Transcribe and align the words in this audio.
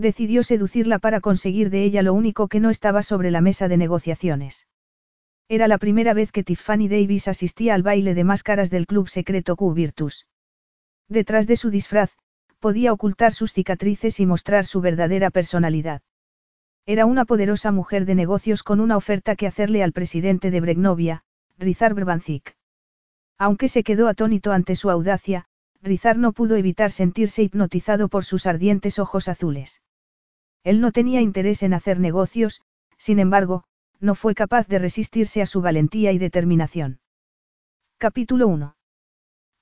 Decidió 0.00 0.42
seducirla 0.42 0.98
para 0.98 1.20
conseguir 1.20 1.68
de 1.68 1.84
ella 1.84 2.00
lo 2.00 2.14
único 2.14 2.48
que 2.48 2.58
no 2.58 2.70
estaba 2.70 3.02
sobre 3.02 3.30
la 3.30 3.42
mesa 3.42 3.68
de 3.68 3.76
negociaciones. 3.76 4.66
Era 5.46 5.68
la 5.68 5.76
primera 5.76 6.14
vez 6.14 6.32
que 6.32 6.42
Tiffany 6.42 6.88
Davis 6.88 7.28
asistía 7.28 7.74
al 7.74 7.82
baile 7.82 8.14
de 8.14 8.24
máscaras 8.24 8.70
del 8.70 8.86
club 8.86 9.10
secreto 9.10 9.56
Q 9.56 9.74
Virtus. 9.74 10.26
Detrás 11.10 11.46
de 11.46 11.56
su 11.56 11.68
disfraz, 11.68 12.16
podía 12.60 12.94
ocultar 12.94 13.34
sus 13.34 13.52
cicatrices 13.52 14.20
y 14.20 14.24
mostrar 14.24 14.64
su 14.64 14.80
verdadera 14.80 15.28
personalidad. 15.28 16.00
Era 16.86 17.04
una 17.04 17.26
poderosa 17.26 17.70
mujer 17.70 18.06
de 18.06 18.14
negocios 18.14 18.62
con 18.62 18.80
una 18.80 18.96
oferta 18.96 19.36
que 19.36 19.46
hacerle 19.46 19.82
al 19.82 19.92
presidente 19.92 20.50
de 20.50 20.62
Bregnovia, 20.62 21.24
Rizar 21.58 21.92
Brbanzik. 21.92 22.56
Aunque 23.36 23.68
se 23.68 23.82
quedó 23.82 24.08
atónito 24.08 24.52
ante 24.52 24.76
su 24.76 24.88
audacia, 24.88 25.44
Rizar 25.82 26.16
no 26.16 26.32
pudo 26.32 26.56
evitar 26.56 26.90
sentirse 26.90 27.42
hipnotizado 27.42 28.08
por 28.08 28.24
sus 28.24 28.46
ardientes 28.46 28.98
ojos 28.98 29.28
azules. 29.28 29.82
Él 30.62 30.80
no 30.80 30.92
tenía 30.92 31.20
interés 31.20 31.62
en 31.62 31.74
hacer 31.74 31.98
negocios, 31.98 32.60
sin 32.98 33.18
embargo, 33.18 33.64
no 33.98 34.14
fue 34.14 34.34
capaz 34.34 34.66
de 34.68 34.78
resistirse 34.78 35.42
a 35.42 35.46
su 35.46 35.60
valentía 35.60 36.12
y 36.12 36.18
determinación. 36.18 37.00
Capítulo 37.98 38.48
1. 38.48 38.76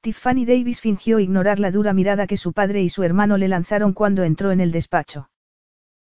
Tiffany 0.01 0.45
Davis 0.45 0.81
fingió 0.81 1.19
ignorar 1.19 1.59
la 1.59 1.71
dura 1.71 1.93
mirada 1.93 2.27
que 2.27 2.37
su 2.37 2.53
padre 2.53 2.83
y 2.83 2.89
su 2.89 3.03
hermano 3.03 3.37
le 3.37 3.49
lanzaron 3.49 3.93
cuando 3.93 4.23
entró 4.23 4.53
en 4.53 4.61
el 4.61 4.71
despacho. 4.71 5.31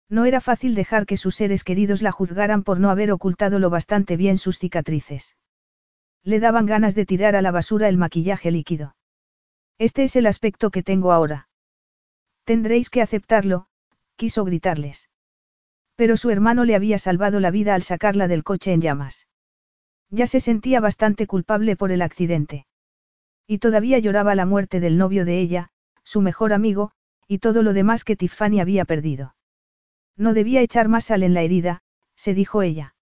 No 0.09 0.25
era 0.25 0.41
fácil 0.41 0.75
dejar 0.75 1.05
que 1.05 1.17
sus 1.17 1.35
seres 1.35 1.63
queridos 1.63 2.01
la 2.01 2.11
juzgaran 2.11 2.63
por 2.63 2.79
no 2.79 2.89
haber 2.89 3.11
ocultado 3.11 3.57
lo 3.57 3.69
bastante 3.69 4.17
bien 4.17 4.37
sus 4.37 4.59
cicatrices. 4.59 5.35
Le 6.23 6.39
daban 6.39 6.65
ganas 6.65 6.93
de 6.93 7.05
tirar 7.05 7.35
a 7.35 7.41
la 7.41 7.51
basura 7.51 7.87
el 7.87 7.97
maquillaje 7.97 8.51
líquido. 8.51 8.95
Este 9.77 10.03
es 10.03 10.15
el 10.15 10.27
aspecto 10.27 10.69
que 10.71 10.83
tengo 10.83 11.11
ahora. 11.11 11.47
Tendréis 12.43 12.89
que 12.89 13.01
aceptarlo, 13.01 13.67
quiso 14.15 14.45
gritarles. 14.45 15.09
Pero 15.95 16.17
su 16.17 16.29
hermano 16.29 16.65
le 16.65 16.75
había 16.75 16.99
salvado 16.99 17.39
la 17.39 17.51
vida 17.51 17.75
al 17.75 17.83
sacarla 17.83 18.27
del 18.27 18.43
coche 18.43 18.73
en 18.73 18.81
llamas. 18.81 19.27
Ya 20.09 20.27
se 20.27 20.39
sentía 20.39 20.79
bastante 20.79 21.27
culpable 21.27 21.75
por 21.75 21.91
el 21.91 22.01
accidente. 22.01 22.65
Y 23.47 23.59
todavía 23.59 23.99
lloraba 23.99 24.35
la 24.35 24.45
muerte 24.45 24.79
del 24.79 24.97
novio 24.97 25.25
de 25.25 25.39
ella, 25.39 25.69
su 26.03 26.21
mejor 26.21 26.53
amigo, 26.53 26.91
y 27.27 27.39
todo 27.39 27.63
lo 27.63 27.73
demás 27.73 28.03
que 28.03 28.15
Tiffany 28.15 28.59
había 28.59 28.85
perdido. 28.85 29.35
No 30.17 30.33
debía 30.33 30.61
echar 30.61 30.87
más 30.87 31.05
sal 31.05 31.23
en 31.23 31.33
la 31.33 31.41
herida, 31.41 31.81
se 32.15 32.33
dijo 32.33 32.61
ella. 32.61 32.95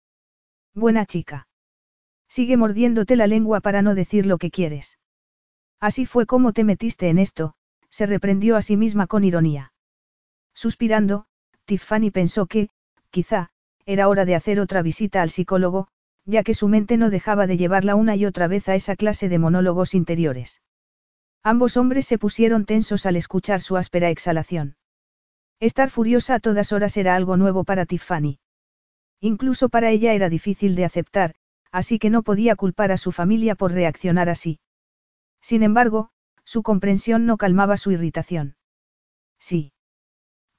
Buena 0.74 1.06
chica. 1.06 1.48
Sigue 2.28 2.58
mordiéndote 2.58 3.16
la 3.16 3.28
lengua 3.28 3.62
para 3.62 3.82
no 3.82 3.96
decir 3.96 4.26
lo 4.26 4.38
que 4.38 4.50
quieres. 4.50 4.98
Así 5.80 6.06
fue 6.06 6.26
como 6.26 6.54
te 6.54 6.64
metiste 6.64 7.10
en 7.10 7.20
esto, 7.20 7.54
se 7.90 8.06
reprendió 8.06 8.56
a 8.56 8.62
sí 8.62 8.78
misma 8.78 9.06
con 9.06 9.24
ironía. 9.24 9.73
Suspirando, 10.54 11.26
Tiffany 11.66 12.12
pensó 12.12 12.46
que, 12.46 12.70
quizá, 13.10 13.50
era 13.86 14.08
hora 14.08 14.26
de 14.26 14.36
hacer 14.36 14.60
otra 14.60 14.82
visita 14.82 15.22
al 15.22 15.30
psicólogo, 15.30 15.88
ya 16.26 16.44
que 16.44 16.54
su 16.54 16.68
mente 16.68 16.98
no 16.98 17.10
dejaba 17.10 17.48
de 17.48 17.58
llevarla 17.58 17.96
una 17.96 18.16
y 18.16 18.26
otra 18.26 18.48
vez 18.48 18.70
a 18.70 18.76
esa 18.76 18.96
clase 18.96 19.30
de 19.30 19.40
monólogos 19.40 19.94
interiores. 19.94 20.62
Ambos 21.44 21.76
hombres 21.76 22.06
se 22.06 22.18
pusieron 22.18 22.66
tensos 22.66 23.06
al 23.06 23.18
escuchar 23.18 23.60
su 23.60 23.76
áspera 23.76 24.10
exhalación. 24.10 24.78
Estar 25.60 25.90
furiosa 25.90 26.36
a 26.36 26.40
todas 26.40 26.72
horas 26.72 26.96
era 26.96 27.16
algo 27.16 27.36
nuevo 27.36 27.66
para 27.66 27.86
Tiffany. 27.86 28.40
Incluso 29.20 29.70
para 29.70 29.90
ella 29.90 30.14
era 30.14 30.30
difícil 30.30 30.76
de 30.76 30.86
aceptar, 30.86 31.36
así 31.72 32.00
que 32.00 32.10
no 32.10 32.24
podía 32.24 32.56
culpar 32.56 32.92
a 32.92 32.98
su 32.98 33.12
familia 33.12 33.56
por 33.56 33.74
reaccionar 33.74 34.30
así. 34.30 34.60
Sin 35.42 35.64
embargo, 35.64 36.10
su 36.46 36.64
comprensión 36.64 37.26
no 37.26 37.38
calmaba 37.38 37.76
su 37.76 37.92
irritación. 37.92 38.56
Sí. 39.40 39.73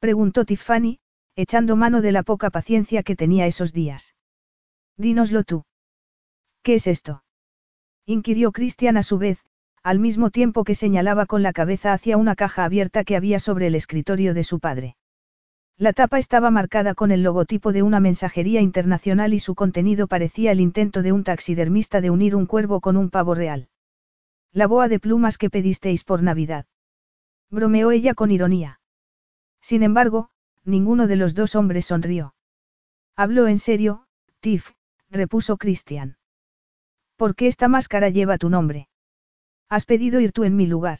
Preguntó 0.04 0.44
Tiffany, 0.44 0.98
echando 1.34 1.76
mano 1.76 2.02
de 2.02 2.12
la 2.12 2.22
poca 2.22 2.50
paciencia 2.50 3.02
que 3.02 3.16
tenía 3.16 3.46
esos 3.46 3.72
días. 3.72 4.14
Dínoslo 4.98 5.44
tú. 5.44 5.64
¿Qué 6.62 6.74
es 6.74 6.86
esto? 6.86 7.24
inquirió 8.04 8.52
Christian 8.52 8.98
a 8.98 9.02
su 9.02 9.16
vez, 9.16 9.38
al 9.82 10.00
mismo 10.00 10.28
tiempo 10.28 10.62
que 10.62 10.74
señalaba 10.74 11.24
con 11.24 11.42
la 11.42 11.54
cabeza 11.54 11.94
hacia 11.94 12.18
una 12.18 12.34
caja 12.36 12.66
abierta 12.66 13.02
que 13.02 13.16
había 13.16 13.38
sobre 13.38 13.68
el 13.68 13.74
escritorio 13.74 14.34
de 14.34 14.44
su 14.44 14.60
padre. 14.60 14.96
La 15.78 15.94
tapa 15.94 16.18
estaba 16.18 16.50
marcada 16.50 16.92
con 16.92 17.10
el 17.10 17.22
logotipo 17.22 17.72
de 17.72 17.82
una 17.82 17.98
mensajería 17.98 18.60
internacional 18.60 19.32
y 19.32 19.38
su 19.38 19.54
contenido 19.54 20.06
parecía 20.06 20.52
el 20.52 20.60
intento 20.60 21.00
de 21.00 21.12
un 21.12 21.24
taxidermista 21.24 22.02
de 22.02 22.10
unir 22.10 22.36
un 22.36 22.44
cuervo 22.44 22.82
con 22.82 22.98
un 22.98 23.08
pavo 23.08 23.34
real. 23.34 23.68
La 24.52 24.66
boa 24.66 24.88
de 24.88 25.00
plumas 25.00 25.38
que 25.38 25.48
pedisteis 25.48 26.04
por 26.04 26.22
Navidad. 26.22 26.66
Bromeó 27.48 27.90
ella 27.90 28.12
con 28.12 28.30
ironía. 28.30 28.80
Sin 29.64 29.82
embargo, 29.82 30.28
ninguno 30.66 31.06
de 31.06 31.16
los 31.16 31.34
dos 31.34 31.54
hombres 31.54 31.86
sonrió. 31.86 32.34
Habló 33.16 33.48
en 33.48 33.58
serio, 33.58 34.04
Tiff, 34.40 34.72
repuso 35.08 35.56
Christian. 35.56 36.18
¿Por 37.16 37.34
qué 37.34 37.46
esta 37.46 37.66
máscara 37.66 38.10
lleva 38.10 38.36
tu 38.36 38.50
nombre? 38.50 38.88
Has 39.70 39.86
pedido 39.86 40.20
ir 40.20 40.32
tú 40.32 40.44
en 40.44 40.54
mi 40.54 40.66
lugar. 40.66 40.98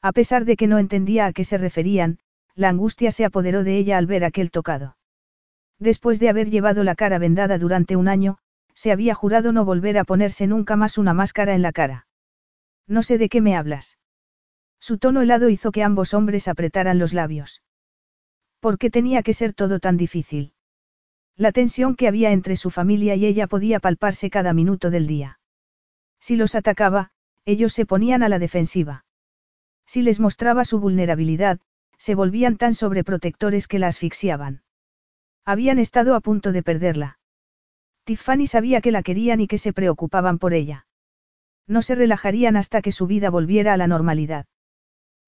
A 0.00 0.12
pesar 0.12 0.44
de 0.44 0.54
que 0.54 0.68
no 0.68 0.78
entendía 0.78 1.26
a 1.26 1.32
qué 1.32 1.42
se 1.42 1.58
referían, 1.58 2.20
la 2.54 2.68
angustia 2.68 3.10
se 3.10 3.24
apoderó 3.24 3.64
de 3.64 3.76
ella 3.78 3.98
al 3.98 4.06
ver 4.06 4.24
aquel 4.24 4.52
tocado. 4.52 4.96
Después 5.80 6.20
de 6.20 6.28
haber 6.28 6.50
llevado 6.50 6.84
la 6.84 6.94
cara 6.94 7.18
vendada 7.18 7.58
durante 7.58 7.96
un 7.96 8.06
año, 8.06 8.38
se 8.74 8.92
había 8.92 9.16
jurado 9.16 9.50
no 9.50 9.64
volver 9.64 9.98
a 9.98 10.04
ponerse 10.04 10.46
nunca 10.46 10.76
más 10.76 10.98
una 10.98 11.14
máscara 11.14 11.56
en 11.56 11.62
la 11.62 11.72
cara. 11.72 12.06
No 12.86 13.02
sé 13.02 13.18
de 13.18 13.28
qué 13.28 13.40
me 13.40 13.56
hablas. 13.56 13.98
Su 14.78 14.98
tono 14.98 15.20
helado 15.20 15.48
hizo 15.48 15.72
que 15.72 15.82
ambos 15.82 16.14
hombres 16.14 16.46
apretaran 16.46 17.00
los 17.00 17.12
labios. 17.12 17.60
¿Por 18.62 18.78
qué 18.78 18.90
tenía 18.90 19.24
que 19.24 19.32
ser 19.32 19.54
todo 19.54 19.80
tan 19.80 19.96
difícil? 19.96 20.52
La 21.36 21.50
tensión 21.50 21.96
que 21.96 22.06
había 22.06 22.30
entre 22.30 22.54
su 22.54 22.70
familia 22.70 23.16
y 23.16 23.26
ella 23.26 23.48
podía 23.48 23.80
palparse 23.80 24.30
cada 24.30 24.52
minuto 24.52 24.88
del 24.88 25.08
día. 25.08 25.40
Si 26.20 26.36
los 26.36 26.54
atacaba, 26.54 27.10
ellos 27.44 27.72
se 27.72 27.86
ponían 27.86 28.22
a 28.22 28.28
la 28.28 28.38
defensiva. 28.38 29.04
Si 29.84 30.00
les 30.02 30.20
mostraba 30.20 30.64
su 30.64 30.78
vulnerabilidad, 30.78 31.58
se 31.98 32.14
volvían 32.14 32.56
tan 32.56 32.76
sobreprotectores 32.76 33.66
que 33.66 33.80
la 33.80 33.88
asfixiaban. 33.88 34.62
Habían 35.44 35.80
estado 35.80 36.14
a 36.14 36.20
punto 36.20 36.52
de 36.52 36.62
perderla. 36.62 37.18
Tiffany 38.04 38.46
sabía 38.46 38.80
que 38.80 38.92
la 38.92 39.02
querían 39.02 39.40
y 39.40 39.48
que 39.48 39.58
se 39.58 39.72
preocupaban 39.72 40.38
por 40.38 40.54
ella. 40.54 40.86
No 41.66 41.82
se 41.82 41.96
relajarían 41.96 42.56
hasta 42.56 42.80
que 42.80 42.92
su 42.92 43.08
vida 43.08 43.28
volviera 43.28 43.74
a 43.74 43.76
la 43.76 43.88
normalidad. 43.88 44.46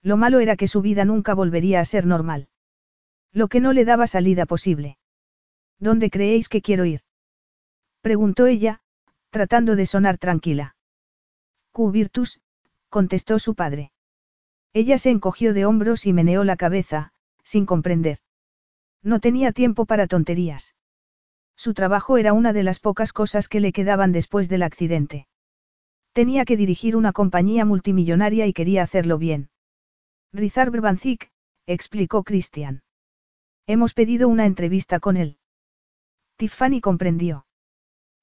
Lo 0.02 0.16
malo 0.16 0.38
era 0.38 0.54
que 0.54 0.68
su 0.68 0.82
vida 0.82 1.04
nunca 1.04 1.34
volvería 1.34 1.80
a 1.80 1.84
ser 1.84 2.06
normal. 2.06 2.46
Lo 3.34 3.48
que 3.48 3.60
no 3.60 3.72
le 3.72 3.84
daba 3.84 4.06
salida 4.06 4.46
posible. 4.46 4.96
¿Dónde 5.80 6.08
creéis 6.08 6.48
que 6.48 6.62
quiero 6.62 6.84
ir? 6.84 7.00
Preguntó 8.00 8.46
ella, 8.46 8.80
tratando 9.30 9.74
de 9.74 9.86
sonar 9.86 10.18
tranquila. 10.18 10.76
Q 11.72 11.90
Virtus, 11.90 12.40
contestó 12.88 13.40
su 13.40 13.56
padre. 13.56 13.90
Ella 14.72 14.98
se 14.98 15.10
encogió 15.10 15.52
de 15.52 15.66
hombros 15.66 16.06
y 16.06 16.12
meneó 16.12 16.44
la 16.44 16.56
cabeza, 16.56 17.12
sin 17.42 17.66
comprender. 17.66 18.18
No 19.02 19.18
tenía 19.18 19.50
tiempo 19.50 19.84
para 19.84 20.06
tonterías. 20.06 20.76
Su 21.56 21.74
trabajo 21.74 22.18
era 22.18 22.32
una 22.32 22.52
de 22.52 22.62
las 22.62 22.78
pocas 22.78 23.12
cosas 23.12 23.48
que 23.48 23.58
le 23.58 23.72
quedaban 23.72 24.12
después 24.12 24.48
del 24.48 24.62
accidente. 24.62 25.26
Tenía 26.12 26.44
que 26.44 26.56
dirigir 26.56 26.94
una 26.94 27.12
compañía 27.12 27.64
multimillonaria 27.64 28.46
y 28.46 28.52
quería 28.52 28.84
hacerlo 28.84 29.18
bien. 29.18 29.50
Rizar 30.32 30.70
Brbanzik, 30.70 31.32
explicó 31.66 32.22
Christian. 32.22 32.83
Hemos 33.66 33.94
pedido 33.94 34.28
una 34.28 34.44
entrevista 34.44 35.00
con 35.00 35.16
él. 35.16 35.38
Tiffany 36.36 36.80
comprendió. 36.80 37.46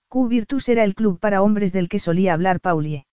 Q 0.08 0.28
Virtus 0.28 0.70
era 0.70 0.84
el 0.84 0.94
club 0.94 1.20
para 1.20 1.42
hombres 1.42 1.74
del 1.74 1.90
que 1.90 1.98
solía 1.98 2.34
hablar 2.34 2.60
Paulie. 2.60 3.08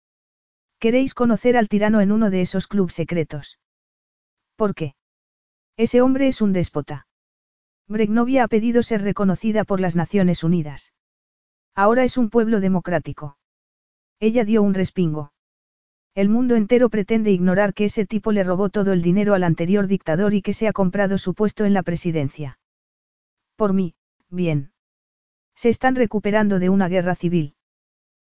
¿Queréis 0.79 1.15
conocer 1.15 1.57
al 1.57 1.69
tirano 1.69 2.01
en 2.01 2.13
uno 2.13 2.31
de 2.31 2.43
esos 2.43 2.67
clubes 2.67 2.95
secretos? 2.95 3.59
¿Por 4.57 4.75
qué? 4.75 4.95
Ese 5.77 6.03
hombre 6.03 6.27
es 6.27 6.43
un 6.43 6.53
déspota. 6.53 7.07
Bregnovia 7.87 8.45
ha 8.45 8.49
pedido 8.49 8.83
ser 8.83 9.03
reconocida 9.03 9.65
por 9.65 9.81
las 9.81 9.97
Naciones 9.97 10.45
Unidas. 10.45 10.93
Ahora 11.75 12.05
es 12.05 12.19
un 12.19 12.29
pueblo 12.29 12.61
democrático. 12.61 13.39
Ella 14.21 14.45
dio 14.45 14.63
un 14.63 14.75
respingo. 14.75 15.33
El 16.19 16.29
mundo 16.29 16.56
entero 16.56 16.88
pretende 16.88 17.31
ignorar 17.31 17.75
que 17.75 17.85
ese 17.85 18.05
tipo 18.05 18.32
le 18.32 18.43
robó 18.43 18.70
todo 18.70 18.93
el 18.93 19.03
dinero 19.03 19.35
al 19.35 19.44
anterior 19.44 19.87
dictador 19.87 20.35
y 20.35 20.43
que 20.43 20.53
se 20.53 20.67
ha 20.67 20.73
comprado 20.73 21.17
su 21.17 21.32
puesto 21.32 21.65
en 21.65 21.73
la 21.73 21.85
presidencia. 21.85 22.59
Por 23.55 23.73
mí, 23.73 23.94
bien. 24.29 24.73
Se 25.55 25.69
están 25.69 25.94
recuperando 25.94 26.59
de 26.59 26.70
una 26.70 26.88
guerra 26.88 27.15
civil. 27.15 27.55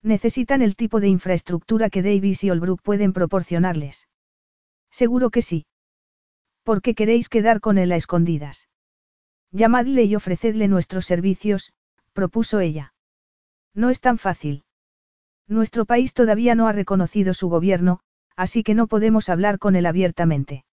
Necesitan 0.01 0.61
el 0.61 0.77
tipo 0.77 1.01
de 1.01 1.09
infraestructura 1.09 1.89
que 1.89 2.01
Davis 2.01 2.45
y 2.45 2.51
Olbrook 2.51 2.81
pueden 2.81 3.11
proporcionarles. 3.11 4.07
Seguro 4.89 5.29
que 5.29 5.41
sí. 5.41 5.65
¿Por 6.63 6.81
qué 6.81 6.95
queréis 6.95 7.27
quedar 7.27 7.59
con 7.59 7.77
él 7.77 7.91
a 7.91 7.97
escondidas? 7.97 8.69
Llamadle 9.51 10.05
y 10.05 10.15
ofrecedle 10.15 10.69
nuestros 10.69 11.05
servicios, 11.05 11.73
propuso 12.13 12.61
ella. 12.61 12.93
No 13.73 13.89
es 13.89 13.99
tan 13.99 14.17
fácil. 14.17 14.63
Nuestro 15.47 15.85
país 15.85 16.13
todavía 16.13 16.55
no 16.55 16.67
ha 16.67 16.71
reconocido 16.71 17.33
su 17.33 17.49
gobierno, 17.49 17.99
así 18.35 18.63
que 18.63 18.73
no 18.73 18.87
podemos 18.87 19.29
hablar 19.29 19.59
con 19.59 19.75
él 19.75 19.85
abiertamente. 19.85 20.65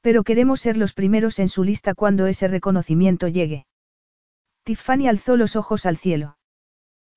Pero 0.00 0.22
queremos 0.22 0.60
ser 0.60 0.76
los 0.76 0.92
primeros 0.92 1.38
en 1.38 1.48
su 1.48 1.64
lista 1.64 1.94
cuando 1.94 2.26
ese 2.26 2.48
reconocimiento 2.48 3.28
llegue. 3.28 3.66
Tiffany 4.64 5.08
alzó 5.08 5.36
los 5.36 5.56
ojos 5.56 5.86
al 5.86 5.96
cielo. 5.96 6.36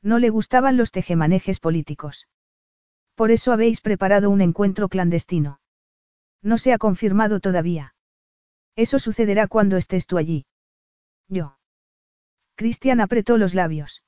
No 0.02 0.20
le 0.20 0.30
gustaban 0.30 0.78
los 0.78 0.92
tejemanejes 0.92 1.60
políticos. 1.60 2.28
Por 3.16 3.32
eso 3.32 3.52
habéis 3.52 3.82
preparado 3.82 4.30
un 4.30 4.42
encuentro 4.42 4.90
clandestino. 4.90 5.60
No 6.42 6.58
se 6.58 6.72
ha 6.72 6.78
confirmado 6.78 7.40
todavía. 7.40 7.96
Eso 8.76 9.00
sucederá 9.00 9.48
cuando 9.48 9.76
estés 9.76 10.06
tú 10.06 10.18
allí. 10.18 10.46
Yo. 11.28 11.58
Cristian 12.56 13.02
apretó 13.02 13.38
los 13.38 13.54
labios. 13.54 14.04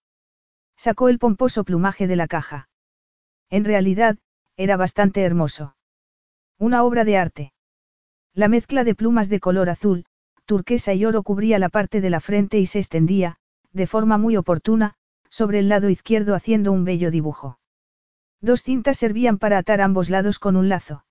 Sacó 0.79 1.09
el 1.09 1.19
pomposo 1.19 1.65
plumaje 1.65 2.07
de 2.07 2.15
la 2.15 2.29
caja. 2.29 2.69
En 3.49 3.65
realidad, 3.65 4.17
era 4.55 4.77
bastante 4.77 5.23
hermoso. 5.23 5.75
Una 6.57 6.85
obra 6.85 7.03
de 7.03 7.17
arte. 7.17 7.53
La 8.33 8.47
mezcla 8.47 8.85
de 8.85 8.95
plumas 8.95 9.27
de 9.27 9.41
color 9.41 9.69
azul, 9.69 10.05
turquesa 10.45 10.93
y 10.93 11.03
oro 11.03 11.21
cubría 11.21 11.59
la 11.59 11.67
parte 11.67 11.99
de 11.99 12.09
la 12.09 12.21
frente 12.21 12.59
y 12.59 12.65
se 12.65 12.79
extendía, 12.79 13.35
de 13.73 13.87
forma 13.87 14.17
muy 14.17 14.37
oportuna, 14.37 14.93
sobre 15.29 15.59
el 15.59 15.67
lado 15.67 15.89
izquierdo 15.89 16.33
haciendo 16.33 16.71
un 16.71 16.85
bello 16.85 17.11
dibujo. 17.11 17.59
Dos 18.39 18.63
cintas 18.63 18.97
servían 18.97 19.37
para 19.37 19.57
atar 19.57 19.81
ambos 19.81 20.09
lados 20.09 20.39
con 20.39 20.55
un 20.55 20.69
lazo. 20.69 21.03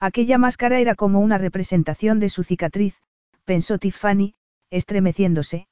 Aquella 0.00 0.36
máscara 0.36 0.80
era 0.80 0.96
como 0.96 1.20
una 1.20 1.38
representación 1.38 2.20
de 2.20 2.28
su 2.28 2.44
cicatriz, 2.44 3.00
pensó 3.46 3.78
Tiffany, 3.78 4.34
estremeciéndose. 4.68 5.66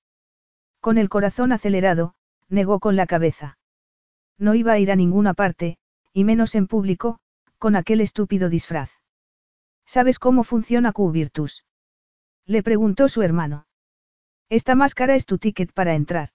Con 0.80 0.96
el 0.96 1.10
corazón 1.10 1.52
acelerado, 1.52 2.14
negó 2.50 2.80
con 2.80 2.96
la 2.96 3.06
cabeza. 3.06 3.58
No 4.36 4.54
iba 4.54 4.72
a 4.72 4.78
ir 4.78 4.90
a 4.90 4.96
ninguna 4.96 5.32
parte, 5.32 5.78
y 6.12 6.24
menos 6.24 6.54
en 6.54 6.66
público, 6.66 7.20
con 7.58 7.76
aquel 7.76 8.00
estúpido 8.00 8.48
disfraz. 8.48 8.90
¿Sabes 9.86 10.18
cómo 10.18 10.44
funciona 10.44 10.92
Q-Virtus? 10.92 11.64
Le 12.46 12.62
preguntó 12.62 13.08
su 13.08 13.22
hermano. 13.22 13.66
Esta 14.48 14.74
máscara 14.74 15.14
es 15.14 15.26
tu 15.26 15.38
ticket 15.38 15.72
para 15.72 15.94
entrar. 15.94 16.30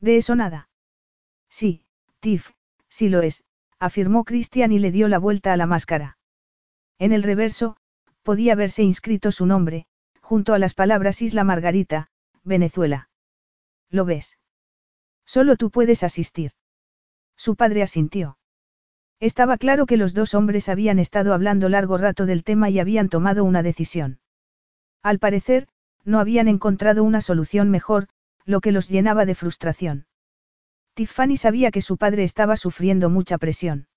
De 0.00 0.16
eso 0.16 0.34
nada. 0.34 0.68
Sí, 1.48 1.84
Tiff, 2.20 2.50
sí 2.88 3.08
lo 3.08 3.20
es, 3.22 3.44
afirmó 3.78 4.24
Christian 4.24 4.72
y 4.72 4.78
le 4.78 4.90
dio 4.90 5.08
la 5.08 5.18
vuelta 5.18 5.52
a 5.52 5.56
la 5.56 5.66
máscara. 5.66 6.18
En 6.98 7.12
el 7.12 7.22
reverso, 7.22 7.76
podía 8.22 8.54
verse 8.54 8.82
inscrito 8.82 9.32
su 9.32 9.46
nombre, 9.46 9.86
junto 10.20 10.54
a 10.54 10.58
las 10.58 10.74
palabras 10.74 11.20
Isla 11.22 11.44
Margarita, 11.44 12.08
Venezuela. 12.42 13.10
¿Lo 13.90 14.04
ves? 14.04 14.38
Solo 15.26 15.56
tú 15.56 15.70
puedes 15.70 16.02
asistir. 16.02 16.52
Su 17.36 17.56
padre 17.56 17.82
asintió. 17.82 18.38
Estaba 19.20 19.58
claro 19.58 19.86
que 19.86 19.96
los 19.96 20.14
dos 20.14 20.34
hombres 20.34 20.68
habían 20.68 20.98
estado 20.98 21.34
hablando 21.34 21.68
largo 21.68 21.98
rato 21.98 22.26
del 22.26 22.44
tema 22.44 22.70
y 22.70 22.78
habían 22.78 23.08
tomado 23.08 23.44
una 23.44 23.62
decisión. 23.62 24.20
Al 25.02 25.18
parecer, 25.18 25.68
no 26.04 26.20
habían 26.20 26.48
encontrado 26.48 27.02
una 27.02 27.20
solución 27.20 27.70
mejor, 27.70 28.08
lo 28.44 28.60
que 28.60 28.72
los 28.72 28.88
llenaba 28.88 29.26
de 29.26 29.34
frustración. 29.34 30.06
Tiffany 30.94 31.36
sabía 31.36 31.70
que 31.70 31.82
su 31.82 31.96
padre 31.96 32.24
estaba 32.24 32.56
sufriendo 32.56 33.10
mucha 33.10 33.38
presión. 33.38 33.88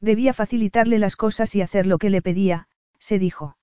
Debía 0.00 0.32
facilitarle 0.32 0.98
las 0.98 1.16
cosas 1.16 1.54
y 1.54 1.62
hacer 1.62 1.86
lo 1.86 1.98
que 1.98 2.10
le 2.10 2.22
pedía, 2.22 2.68
se 2.98 3.18
dijo. 3.18 3.56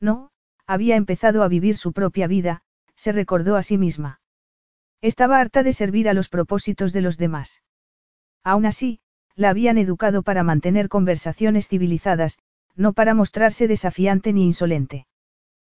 No, 0.00 0.30
había 0.66 0.96
empezado 0.96 1.42
a 1.42 1.48
vivir 1.48 1.76
su 1.76 1.92
propia 1.92 2.26
vida, 2.26 2.62
se 2.94 3.12
recordó 3.12 3.56
a 3.56 3.62
sí 3.62 3.78
misma. 3.78 4.20
Estaba 5.00 5.38
harta 5.38 5.62
de 5.62 5.72
servir 5.72 6.08
a 6.08 6.14
los 6.14 6.28
propósitos 6.28 6.92
de 6.92 7.00
los 7.00 7.18
demás. 7.18 7.62
Aún 8.42 8.66
así, 8.66 9.00
la 9.36 9.50
habían 9.50 9.78
educado 9.78 10.22
para 10.22 10.42
mantener 10.42 10.88
conversaciones 10.88 11.68
civilizadas, 11.68 12.38
no 12.74 12.92
para 12.92 13.14
mostrarse 13.14 13.68
desafiante 13.68 14.32
ni 14.32 14.44
insolente. 14.44 15.06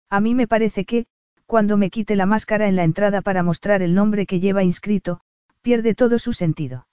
A 0.08 0.20
mí 0.20 0.34
me 0.34 0.48
parece 0.48 0.84
que, 0.84 1.06
cuando 1.46 1.76
me 1.76 1.90
quite 1.90 2.16
la 2.16 2.26
máscara 2.26 2.68
en 2.68 2.76
la 2.76 2.84
entrada 2.84 3.22
para 3.22 3.42
mostrar 3.42 3.82
el 3.82 3.94
nombre 3.94 4.24
que 4.24 4.40
lleva 4.40 4.62
inscrito, 4.62 5.20
pierde 5.60 5.94
todo 5.94 6.18
su 6.18 6.32
sentido. 6.32 6.86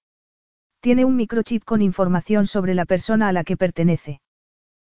Tiene 0.82 1.06
un 1.06 1.16
microchip 1.16 1.64
con 1.64 1.82
información 1.82 2.48
sobre 2.48 2.76
la 2.76 2.86
persona 2.86 3.30
a 3.30 3.32
la 3.34 3.44
que 3.44 3.58
pertenece. 3.58 4.22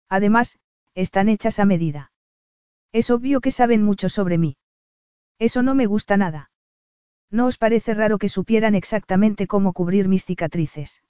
Además, 0.08 0.58
están 0.94 1.28
hechas 1.28 1.58
a 1.58 1.64
medida. 1.64 2.12
Es 2.92 3.10
obvio 3.10 3.40
que 3.40 3.50
saben 3.50 3.82
mucho 3.82 4.08
sobre 4.08 4.38
mí. 4.38 4.56
Eso 5.38 5.62
no 5.62 5.75
me 5.75 5.87
gusta 5.87 6.16
nada. 6.16 6.50
¿No 7.31 7.47
os 7.47 7.59
parece 7.59 7.94
raro 7.94 8.19
que 8.19 8.29
supieran 8.29 8.75
exactamente 8.75 9.47
cómo 9.47 9.73
cubrir 9.73 10.09
mis 10.09 10.25
cicatrices? 10.25 11.03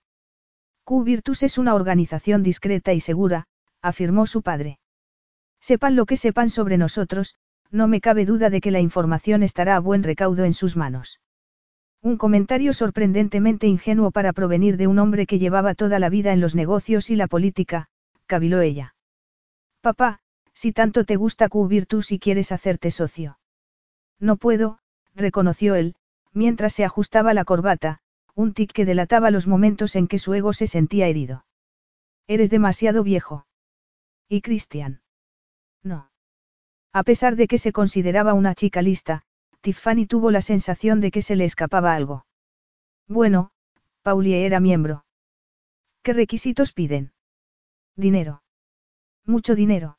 Q-Virtus 0.85 1.43
es 1.43 1.59
una 1.59 1.75
organización 1.75 2.43
discreta 2.43 2.93
y 2.93 3.01
segura, 3.01 3.47
afirmó 3.81 4.27
su 4.27 4.43
padre. 4.43 4.79
Sepan 5.61 5.97
lo 5.97 6.07
que 6.07 6.17
sepan 6.17 6.51
sobre 6.51 6.77
nosotros, 6.77 7.37
no 7.71 7.89
me 7.89 8.01
cabe 8.01 8.27
duda 8.27 8.51
de 8.51 8.61
que 8.61 8.71
la 8.71 8.81
información 8.81 9.43
estará 9.43 9.77
a 9.77 9.81
buen 9.81 10.03
recaudo 10.03 10.45
en 10.45 10.55
sus 10.55 10.77
manos. 10.77 11.21
Un 12.03 12.19
comentario 12.19 12.75
sorprendentemente 12.75 13.67
ingenuo 13.67 14.11
para 14.11 14.35
provenir 14.35 14.77
de 14.77 14.87
un 14.87 14.99
hombre 14.99 15.27
que 15.27 15.39
llevaba 15.39 15.75
toda 15.75 15.99
la 15.99 16.11
vida 16.11 16.35
en 16.35 16.41
los 16.41 16.55
negocios 16.55 17.09
y 17.09 17.17
la 17.17 17.29
política, 17.29 17.89
caviló 18.27 18.61
ella. 18.61 18.95
Papá, 19.81 20.21
si 20.53 20.73
tanto 20.73 21.05
te 21.05 21.17
gusta 21.17 21.49
Q-Virtus 21.49 22.13
y 22.13 22.19
quieres 22.19 22.53
hacerte 22.53 22.91
socio. 22.91 23.39
No 24.21 24.37
puedo, 24.37 24.81
reconoció 25.15 25.75
él, 25.75 25.97
mientras 26.35 26.75
se 26.75 26.85
ajustaba 26.85 27.33
la 27.33 27.45
corbata, 27.45 28.01
un 28.35 28.53
tic 28.53 28.73
que 28.73 28.85
delataba 28.85 29.31
los 29.31 29.47
momentos 29.47 29.97
en 29.97 30.09
que 30.09 30.19
su 30.19 30.35
ego 30.35 30.53
se 30.53 30.67
sentía 30.67 31.07
herido. 31.07 31.47
Eres 32.27 32.51
demasiado 32.51 33.03
viejo. 33.03 33.47
¿Y 34.29 34.41
Cristian? 34.41 35.03
No. 35.83 36.11
A 36.93 37.03
pesar 37.05 37.37
de 37.37 37.47
que 37.47 37.59
se 37.59 37.73
consideraba 37.73 38.35
una 38.35 38.55
chica 38.55 38.83
lista, 38.83 39.23
Tiffany 39.61 40.07
tuvo 40.07 40.31
la 40.31 40.41
sensación 40.41 41.01
de 41.01 41.11
que 41.11 41.23
se 41.23 41.37
le 41.37 41.45
escapaba 41.45 41.95
algo. 41.95 42.27
Bueno, 43.07 43.53
Paulie 44.03 44.45
era 44.45 44.61
miembro. 44.61 45.05
¿Qué 46.03 46.13
requisitos 46.13 46.73
piden? 46.73 47.13
Dinero. 47.97 48.43
Mucho 49.25 49.55
dinero. 49.55 49.99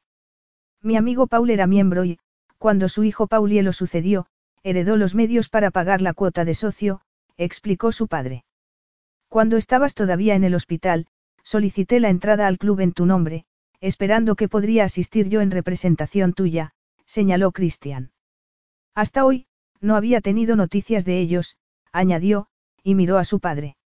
Mi 0.82 0.98
amigo 0.98 1.28
Paul 1.28 1.50
era 1.50 1.66
miembro 1.66 2.06
y, 2.06 2.20
cuando 2.58 2.90
su 2.90 3.04
hijo 3.04 3.28
Paulie 3.28 3.64
lo 3.64 3.74
sucedió, 3.74 4.28
heredó 4.66 4.98
los 4.98 5.14
medios 5.14 5.48
para 5.48 5.70
pagar 5.70 6.02
la 6.02 6.16
cuota 6.16 6.44
de 6.44 6.56
socio, 6.56 7.02
explicó 7.38 7.92
su 7.92 8.08
padre. 8.08 8.46
Cuando 9.30 9.58
estabas 9.58 9.94
todavía 9.94 10.34
en 10.34 10.44
el 10.44 10.56
hospital, 10.56 11.06
solicité 11.44 12.00
la 12.00 12.10
entrada 12.10 12.48
al 12.48 12.58
club 12.58 12.80
en 12.80 12.92
tu 12.92 13.06
nombre, 13.06 13.46
esperando 13.80 14.36
que 14.36 14.50
podría 14.50 14.86
asistir 14.86 15.30
yo 15.30 15.42
en 15.42 15.52
representación 15.52 16.34
tuya, 16.34 16.72
señaló 17.06 17.52
Christian. 17.52 18.12
Hasta 18.96 19.24
hoy, 19.24 19.46
no 19.82 19.96
había 19.96 20.20
tenido 20.20 20.56
noticias 20.56 21.06
de 21.06 21.20
ellos, 21.20 21.58
añadió, 21.92 22.48
y 22.82 22.96
miró 22.96 23.20
a 23.20 23.24
su 23.24 23.40
padre. 23.40 23.78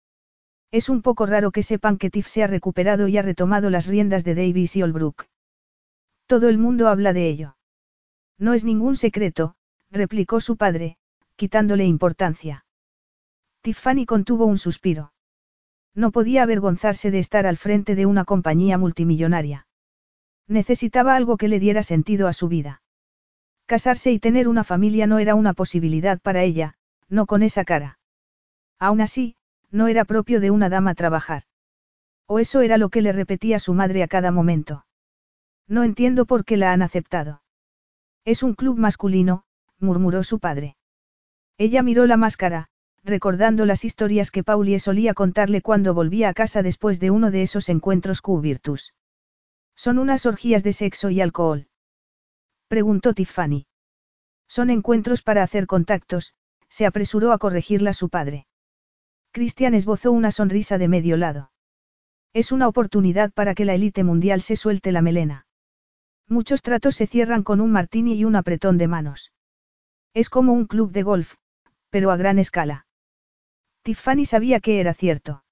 Es 0.71 0.89
un 0.89 1.03
poco 1.03 1.27
raro 1.27 1.51
que 1.51 1.65
sepan 1.65 1.99
que 1.99 2.09
Tiff 2.09 2.29
se 2.29 2.45
ha 2.45 2.47
recuperado 2.47 3.09
y 3.09 3.19
ha 3.19 3.23
retomado 3.23 3.69
las 3.69 3.89
riendas 3.89 4.23
de 4.23 4.37
Davis 4.37 4.77
y 4.77 4.85
Olbrook. 4.85 5.25
Todo 6.27 6.49
el 6.49 6.59
mundo 6.59 6.87
habla 6.87 7.13
de 7.13 7.29
ello. 7.29 7.57
No 8.39 8.55
es 8.55 8.65
ningún 8.65 8.95
secreto, 8.95 9.57
replicó 9.91 10.41
su 10.41 10.57
padre, 10.57 10.97
quitándole 11.37 11.87
importancia. 11.87 12.65
Tiffany 13.63 14.07
contuvo 14.07 14.47
un 14.47 14.59
suspiro. 14.59 15.13
No 15.95 16.11
podía 16.13 16.43
avergonzarse 16.43 17.11
de 17.11 17.19
estar 17.19 17.47
al 17.47 17.57
frente 17.57 17.95
de 17.95 18.07
una 18.07 18.25
compañía 18.25 18.79
multimillonaria. 18.79 19.67
Necesitaba 20.47 21.17
algo 21.17 21.37
que 21.37 21.49
le 21.49 21.61
diera 21.61 21.83
sentido 21.83 22.29
a 22.29 22.33
su 22.33 22.49
vida. 22.49 22.83
Casarse 23.67 24.13
y 24.13 24.19
tener 24.19 24.49
una 24.49 24.65
familia 24.65 25.07
no 25.07 25.19
era 25.19 25.35
una 25.35 25.53
posibilidad 25.53 26.21
para 26.21 26.43
ella, 26.43 26.75
no 27.09 27.27
con 27.27 27.43
esa 27.43 27.65
cara. 27.65 27.99
Aún 28.79 29.01
así, 29.01 29.37
no 29.71 29.89
era 29.89 30.05
propio 30.05 30.41
de 30.41 30.51
una 30.51 30.69
dama 30.69 30.95
trabajar. 30.95 31.43
O 32.27 32.39
eso 32.39 32.61
era 32.61 32.79
lo 32.79 32.89
que 32.89 33.03
le 33.03 33.13
repetía 33.13 33.59
su 33.59 33.75
madre 33.75 34.03
a 34.03 34.09
cada 34.09 34.31
momento. 34.31 34.87
No 35.67 35.85
entiendo 35.85 36.25
por 36.25 36.45
qué 36.45 36.57
la 36.57 36.73
han 36.73 36.83
aceptado. 36.83 37.43
Es 38.25 38.43
un 38.43 38.55
club 38.55 38.79
masculino, 38.79 39.45
murmuró 39.79 40.23
su 40.25 40.39
padre. 40.39 40.77
Ella 41.57 41.83
miró 41.83 42.07
la 42.07 42.17
máscara, 42.17 42.69
recordando 43.05 43.67
las 43.67 43.85
historias 43.85 44.31
que 44.31 44.45
Paulie 44.45 44.79
solía 44.79 45.15
contarle 45.15 45.63
cuando 45.63 45.95
volvía 45.95 46.29
a 46.29 46.35
casa 46.35 46.63
después 46.63 47.01
de 47.01 47.11
uno 47.11 47.31
de 47.31 47.43
esos 47.43 47.69
encuentros 47.69 48.21
Q-Virtus. 48.21 48.95
Son 49.75 49.99
unas 49.99 50.27
orgías 50.27 50.63
de 50.63 50.73
sexo 50.73 51.11
y 51.11 51.21
alcohol. 51.21 51.69
Preguntó 52.69 53.15
Tiffany. 53.15 53.67
Son 54.49 54.71
encuentros 54.71 55.23
para 55.23 55.43
hacer 55.43 55.67
contactos, 55.67 56.35
se 56.69 56.87
apresuró 56.87 57.33
a 57.33 57.39
corregirla 57.39 57.93
su 57.93 58.09
padre. 58.09 58.47
Christian 59.33 59.75
esbozó 59.75 60.13
una 60.13 60.31
sonrisa 60.31 60.79
de 60.79 60.89
medio 60.89 61.17
lado. 61.17 61.51
Es 62.33 62.53
una 62.53 62.69
oportunidad 62.69 63.33
para 63.33 63.55
que 63.55 63.65
la 63.65 63.75
élite 63.75 64.05
mundial 64.05 64.43
se 64.43 64.57
suelte 64.57 64.93
la 64.93 65.03
melena. 65.03 65.47
Muchos 66.29 66.63
tratos 66.63 66.97
se 66.97 67.07
cierran 67.07 67.43
con 67.43 67.61
un 67.61 67.73
martini 67.73 68.15
y 68.15 68.25
un 68.25 68.37
apretón 68.37 68.79
de 68.79 68.89
manos. 68.89 69.33
Es 70.19 70.31
como 70.31 70.53
un 70.53 70.67
club 70.67 70.91
de 70.91 71.05
golf, 71.05 71.35
pero 71.91 72.11
a 72.11 72.17
gran 72.17 72.41
escala. 72.41 72.87
Tiffany 73.85 74.25
sabía 74.25 74.59
que 74.59 74.81
era 74.81 74.93
cierto. 74.93 75.45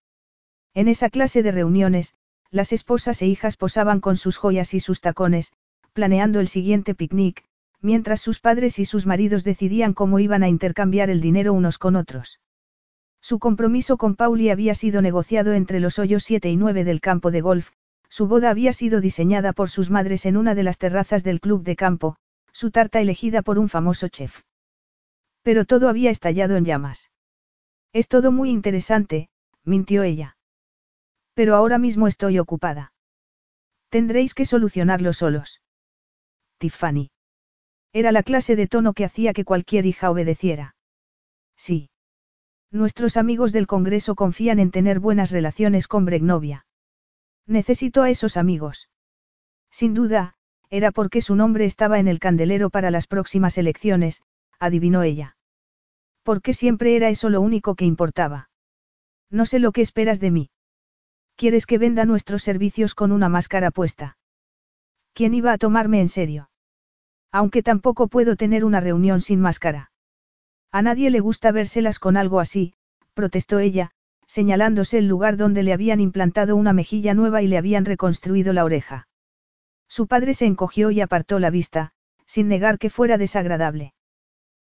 En 0.75 0.89
esa 0.89 1.09
clase 1.09 1.45
de 1.45 1.53
reuniones, 1.53 2.15
las 2.51 2.73
esposas 2.73 3.23
e 3.23 3.29
hijas 3.29 3.57
posaban 3.57 4.01
con 4.01 4.17
sus 4.17 4.39
joyas 4.39 4.75
y 4.75 4.81
sus 4.81 5.01
tacones, 5.01 5.53
planeando 5.93 6.41
el 6.41 6.49
siguiente 6.49 6.97
picnic, 6.97 7.45
mientras 7.81 8.21
sus 8.21 8.41
padres 8.41 8.81
y 8.81 8.87
sus 8.87 9.07
maridos 9.07 9.45
decidían 9.45 9.95
cómo 9.95 10.19
iban 10.19 10.43
a 10.43 10.49
intercambiar 10.49 11.11
el 11.11 11.21
dinero 11.21 11.53
unos 11.53 11.79
con 11.79 11.95
otros. 11.95 12.41
Su 13.21 13.39
compromiso 13.39 13.97
con 13.97 14.17
Pauli 14.17 14.51
había 14.51 14.75
sido 14.75 15.01
negociado 15.01 15.53
entre 15.53 15.79
los 15.79 16.01
hoyos 16.01 16.25
7 16.25 16.51
y 16.51 16.57
9 16.57 16.83
del 16.83 17.01
campo 17.01 17.31
de 17.31 17.41
golf, 17.41 17.71
su 18.09 18.27
boda 18.27 18.51
había 18.51 18.73
sido 18.73 19.01
diseñada 19.01 19.53
por 19.53 19.71
sus 19.71 19.91
madres 19.91 20.27
en 20.27 20.37
una 20.37 20.57
de 20.57 20.65
las 20.65 20.79
terrazas 20.79 21.23
del 21.23 21.39
club 21.39 21.63
de 21.63 21.77
campo, 21.77 22.17
su 22.51 22.73
tarta 22.73 23.01
elegida 23.01 23.43
por 23.43 23.61
un 23.61 23.69
famoso 23.69 24.09
chef. 24.09 24.41
Pero 25.47 25.65
todo 25.65 25.89
había 25.89 26.11
estallado 26.11 26.57
en 26.57 26.65
llamas. 26.65 27.13
Es 27.93 28.09
todo 28.09 28.33
muy 28.33 28.51
interesante, 28.51 29.31
mintió 29.63 30.03
ella. 30.03 30.37
Pero 31.35 31.55
ahora 31.55 31.79
mismo 31.79 32.09
estoy 32.09 32.41
ocupada. 32.41 32.93
Tendréis 33.89 34.35
que 34.35 34.45
solucionarlo 34.45 35.13
solos. 35.13 35.63
Tiffany. 36.59 37.13
Era 37.93 38.11
la 38.11 38.25
clase 38.25 38.57
de 38.57 38.67
tono 38.67 38.93
que 38.93 39.05
hacía 39.05 39.33
que 39.33 39.45
cualquier 39.45 39.87
hija 39.87 40.11
obedeciera. 40.11 40.75
Sí. 41.57 41.91
Nuestros 42.73 43.17
amigos 43.17 43.53
del 43.53 43.69
Congreso 43.69 44.17
confían 44.17 44.59
en 44.59 44.73
tener 44.73 44.99
buenas 44.99 45.31
relaciones 45.31 45.87
con 45.87 46.07
Bregnovia. 46.07 46.67
Necesito 47.47 48.03
a 48.03 48.11
esos 48.11 48.37
amigos. 48.37 48.89
Sin 49.71 49.95
duda, 49.95 50.35
era 50.71 50.91
porque 50.91 51.21
su 51.21 51.37
nombre 51.37 51.67
estaba 51.67 52.01
en 52.01 52.09
el 52.09 52.19
candelero 52.19 52.69
para 52.69 52.91
las 52.91 53.07
próximas 53.07 53.59
elecciones, 53.59 54.25
adivinó 54.59 55.05
ella. 55.05 55.36
Porque 56.27 56.55
siempre 56.55 56.97
era 56.97 57.09
eso 57.09 57.31
lo 57.31 57.41
único 57.41 57.77
que 57.77 57.85
importaba. 57.85 58.51
No 59.31 59.47
sé 59.47 59.61
lo 59.61 59.71
que 59.71 59.81
esperas 59.81 60.19
de 60.19 60.33
mí. 60.33 60.51
¿Quieres 61.37 61.67
que 61.67 61.79
venda 61.79 62.05
nuestros 62.05 62.43
servicios 62.43 62.97
con 62.97 63.13
una 63.13 63.29
máscara 63.29 63.71
puesta? 63.71 64.19
¿Quién 65.13 65.35
iba 65.35 65.53
a 65.53 65.59
tomarme 65.59 66.01
en 66.01 66.09
serio? 66.09 66.51
Aunque 67.31 67.63
tampoco 67.63 68.09
puedo 68.09 68.35
tener 68.35 68.65
una 68.65 68.81
reunión 68.81 69.21
sin 69.21 69.41
máscara. 69.41 69.93
A 70.73 70.83
nadie 70.83 71.11
le 71.11 71.21
gusta 71.21 71.53
vérselas 71.53 72.01
con 72.01 72.17
algo 72.17 72.41
así, 72.41 72.75
protestó 73.15 73.61
ella, 73.61 73.93
señalándose 74.27 74.99
el 74.99 75.07
lugar 75.07 75.37
donde 75.37 75.63
le 75.63 75.73
habían 75.73 76.01
implantado 76.01 76.57
una 76.57 76.73
mejilla 76.73 77.15
nueva 77.15 77.41
y 77.43 77.47
le 77.47 77.57
habían 77.57 77.85
reconstruido 77.85 78.53
la 78.53 78.65
oreja. 78.65 79.07
Su 79.87 80.09
padre 80.09 80.35
se 80.35 80.47
encogió 80.47 80.91
y 80.91 81.01
apartó 81.01 81.39
la 81.39 81.51
vista, 81.51 81.93
sin 82.27 82.49
negar 82.49 82.81
que 82.81 82.91
fuera 82.91 83.17
desagradable. 83.17 83.95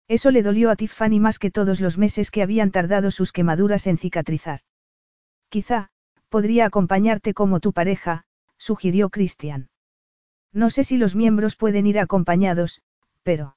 Eso 0.09 0.31
le 0.31 0.41
dolió 0.41 0.71
a 0.71 0.75
Tiffany 0.75 1.19
más 1.19 1.37
que 1.37 1.51
todos 1.51 1.79
los 1.79 1.99
meses 1.99 2.31
que 2.31 2.41
habían 2.41 2.71
tardado 2.71 3.11
sus 3.11 3.31
quemaduras 3.31 3.85
en 3.85 3.99
cicatrizar. 3.99 4.61
Quizá, 5.49 5.91
podría 6.29 6.65
acompañarte 6.65 7.35
como 7.35 7.59
tu 7.59 7.73
pareja, 7.73 8.25
sugirió 8.57 9.09
Christian. 9.11 9.69
No 10.51 10.71
sé 10.71 10.83
si 10.83 10.97
los 10.97 11.15
miembros 11.15 11.55
pueden 11.55 11.85
ir 11.85 11.99
acompañados, 11.99 12.81
pero... 13.21 13.55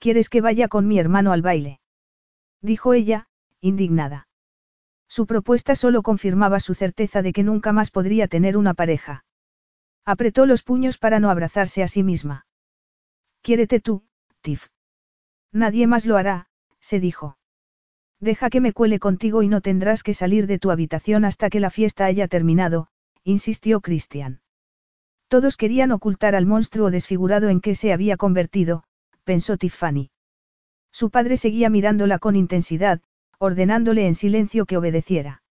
¿Quieres 0.00 0.28
que 0.28 0.40
vaya 0.40 0.66
con 0.66 0.88
mi 0.88 0.98
hermano 0.98 1.32
al 1.32 1.42
baile? 1.42 1.80
Dijo 2.60 2.92
ella, 2.92 3.28
indignada. 3.60 4.26
Su 5.06 5.24
propuesta 5.26 5.76
solo 5.76 6.02
confirmaba 6.02 6.58
su 6.58 6.74
certeza 6.74 7.22
de 7.22 7.32
que 7.32 7.44
nunca 7.44 7.72
más 7.72 7.92
podría 7.92 8.26
tener 8.26 8.56
una 8.56 8.74
pareja. 8.74 9.24
Apretó 10.04 10.46
los 10.46 10.64
puños 10.64 10.98
para 10.98 11.20
no 11.20 11.30
abrazarse 11.30 11.84
a 11.84 11.88
sí 11.88 12.02
misma. 12.02 12.46
Quiérete 13.40 13.78
tú, 13.78 14.02
Tiff. 14.40 14.73
Nadie 15.54 15.86
más 15.86 16.04
lo 16.04 16.16
hará, 16.16 16.48
se 16.80 16.98
dijo. 16.98 17.38
Deja 18.18 18.50
que 18.50 18.60
me 18.60 18.72
cuele 18.72 18.98
contigo 18.98 19.42
y 19.42 19.48
no 19.48 19.60
tendrás 19.60 20.02
que 20.02 20.12
salir 20.12 20.48
de 20.48 20.58
tu 20.58 20.72
habitación 20.72 21.24
hasta 21.24 21.48
que 21.48 21.60
la 21.60 21.70
fiesta 21.70 22.06
haya 22.06 22.26
terminado, 22.26 22.88
insistió 23.22 23.80
Christian. 23.80 24.40
Todos 25.28 25.56
querían 25.56 25.92
ocultar 25.92 26.34
al 26.34 26.44
monstruo 26.44 26.90
desfigurado 26.90 27.48
en 27.48 27.60
que 27.60 27.76
se 27.76 27.92
había 27.92 28.16
convertido, 28.16 28.82
pensó 29.22 29.56
Tiffany. 29.56 30.10
Su 30.90 31.10
padre 31.10 31.36
seguía 31.36 31.70
mirándola 31.70 32.18
con 32.18 32.34
intensidad, 32.34 33.00
ordenándole 33.38 34.08
en 34.08 34.16
silencio 34.16 34.66
que 34.66 34.76
obedeciera. 34.76 35.42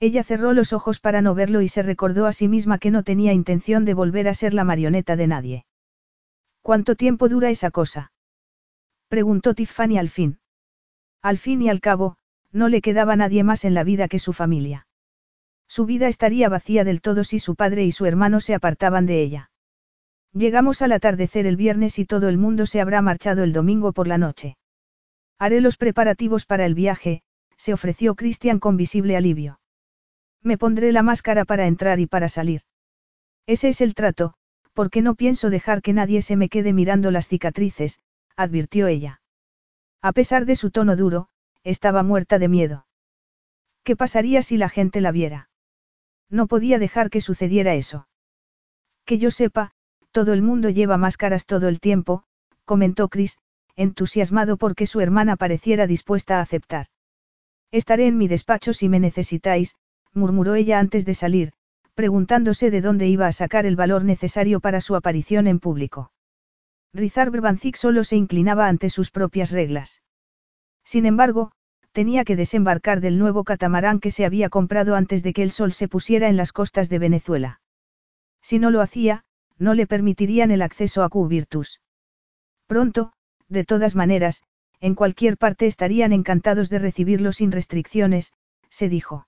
Ella 0.00 0.24
cerró 0.24 0.54
los 0.54 0.72
ojos 0.72 0.98
para 0.98 1.22
no 1.22 1.34
verlo 1.36 1.60
y 1.60 1.68
se 1.68 1.82
recordó 1.82 2.26
a 2.26 2.32
sí 2.32 2.48
misma 2.48 2.78
que 2.78 2.90
no 2.90 3.04
tenía 3.04 3.32
intención 3.32 3.84
de 3.84 3.94
volver 3.94 4.26
a 4.26 4.34
ser 4.34 4.54
la 4.54 4.64
marioneta 4.64 5.14
de 5.14 5.26
nadie. 5.28 5.66
¿Cuánto 6.62 6.96
tiempo 6.96 7.28
dura 7.28 7.50
esa 7.50 7.70
cosa? 7.70 8.10
Preguntó 9.10 9.54
Tiffany 9.54 9.98
al 9.98 10.08
fin. 10.08 10.38
Al 11.20 11.36
fin 11.36 11.60
y 11.62 11.68
al 11.68 11.80
cabo, 11.80 12.16
no 12.52 12.68
le 12.68 12.80
quedaba 12.80 13.16
nadie 13.16 13.42
más 13.42 13.64
en 13.64 13.74
la 13.74 13.82
vida 13.82 14.06
que 14.06 14.20
su 14.20 14.32
familia. 14.32 14.86
Su 15.68 15.84
vida 15.84 16.06
estaría 16.06 16.48
vacía 16.48 16.84
del 16.84 17.00
todo 17.00 17.24
si 17.24 17.40
su 17.40 17.56
padre 17.56 17.84
y 17.84 17.90
su 17.90 18.06
hermano 18.06 18.40
se 18.40 18.54
apartaban 18.54 19.06
de 19.06 19.20
ella. 19.20 19.50
Llegamos 20.32 20.80
al 20.80 20.92
atardecer 20.92 21.44
el 21.44 21.56
viernes 21.56 21.98
y 21.98 22.06
todo 22.06 22.28
el 22.28 22.38
mundo 22.38 22.66
se 22.66 22.80
habrá 22.80 23.02
marchado 23.02 23.42
el 23.42 23.52
domingo 23.52 23.92
por 23.92 24.06
la 24.06 24.16
noche. 24.16 24.56
Haré 25.40 25.60
los 25.60 25.76
preparativos 25.76 26.46
para 26.46 26.64
el 26.64 26.74
viaje, 26.74 27.22
se 27.56 27.72
ofreció 27.72 28.14
Christian 28.14 28.60
con 28.60 28.76
visible 28.76 29.16
alivio. 29.16 29.58
Me 30.40 30.56
pondré 30.56 30.92
la 30.92 31.02
máscara 31.02 31.44
para 31.44 31.66
entrar 31.66 31.98
y 31.98 32.06
para 32.06 32.28
salir. 32.28 32.62
Ese 33.46 33.70
es 33.70 33.80
el 33.80 33.94
trato, 33.94 34.34
porque 34.72 35.02
no 35.02 35.16
pienso 35.16 35.50
dejar 35.50 35.82
que 35.82 35.92
nadie 35.92 36.22
se 36.22 36.36
me 36.36 36.48
quede 36.48 36.72
mirando 36.72 37.10
las 37.10 37.26
cicatrices, 37.26 37.98
advirtió 38.40 38.86
ella. 38.86 39.20
A 40.02 40.12
pesar 40.12 40.46
de 40.46 40.56
su 40.56 40.70
tono 40.70 40.96
duro, 40.96 41.28
estaba 41.62 42.02
muerta 42.02 42.38
de 42.38 42.48
miedo. 42.48 42.86
¿Qué 43.84 43.96
pasaría 43.96 44.42
si 44.42 44.56
la 44.56 44.68
gente 44.68 45.00
la 45.00 45.12
viera? 45.12 45.50
No 46.30 46.46
podía 46.46 46.78
dejar 46.78 47.10
que 47.10 47.20
sucediera 47.20 47.74
eso. 47.74 48.08
Que 49.04 49.18
yo 49.18 49.30
sepa, 49.30 49.72
todo 50.10 50.32
el 50.32 50.42
mundo 50.42 50.70
lleva 50.70 50.96
máscaras 50.96 51.44
todo 51.44 51.68
el 51.68 51.80
tiempo, 51.80 52.24
comentó 52.64 53.08
Chris, 53.08 53.36
entusiasmado 53.76 54.56
porque 54.56 54.86
su 54.86 55.00
hermana 55.00 55.36
pareciera 55.36 55.86
dispuesta 55.86 56.38
a 56.38 56.42
aceptar. 56.42 56.86
Estaré 57.70 58.06
en 58.06 58.16
mi 58.16 58.26
despacho 58.26 58.72
si 58.72 58.88
me 58.88 59.00
necesitáis, 59.00 59.76
murmuró 60.12 60.54
ella 60.54 60.78
antes 60.78 61.04
de 61.04 61.14
salir, 61.14 61.52
preguntándose 61.94 62.70
de 62.70 62.80
dónde 62.80 63.06
iba 63.08 63.26
a 63.26 63.32
sacar 63.32 63.66
el 63.66 63.76
valor 63.76 64.04
necesario 64.04 64.60
para 64.60 64.80
su 64.80 64.96
aparición 64.96 65.46
en 65.46 65.60
público. 65.60 66.12
Rizar 66.92 67.30
Brbanzik 67.30 67.76
solo 67.76 68.04
se 68.04 68.16
inclinaba 68.16 68.68
ante 68.68 68.90
sus 68.90 69.10
propias 69.10 69.52
reglas. 69.52 70.02
Sin 70.84 71.06
embargo, 71.06 71.52
tenía 71.92 72.24
que 72.24 72.36
desembarcar 72.36 73.00
del 73.00 73.18
nuevo 73.18 73.44
catamarán 73.44 74.00
que 74.00 74.10
se 74.10 74.24
había 74.24 74.48
comprado 74.48 74.96
antes 74.96 75.22
de 75.22 75.32
que 75.32 75.42
el 75.42 75.50
sol 75.50 75.72
se 75.72 75.88
pusiera 75.88 76.28
en 76.28 76.36
las 76.36 76.52
costas 76.52 76.88
de 76.88 76.98
Venezuela. 76.98 77.60
Si 78.42 78.58
no 78.58 78.70
lo 78.70 78.80
hacía, 78.80 79.24
no 79.58 79.74
le 79.74 79.86
permitirían 79.86 80.50
el 80.50 80.62
acceso 80.62 81.02
a 81.02 81.08
Q-Virtus. 81.08 81.80
Pronto, 82.66 83.12
de 83.48 83.64
todas 83.64 83.94
maneras, 83.94 84.42
en 84.80 84.94
cualquier 84.94 85.36
parte 85.36 85.66
estarían 85.66 86.12
encantados 86.12 86.70
de 86.70 86.78
recibirlo 86.78 87.32
sin 87.32 87.52
restricciones, 87.52 88.32
se 88.68 88.88
dijo. 88.88 89.26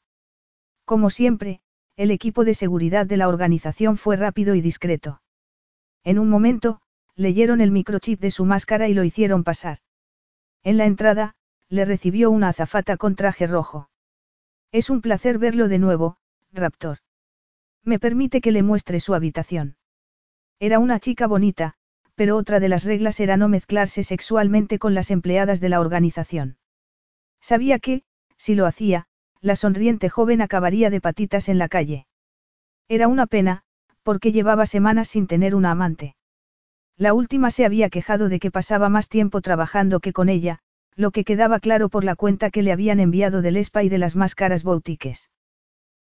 Como 0.84 1.10
siempre, 1.10 1.60
el 1.96 2.10
equipo 2.10 2.44
de 2.44 2.54
seguridad 2.54 3.06
de 3.06 3.18
la 3.18 3.28
organización 3.28 3.98
fue 3.98 4.16
rápido 4.16 4.54
y 4.54 4.60
discreto. 4.60 5.20
En 6.04 6.18
un 6.18 6.28
momento, 6.28 6.80
leyeron 7.16 7.60
el 7.60 7.70
microchip 7.70 8.20
de 8.20 8.30
su 8.30 8.44
máscara 8.44 8.88
y 8.88 8.94
lo 8.94 9.04
hicieron 9.04 9.44
pasar. 9.44 9.78
En 10.62 10.76
la 10.76 10.86
entrada, 10.86 11.34
le 11.68 11.84
recibió 11.84 12.30
una 12.30 12.48
azafata 12.48 12.96
con 12.96 13.16
traje 13.16 13.46
rojo. 13.46 13.88
Es 14.72 14.90
un 14.90 15.00
placer 15.00 15.38
verlo 15.38 15.68
de 15.68 15.78
nuevo, 15.78 16.16
Raptor. 16.52 16.98
Me 17.84 17.98
permite 17.98 18.40
que 18.40 18.52
le 18.52 18.62
muestre 18.62 19.00
su 19.00 19.14
habitación. 19.14 19.76
Era 20.60 20.78
una 20.78 21.00
chica 21.00 21.26
bonita, 21.26 21.74
pero 22.14 22.36
otra 22.36 22.60
de 22.60 22.68
las 22.68 22.84
reglas 22.84 23.18
era 23.20 23.36
no 23.36 23.48
mezclarse 23.48 24.04
sexualmente 24.04 24.78
con 24.78 24.94
las 24.94 25.10
empleadas 25.10 25.60
de 25.60 25.68
la 25.68 25.80
organización. 25.80 26.58
Sabía 27.40 27.78
que, 27.78 28.02
si 28.36 28.54
lo 28.54 28.66
hacía, 28.66 29.06
la 29.40 29.56
sonriente 29.56 30.08
joven 30.08 30.40
acabaría 30.40 30.90
de 30.90 31.00
patitas 31.00 31.48
en 31.48 31.58
la 31.58 31.68
calle. 31.68 32.06
Era 32.88 33.08
una 33.08 33.26
pena, 33.26 33.62
porque 34.02 34.30
llevaba 34.30 34.66
semanas 34.66 35.08
sin 35.08 35.26
tener 35.26 35.54
una 35.54 35.72
amante. 35.72 36.14
La 37.02 37.14
última 37.14 37.50
se 37.50 37.64
había 37.64 37.90
quejado 37.90 38.28
de 38.28 38.38
que 38.38 38.52
pasaba 38.52 38.88
más 38.88 39.08
tiempo 39.08 39.40
trabajando 39.40 39.98
que 39.98 40.12
con 40.12 40.28
ella, 40.28 40.60
lo 40.94 41.10
que 41.10 41.24
quedaba 41.24 41.58
claro 41.58 41.88
por 41.88 42.04
la 42.04 42.14
cuenta 42.14 42.52
que 42.52 42.62
le 42.62 42.70
habían 42.70 43.00
enviado 43.00 43.42
del 43.42 43.56
Espa 43.56 43.82
y 43.82 43.88
de 43.88 43.98
las 43.98 44.14
máscaras 44.14 44.62
boutiques. 44.62 45.28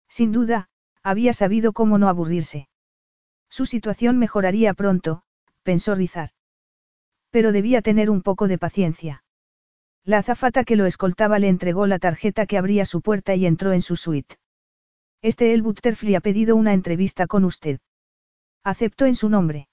Sin 0.08 0.32
duda, 0.32 0.70
había 1.04 1.32
sabido 1.34 1.72
cómo 1.72 1.98
no 1.98 2.08
aburrirse. 2.08 2.68
Su 3.48 3.64
situación 3.64 4.18
mejoraría 4.18 4.74
pronto, 4.74 5.22
pensó 5.62 5.94
Rizar. 5.94 6.30
Pero 7.30 7.52
debía 7.52 7.80
tener 7.80 8.10
un 8.10 8.20
poco 8.20 8.48
de 8.48 8.58
paciencia. 8.58 9.22
La 10.04 10.18
azafata 10.18 10.64
que 10.64 10.74
lo 10.74 10.84
escoltaba 10.84 11.38
le 11.38 11.46
entregó 11.46 11.86
la 11.86 12.00
tarjeta 12.00 12.44
que 12.44 12.58
abría 12.58 12.84
su 12.84 13.02
puerta 13.02 13.36
y 13.36 13.46
entró 13.46 13.72
en 13.72 13.82
su 13.82 13.94
suite. 13.94 14.34
Este 15.22 15.54
El 15.54 15.62
Butterfly 15.62 16.16
ha 16.16 16.20
pedido 16.20 16.56
una 16.56 16.72
entrevista 16.72 17.28
con 17.28 17.44
usted. 17.44 17.78
Aceptó 18.64 19.06
en 19.06 19.14
su 19.14 19.28
nombre. 19.28 19.68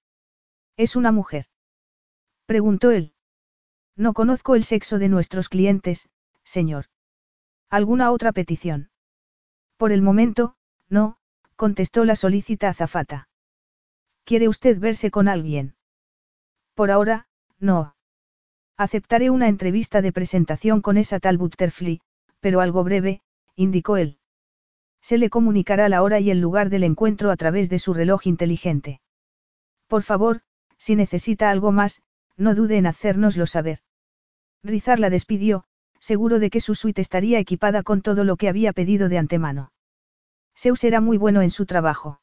¿Es 0.78 0.96
una 0.96 1.12
mujer? 1.12 1.46
Preguntó 2.46 2.92
él. 2.92 3.14
No 3.96 4.14
conozco 4.14 4.56
el 4.56 4.64
sexo 4.66 5.00
de 5.00 5.08
nuestros 5.08 5.48
clientes, 5.48 6.10
señor. 6.44 6.86
¿Alguna 7.70 8.12
otra 8.12 8.34
petición? 8.34 8.90
Por 9.78 9.92
el 9.92 10.02
momento, 10.02 10.56
no, 10.90 11.18
contestó 11.56 12.04
la 12.04 12.16
solícita 12.16 12.70
azafata. 12.70 13.30
¿Quiere 14.26 14.50
usted 14.50 14.80
verse 14.80 15.12
con 15.12 15.28
alguien? 15.28 15.76
Por 16.74 16.92
ahora, 16.92 17.28
no. 17.58 17.96
Aceptaré 18.76 19.30
una 19.30 19.48
entrevista 19.48 20.02
de 20.02 20.12
presentación 20.12 20.82
con 20.82 20.98
esa 20.98 21.20
tal 21.20 21.38
Butterfly, 21.38 22.02
pero 22.42 22.60
algo 22.60 22.84
breve, 22.84 23.22
indicó 23.56 23.96
él. 23.96 24.20
Se 25.02 25.18
le 25.18 25.30
comunicará 25.30 25.88
la 25.88 26.04
hora 26.04 26.20
y 26.20 26.32
el 26.32 26.42
lugar 26.42 26.70
del 26.70 26.84
encuentro 26.84 27.32
a 27.32 27.38
través 27.38 27.70
de 27.70 27.80
su 27.80 27.94
reloj 27.94 28.28
inteligente. 28.28 29.00
Por 29.88 30.04
favor, 30.04 30.42
si 30.78 30.96
necesita 30.96 31.50
algo 31.50 31.72
más, 31.72 32.02
no 32.38 32.56
dude 32.56 32.78
en 32.78 32.88
hacérnoslo 32.88 33.48
saber. 33.48 33.80
Rizar 34.64 35.00
la 35.00 35.10
despidió, 35.10 35.64
seguro 36.00 36.40
de 36.40 36.50
que 36.50 36.60
su 36.60 36.76
suite 36.76 37.02
estaría 37.02 37.40
equipada 37.40 37.84
con 37.84 38.02
todo 38.02 38.24
lo 38.24 38.36
que 38.36 38.50
había 38.50 38.74
pedido 38.74 39.10
de 39.10 39.18
antemano. 39.18 39.72
Zeus 40.56 40.84
era 40.84 41.02
muy 41.02 41.18
bueno 41.18 41.42
en 41.42 41.52
su 41.52 41.66
trabajo. 41.66 42.22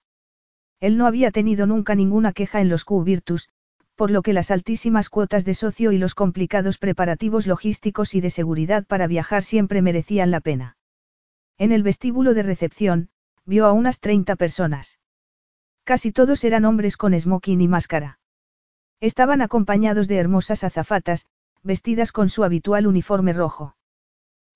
Él 0.81 0.97
no 0.97 1.07
había 1.07 1.31
tenido 1.31 1.67
nunca 1.67 1.95
ninguna 1.95 2.33
queja 2.33 2.61
en 2.61 2.69
los 2.69 2.85
Q-Virtus, 2.85 3.49
por 3.95 4.11
lo 4.11 4.23
que 4.23 4.33
las 4.33 4.51
altísimas 4.51 5.09
cuotas 5.11 5.45
de 5.45 5.55
socio 5.55 5.93
y 5.93 5.99
los 5.99 6.15
complicados 6.15 6.79
preparativos 6.79 7.47
logísticos 7.47 8.15
y 8.15 8.21
de 8.21 8.31
seguridad 8.31 8.85
para 8.87 9.07
viajar 9.07 9.45
siempre 9.45 9.83
merecían 9.83 10.31
la 10.31 10.41
pena. 10.41 10.77
En 11.59 11.71
el 11.71 11.83
vestíbulo 11.83 12.35
de 12.35 12.43
recepción, 12.43 13.11
vio 13.45 13.67
a 13.67 13.73
unas 13.73 14.01
30 14.01 14.35
personas. 14.37 14.99
Casi 15.85 16.11
todos 16.13 16.45
eran 16.45 16.65
hombres 16.65 16.97
con 16.97 17.19
smoking 17.19 17.61
y 17.61 17.69
máscara. 17.69 18.19
Estaban 19.03 19.43
acompañados 19.43 20.07
de 20.07 20.17
hermosas 20.19 20.63
azafatas, 20.63 21.27
vestidas 21.65 22.13
con 22.13 22.29
su 22.29 22.45
habitual 22.45 22.87
uniforme 22.87 23.33
rojo. 23.33 23.75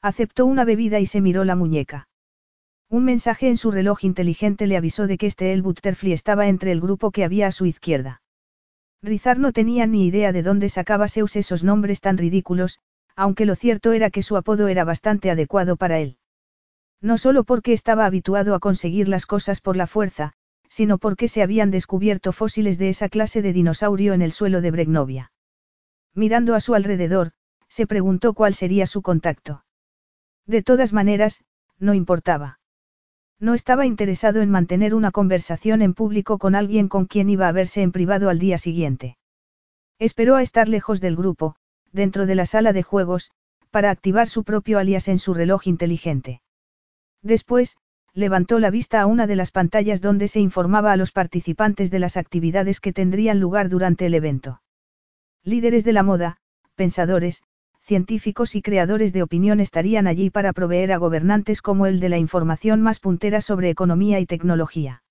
Aceptó 0.01 0.47
una 0.47 0.65
bebida 0.65 1.01
y 1.01 1.07
se 1.07 1.21
miró 1.21 1.43
la 1.43 1.57
muñeca. 1.57 2.07
Un 2.89 3.05
mensaje 3.05 3.49
en 3.49 3.57
su 3.57 3.73
reloj 3.73 4.05
inteligente 4.05 4.69
le 4.69 4.77
avisó 4.77 5.09
de 5.09 5.19
que 5.19 5.27
este 5.27 5.53
El 5.53 5.63
Butterfly 5.63 6.13
estaba 6.13 6.47
entre 6.47 6.71
el 6.71 6.81
grupo 6.81 7.11
que 7.11 7.25
había 7.25 7.49
a 7.49 7.51
su 7.51 7.67
izquierda. 7.67 8.23
Rizar 9.03 9.41
no 9.41 9.51
tenía 9.51 9.85
ni 9.89 10.07
idea 10.07 10.31
de 10.31 10.45
dónde 10.45 10.69
sacaba 10.69 11.09
Zeus 11.09 11.35
esos 11.35 11.65
nombres 11.65 12.01
tan 12.01 12.17
ridículos, 12.17 12.79
aunque 13.17 13.47
lo 13.47 13.57
cierto 13.57 13.95
era 13.95 14.11
que 14.11 14.23
su 14.23 14.37
apodo 14.37 14.69
era 14.69 14.85
bastante 14.85 15.29
adecuado 15.29 15.75
para 15.75 15.99
él. 15.99 16.19
No 17.01 17.19
solo 17.19 17.43
porque 17.43 17.73
estaba 17.73 18.07
habituado 18.07 18.55
a 18.55 18.61
conseguir 18.61 19.09
las 19.09 19.27
cosas 19.27 19.61
por 19.61 19.77
la 19.77 19.89
fuerza, 19.89 20.35
sino 20.77 20.99
porque 20.99 21.27
se 21.27 21.43
habían 21.43 21.71
descubierto 21.71 22.33
fósiles 22.33 22.77
de 22.77 22.91
esa 22.91 23.09
clase 23.09 23.41
de 23.41 23.55
dinosaurio 23.55 24.13
en 24.13 24.21
el 24.21 24.31
suelo 24.31 24.61
de 24.61 24.71
Bregnovia. 24.71 25.33
Mirando 26.15 26.55
a 26.55 26.61
su 26.61 26.75
alrededor, 26.75 27.33
se 27.67 27.87
preguntó 27.87 28.35
cuál 28.35 28.53
sería 28.53 28.87
su 28.87 29.01
contacto. 29.01 29.65
De 30.45 30.63
todas 30.63 30.93
maneras, 30.93 31.47
no 31.79 31.95
importaba. 31.95 32.61
No 33.41 33.55
estaba 33.55 33.87
interesado 33.87 34.43
en 34.43 34.51
mantener 34.51 34.95
una 34.95 35.13
conversación 35.13 35.81
en 35.81 35.95
público 35.95 36.37
con 36.37 36.55
alguien 36.55 36.89
con 36.89 37.07
quien 37.07 37.31
iba 37.31 37.49
a 37.49 37.53
verse 37.53 37.81
en 37.81 37.91
privado 37.91 38.29
al 38.29 38.39
día 38.39 38.59
siguiente. 38.59 39.17
Esperó 39.99 40.37
a 40.37 40.43
estar 40.43 40.69
lejos 40.69 41.01
del 41.01 41.17
grupo, 41.17 41.57
dentro 41.91 42.27
de 42.27 42.35
la 42.35 42.45
sala 42.45 42.75
de 42.75 42.83
juegos, 42.83 43.31
para 43.71 43.91
activar 43.91 44.29
su 44.29 44.45
propio 44.45 44.79
alias 44.79 45.09
en 45.09 45.19
su 45.19 45.33
reloj 45.33 45.69
inteligente. 45.69 46.43
Después, 47.23 47.79
levantó 48.17 48.59
la 48.59 48.71
vista 48.71 49.03
a 49.03 49.07
una 49.07 49.27
de 49.27 49.37
las 49.37 49.51
pantallas 49.51 50.01
donde 50.01 50.27
se 50.27 50.41
informaba 50.41 50.91
a 50.91 50.97
los 50.97 51.13
participantes 51.13 51.91
de 51.91 51.99
las 51.99 52.17
actividades 52.17 52.81
que 52.81 52.95
tendrían 52.95 53.41
lugar 53.41 53.69
durante 53.69 54.07
el 54.07 54.15
evento. 54.15 54.63
Líderes 55.45 55.85
de 55.85 55.93
la 55.93 56.03
moda, 56.03 56.39
pensadores, 56.77 57.43
científicos 57.83 58.57
y 58.57 58.63
creadores 58.63 59.13
de 59.13 59.23
opinión 59.23 59.61
estarían 59.61 60.07
allí 60.07 60.31
para 60.31 60.55
proveer 60.55 60.93
a 60.93 60.97
gobernantes 60.97 61.61
como 61.61 61.85
el 61.85 62.01
de 62.01 62.09
la 62.09 62.17
información 62.17 62.81
más 62.81 63.01
puntera 63.01 63.43
sobre 63.43 63.69
economía 63.69 64.19
y 64.19 64.25
tecnología. 64.25 65.03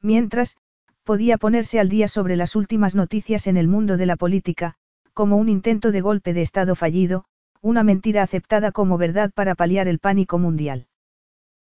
Mientras, 0.00 0.56
podía 1.04 1.36
ponerse 1.36 1.80
al 1.80 1.90
día 1.90 2.08
sobre 2.08 2.36
las 2.36 2.56
últimas 2.56 2.94
noticias 2.94 3.46
en 3.46 3.58
el 3.58 3.68
mundo 3.68 3.98
de 3.98 4.06
la 4.06 4.16
política, 4.16 4.74
como 5.12 5.36
un 5.36 5.50
intento 5.50 5.92
de 5.92 6.00
golpe 6.00 6.32
de 6.32 6.40
Estado 6.40 6.76
fallido, 6.76 7.26
una 7.60 7.84
mentira 7.84 8.22
aceptada 8.22 8.72
como 8.72 8.96
verdad 8.96 9.30
para 9.34 9.54
paliar 9.54 9.86
el 9.86 9.98
pánico 9.98 10.38
mundial. 10.38 10.86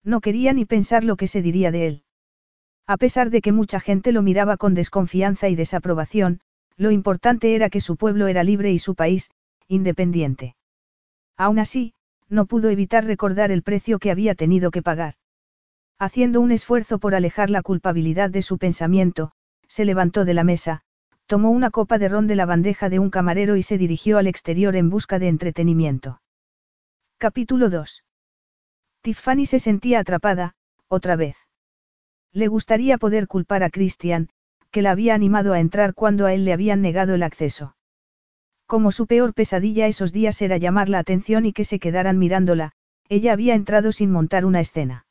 No 0.05 0.21
quería 0.21 0.53
ni 0.53 0.65
pensar 0.65 1.03
lo 1.03 1.17
que 1.17 1.27
se 1.27 1.41
diría 1.41 1.71
de 1.71 1.87
él. 1.87 2.03
A 2.87 2.97
pesar 2.97 3.31
de 3.31 3.41
que 3.41 3.51
mucha 3.51 3.79
gente 3.79 4.11
lo 4.11 4.21
miraba 4.21 4.55
con 4.55 4.75
desconfianza 4.75 5.49
y 5.49 5.55
desaprobación, 5.55 6.39
lo 6.77 6.91
importante 6.91 7.55
era 7.55 7.71
que 7.71 7.81
su 7.81 7.97
pueblo 7.97 8.27
era 8.27 8.43
libre 8.43 8.71
y 8.71 8.77
su 8.77 8.93
país, 8.93 9.31
independiente. 9.67 10.55
Aún 11.35 11.57
así, 11.57 11.93
no 12.29 12.45
pudo 12.45 12.69
evitar 12.69 13.05
recordar 13.05 13.51
el 13.51 13.63
precio 13.63 13.97
que 13.97 14.11
había 14.11 14.35
tenido 14.35 14.69
que 14.69 14.83
pagar. 14.83 15.15
Haciendo 15.97 16.39
un 16.39 16.51
esfuerzo 16.51 16.99
por 16.99 17.15
alejar 17.15 17.49
la 17.49 17.63
culpabilidad 17.63 18.29
de 18.29 18.43
su 18.43 18.59
pensamiento, 18.59 19.31
se 19.67 19.85
levantó 19.85 20.23
de 20.23 20.35
la 20.35 20.43
mesa, 20.43 20.81
tomó 21.25 21.49
una 21.49 21.71
copa 21.71 21.97
de 21.97 22.09
ron 22.09 22.27
de 22.27 22.35
la 22.35 22.45
bandeja 22.45 22.89
de 22.89 22.99
un 22.99 23.09
camarero 23.09 23.55
y 23.55 23.63
se 23.63 23.79
dirigió 23.79 24.19
al 24.19 24.27
exterior 24.27 24.75
en 24.75 24.91
busca 24.91 25.17
de 25.17 25.29
entretenimiento. 25.29 26.21
Capítulo 27.17 27.69
2. 27.69 28.04
Tiffany 29.05 29.45
se 29.45 29.59
sentía 29.59 29.99
atrapada, 29.99 30.55
otra 30.87 31.15
vez. 31.15 31.37
Le 32.33 32.47
gustaría 32.47 32.97
poder 32.97 33.27
culpar 33.27 33.61
a 33.61 33.69
Christian, 33.69 34.29
que 34.71 34.81
la 34.81 34.89
había 34.89 35.13
animado 35.13 35.53
a 35.53 35.59
entrar 35.59 35.93
cuando 35.93 36.25
a 36.25 36.33
él 36.33 36.43
le 36.43 36.53
habían 36.53 36.81
negado 36.81 37.13
el 37.13 37.21
acceso. 37.21 37.75
Como 38.65 38.91
su 38.91 39.05
peor 39.05 39.35
pesadilla 39.35 39.85
esos 39.85 40.11
días 40.11 40.41
era 40.41 40.57
llamar 40.57 40.89
la 40.89 40.97
atención 40.97 41.45
y 41.45 41.53
que 41.53 41.65
se 41.65 41.77
quedaran 41.77 42.17
mirándola, 42.17 42.71
ella 43.07 43.33
había 43.33 43.53
entrado 43.53 43.91
sin 43.91 44.09
montar 44.09 44.43
una 44.43 44.59
escena. 44.59 45.05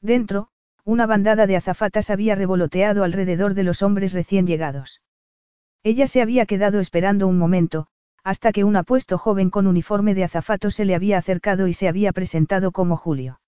Dentro, 0.00 0.48
una 0.86 1.04
bandada 1.04 1.46
de 1.46 1.56
azafatas 1.56 2.08
había 2.08 2.36
revoloteado 2.36 3.04
alrededor 3.04 3.52
de 3.52 3.64
los 3.64 3.82
hombres 3.82 4.14
recién 4.14 4.46
llegados. 4.46 5.02
Ella 5.82 6.06
se 6.06 6.22
había 6.22 6.46
quedado 6.46 6.80
esperando 6.80 7.28
un 7.28 7.36
momento, 7.36 7.86
hasta 8.24 8.52
que 8.52 8.64
un 8.64 8.76
apuesto 8.76 9.18
joven 9.18 9.50
con 9.50 9.66
uniforme 9.66 10.14
de 10.14 10.24
azafato 10.24 10.70
se 10.70 10.84
le 10.84 10.94
había 10.94 11.18
acercado 11.18 11.68
y 11.68 11.72
se 11.72 11.88
había 11.88 12.12
presentado 12.12 12.72
como 12.72 12.96
Julio. 12.96 13.40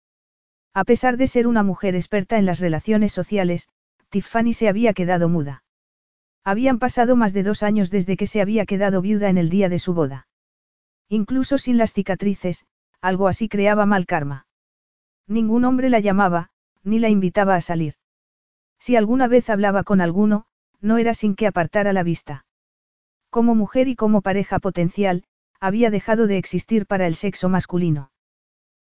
A 0.75 0.85
pesar 0.85 1.17
de 1.17 1.27
ser 1.27 1.47
una 1.47 1.63
mujer 1.63 1.95
experta 1.95 2.39
en 2.39 2.47
las 2.47 2.61
relaciones 2.61 3.13
sociales, 3.13 3.69
Tiffany 4.09 4.55
se 4.55 4.69
había 4.69 4.95
quedado 4.95 5.29
muda. 5.29 5.65
Habían 6.45 6.79
pasado 6.79 7.15
más 7.15 7.33
de 7.33 7.43
dos 7.43 7.63
años 7.63 7.91
desde 7.91 8.17
que 8.17 8.27
se 8.27 8.41
había 8.41 8.67
quedado 8.67 9.01
viuda 9.01 9.29
en 9.29 9.39
el 9.39 9.49
día 9.49 9.69
de 9.69 9.79
su 9.79 9.95
boda. 9.95 10.27
Incluso 11.09 11.59
sin 11.59 11.79
las 11.79 11.93
cicatrices, 11.93 12.65
algo 13.01 13.29
así 13.29 13.49
creaba 13.49 13.87
mal 13.87 14.07
karma. 14.07 14.47
Ningún 15.27 15.65
hombre 15.65 15.91
la 15.91 16.01
llamaba, 16.01 16.51
ni 16.83 16.99
la 16.99 17.09
invitaba 17.09 17.55
a 17.55 17.61
salir. 17.61 17.95
Si 18.79 18.97
alguna 18.97 19.29
vez 19.29 19.51
hablaba 19.51 19.85
con 19.85 20.01
alguno, 20.01 20.47
no 20.81 20.99
era 20.99 21.15
sin 21.15 21.37
que 21.37 21.47
apartara 21.47 21.93
la 21.93 22.03
vista. 22.03 22.45
Como 23.33 23.55
mujer 23.55 23.89
y 23.89 23.97
como 23.97 24.21
pareja 24.21 24.59
potencial, 24.59 25.25
había 25.59 25.89
dejado 25.91 26.27
de 26.27 26.37
existir 26.37 26.85
para 26.85 27.07
el 27.07 27.15
sexo 27.15 27.49
masculino. 27.49 28.11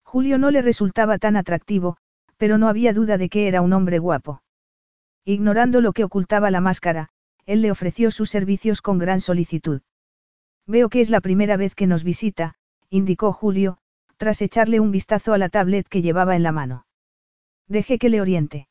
Julio 0.03 0.37
no 0.37 0.51
le 0.51 0.61
resultaba 0.61 1.17
tan 1.17 1.37
atractivo, 1.37 1.95
pero 2.35 2.57
no 2.57 2.67
había 2.67 2.91
duda 2.91 3.17
de 3.17 3.29
que 3.29 3.47
era 3.47 3.61
un 3.61 3.71
hombre 3.71 3.99
guapo. 3.99 4.43
Ignorando 5.23 5.79
lo 5.79 5.93
que 5.93 6.03
ocultaba 6.03 6.51
la 6.51 6.59
máscara, 6.59 7.07
él 7.45 7.61
le 7.61 7.71
ofreció 7.71 8.11
sus 8.11 8.29
servicios 8.29 8.81
con 8.81 8.99
gran 8.99 9.21
solicitud. 9.21 9.81
Veo 10.67 10.89
que 10.89 10.99
es 10.99 11.09
la 11.09 11.21
primera 11.21 11.55
vez 11.55 11.73
que 11.73 11.87
nos 11.87 12.03
visita, 12.03 12.55
indicó 12.89 13.31
Julio, 13.31 13.77
tras 14.17 14.41
echarle 14.41 14.81
un 14.81 14.91
vistazo 14.91 15.31
a 15.31 15.37
la 15.37 15.47
tablet 15.47 15.87
que 15.87 16.01
llevaba 16.01 16.35
en 16.35 16.43
la 16.43 16.51
mano. 16.51 16.85
Deje 17.69 17.97
que 17.97 18.09
le 18.09 18.19
oriente. 18.19 18.67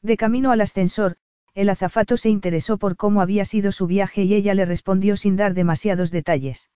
De 0.00 0.16
camino 0.16 0.52
al 0.52 0.62
ascensor, 0.62 1.18
el 1.56 1.70
azafato 1.70 2.18
se 2.18 2.28
interesó 2.28 2.76
por 2.76 2.96
cómo 2.96 3.22
había 3.22 3.46
sido 3.46 3.72
su 3.72 3.86
viaje 3.86 4.24
y 4.24 4.34
ella 4.34 4.52
le 4.52 4.66
respondió 4.66 5.16
sin 5.16 5.36
dar 5.36 5.54
demasiados 5.54 6.10
detalles. 6.10 6.70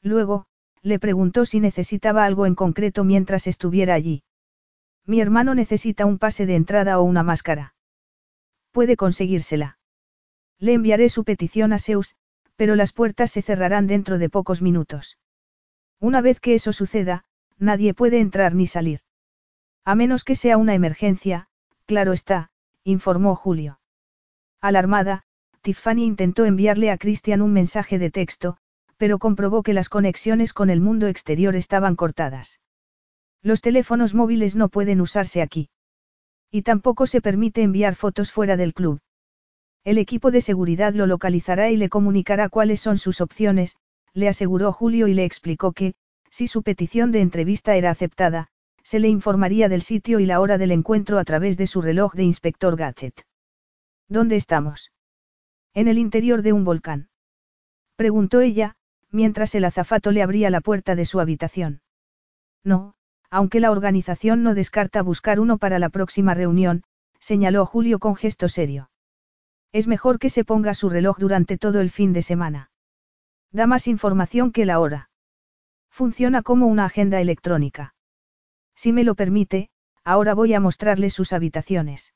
Luego, 0.00 0.46
le 0.80 1.00
preguntó 1.00 1.44
si 1.44 1.58
necesitaba 1.58 2.24
algo 2.24 2.46
en 2.46 2.54
concreto 2.54 3.02
mientras 3.02 3.48
estuviera 3.48 3.94
allí. 3.94 4.22
Mi 5.06 5.20
hermano 5.20 5.56
necesita 5.56 6.06
un 6.06 6.18
pase 6.18 6.46
de 6.46 6.54
entrada 6.54 7.00
o 7.00 7.02
una 7.02 7.24
máscara. 7.24 7.74
Puede 8.70 8.96
conseguírsela. 8.96 9.78
Le 10.60 10.74
enviaré 10.74 11.08
su 11.08 11.24
petición 11.24 11.72
a 11.72 11.80
Zeus, 11.80 12.14
pero 12.54 12.76
las 12.76 12.92
puertas 12.92 13.32
se 13.32 13.42
cerrarán 13.42 13.88
dentro 13.88 14.18
de 14.18 14.30
pocos 14.30 14.62
minutos. 14.62 15.18
Una 15.98 16.20
vez 16.20 16.38
que 16.38 16.54
eso 16.54 16.72
suceda, 16.72 17.24
nadie 17.58 17.92
puede 17.92 18.20
entrar 18.20 18.54
ni 18.54 18.68
salir. 18.68 19.00
A 19.84 19.96
menos 19.96 20.22
que 20.22 20.36
sea 20.36 20.58
una 20.58 20.74
emergencia, 20.74 21.48
claro 21.86 22.12
está, 22.12 22.50
informó 22.84 23.34
Julio. 23.34 23.80
Alarmada, 24.66 25.22
Tiffany 25.62 26.04
intentó 26.04 26.44
enviarle 26.44 26.90
a 26.90 26.98
Christian 26.98 27.40
un 27.40 27.52
mensaje 27.52 28.00
de 28.00 28.10
texto, 28.10 28.56
pero 28.96 29.18
comprobó 29.18 29.62
que 29.62 29.74
las 29.74 29.88
conexiones 29.88 30.52
con 30.52 30.70
el 30.70 30.80
mundo 30.80 31.06
exterior 31.06 31.54
estaban 31.54 31.94
cortadas. 31.94 32.58
Los 33.42 33.60
teléfonos 33.60 34.12
móviles 34.12 34.56
no 34.56 34.68
pueden 34.68 35.00
usarse 35.00 35.40
aquí. 35.40 35.68
Y 36.50 36.62
tampoco 36.62 37.06
se 37.06 37.20
permite 37.20 37.62
enviar 37.62 37.94
fotos 37.94 38.32
fuera 38.32 38.56
del 38.56 38.74
club. 38.74 38.98
El 39.84 39.98
equipo 39.98 40.32
de 40.32 40.40
seguridad 40.40 40.94
lo 40.94 41.06
localizará 41.06 41.70
y 41.70 41.76
le 41.76 41.88
comunicará 41.88 42.48
cuáles 42.48 42.80
son 42.80 42.98
sus 42.98 43.20
opciones, 43.20 43.76
le 44.14 44.28
aseguró 44.28 44.72
Julio 44.72 45.06
y 45.06 45.14
le 45.14 45.24
explicó 45.24 45.70
que, 45.70 45.94
si 46.28 46.48
su 46.48 46.64
petición 46.64 47.12
de 47.12 47.20
entrevista 47.20 47.76
era 47.76 47.90
aceptada, 47.90 48.48
se 48.82 48.98
le 48.98 49.08
informaría 49.08 49.68
del 49.68 49.82
sitio 49.82 50.18
y 50.18 50.26
la 50.26 50.40
hora 50.40 50.58
del 50.58 50.72
encuentro 50.72 51.20
a 51.20 51.24
través 51.24 51.56
de 51.56 51.68
su 51.68 51.82
reloj 51.82 52.14
de 52.14 52.24
inspector 52.24 52.76
Gadget. 52.76 53.22
¿Dónde 54.08 54.36
estamos? 54.36 54.92
En 55.74 55.88
el 55.88 55.98
interior 55.98 56.42
de 56.42 56.52
un 56.52 56.64
volcán. 56.64 57.08
Preguntó 57.96 58.40
ella, 58.40 58.76
mientras 59.10 59.54
el 59.54 59.64
azafato 59.64 60.12
le 60.12 60.22
abría 60.22 60.50
la 60.50 60.60
puerta 60.60 60.94
de 60.94 61.04
su 61.04 61.20
habitación. 61.20 61.82
No, 62.62 62.94
aunque 63.30 63.60
la 63.60 63.70
organización 63.70 64.42
no 64.42 64.54
descarta 64.54 65.02
buscar 65.02 65.40
uno 65.40 65.58
para 65.58 65.78
la 65.78 65.88
próxima 65.88 66.34
reunión, 66.34 66.82
señaló 67.18 67.66
Julio 67.66 67.98
con 67.98 68.14
gesto 68.14 68.48
serio. 68.48 68.90
Es 69.72 69.86
mejor 69.86 70.18
que 70.18 70.30
se 70.30 70.44
ponga 70.44 70.74
su 70.74 70.88
reloj 70.88 71.18
durante 71.18 71.58
todo 71.58 71.80
el 71.80 71.90
fin 71.90 72.12
de 72.12 72.22
semana. 72.22 72.70
Da 73.50 73.66
más 73.66 73.88
información 73.88 74.52
que 74.52 74.64
la 74.64 74.80
hora. 74.80 75.10
Funciona 75.90 76.42
como 76.42 76.66
una 76.66 76.84
agenda 76.84 77.20
electrónica. 77.20 77.94
Si 78.74 78.92
me 78.92 79.04
lo 79.04 79.14
permite, 79.14 79.70
ahora 80.04 80.34
voy 80.34 80.54
a 80.54 80.60
mostrarle 80.60 81.10
sus 81.10 81.32
habitaciones. 81.32 82.12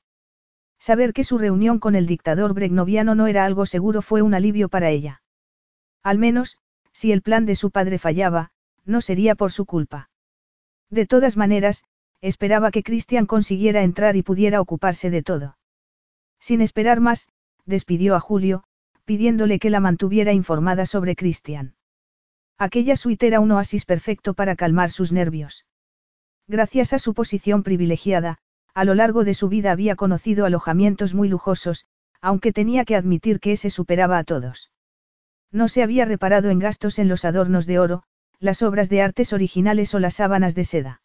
Saber 0.80 1.12
que 1.12 1.24
su 1.24 1.36
reunión 1.36 1.78
con 1.78 1.94
el 1.94 2.06
dictador 2.06 2.54
bregnoviano 2.54 3.14
no 3.14 3.26
era 3.26 3.44
algo 3.44 3.66
seguro 3.66 4.00
fue 4.00 4.22
un 4.22 4.32
alivio 4.32 4.70
para 4.70 4.88
ella. 4.88 5.22
Al 6.02 6.16
menos, 6.16 6.56
si 6.92 7.12
el 7.12 7.20
plan 7.20 7.44
de 7.44 7.54
su 7.54 7.70
padre 7.70 7.98
fallaba, 7.98 8.50
no 8.86 9.02
sería 9.02 9.34
por 9.34 9.52
su 9.52 9.66
culpa. 9.66 10.08
De 10.88 11.06
todas 11.06 11.36
maneras, 11.36 11.84
esperaba 12.22 12.70
que 12.70 12.82
Christian 12.82 13.26
consiguiera 13.26 13.82
entrar 13.82 14.16
y 14.16 14.22
pudiera 14.22 14.60
ocuparse 14.60 15.10
de 15.10 15.22
todo. 15.22 15.58
Sin 16.40 16.62
esperar 16.62 16.98
más, 17.00 17.28
despidió 17.66 18.16
a 18.16 18.20
Julio, 18.20 18.64
pidiéndole 19.04 19.58
que 19.58 19.70
la 19.70 19.80
mantuviera 19.80 20.32
informada 20.32 20.86
sobre 20.86 21.14
Christian. 21.14 21.74
Aquella 22.56 22.96
suite 22.96 23.26
era 23.26 23.40
un 23.40 23.52
oasis 23.52 23.84
perfecto 23.84 24.32
para 24.32 24.56
calmar 24.56 24.90
sus 24.90 25.12
nervios. 25.12 25.66
Gracias 26.48 26.94
a 26.94 26.98
su 26.98 27.12
posición 27.12 27.62
privilegiada, 27.62 28.38
a 28.74 28.84
lo 28.84 28.94
largo 28.94 29.24
de 29.24 29.34
su 29.34 29.48
vida 29.48 29.72
había 29.72 29.96
conocido 29.96 30.44
alojamientos 30.44 31.14
muy 31.14 31.28
lujosos, 31.28 31.86
aunque 32.20 32.52
tenía 32.52 32.84
que 32.84 32.96
admitir 32.96 33.40
que 33.40 33.52
ese 33.52 33.70
superaba 33.70 34.18
a 34.18 34.24
todos. 34.24 34.70
No 35.52 35.68
se 35.68 35.82
había 35.82 36.04
reparado 36.04 36.50
en 36.50 36.58
gastos 36.58 36.98
en 36.98 37.08
los 37.08 37.24
adornos 37.24 37.66
de 37.66 37.78
oro, 37.78 38.02
las 38.38 38.62
obras 38.62 38.88
de 38.88 39.02
artes 39.02 39.32
originales 39.32 39.94
o 39.94 39.98
las 39.98 40.14
sábanas 40.14 40.54
de 40.54 40.64
seda. 40.64 41.02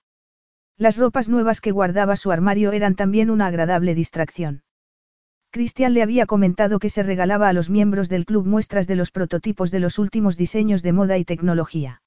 Las 0.78 0.98
ropas 0.98 1.30
nuevas 1.30 1.62
que 1.62 1.72
guardaba 1.72 2.18
su 2.18 2.32
armario 2.32 2.72
eran 2.72 2.96
también 2.96 3.30
una 3.30 3.48
agradable 3.48 3.96
distracción. 3.96 4.64
Christian 5.52 5.94
le 5.94 6.04
había 6.04 6.26
comentado 6.26 6.80
que 6.80 6.90
se 6.90 7.02
regalaba 7.02 7.48
a 7.48 7.54
los 7.54 7.70
miembros 7.70 8.10
del 8.10 8.26
club 8.26 8.46
muestras 8.46 8.88
de 8.88 8.98
los 8.98 9.12
prototipos 9.12 9.72
de 9.72 9.80
los 9.80 10.00
últimos 10.00 10.36
diseños 10.36 10.84
de 10.84 10.92
moda 10.92 11.18
y 11.18 11.24
tecnología. 11.24 12.02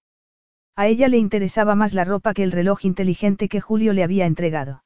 A 0.76 0.86
ella 0.86 1.08
le 1.08 1.16
interesaba 1.16 1.74
más 1.74 1.94
la 1.94 2.04
ropa 2.04 2.34
que 2.34 2.42
el 2.42 2.52
reloj 2.52 2.84
inteligente 2.84 3.48
que 3.48 3.62
Julio 3.62 3.94
le 3.94 4.04
había 4.04 4.26
entregado. 4.26 4.82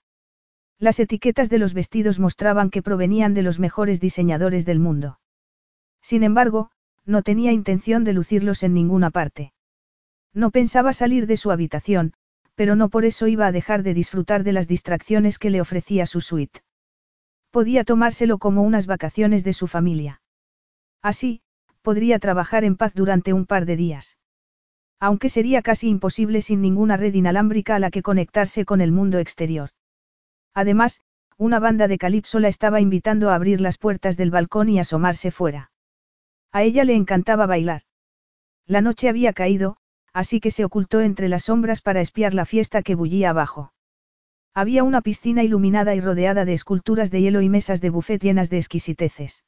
Las 0.78 0.98
etiquetas 0.98 1.48
de 1.48 1.58
los 1.58 1.74
vestidos 1.74 2.18
mostraban 2.18 2.70
que 2.70 2.82
provenían 2.82 3.34
de 3.34 3.42
los 3.42 3.58
mejores 3.58 4.00
diseñadores 4.00 4.64
del 4.66 4.80
mundo. 4.80 5.18
Sin 6.00 6.22
embargo, 6.22 6.70
no 7.04 7.22
tenía 7.22 7.52
intención 7.52 8.04
de 8.04 8.12
lucirlos 8.12 8.62
en 8.62 8.74
ninguna 8.74 9.10
parte. 9.10 9.52
No 10.34 10.50
pensaba 10.50 10.92
salir 10.92 11.26
de 11.26 11.36
su 11.36 11.50
habitación, 11.50 12.14
pero 12.54 12.76
no 12.76 12.88
por 12.88 13.04
eso 13.04 13.26
iba 13.26 13.46
a 13.46 13.52
dejar 13.52 13.82
de 13.82 13.94
disfrutar 13.94 14.44
de 14.44 14.52
las 14.52 14.68
distracciones 14.68 15.38
que 15.38 15.50
le 15.50 15.60
ofrecía 15.60 16.06
su 16.06 16.20
suite. 16.20 16.60
Podía 17.50 17.84
tomárselo 17.84 18.38
como 18.38 18.62
unas 18.62 18.86
vacaciones 18.86 19.44
de 19.44 19.52
su 19.52 19.66
familia. 19.66 20.22
Así, 21.02 21.42
podría 21.82 22.18
trabajar 22.18 22.64
en 22.64 22.76
paz 22.76 22.94
durante 22.94 23.32
un 23.32 23.46
par 23.46 23.66
de 23.66 23.76
días. 23.76 24.18
Aunque 25.00 25.28
sería 25.28 25.62
casi 25.62 25.88
imposible 25.88 26.42
sin 26.42 26.62
ninguna 26.62 26.96
red 26.96 27.12
inalámbrica 27.12 27.74
a 27.74 27.78
la 27.78 27.90
que 27.90 28.02
conectarse 28.02 28.64
con 28.64 28.80
el 28.80 28.92
mundo 28.92 29.18
exterior. 29.18 29.70
Además, 30.54 31.00
una 31.38 31.58
banda 31.58 31.88
de 31.88 31.98
calipso 31.98 32.38
la 32.38 32.48
estaba 32.48 32.80
invitando 32.80 33.30
a 33.30 33.34
abrir 33.34 33.60
las 33.60 33.78
puertas 33.78 34.16
del 34.16 34.30
balcón 34.30 34.68
y 34.68 34.78
asomarse 34.78 35.30
fuera. 35.30 35.70
A 36.52 36.62
ella 36.62 36.84
le 36.84 36.94
encantaba 36.94 37.46
bailar. 37.46 37.82
La 38.66 38.80
noche 38.80 39.08
había 39.08 39.32
caído, 39.32 39.76
así 40.12 40.40
que 40.40 40.50
se 40.50 40.64
ocultó 40.64 41.00
entre 41.00 41.28
las 41.28 41.44
sombras 41.44 41.80
para 41.80 42.00
espiar 42.00 42.34
la 42.34 42.44
fiesta 42.44 42.82
que 42.82 42.94
bullía 42.94 43.30
abajo. 43.30 43.72
Había 44.54 44.84
una 44.84 45.00
piscina 45.00 45.42
iluminada 45.42 45.94
y 45.94 46.00
rodeada 46.00 46.44
de 46.44 46.52
esculturas 46.52 47.10
de 47.10 47.22
hielo 47.22 47.40
y 47.40 47.48
mesas 47.48 47.80
de 47.80 47.88
buffet 47.88 48.22
llenas 48.22 48.50
de 48.50 48.58
exquisiteces. 48.58 49.44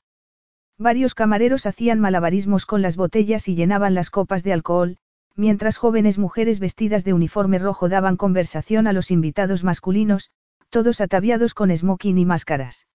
Varios 0.79 1.14
camareros 1.14 1.67
hacían 1.67 2.01
malabarismos 2.01 2.64
con 2.64 2.81
las 2.81 2.97
botellas 2.97 3.47
y 3.49 3.55
llenaban 3.55 3.95
las 3.95 4.11
copas 4.11 4.43
de 4.43 4.55
alcohol, 4.55 4.97
mientras 5.37 5.77
jóvenes 5.77 6.19
mujeres 6.19 6.59
vestidas 6.59 7.05
de 7.05 7.12
uniforme 7.12 7.59
rojo 7.59 7.88
daban 7.90 8.17
conversación 8.17 8.87
a 8.87 8.93
los 8.95 9.11
invitados 9.11 9.62
masculinos, 9.62 10.31
todos 10.75 11.01
ataviados 11.01 11.55
con 11.55 11.71
smoking 11.71 12.19
y 12.19 12.25
máscaras. 12.25 12.89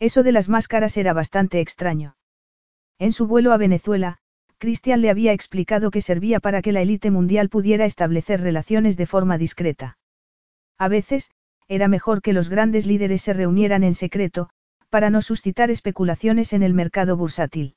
Eso 0.00 0.22
de 0.22 0.32
las 0.32 0.48
máscaras 0.48 0.96
era 0.96 1.12
bastante 1.12 1.60
extraño. 1.60 2.16
En 2.98 3.12
su 3.12 3.26
vuelo 3.26 3.52
a 3.52 3.58
Venezuela, 3.58 4.16
Christian 4.56 5.02
le 5.02 5.10
había 5.10 5.34
explicado 5.34 5.90
que 5.90 6.00
servía 6.00 6.40
para 6.40 6.62
que 6.62 6.72
la 6.72 6.80
élite 6.80 7.10
mundial 7.10 7.50
pudiera 7.50 7.84
establecer 7.84 8.40
relaciones 8.40 8.96
de 8.96 9.04
forma 9.04 9.36
discreta. 9.36 9.98
A 10.78 10.88
veces, 10.88 11.30
era 11.68 11.88
mejor 11.88 12.22
que 12.22 12.32
los 12.32 12.48
grandes 12.48 12.86
líderes 12.86 13.20
se 13.20 13.34
reunieran 13.34 13.84
en 13.84 13.92
secreto, 13.92 14.48
para 14.88 15.10
no 15.10 15.20
suscitar 15.20 15.70
especulaciones 15.70 16.54
en 16.54 16.62
el 16.62 16.72
mercado 16.72 17.18
bursátil. 17.18 17.76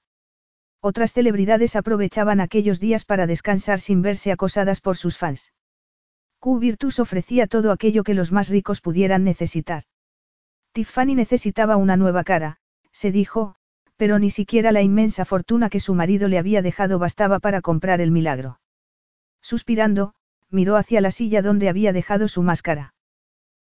Otras 0.79 1.11
celebridades 1.11 1.75
aprovechaban 1.75 2.39
aquellos 2.39 2.79
días 2.79 3.03
para 3.03 3.27
descansar 3.27 3.81
sin 3.81 4.01
verse 4.01 4.31
acosadas 4.31 4.79
por 4.79 4.95
sus 4.95 5.17
fans. 5.17 5.51
Q 6.39 6.59
Virtus 6.59 6.99
ofrecía 6.99 7.47
todo 7.47 7.71
aquello 7.71 8.03
que 8.03 8.13
los 8.13 8.31
más 8.31 8.49
ricos 8.49 8.81
pudieran 8.81 9.23
necesitar. 9.23 9.83
Tiffany 10.73 11.15
necesitaba 11.15 11.77
una 11.77 11.97
nueva 11.97 12.23
cara, 12.23 12.57
se 12.91 13.11
dijo, 13.11 13.55
pero 13.95 14.19
ni 14.19 14.29
siquiera 14.29 14.71
la 14.71 14.81
inmensa 14.81 15.25
fortuna 15.25 15.69
que 15.69 15.79
su 15.79 15.95
marido 15.95 16.27
le 16.27 16.37
había 16.37 16.61
dejado 16.61 16.99
bastaba 16.99 17.39
para 17.39 17.61
comprar 17.61 17.99
el 17.99 18.11
milagro. 18.11 18.59
Suspirando, 19.41 20.13
miró 20.49 20.75
hacia 20.75 21.01
la 21.01 21.11
silla 21.11 21.41
donde 21.41 21.69
había 21.69 21.93
dejado 21.93 22.27
su 22.27 22.43
máscara. 22.43 22.93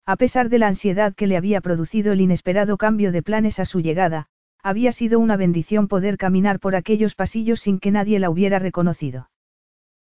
A 0.05 0.17
pesar 0.17 0.49
de 0.49 0.59
la 0.59 0.69
ansiedad 0.69 1.15
que 1.15 1.27
le 1.27 1.37
había 1.37 1.61
producido 1.61 2.13
el 2.13 2.21
inesperado 2.21 2.77
cambio 2.77 3.13
de 3.13 3.23
planes 3.23 3.59
a 3.59 3.65
su 3.65 3.81
llegada, 3.81 4.27
había 4.63 4.93
sido 4.93 5.19
una 5.19 5.37
bendición 5.37 5.89
poder 5.89 6.17
caminar 6.19 6.61
por 6.61 6.77
aquellos 6.77 7.15
pasillos 7.15 7.61
sin 7.61 7.79
que 7.79 7.91
nadie 7.91 8.19
la 8.19 8.31
hubiera 8.31 8.59
reconocido. 8.59 9.31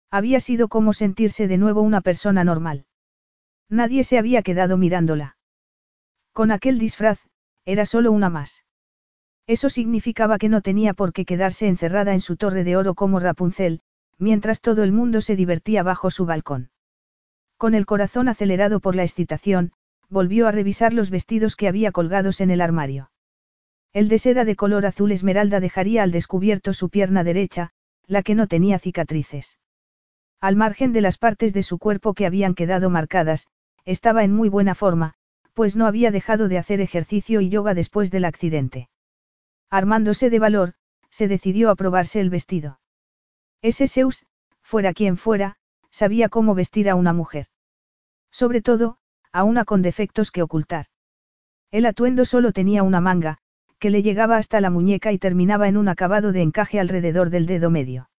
Había 0.10 0.39
sido 0.39 0.67
como 0.67 0.93
sentirse 0.93 1.48
de 1.48 1.58
nuevo 1.58 1.82
una 1.82 2.02
persona 2.02 2.43
normal. 2.43 2.86
Nadie 3.70 4.04
se 4.04 4.17
había 4.17 4.41
quedado 4.41 4.78
mirándola. 4.78 5.38
Con 6.32 6.52
aquel 6.52 6.80
disfraz, 6.80 7.20
era 7.65 7.86
solo 7.86 8.12
una 8.12 8.30
más. 8.30 8.63
Eso 9.48 9.70
significaba 9.70 10.38
que 10.38 10.50
no 10.50 10.62
tenía 10.62 10.93
por 10.93 11.13
qué 11.13 11.26
quedarse 11.26 11.67
encerrada 11.67 12.13
en 12.13 12.22
su 12.22 12.38
torre 12.38 12.63
de 12.63 12.78
oro 12.78 12.96
como 12.96 13.20
Rapunzel, 13.20 13.82
mientras 14.17 14.62
todo 14.62 14.84
el 14.84 14.91
mundo 14.91 15.22
se 15.22 15.36
divertía 15.36 15.84
bajo 15.84 16.12
su 16.12 16.26
balcón. 16.26 16.70
Con 17.58 17.74
el 17.74 17.86
corazón 17.86 18.30
acelerado 18.30 18.80
por 18.80 18.96
la 18.96 19.04
excitación, 19.04 19.72
volvió 20.10 20.48
a 20.48 20.52
revisar 20.52 20.93
los 20.93 21.10
vestidos 21.10 21.56
que 21.56 21.67
había 21.67 21.91
colgados 21.91 22.39
en 22.39 22.52
el 22.52 22.62
armario. 22.62 23.12
El 23.93 24.10
de 24.10 24.20
seda 24.20 24.46
de 24.46 24.56
color 24.56 24.86
azul 24.86 25.12
esmeralda 25.12 25.60
dejaría 25.60 26.04
al 26.04 26.12
descubierto 26.12 26.74
su 26.74 26.89
pierna 26.89 27.24
derecha, 27.24 27.72
la 28.06 28.22
que 28.22 28.36
no 28.36 28.48
tenía 28.48 28.80
cicatrices. 28.80 29.58
Al 30.39 30.56
margen 30.56 30.93
de 30.93 31.02
las 31.02 31.17
partes 31.17 31.54
de 31.54 31.63
su 31.63 31.80
cuerpo 31.80 32.13
que 32.13 32.26
habían 32.26 32.54
quedado 32.54 32.89
marcadas, 32.89 33.47
estaba 33.86 34.23
en 34.23 34.34
muy 34.34 34.50
buena 34.50 34.76
forma, 34.76 35.15
pues 35.54 35.76
no 35.76 35.88
había 35.88 36.12
dejado 36.12 36.47
de 36.47 36.60
hacer 36.60 36.82
ejercicio 36.82 37.41
y 37.41 37.50
yoga 37.50 37.73
después 37.73 38.12
del 38.12 38.26
accidente. 38.26 38.89
Armándose 39.69 40.30
de 40.30 40.39
valor, 40.39 40.73
se 41.10 41.28
decidió 41.28 41.71
a 41.71 41.76
probarse 41.76 42.19
el 42.19 42.30
vestido. 42.30 42.80
Ese 43.62 43.88
Zeus, 43.88 44.26
fuera 44.62 44.93
quien 44.93 45.17
fuera, 45.17 45.58
sabía 45.89 46.30
cómo 46.30 46.54
vestir 46.54 46.89
a 46.89 46.95
una 46.95 47.13
mujer. 47.13 47.47
Sobre 48.32 48.62
todo, 48.62 48.97
a 49.32 49.43
una 49.43 49.65
con 49.65 49.82
defectos 49.82 50.30
que 50.30 50.43
ocultar. 50.43 50.86
El 51.71 51.86
atuendo 51.86 52.26
solo 52.26 52.52
tenía 52.52 52.84
una 52.84 53.02
manga, 53.02 53.39
que 53.80 53.89
le 53.89 54.04
llegaba 54.04 54.38
hasta 54.38 54.62
la 54.62 54.69
muñeca 54.69 55.12
y 55.12 55.17
terminaba 55.17 55.67
en 55.67 55.78
un 55.78 55.89
acabado 55.89 56.32
de 56.32 56.41
encaje 56.41 56.80
alrededor 56.80 57.30
del 57.30 57.45
dedo 57.45 57.69
medio. 57.69 58.10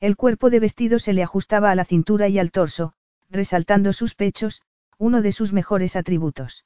El 0.00 0.16
cuerpo 0.16 0.50
de 0.50 0.60
vestido 0.60 0.98
se 0.98 1.12
le 1.12 1.22
ajustaba 1.22 1.70
a 1.70 1.74
la 1.74 1.84
cintura 1.84 2.28
y 2.28 2.38
al 2.38 2.50
torso, 2.50 2.92
resaltando 3.30 3.92
sus 3.92 4.14
pechos, 4.14 4.62
uno 4.98 5.22
de 5.22 5.32
sus 5.32 5.52
mejores 5.52 5.96
atributos. 5.96 6.64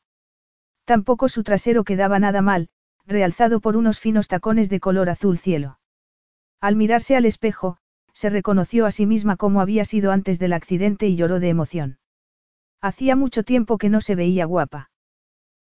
Tampoco 0.85 1.29
su 1.29 1.43
trasero 1.45 1.85
quedaba 1.85 2.19
nada 2.19 2.43
mal, 2.43 2.69
realzado 3.07 3.61
por 3.61 3.77
unos 3.77 4.01
finos 4.01 4.29
tacones 4.29 4.69
de 4.69 4.81
color 4.81 5.09
azul 5.11 5.39
cielo. 5.39 5.79
Al 6.61 6.77
mirarse 6.77 7.17
al 7.17 7.25
espejo, 7.25 7.79
se 8.13 8.31
reconoció 8.31 8.87
a 8.87 8.91
sí 8.91 9.07
misma 9.07 9.37
como 9.37 9.61
había 9.61 9.85
sido 9.85 10.13
antes 10.13 10.39
del 10.39 10.53
accidente 10.53 11.07
y 11.07 11.17
lloró 11.17 11.41
de 11.41 11.49
emoción. 11.49 11.99
Hacía 12.81 13.17
mucho 13.17 13.43
tiempo 13.43 13.79
que 13.79 13.89
no 13.89 14.01
se 14.01 14.15
veía 14.15 14.45
guapa. 14.45 14.91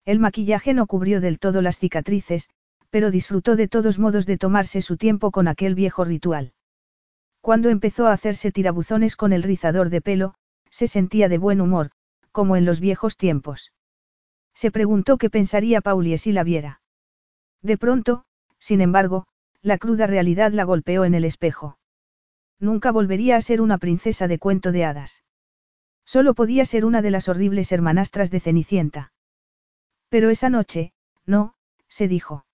El 0.05 0.19
maquillaje 0.19 0.75
no 0.75 0.87
cubrió 0.87 1.21
del 1.21 1.39
todo 1.39 1.63
las 1.63 1.79
cicatrices, 1.79 2.51
pero 2.91 3.11
disfrutó 3.11 3.57
de 3.57 3.69
todos 3.69 3.99
modos 3.99 4.27
de 4.27 4.37
tomarse 4.37 4.83
su 4.83 4.97
tiempo 4.97 5.31
con 5.31 5.49
aquel 5.49 5.75
viejo 5.75 6.05
ritual. 6.05 6.54
Cuando 7.45 7.69
empezó 7.69 8.07
a 8.07 8.15
hacerse 8.15 8.53
tirabuzones 8.53 9.17
con 9.17 9.35
el 9.35 9.43
rizador 9.43 9.91
de 9.91 10.01
pelo, 10.01 10.33
se 10.71 10.89
sentía 10.89 11.29
de 11.29 11.37
buen 11.37 11.61
humor, 11.61 11.91
como 12.33 12.57
en 12.57 12.65
los 12.65 12.81
viejos 12.81 13.19
tiempos. 13.19 13.75
Se 14.55 14.71
preguntó 14.71 15.19
qué 15.19 15.29
pensaría 15.29 15.83
Pauli 15.83 16.17
si 16.17 16.33
la 16.33 16.43
viera. 16.43 16.81
De 17.61 17.77
pronto, 17.77 18.25
sin 18.59 18.81
embargo, 18.81 19.27
la 19.61 19.77
cruda 19.77 20.07
realidad 20.07 20.53
la 20.53 20.65
golpeó 20.65 21.05
en 21.05 21.13
el 21.13 21.27
espejo. 21.27 21.77
Nunca 22.61 22.93
volvería 22.93 23.37
a 23.37 23.43
ser 23.43 23.61
una 23.61 23.77
princesa 23.77 24.27
de 24.27 24.39
cuento 24.39 24.73
de 24.73 24.87
hadas. 24.87 25.23
Solo 26.07 26.33
podía 26.33 26.65
ser 26.65 26.87
una 26.87 27.03
de 27.03 27.11
las 27.11 27.29
horribles 27.29 27.73
hermanastras 27.73 28.31
de 28.31 28.41
Cenicienta. 28.41 29.13
Pero 30.09 30.31
esa 30.31 30.49
noche, 30.49 30.95
no, 31.27 31.57
se 31.89 32.09
dijo. 32.09 32.47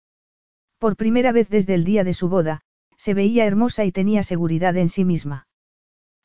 Por 0.81 0.97
primera 0.97 1.31
vez 1.31 1.49
desde 1.49 1.75
el 1.75 1.85
día 1.85 2.03
de 2.03 2.13
su 2.13 2.29
boda, 2.29 2.65
se 3.01 3.15
veía 3.15 3.47
hermosa 3.47 3.87
y 3.87 3.93
tenía 3.93 4.23
seguridad 4.23 4.77
en 4.77 4.91
sí 4.91 5.07
misma. 5.07 5.47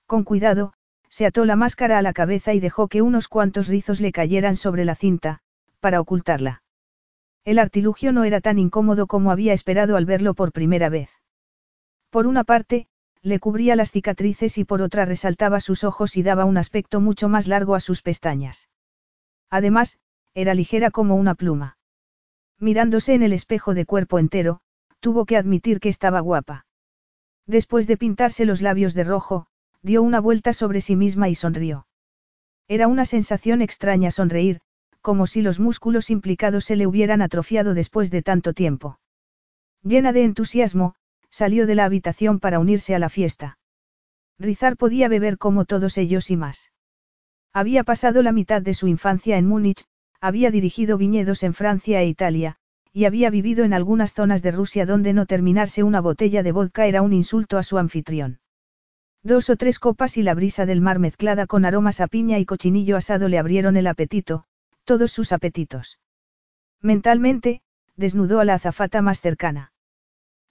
Con 0.08 0.26
cuidado, 0.26 0.74
se 1.08 1.26
ató 1.26 1.46
la 1.46 1.56
máscara 1.56 1.98
a 1.98 2.02
la 2.02 2.12
cabeza 2.12 2.54
y 2.54 2.60
dejó 2.60 2.90
que 2.90 3.02
unos 3.02 3.30
cuantos 3.30 3.70
rizos 3.70 4.02
le 4.02 4.12
cayeran 4.12 4.58
sobre 4.58 4.84
la 4.84 4.96
cinta, 4.96 5.40
para 5.80 6.02
ocultarla. 6.02 6.64
El 7.46 7.60
artilugio 7.60 8.12
no 8.12 8.26
era 8.26 8.42
tan 8.42 8.60
incómodo 8.60 9.08
como 9.08 9.32
había 9.32 9.54
esperado 9.54 9.96
al 9.96 10.06
verlo 10.06 10.34
por 10.34 10.52
primera 10.52 10.90
vez. 10.90 11.10
Por 12.10 12.28
una 12.28 12.44
parte, 12.44 12.88
le 13.22 13.40
cubría 13.40 13.78
las 13.78 13.92
cicatrices 13.92 14.58
y 14.58 14.66
por 14.66 14.82
otra 14.82 15.06
resaltaba 15.06 15.62
sus 15.62 15.86
ojos 15.86 16.18
y 16.18 16.24
daba 16.24 16.44
un 16.44 16.58
aspecto 16.58 17.00
mucho 17.00 17.30
más 17.30 17.48
largo 17.48 17.76
a 17.76 17.80
sus 17.80 18.02
pestañas. 18.02 18.68
Además, 19.50 19.98
era 20.34 20.54
ligera 20.54 20.92
como 20.92 21.16
una 21.16 21.36
pluma. 21.36 21.78
Mirándose 22.60 23.14
en 23.14 23.24
el 23.24 23.32
espejo 23.32 23.74
de 23.74 23.86
cuerpo 23.86 24.20
entero, 24.20 24.60
tuvo 25.00 25.26
que 25.26 25.38
admitir 25.38 25.80
que 25.80 25.88
estaba 25.88 26.20
guapa. 26.20 26.64
Después 27.47 27.88
de 27.88 27.97
pintarse 27.97 28.45
los 28.45 28.62
labios 28.62 28.93
de 28.93 29.03
rojo, 29.03 29.47
dio 29.81 30.01
una 30.01 30.19
vuelta 30.19 30.53
sobre 30.53 30.81
sí 30.81 30.95
misma 30.95 31.29
y 31.29 31.36
sonrió. 31.36 31.88
Era 32.67 32.88
una 32.88 33.05
sensación 33.05 33.62
extraña 33.62 34.10
sonreír, 34.10 34.62
como 35.01 35.27
si 35.27 35.43
los 35.43 35.60
músculos 35.60 36.10
implicados 36.10 36.65
se 36.65 36.75
le 36.75 36.88
hubieran 36.88 37.21
atrofiado 37.21 37.75
después 37.75 38.10
de 38.10 38.23
tanto 38.23 38.53
tiempo. 38.53 38.99
Llena 39.84 40.12
de 40.13 40.23
entusiasmo, 40.23 40.95
salió 41.29 41.67
de 41.67 41.75
la 41.75 41.86
habitación 41.86 42.39
para 42.39 42.60
unirse 42.60 42.95
a 42.95 42.99
la 42.99 43.10
fiesta. 43.10 43.60
Rizar 44.39 44.77
podía 44.77 45.08
beber 45.08 45.38
como 45.38 45.65
todos 45.65 45.99
ellos 45.99 46.31
y 46.31 46.38
más. 46.38 46.71
Había 47.53 47.84
pasado 47.84 48.23
la 48.23 48.31
mitad 48.31 48.63
de 48.63 48.73
su 48.73 48.88
infancia 48.88 49.38
en 49.38 49.47
Múnich, 49.47 49.86
había 50.19 50.49
dirigido 50.49 50.97
viñedos 50.97 51.43
en 51.43 51.53
Francia 51.53 52.01
e 52.01 52.08
Italia, 52.08 52.58
y 52.95 53.03
había 53.03 53.29
vivido 53.29 53.65
en 53.65 53.73
algunas 53.73 54.13
zonas 54.13 54.41
de 54.41 54.51
Rusia 54.51 54.86
donde 54.86 55.12
no 55.12 55.25
terminarse 55.25 55.84
una 55.84 55.99
botella 55.99 56.43
de 56.43 56.53
vodka 56.53 56.86
era 56.86 57.01
un 57.01 57.12
insulto 57.12 57.58
a 57.58 57.63
su 57.63 57.77
anfitrión. 57.77 58.39
Dos 59.21 59.49
o 59.49 59.58
tres 59.58 59.79
copas 59.79 60.15
y 60.15 60.23
la 60.23 60.34
brisa 60.34 60.65
del 60.65 60.79
mar 60.79 60.97
mezclada 60.97 61.45
con 61.45 61.65
aromas 61.65 61.99
a 61.99 62.08
piña 62.08 62.39
y 62.39 62.45
cochinillo 62.45 62.95
asado 62.95 63.27
le 63.27 63.38
abrieron 63.38 63.75
el 63.75 63.88
apetito, 63.88 64.45
todos 64.86 65.12
sus 65.12 65.34
apetitos. 65.34 65.99
Mentalmente, 66.81 67.62
desnudó 67.97 68.39
a 68.39 68.45
la 68.45 68.53
azafata 68.53 69.01
más 69.01 69.19
cercana. 69.19 69.73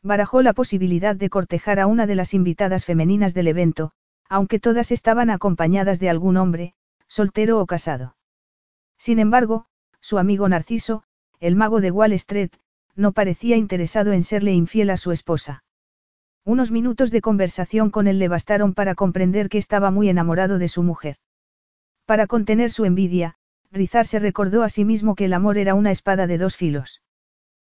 Barajó 0.02 0.42
la 0.42 0.52
posibilidad 0.52 1.16
de 1.16 1.30
cortejar 1.30 1.80
a 1.80 1.86
una 1.86 2.06
de 2.06 2.14
las 2.14 2.34
invitadas 2.34 2.84
femeninas 2.84 3.32
del 3.32 3.48
evento, 3.48 3.92
aunque 4.28 4.60
todas 4.60 4.92
estaban 4.92 5.30
acompañadas 5.30 5.98
de 5.98 6.10
algún 6.10 6.36
hombre, 6.36 6.74
soltero 7.08 7.58
o 7.58 7.64
casado. 7.64 8.16
Sin 8.98 9.18
embargo, 9.18 9.64
su 10.02 10.18
amigo 10.18 10.46
Narciso, 10.46 11.04
el 11.44 11.56
mago 11.56 11.82
de 11.82 11.90
Wall 11.90 12.14
Street, 12.14 12.52
no 12.96 13.12
parecía 13.12 13.56
interesado 13.56 14.12
en 14.12 14.22
serle 14.22 14.52
infiel 14.52 14.88
a 14.88 14.96
su 14.96 15.12
esposa. 15.12 15.62
Unos 16.42 16.70
minutos 16.70 17.10
de 17.10 17.20
conversación 17.20 17.90
con 17.90 18.06
él 18.06 18.18
le 18.18 18.28
bastaron 18.28 18.72
para 18.72 18.94
comprender 18.94 19.50
que 19.50 19.58
estaba 19.58 19.90
muy 19.90 20.08
enamorado 20.08 20.58
de 20.58 20.68
su 20.68 20.82
mujer. 20.82 21.16
Para 22.06 22.26
contener 22.26 22.70
su 22.70 22.86
envidia, 22.86 23.34
Rizar 23.70 24.06
se 24.06 24.20
recordó 24.20 24.62
a 24.62 24.70
sí 24.70 24.86
mismo 24.86 25.14
que 25.14 25.26
el 25.26 25.34
amor 25.34 25.58
era 25.58 25.74
una 25.74 25.90
espada 25.90 26.26
de 26.26 26.38
dos 26.38 26.56
filos. 26.56 27.02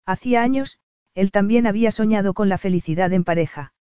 Hacía 0.06 0.44
años, 0.44 0.80
él 1.14 1.32
también 1.32 1.68
había 1.68 1.92
soñado 1.92 2.34
con 2.34 2.48
la 2.48 2.58
felicidad 2.58 3.12
en 3.12 3.26
pareja. 3.26 3.74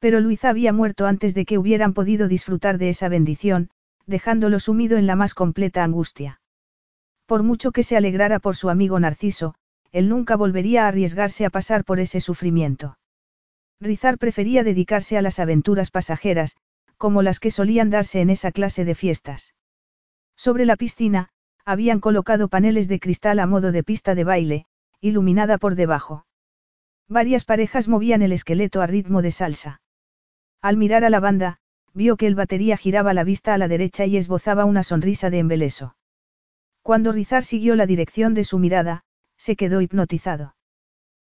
Pero 0.00 0.20
Luisa 0.20 0.50
había 0.50 0.74
muerto 0.74 1.06
antes 1.06 1.32
de 1.32 1.46
que 1.46 1.56
hubieran 1.56 1.94
podido 1.94 2.28
disfrutar 2.28 2.76
de 2.76 2.90
esa 2.90 3.08
bendición, 3.08 3.70
dejándolo 4.04 4.60
sumido 4.60 4.98
en 4.98 5.06
la 5.06 5.16
más 5.16 5.32
completa 5.32 5.82
angustia. 5.82 6.37
Por 7.28 7.42
mucho 7.42 7.72
que 7.72 7.82
se 7.82 7.94
alegrara 7.94 8.38
por 8.38 8.56
su 8.56 8.70
amigo 8.70 8.98
Narciso, 8.98 9.54
él 9.92 10.08
nunca 10.08 10.34
volvería 10.34 10.86
a 10.86 10.88
arriesgarse 10.88 11.44
a 11.44 11.50
pasar 11.50 11.84
por 11.84 12.00
ese 12.00 12.22
sufrimiento. 12.22 12.96
Rizar 13.80 14.16
prefería 14.16 14.64
dedicarse 14.64 15.18
a 15.18 15.20
las 15.20 15.38
aventuras 15.38 15.90
pasajeras, 15.90 16.56
como 16.96 17.20
las 17.20 17.38
que 17.38 17.50
solían 17.50 17.90
darse 17.90 18.22
en 18.22 18.30
esa 18.30 18.50
clase 18.50 18.86
de 18.86 18.94
fiestas. 18.94 19.54
Sobre 20.38 20.64
la 20.64 20.76
piscina, 20.76 21.28
habían 21.66 22.00
colocado 22.00 22.48
paneles 22.48 22.88
de 22.88 22.98
cristal 22.98 23.40
a 23.40 23.46
modo 23.46 23.72
de 23.72 23.84
pista 23.84 24.14
de 24.14 24.24
baile, 24.24 24.64
iluminada 25.02 25.58
por 25.58 25.74
debajo. 25.74 26.24
Varias 27.08 27.44
parejas 27.44 27.88
movían 27.88 28.22
el 28.22 28.32
esqueleto 28.32 28.80
a 28.80 28.86
ritmo 28.86 29.20
de 29.20 29.32
salsa. 29.32 29.82
Al 30.62 30.78
mirar 30.78 31.04
a 31.04 31.10
la 31.10 31.20
banda, 31.20 31.58
vio 31.92 32.16
que 32.16 32.26
el 32.26 32.36
batería 32.36 32.78
giraba 32.78 33.12
la 33.12 33.22
vista 33.22 33.52
a 33.52 33.58
la 33.58 33.68
derecha 33.68 34.06
y 34.06 34.16
esbozaba 34.16 34.64
una 34.64 34.82
sonrisa 34.82 35.28
de 35.28 35.40
embeleso. 35.40 35.94
Cuando 36.88 37.12
Rizar 37.12 37.44
siguió 37.44 37.76
la 37.76 37.84
dirección 37.84 38.32
de 38.32 38.44
su 38.44 38.58
mirada, 38.58 39.02
se 39.36 39.56
quedó 39.56 39.82
hipnotizado. 39.82 40.56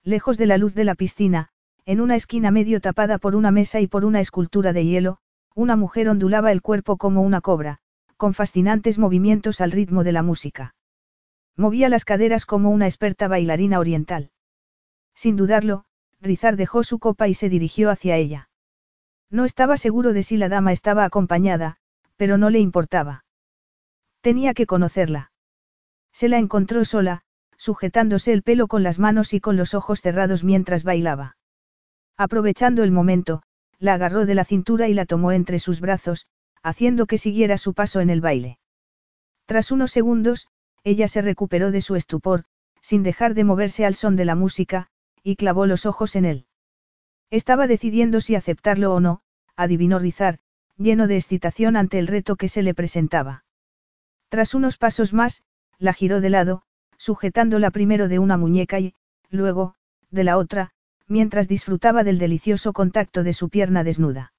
Lejos 0.02 0.36
de 0.36 0.46
la 0.46 0.58
luz 0.58 0.74
de 0.74 0.82
la 0.82 0.96
piscina, 0.96 1.50
en 1.84 2.00
una 2.00 2.16
esquina 2.16 2.50
medio 2.50 2.80
tapada 2.80 3.18
por 3.18 3.36
una 3.36 3.52
mesa 3.52 3.78
y 3.78 3.86
por 3.86 4.04
una 4.04 4.18
escultura 4.18 4.72
de 4.72 4.84
hielo, 4.84 5.18
una 5.54 5.76
mujer 5.76 6.08
ondulaba 6.08 6.50
el 6.50 6.60
cuerpo 6.60 6.96
como 6.96 7.22
una 7.22 7.40
cobra, 7.40 7.78
con 8.16 8.34
fascinantes 8.34 8.98
movimientos 8.98 9.60
al 9.60 9.70
ritmo 9.70 10.02
de 10.02 10.10
la 10.10 10.24
música. 10.24 10.74
Movía 11.54 11.88
las 11.88 12.04
caderas 12.04 12.46
como 12.46 12.70
una 12.70 12.86
experta 12.86 13.28
bailarina 13.28 13.78
oriental. 13.78 14.32
Sin 15.14 15.36
dudarlo, 15.36 15.84
Rizar 16.20 16.56
dejó 16.56 16.82
su 16.82 16.98
copa 16.98 17.28
y 17.28 17.34
se 17.34 17.48
dirigió 17.48 17.90
hacia 17.90 18.16
ella. 18.16 18.48
No 19.30 19.44
estaba 19.44 19.76
seguro 19.76 20.14
de 20.14 20.24
si 20.24 20.36
la 20.36 20.48
dama 20.48 20.72
estaba 20.72 21.04
acompañada, 21.04 21.76
pero 22.16 22.38
no 22.38 22.50
le 22.50 22.58
importaba. 22.58 23.24
Tenía 24.20 24.52
que 24.52 24.66
conocerla. 24.66 25.30
Se 26.14 26.28
la 26.28 26.38
encontró 26.38 26.84
sola, 26.84 27.22
sujetándose 27.56 28.32
el 28.32 28.42
pelo 28.42 28.68
con 28.68 28.82
las 28.82 28.98
manos 28.98 29.34
y 29.34 29.40
con 29.40 29.56
los 29.56 29.74
ojos 29.74 30.00
cerrados 30.00 30.44
mientras 30.44 30.84
bailaba. 30.84 31.36
Aprovechando 32.16 32.84
el 32.84 32.92
momento, 32.92 33.42
la 33.80 33.94
agarró 33.94 34.24
de 34.24 34.36
la 34.36 34.44
cintura 34.44 34.88
y 34.88 34.94
la 34.94 35.06
tomó 35.06 35.32
entre 35.32 35.58
sus 35.58 35.80
brazos, 35.80 36.28
haciendo 36.62 37.06
que 37.06 37.18
siguiera 37.18 37.58
su 37.58 37.74
paso 37.74 38.00
en 38.00 38.10
el 38.10 38.20
baile. 38.20 38.58
Tras 39.46 39.72
unos 39.72 39.90
segundos, 39.90 40.46
ella 40.84 41.08
se 41.08 41.20
recuperó 41.20 41.72
de 41.72 41.82
su 41.82 41.96
estupor, 41.96 42.44
sin 42.80 43.02
dejar 43.02 43.34
de 43.34 43.44
moverse 43.44 43.84
al 43.84 43.96
son 43.96 44.14
de 44.14 44.24
la 44.24 44.36
música, 44.36 44.88
y 45.22 45.36
clavó 45.36 45.66
los 45.66 45.84
ojos 45.84 46.14
en 46.14 46.26
él. 46.26 46.46
Estaba 47.30 47.66
decidiendo 47.66 48.20
si 48.20 48.36
aceptarlo 48.36 48.94
o 48.94 49.00
no, 49.00 49.22
adivinó 49.56 49.98
Rizar, 49.98 50.38
lleno 50.76 51.08
de 51.08 51.16
excitación 51.16 51.76
ante 51.76 51.98
el 51.98 52.06
reto 52.06 52.36
que 52.36 52.48
se 52.48 52.62
le 52.62 52.74
presentaba. 52.74 53.44
Tras 54.28 54.54
unos 54.54 54.76
pasos 54.76 55.12
más, 55.12 55.42
la 55.78 55.92
giró 55.92 56.20
de 56.20 56.30
lado, 56.30 56.62
sujetándola 56.96 57.70
primero 57.70 58.08
de 58.08 58.18
una 58.18 58.36
muñeca 58.36 58.80
y, 58.80 58.94
luego, 59.30 59.74
de 60.10 60.24
la 60.24 60.36
otra, 60.38 60.70
mientras 61.06 61.48
disfrutaba 61.48 62.04
del 62.04 62.18
delicioso 62.18 62.72
contacto 62.72 63.22
de 63.22 63.32
su 63.32 63.48
pierna 63.48 63.84
desnuda. 63.84 64.32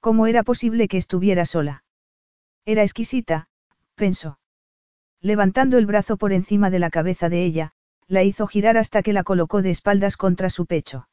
¿Cómo 0.00 0.26
era 0.26 0.42
posible 0.42 0.88
que 0.88 0.98
estuviera 0.98 1.44
sola? 1.46 1.84
Era 2.64 2.82
exquisita, 2.82 3.48
pensó. 3.94 4.38
Levantando 5.20 5.78
el 5.78 5.86
brazo 5.86 6.16
por 6.16 6.32
encima 6.32 6.70
de 6.70 6.78
la 6.78 6.90
cabeza 6.90 7.28
de 7.28 7.44
ella, 7.44 7.72
la 8.06 8.22
hizo 8.22 8.46
girar 8.46 8.76
hasta 8.76 9.02
que 9.02 9.12
la 9.12 9.24
colocó 9.24 9.62
de 9.62 9.70
espaldas 9.70 10.16
contra 10.16 10.50
su 10.50 10.66
pecho. 10.66 11.08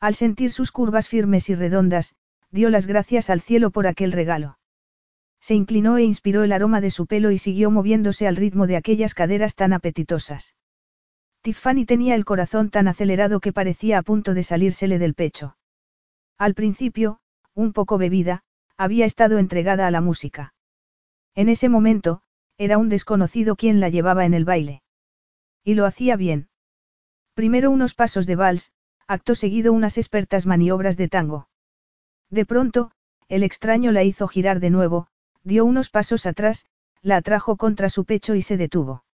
Al 0.00 0.14
sentir 0.14 0.52
sus 0.52 0.72
curvas 0.72 1.08
firmes 1.08 1.50
y 1.50 1.54
redondas, 1.54 2.14
dio 2.50 2.70
las 2.70 2.86
gracias 2.86 3.28
al 3.30 3.40
cielo 3.40 3.70
por 3.70 3.86
aquel 3.86 4.12
regalo. 4.12 4.55
Se 5.46 5.54
inclinó 5.54 5.96
e 5.96 6.02
inspiró 6.02 6.42
el 6.42 6.50
aroma 6.50 6.80
de 6.80 6.90
su 6.90 7.06
pelo 7.06 7.30
y 7.30 7.38
siguió 7.38 7.70
moviéndose 7.70 8.26
al 8.26 8.34
ritmo 8.34 8.66
de 8.66 8.74
aquellas 8.74 9.14
caderas 9.14 9.54
tan 9.54 9.72
apetitosas. 9.72 10.56
Tiffany 11.40 11.84
tenía 11.86 12.16
el 12.16 12.24
corazón 12.24 12.68
tan 12.68 12.88
acelerado 12.88 13.38
que 13.38 13.52
parecía 13.52 13.98
a 13.98 14.02
punto 14.02 14.34
de 14.34 14.42
salírsele 14.42 14.98
del 14.98 15.14
pecho. 15.14 15.56
Al 16.36 16.54
principio, 16.54 17.20
un 17.54 17.72
poco 17.72 17.96
bebida, 17.96 18.42
había 18.76 19.06
estado 19.06 19.38
entregada 19.38 19.86
a 19.86 19.92
la 19.92 20.00
música. 20.00 20.52
En 21.36 21.48
ese 21.48 21.68
momento, 21.68 22.22
era 22.58 22.76
un 22.76 22.88
desconocido 22.88 23.54
quien 23.54 23.78
la 23.78 23.88
llevaba 23.88 24.24
en 24.24 24.34
el 24.34 24.44
baile. 24.44 24.82
Y 25.62 25.74
lo 25.74 25.86
hacía 25.86 26.16
bien. 26.16 26.48
Primero 27.34 27.70
unos 27.70 27.94
pasos 27.94 28.26
de 28.26 28.34
vals, 28.34 28.72
acto 29.06 29.36
seguido 29.36 29.72
unas 29.72 29.96
expertas 29.96 30.44
maniobras 30.44 30.96
de 30.96 31.06
tango. 31.06 31.48
De 32.30 32.44
pronto, 32.44 32.90
el 33.28 33.44
extraño 33.44 33.92
la 33.92 34.02
hizo 34.02 34.26
girar 34.26 34.58
de 34.58 34.70
nuevo, 34.70 35.06
dio 35.46 35.64
unos 35.64 35.90
pasos 35.90 36.26
atrás, 36.26 36.66
la 37.02 37.16
atrajo 37.16 37.56
contra 37.56 37.88
su 37.88 38.04
pecho 38.04 38.34
y 38.34 38.42
se 38.42 38.56
detuvo. 38.56 39.04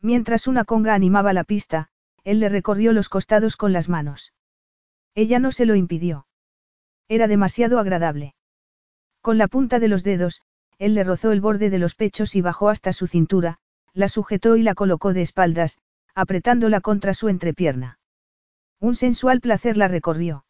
Mientras 0.00 0.46
una 0.46 0.64
conga 0.64 0.94
animaba 0.94 1.34
la 1.34 1.44
pista, 1.44 1.88
él 2.24 2.40
le 2.40 2.48
recorrió 2.48 2.92
los 2.94 3.10
costados 3.10 3.56
con 3.56 3.72
las 3.72 3.88
manos. 3.88 4.32
Ella 5.14 5.38
no 5.38 5.52
se 5.52 5.66
lo 5.66 5.74
impidió. 5.74 6.26
Era 7.08 7.28
demasiado 7.28 7.78
agradable. 7.78 8.34
Con 9.20 9.36
la 9.36 9.48
punta 9.48 9.78
de 9.78 9.88
los 9.88 10.02
dedos, 10.02 10.40
él 10.78 10.94
le 10.94 11.04
rozó 11.04 11.30
el 11.30 11.42
borde 11.42 11.68
de 11.68 11.78
los 11.78 11.94
pechos 11.94 12.34
y 12.34 12.40
bajó 12.40 12.70
hasta 12.70 12.94
su 12.94 13.06
cintura, 13.06 13.58
la 13.92 14.08
sujetó 14.08 14.56
y 14.56 14.62
la 14.62 14.74
colocó 14.74 15.12
de 15.12 15.20
espaldas, 15.20 15.76
apretándola 16.14 16.80
contra 16.80 17.12
su 17.12 17.28
entrepierna. 17.28 17.98
Un 18.78 18.94
sensual 18.94 19.42
placer 19.42 19.76
la 19.76 19.88
recorrió. 19.88 20.46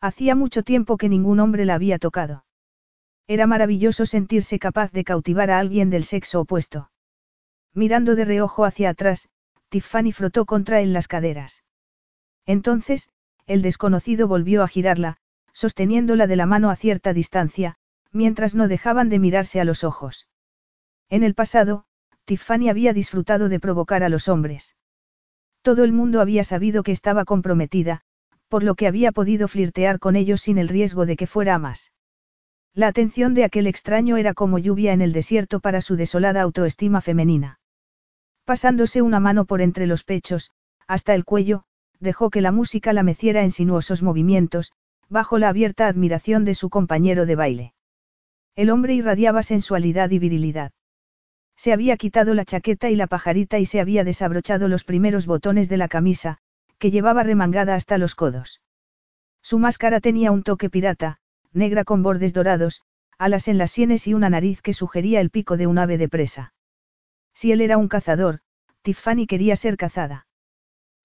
Hacía 0.00 0.34
mucho 0.34 0.64
tiempo 0.64 0.96
que 0.96 1.08
ningún 1.08 1.38
hombre 1.38 1.64
la 1.64 1.74
había 1.74 1.98
tocado. 2.00 2.44
Era 3.26 3.46
maravilloso 3.46 4.04
sentirse 4.04 4.58
capaz 4.58 4.92
de 4.92 5.04
cautivar 5.04 5.50
a 5.50 5.58
alguien 5.58 5.90
del 5.90 6.04
sexo 6.04 6.40
opuesto. 6.40 6.90
Mirando 7.72 8.14
de 8.14 8.24
reojo 8.24 8.64
hacia 8.64 8.90
atrás, 8.90 9.28
Tiffany 9.70 10.12
frotó 10.12 10.44
contra 10.44 10.80
él 10.80 10.92
las 10.92 11.08
caderas. 11.08 11.64
Entonces, 12.46 13.08
el 13.46 13.62
desconocido 13.62 14.28
volvió 14.28 14.62
a 14.62 14.68
girarla, 14.68 15.16
sosteniéndola 15.52 16.26
de 16.26 16.36
la 16.36 16.46
mano 16.46 16.70
a 16.70 16.76
cierta 16.76 17.12
distancia, 17.12 17.76
mientras 18.12 18.54
no 18.54 18.68
dejaban 18.68 19.08
de 19.08 19.18
mirarse 19.18 19.60
a 19.60 19.64
los 19.64 19.84
ojos. 19.84 20.28
En 21.08 21.22
el 21.22 21.34
pasado, 21.34 21.86
Tiffany 22.24 22.68
había 22.68 22.92
disfrutado 22.92 23.48
de 23.48 23.60
provocar 23.60 24.02
a 24.02 24.08
los 24.08 24.28
hombres. 24.28 24.76
Todo 25.62 25.84
el 25.84 25.92
mundo 25.92 26.20
había 26.20 26.44
sabido 26.44 26.82
que 26.82 26.92
estaba 26.92 27.24
comprometida, 27.24 28.02
por 28.48 28.62
lo 28.62 28.74
que 28.74 28.86
había 28.86 29.12
podido 29.12 29.48
flirtear 29.48 29.98
con 29.98 30.14
ellos 30.14 30.42
sin 30.42 30.58
el 30.58 30.68
riesgo 30.68 31.06
de 31.06 31.16
que 31.16 31.26
fuera 31.26 31.58
más. 31.58 31.92
La 32.76 32.88
atención 32.88 33.34
de 33.34 33.44
aquel 33.44 33.68
extraño 33.68 34.16
era 34.16 34.34
como 34.34 34.58
lluvia 34.58 34.92
en 34.92 35.00
el 35.00 35.12
desierto 35.12 35.60
para 35.60 35.80
su 35.80 35.94
desolada 35.94 36.42
autoestima 36.42 37.00
femenina. 37.00 37.60
Pasándose 38.44 39.00
una 39.00 39.20
mano 39.20 39.44
por 39.44 39.62
entre 39.62 39.86
los 39.86 40.02
pechos, 40.02 40.50
hasta 40.88 41.14
el 41.14 41.24
cuello, 41.24 41.62
dejó 42.00 42.30
que 42.30 42.40
la 42.40 42.50
música 42.50 42.92
la 42.92 43.04
meciera 43.04 43.44
en 43.44 43.52
sinuosos 43.52 44.02
movimientos, 44.02 44.72
bajo 45.08 45.38
la 45.38 45.50
abierta 45.50 45.86
admiración 45.86 46.44
de 46.44 46.54
su 46.54 46.68
compañero 46.68 47.26
de 47.26 47.36
baile. 47.36 47.74
El 48.56 48.70
hombre 48.70 48.94
irradiaba 48.94 49.44
sensualidad 49.44 50.10
y 50.10 50.18
virilidad. 50.18 50.72
Se 51.56 51.72
había 51.72 51.96
quitado 51.96 52.34
la 52.34 52.44
chaqueta 52.44 52.90
y 52.90 52.96
la 52.96 53.06
pajarita 53.06 53.60
y 53.60 53.66
se 53.66 53.80
había 53.80 54.02
desabrochado 54.02 54.66
los 54.66 54.82
primeros 54.82 55.26
botones 55.26 55.68
de 55.68 55.76
la 55.76 55.86
camisa, 55.86 56.38
que 56.78 56.90
llevaba 56.90 57.22
remangada 57.22 57.76
hasta 57.76 57.98
los 57.98 58.16
codos. 58.16 58.60
Su 59.42 59.60
máscara 59.60 60.00
tenía 60.00 60.32
un 60.32 60.42
toque 60.42 60.68
pirata, 60.68 61.20
negra 61.54 61.84
con 61.84 62.02
bordes 62.02 62.34
dorados, 62.34 62.82
alas 63.18 63.48
en 63.48 63.58
las 63.58 63.70
sienes 63.70 64.06
y 64.06 64.14
una 64.14 64.30
nariz 64.30 64.60
que 64.60 64.72
sugería 64.72 65.20
el 65.20 65.30
pico 65.30 65.56
de 65.56 65.66
un 65.66 65.78
ave 65.78 65.98
de 65.98 66.08
presa. 66.08 66.52
Si 67.32 67.52
él 67.52 67.60
era 67.60 67.78
un 67.78 67.88
cazador, 67.88 68.40
Tiffany 68.82 69.26
quería 69.26 69.56
ser 69.56 69.76
cazada. 69.76 70.26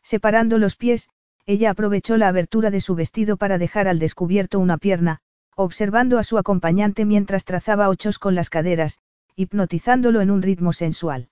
Separando 0.04 0.58
los 0.58 0.76
pies, 0.76 1.10
ella 1.46 1.72
aprovechó 1.72 2.18
la 2.18 2.28
abertura 2.28 2.72
de 2.72 2.82
su 2.82 2.96
vestido 2.96 3.38
para 3.38 3.58
dejar 3.58 3.88
al 3.88 4.00
descubierto 4.00 4.60
una 4.60 4.78
pierna, 4.78 5.20
observando 5.56 6.18
a 6.18 6.24
su 6.24 6.38
acompañante 6.38 7.06
mientras 7.06 7.46
trazaba 7.46 7.90
ochos 7.90 8.20
con 8.20 8.36
las 8.36 8.50
caderas, 8.50 9.00
hipnotizándolo 9.36 10.22
en 10.22 10.32
un 10.32 10.42
ritmo 10.42 10.74
sensual. 10.74 11.30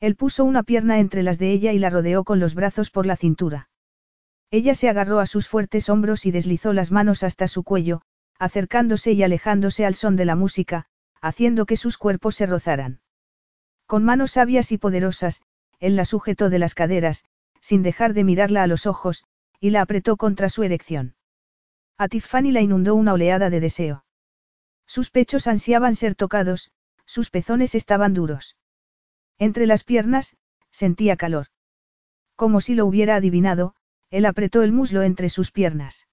Él 0.00 0.16
puso 0.16 0.44
una 0.44 0.62
pierna 0.62 0.98
entre 0.98 1.22
las 1.22 1.38
de 1.38 1.52
ella 1.52 1.72
y 1.72 1.78
la 1.78 1.90
rodeó 1.90 2.24
con 2.24 2.38
los 2.38 2.54
brazos 2.54 2.90
por 2.90 3.06
la 3.06 3.16
cintura. 3.16 3.68
Ella 4.50 4.74
se 4.74 4.88
agarró 4.88 5.20
a 5.20 5.26
sus 5.26 5.48
fuertes 5.48 5.88
hombros 5.88 6.26
y 6.26 6.30
deslizó 6.30 6.72
las 6.72 6.92
manos 6.92 7.22
hasta 7.22 7.48
su 7.48 7.62
cuello, 7.62 8.02
acercándose 8.38 9.12
y 9.12 9.22
alejándose 9.22 9.86
al 9.86 9.94
son 9.94 10.16
de 10.16 10.24
la 10.24 10.36
música, 10.36 10.86
haciendo 11.20 11.66
que 11.66 11.76
sus 11.76 11.98
cuerpos 11.98 12.36
se 12.36 12.46
rozaran. 12.46 13.00
Con 13.86 14.04
manos 14.04 14.32
sabias 14.32 14.72
y 14.72 14.78
poderosas, 14.78 15.42
él 15.78 15.96
la 15.96 16.04
sujetó 16.04 16.50
de 16.50 16.58
las 16.58 16.74
caderas, 16.74 17.24
sin 17.60 17.82
dejar 17.82 18.14
de 18.14 18.24
mirarla 18.24 18.62
a 18.62 18.66
los 18.66 18.86
ojos, 18.86 19.24
y 19.60 19.70
la 19.70 19.82
apretó 19.82 20.16
contra 20.16 20.48
su 20.48 20.62
erección. 20.62 21.14
A 21.98 22.08
Tiffany 22.08 22.52
la 22.52 22.60
inundó 22.60 22.94
una 22.94 23.12
oleada 23.12 23.50
de 23.50 23.60
deseo. 23.60 24.04
Sus 24.86 25.10
pechos 25.10 25.46
ansiaban 25.46 25.94
ser 25.94 26.14
tocados, 26.14 26.70
sus 27.06 27.30
pezones 27.30 27.74
estaban 27.74 28.14
duros. 28.14 28.56
Entre 29.38 29.66
las 29.66 29.84
piernas, 29.84 30.36
sentía 30.70 31.16
calor. 31.16 31.48
Como 32.34 32.60
si 32.60 32.74
lo 32.74 32.86
hubiera 32.86 33.16
adivinado, 33.16 33.74
él 34.10 34.26
apretó 34.26 34.62
el 34.62 34.72
muslo 34.72 35.02
entre 35.02 35.28
sus 35.28 35.50
piernas. 35.50 36.06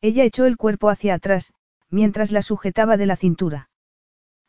Ella 0.00 0.24
echó 0.24 0.46
el 0.46 0.56
cuerpo 0.56 0.90
hacia 0.90 1.14
atrás, 1.14 1.52
mientras 1.90 2.30
la 2.30 2.42
sujetaba 2.42 2.96
de 2.96 3.06
la 3.06 3.16
cintura. 3.16 3.70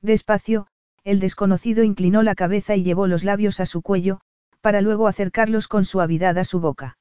Despacio, 0.02 0.68
el 1.04 1.20
desconocido 1.20 1.84
inclinó 1.84 2.24
la 2.24 2.36
cabeza 2.36 2.76
y 2.76 2.84
llevó 2.84 3.08
los 3.08 3.24
labios 3.24 3.60
a 3.60 3.66
su 3.66 3.82
cuello, 3.82 4.22
para 4.62 4.82
luego 4.82 5.08
acercarlos 5.08 5.68
con 5.68 5.86
suavidad 5.86 6.38
a 6.38 6.44
su 6.44 6.60
boca. 6.60 6.98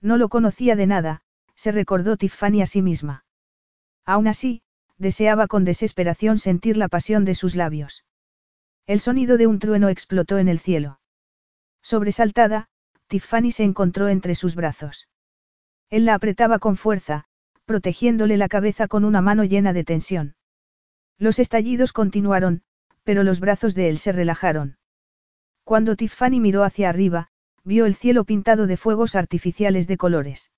No 0.00 0.16
lo 0.16 0.28
conocía 0.28 0.76
de 0.76 0.86
nada, 0.86 1.22
se 1.54 1.72
recordó 1.72 2.16
Tiffany 2.16 2.60
a 2.60 2.66
sí 2.66 2.82
misma. 2.82 3.24
Aún 4.04 4.26
así, 4.26 4.62
deseaba 4.98 5.46
con 5.46 5.64
desesperación 5.64 6.38
sentir 6.38 6.76
la 6.76 6.88
pasión 6.88 7.24
de 7.24 7.34
sus 7.34 7.54
labios. 7.54 8.04
El 8.86 9.00
sonido 9.00 9.36
de 9.36 9.46
un 9.46 9.58
trueno 9.58 9.88
explotó 9.88 10.38
en 10.38 10.48
el 10.48 10.58
cielo. 10.58 11.00
Sobresaltada, 11.82 12.68
Tiffany 13.06 13.52
se 13.52 13.64
encontró 13.64 14.08
entre 14.08 14.34
sus 14.34 14.56
brazos. 14.56 15.08
Él 15.88 16.04
la 16.04 16.14
apretaba 16.14 16.58
con 16.58 16.76
fuerza, 16.76 17.26
protegiéndole 17.64 18.36
la 18.36 18.48
cabeza 18.48 18.88
con 18.88 19.04
una 19.04 19.20
mano 19.20 19.44
llena 19.44 19.72
de 19.72 19.84
tensión. 19.84 20.34
Los 21.18 21.38
estallidos 21.38 21.92
continuaron, 21.92 22.62
pero 23.04 23.22
los 23.22 23.40
brazos 23.40 23.74
de 23.74 23.88
él 23.88 23.98
se 23.98 24.12
relajaron. 24.12 24.76
Cuando 25.64 25.96
Tiffany 25.96 26.40
miró 26.40 26.64
hacia 26.64 26.88
arriba, 26.88 27.28
vio 27.64 27.86
el 27.86 27.94
cielo 27.94 28.24
pintado 28.24 28.66
de 28.66 28.76
fuegos 28.76 29.14
artificiales 29.14 29.86
de 29.86 29.96
colores. 29.96 30.50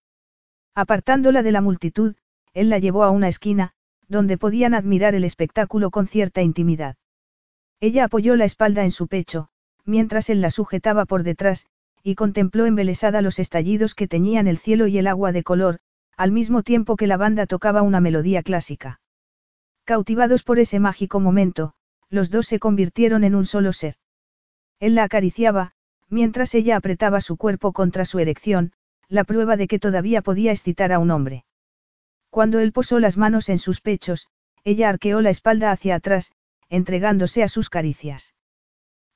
Apartándola 0.75 1.43
de 1.43 1.53
la 1.53 1.61
multitud, 1.61 2.17
él 2.55 2.71
la 2.71 2.79
llevó 2.79 3.05
a 3.05 3.11
una 3.11 3.29
esquina, 3.29 3.73
donde 4.09 4.39
podían 4.39 4.75
admirar 4.75 5.15
el 5.15 5.25
espectáculo 5.25 5.91
con 5.91 6.07
cierta 6.07 6.43
intimidad. 6.43 6.97
Ella 7.81 8.05
apoyó 8.05 8.37
la 8.37 8.45
espalda 8.45 8.85
en 8.85 8.91
su 8.91 9.09
pecho, 9.09 9.49
mientras 9.85 10.31
él 10.31 10.41
la 10.41 10.51
sujetaba 10.51 11.05
por 11.05 11.23
detrás, 11.23 11.67
y 12.03 12.15
contempló 12.15 12.67
embelesada 12.67 13.23
los 13.23 13.39
estallidos 13.39 13.95
que 13.95 14.09
teñían 14.09 14.47
el 14.47 14.59
cielo 14.59 14.87
y 14.87 14.99
el 14.99 15.07
agua 15.07 15.33
de 15.33 15.43
color, 15.43 15.81
al 16.17 16.33
mismo 16.33 16.63
tiempo 16.63 16.97
que 16.97 17.07
la 17.07 17.17
banda 17.17 17.47
tocaba 17.47 17.83
una 17.83 18.01
melodía 18.01 18.43
clásica. 18.43 19.01
Cautivados 19.85 20.43
por 20.43 20.59
ese 20.59 20.81
mágico 20.81 21.21
momento, 21.21 21.75
los 22.09 22.31
dos 22.31 22.47
se 22.47 22.59
convirtieron 22.59 23.25
en 23.25 23.35
un 23.35 23.47
solo 23.47 23.73
ser. 23.73 23.97
Él 24.81 24.95
la 24.95 25.05
acariciaba, 25.05 25.73
mientras 26.09 26.55
ella 26.55 26.77
apretaba 26.77 27.21
su 27.21 27.37
cuerpo 27.37 27.73
contra 27.73 28.05
su 28.05 28.19
erección, 28.19 28.73
la 29.09 29.25
prueba 29.25 29.57
de 29.57 29.67
que 29.67 29.79
todavía 29.79 30.23
podía 30.23 30.53
excitar 30.53 30.93
a 30.93 30.99
un 30.99 31.11
hombre. 31.11 31.45
Cuando 32.31 32.61
él 32.61 32.73
posó 32.73 32.99
las 32.99 33.17
manos 33.17 33.49
en 33.49 33.59
sus 33.59 33.81
pechos, 33.81 34.29
ella 34.65 34.89
arqueó 34.89 35.21
la 35.21 35.31
espalda 35.31 35.71
hacia 35.71 35.97
atrás, 35.97 36.33
entregándose 36.69 37.43
a 37.43 37.49
sus 37.49 37.69
caricias. 37.69 38.35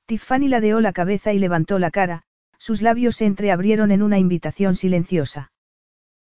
Tiffany 0.05 0.47
ladeó 0.47 0.79
la 0.81 0.93
cabeza 0.93 1.33
y 1.33 1.39
levantó 1.39 1.79
la 1.79 1.91
cara, 1.91 2.23
sus 2.57 2.81
labios 2.81 3.15
se 3.15 3.25
entreabrieron 3.25 3.91
en 3.91 4.03
una 4.03 4.19
invitación 4.19 4.75
silenciosa. 4.75 5.51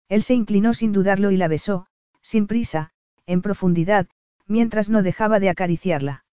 Él 0.10 0.24
se 0.24 0.34
inclinó 0.34 0.74
sin 0.74 0.91
dudarlo 0.91 1.32
y 1.32 1.38
la 1.38 1.48
besó, 1.48 1.88
sin 2.22 2.48
prisa, 2.48 2.91
en 3.26 3.41
profundidad, 3.41 4.08
mientras 4.48 4.89
no 4.89 5.02
dejaba 5.02 5.39
de 5.39 5.50
acariciarla. 5.50 6.26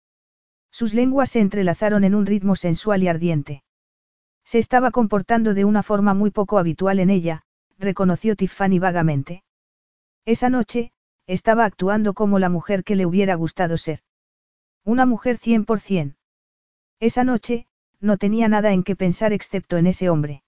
Sus 0.71 0.93
lenguas 0.93 1.29
se 1.31 1.39
entrelazaron 1.39 2.03
en 2.03 2.15
un 2.15 2.25
ritmo 2.25 2.55
sensual 2.55 3.03
y 3.03 3.07
ardiente. 3.07 3.63
Se 4.43 4.57
estaba 4.57 4.91
comportando 4.91 5.53
de 5.53 5.65
una 5.65 5.83
forma 5.83 6.13
muy 6.13 6.31
poco 6.31 6.57
habitual 6.57 6.99
en 6.99 7.09
ella, 7.09 7.43
reconoció 7.77 8.35
Tiffany 8.35 8.79
vagamente. 8.79 9.43
Esa 10.25 10.49
noche, 10.49 10.91
estaba 11.27 11.65
actuando 11.65 12.13
como 12.13 12.39
la 12.39 12.49
mujer 12.49 12.83
que 12.83 12.95
le 12.95 13.05
hubiera 13.05 13.35
gustado 13.35 13.77
ser. 13.77 14.01
Una 14.83 15.05
mujer 15.05 15.37
cien 15.37 15.65
por 15.65 15.79
cien. 15.79 16.15
Esa 16.99 17.23
noche, 17.23 17.67
no 17.99 18.17
tenía 18.17 18.47
nada 18.47 18.73
en 18.73 18.83
qué 18.83 18.95
pensar 18.95 19.31
excepto 19.31 19.77
en 19.77 19.87
ese 19.87 20.09
hombre. 20.09 20.43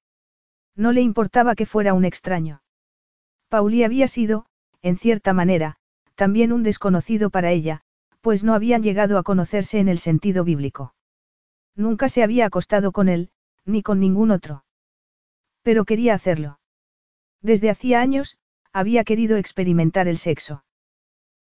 No 0.75 0.91
le 0.91 1.01
importaba 1.01 1.55
que 1.55 1.65
fuera 1.65 1.93
un 1.93 2.03
extraño. 2.03 2.62
Pauli 3.53 3.83
había 3.83 4.07
sido, 4.07 4.47
en 4.81 4.97
cierta 4.97 5.31
manera, 5.31 5.75
también 6.15 6.51
un 6.51 6.63
desconocido 6.63 7.29
para 7.29 7.51
ella, 7.51 7.81
pues 8.19 8.43
no 8.43 8.55
habían 8.55 8.81
llegado 8.81 9.19
a 9.19 9.21
conocerse 9.21 9.77
en 9.77 9.89
el 9.89 9.99
sentido 9.99 10.43
bíblico. 10.43 10.95
Nunca 11.75 12.09
se 12.09 12.23
había 12.23 12.47
acostado 12.47 12.91
con 12.91 13.09
él, 13.09 13.29
ni 13.63 13.83
con 13.83 13.99
ningún 13.99 14.31
otro. 14.31 14.65
Pero 15.61 15.85
quería 15.85 16.15
hacerlo. 16.15 16.59
Desde 17.43 17.69
hacía 17.69 18.01
años, 18.01 18.39
había 18.71 19.03
querido 19.03 19.37
experimentar 19.37 20.07
el 20.07 20.17
sexo. 20.17 20.65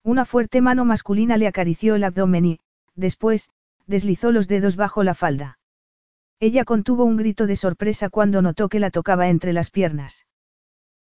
Una 0.03 0.25
fuerte 0.25 0.61
mano 0.61 0.85
masculina 0.85 1.37
le 1.37 1.47
acarició 1.47 1.95
el 1.95 2.03
abdomen 2.03 2.45
y, 2.45 2.61
después, 2.97 3.51
deslizó 3.87 4.33
los 4.33 4.49
dedos 4.49 4.75
bajo 4.75 5.05
la 5.05 5.15
falda. 5.15 5.61
Ella 6.41 6.65
contuvo 6.65 7.05
un 7.05 7.17
grito 7.17 7.47
de 7.47 7.55
sorpresa 7.55 8.11
cuando 8.11 8.43
notó 8.43 8.69
que 8.69 8.81
la 8.81 8.91
tocaba 8.91 9.29
entre 9.29 9.53
las 9.53 9.71
piernas. 9.71 10.27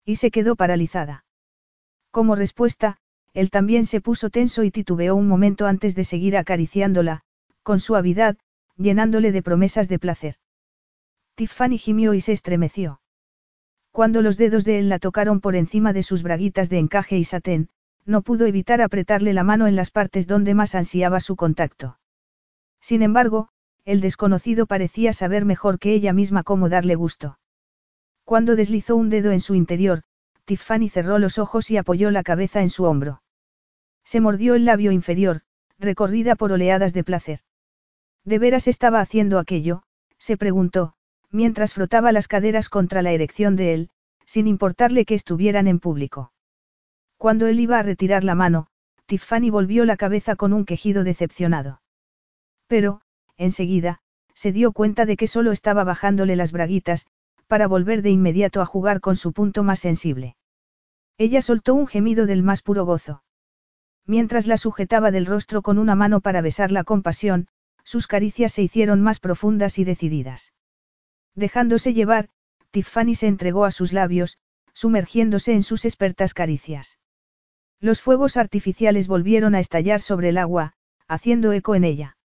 Y 0.07 0.15
se 0.15 0.31
quedó 0.31 0.55
paralizada. 0.55 1.25
Como 2.11 2.35
respuesta, 2.35 2.95
él 3.33 3.49
también 3.49 3.85
se 3.85 3.99
puso 3.99 4.29
tenso 4.29 4.63
y 4.63 4.71
titubeó 4.71 5.17
un 5.17 5.27
momento 5.27 5.67
antes 5.67 5.95
de 5.95 6.05
seguir 6.05 6.37
acariciándola, 6.37 7.23
con 7.61 7.81
suavidad, 7.81 8.37
llenándole 8.77 9.33
de 9.33 9.43
promesas 9.43 9.89
de 9.89 9.99
placer. 9.99 10.35
Tiffany 11.35 11.77
gimió 11.77 12.13
y 12.13 12.21
se 12.21 12.31
estremeció. 12.31 13.01
Cuando 13.91 14.21
los 14.21 14.37
dedos 14.37 14.63
de 14.63 14.79
él 14.79 14.87
la 14.87 14.99
tocaron 14.99 15.41
por 15.41 15.57
encima 15.57 15.91
de 15.91 16.03
sus 16.03 16.23
braguitas 16.23 16.69
de 16.69 16.77
encaje 16.79 17.17
y 17.17 17.25
satén, 17.25 17.67
no 18.05 18.21
pudo 18.21 18.45
evitar 18.45 18.81
apretarle 18.81 19.33
la 19.33 19.43
mano 19.43 19.67
en 19.67 19.75
las 19.75 19.91
partes 19.91 20.25
donde 20.25 20.53
más 20.53 20.73
ansiaba 20.73 21.19
su 21.19 21.35
contacto. 21.35 21.99
Sin 22.79 23.01
embargo, 23.01 23.49
el 23.83 23.99
desconocido 23.99 24.67
parecía 24.67 25.11
saber 25.11 25.43
mejor 25.43 25.79
que 25.79 25.91
ella 25.91 26.13
misma 26.13 26.43
cómo 26.43 26.69
darle 26.69 26.95
gusto. 26.95 27.39
Cuando 28.27 28.57
deslizó 28.57 28.97
un 28.97 29.09
dedo 29.09 29.31
en 29.31 29.39
su 29.39 29.55
interior, 29.55 30.03
Tiffany 30.43 30.89
cerró 30.89 31.17
los 31.17 31.37
ojos 31.37 31.71
y 31.71 31.77
apoyó 31.77 32.11
la 32.11 32.23
cabeza 32.23 32.61
en 32.61 32.69
su 32.69 32.83
hombro. 32.83 33.21
Se 34.03 34.19
mordió 34.19 34.55
el 34.55 34.65
labio 34.65 34.91
inferior, 34.91 35.43
recorrida 35.79 36.35
por 36.35 36.51
oleadas 36.51 36.93
de 36.93 37.05
placer. 37.05 37.39
¿De 38.25 38.37
veras 38.37 38.67
estaba 38.67 38.99
haciendo 38.99 39.39
aquello? 39.39 39.83
se 40.17 40.35
preguntó, 40.35 40.93
mientras 41.31 41.73
frotaba 41.73 42.11
las 42.11 42.27
caderas 42.27 42.67
contra 42.67 43.01
la 43.01 43.13
erección 43.13 43.55
de 43.55 43.73
él, 43.73 43.89
sin 44.25 44.47
importarle 44.47 45.05
que 45.05 45.15
estuvieran 45.15 45.65
en 45.65 45.79
público. 45.79 46.33
Cuando 47.15 47.47
él 47.47 47.61
iba 47.61 47.79
a 47.79 47.83
retirar 47.83 48.25
la 48.25 48.35
mano, 48.35 48.67
Tiffany 49.05 49.49
volvió 49.49 49.85
la 49.85 49.95
cabeza 49.95 50.35
con 50.35 50.51
un 50.51 50.65
quejido 50.65 51.05
decepcionado. 51.05 51.81
Pero, 52.67 52.99
enseguida, 53.37 54.01
se 54.33 54.51
dio 54.51 54.73
cuenta 54.73 55.05
de 55.05 55.15
que 55.15 55.27
solo 55.27 55.53
estaba 55.53 55.85
bajándole 55.85 56.35
las 56.35 56.51
braguitas, 56.51 57.07
para 57.47 57.67
volver 57.67 58.01
de 58.01 58.11
inmediato 58.11 58.61
a 58.61 58.65
jugar 58.65 58.99
con 58.99 59.15
su 59.15 59.33
punto 59.33 59.63
más 59.63 59.79
sensible. 59.79 60.35
Ella 61.17 61.41
soltó 61.41 61.73
un 61.73 61.87
gemido 61.87 62.25
del 62.25 62.43
más 62.43 62.61
puro 62.61 62.85
gozo. 62.85 63.23
Mientras 64.05 64.47
la 64.47 64.57
sujetaba 64.57 65.11
del 65.11 65.25
rostro 65.25 65.61
con 65.61 65.77
una 65.77 65.95
mano 65.95 66.21
para 66.21 66.41
besarla 66.41 66.83
con 66.83 67.01
pasión, 67.01 67.47
sus 67.83 68.07
caricias 68.07 68.53
se 68.53 68.61
hicieron 68.63 69.01
más 69.01 69.19
profundas 69.19 69.79
y 69.79 69.83
decididas. 69.83 70.53
Dejándose 71.35 71.93
llevar, 71.93 72.29
Tiffany 72.71 73.15
se 73.15 73.27
entregó 73.27 73.65
a 73.65 73.71
sus 73.71 73.93
labios, 73.93 74.37
sumergiéndose 74.73 75.53
en 75.53 75.63
sus 75.63 75.85
expertas 75.85 76.33
caricias. 76.33 76.99
Los 77.79 78.01
fuegos 78.01 78.37
artificiales 78.37 79.07
volvieron 79.07 79.55
a 79.55 79.59
estallar 79.59 80.01
sobre 80.01 80.29
el 80.29 80.37
agua, 80.37 80.73
haciendo 81.07 81.53
eco 81.53 81.75
en 81.75 81.83
ella. 81.83 82.17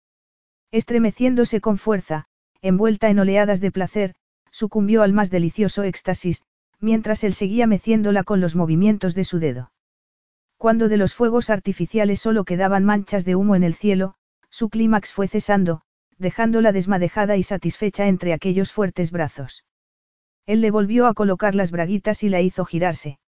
Estremeciéndose 0.70 1.60
con 1.60 1.78
fuerza, 1.78 2.26
envuelta 2.62 3.10
en 3.10 3.18
oleadas 3.18 3.60
de 3.60 3.72
placer, 3.72 4.14
sucumbió 4.50 5.02
al 5.02 5.12
más 5.12 5.30
delicioso 5.30 5.82
éxtasis, 5.82 6.44
mientras 6.80 7.24
él 7.24 7.34
seguía 7.34 7.66
meciéndola 7.66 8.24
con 8.24 8.40
los 8.40 8.56
movimientos 8.56 9.14
de 9.14 9.24
su 9.24 9.38
dedo. 9.38 9.72
Cuando 10.56 10.88
de 10.88 10.96
los 10.96 11.14
fuegos 11.14 11.50
artificiales 11.50 12.20
solo 12.20 12.44
quedaban 12.44 12.84
manchas 12.84 13.24
de 13.24 13.34
humo 13.34 13.54
en 13.54 13.64
el 13.64 13.74
cielo, 13.74 14.14
su 14.50 14.68
clímax 14.68 15.12
fue 15.12 15.28
cesando, 15.28 15.82
dejándola 16.18 16.72
desmadejada 16.72 17.36
y 17.36 17.42
satisfecha 17.42 18.08
entre 18.08 18.32
aquellos 18.32 18.72
fuertes 18.72 19.10
brazos. 19.10 19.64
Él 20.46 20.60
le 20.60 20.70
volvió 20.70 21.06
a 21.06 21.14
colocar 21.14 21.54
las 21.54 21.70
braguitas 21.70 22.22
y 22.22 22.28
la 22.28 22.40
hizo 22.40 22.64
girarse. 22.64 23.18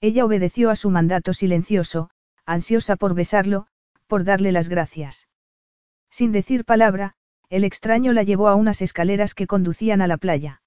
Ella 0.00 0.24
obedeció 0.24 0.70
a 0.70 0.76
su 0.76 0.90
mandato 0.90 1.32
silencioso, 1.32 2.10
ansiosa 2.44 2.96
por 2.96 3.14
besarlo, 3.14 3.66
por 4.06 4.24
darle 4.24 4.52
las 4.52 4.68
gracias. 4.68 5.28
Sin 6.10 6.32
decir 6.32 6.64
palabra, 6.64 7.14
el 7.50 7.64
extraño 7.64 8.12
la 8.12 8.22
llevó 8.22 8.48
a 8.48 8.54
unas 8.54 8.80
escaleras 8.80 9.34
que 9.34 9.48
conducían 9.48 10.00
a 10.00 10.06
la 10.06 10.16
playa. 10.16 10.62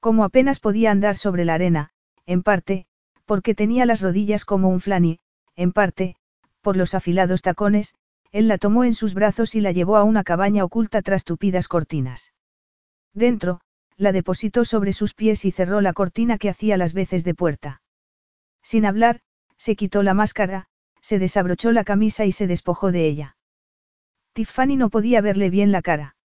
Como 0.00 0.22
apenas 0.24 0.60
podía 0.60 0.90
andar 0.90 1.16
sobre 1.16 1.46
la 1.46 1.54
arena, 1.54 1.90
en 2.26 2.42
parte, 2.42 2.86
porque 3.24 3.54
tenía 3.54 3.86
las 3.86 4.02
rodillas 4.02 4.44
como 4.44 4.68
un 4.68 4.80
flan 4.80 5.06
y, 5.06 5.20
en 5.56 5.72
parte, 5.72 6.16
por 6.60 6.76
los 6.76 6.94
afilados 6.94 7.40
tacones, 7.40 7.94
él 8.32 8.48
la 8.48 8.58
tomó 8.58 8.84
en 8.84 8.94
sus 8.94 9.14
brazos 9.14 9.54
y 9.54 9.60
la 9.60 9.72
llevó 9.72 9.96
a 9.96 10.04
una 10.04 10.24
cabaña 10.24 10.62
oculta 10.62 11.00
tras 11.00 11.24
tupidas 11.24 11.68
cortinas. 11.68 12.34
Dentro, 13.14 13.60
la 13.96 14.12
depositó 14.12 14.64
sobre 14.64 14.92
sus 14.92 15.14
pies 15.14 15.44
y 15.44 15.52
cerró 15.52 15.80
la 15.80 15.92
cortina 15.92 16.36
que 16.36 16.50
hacía 16.50 16.76
las 16.76 16.92
veces 16.92 17.24
de 17.24 17.34
puerta. 17.34 17.80
Sin 18.62 18.84
hablar, 18.84 19.20
se 19.56 19.76
quitó 19.76 20.02
la 20.02 20.14
máscara, 20.14 20.66
se 21.00 21.18
desabrochó 21.18 21.72
la 21.72 21.84
camisa 21.84 22.24
y 22.24 22.32
se 22.32 22.46
despojó 22.46 22.92
de 22.92 23.06
ella. 23.06 23.36
Tiffany 24.34 24.76
no 24.76 24.90
podía 24.90 25.20
verle 25.20 25.48
bien 25.48 25.72
la 25.72 25.80
cara. 25.80 26.16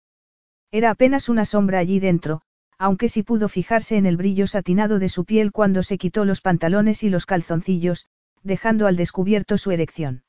Era 0.70 0.90
apenas 0.90 1.28
una 1.28 1.44
sombra 1.44 1.78
allí 1.78 2.00
dentro, 2.00 2.42
aunque 2.78 3.08
sí 3.08 3.22
pudo 3.22 3.48
fijarse 3.48 3.96
en 3.96 4.06
el 4.06 4.16
brillo 4.16 4.46
satinado 4.46 4.98
de 4.98 5.08
su 5.08 5.24
piel 5.24 5.52
cuando 5.52 5.82
se 5.82 5.98
quitó 5.98 6.24
los 6.24 6.40
pantalones 6.40 7.02
y 7.02 7.10
los 7.10 7.26
calzoncillos, 7.26 8.06
dejando 8.42 8.86
al 8.86 8.96
descubierto 8.96 9.58
su 9.58 9.72
erección. 9.72 10.24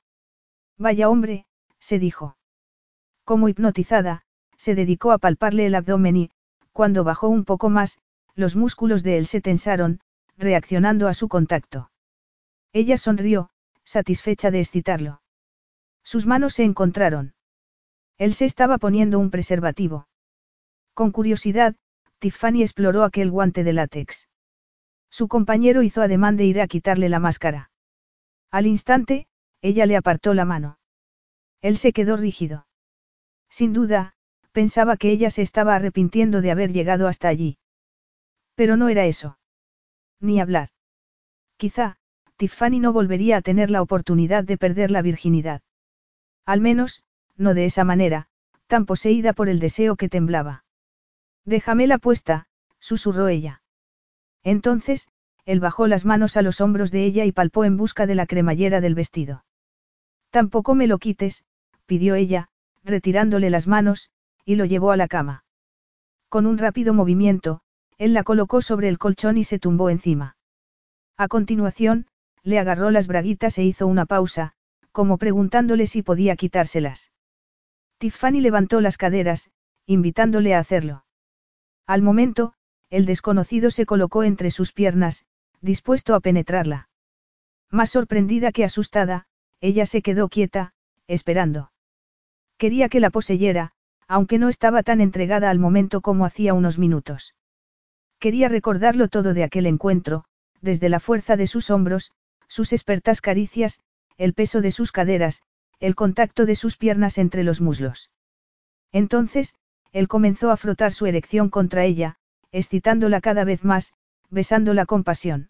Vaya 0.77 1.09
hombre, 1.09 1.45
se 1.79 1.99
dijo. 1.99 2.37
Como 3.23 3.47
hipnotizada, 3.47 4.23
se 4.57 4.75
dedicó 4.75 5.11
a 5.13 5.17
palparle 5.17 5.65
el 5.65 5.75
abdomen 5.75 6.17
y, 6.17 6.31
cuando 6.73 7.03
bajó 7.03 7.29
un 7.29 7.45
poco 7.45 7.69
más, 7.69 7.97
los 8.35 8.55
músculos 8.55 9.03
de 9.03 9.17
él 9.17 9.25
se 9.25 9.41
tensaron, 9.41 10.01
reaccionando 10.37 11.07
a 11.07 11.13
su 11.13 11.27
contacto. 11.27 11.91
Ella 12.73 12.97
sonrió, 12.97 13.51
satisfecha 13.83 14.51
de 14.51 14.59
excitarlo. 14.59 15.21
Sus 16.03 16.25
manos 16.25 16.53
se 16.55 16.63
encontraron. 16.63 17.33
Él 18.19 18.33
se 18.33 18.45
estaba 18.45 18.77
poniendo 18.77 19.17
un 19.17 19.31
preservativo. 19.31 20.07
Con 20.93 21.11
curiosidad, 21.11 21.75
Tiffany 22.19 22.61
exploró 22.61 23.03
aquel 23.03 23.31
guante 23.31 23.63
de 23.63 23.73
látex. 23.73 24.27
Su 25.09 25.29
compañero 25.29 25.81
hizo 25.83 26.01
ademán 26.01 26.35
de 26.35 26.43
ir 26.43 26.59
a 26.59 26.67
quitarle 26.67 27.07
la 27.07 27.19
máscara. 27.19 27.71
Al 28.51 28.67
instante, 28.67 29.27
ella 29.61 29.85
le 29.85 29.95
apartó 29.95 30.33
la 30.33 30.43
mano. 30.43 30.79
Él 31.61 31.77
se 31.77 31.93
quedó 31.93 32.17
rígido. 32.17 32.67
Sin 33.49 33.71
duda, 33.71 34.13
pensaba 34.51 34.97
que 34.97 35.11
ella 35.11 35.29
se 35.29 35.41
estaba 35.41 35.75
arrepintiendo 35.75 36.41
de 36.41 36.51
haber 36.51 36.73
llegado 36.73 37.07
hasta 37.07 37.29
allí. 37.29 37.57
Pero 38.55 38.75
no 38.75 38.89
era 38.89 39.05
eso. 39.05 39.39
Ni 40.19 40.41
hablar. 40.41 40.69
Quizá, 41.55 41.97
Tiffany 42.35 42.79
no 42.79 42.91
volvería 42.91 43.37
a 43.37 43.41
tener 43.41 43.71
la 43.71 43.81
oportunidad 43.81 44.43
de 44.43 44.57
perder 44.57 44.91
la 44.91 45.01
virginidad. 45.01 45.61
Al 46.45 46.59
menos, 46.59 47.03
no 47.39 47.53
de 47.53 47.65
esa 47.65 47.83
manera, 47.83 48.27
tan 48.67 48.85
poseída 48.85 49.33
por 49.33 49.49
el 49.49 49.59
deseo 49.59 49.95
que 49.95 50.09
temblaba. 50.09 50.65
Déjame 51.45 51.87
la 51.87 51.97
puesta, 51.97 52.47
susurró 52.79 53.27
ella. 53.29 53.63
Entonces, 54.43 55.07
él 55.45 55.59
bajó 55.59 55.87
las 55.87 56.05
manos 56.05 56.37
a 56.37 56.43
los 56.43 56.61
hombros 56.61 56.91
de 56.91 57.05
ella 57.05 57.25
y 57.25 57.31
palpó 57.31 57.65
en 57.65 57.77
busca 57.77 58.05
de 58.05 58.13
la 58.13 58.27
cremallera 58.27 58.81
del 58.81 58.93
vestido. 58.93 59.45
Tampoco 60.29 60.75
me 60.75 60.85
lo 60.85 60.99
quites, 60.99 61.43
pidió 61.87 62.13
ella, 62.13 62.49
retirándole 62.83 63.49
las 63.49 63.67
manos, 63.67 64.11
y 64.45 64.55
lo 64.55 64.65
llevó 64.65 64.91
a 64.91 64.97
la 64.97 65.07
cama. 65.07 65.43
Con 66.29 66.45
un 66.45 66.57
rápido 66.57 66.93
movimiento, 66.93 67.61
él 67.97 68.13
la 68.13 68.23
colocó 68.23 68.61
sobre 68.61 68.89
el 68.89 68.99
colchón 68.99 69.37
y 69.37 69.43
se 69.43 69.59
tumbó 69.59 69.89
encima. 69.89 70.37
A 71.17 71.27
continuación, 71.27 72.05
le 72.43 72.59
agarró 72.59 72.91
las 72.91 73.07
braguitas 73.07 73.57
e 73.57 73.63
hizo 73.63 73.87
una 73.87 74.05
pausa, 74.05 74.53
como 74.91 75.17
preguntándole 75.17 75.87
si 75.87 76.03
podía 76.03 76.35
quitárselas. 76.35 77.11
Tiffany 77.99 78.39
levantó 78.39 78.79
las 78.79 78.97
caderas, 78.97 79.51
invitándole 79.85 80.55
a 80.55 80.59
hacerlo. 80.59 81.03
Al 81.85 82.01
momento, 82.01 82.53
el 82.89 83.05
desconocido 83.05 83.71
se 83.71 83.85
colocó 83.85 84.23
entre 84.23 84.51
sus 84.51 84.71
piernas, 84.71 85.25
dispuesto 85.61 86.15
a 86.15 86.21
penetrarla. 86.21 86.89
Más 87.69 87.91
sorprendida 87.91 88.53
que 88.53 88.63
asustada, 88.63 89.27
ella 89.59 89.85
se 89.85 90.01
quedó 90.01 90.29
quieta, 90.29 90.73
esperando. 91.07 91.71
Quería 92.57 92.87
que 92.87 93.01
la 93.01 93.09
poseyera, 93.09 93.73
aunque 94.07 94.39
no 94.39 94.47
estaba 94.47 94.81
tan 94.81 95.01
entregada 95.01 95.49
al 95.49 95.59
momento 95.59 95.99
como 95.99 96.25
hacía 96.25 96.53
unos 96.53 96.77
minutos. 96.77 97.35
Quería 98.17 98.47
recordarlo 98.47 99.09
todo 99.09 99.33
de 99.33 99.43
aquel 99.43 99.65
encuentro, 99.65 100.23
desde 100.61 100.87
la 100.87 101.01
fuerza 101.01 101.35
de 101.35 101.47
sus 101.47 101.69
hombros, 101.69 102.11
sus 102.47 102.71
expertas 102.71 103.21
caricias, 103.21 103.81
el 104.17 104.33
peso 104.33 104.61
de 104.61 104.71
sus 104.71 104.91
caderas, 104.91 105.41
el 105.79 105.95
contacto 105.95 106.45
de 106.45 106.55
sus 106.55 106.77
piernas 106.77 107.17
entre 107.17 107.43
los 107.43 107.61
muslos. 107.61 108.11
Entonces, 108.91 109.55
él 109.91 110.07
comenzó 110.07 110.51
a 110.51 110.57
frotar 110.57 110.93
su 110.93 111.05
erección 111.05 111.49
contra 111.49 111.85
ella, 111.85 112.17
excitándola 112.51 113.21
cada 113.21 113.43
vez 113.43 113.63
más, 113.63 113.93
besándola 114.29 114.85
con 114.85 115.03
pasión. 115.03 115.49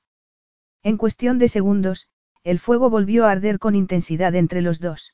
En 0.83 0.97
cuestión 0.97 1.39
de 1.39 1.47
segundos, 1.47 2.07
el 2.43 2.59
fuego 2.59 2.89
volvió 2.89 3.25
a 3.25 3.31
arder 3.31 3.59
con 3.59 3.75
intensidad 3.75 4.35
entre 4.35 4.61
los 4.61 4.79
dos. 4.79 5.13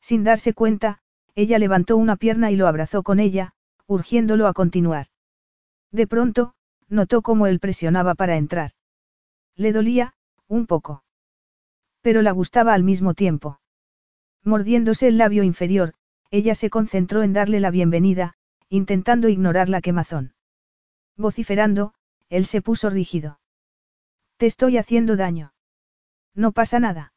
Sin 0.00 0.24
darse 0.24 0.52
cuenta, 0.52 1.00
ella 1.34 1.58
levantó 1.58 1.96
una 1.96 2.16
pierna 2.16 2.50
y 2.50 2.56
lo 2.56 2.66
abrazó 2.66 3.02
con 3.02 3.18
ella, 3.18 3.54
urgiéndolo 3.86 4.46
a 4.46 4.52
continuar. 4.52 5.06
De 5.90 6.06
pronto, 6.06 6.54
notó 6.88 7.22
cómo 7.22 7.46
él 7.46 7.60
presionaba 7.60 8.14
para 8.14 8.36
entrar. 8.36 8.72
Le 9.56 9.72
dolía, 9.72 10.14
un 10.48 10.66
poco. 10.66 11.04
Pero 12.02 12.20
la 12.20 12.32
gustaba 12.32 12.74
al 12.74 12.82
mismo 12.82 13.14
tiempo. 13.14 13.60
Mordiéndose 14.44 15.08
el 15.08 15.16
labio 15.16 15.42
inferior, 15.42 15.94
ella 16.30 16.54
se 16.54 16.68
concentró 16.68 17.22
en 17.22 17.32
darle 17.32 17.60
la 17.60 17.70
bienvenida, 17.70 18.34
intentando 18.68 19.28
ignorar 19.28 19.70
la 19.70 19.80
quemazón. 19.80 20.34
Vociferando, 21.16 21.94
él 22.28 22.44
se 22.44 22.60
puso 22.60 22.90
rígido. 22.90 23.40
Te 24.36 24.46
estoy 24.46 24.76
haciendo 24.76 25.16
daño. 25.16 25.54
No 26.34 26.52
pasa 26.52 26.78
nada. 26.78 27.14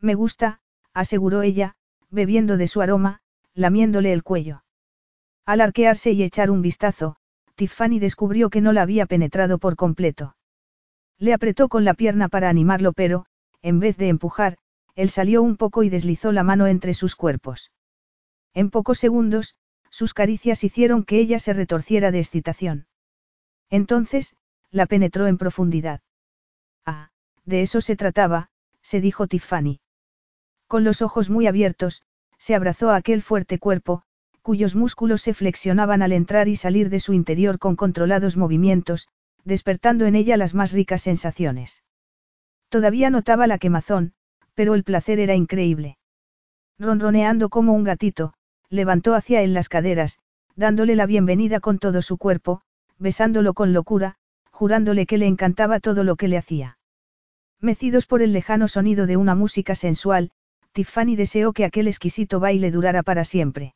Me 0.00 0.14
gusta, 0.14 0.60
aseguró 0.92 1.42
ella, 1.42 1.76
bebiendo 2.10 2.56
de 2.56 2.66
su 2.66 2.80
aroma, 2.80 3.20
lamiéndole 3.54 4.12
el 4.12 4.22
cuello. 4.22 4.64
Al 5.44 5.60
arquearse 5.60 6.12
y 6.12 6.22
echar 6.22 6.50
un 6.50 6.62
vistazo, 6.62 7.16
Tiffany 7.54 7.98
descubrió 7.98 8.50
que 8.50 8.60
no 8.60 8.72
la 8.72 8.82
había 8.82 9.06
penetrado 9.06 9.58
por 9.58 9.76
completo. 9.76 10.36
Le 11.18 11.34
apretó 11.34 11.68
con 11.68 11.84
la 11.84 11.94
pierna 11.94 12.28
para 12.28 12.48
animarlo 12.48 12.92
pero, 12.92 13.26
en 13.60 13.78
vez 13.78 13.96
de 13.98 14.08
empujar, 14.08 14.56
él 14.94 15.10
salió 15.10 15.42
un 15.42 15.56
poco 15.56 15.82
y 15.82 15.88
deslizó 15.88 16.32
la 16.32 16.42
mano 16.42 16.66
entre 16.66 16.94
sus 16.94 17.16
cuerpos. 17.16 17.70
En 18.54 18.70
pocos 18.70 18.98
segundos, 18.98 19.54
sus 19.90 20.14
caricias 20.14 20.64
hicieron 20.64 21.04
que 21.04 21.18
ella 21.18 21.38
se 21.38 21.52
retorciera 21.52 22.10
de 22.10 22.18
excitación. 22.18 22.86
Entonces, 23.68 24.34
la 24.70 24.86
penetró 24.86 25.26
en 25.26 25.38
profundidad. 25.38 26.00
Ah, 26.86 27.10
de 27.44 27.62
eso 27.62 27.80
se 27.80 27.96
trataba, 27.96 28.50
se 28.82 29.00
dijo 29.00 29.26
Tiffany. 29.26 29.80
Con 30.66 30.84
los 30.84 31.02
ojos 31.02 31.30
muy 31.30 31.46
abiertos, 31.46 32.02
se 32.38 32.54
abrazó 32.54 32.90
a 32.90 32.96
aquel 32.96 33.22
fuerte 33.22 33.58
cuerpo, 33.58 34.02
cuyos 34.42 34.74
músculos 34.74 35.22
se 35.22 35.34
flexionaban 35.34 36.02
al 36.02 36.12
entrar 36.12 36.48
y 36.48 36.56
salir 36.56 36.88
de 36.88 37.00
su 37.00 37.12
interior 37.12 37.58
con 37.58 37.76
controlados 37.76 38.36
movimientos, 38.36 39.08
despertando 39.44 40.06
en 40.06 40.14
ella 40.14 40.36
las 40.36 40.54
más 40.54 40.72
ricas 40.72 41.02
sensaciones. 41.02 41.82
Todavía 42.68 43.10
notaba 43.10 43.46
la 43.46 43.58
quemazón, 43.58 44.14
pero 44.60 44.74
el 44.74 44.84
placer 44.84 45.20
era 45.20 45.34
increíble. 45.34 45.96
Ronroneando 46.78 47.48
como 47.48 47.72
un 47.72 47.82
gatito, 47.82 48.34
levantó 48.68 49.14
hacia 49.14 49.40
él 49.40 49.54
las 49.54 49.70
caderas, 49.70 50.18
dándole 50.54 50.96
la 50.96 51.06
bienvenida 51.06 51.60
con 51.60 51.78
todo 51.78 52.02
su 52.02 52.18
cuerpo, 52.18 52.60
besándolo 52.98 53.54
con 53.54 53.72
locura, 53.72 54.16
jurándole 54.50 55.06
que 55.06 55.16
le 55.16 55.26
encantaba 55.26 55.80
todo 55.80 56.04
lo 56.04 56.16
que 56.16 56.28
le 56.28 56.36
hacía. 56.36 56.76
Mecidos 57.58 58.04
por 58.04 58.20
el 58.20 58.34
lejano 58.34 58.68
sonido 58.68 59.06
de 59.06 59.16
una 59.16 59.34
música 59.34 59.74
sensual, 59.74 60.30
Tiffany 60.72 61.16
deseó 61.16 61.54
que 61.54 61.64
aquel 61.64 61.88
exquisito 61.88 62.38
baile 62.38 62.70
durara 62.70 63.02
para 63.02 63.24
siempre. 63.24 63.74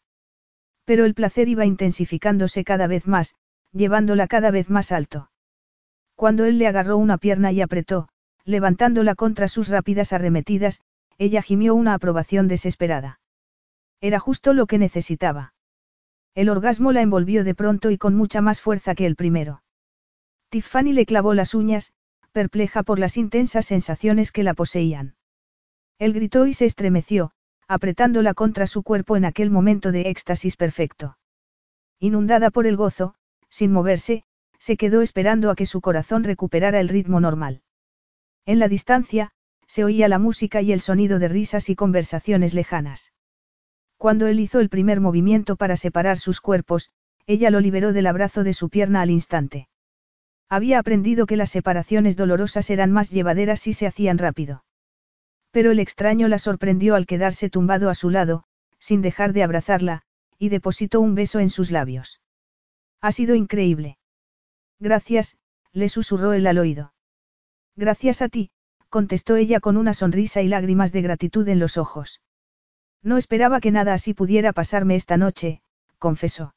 Pero 0.84 1.06
el 1.06 1.14
placer 1.14 1.48
iba 1.48 1.64
intensificándose 1.64 2.62
cada 2.62 2.88
vez 2.88 3.06
más, 3.06 3.36
llevándola 3.72 4.26
cada 4.26 4.50
vez 4.50 4.68
más 4.68 4.92
alto. 4.92 5.30
Cuando 6.14 6.44
él 6.44 6.58
le 6.58 6.66
agarró 6.66 6.98
una 6.98 7.16
pierna 7.16 7.52
y 7.52 7.62
apretó, 7.62 8.10
levantándola 8.44 9.14
contra 9.14 9.48
sus 9.48 9.68
rápidas 9.68 10.12
arremetidas, 10.12 10.80
ella 11.18 11.42
gimió 11.42 11.74
una 11.74 11.94
aprobación 11.94 12.48
desesperada. 12.48 13.20
Era 14.00 14.18
justo 14.18 14.52
lo 14.52 14.66
que 14.66 14.78
necesitaba. 14.78 15.54
El 16.34 16.48
orgasmo 16.48 16.92
la 16.92 17.00
envolvió 17.00 17.44
de 17.44 17.54
pronto 17.54 17.90
y 17.90 17.98
con 17.98 18.14
mucha 18.14 18.40
más 18.40 18.60
fuerza 18.60 18.94
que 18.94 19.06
el 19.06 19.16
primero. 19.16 19.62
Tiffany 20.50 20.92
le 20.92 21.06
clavó 21.06 21.32
las 21.34 21.54
uñas, 21.54 21.92
perpleja 22.32 22.82
por 22.82 22.98
las 22.98 23.16
intensas 23.16 23.66
sensaciones 23.66 24.32
que 24.32 24.42
la 24.42 24.54
poseían. 24.54 25.14
Él 25.98 26.12
gritó 26.12 26.46
y 26.46 26.54
se 26.54 26.64
estremeció, 26.64 27.30
apretándola 27.68 28.34
contra 28.34 28.66
su 28.66 28.82
cuerpo 28.82 29.16
en 29.16 29.24
aquel 29.24 29.50
momento 29.50 29.92
de 29.92 30.02
éxtasis 30.10 30.56
perfecto. 30.56 31.16
Inundada 32.00 32.50
por 32.50 32.66
el 32.66 32.76
gozo, 32.76 33.14
sin 33.48 33.72
moverse, 33.72 34.24
se 34.58 34.76
quedó 34.76 35.00
esperando 35.00 35.50
a 35.50 35.54
que 35.54 35.66
su 35.66 35.80
corazón 35.80 36.24
recuperara 36.24 36.80
el 36.80 36.88
ritmo 36.88 37.20
normal. 37.20 37.62
En 38.46 38.58
la 38.58 38.68
distancia, 38.68 39.30
se 39.66 39.84
oía 39.84 40.08
la 40.08 40.18
música 40.18 40.62
y 40.62 40.72
el 40.72 40.80
sonido 40.80 41.18
de 41.18 41.28
risas 41.28 41.68
y 41.70 41.74
conversaciones 41.74 42.54
lejanas. 42.54 43.12
Cuando 43.96 44.26
él 44.26 44.40
hizo 44.40 44.60
el 44.60 44.68
primer 44.68 45.00
movimiento 45.00 45.56
para 45.56 45.76
separar 45.76 46.18
sus 46.18 46.40
cuerpos, 46.40 46.90
ella 47.26 47.50
lo 47.50 47.60
liberó 47.60 47.92
del 47.92 48.06
abrazo 48.06 48.44
de 48.44 48.52
su 48.52 48.68
pierna 48.68 49.00
al 49.00 49.10
instante. 49.10 49.68
Había 50.48 50.78
aprendido 50.78 51.26
que 51.26 51.36
las 51.36 51.50
separaciones 51.50 52.16
dolorosas 52.16 52.68
eran 52.68 52.92
más 52.92 53.10
llevaderas 53.10 53.60
si 53.60 53.72
se 53.72 53.86
hacían 53.86 54.18
rápido. 54.18 54.64
Pero 55.50 55.70
el 55.70 55.80
extraño 55.80 56.28
la 56.28 56.38
sorprendió 56.38 56.94
al 56.94 57.06
quedarse 57.06 57.48
tumbado 57.48 57.88
a 57.88 57.94
su 57.94 58.10
lado, 58.10 58.44
sin 58.78 59.00
dejar 59.00 59.32
de 59.32 59.42
abrazarla, 59.42 60.02
y 60.38 60.50
depositó 60.50 61.00
un 61.00 61.14
beso 61.14 61.40
en 61.40 61.48
sus 61.48 61.70
labios. 61.70 62.20
Ha 63.00 63.12
sido 63.12 63.34
increíble. 63.34 63.98
Gracias, 64.78 65.36
le 65.72 65.88
susurró 65.88 66.34
él 66.34 66.46
al 66.46 66.58
oído. 66.58 66.93
Gracias 67.76 68.22
a 68.22 68.28
ti, 68.28 68.50
contestó 68.88 69.36
ella 69.36 69.60
con 69.60 69.76
una 69.76 69.94
sonrisa 69.94 70.42
y 70.42 70.48
lágrimas 70.48 70.92
de 70.92 71.02
gratitud 71.02 71.48
en 71.48 71.58
los 71.58 71.76
ojos. 71.76 72.20
No 73.02 73.18
esperaba 73.18 73.60
que 73.60 73.72
nada 73.72 73.92
así 73.92 74.14
pudiera 74.14 74.52
pasarme 74.52 74.94
esta 74.94 75.16
noche, 75.16 75.60
confesó. 75.98 76.54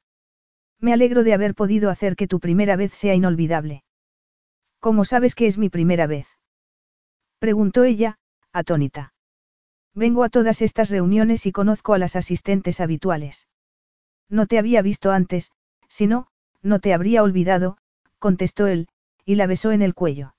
Me 0.80 0.93
alegro 0.93 1.24
de 1.24 1.34
haber 1.34 1.55
podido 1.55 1.89
hacer 1.89 2.15
que 2.15 2.28
tu 2.28 2.39
primera 2.39 2.76
vez 2.76 2.93
sea 2.93 3.15
inolvidable. 3.15 3.84
¿Cómo 4.80 5.05
sabes 5.05 5.34
que 5.34 5.47
es 5.47 5.57
mi 5.57 5.70
primera 5.70 6.05
vez? 6.05 6.28
Preguntó 7.39 7.84
ella, 7.84 8.20
atónita. 8.53 9.13
Vengo 9.95 10.24
a 10.24 10.30
todas 10.30 10.61
estas 10.61 10.91
reuniones 10.91 11.47
y 11.47 11.51
conozco 11.51 11.95
a 11.95 11.97
las 11.97 12.15
asistentes 12.15 12.80
habituales. 12.80 13.47
No 14.30 14.45
te 14.45 14.59
había 14.59 14.84
visto 14.84 15.11
antes, 15.11 15.51
si 15.88 16.05
no, 16.05 16.28
no 16.61 16.80
te 16.80 16.93
habría 16.93 17.24
olvidado, 17.24 17.80
contestó 18.20 18.68
él, 18.68 18.88
y 19.26 19.36
la 19.36 19.47
besó 19.47 19.72
en 19.72 19.82
el 19.82 19.95
cuello. 19.95 20.36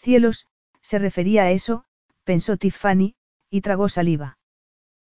Cielos, 0.00 0.46
se 0.80 0.98
refería 0.98 1.42
a 1.42 1.50
eso, 1.50 1.84
pensó 2.24 2.56
Tiffany, 2.56 3.16
y 3.50 3.60
tragó 3.60 3.90
saliva. 3.90 4.38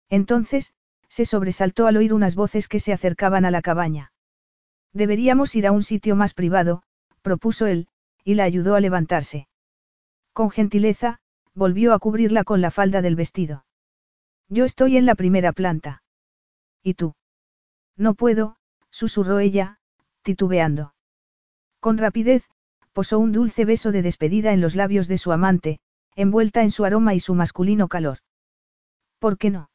Entonces, 0.09 0.75
se 1.09 1.25
sobresaltó 1.25 1.87
al 1.87 1.97
oír 1.97 2.13
unas 2.13 2.35
voces 2.35 2.67
que 2.67 2.81
se 2.81 2.93
acercaban 2.93 3.45
a 3.45 3.53
la 3.53 3.63
cabaña. 3.63 4.13
Deberíamos 4.93 5.55
ir 5.55 5.69
a 5.69 5.73
un 5.73 5.85
sitio 5.85 6.17
más 6.17 6.35
privado, 6.35 6.83
propuso 7.23 7.67
él, 7.67 7.87
y 8.25 8.35
la 8.35 8.43
ayudó 8.43 8.75
a 8.75 8.81
levantarse. 8.81 9.47
Con 10.33 10.51
gentileza, 10.51 11.21
volvió 11.55 11.95
a 11.95 12.01
cubrirla 12.01 12.43
con 12.43 12.61
la 12.61 12.73
falda 12.73 13.01
del 13.01 13.15
vestido. 13.15 13.65
Yo 14.49 14.65
estoy 14.65 14.97
en 14.97 15.07
la 15.07 15.15
primera 15.15 15.53
planta. 15.53 16.03
¿Y 16.83 16.95
tú? 16.95 17.15
No 17.97 18.15
puedo, 18.15 18.57
susurró 18.91 19.39
ella, 19.39 19.79
titubeando. 20.23 20.95
Con 21.79 21.97
rapidez, 21.97 22.49
posó 22.93 23.19
un 23.19 23.33
dulce 23.33 23.65
beso 23.65 23.93
de 23.93 24.03
despedida 24.03 24.53
en 24.53 24.61
los 24.61 24.75
labios 24.75 25.09
de 25.09 25.19
su 25.19 25.33
amante, 25.33 25.81
envuelta 26.17 26.63
en 26.63 26.71
su 26.71 26.85
aroma 26.85 27.15
y 27.15 27.21
su 27.21 27.35
masculino 27.35 27.89
calor. 27.89 28.19
¿Por 29.19 29.39
qué 29.39 29.51
no? 29.51 29.71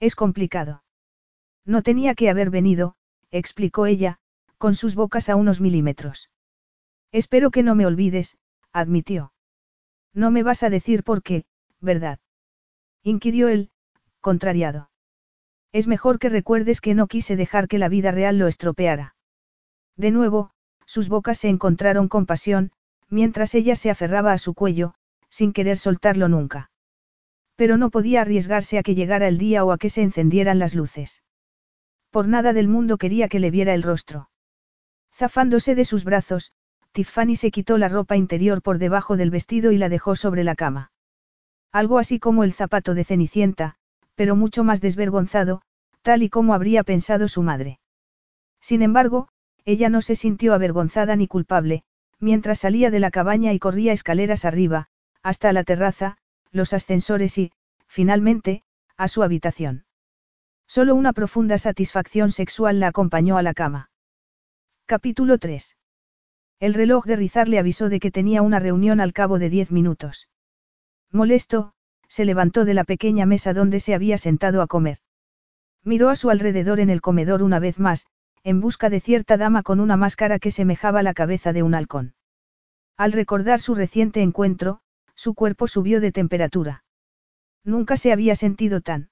Es 0.00 0.14
complicado. 0.14 0.84
No 1.64 1.82
tenía 1.82 2.14
que 2.14 2.30
haber 2.30 2.50
venido, 2.50 2.94
explicó 3.30 3.86
ella, 3.86 4.18
con 4.56 4.74
sus 4.74 4.94
bocas 4.94 5.28
a 5.28 5.36
unos 5.36 5.60
milímetros. 5.60 6.30
Espero 7.12 7.50
que 7.50 7.62
no 7.62 7.74
me 7.74 7.86
olvides, 7.86 8.38
admitió. 8.72 9.32
No 10.14 10.30
me 10.30 10.42
vas 10.42 10.62
a 10.62 10.70
decir 10.70 11.04
por 11.04 11.22
qué, 11.22 11.44
¿verdad? 11.80 12.18
inquirió 13.02 13.48
él, 13.48 13.70
contrariado. 14.20 14.90
Es 15.72 15.86
mejor 15.86 16.18
que 16.18 16.28
recuerdes 16.28 16.80
que 16.80 16.94
no 16.94 17.06
quise 17.06 17.36
dejar 17.36 17.68
que 17.68 17.78
la 17.78 17.88
vida 17.88 18.10
real 18.10 18.38
lo 18.38 18.46
estropeara. 18.46 19.14
De 19.96 20.10
nuevo, 20.10 20.52
sus 20.88 21.10
bocas 21.10 21.38
se 21.38 21.50
encontraron 21.50 22.08
con 22.08 22.24
pasión, 22.24 22.72
mientras 23.10 23.54
ella 23.54 23.76
se 23.76 23.90
aferraba 23.90 24.32
a 24.32 24.38
su 24.38 24.54
cuello, 24.54 24.94
sin 25.28 25.52
querer 25.52 25.76
soltarlo 25.76 26.28
nunca. 26.28 26.70
Pero 27.56 27.76
no 27.76 27.90
podía 27.90 28.22
arriesgarse 28.22 28.78
a 28.78 28.82
que 28.82 28.94
llegara 28.94 29.28
el 29.28 29.36
día 29.36 29.66
o 29.66 29.72
a 29.72 29.76
que 29.76 29.90
se 29.90 30.00
encendieran 30.00 30.58
las 30.58 30.74
luces. 30.74 31.22
Por 32.10 32.26
nada 32.26 32.54
del 32.54 32.68
mundo 32.68 32.96
quería 32.96 33.28
que 33.28 33.38
le 33.38 33.50
viera 33.50 33.74
el 33.74 33.82
rostro. 33.82 34.30
Zafándose 35.12 35.74
de 35.74 35.84
sus 35.84 36.04
brazos, 36.04 36.52
Tiffany 36.92 37.36
se 37.36 37.50
quitó 37.50 37.76
la 37.76 37.90
ropa 37.90 38.16
interior 38.16 38.62
por 38.62 38.78
debajo 38.78 39.18
del 39.18 39.30
vestido 39.30 39.72
y 39.72 39.76
la 39.76 39.90
dejó 39.90 40.16
sobre 40.16 40.42
la 40.42 40.54
cama. 40.54 40.90
Algo 41.70 41.98
así 41.98 42.18
como 42.18 42.44
el 42.44 42.54
zapato 42.54 42.94
de 42.94 43.04
Cenicienta, 43.04 43.74
pero 44.14 44.36
mucho 44.36 44.64
más 44.64 44.80
desvergonzado, 44.80 45.60
tal 46.00 46.22
y 46.22 46.30
como 46.30 46.54
habría 46.54 46.82
pensado 46.82 47.28
su 47.28 47.42
madre. 47.42 47.78
Sin 48.58 48.80
embargo, 48.80 49.28
ella 49.68 49.90
no 49.90 50.00
se 50.00 50.16
sintió 50.16 50.54
avergonzada 50.54 51.14
ni 51.14 51.26
culpable, 51.26 51.82
mientras 52.18 52.60
salía 52.60 52.90
de 52.90 53.00
la 53.00 53.10
cabaña 53.10 53.52
y 53.52 53.58
corría 53.58 53.92
escaleras 53.92 54.46
arriba, 54.46 54.88
hasta 55.22 55.52
la 55.52 55.62
terraza, 55.62 56.16
los 56.50 56.72
ascensores 56.72 57.36
y, 57.36 57.52
finalmente, 57.86 58.62
a 58.96 59.08
su 59.08 59.22
habitación. 59.22 59.84
Solo 60.66 60.94
una 60.94 61.12
profunda 61.12 61.58
satisfacción 61.58 62.30
sexual 62.30 62.80
la 62.80 62.86
acompañó 62.86 63.36
a 63.36 63.42
la 63.42 63.52
cama. 63.52 63.90
Capítulo 64.86 65.36
3. 65.36 65.76
El 66.60 66.72
reloj 66.72 67.04
de 67.04 67.16
Rizar 67.16 67.46
le 67.46 67.58
avisó 67.58 67.90
de 67.90 68.00
que 68.00 68.10
tenía 68.10 68.40
una 68.40 68.60
reunión 68.60 69.00
al 69.00 69.12
cabo 69.12 69.38
de 69.38 69.50
diez 69.50 69.70
minutos. 69.70 70.30
Molesto, 71.12 71.74
se 72.08 72.24
levantó 72.24 72.64
de 72.64 72.72
la 72.72 72.84
pequeña 72.84 73.26
mesa 73.26 73.52
donde 73.52 73.80
se 73.80 73.94
había 73.94 74.16
sentado 74.16 74.62
a 74.62 74.66
comer. 74.66 74.96
Miró 75.84 76.08
a 76.08 76.16
su 76.16 76.30
alrededor 76.30 76.80
en 76.80 76.88
el 76.88 77.02
comedor 77.02 77.42
una 77.42 77.58
vez 77.58 77.78
más, 77.78 78.06
en 78.48 78.60
busca 78.60 78.88
de 78.88 79.00
cierta 79.00 79.36
dama 79.36 79.62
con 79.62 79.78
una 79.78 79.98
máscara 79.98 80.38
que 80.38 80.50
semejaba 80.50 81.02
la 81.02 81.12
cabeza 81.12 81.52
de 81.52 81.62
un 81.62 81.74
halcón. 81.74 82.14
Al 82.96 83.12
recordar 83.12 83.60
su 83.60 83.74
reciente 83.74 84.22
encuentro, 84.22 84.80
Su 85.14 85.34
cuerpo 85.34 85.66
subió 85.66 86.00
de 86.00 86.12
temperatura. 86.12 86.84
Nunca 87.64 87.96
se 87.96 88.12
había 88.12 88.36
sentido 88.36 88.80
tan. 88.80 89.10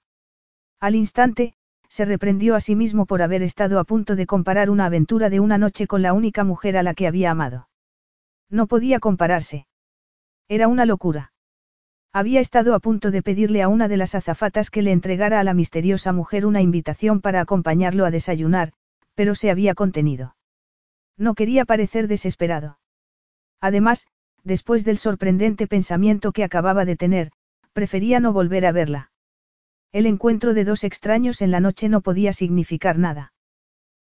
Al 0.79 0.95
instante, 0.95 1.55
se 1.89 2.05
reprendió 2.05 2.55
a 2.55 2.61
sí 2.61 2.77
mismo 2.77 3.07
por 3.07 3.23
haber 3.23 3.43
estado 3.43 3.81
a 3.81 3.85
punto 3.85 4.15
de 4.15 4.25
comparar 4.25 4.71
una 4.71 4.87
aventura 4.87 5.31
de 5.31 5.41
una 5.41 5.59
noche 5.59 5.89
con 5.89 6.03
la 6.03 6.13
única 6.13 6.45
mujer 6.45 6.77
a 6.77 6.85
la 6.85 6.95
que 6.95 7.09
había 7.09 7.33
amado. 7.33 7.69
No 8.49 8.69
podía 8.69 9.01
compararse. 9.01 9.67
Era 10.47 10.69
una 10.69 10.87
locura. 10.87 11.33
Había 12.13 12.39
estado 12.39 12.75
a 12.75 12.79
punto 12.79 13.11
de 13.11 13.23
pedirle 13.23 13.63
a 13.63 13.69
una 13.69 13.89
de 13.89 13.97
las 13.97 14.15
azafatas 14.15 14.71
que 14.71 14.83
le 14.83 14.93
entregara 14.93 15.41
a 15.41 15.45
la 15.45 15.55
misteriosa 15.55 16.13
mujer 16.13 16.47
una 16.47 16.63
invitación 16.63 17.21
para 17.21 17.41
acompañarlo 17.41 18.05
a 18.07 18.13
desayunar, 18.13 18.73
pero 19.17 19.35
se 19.35 19.51
había 19.51 19.75
contenido. 19.75 20.37
No 21.17 21.35
quería 21.35 21.65
parecer 21.65 22.07
desesperado. 22.07 22.79
Además, 23.61 24.07
después 24.45 24.85
del 24.85 24.99
sorprendente 24.99 25.67
pensamiento 25.67 26.31
que 26.31 26.45
acababa 26.45 26.85
de 26.85 26.97
tener, 26.97 27.33
prefería 27.73 28.21
no 28.21 28.33
volver 28.33 28.67
a 28.67 28.73
verla. 28.73 29.11
El 29.91 30.07
encuentro 30.07 30.55
de 30.55 30.65
dos 30.65 30.85
extraños 30.85 31.43
en 31.43 31.51
la 31.51 31.61
noche 31.61 31.89
no 31.89 32.03
podía 32.03 32.33
significar 32.33 32.99
nada. 32.99 33.33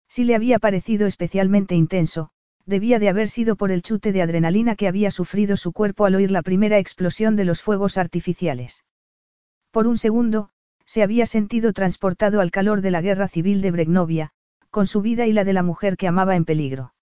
Si 0.07 0.23
le 0.23 0.35
había 0.35 0.57
parecido 0.57 1.05
especialmente 1.05 1.75
intenso, 1.75 2.31
debía 2.65 2.99
de 2.99 3.09
haber 3.09 3.29
sido 3.29 3.55
por 3.55 3.71
el 3.71 3.81
chute 3.81 4.11
de 4.11 4.21
adrenalina 4.21 4.75
que 4.75 4.87
había 4.87 5.11
sufrido 5.11 5.57
su 5.57 5.73
cuerpo 5.73 6.05
al 6.05 6.15
oír 6.15 6.31
la 6.31 6.41
primera 6.41 6.79
explosión 6.79 7.35
de 7.35 7.45
los 7.45 7.61
fuegos 7.61 7.97
artificiales. 7.97 8.85
Por 9.71 9.87
un 9.87 9.97
segundo, 9.97 10.49
se 10.85 11.03
había 11.03 11.25
sentido 11.25 11.73
transportado 11.73 12.41
al 12.41 12.51
calor 12.51 12.81
de 12.81 12.91
la 12.91 13.01
guerra 13.01 13.27
civil 13.27 13.61
de 13.61 13.71
Bregnovia, 13.71 14.31
con 14.71 14.87
su 14.87 15.01
vida 15.01 15.27
y 15.27 15.33
la 15.33 15.43
de 15.43 15.53
la 15.53 15.63
mujer 15.63 15.97
que 15.97 16.07
amaba 16.07 16.35
en 16.35 16.45
peligro. 16.45 16.93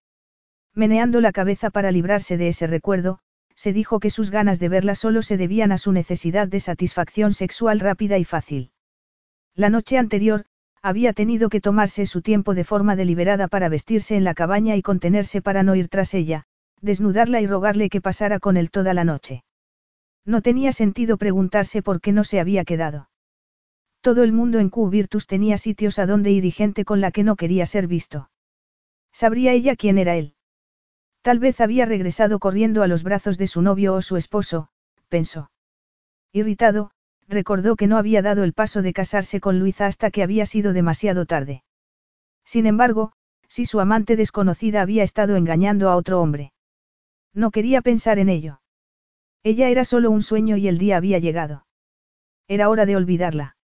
Meneando 0.76 1.22
la 1.22 1.32
cabeza 1.32 1.70
para 1.70 1.92
librarse 1.92 2.36
de 2.36 2.50
ese 2.50 2.68
recuerdo, 2.68 3.20
se 3.56 3.74
dijo 3.74 4.00
que 4.00 4.10
sus 4.10 4.32
ganas 4.32 4.60
de 4.60 4.70
verla 4.70 4.96
solo 4.96 5.22
se 5.22 5.38
debían 5.38 5.72
a 5.72 5.78
su 5.78 5.92
necesidad 5.92 6.48
de 6.48 6.60
satisfacción 6.60 7.34
sexual 7.34 7.80
rápida 7.80 8.18
y 8.18 8.24
fácil. 8.24 8.72
La 9.56 9.70
noche 9.70 9.98
anterior, 9.98 10.46
había 10.82 11.14
tenido 11.14 11.50
que 11.50 11.60
tomarse 11.60 12.06
su 12.06 12.22
tiempo 12.22 12.54
de 12.56 12.64
forma 12.64 12.96
deliberada 12.96 13.48
para 13.48 13.70
vestirse 13.70 14.16
en 14.16 14.24
la 14.24 14.34
cabaña 14.34 14.76
y 14.76 14.82
contenerse 14.82 15.42
para 15.42 15.64
no 15.64 15.76
ir 15.76 15.90
tras 15.90 16.14
ella, 16.14 16.46
desnudarla 16.82 17.42
y 17.42 17.48
rogarle 17.48 17.90
que 17.90 18.02
pasara 18.02 18.40
con 18.40 18.56
él 18.56 18.72
toda 18.72 18.94
la 18.94 19.04
noche. 19.04 19.44
No 20.26 20.42
tenía 20.42 20.72
sentido 20.72 21.18
preguntarse 21.18 21.82
por 21.82 22.00
qué 22.00 22.14
no 22.14 22.24
se 22.24 22.40
había 22.40 22.64
quedado. 22.64 23.09
Todo 24.02 24.24
el 24.24 24.32
mundo 24.32 24.60
en 24.60 24.70
Q-Virtus 24.70 25.28
tenía 25.28 25.58
sitios 25.58 26.00
a 26.00 26.06
donde 26.06 26.32
ir 26.32 26.46
y 26.46 26.52
gente 26.52 26.86
con 26.86 27.02
la 27.02 27.12
que 27.12 27.24
no 27.24 27.36
quería 27.36 27.66
ser 27.66 27.88
visto. 27.88 28.30
¿Sabría 29.12 29.52
ella 29.52 29.76
quién 29.76 29.98
era 29.98 30.16
él? 30.16 30.36
Tal 31.22 31.40
vez 31.40 31.60
había 31.60 31.86
regresado 31.86 32.40
corriendo 32.40 32.82
a 32.82 32.88
los 32.88 33.04
brazos 33.04 33.38
de 33.38 33.48
su 33.48 33.62
novio 33.62 33.94
o 33.94 34.02
su 34.02 34.16
esposo, 34.16 34.70
pensó. 35.10 35.52
Irritado, 36.32 36.92
recordó 37.28 37.76
que 37.76 37.88
no 37.88 37.98
había 37.98 38.22
dado 38.22 38.44
el 38.44 38.54
paso 38.54 38.82
de 38.82 38.94
casarse 38.94 39.42
con 39.42 39.60
Luisa 39.60 39.86
hasta 39.86 40.12
que 40.12 40.24
había 40.24 40.46
sido 40.46 40.72
demasiado 40.72 41.26
tarde. 41.26 41.64
Sin 42.46 42.66
embargo, 42.68 43.12
si 43.50 43.66
su 43.66 43.80
amante 43.80 44.16
desconocida 44.16 44.82
había 44.82 45.04
estado 45.04 45.36
engañando 45.36 45.90
a 45.90 45.96
otro 45.96 46.22
hombre. 46.22 46.54
No 47.34 47.52
quería 47.52 47.82
pensar 47.82 48.18
en 48.18 48.30
ello. 48.30 48.62
Ella 49.44 49.70
era 49.70 49.86
solo 49.86 50.10
un 50.10 50.22
sueño 50.22 50.56
y 50.58 50.68
el 50.68 50.78
día 50.78 50.98
había 50.98 51.20
llegado. 51.20 51.66
Era 52.48 52.70
hora 52.70 52.86
de 52.86 52.96
olvidarla. 52.96 53.58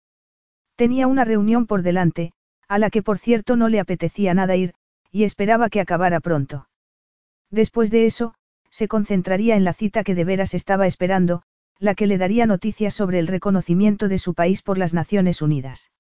Tenía 0.76 1.08
una 1.08 1.24
reunión 1.24 1.68
por 1.68 1.82
delante, 1.82 2.34
a 2.68 2.80
la 2.80 2.90
que 2.90 3.04
por 3.04 3.18
cierto 3.18 3.56
no 3.56 3.70
le 3.70 3.80
apetecía 3.80 4.34
nada 4.34 4.56
ir, 4.56 4.74
y 5.12 5.24
esperaba 5.24 5.70
que 5.70 5.80
acabara 5.80 6.20
pronto. 6.20 6.68
Después 7.52 7.92
de 7.92 8.06
eso, 8.06 8.34
se 8.72 8.88
concentraría 8.88 9.56
en 9.56 9.64
la 9.64 9.74
cita 9.74 10.04
que 10.04 10.16
de 10.16 10.26
veras 10.26 10.56
estaba 10.56 10.88
esperando, 10.88 11.44
la 11.78 11.94
que 11.94 12.08
le 12.08 12.18
daría 12.18 12.48
noticias 12.48 12.96
sobre 12.96 13.20
el 13.20 13.28
reconocimiento 13.28 14.08
de 14.08 14.18
su 14.18 14.34
país 14.34 14.64
por 14.64 14.78
las 14.78 14.94
Naciones 14.94 15.42
Unidas. 15.42 15.92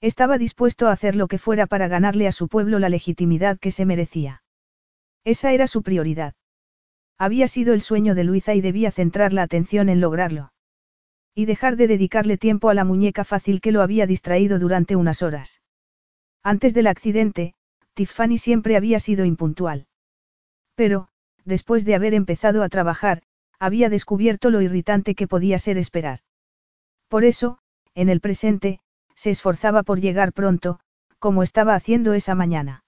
Estaba 0.00 0.38
dispuesto 0.38 0.88
a 0.88 0.92
hacer 0.92 1.14
lo 1.14 1.28
que 1.28 1.36
fuera 1.36 1.66
para 1.66 1.88
ganarle 1.88 2.26
a 2.26 2.32
su 2.32 2.48
pueblo 2.48 2.78
la 2.78 2.88
legitimidad 2.88 3.58
que 3.58 3.70
se 3.70 3.84
merecía. 3.84 4.42
Esa 5.24 5.52
era 5.52 5.66
su 5.66 5.82
prioridad. 5.82 6.34
Había 7.18 7.48
sido 7.48 7.74
el 7.74 7.82
sueño 7.82 8.14
de 8.14 8.24
Luisa 8.24 8.54
y 8.54 8.62
debía 8.62 8.90
centrar 8.90 9.34
la 9.34 9.42
atención 9.42 9.90
en 9.90 10.00
lograrlo. 10.00 10.52
Y 11.34 11.44
dejar 11.44 11.76
de 11.76 11.86
dedicarle 11.86 12.36
tiempo 12.36 12.68
a 12.68 12.74
la 12.74 12.84
muñeca 12.84 13.24
fácil 13.24 13.60
que 13.60 13.72
lo 13.72 13.82
había 13.82 14.06
distraído 14.06 14.58
durante 14.58 14.96
unas 14.96 15.22
horas. 15.22 15.60
Antes 16.42 16.74
del 16.74 16.86
accidente, 16.86 17.54
Tiffany 17.94 18.38
siempre 18.38 18.76
había 18.76 18.98
sido 18.98 19.24
impuntual. 19.24 19.86
Pero, 20.74 21.08
después 21.44 21.84
de 21.84 21.94
haber 21.94 22.14
empezado 22.14 22.62
a 22.62 22.68
trabajar, 22.68 23.22
había 23.58 23.90
descubierto 23.90 24.50
lo 24.50 24.62
irritante 24.62 25.14
que 25.14 25.28
podía 25.28 25.58
ser 25.58 25.76
esperar. 25.76 26.20
Por 27.08 27.24
eso, 27.24 27.58
en 27.94 28.08
el 28.08 28.20
presente, 28.20 28.80
se 29.14 29.30
esforzaba 29.30 29.82
por 29.82 30.00
llegar 30.00 30.32
pronto, 30.32 30.80
como 31.18 31.42
estaba 31.42 31.74
haciendo 31.74 32.14
esa 32.14 32.34
mañana. 32.34 32.84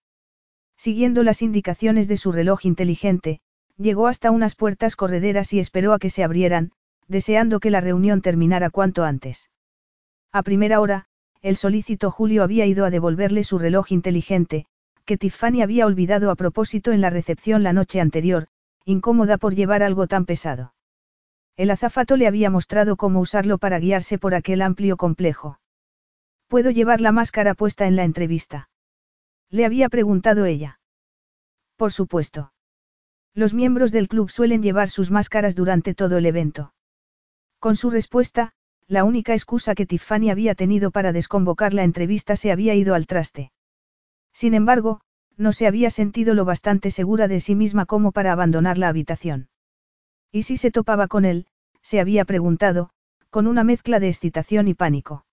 Siguiendo 0.78 1.22
las 1.22 1.42
indicaciones 1.42 2.08
de 2.08 2.16
su 2.16 2.32
reloj 2.32 2.64
inteligente, 2.64 3.40
llegó 3.76 4.06
hasta 4.06 4.30
unas 4.30 4.54
puertas 4.54 4.96
correderas 4.96 5.52
y 5.52 5.60
esperó 5.60 5.92
a 5.92 5.98
que 5.98 6.08
se 6.08 6.24
abrieran, 6.24 6.72
deseando 7.12 7.60
que 7.60 7.70
la 7.70 7.80
reunión 7.80 8.22
terminara 8.22 8.70
cuanto 8.70 9.04
antes. 9.04 9.50
A 10.32 10.42
primera 10.42 10.80
hora, 10.80 11.06
el 11.42 11.56
solícito 11.56 12.10
Julio 12.10 12.42
había 12.42 12.66
ido 12.66 12.84
a 12.84 12.90
devolverle 12.90 13.44
su 13.44 13.58
reloj 13.58 13.92
inteligente, 13.92 14.66
que 15.04 15.18
Tiffany 15.18 15.62
había 15.62 15.86
olvidado 15.86 16.30
a 16.30 16.36
propósito 16.36 16.90
en 16.90 17.00
la 17.00 17.10
recepción 17.10 17.62
la 17.62 17.72
noche 17.72 18.00
anterior, 18.00 18.48
incómoda 18.84 19.38
por 19.38 19.54
llevar 19.54 19.82
algo 19.82 20.06
tan 20.06 20.24
pesado. 20.24 20.74
El 21.56 21.70
azafato 21.70 22.16
le 22.16 22.26
había 22.26 22.50
mostrado 22.50 22.96
cómo 22.96 23.20
usarlo 23.20 23.58
para 23.58 23.78
guiarse 23.78 24.18
por 24.18 24.34
aquel 24.34 24.62
amplio 24.62 24.96
complejo. 24.96 25.60
¿Puedo 26.48 26.70
llevar 26.70 27.00
la 27.00 27.12
máscara 27.12 27.54
puesta 27.54 27.86
en 27.86 27.96
la 27.96 28.04
entrevista? 28.04 28.68
Le 29.50 29.64
había 29.64 29.88
preguntado 29.88 30.46
ella. 30.46 30.80
Por 31.76 31.92
supuesto. 31.92 32.52
Los 33.34 33.54
miembros 33.54 33.92
del 33.92 34.08
club 34.08 34.30
suelen 34.30 34.62
llevar 34.62 34.88
sus 34.88 35.10
máscaras 35.10 35.54
durante 35.54 35.94
todo 35.94 36.16
el 36.18 36.26
evento. 36.26 36.72
Con 37.62 37.76
su 37.76 37.90
respuesta, 37.90 38.50
la 38.88 39.04
única 39.04 39.34
excusa 39.34 39.76
que 39.76 39.86
Tiffany 39.86 40.30
había 40.30 40.56
tenido 40.56 40.90
para 40.90 41.12
desconvocar 41.12 41.74
la 41.74 41.84
entrevista 41.84 42.34
se 42.34 42.50
había 42.50 42.74
ido 42.74 42.96
al 42.96 43.06
traste. 43.06 43.52
Sin 44.32 44.54
embargo, 44.54 45.00
no 45.36 45.52
se 45.52 45.68
había 45.68 45.88
sentido 45.90 46.34
lo 46.34 46.44
bastante 46.44 46.90
segura 46.90 47.28
de 47.28 47.38
sí 47.38 47.54
misma 47.54 47.86
como 47.86 48.10
para 48.10 48.32
abandonar 48.32 48.78
la 48.78 48.88
habitación. 48.88 49.48
¿Y 50.32 50.42
si 50.42 50.56
se 50.56 50.72
topaba 50.72 51.06
con 51.06 51.24
él? 51.24 51.46
se 51.82 52.00
había 52.00 52.24
preguntado, 52.24 52.90
con 53.30 53.46
una 53.46 53.62
mezcla 53.62 54.00
de 54.00 54.08
excitación 54.08 54.66
y 54.66 54.74
pánico. 54.74 55.24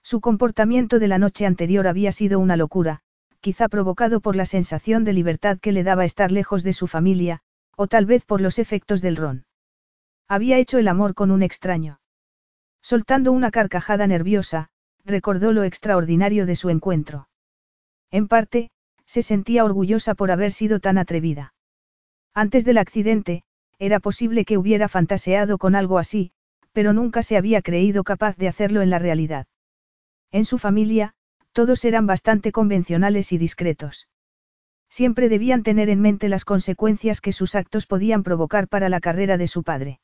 Su 0.00 0.20
comportamiento 0.20 1.00
de 1.00 1.08
la 1.08 1.18
noche 1.18 1.44
anterior 1.44 1.88
había 1.88 2.12
sido 2.12 2.38
una 2.38 2.56
locura, 2.56 3.00
quizá 3.40 3.66
provocado 3.66 4.20
por 4.20 4.36
la 4.36 4.46
sensación 4.46 5.02
de 5.02 5.12
libertad 5.12 5.58
que 5.58 5.72
le 5.72 5.82
daba 5.82 6.04
estar 6.04 6.30
lejos 6.30 6.62
de 6.62 6.72
su 6.72 6.86
familia, 6.86 7.40
o 7.76 7.88
tal 7.88 8.06
vez 8.06 8.24
por 8.24 8.40
los 8.40 8.60
efectos 8.60 9.02
del 9.02 9.16
ron. 9.16 9.47
Había 10.28 10.58
hecho 10.58 10.78
el 10.78 10.88
amor 10.88 11.14
con 11.14 11.30
un 11.30 11.42
extraño. 11.42 12.00
Soltando 12.82 13.32
una 13.32 13.50
carcajada 13.50 14.06
nerviosa, 14.06 14.68
recordó 15.04 15.52
lo 15.52 15.64
extraordinario 15.64 16.44
de 16.44 16.54
su 16.54 16.68
encuentro. 16.68 17.28
En 18.10 18.28
parte, 18.28 18.70
se 19.06 19.22
sentía 19.22 19.64
orgullosa 19.64 20.14
por 20.14 20.30
haber 20.30 20.52
sido 20.52 20.80
tan 20.80 20.98
atrevida. 20.98 21.54
Antes 22.34 22.66
del 22.66 22.76
accidente, 22.76 23.42
era 23.78 24.00
posible 24.00 24.44
que 24.44 24.58
hubiera 24.58 24.88
fantaseado 24.88 25.56
con 25.56 25.74
algo 25.74 25.98
así, 25.98 26.32
pero 26.72 26.92
nunca 26.92 27.22
se 27.22 27.38
había 27.38 27.62
creído 27.62 28.04
capaz 28.04 28.36
de 28.36 28.48
hacerlo 28.48 28.82
en 28.82 28.90
la 28.90 28.98
realidad. 28.98 29.46
En 30.30 30.44
su 30.44 30.58
familia, 30.58 31.14
todos 31.52 31.84
eran 31.86 32.06
bastante 32.06 32.52
convencionales 32.52 33.32
y 33.32 33.38
discretos. 33.38 34.08
Siempre 34.90 35.30
debían 35.30 35.62
tener 35.62 35.88
en 35.88 36.00
mente 36.00 36.28
las 36.28 36.44
consecuencias 36.44 37.22
que 37.22 37.32
sus 37.32 37.54
actos 37.54 37.86
podían 37.86 38.22
provocar 38.22 38.68
para 38.68 38.90
la 38.90 39.00
carrera 39.00 39.38
de 39.38 39.48
su 39.48 39.62
padre. 39.62 40.00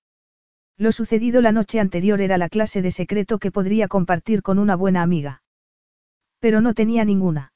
Lo 0.76 0.90
sucedido 0.90 1.40
la 1.40 1.52
noche 1.52 1.78
anterior 1.78 2.20
era 2.20 2.36
la 2.36 2.48
clase 2.48 2.82
de 2.82 2.90
secreto 2.90 3.38
que 3.38 3.52
podría 3.52 3.86
compartir 3.86 4.42
con 4.42 4.58
una 4.58 4.74
buena 4.74 5.02
amiga. 5.02 5.42
Pero 6.40 6.60
no 6.60 6.74
tenía 6.74 7.04
ninguna. 7.04 7.52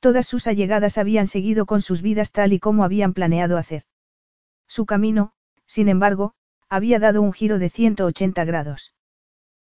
Todas 0.00 0.26
sus 0.26 0.46
allegadas 0.46 0.98
habían 0.98 1.26
seguido 1.26 1.64
con 1.64 1.80
sus 1.80 2.02
vidas 2.02 2.32
tal 2.32 2.52
y 2.52 2.58
como 2.58 2.84
habían 2.84 3.14
planeado 3.14 3.56
hacer. 3.56 3.84
Su 4.68 4.84
camino, 4.84 5.32
sin 5.66 5.88
embargo, 5.88 6.34
había 6.68 6.98
dado 6.98 7.22
un 7.22 7.32
giro 7.32 7.58
de 7.58 7.70
180 7.70 8.44
grados. 8.44 8.94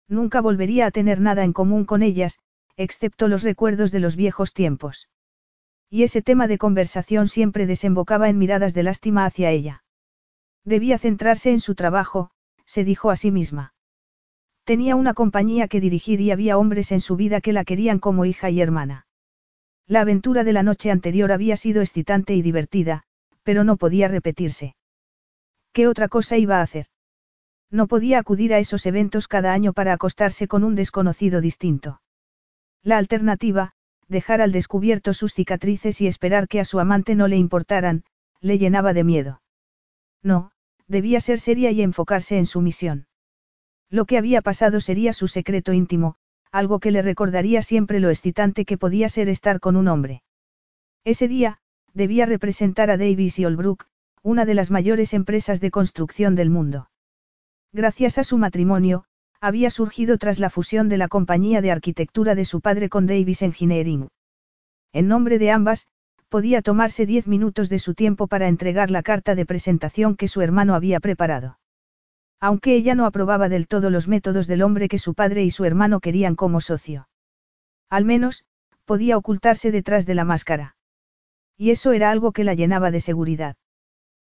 Nunca 0.07 0.41
volvería 0.41 0.87
a 0.87 0.91
tener 0.91 1.21
nada 1.21 1.45
en 1.45 1.53
común 1.53 1.85
con 1.85 2.03
ellas, 2.03 2.39
excepto 2.77 3.29
los 3.29 3.43
recuerdos 3.43 3.91
de 3.91 4.01
los 4.01 4.16
viejos 4.16 4.53
tiempos. 4.55 5.09
Y 5.89 6.05
ese 6.05 6.23
tema 6.23 6.47
de 6.47 6.59
conversación 6.59 7.27
siempre 7.27 7.66
desembocaba 7.66 8.29
en 8.29 8.39
miradas 8.39 8.75
de 8.75 8.85
lástima 8.85 9.25
hacia 9.25 9.51
ella. 9.51 9.83
Debía 10.64 10.99
centrarse 10.99 11.51
en 11.51 11.61
su 11.61 11.75
trabajo, 11.75 12.31
se 12.71 12.85
dijo 12.85 13.11
a 13.11 13.16
sí 13.16 13.33
misma. 13.33 13.75
Tenía 14.62 14.95
una 14.95 15.12
compañía 15.12 15.66
que 15.66 15.81
dirigir 15.81 16.21
y 16.21 16.31
había 16.31 16.57
hombres 16.57 16.93
en 16.93 17.01
su 17.01 17.16
vida 17.16 17.41
que 17.41 17.53
la 17.53 17.64
querían 17.64 17.99
como 17.99 18.27
hija 18.27 18.49
y 18.49 18.61
hermana. 18.61 19.09
La 19.89 20.03
aventura 20.03 20.45
de 20.45 20.53
la 20.53 20.62
noche 20.62 20.93
anterior 20.93 21.33
había 21.33 21.57
sido 21.57 21.81
excitante 21.81 22.33
y 22.37 22.43
divertida, 22.43 23.03
pero 23.43 23.64
no 23.64 23.77
podía 23.77 24.07
repetirse. 24.07 24.77
¿Qué 25.73 25.89
otra 25.89 26.07
cosa 26.07 26.37
iba 26.37 26.59
a 26.59 26.62
hacer? 26.62 26.87
No 27.73 27.89
podía 27.89 28.21
acudir 28.21 28.55
a 28.55 28.61
esos 28.61 28.87
eventos 28.87 29.27
cada 29.27 29.53
año 29.53 29.73
para 29.73 29.93
acostarse 29.93 30.47
con 30.47 30.62
un 30.62 30.77
desconocido 30.77 31.41
distinto. 31.41 32.01
La 32.85 32.99
alternativa, 32.99 33.73
dejar 34.07 34.41
al 34.41 34.53
descubierto 34.53 35.12
sus 35.12 35.35
cicatrices 35.35 36.01
y 36.01 36.07
esperar 36.07 36.47
que 36.47 36.61
a 36.61 36.64
su 36.64 36.79
amante 36.79 37.16
no 37.16 37.27
le 37.27 37.37
importaran, 37.37 38.05
le 38.41 38.59
llenaba 38.59 38.93
de 38.93 39.03
miedo. 39.03 39.43
No, 40.23 40.53
debía 40.91 41.20
ser 41.20 41.38
seria 41.38 41.70
y 41.70 41.82
enfocarse 41.82 42.36
en 42.36 42.47
su 42.47 42.61
misión. 42.61 43.07
Lo 43.88 44.05
que 44.07 44.18
había 44.18 44.43
pasado 44.43 44.80
sería 44.80 45.12
su 45.12 45.28
secreto 45.28 45.72
íntimo, 45.72 46.16
algo 46.51 46.80
que 46.80 46.91
le 46.91 47.01
recordaría 47.01 47.62
siempre 47.62 48.01
lo 48.01 48.11
excitante 48.11 48.64
que 48.64 48.76
podía 48.76 49.09
ser 49.09 49.28
estar 49.28 49.61
con 49.61 49.76
un 49.76 49.86
hombre. 49.86 50.22
Ese 51.05 51.28
día, 51.28 51.59
debía 51.95 52.26
representar 52.26 52.91
a 52.91 52.97
Davis 52.97 53.38
y 53.38 53.45
Olbrook, 53.45 53.86
una 54.22 54.45
de 54.45 54.55
las 54.55 54.70
mayores 54.72 55.14
empresas 55.14 55.61
de 55.61 55.70
construcción 55.70 56.34
del 56.34 56.51
mundo. 56.51 56.91
Gracias 57.72 58.18
a 58.18 58.24
su 58.24 58.36
matrimonio, 58.36 59.05
había 59.41 59.70
surgido 59.70 60.18
tras 60.18 60.41
la 60.41 60.51
fusión 60.51 60.88
de 60.88 60.99
la 60.99 61.07
compañía 61.07 61.62
de 61.62 61.70
arquitectura 61.70 62.34
de 62.34 62.45
su 62.45 62.61
padre 62.61 62.88
con 62.88 63.07
Davis 63.07 63.43
Engineering. 63.43 64.09
En 64.93 65.07
nombre 65.07 65.38
de 65.38 65.53
ambas, 65.53 65.86
podía 66.31 66.62
tomarse 66.62 67.07
diez 67.07 67.26
minutos 67.26 67.68
de 67.68 67.81
su 67.81 67.95
tiempo 67.95 68.28
para 68.28 68.49
entregar 68.49 68.91
la 68.91 69.03
carta 69.03 69.35
de 69.35 69.45
presentación 69.45 70.16
que 70.16 70.28
su 70.28 70.41
hermano 70.41 70.74
había 70.74 71.01
preparado. 71.01 71.59
Aunque 72.39 72.74
ella 72.74 72.95
no 72.95 73.05
aprobaba 73.05 73.49
del 73.49 73.66
todo 73.66 73.91
los 73.91 74.09
métodos 74.09 74.47
del 74.47 74.62
hombre 74.62 74.89
que 74.89 74.99
su 74.99 75.14
padre 75.14 75.43
y 75.45 75.51
su 75.51 75.64
hermano 75.64 76.01
querían 76.01 76.37
como 76.37 76.61
socio. 76.61 77.09
Al 77.91 78.05
menos, 78.05 78.45
podía 78.85 79.18
ocultarse 79.18 79.72
detrás 79.72 80.07
de 80.07 80.14
la 80.14 80.24
máscara. 80.24 80.76
Y 81.59 81.70
eso 81.70 81.93
era 81.93 82.11
algo 82.11 82.33
que 82.33 82.45
la 82.45 82.55
llenaba 82.55 82.91
de 82.91 83.01
seguridad. 83.01 83.57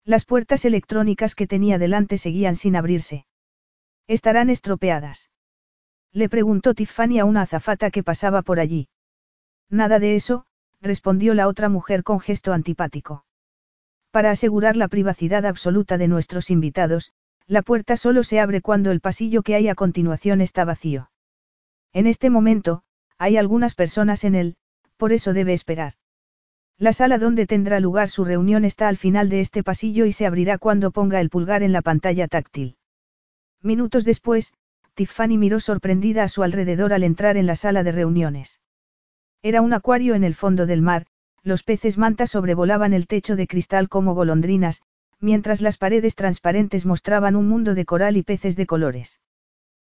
Las 0.03 0.25
puertas 0.25 0.65
electrónicas 0.65 1.33
que 1.33 1.47
tenía 1.47 1.79
delante 1.79 2.17
seguían 2.17 2.55
sin 2.55 2.75
abrirse. 2.75 3.25
Estarán 4.05 4.49
estropeadas. 4.49 5.31
Le 6.11 6.29
preguntó 6.29 6.73
Tiffany 6.73 7.19
a 7.19 7.25
una 7.25 7.41
azafata 7.41 7.89
que 7.89 8.03
pasaba 8.03 8.41
por 8.41 8.59
allí. 8.59 8.89
Nada 9.69 9.97
de 9.97 10.15
eso, 10.15 10.45
respondió 10.85 11.33
la 11.33 11.47
otra 11.47 11.67
mujer 11.67 12.03
con 12.03 12.21
gesto 12.21 12.53
antipático. 12.53 13.25
Para 14.11 14.31
asegurar 14.31 14.77
la 14.77 14.87
privacidad 14.87 15.45
absoluta 15.45 15.97
de 15.97 16.07
nuestros 16.07 16.49
invitados, 16.49 17.11
la 17.47 17.61
puerta 17.61 17.97
solo 17.97 18.23
se 18.23 18.39
abre 18.39 18.61
cuando 18.61 18.91
el 18.91 19.01
pasillo 19.01 19.43
que 19.43 19.55
hay 19.55 19.67
a 19.67 19.75
continuación 19.75 20.39
está 20.39 20.63
vacío. 20.63 21.11
En 21.91 22.07
este 22.07 22.29
momento, 22.29 22.83
hay 23.17 23.37
algunas 23.37 23.75
personas 23.75 24.23
en 24.23 24.35
él, 24.35 24.55
por 24.97 25.11
eso 25.11 25.33
debe 25.33 25.53
esperar. 25.53 25.93
La 26.77 26.93
sala 26.93 27.17
donde 27.17 27.47
tendrá 27.47 27.79
lugar 27.79 28.09
su 28.09 28.25
reunión 28.25 28.65
está 28.65 28.87
al 28.87 28.97
final 28.97 29.29
de 29.29 29.41
este 29.41 29.63
pasillo 29.63 30.05
y 30.05 30.11
se 30.11 30.25
abrirá 30.25 30.57
cuando 30.57 30.91
ponga 30.91 31.21
el 31.21 31.29
pulgar 31.29 31.63
en 31.63 31.71
la 31.71 31.81
pantalla 31.81 32.27
táctil. 32.27 32.77
Minutos 33.61 34.05
después, 34.05 34.53
Tiffany 34.93 35.37
miró 35.37 35.59
sorprendida 35.59 36.23
a 36.23 36.27
su 36.27 36.43
alrededor 36.43 36.93
al 36.93 37.03
entrar 37.03 37.37
en 37.37 37.45
la 37.45 37.55
sala 37.55 37.83
de 37.83 37.91
reuniones. 37.91 38.59
Era 39.45 39.61
un 39.61 39.73
acuario 39.73 40.15
en 40.15 40.23
el 40.23 40.33
fondo 40.33 40.65
del 40.65 40.81
mar, 40.81 41.05
los 41.43 41.61
peces 41.61 41.99
manta 41.99 42.25
sobrevolaban 42.25 42.93
el 42.93 43.05
techo 43.05 43.35
de 43.35 43.45
cristal 43.45 43.89
como 43.89 44.15
golondrinas, 44.15 44.81
mientras 45.19 45.61
las 45.61 45.77
paredes 45.77 46.15
transparentes 46.15 46.87
mostraban 46.87 47.35
un 47.35 47.47
mundo 47.47 47.75
de 47.75 47.85
coral 47.85 48.17
y 48.17 48.23
peces 48.23 48.55
de 48.55 48.65
colores. 48.65 49.21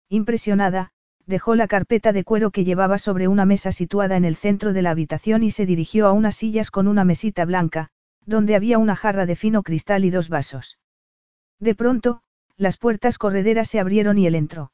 Impresionada, 0.08 0.92
dejó 1.26 1.54
la 1.54 1.68
carpeta 1.68 2.14
de 2.14 2.24
cuero 2.24 2.50
que 2.50 2.64
llevaba 2.64 2.96
sobre 2.96 3.28
una 3.28 3.44
mesa 3.44 3.72
situada 3.72 4.16
en 4.16 4.24
el 4.24 4.36
centro 4.36 4.72
de 4.72 4.80
la 4.80 4.90
habitación 4.90 5.42
y 5.42 5.50
se 5.50 5.66
dirigió 5.66 6.06
a 6.06 6.12
unas 6.12 6.34
sillas 6.34 6.70
con 6.70 6.88
una 6.88 7.04
mesita 7.04 7.44
blanca, 7.44 7.90
donde 8.24 8.56
había 8.56 8.78
una 8.78 8.96
jarra 8.96 9.26
de 9.26 9.36
fino 9.36 9.62
cristal 9.62 10.06
y 10.06 10.10
dos 10.10 10.30
vasos. 10.30 10.78
De 11.60 11.74
pronto, 11.74 12.22
las 12.56 12.78
puertas 12.78 13.18
correderas 13.18 13.68
se 13.68 13.80
abrieron 13.80 14.16
y 14.16 14.26
él 14.26 14.34
entró. 14.34 14.72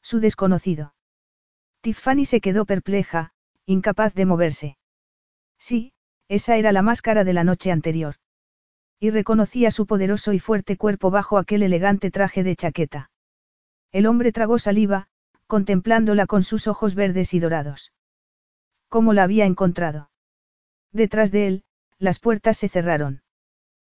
Su 0.00 0.20
desconocido. 0.20 0.94
Tiffany 1.82 2.24
se 2.24 2.40
quedó 2.40 2.64
perpleja, 2.64 3.34
incapaz 3.70 4.14
de 4.14 4.26
moverse. 4.26 4.76
Sí, 5.58 5.92
esa 6.28 6.56
era 6.56 6.72
la 6.72 6.82
máscara 6.82 7.22
de 7.22 7.32
la 7.32 7.44
noche 7.44 7.70
anterior. 7.70 8.16
Y 8.98 9.10
reconocía 9.10 9.70
su 9.70 9.86
poderoso 9.86 10.32
y 10.32 10.40
fuerte 10.40 10.76
cuerpo 10.76 11.10
bajo 11.10 11.38
aquel 11.38 11.62
elegante 11.62 12.10
traje 12.10 12.42
de 12.42 12.56
chaqueta. 12.56 13.10
El 13.92 14.06
hombre 14.06 14.32
tragó 14.32 14.58
saliva, 14.58 15.06
contemplándola 15.46 16.26
con 16.26 16.42
sus 16.42 16.66
ojos 16.66 16.94
verdes 16.96 17.32
y 17.32 17.38
dorados. 17.38 17.92
¿Cómo 18.88 19.12
la 19.12 19.22
había 19.22 19.46
encontrado? 19.46 20.10
Detrás 20.92 21.30
de 21.30 21.46
él, 21.46 21.64
las 21.98 22.18
puertas 22.18 22.58
se 22.58 22.68
cerraron. 22.68 23.22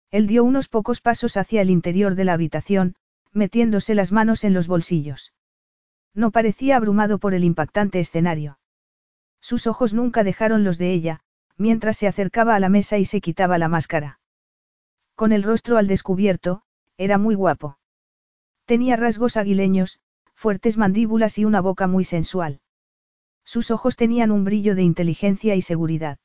Él 0.10 0.28
dio 0.28 0.46
unos 0.46 0.70
pocos 0.70 1.02
pasos 1.02 1.36
hacia 1.36 1.62
el 1.62 1.70
interior 1.70 2.16
de 2.16 2.24
la 2.24 2.34
habitación, 2.34 2.96
metiéndose 3.34 3.94
las 3.94 4.14
manos 4.14 4.46
en 4.46 4.54
los 4.54 4.68
bolsillos. 4.68 5.34
No 6.14 6.32
parecía 6.32 6.78
abrumado 6.78 7.20
por 7.20 7.34
el 7.34 7.44
impactante 7.44 8.00
escenario. 8.00 8.58
Sus 9.46 9.68
ojos 9.68 9.94
nunca 9.94 10.24
dejaron 10.24 10.64
los 10.64 10.80
de 10.80 10.92
ella, 10.92 11.20
mientras 11.56 11.98
se 11.98 12.08
acercaba 12.08 12.56
a 12.56 12.60
la 12.60 12.68
mesa 12.68 12.98
y 12.98 13.06
se 13.06 13.22
quitaba 13.22 13.60
la 13.60 13.68
máscara. 13.68 14.20
Con 15.14 15.32
el 15.32 15.44
rostro 15.44 15.78
al 15.78 15.86
descubierto, 15.86 16.64
era 16.98 17.20
muy 17.20 17.36
guapo. 17.36 17.78
Tenía 18.66 18.96
rasgos 18.96 19.38
aguileños, 19.38 20.00
fuertes 20.34 20.78
mandíbulas 20.78 21.38
y 21.38 21.46
una 21.46 21.62
boca 21.62 21.86
muy 21.86 22.04
sensual. 22.04 22.60
Sus 23.44 23.70
ojos 23.70 23.96
tenían 23.96 24.32
un 24.32 24.46
brillo 24.46 24.74
de 24.74 24.82
inteligencia 24.82 25.54
y 25.54 25.62
seguridad. 25.62 26.18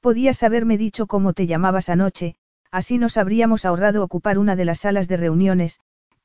Podías 0.00 0.42
haberme 0.42 0.78
dicho 0.78 1.06
cómo 1.06 1.34
te 1.34 1.46
llamabas 1.46 1.90
anoche, 1.90 2.36
así 2.70 2.96
nos 2.96 3.18
habríamos 3.18 3.66
ahorrado 3.66 4.02
ocupar 4.02 4.38
una 4.38 4.56
de 4.56 4.64
las 4.64 4.80
salas 4.80 5.08
de 5.08 5.18
reuniones, 5.18 5.80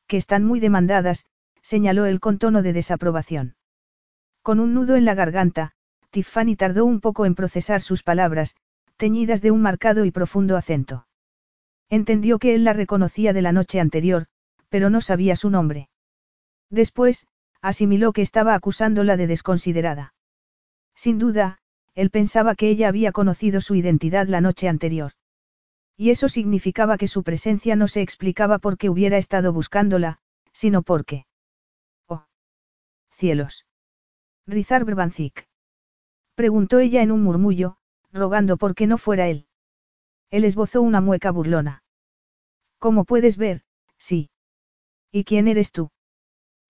que 0.07 0.15
están 0.15 0.45
muy 0.45 0.61
demandadas, 0.61 1.25
señaló 1.61 2.05
él 2.05 2.21
con 2.21 2.37
tono 2.37 2.61
de 2.61 2.71
desaprobación. 2.71 3.57
Con 4.43 4.61
un 4.61 4.73
nudo 4.73 4.95
en 4.95 5.03
la 5.03 5.13
garganta, 5.13 5.75
Tiffany 6.15 6.55
tardó 6.55 6.85
un 6.85 7.01
poco 7.01 7.25
en 7.25 7.35
procesar 7.35 7.81
sus 7.81 8.01
palabras, 8.01 8.55
teñidas 8.95 9.41
de 9.41 9.51
un 9.51 9.61
marcado 9.61 10.05
y 10.05 10.11
profundo 10.11 10.55
acento. 10.55 11.07
Entendió 11.89 12.39
que 12.39 12.55
él 12.55 12.63
la 12.63 12.71
reconocía 12.71 13.33
de 13.33 13.41
la 13.41 13.51
noche 13.51 13.81
anterior, 13.81 14.27
pero 14.69 14.89
no 14.89 15.01
sabía 15.01 15.35
su 15.35 15.49
nombre. 15.49 15.89
Después, 16.69 17.27
asimiló 17.61 18.13
que 18.13 18.21
estaba 18.21 18.55
acusándola 18.55 19.17
de 19.17 19.27
desconsiderada. 19.27 20.13
Sin 20.95 21.19
duda, 21.19 21.57
él 21.95 22.11
pensaba 22.11 22.55
que 22.55 22.69
ella 22.69 22.87
había 22.87 23.11
conocido 23.11 23.59
su 23.59 23.75
identidad 23.75 24.29
la 24.29 24.39
noche 24.39 24.69
anterior. 24.69 25.11
Y 25.97 26.11
eso 26.11 26.29
significaba 26.29 26.97
que 26.97 27.09
su 27.09 27.23
presencia 27.23 27.75
no 27.75 27.89
se 27.89 28.01
explicaba 28.01 28.59
porque 28.59 28.89
hubiera 28.89 29.17
estado 29.17 29.51
buscándola, 29.51 30.19
sino 30.53 30.81
porque. 30.81 31.25
Oh. 32.07 32.23
Cielos. 33.11 33.65
Rizar 34.47 34.85
Brbanzik. 34.85 35.45
Preguntó 36.35 36.79
ella 36.79 37.01
en 37.01 37.11
un 37.11 37.23
murmullo, 37.23 37.77
rogando 38.11 38.57
por 38.57 38.75
qué 38.75 38.87
no 38.87 38.97
fuera 38.97 39.27
él. 39.27 39.47
Él 40.31 40.43
esbozó 40.43 40.81
una 40.81 41.01
mueca 41.01 41.31
burlona. 41.31 41.83
Como 42.77 43.05
puedes 43.05 43.37
ver, 43.37 43.61
sí. 43.97 44.29
¿Y 45.11 45.23
quién 45.23 45.47
eres 45.47 45.71
tú? 45.71 45.91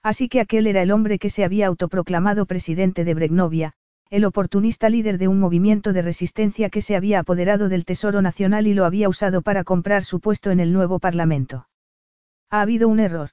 Así 0.04 0.30
que 0.30 0.40
aquel 0.40 0.68
era 0.68 0.84
el 0.84 0.92
hombre 0.92 1.18
que 1.18 1.32
se 1.32 1.44
había 1.44 1.66
autoproclamado 1.66 2.46
presidente 2.46 3.04
de 3.06 3.16
Bregnovia, 3.16 3.74
el 4.12 4.24
oportunista 4.26 4.88
líder 4.88 5.18
de 5.18 5.28
un 5.28 5.40
movimiento 5.40 5.94
de 5.94 6.04
resistencia 6.04 6.70
que 6.70 6.82
se 6.82 6.96
había 6.96 7.20
apoderado 7.20 7.70
del 7.70 7.86
Tesoro 7.86 8.22
Nacional 8.22 8.68
y 8.68 8.76
lo 8.76 8.86
había 8.86 9.10
usado 9.10 9.42
para 9.42 9.64
comprar 9.64 10.04
su 10.04 10.20
puesto 10.20 10.52
en 10.52 10.60
el 10.60 10.74
nuevo 10.74 11.00
Parlamento. 11.00 11.68
Ha 12.52 12.62
habido 12.62 12.88
un 12.88 13.00
error. 13.00 13.32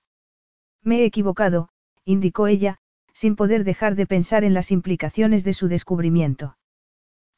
Me 0.83 1.01
he 1.01 1.05
equivocado, 1.05 1.69
indicó 2.07 2.47
ella, 2.47 2.79
sin 3.13 3.37
poder 3.37 3.65
dejar 3.65 3.95
de 3.95 4.07
pensar 4.07 4.45
en 4.45 4.55
las 4.55 4.71
implicaciones 4.71 5.45
de 5.45 5.55
su 5.55 5.69
descubrimiento. 5.69 6.57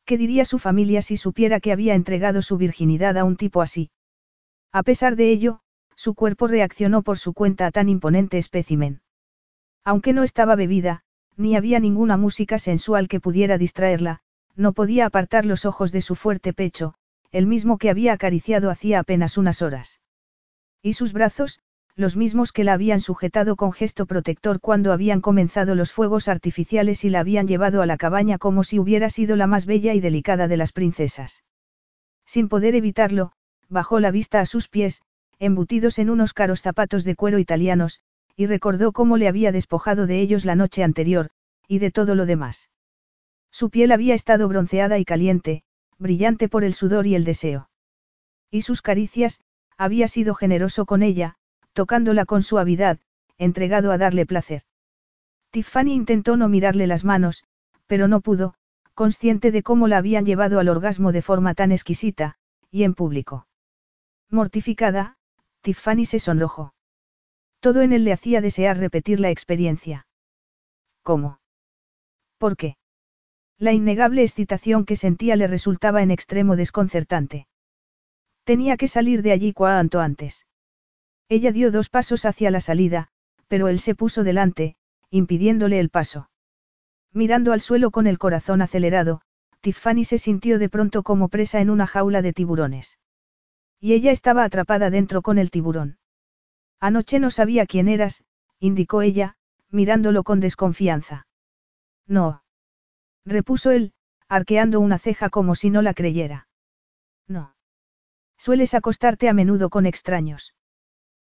¿Qué 0.05 0.19
diría 0.19 0.45
su 0.45 0.59
familia 0.59 1.03
si 1.03 1.17
supiera 1.17 1.61
que 1.61 1.73
había 1.73 1.95
entregado 1.95 2.43
su 2.43 2.57
virginidad 2.57 3.17
a 3.17 3.25
un 3.25 3.37
tipo 3.37 3.63
así? 3.63 3.91
A 4.73 4.83
pesar 4.83 5.17
de 5.17 5.31
ello, 5.31 5.61
su 5.97 6.15
cuerpo 6.15 6.47
reaccionó 6.47 7.03
por 7.03 7.19
su 7.19 7.33
cuenta 7.33 7.67
a 7.67 7.71
tan 7.71 7.89
imponente 7.89 8.39
espécimen. 8.39 9.01
Aunque 9.85 10.13
no 10.13 10.23
estaba 10.23 10.57
bebida, 10.57 11.05
ni 11.37 11.57
había 11.57 11.81
ninguna 11.81 12.17
música 12.17 12.59
sensual 12.59 13.09
que 13.09 13.21
pudiera 13.21 13.59
distraerla, 13.59 14.21
no 14.57 14.73
podía 14.73 15.07
apartar 15.07 15.47
los 15.47 15.65
ojos 15.65 15.91
de 15.93 16.01
su 16.01 16.15
fuerte 16.15 16.53
pecho, 16.53 16.95
el 17.33 17.47
mismo 17.47 17.79
que 17.79 17.91
había 17.91 18.13
acariciado 18.13 18.71
hacía 18.71 19.01
apenas 19.01 19.37
unas 19.37 19.63
horas. 19.63 20.01
Y 20.83 20.93
sus 20.93 21.13
brazos, 21.13 21.61
los 21.97 22.17
mismos 22.17 22.51
que 22.51 22.65
la 22.65 22.73
habían 22.73 23.01
sujetado 23.01 23.55
con 23.55 23.73
gesto 23.73 24.07
protector 24.07 24.61
cuando 24.61 24.93
habían 24.93 25.21
comenzado 25.21 25.75
los 25.75 25.93
fuegos 25.93 26.29
artificiales 26.29 27.05
y 27.05 27.11
la 27.11 27.21
habían 27.21 27.47
llevado 27.47 27.83
a 27.83 27.87
la 27.87 27.97
cabaña 27.97 28.39
como 28.39 28.65
si 28.65 28.79
hubiera 28.79 29.11
sido 29.11 29.37
la 29.37 29.47
más 29.47 29.65
bella 29.65 29.95
y 29.95 30.01
delicada 30.01 30.49
de 30.49 30.57
las 30.57 30.73
princesas. 30.73 31.45
Sin 32.27 32.49
poder 32.49 32.75
evitarlo, 32.75 33.33
bajó 33.69 34.01
la 34.01 34.11
vista 34.11 34.41
a 34.41 34.47
sus 34.47 34.69
pies, 34.69 35.03
embutidos 35.39 35.99
en 35.99 36.11
unos 36.11 36.33
caros 36.33 36.63
zapatos 36.63 37.05
de 37.05 37.15
cuero 37.15 37.39
italianos, 37.39 38.01
y 38.37 38.47
recordó 38.47 38.93
cómo 38.93 39.17
le 39.17 39.29
había 39.29 39.53
despojado 39.53 40.07
de 40.07 40.21
ellos 40.21 40.45
la 40.45 40.57
noche 40.57 40.83
anterior, 40.83 41.31
y 41.69 41.79
de 41.79 41.93
todo 41.93 42.17
lo 42.17 42.27
demás. 42.27 42.71
Su 43.53 43.71
piel 43.71 43.93
había 43.93 44.15
estado 44.15 44.49
bronceada 44.49 44.99
y 44.99 45.05
caliente, 45.05 45.63
brillante 45.99 46.49
por 46.49 46.65
el 46.65 46.75
sudor 46.75 47.07
y 47.07 47.15
el 47.15 47.25
deseo. 47.25 47.71
Y 48.51 48.63
sus 48.63 48.83
caricias, 48.83 49.41
había 49.77 50.09
sido 50.09 50.35
generoso 50.35 50.87
con 50.87 51.03
ella, 51.03 51.37
tocándola 51.75 52.25
con 52.25 52.43
suavidad, 52.43 52.99
entregado 53.37 53.93
a 53.93 53.99
darle 53.99 54.25
placer. 54.25 54.63
Tiffany 55.51 55.93
intentó 55.93 56.37
no 56.37 56.49
mirarle 56.49 56.87
las 56.87 57.05
manos, 57.05 57.45
pero 57.87 58.09
no 58.09 58.21
pudo, 58.21 58.55
consciente 58.95 59.53
de 59.53 59.63
cómo 59.63 59.87
la 59.89 59.99
habían 59.99 60.25
llevado 60.25 60.59
al 60.59 60.69
orgasmo 60.69 61.13
de 61.13 61.21
forma 61.21 61.55
tan 61.55 61.73
exquisita, 61.73 62.37
y 62.71 62.85
en 62.85 62.95
público. 62.95 63.47
Mortificada, 64.31 65.17
Tiffany 65.61 66.07
se 66.07 66.19
sonrojó. 66.19 66.75
Todo 67.61 67.83
en 67.83 67.93
él 67.93 68.05
le 68.05 68.13
hacía 68.13 68.41
desear 68.41 68.79
repetir 68.79 69.21
la 69.21 69.31
experiencia. 69.31 70.07
¿Cómo? 71.03 71.41
¿Por 72.39 72.57
qué? 72.57 72.77
La 73.59 73.73
innegable 73.73 74.23
excitación 74.23 74.85
que 74.85 74.97
sentía 74.97 75.37
le 75.37 75.47
resultaba 75.47 76.03
en 76.03 76.11
extremo 76.11 76.57
desconcertante. 76.57 77.47
Tenía 78.45 78.77
que 78.77 78.89
salir 78.89 79.23
de 79.23 79.33
allí 79.33 79.53
cuanto 79.53 80.01
antes. 80.01 80.47
Ella 81.29 81.53
dio 81.53 81.71
dos 81.71 81.89
pasos 81.89 82.25
hacia 82.25 82.51
la 82.51 82.61
salida, 82.61 83.09
pero 83.49 83.69
él 83.69 83.79
se 83.79 83.95
puso 83.95 84.25
delante, 84.25 84.77
impidiéndole 85.11 85.81
el 85.81 85.91
paso. 85.91 86.31
Mirando 87.13 87.53
al 87.53 87.61
suelo 87.61 87.91
con 87.91 88.07
el 88.07 88.19
corazón 88.19 88.63
acelerado, 88.63 89.21
Tiffany 89.61 90.05
se 90.05 90.19
sintió 90.19 90.59
de 90.59 90.69
pronto 90.69 91.03
como 91.03 91.29
presa 91.29 91.61
en 91.61 91.71
una 91.71 91.87
jaula 91.87 92.21
de 92.21 92.33
tiburones. 92.33 92.99
Y 93.81 93.93
ella 93.93 94.11
estaba 94.11 94.45
atrapada 94.45 94.91
dentro 94.91 95.23
con 95.23 95.39
el 95.39 95.51
tiburón. 95.51 95.99
Anoche 96.81 97.19
no 97.19 97.31
sabía 97.31 97.67
quién 97.67 97.89
eras, 97.89 98.25
indicó 98.59 99.03
ella, 99.03 99.37
mirándolo 99.71 100.23
con 100.23 100.41
desconfianza. 100.41 101.27
No. 102.07 102.43
Repuso 103.25 103.71
él, 103.71 103.93
arqueando 104.29 104.81
una 104.81 104.99
ceja 104.99 105.31
como 105.31 105.55
si 105.55 105.71
no 105.71 105.81
la 105.81 105.95
creyera. 105.95 106.49
No. 107.27 107.55
Sueles 108.37 108.75
acostarte 108.75 109.29
a 109.29 109.33
menudo 109.33 109.71
con 109.71 109.87
extraños. 109.87 110.55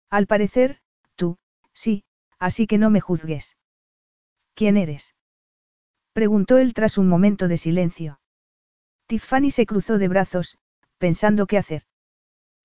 Al 0.09 0.27
parecer, 0.27 0.79
tú, 1.15 1.37
sí, 1.73 2.03
así 2.39 2.67
que 2.67 2.77
no 2.77 2.89
me 2.89 3.01
juzgues. 3.01 3.57
¿Quién 4.55 4.77
eres? 4.77 5.15
Preguntó 6.13 6.57
él 6.57 6.73
tras 6.73 6.97
un 6.97 7.07
momento 7.07 7.47
de 7.47 7.57
silencio. 7.57 8.19
Tiffany 9.07 9.51
se 9.51 9.65
cruzó 9.65 9.97
de 9.97 10.07
brazos, 10.07 10.57
pensando 10.97 11.47
qué 11.47 11.57
hacer. 11.57 11.83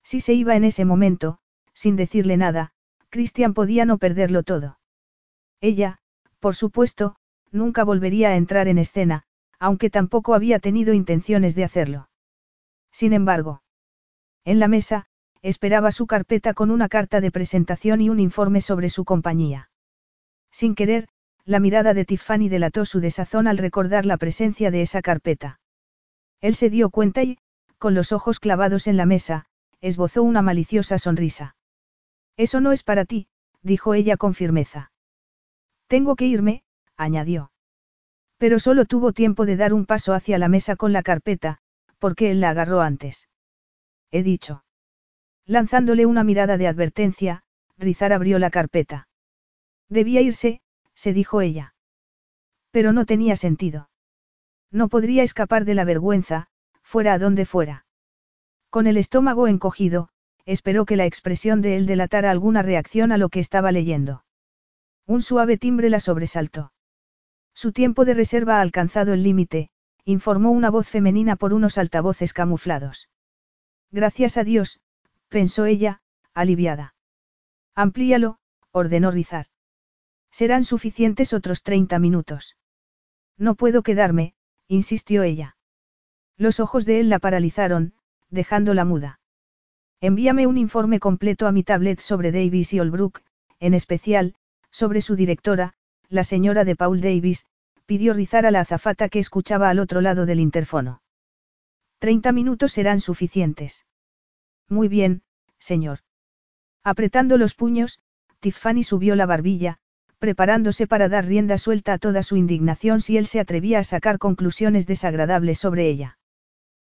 Si 0.03 0.21
se 0.21 0.33
iba 0.33 0.55
en 0.55 0.63
ese 0.63 0.85
momento, 0.85 1.39
sin 1.73 1.95
decirle 1.95 2.37
nada, 2.37 2.73
Christian 3.09 3.53
podía 3.53 3.85
no 3.85 3.97
perderlo 3.97 4.43
todo. 4.43 4.79
Ella, 5.61 5.99
por 6.39 6.55
supuesto, 6.55 7.15
nunca 7.51 7.83
volvería 7.83 8.29
a 8.29 8.35
entrar 8.35 8.67
en 8.67 8.77
escena, 8.77 9.23
aunque 9.59 9.89
tampoco 9.89 10.33
había 10.33 10.59
tenido 10.59 10.93
intenciones 10.93 11.55
de 11.55 11.63
hacerlo. 11.63 12.09
Sin 12.91 13.13
embargo, 13.13 13.61
en 14.43 14.59
la 14.59 14.67
mesa, 14.67 15.07
esperaba 15.41 15.91
su 15.91 16.07
carpeta 16.07 16.53
con 16.53 16.71
una 16.71 16.89
carta 16.89 17.21
de 17.21 17.31
presentación 17.31 18.01
y 18.01 18.09
un 18.09 18.19
informe 18.19 18.61
sobre 18.61 18.89
su 18.89 19.05
compañía. 19.05 19.69
Sin 20.51 20.75
querer, 20.75 21.07
la 21.45 21.59
mirada 21.59 21.93
de 21.93 22.05
Tiffany 22.05 22.49
delató 22.49 22.85
su 22.85 22.99
desazón 22.99 23.47
al 23.47 23.57
recordar 23.57 24.05
la 24.05 24.17
presencia 24.17 24.71
de 24.71 24.81
esa 24.81 25.01
carpeta. 25.01 25.59
Él 26.41 26.55
se 26.55 26.69
dio 26.69 26.89
cuenta 26.89 27.23
y, 27.23 27.37
con 27.77 27.93
los 27.93 28.11
ojos 28.11 28.39
clavados 28.39 28.87
en 28.87 28.97
la 28.97 29.05
mesa, 29.05 29.45
esbozó 29.81 30.23
una 30.23 30.41
maliciosa 30.41 30.97
sonrisa. 30.97 31.55
Eso 32.37 32.59
no 32.61 32.71
es 32.71 32.83
para 32.83 33.05
ti, 33.05 33.27
dijo 33.61 33.93
ella 33.93 34.17
con 34.17 34.33
firmeza. 34.33 34.91
Tengo 35.87 36.15
que 36.15 36.25
irme, 36.25 36.63
añadió. 36.97 37.51
Pero 38.37 38.59
solo 38.59 38.85
tuvo 38.85 39.13
tiempo 39.13 39.45
de 39.45 39.55
dar 39.55 39.73
un 39.73 39.85
paso 39.85 40.13
hacia 40.13 40.37
la 40.37 40.49
mesa 40.49 40.75
con 40.75 40.93
la 40.93 41.03
carpeta, 41.03 41.59
porque 41.99 42.31
él 42.31 42.41
la 42.41 42.49
agarró 42.49 42.81
antes. 42.81 43.29
He 44.11 44.23
dicho. 44.23 44.64
Lanzándole 45.45 46.05
una 46.05 46.23
mirada 46.23 46.57
de 46.57 46.67
advertencia, 46.67 47.43
Rizar 47.77 48.13
abrió 48.13 48.39
la 48.39 48.49
carpeta. 48.49 49.07
Debía 49.89 50.21
irse, 50.21 50.61
se 50.93 51.13
dijo 51.13 51.41
ella. 51.41 51.75
Pero 52.71 52.93
no 52.93 53.05
tenía 53.05 53.35
sentido. 53.35 53.89
No 54.71 54.89
podría 54.89 55.23
escapar 55.23 55.65
de 55.65 55.75
la 55.75 55.85
vergüenza, 55.85 56.47
fuera 56.81 57.13
a 57.13 57.19
donde 57.19 57.45
fuera. 57.45 57.85
Con 58.69 58.87
el 58.87 58.97
estómago 58.97 59.47
encogido, 59.47 60.09
esperó 60.45 60.85
que 60.85 60.95
la 60.95 61.05
expresión 61.05 61.61
de 61.61 61.75
él 61.77 61.85
delatara 61.85 62.31
alguna 62.31 62.61
reacción 62.61 63.11
a 63.11 63.17
lo 63.17 63.29
que 63.29 63.39
estaba 63.39 63.71
leyendo. 63.71 64.25
Un 65.05 65.21
suave 65.21 65.57
timbre 65.57 65.89
la 65.89 65.99
sobresaltó. 65.99 66.73
Su 67.53 67.71
tiempo 67.71 68.03
de 68.05 68.15
reserva 68.15 68.57
ha 68.57 68.61
alcanzado 68.61 69.13
el 69.13 69.23
límite, 69.23 69.69
informó 70.03 70.51
una 70.51 70.69
voz 70.69 70.87
femenina 70.89 71.35
por 71.35 71.53
unos 71.53 71.77
altavoces 71.77 72.33
camuflados. 72.33 73.09
Gracias 73.91 74.37
a 74.37 74.43
Dios, 74.43 74.81
pensó 75.35 75.65
ella, 75.65 75.99
aliviada. 76.33 76.95
Amplíalo, 77.75 78.37
ordenó 78.71 79.11
Rizar. 79.11 79.47
Serán 80.31 80.63
suficientes 80.63 81.33
otros 81.33 81.61
30 81.61 81.99
minutos. 81.99 82.55
No 83.37 83.55
puedo 83.55 83.83
quedarme, 83.83 84.33
insistió 84.69 85.23
ella. 85.23 85.57
Los 86.37 86.61
ojos 86.61 86.85
de 86.85 87.01
él 87.01 87.09
la 87.09 87.19
paralizaron, 87.19 87.95
dejándola 88.29 88.85
muda. 88.85 89.19
Envíame 89.99 90.47
un 90.47 90.57
informe 90.57 91.01
completo 91.01 91.47
a 91.47 91.51
mi 91.51 91.63
tablet 91.63 91.99
sobre 91.99 92.31
Davis 92.31 92.71
y 92.71 92.79
Olbrook, 92.79 93.21
en 93.59 93.73
especial, 93.73 94.35
sobre 94.71 95.01
su 95.01 95.17
directora, 95.17 95.73
la 96.07 96.23
señora 96.23 96.63
de 96.63 96.77
Paul 96.77 97.01
Davis, 97.01 97.45
pidió 97.85 98.13
Rizar 98.13 98.45
a 98.45 98.51
la 98.51 98.61
azafata 98.61 99.09
que 99.09 99.19
escuchaba 99.19 99.69
al 99.69 99.79
otro 99.79 99.99
lado 99.99 100.25
del 100.25 100.39
interfono. 100.39 101.01
Treinta 101.99 102.31
minutos 102.31 102.71
serán 102.71 103.01
suficientes. 103.01 103.85
Muy 104.69 104.87
bien, 104.87 105.23
señor. 105.65 105.99
Apretando 106.83 107.37
los 107.37 107.55
puños, 107.55 107.99
Tiffany 108.39 108.83
subió 108.83 109.15
la 109.15 109.25
barbilla, 109.25 109.77
preparándose 110.19 110.87
para 110.87 111.09
dar 111.09 111.25
rienda 111.25 111.57
suelta 111.57 111.93
a 111.93 111.97
toda 111.97 112.23
su 112.23 112.37
indignación 112.37 113.01
si 113.01 113.17
él 113.17 113.27
se 113.27 113.39
atrevía 113.39 113.79
a 113.79 113.83
sacar 113.83 114.17
conclusiones 114.17 114.87
desagradables 114.87 115.57
sobre 115.59 115.87
ella. 115.87 116.17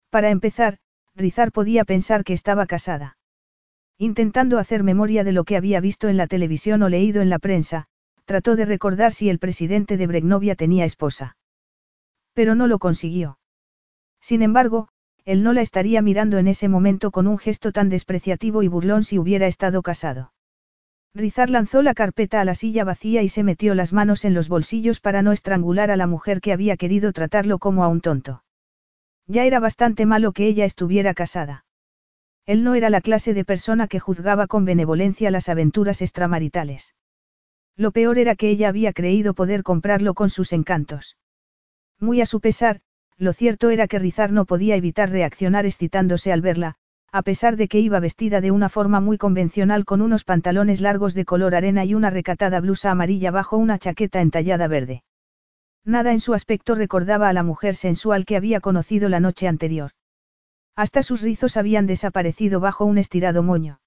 Para 0.09 0.29
empezar, 0.29 0.79
Rizar 1.15 1.51
podía 1.51 1.85
pensar 1.85 2.23
que 2.23 2.33
estaba 2.33 2.65
casada. 2.65 3.17
Intentando 3.97 4.57
hacer 4.57 4.83
memoria 4.83 5.23
de 5.23 5.33
lo 5.33 5.43
que 5.43 5.57
había 5.57 5.79
visto 5.79 6.07
en 6.07 6.17
la 6.17 6.27
televisión 6.27 6.81
o 6.83 6.89
leído 6.89 7.21
en 7.21 7.29
la 7.29 7.39
prensa, 7.39 7.87
trató 8.25 8.55
de 8.55 8.65
recordar 8.65 9.13
si 9.13 9.29
el 9.29 9.39
presidente 9.39 9.97
de 9.97 10.07
Bregnovia 10.07 10.55
tenía 10.55 10.85
esposa. 10.85 11.35
Pero 12.33 12.55
no 12.55 12.67
lo 12.67 12.79
consiguió. 12.79 13.39
Sin 14.21 14.41
embargo, 14.41 14.87
él 15.25 15.43
no 15.43 15.53
la 15.53 15.61
estaría 15.61 16.01
mirando 16.01 16.37
en 16.37 16.47
ese 16.47 16.67
momento 16.69 17.11
con 17.11 17.27
un 17.27 17.37
gesto 17.37 17.71
tan 17.71 17.89
despreciativo 17.89 18.63
y 18.63 18.67
burlón 18.67 19.03
si 19.03 19.19
hubiera 19.19 19.47
estado 19.47 19.81
casado. 19.81 20.33
Rizar 21.13 21.49
lanzó 21.49 21.81
la 21.81 21.93
carpeta 21.93 22.39
a 22.39 22.45
la 22.45 22.55
silla 22.55 22.83
vacía 22.85 23.21
y 23.21 23.29
se 23.29 23.43
metió 23.43 23.75
las 23.75 23.91
manos 23.91 24.23
en 24.23 24.33
los 24.33 24.47
bolsillos 24.47 24.99
para 25.01 25.21
no 25.21 25.33
estrangular 25.33 25.91
a 25.91 25.97
la 25.97 26.07
mujer 26.07 26.39
que 26.39 26.53
había 26.53 26.77
querido 26.77 27.11
tratarlo 27.11 27.59
como 27.59 27.83
a 27.83 27.89
un 27.89 27.99
tonto. 27.99 28.43
Ya 29.27 29.45
era 29.45 29.59
bastante 29.59 30.05
malo 30.05 30.31
que 30.31 30.47
ella 30.47 30.65
estuviera 30.65 31.13
casada. 31.13 31.65
Él 32.45 32.63
no 32.63 32.75
era 32.75 32.89
la 32.89 33.01
clase 33.01 33.33
de 33.33 33.45
persona 33.45 33.87
que 33.87 33.99
juzgaba 33.99 34.47
con 34.47 34.65
benevolencia 34.65 35.31
las 35.31 35.49
aventuras 35.49 36.01
extramaritales. 36.01 36.95
Lo 37.75 37.91
peor 37.91 38.17
era 38.17 38.35
que 38.35 38.49
ella 38.49 38.69
había 38.69 38.93
creído 38.93 39.33
poder 39.33 39.63
comprarlo 39.63 40.13
con 40.13 40.29
sus 40.29 40.53
encantos. 40.53 41.17
Muy 41.99 42.21
a 42.21 42.25
su 42.25 42.39
pesar, 42.39 42.81
lo 43.21 43.33
cierto 43.33 43.69
era 43.69 43.87
que 43.87 43.99
Rizar 43.99 44.31
no 44.31 44.45
podía 44.45 44.75
evitar 44.75 45.11
reaccionar 45.11 45.67
excitándose 45.67 46.33
al 46.33 46.41
verla, 46.41 46.73
a 47.11 47.21
pesar 47.21 47.55
de 47.55 47.67
que 47.67 47.79
iba 47.79 47.99
vestida 47.99 48.41
de 48.41 48.49
una 48.49 48.67
forma 48.67 48.99
muy 48.99 49.19
convencional 49.19 49.85
con 49.85 50.01
unos 50.01 50.23
pantalones 50.23 50.81
largos 50.81 51.13
de 51.13 51.23
color 51.23 51.53
arena 51.53 51.85
y 51.85 51.93
una 51.93 52.09
recatada 52.09 52.59
blusa 52.59 52.89
amarilla 52.89 53.29
bajo 53.29 53.57
una 53.57 53.77
chaqueta 53.77 54.21
entallada 54.21 54.67
verde. 54.67 55.03
Nada 55.85 56.13
en 56.13 56.19
su 56.19 56.33
aspecto 56.33 56.73
recordaba 56.73 57.29
a 57.29 57.33
la 57.33 57.43
mujer 57.43 57.75
sensual 57.75 58.25
que 58.25 58.37
había 58.37 58.59
conocido 58.59 59.07
la 59.07 59.19
noche 59.19 59.47
anterior. 59.47 59.91
Hasta 60.75 61.03
sus 61.03 61.21
rizos 61.21 61.57
habían 61.57 61.85
desaparecido 61.85 62.59
bajo 62.59 62.85
un 62.85 62.97
estirado 62.97 63.43
moño. 63.43 63.81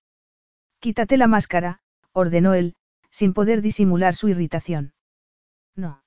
Quítate 0.78 1.16
la 1.16 1.26
máscara, 1.26 1.80
ordenó 2.12 2.54
él, 2.54 2.76
sin 3.10 3.34
poder 3.34 3.62
disimular 3.62 4.14
su 4.14 4.28
irritación. 4.28 4.92
No. 5.74 6.03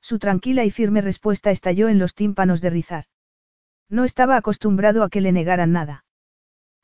Su 0.00 0.18
tranquila 0.18 0.64
y 0.64 0.70
firme 0.70 1.00
respuesta 1.00 1.50
estalló 1.50 1.88
en 1.88 1.98
los 1.98 2.14
tímpanos 2.14 2.60
de 2.60 2.70
Rizar. 2.70 3.04
No 3.88 4.04
estaba 4.04 4.36
acostumbrado 4.36 5.02
a 5.02 5.10
que 5.10 5.20
le 5.20 5.32
negaran 5.32 5.72
nada. 5.72 6.04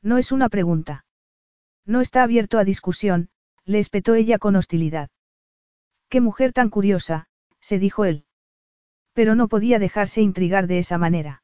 No 0.01 0.17
es 0.17 0.31
una 0.31 0.49
pregunta. 0.49 1.05
No 1.85 2.01
está 2.01 2.23
abierto 2.23 2.59
a 2.59 2.63
discusión, 2.63 3.29
le 3.65 3.79
espetó 3.79 4.15
ella 4.15 4.37
con 4.37 4.55
hostilidad. 4.55 5.09
Qué 6.09 6.21
mujer 6.21 6.53
tan 6.53 6.69
curiosa, 6.69 7.27
se 7.59 7.79
dijo 7.79 8.05
él. 8.05 8.25
Pero 9.13 9.35
no 9.35 9.47
podía 9.47 9.79
dejarse 9.79 10.21
intrigar 10.21 10.67
de 10.67 10.79
esa 10.79 10.97
manera. 10.97 11.43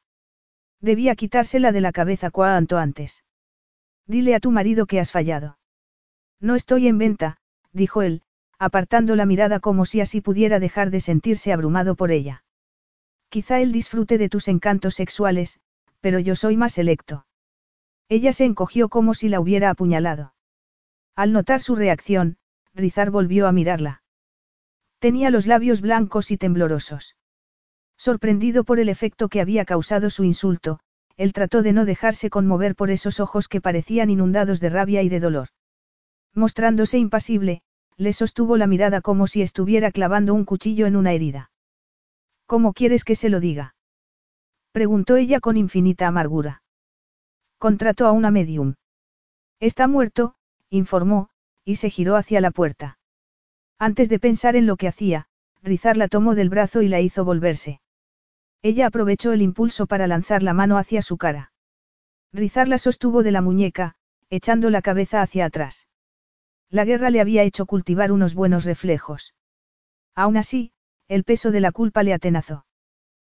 Debía 0.80 1.16
quitársela 1.16 1.72
de 1.72 1.80
la 1.80 1.92
cabeza 1.92 2.30
cuanto 2.30 2.78
antes. 2.78 3.24
Dile 4.06 4.34
a 4.34 4.40
tu 4.40 4.50
marido 4.50 4.86
que 4.86 5.00
has 5.00 5.10
fallado. 5.10 5.58
No 6.40 6.54
estoy 6.54 6.88
en 6.88 6.98
venta, 6.98 7.38
dijo 7.72 8.02
él, 8.02 8.22
apartando 8.64 9.16
la 9.16 9.26
mirada 9.26 9.60
como 9.60 9.84
si 9.84 10.00
así 10.00 10.20
pudiera 10.20 10.58
dejar 10.58 10.90
de 10.90 11.00
sentirse 11.00 11.52
abrumado 11.52 11.94
por 11.94 12.10
ella. 12.10 12.44
Quizá 13.28 13.60
él 13.60 13.72
disfrute 13.72 14.18
de 14.18 14.28
tus 14.28 14.48
encantos 14.48 14.94
sexuales, 14.94 15.60
pero 16.00 16.18
yo 16.18 16.36
soy 16.36 16.56
más 16.56 16.72
selecto. 16.72 17.26
Ella 18.08 18.32
se 18.32 18.44
encogió 18.44 18.88
como 18.88 19.14
si 19.14 19.28
la 19.28 19.40
hubiera 19.40 19.70
apuñalado. 19.70 20.34
Al 21.16 21.32
notar 21.32 21.60
su 21.60 21.74
reacción, 21.74 22.36
Rizar 22.74 23.10
volvió 23.10 23.46
a 23.46 23.52
mirarla. 23.52 24.02
Tenía 24.98 25.30
los 25.30 25.46
labios 25.46 25.80
blancos 25.80 26.30
y 26.30 26.36
temblorosos. 26.36 27.16
Sorprendido 27.96 28.64
por 28.64 28.80
el 28.80 28.88
efecto 28.88 29.28
que 29.28 29.40
había 29.40 29.64
causado 29.64 30.10
su 30.10 30.24
insulto, 30.24 30.80
él 31.16 31.32
trató 31.32 31.62
de 31.62 31.72
no 31.72 31.84
dejarse 31.84 32.30
conmover 32.30 32.74
por 32.74 32.90
esos 32.90 33.20
ojos 33.20 33.48
que 33.48 33.60
parecían 33.60 34.10
inundados 34.10 34.60
de 34.60 34.68
rabia 34.70 35.02
y 35.02 35.08
de 35.08 35.20
dolor. 35.20 35.48
Mostrándose 36.34 36.98
impasible, 36.98 37.62
le 37.96 38.12
sostuvo 38.12 38.56
la 38.56 38.66
mirada 38.66 39.00
como 39.00 39.26
si 39.26 39.42
estuviera 39.42 39.92
clavando 39.92 40.34
un 40.34 40.44
cuchillo 40.44 40.86
en 40.86 40.96
una 40.96 41.12
herida. 41.12 41.50
¿Cómo 42.46 42.72
quieres 42.72 43.04
que 43.04 43.14
se 43.14 43.28
lo 43.28 43.40
diga? 43.40 43.74
preguntó 44.72 45.16
ella 45.16 45.40
con 45.40 45.56
infinita 45.56 46.06
amargura. 46.08 46.62
Contrató 47.58 48.06
a 48.06 48.12
una 48.12 48.30
medium. 48.30 48.74
Está 49.60 49.86
muerto, 49.86 50.34
informó, 50.68 51.30
y 51.64 51.76
se 51.76 51.90
giró 51.90 52.16
hacia 52.16 52.40
la 52.40 52.50
puerta. 52.50 52.98
Antes 53.78 54.08
de 54.08 54.18
pensar 54.18 54.56
en 54.56 54.66
lo 54.66 54.76
que 54.76 54.88
hacía, 54.88 55.28
Rizar 55.64 55.96
la 55.96 56.08
tomó 56.08 56.34
del 56.34 56.50
brazo 56.50 56.82
y 56.82 56.88
la 56.88 57.00
hizo 57.00 57.24
volverse. 57.24 57.80
Ella 58.60 58.86
aprovechó 58.86 59.32
el 59.32 59.40
impulso 59.40 59.86
para 59.86 60.06
lanzar 60.06 60.42
la 60.42 60.52
mano 60.52 60.76
hacia 60.76 61.00
su 61.00 61.16
cara. 61.16 61.52
Rizar 62.32 62.68
la 62.68 62.76
sostuvo 62.76 63.22
de 63.22 63.30
la 63.30 63.40
muñeca, 63.40 63.94
echando 64.28 64.68
la 64.68 64.82
cabeza 64.82 65.22
hacia 65.22 65.46
atrás. 65.46 65.86
La 66.74 66.84
guerra 66.84 67.10
le 67.10 67.20
había 67.20 67.44
hecho 67.44 67.66
cultivar 67.66 68.10
unos 68.10 68.34
buenos 68.34 68.64
reflejos. 68.64 69.32
Aún 70.16 70.36
así, 70.36 70.72
el 71.06 71.22
peso 71.22 71.52
de 71.52 71.60
la 71.60 71.70
culpa 71.70 72.02
le 72.02 72.12
atenazó. 72.12 72.66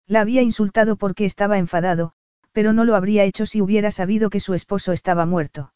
La 0.07 0.20
había 0.20 0.41
insultado 0.41 0.95
porque 0.95 1.24
estaba 1.24 1.59
enfadado, 1.59 2.12
pero 2.53 2.72
no 2.72 2.85
lo 2.85 2.95
habría 2.95 3.24
hecho 3.24 3.45
si 3.45 3.61
hubiera 3.61 3.91
sabido 3.91 4.30
que 4.30 4.39
su 4.39 4.55
esposo 4.55 4.93
estaba 4.93 5.26
muerto. 5.26 5.72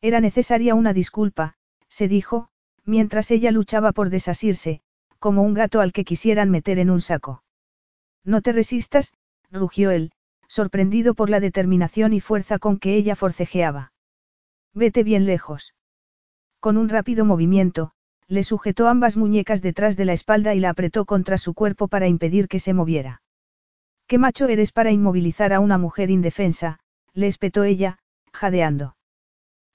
Era 0.00 0.22
necesaria 0.22 0.74
una 0.74 0.94
disculpa, 0.94 1.52
se 1.90 2.08
dijo, 2.08 2.48
mientras 2.86 3.30
ella 3.30 3.50
luchaba 3.50 3.92
por 3.92 4.08
desasirse, 4.08 4.80
como 5.18 5.42
un 5.42 5.52
gato 5.52 5.82
al 5.82 5.92
que 5.92 6.06
quisieran 6.06 6.48
meter 6.48 6.78
en 6.78 6.88
un 6.88 7.02
saco. 7.02 7.44
No 8.24 8.40
te 8.40 8.52
resistas, 8.52 9.12
rugió 9.50 9.90
él, 9.90 10.12
sorprendido 10.48 11.12
por 11.12 11.28
la 11.28 11.40
determinación 11.40 12.14
y 12.14 12.20
fuerza 12.20 12.58
con 12.58 12.78
que 12.78 12.94
ella 12.94 13.16
forcejeaba. 13.16 13.92
Vete 14.72 15.02
bien 15.02 15.26
lejos. 15.26 15.74
Con 16.60 16.76
un 16.76 16.88
rápido 16.88 17.24
movimiento, 17.24 17.92
le 18.28 18.44
sujetó 18.44 18.86
ambas 18.86 19.16
muñecas 19.16 19.62
detrás 19.62 19.96
de 19.96 20.04
la 20.04 20.12
espalda 20.12 20.54
y 20.54 20.60
la 20.60 20.70
apretó 20.70 21.06
contra 21.06 21.38
su 21.38 21.54
cuerpo 21.54 21.88
para 21.88 22.06
impedir 22.06 22.48
que 22.48 22.60
se 22.60 22.74
moviera. 22.74 23.22
¿Qué 24.06 24.18
macho 24.18 24.46
eres 24.46 24.70
para 24.70 24.90
inmovilizar 24.90 25.52
a 25.52 25.60
una 25.60 25.78
mujer 25.78 26.10
indefensa? 26.10 26.78
le 27.14 27.26
espetó 27.26 27.64
ella, 27.64 27.98
jadeando. 28.32 28.96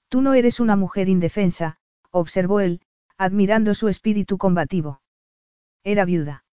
Tú 0.08 0.22
no 0.22 0.34
eres 0.34 0.60
una 0.60 0.76
mujer 0.76 1.08
indefensa, 1.08 1.78
observó 2.10 2.60
él, 2.60 2.80
admirando 3.18 3.74
su 3.74 3.88
espíritu 3.88 4.38
combativo. 4.38 5.00
Era 5.84 6.04
viuda. 6.04 6.44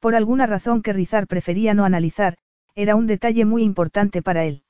Por 0.00 0.14
alguna 0.14 0.46
razón 0.46 0.82
que 0.82 0.92
Rizar 0.92 1.26
prefería 1.26 1.74
no 1.74 1.84
analizar, 1.84 2.36
era 2.74 2.94
un 2.94 3.06
detalle 3.06 3.44
muy 3.44 3.62
importante 3.62 4.22
para 4.22 4.44
él. 4.44 4.62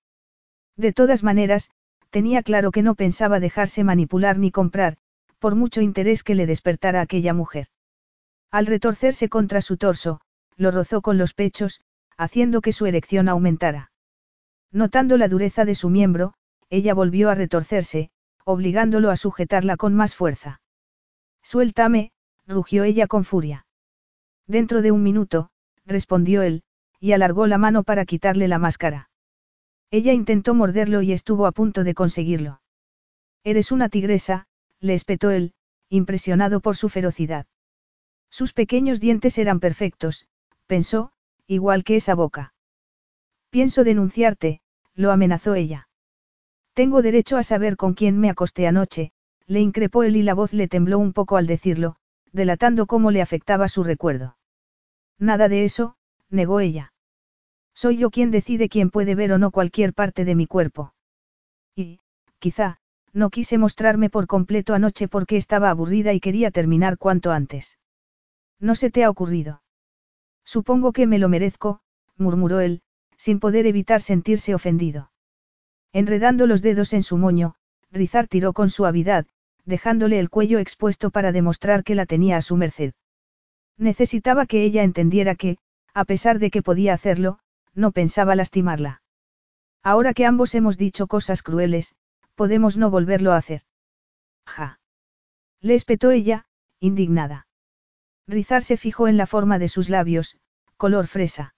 De 0.77 0.93
todas 0.93 1.23
maneras, 1.23 1.71
tenía 2.17 2.43
claro 2.43 2.71
que 2.71 2.81
no 2.81 2.95
pensaba 2.95 3.41
dejarse 3.41 3.85
manipular 3.85 4.39
ni 4.39 4.51
comprar, 4.51 4.97
por 5.39 5.55
mucho 5.55 5.83
interés 5.83 6.25
que 6.25 6.35
le 6.35 6.47
despertara 6.47 7.03
aquella 7.03 7.35
mujer. 7.35 7.67
Al 8.51 8.65
retorcerse 8.65 9.29
contra 9.29 9.61
su 9.61 9.77
torso, 9.77 10.23
lo 10.57 10.71
rozó 10.71 11.03
con 11.03 11.19
los 11.19 11.35
pechos, 11.35 11.83
haciendo 12.17 12.63
que 12.63 12.73
su 12.73 12.87
erección 12.87 13.29
aumentara. 13.29 13.93
Notando 14.73 15.19
la 15.19 15.29
dureza 15.29 15.67
de 15.67 15.75
su 15.75 15.91
miembro, 15.91 16.33
ella 16.71 16.95
volvió 16.95 17.29
a 17.29 17.35
retorcerse, 17.35 18.09
obligándolo 18.47 19.11
a 19.11 19.17
sujetarla 19.17 19.77
con 19.77 19.95
más 19.95 20.15
fuerza. 20.15 20.63
Suéltame, 21.43 22.13
rugió 22.47 22.85
ella 22.85 23.09
con 23.09 23.25
furia. 23.25 23.67
Dentro 24.47 24.81
de 24.81 24.91
un 24.91 25.03
minuto, 25.03 25.51
respondió 25.85 26.41
él, 26.41 26.63
y 26.99 27.13
alargó 27.13 27.47
la 27.47 27.59
mano 27.59 27.83
para 27.83 28.07
quitarle 28.07 28.49
la 28.49 28.59
máscara. 28.59 29.11
Ella 29.91 30.13
intentó 30.13 30.55
morderlo 30.55 31.03
y 31.03 31.13
estuvo 31.13 31.47
a 31.47 31.53
punto 31.53 31.85
de 31.85 31.95
conseguirlo. 31.95 32.61
Eres 33.45 33.71
una 33.71 33.89
tigresa, 33.89 34.47
le 34.81 34.95
espetó 34.95 35.31
él, 35.31 35.55
impresionado 35.89 36.61
por 36.61 36.77
su 36.77 36.89
ferocidad. 36.89 37.47
Sus 38.31 38.53
pequeños 38.53 39.01
dientes 39.01 39.39
eran 39.39 39.61
perfectos, 39.61 40.27
pensó, 40.67 41.13
igual 41.47 41.85
que 41.85 41.97
esa 41.97 42.15
boca. 42.15 42.55
Pienso 43.51 43.85
denunciarte, 43.85 44.61
lo 44.95 45.13
amenazó 45.13 45.55
ella. 45.55 45.89
Tengo 46.75 47.03
derecho 47.03 47.37
a 47.37 47.43
saber 47.43 47.77
con 47.77 47.95
quién 47.95 48.19
me 48.19 48.29
acosté 48.29 48.67
anoche, 48.67 49.13
le 49.47 49.61
increpó 49.61 50.03
él 50.03 50.17
y 50.17 50.23
la 50.23 50.35
voz 50.35 50.53
le 50.53 50.69
tembló 50.69 50.99
un 50.99 51.13
poco 51.13 51.37
al 51.37 51.47
decirlo, 51.47 51.97
delatando 52.33 52.87
cómo 52.87 53.11
le 53.11 53.23
afectaba 53.23 53.69
su 53.69 53.85
recuerdo. 53.85 54.37
Nada 55.19 55.49
de 55.49 55.65
eso, 55.65 55.97
negó 56.29 56.61
ella. 56.61 56.93
Soy 57.77 57.99
yo 57.99 58.11
quien 58.11 58.31
decide 58.31 58.71
quién 58.71 58.91
puede 58.91 59.15
ver 59.15 59.33
o 59.33 59.39
no 59.39 59.51
cualquier 59.51 59.93
parte 59.93 60.25
de 60.25 60.35
mi 60.35 60.47
cuerpo. 60.47 60.95
Y, 61.77 62.01
quizá, 62.39 62.79
no 63.13 63.29
quise 63.29 63.59
mostrarme 63.59 64.09
por 64.09 64.27
completo 64.27 64.73
anoche 64.73 65.09
porque 65.09 65.37
estaba 65.37 65.69
aburrida 65.69 66.15
y 66.15 66.21
quería 66.21 66.51
terminar 66.51 66.97
cuanto 66.97 67.33
antes. 67.33 67.79
No 68.59 68.75
se 68.75 68.91
te 68.91 69.05
ha 69.05 69.11
ocurrido. 69.11 69.63
Supongo 70.43 70.93
que 70.93 71.07
me 71.07 71.19
lo 71.19 71.29
merezco, 71.29 71.81
murmuró 72.17 72.61
él, 72.61 72.81
sin 73.19 73.41
poder 73.41 73.67
evitar 73.67 74.01
sentirse 74.01 74.55
ofendido. 74.55 75.11
Enredando 75.93 76.47
los 76.47 76.63
dedos 76.63 76.95
en 76.95 77.03
su 77.03 77.19
moño, 77.19 77.57
Rizar 77.91 78.27
tiró 78.27 78.55
con 78.55 78.71
suavidad, 78.71 79.27
dejándole 79.67 80.19
el 80.19 80.31
cuello 80.31 80.61
expuesto 80.61 81.11
para 81.11 81.31
demostrar 81.31 81.85
que 81.85 81.95
la 81.95 82.07
tenía 82.07 82.39
a 82.39 82.43
su 82.43 82.57
merced. 82.57 82.95
Necesitaba 83.77 84.47
que 84.47 84.65
ella 84.65 84.83
entendiera 84.83 85.35
que, 85.35 85.59
a 85.93 86.07
pesar 86.07 86.39
de 86.39 86.51
que 86.51 86.63
podía 86.63 86.95
hacerlo, 86.95 87.39
no 87.77 87.93
pensaba 87.93 88.35
lastimarla. 88.35 89.03
Ahora 89.83 90.15
que 90.15 90.27
ambos 90.27 90.55
hemos 90.57 90.79
dicho 90.79 91.07
cosas 91.07 91.43
crueles, 91.43 91.95
podemos 92.35 92.77
no 92.77 92.91
volverlo 92.91 93.33
a 93.33 93.37
hacer. 93.37 93.63
Ja. 94.47 94.81
Le 95.61 95.75
espetó 95.75 96.11
ella, 96.11 96.47
indignada. 96.81 97.47
Rizar 98.27 98.65
se 98.65 98.77
fijó 98.77 99.07
en 99.07 99.17
la 99.17 99.27
forma 99.27 99.59
de 99.59 99.69
sus 99.69 99.89
labios, 99.89 100.39
color 100.77 101.07
fresa. 101.07 101.55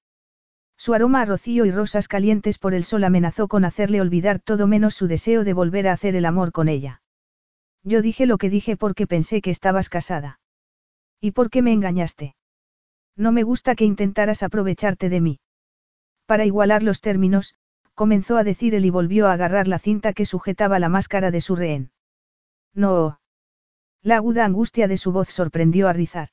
Su 0.77 0.95
aroma 0.95 1.23
a 1.23 1.25
rocío 1.25 1.65
y 1.65 1.71
rosas 1.71 2.07
calientes 2.07 2.59
por 2.59 2.75
el 2.75 2.85
sol 2.85 3.05
amenazó 3.05 3.49
con 3.49 3.65
hacerle 3.65 4.01
olvidar 4.01 4.39
todo 4.39 4.67
menos 4.67 4.95
su 4.95 5.09
deseo 5.09 5.45
de 5.45 5.53
volver 5.53 5.89
a 5.89 5.93
hacer 5.93 6.15
el 6.15 6.27
amor 6.27 6.53
con 6.53 6.69
ella. 6.69 7.03
Yo 7.83 8.03
dije 8.03 8.27
lo 8.27 8.39
que 8.39 8.51
dije 8.51 8.77
porque 8.77 9.07
pensé 9.07 9.41
que 9.41 9.51
estabas 9.51 9.89
casada. 9.89 10.41
¿Y 11.21 11.33
por 11.33 11.51
qué 11.51 11.63
me 11.63 11.73
engañaste? 11.73 12.37
No 13.17 13.33
me 13.33 13.43
gusta 13.43 13.75
que 13.75 13.85
intentaras 13.85 14.43
aprovecharte 14.43 15.09
de 15.09 15.21
mí. 15.21 15.41
Para 16.29 16.45
igualar 16.45 16.83
los 16.83 17.01
términos, 17.01 17.55
comenzó 17.95 18.37
a 18.37 18.45
decir 18.45 18.75
él 18.75 18.85
y 18.85 18.91
volvió 18.91 19.29
a 19.29 19.33
agarrar 19.33 19.67
la 19.67 19.79
cinta 19.79 20.13
que 20.13 20.27
sujetaba 20.27 20.79
la 20.79 20.91
máscara 20.91 21.31
de 21.31 21.41
su 21.41 21.57
rehén. 21.57 21.91
No. 22.75 23.19
La 24.03 24.17
aguda 24.17 24.45
angustia 24.45 24.89
de 24.89 24.99
su 24.99 25.11
voz 25.11 25.31
sorprendió 25.31 25.89
a 25.89 25.95
Rizar. 25.95 26.29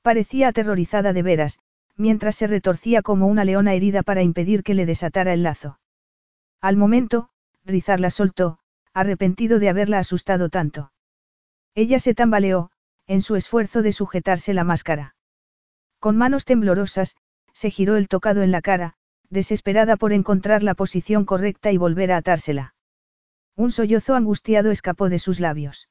Parecía 0.00 0.48
aterrorizada 0.48 1.12
de 1.12 1.22
veras, 1.22 1.58
mientras 1.94 2.36
se 2.36 2.46
retorcía 2.46 3.02
como 3.02 3.26
una 3.26 3.44
leona 3.44 3.74
herida 3.74 4.02
para 4.02 4.22
impedir 4.22 4.62
que 4.62 4.72
le 4.72 4.86
desatara 4.86 5.34
el 5.34 5.42
lazo. 5.42 5.78
Al 6.62 6.78
momento, 6.78 7.28
Rizar 7.66 8.00
la 8.00 8.08
soltó, 8.08 8.60
arrepentido 8.94 9.58
de 9.58 9.68
haberla 9.68 9.98
asustado 9.98 10.48
tanto. 10.48 10.90
Ella 11.74 11.98
se 11.98 12.14
tambaleó, 12.14 12.70
en 13.06 13.20
su 13.20 13.36
esfuerzo 13.36 13.82
de 13.82 13.92
sujetarse 13.92 14.54
la 14.54 14.64
máscara. 14.64 15.16
Con 15.98 16.16
manos 16.16 16.46
temblorosas, 16.46 17.14
se 17.52 17.68
giró 17.68 17.96
el 17.96 18.08
tocado 18.08 18.42
en 18.42 18.52
la 18.52 18.62
cara, 18.62 18.96
desesperada 19.32 19.96
por 19.96 20.12
encontrar 20.12 20.62
la 20.62 20.74
posición 20.74 21.24
correcta 21.24 21.72
y 21.72 21.78
volver 21.78 22.12
a 22.12 22.18
atársela. 22.18 22.74
Un 23.56 23.70
sollozo 23.70 24.14
angustiado 24.14 24.70
escapó 24.70 25.08
de 25.08 25.18
sus 25.18 25.40
labios. 25.40 25.88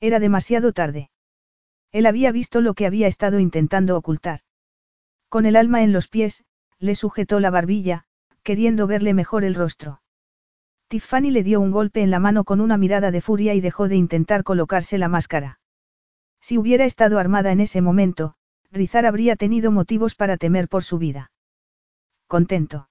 Era 0.00 0.20
demasiado 0.20 0.72
tarde. 0.72 1.10
Él 1.90 2.06
había 2.06 2.30
visto 2.30 2.60
lo 2.60 2.74
que 2.74 2.86
había 2.86 3.08
estado 3.08 3.40
intentando 3.40 3.96
ocultar. 3.96 4.40
Con 5.28 5.44
el 5.44 5.56
alma 5.56 5.82
en 5.82 5.92
los 5.92 6.06
pies, 6.06 6.44
le 6.78 6.94
sujetó 6.94 7.40
la 7.40 7.50
barbilla, 7.50 8.04
queriendo 8.44 8.86
verle 8.86 9.12
mejor 9.12 9.42
el 9.42 9.56
rostro. 9.56 10.00
Tiffany 10.86 11.32
le 11.32 11.42
dio 11.42 11.60
un 11.60 11.72
golpe 11.72 12.02
en 12.02 12.12
la 12.12 12.20
mano 12.20 12.44
con 12.44 12.60
una 12.60 12.76
mirada 12.76 13.10
de 13.10 13.20
furia 13.20 13.54
y 13.54 13.60
dejó 13.60 13.88
de 13.88 13.96
intentar 13.96 14.44
colocarse 14.44 14.98
la 14.98 15.08
máscara. 15.08 15.58
Si 16.40 16.58
hubiera 16.58 16.84
estado 16.84 17.18
armada 17.18 17.50
en 17.50 17.60
ese 17.60 17.80
momento, 17.80 18.34
Rizar 18.70 19.04
habría 19.04 19.34
tenido 19.34 19.72
motivos 19.72 20.14
para 20.14 20.36
temer 20.36 20.68
por 20.68 20.84
su 20.84 20.98
vida 20.98 21.31
contento. 22.32 22.88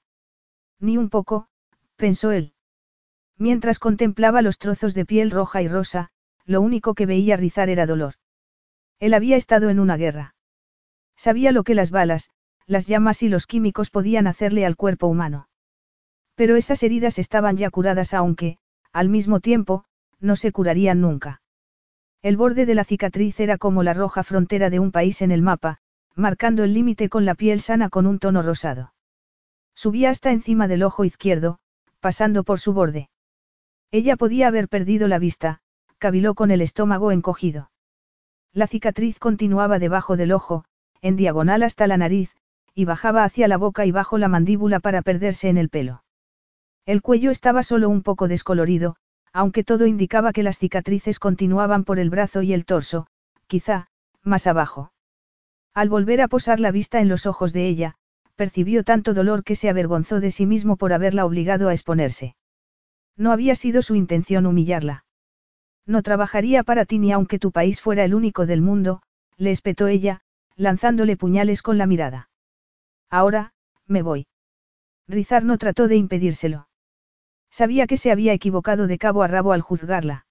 Ni 0.80 0.98
un 0.98 1.10
poco, 1.10 1.48
pensó 1.96 2.32
él. 2.32 2.54
Mientras 3.40 3.80
contemplaba 3.80 4.44
los 4.44 4.60
trozos 4.60 4.94
de 4.94 5.04
piel 5.04 5.32
roja 5.32 5.64
y 5.64 5.68
rosa, 5.68 6.12
lo 6.46 6.62
único 6.62 6.94
que 6.94 7.08
veía 7.08 7.38
rizar 7.38 7.68
era 7.68 7.88
dolor. 7.88 8.14
Él 9.00 9.16
había 9.16 9.38
estado 9.38 9.72
en 9.72 9.80
una 9.80 9.98
guerra. 9.98 10.36
Sabía 11.16 11.52
lo 11.52 11.64
que 11.64 11.74
las 11.74 11.90
balas, 11.90 12.30
las 12.68 12.86
llamas 12.86 13.24
y 13.24 13.30
los 13.30 13.48
químicos 13.48 13.90
podían 13.90 14.28
hacerle 14.28 14.64
al 14.64 14.76
cuerpo 14.76 15.08
humano. 15.08 15.48
Pero 16.36 16.56
esas 16.56 16.84
heridas 16.84 17.18
estaban 17.18 17.58
ya 17.58 17.72
curadas 17.72 18.14
aunque, 18.14 18.60
al 18.94 19.10
mismo 19.10 19.40
tiempo, 19.40 19.86
no 20.20 20.36
se 20.36 20.52
curarían 20.52 21.02
nunca. 21.02 21.42
El 22.22 22.38
borde 22.38 22.68
de 22.68 22.76
la 22.76 22.84
cicatriz 22.84 23.40
era 23.40 23.58
como 23.58 23.82
la 23.82 23.96
roja 23.96 24.22
frontera 24.22 24.70
de 24.70 24.78
un 24.78 24.92
país 24.92 25.24
en 25.24 25.32
el 25.32 25.42
mapa, 25.42 25.80
marcando 26.14 26.64
el 26.64 26.76
límite 26.76 27.10
con 27.10 27.26
la 27.26 27.34
piel 27.34 27.60
sana 27.60 27.90
con 27.90 28.06
un 28.06 28.20
tono 28.20 28.44
rosado. 28.44 28.94
Subía 29.76 30.10
hasta 30.10 30.32
encima 30.32 30.68
del 30.68 30.84
ojo 30.84 31.06
izquierdo, 31.06 31.60
pasando 32.00 32.44
por 32.44 32.60
su 32.60 32.74
borde. 32.74 33.10
Ella 33.92 34.16
podía 34.16 34.48
haber 34.48 34.68
perdido 34.68 35.08
la 35.08 35.20
vista, 35.20 35.60
caviló 35.98 36.34
con 36.34 36.52
el 36.52 36.62
estómago 36.62 37.12
encogido. 37.12 37.72
La 38.54 38.68
cicatriz 38.68 39.20
continuaba 39.20 39.80
debajo 39.80 40.18
del 40.18 40.32
ojo, 40.32 40.66
en 41.02 41.16
diagonal 41.16 41.64
hasta 41.64 41.88
la 41.88 41.98
nariz, 41.98 42.36
y 42.74 42.86
bajaba 42.86 43.24
hacia 43.24 43.48
la 43.48 43.58
boca 43.58 43.86
y 43.86 43.92
bajo 43.92 44.18
la 44.18 44.28
mandíbula 44.28 44.80
para 44.80 45.02
perderse 45.02 45.50
en 45.50 45.58
el 45.58 45.70
pelo. 45.70 46.04
El 46.86 47.02
cuello 47.02 47.32
estaba 47.32 47.64
solo 47.64 47.90
un 47.90 48.02
poco 48.02 48.28
descolorido, 48.28 48.96
aunque 49.34 49.64
todo 49.64 49.86
indicaba 49.86 50.34
que 50.34 50.44
las 50.44 50.58
cicatrices 50.58 51.20
continuaban 51.20 51.84
por 51.84 52.00
el 52.00 52.10
brazo 52.10 52.42
y 52.42 52.54
el 52.54 52.66
torso, 52.66 53.08
quizá, 53.48 53.88
más 54.24 54.48
abajo. 54.48 54.92
Al 55.74 55.90
volver 55.90 56.22
a 56.22 56.28
posar 56.28 56.60
la 56.60 56.72
vista 56.72 57.00
en 57.00 57.08
los 57.08 57.26
ojos 57.26 57.54
de 57.54 57.68
ella, 57.68 57.96
percibió 58.36 58.84
tanto 58.84 59.14
dolor 59.14 59.44
que 59.44 59.56
se 59.56 59.70
avergonzó 59.70 60.20
de 60.20 60.32
sí 60.32 60.46
mismo 60.46 60.78
por 60.78 60.94
haberla 60.94 61.26
obligado 61.26 61.70
a 61.70 61.74
exponerse. 61.74 62.36
No 63.18 63.32
había 63.32 63.56
sido 63.56 63.82
su 63.82 63.96
intención 63.96 64.46
humillarla. 64.46 65.06
No 65.86 66.02
trabajaría 66.04 66.64
para 66.64 66.86
ti 66.86 67.00
ni 67.00 67.12
aunque 67.12 67.40
tu 67.40 67.52
país 67.52 67.82
fuera 67.82 68.04
el 68.04 68.14
único 68.14 68.46
del 68.46 68.62
mundo, 68.62 69.02
le 69.38 69.52
espetó 69.52 69.88
ella, 69.88 70.22
lanzándole 70.56 71.18
puñales 71.18 71.62
con 71.62 71.78
la 71.78 71.88
mirada. 71.88 72.30
Ahora, 73.10 73.54
me 73.88 74.02
voy. 74.02 74.28
Rizar 75.08 75.44
no 75.44 75.58
trató 75.58 75.88
de 75.88 75.98
impedírselo. 75.98 76.68
Sabía 77.50 77.88
que 77.88 77.98
se 77.98 78.12
había 78.12 78.34
equivocado 78.34 78.88
de 78.88 78.98
cabo 78.98 79.24
a 79.24 79.28
rabo 79.28 79.52
al 79.52 79.62
juzgarla. 79.62 80.26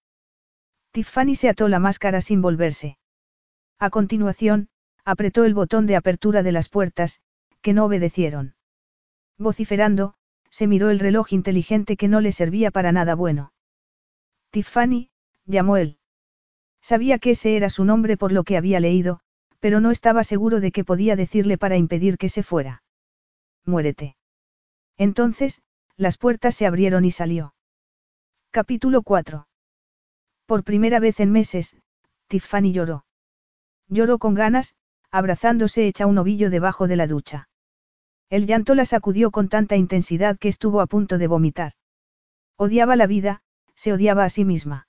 Tiffany 0.92 1.34
se 1.34 1.48
ató 1.48 1.68
la 1.68 1.78
máscara 1.78 2.20
sin 2.20 2.40
volverse. 2.40 2.98
A 3.78 3.90
continuación, 3.90 4.68
apretó 5.04 5.44
el 5.44 5.54
botón 5.54 5.86
de 5.86 5.96
apertura 5.96 6.42
de 6.42 6.52
las 6.52 6.68
puertas, 6.68 7.20
que 7.62 7.72
no 7.72 7.84
obedecieron. 7.84 8.54
Vociferando, 9.38 10.14
se 10.50 10.66
miró 10.66 10.90
el 10.90 10.98
reloj 10.98 11.32
inteligente 11.32 11.96
que 11.96 12.08
no 12.08 12.20
le 12.20 12.32
servía 12.32 12.70
para 12.70 12.92
nada 12.92 13.14
bueno. 13.14 13.52
Tiffany, 14.50 15.10
llamó 15.46 15.76
él. 15.76 15.98
Sabía 16.82 17.18
que 17.18 17.32
ese 17.32 17.56
era 17.56 17.70
su 17.70 17.84
nombre 17.84 18.16
por 18.16 18.32
lo 18.32 18.44
que 18.44 18.56
había 18.56 18.80
leído, 18.80 19.20
pero 19.60 19.80
no 19.80 19.90
estaba 19.90 20.24
seguro 20.24 20.60
de 20.60 20.72
qué 20.72 20.84
podía 20.84 21.14
decirle 21.16 21.58
para 21.58 21.76
impedir 21.76 22.16
que 22.16 22.28
se 22.28 22.42
fuera. 22.42 22.82
Muérete. 23.64 24.16
Entonces, 24.96 25.60
las 25.96 26.16
puertas 26.16 26.54
se 26.54 26.66
abrieron 26.66 27.04
y 27.04 27.10
salió. 27.10 27.54
Capítulo 28.50 29.02
4. 29.02 29.46
Por 30.46 30.64
primera 30.64 30.98
vez 30.98 31.20
en 31.20 31.30
meses, 31.30 31.76
Tiffany 32.26 32.72
lloró. 32.72 33.04
Lloró 33.86 34.18
con 34.18 34.34
ganas, 34.34 34.74
abrazándose 35.10 35.86
hecha 35.86 36.06
un 36.06 36.18
ovillo 36.18 36.50
debajo 36.50 36.88
de 36.88 36.96
la 36.96 37.06
ducha. 37.06 37.49
El 38.30 38.46
llanto 38.46 38.76
la 38.76 38.84
sacudió 38.84 39.32
con 39.32 39.48
tanta 39.48 39.76
intensidad 39.76 40.38
que 40.38 40.48
estuvo 40.48 40.80
a 40.80 40.86
punto 40.86 41.18
de 41.18 41.26
vomitar. 41.26 41.72
Odiaba 42.56 42.94
la 42.94 43.08
vida, 43.08 43.42
se 43.74 43.92
odiaba 43.92 44.24
a 44.24 44.30
sí 44.30 44.44
misma. 44.44 44.86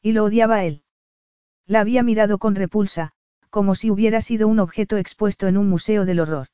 Y 0.00 0.12
lo 0.12 0.24
odiaba 0.24 0.56
a 0.56 0.64
él. 0.64 0.82
La 1.66 1.80
había 1.80 2.02
mirado 2.02 2.38
con 2.38 2.54
repulsa, 2.54 3.12
como 3.50 3.74
si 3.74 3.90
hubiera 3.90 4.22
sido 4.22 4.48
un 4.48 4.60
objeto 4.60 4.96
expuesto 4.96 5.46
en 5.46 5.58
un 5.58 5.68
museo 5.68 6.06
del 6.06 6.20
horror. 6.20 6.48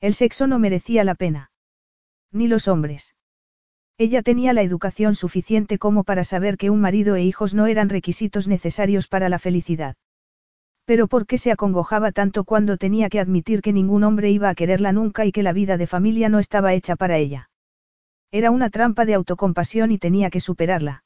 El 0.00 0.14
sexo 0.14 0.46
no 0.46 0.58
merecía 0.58 1.02
la 1.02 1.14
pena. 1.14 1.50
Ni 2.30 2.46
los 2.46 2.68
hombres. 2.68 3.14
Ella 3.98 4.22
tenía 4.22 4.52
la 4.52 4.62
educación 4.62 5.14
suficiente 5.14 5.78
como 5.78 6.04
para 6.04 6.24
saber 6.24 6.58
que 6.58 6.70
un 6.70 6.80
marido 6.80 7.16
e 7.16 7.22
hijos 7.24 7.54
no 7.54 7.66
eran 7.66 7.88
requisitos 7.88 8.48
necesarios 8.48 9.06
para 9.08 9.28
la 9.28 9.38
felicidad. 9.38 9.96
Pero 10.84 11.06
¿por 11.06 11.26
qué 11.26 11.38
se 11.38 11.52
acongojaba 11.52 12.12
tanto 12.12 12.44
cuando 12.44 12.76
tenía 12.76 13.08
que 13.08 13.20
admitir 13.20 13.62
que 13.62 13.72
ningún 13.72 14.04
hombre 14.04 14.30
iba 14.30 14.48
a 14.48 14.54
quererla 14.54 14.92
nunca 14.92 15.24
y 15.24 15.32
que 15.32 15.42
la 15.42 15.52
vida 15.52 15.76
de 15.76 15.86
familia 15.86 16.28
no 16.28 16.38
estaba 16.38 16.74
hecha 16.74 16.96
para 16.96 17.18
ella? 17.18 17.50
Era 18.30 18.50
una 18.50 18.70
trampa 18.70 19.04
de 19.04 19.14
autocompasión 19.14 19.92
y 19.92 19.98
tenía 19.98 20.30
que 20.30 20.40
superarla. 20.40 21.04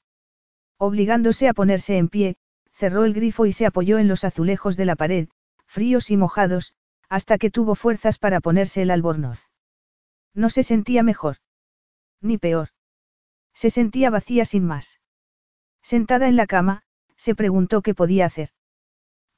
Obligándose 0.78 1.48
a 1.48 1.54
ponerse 1.54 1.98
en 1.98 2.08
pie, 2.08 2.36
cerró 2.72 3.04
el 3.04 3.14
grifo 3.14 3.46
y 3.46 3.52
se 3.52 3.66
apoyó 3.66 3.98
en 3.98 4.08
los 4.08 4.24
azulejos 4.24 4.76
de 4.76 4.84
la 4.84 4.96
pared, 4.96 5.28
fríos 5.66 6.10
y 6.10 6.16
mojados, 6.16 6.74
hasta 7.08 7.38
que 7.38 7.50
tuvo 7.50 7.74
fuerzas 7.74 8.18
para 8.18 8.40
ponerse 8.40 8.82
el 8.82 8.90
albornoz. 8.90 9.46
No 10.34 10.50
se 10.50 10.62
sentía 10.62 11.02
mejor. 11.02 11.36
Ni 12.20 12.38
peor. 12.38 12.68
Se 13.54 13.70
sentía 13.70 14.10
vacía 14.10 14.44
sin 14.44 14.64
más. 14.64 15.00
Sentada 15.82 16.28
en 16.28 16.36
la 16.36 16.46
cama, 16.46 16.82
se 17.16 17.34
preguntó 17.34 17.80
qué 17.80 17.94
podía 17.94 18.26
hacer. 18.26 18.50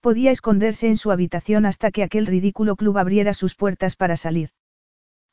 Podía 0.01 0.31
esconderse 0.31 0.89
en 0.89 0.97
su 0.97 1.11
habitación 1.11 1.67
hasta 1.67 1.91
que 1.91 2.03
aquel 2.03 2.27
ridículo 2.27 2.77
club 2.77 2.99
abriera 2.99 3.35
sus 3.35 3.55
puertas 3.55 3.97
para 3.97 4.17
salir. 4.17 4.51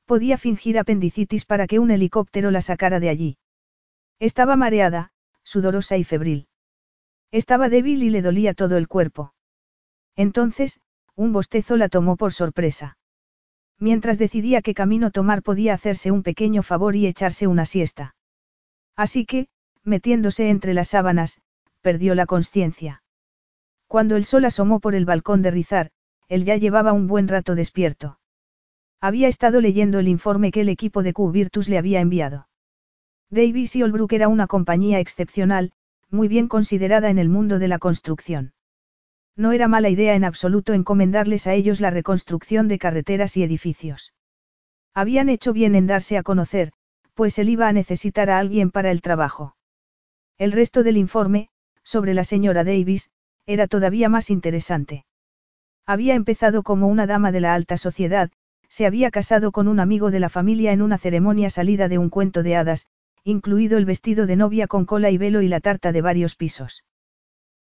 Podía 0.06 0.38
fingir 0.38 0.80
apendicitis 0.80 1.46
para 1.46 1.68
que 1.68 1.80
un 1.80 1.92
helicóptero 1.92 2.52
la 2.52 2.62
sacara 2.62 3.00
de 3.00 3.10
allí. 3.10 3.38
Estaba 4.20 4.56
mareada, 4.56 5.12
sudorosa 5.44 5.98
y 5.98 6.04
febril. 6.04 6.48
Estaba 7.32 7.70
débil 7.70 8.04
y 8.04 8.10
le 8.10 8.22
dolía 8.22 8.54
todo 8.54 8.78
el 8.78 8.88
cuerpo. 8.88 9.34
Entonces, 10.16 10.80
un 11.16 11.34
bostezo 11.34 11.78
la 11.78 11.90
tomó 11.90 12.18
por 12.18 12.34
sorpresa. 12.34 12.98
Mientras 13.80 14.18
decidía 14.18 14.62
qué 14.62 14.74
camino 14.74 15.12
tomar 15.12 15.44
podía 15.44 15.74
hacerse 15.74 16.12
un 16.12 16.24
pequeño 16.24 16.64
favor 16.64 16.96
y 16.96 17.08
echarse 17.08 17.46
una 17.48 17.66
siesta. 17.66 18.16
Así 18.96 19.26
que, 19.26 19.48
metiéndose 19.84 20.50
entre 20.50 20.74
las 20.74 20.90
sábanas, 20.90 21.42
perdió 21.82 22.16
la 22.16 22.26
conciencia. 22.26 23.04
Cuando 23.96 24.18
el 24.18 24.26
sol 24.26 24.44
asomó 24.44 24.82
por 24.82 24.94
el 24.94 25.06
balcón 25.06 25.42
de 25.42 25.52
Rizar, 25.52 25.90
él 26.28 26.44
ya 26.44 26.58
llevaba 26.58 26.92
un 26.92 27.08
buen 27.08 27.30
rato 27.30 27.56
despierto. 27.56 28.20
Había 29.00 29.30
estado 29.30 29.62
leyendo 29.62 30.00
el 30.00 30.10
informe 30.10 30.52
que 30.52 30.60
el 30.60 30.68
equipo 30.68 31.02
de 31.02 31.14
Q-Virtus 31.14 31.70
le 31.70 31.78
había 31.78 32.02
enviado. 32.02 32.50
Davis 33.30 33.74
y 33.78 33.84
Olbrook 33.84 34.12
era 34.12 34.28
una 34.28 34.48
compañía 34.48 35.00
excepcional, 35.00 35.72
muy 36.10 36.28
bien 36.28 36.50
considerada 36.50 37.10
en 37.10 37.20
el 37.20 37.30
mundo 37.30 37.58
de 37.58 37.70
la 37.70 37.80
construcción. 37.80 38.52
No 39.38 39.54
era 39.54 39.70
mala 39.70 39.88
idea 39.88 40.16
en 40.16 40.26
absoluto 40.26 40.74
encomendarles 40.74 41.48
a 41.48 41.54
ellos 41.54 41.80
la 41.80 41.90
reconstrucción 41.90 42.68
de 42.68 42.80
carreteras 42.80 43.38
y 43.38 43.44
edificios. 43.44 44.14
Habían 44.94 45.30
hecho 45.30 45.54
bien 45.54 45.74
en 45.74 45.88
darse 45.88 46.18
a 46.18 46.24
conocer, 46.24 46.74
pues 47.14 47.40
él 47.40 47.48
iba 47.48 47.70
a 47.70 47.72
necesitar 47.72 48.30
a 48.30 48.40
alguien 48.40 48.72
para 48.72 48.92
el 48.92 49.02
trabajo. 49.02 49.56
El 50.38 50.52
resto 50.52 50.84
del 50.84 50.98
informe, 50.98 51.48
sobre 51.82 52.14
la 52.14 52.26
señora 52.26 52.66
Davis, 52.66 53.10
era 53.46 53.68
todavía 53.68 54.10
más 54.10 54.30
interesante. 54.30 55.06
Había 55.86 56.16
empezado 56.16 56.64
como 56.64 56.88
una 56.88 57.06
dama 57.06 57.32
de 57.32 57.42
la 57.42 57.54
alta 57.54 57.78
sociedad, 57.78 58.32
se 58.70 58.86
había 58.86 59.12
casado 59.12 59.52
con 59.52 59.68
un 59.68 59.80
amigo 59.80 60.12
de 60.12 60.20
la 60.20 60.30
familia 60.30 60.72
en 60.72 60.82
una 60.82 60.98
ceremonia 60.98 61.50
salida 61.50 61.88
de 61.88 61.98
un 61.98 62.10
cuento 62.10 62.44
de 62.44 62.56
hadas, 62.56 62.88
incluido 63.24 63.78
el 63.78 63.86
vestido 63.86 64.26
de 64.26 64.36
novia 64.36 64.68
con 64.68 64.86
cola 64.86 65.12
y 65.12 65.18
velo 65.18 65.42
y 65.42 65.48
la 65.48 65.60
tarta 65.60 65.92
de 65.92 66.02
varios 66.02 66.36
pisos. 66.36 66.84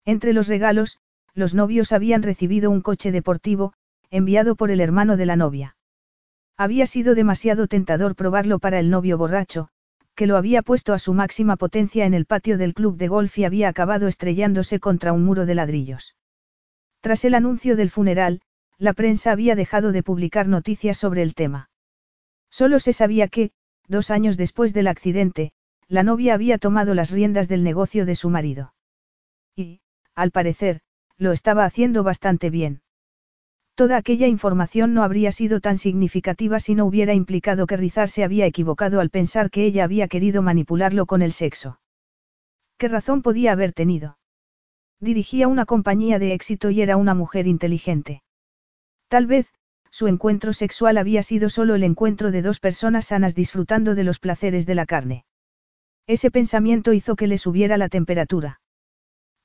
Entre 0.05 0.33
los 0.33 0.49
regalos, 0.49 0.99
los 1.35 1.55
novios 1.55 1.93
habían 1.93 2.23
recibido 2.23 2.71
un 2.71 2.81
coche 2.81 3.13
deportivo, 3.13 3.75
enviado 4.11 4.57
por 4.57 4.71
el 4.71 4.81
hermano 4.81 5.17
de 5.17 5.27
la 5.27 5.37
novia. 5.37 5.77
Había 6.57 6.87
sido 6.87 7.15
demasiado 7.15 7.67
tentador 7.67 8.15
probarlo 8.15 8.59
para 8.59 8.79
el 8.79 8.91
novio 8.91 9.19
borracho, 9.19 9.69
que 10.15 10.27
lo 10.27 10.37
había 10.37 10.63
puesto 10.63 10.93
a 10.93 10.99
su 10.99 11.13
máxima 11.15 11.57
potencia 11.57 12.07
en 12.07 12.15
el 12.15 12.27
patio 12.27 12.59
del 12.59 12.75
club 12.75 12.97
de 12.97 13.09
golf 13.09 13.39
y 13.39 13.45
había 13.45 13.69
acabado 13.69 14.09
estrellándose 14.09 14.81
contra 14.81 15.13
un 15.13 15.25
muro 15.25 15.47
de 15.47 15.55
ladrillos. 15.55 16.15
Tras 17.01 17.25
el 17.25 17.35
anuncio 17.35 17.77
del 17.77 17.91
funeral, 17.91 18.41
la 18.79 18.93
prensa 18.93 19.33
había 19.33 19.55
dejado 19.55 19.93
de 19.93 20.03
publicar 20.03 20.49
noticias 20.49 20.97
sobre 20.97 21.23
el 21.23 21.35
tema. 21.35 21.71
Solo 22.51 22.79
se 22.79 22.93
sabía 22.93 23.29
que, 23.29 23.53
Dos 23.89 24.11
años 24.11 24.37
después 24.37 24.73
del 24.73 24.87
accidente, 24.87 25.53
la 25.89 26.03
novia 26.03 26.35
había 26.35 26.59
tomado 26.59 26.95
las 26.95 27.11
riendas 27.11 27.49
del 27.49 27.63
negocio 27.63 28.07
de 28.07 28.15
su 28.15 28.31
marido. 28.31 28.75
Y, 29.55 29.81
al 30.15 30.31
parecer, 30.31 30.81
lo 31.19 31.33
estaba 31.33 31.65
haciendo 31.65 32.03
bastante 32.03 32.51
bien. 32.51 32.81
Toda 33.75 33.97
aquella 33.97 34.29
información 34.29 34.95
no 34.95 35.03
habría 35.03 35.33
sido 35.33 35.61
tan 35.61 35.79
significativa 35.79 36.61
si 36.61 36.77
no 36.77 36.87
hubiera 36.87 37.13
implicado 37.13 37.67
que 37.67 37.77
Rizar 37.77 38.09
se 38.09 38.23
había 38.23 38.47
equivocado 38.47 39.01
al 39.01 39.11
pensar 39.11 39.51
que 39.51 39.65
ella 39.65 39.83
había 39.83 40.07
querido 40.07 40.43
manipularlo 40.43 41.07
con 41.07 41.23
el 41.23 41.33
sexo. 41.33 41.81
¿Qué 42.79 42.87
razón 42.87 43.23
podía 43.23 43.53
haber 43.53 43.73
tenido? 43.73 44.17
Dirigía 45.01 45.49
una 45.49 45.67
compañía 45.67 46.21
de 46.21 46.35
éxito 46.35 46.71
y 46.71 46.83
era 46.83 46.97
una 46.97 47.15
mujer 47.15 47.49
inteligente. 47.49 48.23
Tal 49.09 49.27
vez, 49.27 49.53
su 49.91 50.07
encuentro 50.07 50.53
sexual 50.53 50.97
había 50.97 51.23
sido 51.25 51.49
solo 51.49 51.75
el 51.75 51.83
encuentro 51.83 52.31
de 52.31 52.43
dos 52.43 52.61
personas 52.61 53.07
sanas 53.07 53.35
disfrutando 53.35 53.95
de 53.97 54.05
los 54.05 54.21
placeres 54.21 54.67
de 54.67 54.75
la 54.77 54.87
carne. 54.87 55.25
Ese 56.07 56.31
pensamiento 56.31 56.93
hizo 56.93 57.17
que 57.17 57.27
le 57.27 57.39
subiera 57.39 57.77
la 57.77 57.89
temperatura. 57.89 58.61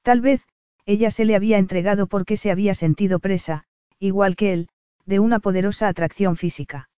Tal 0.03 0.21
vez, 0.21 0.47
ella 0.85 1.09
se 1.11 1.25
le 1.25 1.35
había 1.35 1.57
entregado 1.57 2.07
porque 2.07 2.37
se 2.37 2.51
había 2.51 2.73
sentido 2.73 3.19
presa, 3.19 3.65
igual 3.99 4.35
que 4.35 4.53
él, 4.53 4.69
de 5.05 5.19
una 5.19 5.39
poderosa 5.39 5.87
atracción 5.87 6.37
física. 6.37 6.89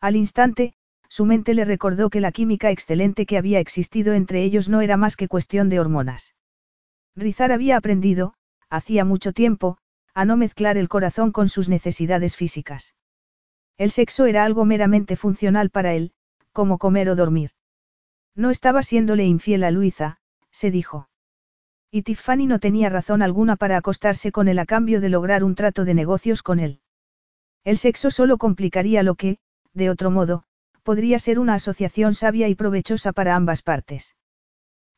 Al 0.00 0.16
instante, 0.16 0.74
su 1.08 1.26
mente 1.26 1.54
le 1.54 1.64
recordó 1.64 2.08
que 2.08 2.20
la 2.20 2.32
química 2.32 2.70
excelente 2.70 3.26
que 3.26 3.36
había 3.36 3.60
existido 3.60 4.14
entre 4.14 4.42
ellos 4.42 4.68
no 4.68 4.80
era 4.80 4.96
más 4.96 5.16
que 5.16 5.28
cuestión 5.28 5.68
de 5.68 5.80
hormonas. 5.80 6.34
Rizar 7.16 7.50
había 7.50 7.76
aprendido, 7.76 8.34
hacía 8.68 9.04
mucho 9.04 9.32
tiempo, 9.32 9.78
a 10.14 10.24
no 10.24 10.36
mezclar 10.36 10.76
el 10.76 10.88
corazón 10.88 11.32
con 11.32 11.48
sus 11.48 11.68
necesidades 11.68 12.36
físicas. 12.36 12.94
El 13.76 13.90
sexo 13.90 14.26
era 14.26 14.44
algo 14.44 14.64
meramente 14.64 15.16
funcional 15.16 15.70
para 15.70 15.94
él, 15.94 16.12
como 16.52 16.78
comer 16.78 17.08
o 17.10 17.16
dormir. 17.16 17.50
No 18.36 18.50
estaba 18.50 18.82
siéndole 18.82 19.24
infiel 19.24 19.64
a 19.64 19.70
Luisa, 19.70 20.18
se 20.50 20.70
dijo. 20.70 21.09
Y 21.92 22.02
Tiffany 22.02 22.46
no 22.46 22.60
tenía 22.60 22.88
razón 22.88 23.20
alguna 23.20 23.56
para 23.56 23.76
acostarse 23.76 24.30
con 24.30 24.46
él 24.46 24.58
a 24.60 24.66
cambio 24.66 25.00
de 25.00 25.08
lograr 25.08 25.42
un 25.42 25.56
trato 25.56 25.84
de 25.84 25.94
negocios 25.94 26.42
con 26.42 26.60
él. 26.60 26.80
El 27.64 27.78
sexo 27.78 28.10
solo 28.10 28.38
complicaría 28.38 29.02
lo 29.02 29.16
que, 29.16 29.38
de 29.74 29.90
otro 29.90 30.10
modo, 30.10 30.44
podría 30.84 31.18
ser 31.18 31.38
una 31.38 31.54
asociación 31.54 32.14
sabia 32.14 32.48
y 32.48 32.54
provechosa 32.54 33.12
para 33.12 33.34
ambas 33.34 33.62
partes. 33.62 34.16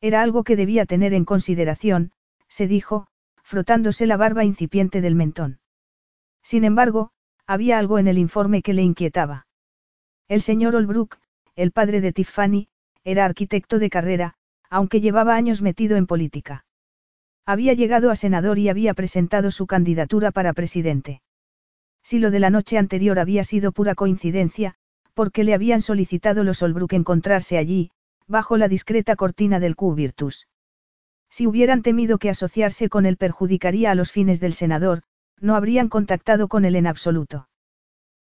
Era 0.01 0.21
algo 0.21 0.43
que 0.43 0.55
debía 0.55 0.85
tener 0.85 1.13
en 1.13 1.25
consideración, 1.25 2.11
se 2.47 2.67
dijo, 2.67 3.07
frotándose 3.41 4.05
la 4.05 4.17
barba 4.17 4.43
incipiente 4.43 5.01
del 5.01 5.15
mentón. 5.15 5.59
Sin 6.43 6.63
embargo, 6.63 7.11
había 7.47 7.79
algo 7.79 7.99
en 7.99 8.07
el 8.07 8.17
informe 8.17 8.61
que 8.61 8.73
le 8.73 8.83
inquietaba. 8.83 9.47
El 10.27 10.41
señor 10.41 10.75
Olbrook, 10.75 11.17
el 11.55 11.71
padre 11.71 12.01
de 12.01 12.13
Tiffany, 12.13 12.67
era 13.03 13.25
arquitecto 13.25 13.79
de 13.79 13.89
carrera, 13.89 14.35
aunque 14.69 15.01
llevaba 15.01 15.35
años 15.35 15.61
metido 15.61 15.97
en 15.97 16.07
política. 16.07 16.65
Había 17.45 17.73
llegado 17.73 18.09
a 18.09 18.15
senador 18.15 18.57
y 18.57 18.69
había 18.69 18.93
presentado 18.93 19.51
su 19.51 19.67
candidatura 19.67 20.31
para 20.31 20.53
presidente. 20.53 21.21
Si 22.01 22.19
lo 22.19 22.31
de 22.31 22.39
la 22.39 22.49
noche 22.49 22.77
anterior 22.77 23.19
había 23.19 23.43
sido 23.43 23.71
pura 23.71 23.95
coincidencia, 23.95 24.75
porque 25.13 25.43
le 25.43 25.53
habían 25.53 25.81
solicitado 25.81 26.43
los 26.43 26.61
Olbrook 26.61 26.93
encontrarse 26.93 27.57
allí, 27.57 27.91
bajo 28.27 28.57
la 28.57 28.67
discreta 28.67 29.15
cortina 29.15 29.59
del 29.59 29.75
Q 29.75 29.93
Virtus. 29.95 30.47
Si 31.29 31.47
hubieran 31.47 31.81
temido 31.81 32.17
que 32.17 32.29
asociarse 32.29 32.89
con 32.89 33.05
él 33.05 33.17
perjudicaría 33.17 33.91
a 33.91 33.95
los 33.95 34.11
fines 34.11 34.39
del 34.39 34.53
senador, 34.53 35.03
no 35.39 35.55
habrían 35.55 35.89
contactado 35.89 36.47
con 36.47 36.63
él 36.63 36.75
en 36.75 36.87
absoluto. 36.87 37.49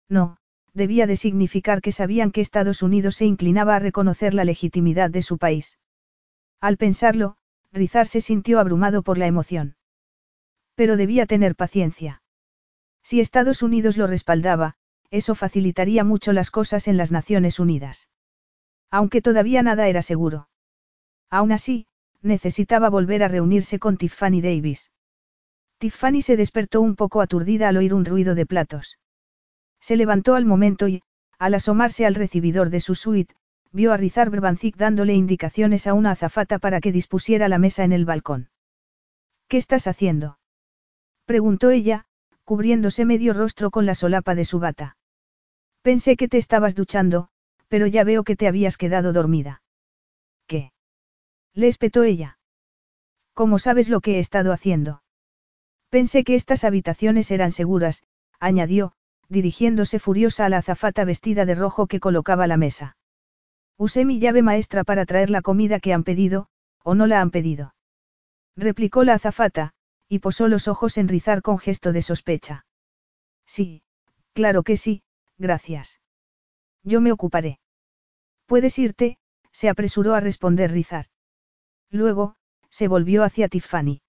No, 0.08 0.38
debía 0.74 1.06
de 1.06 1.16
significar 1.16 1.80
que 1.80 1.92
sabían 1.92 2.32
que 2.32 2.40
Estados 2.40 2.82
Unidos 2.82 3.16
se 3.16 3.26
inclinaba 3.26 3.76
a 3.76 3.78
reconocer 3.78 4.34
la 4.34 4.44
legitimidad 4.44 5.10
de 5.10 5.22
su 5.22 5.38
país. 5.38 5.78
Al 6.60 6.76
pensarlo, 6.76 7.36
Rizar 7.72 8.06
se 8.06 8.20
sintió 8.20 8.60
abrumado 8.60 9.02
por 9.02 9.18
la 9.18 9.26
emoción. 9.26 9.76
Pero 10.74 10.96
debía 10.96 11.26
tener 11.26 11.56
paciencia. 11.56 12.22
Si 13.02 13.20
Estados 13.20 13.62
Unidos 13.62 13.96
lo 13.96 14.06
respaldaba, 14.06 14.74
eso 15.10 15.34
facilitaría 15.34 16.04
mucho 16.04 16.32
las 16.32 16.50
cosas 16.50 16.88
en 16.88 16.96
las 16.96 17.12
Naciones 17.12 17.58
Unidas. 17.58 18.08
Aunque 18.90 19.22
todavía 19.22 19.62
nada 19.62 19.88
era 19.88 20.02
seguro. 20.02 20.48
Aún 21.30 21.52
así, 21.52 21.86
necesitaba 22.20 22.90
volver 22.90 23.22
a 23.22 23.28
reunirse 23.28 23.78
con 23.78 23.96
Tiffany 23.96 24.40
Davis. 24.40 24.90
Tiffany 25.78 26.22
se 26.22 26.36
despertó 26.36 26.80
un 26.80 26.94
poco 26.94 27.20
aturdida 27.20 27.68
al 27.68 27.76
oír 27.76 27.94
un 27.94 28.04
ruido 28.04 28.34
de 28.34 28.46
platos. 28.46 28.98
Se 29.80 29.96
levantó 29.96 30.36
al 30.36 30.44
momento 30.44 30.88
y, 30.88 31.02
al 31.38 31.54
asomarse 31.54 32.06
al 32.06 32.14
recibidor 32.14 32.70
de 32.70 32.80
su 32.80 32.94
suite, 32.94 33.34
vio 33.72 33.92
a 33.92 33.96
Rizar 33.96 34.30
Brbanzik 34.30 34.76
dándole 34.76 35.14
indicaciones 35.14 35.86
a 35.86 35.94
una 35.94 36.12
azafata 36.12 36.58
para 36.58 36.80
que 36.80 36.92
dispusiera 36.92 37.48
la 37.48 37.58
mesa 37.58 37.84
en 37.84 37.92
el 37.92 38.04
balcón. 38.04 38.50
¿Qué 39.48 39.56
estás 39.56 39.86
haciendo? 39.86 40.38
preguntó 41.24 41.70
ella, 41.70 42.04
cubriéndose 42.44 43.04
medio 43.04 43.32
rostro 43.32 43.70
con 43.70 43.86
la 43.86 43.94
solapa 43.94 44.34
de 44.34 44.44
su 44.44 44.58
bata. 44.58 44.96
Pensé 45.82 46.16
que 46.16 46.28
te 46.28 46.38
estabas 46.38 46.74
duchando, 46.74 47.28
pero 47.68 47.86
ya 47.86 48.04
veo 48.04 48.24
que 48.24 48.36
te 48.36 48.46
habías 48.46 48.76
quedado 48.76 49.12
dormida. 49.12 49.62
¿Qué? 50.46 50.72
Le 51.54 51.68
espetó 51.68 52.02
ella. 52.02 52.38
¿Cómo 53.34 53.58
sabes 53.58 53.88
lo 53.88 54.00
que 54.00 54.16
he 54.16 54.18
estado 54.18 54.52
haciendo? 54.52 55.02
Pensé 55.88 56.24
que 56.24 56.34
estas 56.34 56.64
habitaciones 56.64 57.30
eran 57.30 57.52
seguras, 57.52 58.02
añadió, 58.38 58.92
dirigiéndose 59.28 59.98
furiosa 59.98 60.46
a 60.46 60.48
la 60.48 60.58
azafata 60.58 61.04
vestida 61.04 61.46
de 61.46 61.54
rojo 61.54 61.86
que 61.86 62.00
colocaba 62.00 62.46
la 62.46 62.56
mesa. 62.56 62.96
Usé 63.84 64.04
mi 64.04 64.20
llave 64.20 64.42
maestra 64.42 64.84
para 64.84 65.04
traer 65.06 65.28
la 65.28 65.42
comida 65.42 65.80
que 65.80 65.92
han 65.92 66.04
pedido, 66.04 66.46
o 66.84 66.94
no 66.94 67.08
la 67.08 67.20
han 67.20 67.32
pedido. 67.32 67.74
Replicó 68.54 69.02
la 69.02 69.14
azafata, 69.14 69.72
y 70.08 70.20
posó 70.20 70.46
los 70.46 70.68
ojos 70.68 70.98
en 70.98 71.08
rizar 71.08 71.42
con 71.42 71.58
gesto 71.58 71.90
de 71.90 72.00
sospecha. 72.00 72.64
Sí, 73.44 73.82
claro 74.34 74.62
que 74.62 74.76
sí, 74.76 75.02
gracias. 75.36 75.98
Yo 76.84 77.00
me 77.00 77.10
ocuparé. 77.10 77.58
Puedes 78.46 78.78
irte, 78.78 79.18
se 79.50 79.68
apresuró 79.68 80.14
a 80.14 80.20
responder 80.20 80.70
Rizar. 80.70 81.06
Luego, 81.90 82.36
se 82.70 82.86
volvió 82.86 83.24
hacia 83.24 83.48
Tiffany. 83.48 84.00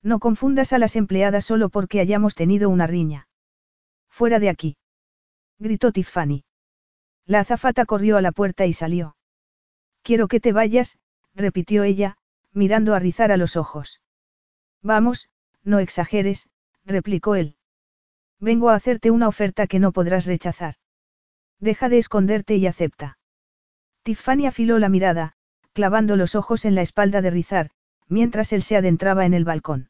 No 0.00 0.20
confundas 0.20 0.72
a 0.72 0.78
las 0.78 0.94
empleadas 0.94 1.44
solo 1.44 1.70
porque 1.70 1.98
hayamos 1.98 2.36
tenido 2.36 2.70
una 2.70 2.86
riña. 2.86 3.26
Fuera 4.08 4.38
de 4.38 4.48
aquí. 4.48 4.76
Gritó 5.58 5.90
Tiffany. 5.90 6.44
La 7.32 7.40
azafata 7.40 7.86
corrió 7.86 8.18
a 8.18 8.20
la 8.20 8.30
puerta 8.30 8.66
y 8.66 8.74
salió. 8.74 9.16
Quiero 10.02 10.28
que 10.28 10.38
te 10.38 10.52
vayas, 10.52 10.98
repitió 11.34 11.82
ella, 11.82 12.18
mirando 12.52 12.94
a 12.94 12.98
Rizar 12.98 13.32
a 13.32 13.38
los 13.38 13.56
ojos. 13.56 14.02
Vamos, 14.82 15.30
no 15.64 15.78
exageres, 15.78 16.50
replicó 16.84 17.34
él. 17.34 17.56
Vengo 18.38 18.68
a 18.68 18.74
hacerte 18.74 19.10
una 19.10 19.28
oferta 19.28 19.66
que 19.66 19.78
no 19.78 19.92
podrás 19.92 20.26
rechazar. 20.26 20.74
Deja 21.58 21.88
de 21.88 21.96
esconderte 21.96 22.56
y 22.56 22.66
acepta. 22.66 23.16
Tiffany 24.02 24.44
afiló 24.46 24.78
la 24.78 24.90
mirada, 24.90 25.32
clavando 25.72 26.16
los 26.16 26.34
ojos 26.34 26.66
en 26.66 26.74
la 26.74 26.82
espalda 26.82 27.22
de 27.22 27.30
Rizar, 27.30 27.70
mientras 28.08 28.52
él 28.52 28.62
se 28.62 28.76
adentraba 28.76 29.24
en 29.24 29.32
el 29.32 29.46
balcón. 29.46 29.88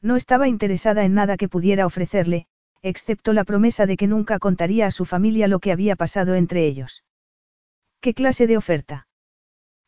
No 0.00 0.14
estaba 0.14 0.46
interesada 0.46 1.02
en 1.02 1.14
nada 1.14 1.36
que 1.36 1.48
pudiera 1.48 1.86
ofrecerle, 1.86 2.46
excepto 2.82 3.32
la 3.32 3.44
promesa 3.44 3.86
de 3.86 3.96
que 3.96 4.06
nunca 4.06 4.38
contaría 4.38 4.86
a 4.86 4.90
su 4.90 5.04
familia 5.04 5.48
lo 5.48 5.60
que 5.60 5.72
había 5.72 5.96
pasado 5.96 6.34
entre 6.34 6.66
ellos. 6.66 7.04
¿Qué 8.00 8.14
clase 8.14 8.46
de 8.46 8.56
oferta? 8.56 9.06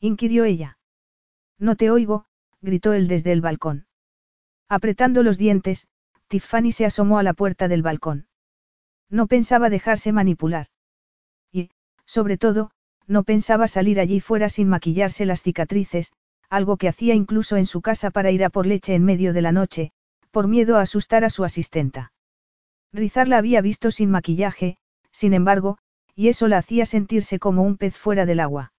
inquirió 0.00 0.44
ella. 0.44 0.78
No 1.58 1.76
te 1.76 1.90
oigo, 1.90 2.26
gritó 2.60 2.92
él 2.92 3.08
desde 3.08 3.32
el 3.32 3.40
balcón. 3.40 3.86
Apretando 4.68 5.22
los 5.22 5.38
dientes, 5.38 5.86
Tiffany 6.28 6.72
se 6.72 6.86
asomó 6.86 7.18
a 7.18 7.22
la 7.22 7.34
puerta 7.34 7.68
del 7.68 7.82
balcón. 7.82 8.28
No 9.10 9.26
pensaba 9.26 9.70
dejarse 9.70 10.12
manipular. 10.12 10.68
Y, 11.52 11.70
sobre 12.06 12.38
todo, 12.38 12.70
no 13.06 13.24
pensaba 13.24 13.68
salir 13.68 14.00
allí 14.00 14.20
fuera 14.20 14.48
sin 14.48 14.68
maquillarse 14.68 15.26
las 15.26 15.42
cicatrices, 15.42 16.12
algo 16.48 16.76
que 16.76 16.88
hacía 16.88 17.14
incluso 17.14 17.56
en 17.56 17.66
su 17.66 17.82
casa 17.82 18.10
para 18.10 18.30
ir 18.30 18.44
a 18.44 18.50
por 18.50 18.66
leche 18.66 18.94
en 18.94 19.04
medio 19.04 19.32
de 19.32 19.42
la 19.42 19.52
noche, 19.52 19.92
por 20.30 20.48
miedo 20.48 20.78
a 20.78 20.82
asustar 20.82 21.24
a 21.24 21.30
su 21.30 21.44
asistenta. 21.44 22.12
Rizar 22.94 23.26
la 23.26 23.38
había 23.38 23.60
visto 23.60 23.90
sin 23.90 24.08
maquillaje, 24.08 24.76
sin 25.10 25.34
embargo, 25.34 25.78
y 26.14 26.28
eso 26.28 26.46
la 26.46 26.58
hacía 26.58 26.86
sentirse 26.86 27.40
como 27.40 27.64
un 27.64 27.76
pez 27.76 27.96
fuera 27.96 28.24
del 28.24 28.38
agua. 28.38 28.72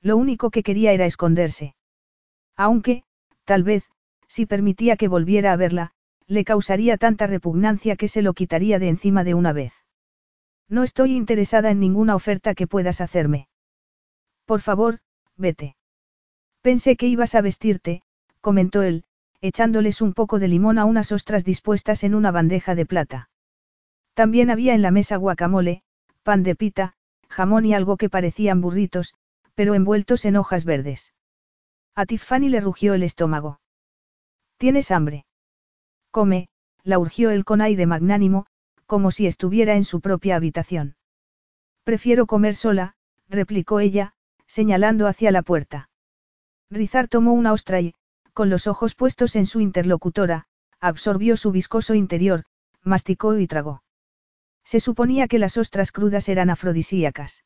Lo 0.00 0.16
único 0.16 0.50
que 0.50 0.62
quería 0.62 0.92
era 0.92 1.06
esconderse. 1.06 1.74
Aunque, 2.56 3.02
tal 3.44 3.64
vez, 3.64 3.90
si 4.28 4.46
permitía 4.46 4.96
que 4.96 5.08
volviera 5.08 5.52
a 5.52 5.56
verla, 5.56 5.90
le 6.28 6.44
causaría 6.44 6.98
tanta 6.98 7.26
repugnancia 7.26 7.96
que 7.96 8.06
se 8.06 8.22
lo 8.22 8.32
quitaría 8.32 8.78
de 8.78 8.88
encima 8.88 9.24
de 9.24 9.34
una 9.34 9.52
vez. 9.52 9.72
No 10.68 10.84
estoy 10.84 11.16
interesada 11.16 11.72
en 11.72 11.80
ninguna 11.80 12.14
oferta 12.14 12.54
que 12.54 12.68
puedas 12.68 13.00
hacerme. 13.00 13.48
Por 14.44 14.60
favor, 14.60 15.00
vete. 15.36 15.74
Pensé 16.60 16.96
que 16.96 17.08
ibas 17.08 17.34
a 17.34 17.40
vestirte, 17.40 18.02
comentó 18.40 18.82
él, 18.82 19.02
echándoles 19.40 20.00
un 20.00 20.14
poco 20.14 20.38
de 20.38 20.46
limón 20.46 20.78
a 20.78 20.84
unas 20.84 21.10
ostras 21.10 21.44
dispuestas 21.44 22.04
en 22.04 22.14
una 22.14 22.30
bandeja 22.30 22.76
de 22.76 22.86
plata. 22.86 23.30
También 24.14 24.50
había 24.50 24.74
en 24.74 24.82
la 24.82 24.90
mesa 24.90 25.16
guacamole, 25.16 25.82
pan 26.22 26.42
de 26.42 26.54
pita, 26.54 26.94
jamón 27.28 27.64
y 27.64 27.74
algo 27.74 27.96
que 27.96 28.10
parecían 28.10 28.60
burritos, 28.60 29.14
pero 29.54 29.74
envueltos 29.74 30.24
en 30.24 30.36
hojas 30.36 30.64
verdes. 30.64 31.12
A 31.94 32.06
Tiffany 32.06 32.48
le 32.48 32.60
rugió 32.60 32.94
el 32.94 33.02
estómago. 33.02 33.60
¿Tienes 34.58 34.90
hambre? 34.90 35.26
Come, 36.10 36.48
la 36.84 36.98
urgió 36.98 37.30
él 37.30 37.44
con 37.44 37.60
aire 37.60 37.86
magnánimo, 37.86 38.46
como 38.86 39.10
si 39.10 39.26
estuviera 39.26 39.76
en 39.76 39.84
su 39.84 40.00
propia 40.00 40.36
habitación. 40.36 40.96
Prefiero 41.84 42.26
comer 42.26 42.54
sola, 42.54 42.94
replicó 43.28 43.80
ella, 43.80 44.14
señalando 44.46 45.06
hacia 45.06 45.30
la 45.30 45.42
puerta. 45.42 45.88
Rizar 46.70 47.08
tomó 47.08 47.32
una 47.32 47.52
ostra 47.52 47.80
y, 47.80 47.94
con 48.34 48.50
los 48.50 48.66
ojos 48.66 48.94
puestos 48.94 49.36
en 49.36 49.46
su 49.46 49.60
interlocutora, 49.60 50.46
absorbió 50.80 51.36
su 51.36 51.50
viscoso 51.50 51.94
interior, 51.94 52.44
masticó 52.82 53.38
y 53.38 53.46
tragó. 53.46 53.82
Se 54.64 54.80
suponía 54.80 55.28
que 55.28 55.38
las 55.38 55.56
ostras 55.56 55.92
crudas 55.92 56.28
eran 56.28 56.50
afrodisíacas. 56.50 57.44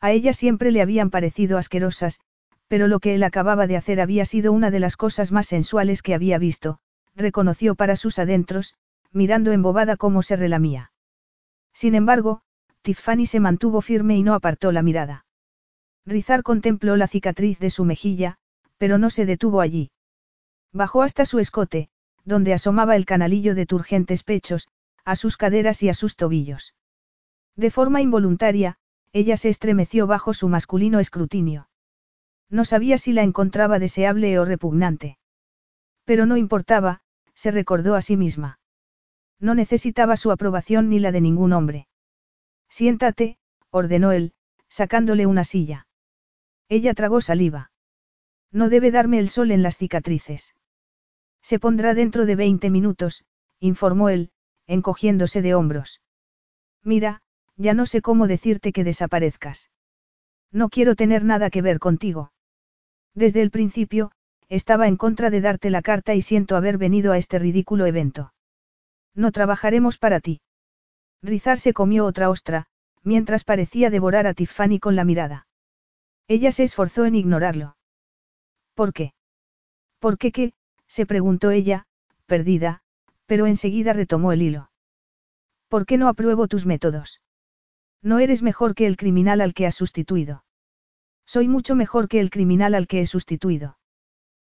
A 0.00 0.12
ella 0.12 0.32
siempre 0.32 0.70
le 0.70 0.82
habían 0.82 1.10
parecido 1.10 1.58
asquerosas, 1.58 2.20
pero 2.68 2.88
lo 2.88 3.00
que 3.00 3.14
él 3.14 3.22
acababa 3.22 3.66
de 3.66 3.76
hacer 3.76 4.00
había 4.00 4.24
sido 4.24 4.52
una 4.52 4.70
de 4.70 4.80
las 4.80 4.96
cosas 4.96 5.32
más 5.32 5.46
sensuales 5.46 6.02
que 6.02 6.14
había 6.14 6.38
visto, 6.38 6.78
reconoció 7.14 7.74
para 7.74 7.96
sus 7.96 8.18
adentros, 8.18 8.74
mirando 9.12 9.52
embobada 9.52 9.96
cómo 9.96 10.22
se 10.22 10.36
relamía. 10.36 10.92
Sin 11.72 11.94
embargo, 11.94 12.42
Tiffany 12.82 13.26
se 13.26 13.40
mantuvo 13.40 13.80
firme 13.80 14.16
y 14.16 14.22
no 14.22 14.34
apartó 14.34 14.72
la 14.72 14.82
mirada. 14.82 15.24
Rizar 16.04 16.42
contempló 16.42 16.96
la 16.96 17.08
cicatriz 17.08 17.58
de 17.58 17.70
su 17.70 17.84
mejilla, 17.84 18.36
pero 18.78 18.98
no 18.98 19.10
se 19.10 19.26
detuvo 19.26 19.60
allí. 19.60 19.90
Bajó 20.72 21.02
hasta 21.02 21.24
su 21.24 21.38
escote, 21.38 21.88
donde 22.24 22.52
asomaba 22.52 22.96
el 22.96 23.06
canalillo 23.06 23.54
de 23.54 23.66
turgentes 23.66 24.22
pechos, 24.22 24.68
a 25.06 25.16
sus 25.16 25.36
caderas 25.36 25.82
y 25.82 25.88
a 25.88 25.94
sus 25.94 26.16
tobillos. 26.16 26.74
De 27.54 27.70
forma 27.70 28.02
involuntaria, 28.02 28.76
ella 29.12 29.36
se 29.38 29.48
estremeció 29.48 30.06
bajo 30.06 30.34
su 30.34 30.48
masculino 30.48 30.98
escrutinio. 30.98 31.70
No 32.50 32.64
sabía 32.64 32.98
si 32.98 33.12
la 33.12 33.22
encontraba 33.22 33.78
deseable 33.78 34.38
o 34.38 34.44
repugnante. 34.44 35.18
Pero 36.04 36.26
no 36.26 36.36
importaba, 36.36 37.00
se 37.34 37.52
recordó 37.52 37.94
a 37.94 38.02
sí 38.02 38.16
misma. 38.16 38.58
No 39.38 39.54
necesitaba 39.54 40.16
su 40.16 40.32
aprobación 40.32 40.88
ni 40.88 40.98
la 40.98 41.12
de 41.12 41.20
ningún 41.20 41.52
hombre. 41.52 41.86
Siéntate, 42.68 43.38
ordenó 43.70 44.10
él, 44.10 44.34
sacándole 44.68 45.26
una 45.26 45.44
silla. 45.44 45.86
Ella 46.68 46.94
tragó 46.94 47.20
saliva. 47.20 47.70
No 48.50 48.68
debe 48.68 48.90
darme 48.90 49.20
el 49.20 49.28
sol 49.28 49.52
en 49.52 49.62
las 49.62 49.76
cicatrices. 49.76 50.54
Se 51.42 51.60
pondrá 51.60 51.94
dentro 51.94 52.26
de 52.26 52.34
veinte 52.34 52.70
minutos, 52.70 53.24
informó 53.60 54.08
él, 54.08 54.32
encogiéndose 54.66 55.42
de 55.42 55.54
hombros. 55.54 56.00
Mira, 56.82 57.22
ya 57.56 57.74
no 57.74 57.86
sé 57.86 58.02
cómo 58.02 58.26
decirte 58.26 58.72
que 58.72 58.84
desaparezcas. 58.84 59.70
No 60.52 60.68
quiero 60.68 60.94
tener 60.94 61.24
nada 61.24 61.50
que 61.50 61.62
ver 61.62 61.78
contigo. 61.78 62.32
Desde 63.14 63.42
el 63.42 63.50
principio, 63.50 64.12
estaba 64.48 64.86
en 64.86 64.96
contra 64.96 65.30
de 65.30 65.40
darte 65.40 65.70
la 65.70 65.82
carta 65.82 66.14
y 66.14 66.22
siento 66.22 66.56
haber 66.56 66.78
venido 66.78 67.12
a 67.12 67.18
este 67.18 67.38
ridículo 67.38 67.86
evento. 67.86 68.32
No 69.14 69.32
trabajaremos 69.32 69.98
para 69.98 70.20
ti. 70.20 70.40
Rizar 71.22 71.58
se 71.58 71.72
comió 71.72 72.04
otra 72.04 72.30
ostra, 72.30 72.66
mientras 73.02 73.44
parecía 73.44 73.90
devorar 73.90 74.26
a 74.26 74.34
Tiffany 74.34 74.78
con 74.78 74.94
la 74.96 75.04
mirada. 75.04 75.46
Ella 76.28 76.52
se 76.52 76.64
esforzó 76.64 77.04
en 77.04 77.14
ignorarlo. 77.14 77.76
¿Por 78.74 78.92
qué? 78.92 79.14
¿Por 79.98 80.18
qué 80.18 80.32
qué? 80.32 80.52
se 80.86 81.06
preguntó 81.06 81.50
ella, 81.50 81.86
perdida, 82.26 82.82
pero 83.26 83.46
enseguida 83.46 83.92
retomó 83.92 84.32
el 84.32 84.42
hilo. 84.42 84.70
¿Por 85.68 85.84
qué 85.84 85.98
no 85.98 86.08
apruebo 86.08 86.48
tus 86.48 86.64
métodos? 86.64 87.20
No 88.02 88.18
eres 88.18 88.42
mejor 88.42 88.74
que 88.74 88.86
el 88.86 88.96
criminal 88.96 89.40
al 89.40 89.52
que 89.52 89.66
has 89.66 89.74
sustituido. 89.74 90.44
Soy 91.26 91.48
mucho 91.48 91.74
mejor 91.74 92.08
que 92.08 92.20
el 92.20 92.30
criminal 92.30 92.74
al 92.74 92.86
que 92.86 93.00
he 93.00 93.06
sustituido. 93.06 93.78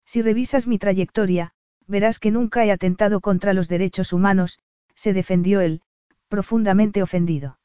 Si 0.07 0.23
revisas 0.23 0.67
mi 0.67 0.79
trayectoria, 0.79 1.53
verás 1.87 2.19
que 2.19 2.31
nunca 2.31 2.65
he 2.65 2.73
atentado 2.73 3.21
contra 3.21 3.53
los 3.53 3.69
derechos 3.69 4.13
humanos, 4.13 4.59
se 4.95 5.13
defendió 5.13 5.61
él, 5.61 5.83
profundamente 6.29 7.03
ofendido. 7.03 7.59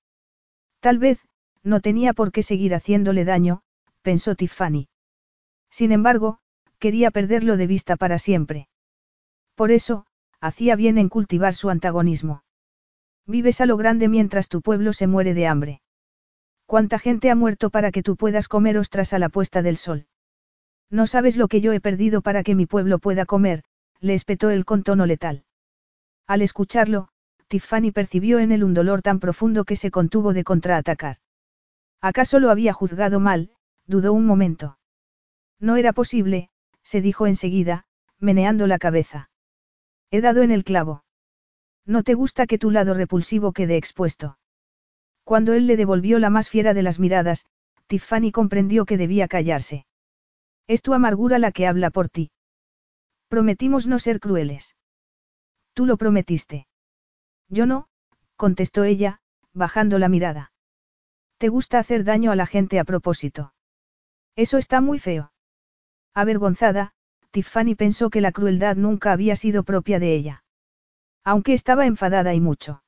Tal 0.82 1.00
vez, 1.00 1.26
no 1.64 1.80
tenía 1.80 2.14
por 2.14 2.32
qué 2.32 2.44
seguir 2.44 2.76
haciéndole 2.76 3.24
daño, 3.24 3.62
pensó 4.02 4.36
Tiffany. 4.36 4.90
Sin 5.70 5.92
embargo, 5.92 6.40
quería 6.80 7.12
perderlo 7.12 7.58
de 7.58 7.68
vista 7.68 7.96
para 7.96 8.20
siempre. 8.20 8.68
Por 9.56 9.72
eso, 9.72 10.06
hacía 10.40 10.76
bien 10.76 10.98
en 10.98 11.10
cultivar 11.10 11.54
su 11.54 11.70
antagonismo. 11.70 12.44
Vives 13.26 13.60
a 13.62 13.66
lo 13.66 13.78
grande 13.78 14.08
mientras 14.08 14.48
tu 14.48 14.62
pueblo 14.62 14.94
se 14.94 15.08
muere 15.08 15.34
de 15.34 15.48
hambre. 15.48 15.82
¿Cuánta 16.66 17.00
gente 17.00 17.30
ha 17.30 17.36
muerto 17.36 17.70
para 17.70 17.92
que 17.92 18.04
tú 18.04 18.16
puedas 18.16 18.48
comer 18.48 18.78
ostras 18.78 19.14
a 19.14 19.20
la 19.20 19.30
puesta 19.30 19.62
del 19.62 19.78
sol? 19.78 20.08
No 20.90 21.08
sabes 21.08 21.38
lo 21.38 21.48
que 21.48 21.62
yo 21.62 21.74
he 21.74 21.82
perdido 21.82 22.22
para 22.22 22.44
que 22.44 22.56
mi 22.56 22.66
pueblo 22.66 23.00
pueda 23.00 23.26
comer, 23.26 23.64
le 24.00 24.14
espetó 24.14 24.50
él 24.50 24.66
con 24.66 24.84
tono 24.84 25.06
letal. 25.06 25.44
Al 26.28 26.42
escucharlo, 26.42 27.10
Tiffany 27.48 27.92
percibió 27.92 28.40
en 28.40 28.52
él 28.52 28.64
un 28.64 28.74
dolor 28.74 29.02
tan 29.02 29.20
profundo 29.20 29.64
que 29.64 29.76
se 29.76 29.92
contuvo 29.92 30.34
de 30.34 30.44
contraatacar. 30.44 31.18
¿Acaso 32.02 32.40
lo 32.40 32.52
había 32.52 32.74
juzgado 32.74 33.20
mal? 33.20 33.52
dudó 33.86 34.14
un 34.14 34.26
momento. 34.26 34.78
No 35.60 35.78
era 35.78 35.94
posible, 35.94 36.50
se 36.84 37.02
dijo 37.02 37.28
enseguida, 37.28 37.86
meneando 38.20 38.68
la 38.68 38.78
cabeza. 38.78 39.30
He 40.12 40.22
dado 40.22 40.42
en 40.42 40.52
el 40.52 40.64
clavo. 40.64 41.04
No 41.86 42.04
te 42.04 42.14
gusta 42.14 42.48
que 42.48 42.58
tu 42.58 42.72
lado 42.72 42.94
repulsivo 42.94 43.54
quede 43.54 43.78
expuesto. 43.78 44.38
Cuando 45.24 45.54
él 45.54 45.68
le 45.68 45.78
devolvió 45.78 46.20
la 46.20 46.30
más 46.30 46.50
fiera 46.50 46.74
de 46.74 46.84
las 46.84 47.00
miradas, 47.00 47.46
Tiffany 47.88 48.32
comprendió 48.32 48.86
que 48.86 48.98
debía 48.98 49.28
callarse. 49.28 49.86
Es 50.68 50.82
tu 50.82 50.94
amargura 50.94 51.40
la 51.40 51.52
que 51.52 51.68
habla 51.68 51.90
por 51.90 52.10
ti. 52.10 52.32
Prometimos 53.30 53.88
no 53.88 54.00
ser 54.00 54.20
crueles. 54.20 54.76
Tú 55.74 55.86
lo 55.86 55.98
prometiste. 55.98 56.68
Yo 57.50 57.66
no, 57.66 57.88
contestó 58.36 58.84
ella, 58.84 59.20
bajando 59.54 60.00
la 60.00 60.10
mirada. 60.10 60.52
¿Te 61.38 61.50
gusta 61.50 61.80
hacer 61.80 62.04
daño 62.04 62.32
a 62.32 62.36
la 62.36 62.46
gente 62.46 62.80
a 62.80 62.84
propósito? 62.84 63.54
Eso 64.36 64.58
está 64.58 64.82
muy 64.82 65.00
feo. 65.00 65.32
Avergonzada, 66.14 66.94
Tiffany 67.32 67.76
pensó 67.76 68.10
que 68.10 68.22
la 68.22 68.32
crueldad 68.32 68.76
nunca 68.76 69.12
había 69.12 69.36
sido 69.36 69.64
propia 69.64 70.00
de 70.00 70.16
ella. 70.16 70.44
Aunque 71.24 71.54
estaba 71.54 71.86
enfadada 71.86 72.34
y 72.34 72.40
mucho. 72.40 72.84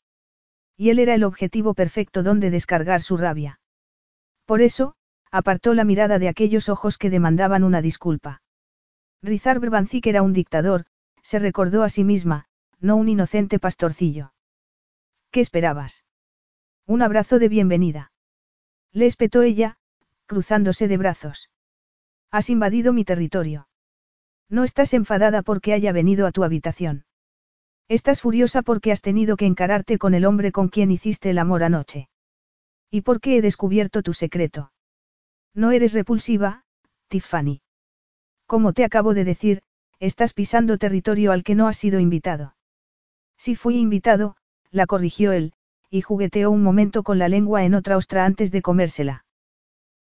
Y 0.78 0.90
él 0.90 1.00
era 1.00 1.14
el 1.14 1.24
objetivo 1.24 1.74
perfecto 1.74 2.24
donde 2.24 2.50
descargar 2.50 3.02
su 3.02 3.18
rabia. 3.18 3.60
Por 4.46 4.62
eso, 4.62 4.96
apartó 5.32 5.74
la 5.74 5.84
mirada 5.84 6.20
de 6.20 6.30
aquellos 6.30 6.70
ojos 6.70 6.98
que 6.98 7.10
demandaban 7.10 7.64
una 7.64 7.82
disculpa. 7.82 8.42
Rizar 9.22 9.60
Brbanzik 9.60 10.08
era 10.08 10.22
un 10.22 10.34
dictador, 10.34 10.86
se 11.22 11.40
recordó 11.40 11.84
a 11.84 11.90
sí 11.90 12.04
misma, 12.04 12.46
no 12.80 12.96
un 12.96 13.10
inocente 13.10 13.60
pastorcillo. 13.60 14.34
¿Qué 15.32 15.42
esperabas? 15.42 16.06
Un 16.88 17.02
abrazo 17.02 17.38
de 17.38 17.50
bienvenida. 17.50 18.12
Le 18.92 19.06
espetó 19.06 19.44
ella, 19.44 19.78
cruzándose 20.26 20.88
de 20.88 20.98
brazos. 20.98 21.52
Has 22.32 22.50
invadido 22.50 22.94
mi 22.94 23.04
territorio. 23.06 23.69
No 24.50 24.64
estás 24.64 24.94
enfadada 24.94 25.44
porque 25.44 25.74
haya 25.74 25.92
venido 25.92 26.26
a 26.26 26.32
tu 26.32 26.44
habitación. 26.44 27.06
Estás 27.88 28.22
furiosa 28.22 28.62
porque 28.62 28.92
has 28.92 29.02
tenido 29.02 29.38
que 29.38 29.46
encararte 29.46 29.98
con 29.98 30.14
el 30.14 30.26
hombre 30.26 30.52
con 30.52 30.70
quien 30.70 30.92
hiciste 30.92 31.30
el 31.30 31.38
amor 31.38 31.64
anoche. 31.64 32.10
¿Y 32.92 33.02
por 33.02 33.22
qué 33.22 33.38
he 33.38 33.42
descubierto 33.42 34.02
tu 34.02 34.14
secreto? 34.14 34.72
No 35.54 35.72
eres 35.72 35.94
repulsiva, 35.94 36.64
Tiffany. 37.08 37.62
Como 38.46 38.74
te 38.74 38.84
acabo 38.84 39.14
de 39.14 39.24
decir, 39.24 39.62
estás 40.00 40.34
pisando 40.34 40.78
territorio 40.78 41.32
al 41.32 41.44
que 41.44 41.56
no 41.56 41.68
has 41.68 41.78
sido 41.78 42.00
invitado. 42.00 42.56
Si 43.38 43.56
fui 43.56 43.78
invitado, 43.78 44.36
la 44.72 44.86
corrigió 44.86 45.32
él, 45.32 45.54
y 45.90 46.02
jugueteó 46.02 46.52
un 46.52 46.64
momento 46.64 47.04
con 47.04 47.20
la 47.20 47.30
lengua 47.30 47.64
en 47.64 47.74
otra 47.74 47.98
ostra 47.98 48.26
antes 48.26 48.52
de 48.52 48.62
comérsela. 48.62 49.26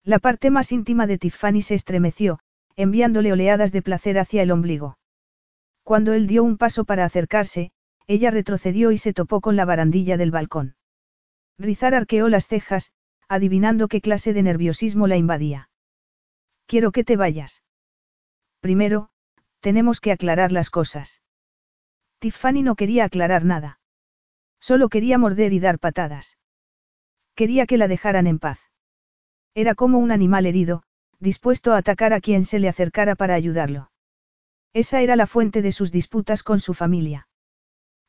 La 0.03 0.19
parte 0.19 0.51
más 0.51 0.71
íntima 0.71 1.07
de 1.07 1.17
Tiffany 1.17 1.61
se 1.61 1.75
estremeció, 1.75 2.39
enviándole 2.77 3.33
oleadas 3.33 3.73
de 3.73 3.81
placer 3.81 4.17
hacia 4.19 4.43
el 4.43 4.51
ombligo. 4.51 4.97
Cuando 5.83 6.13
él 6.13 6.27
dio 6.27 6.43
un 6.43 6.57
paso 6.57 6.85
para 6.85 7.03
acercarse, 7.03 7.71
ella 8.07 8.31
retrocedió 8.31 8.91
y 8.91 8.97
se 8.97 9.13
topó 9.13 9.41
con 9.41 9.55
la 9.55 9.65
barandilla 9.65 10.15
del 10.15 10.31
balcón. 10.31 10.75
Rizar 11.57 11.93
arqueó 11.93 12.29
las 12.29 12.47
cejas, 12.47 12.91
adivinando 13.27 13.87
qué 13.87 13.99
clase 13.99 14.31
de 14.31 14.43
nerviosismo 14.43 15.07
la 15.07 15.17
invadía. 15.17 15.69
Quiero 16.67 16.91
que 16.91 17.03
te 17.03 17.17
vayas. 17.17 17.63
Primero, 18.61 19.09
tenemos 19.59 19.99
que 19.99 20.11
aclarar 20.11 20.51
las 20.51 20.69
cosas. 20.69 21.21
Tiffany 22.19 22.63
no 22.63 22.75
quería 22.75 23.05
aclarar 23.05 23.43
nada. 23.43 23.79
Solo 24.59 24.89
quería 24.89 25.17
morder 25.17 25.53
y 25.53 25.59
dar 25.59 25.79
patadas. 25.79 26.37
Quería 27.35 27.65
que 27.65 27.77
la 27.77 27.87
dejaran 27.87 28.27
en 28.27 28.39
paz. 28.39 28.59
Era 29.53 29.75
como 29.75 29.99
un 29.99 30.11
animal 30.11 30.45
herido, 30.45 30.83
dispuesto 31.19 31.73
a 31.73 31.77
atacar 31.77 32.13
a 32.13 32.21
quien 32.21 32.45
se 32.45 32.59
le 32.59 32.69
acercara 32.69 33.15
para 33.15 33.33
ayudarlo. 33.33 33.91
Esa 34.73 35.01
era 35.01 35.15
la 35.15 35.27
fuente 35.27 35.61
de 35.61 35.71
sus 35.71 35.91
disputas 35.91 36.43
con 36.43 36.59
su 36.59 36.73
familia. 36.73 37.27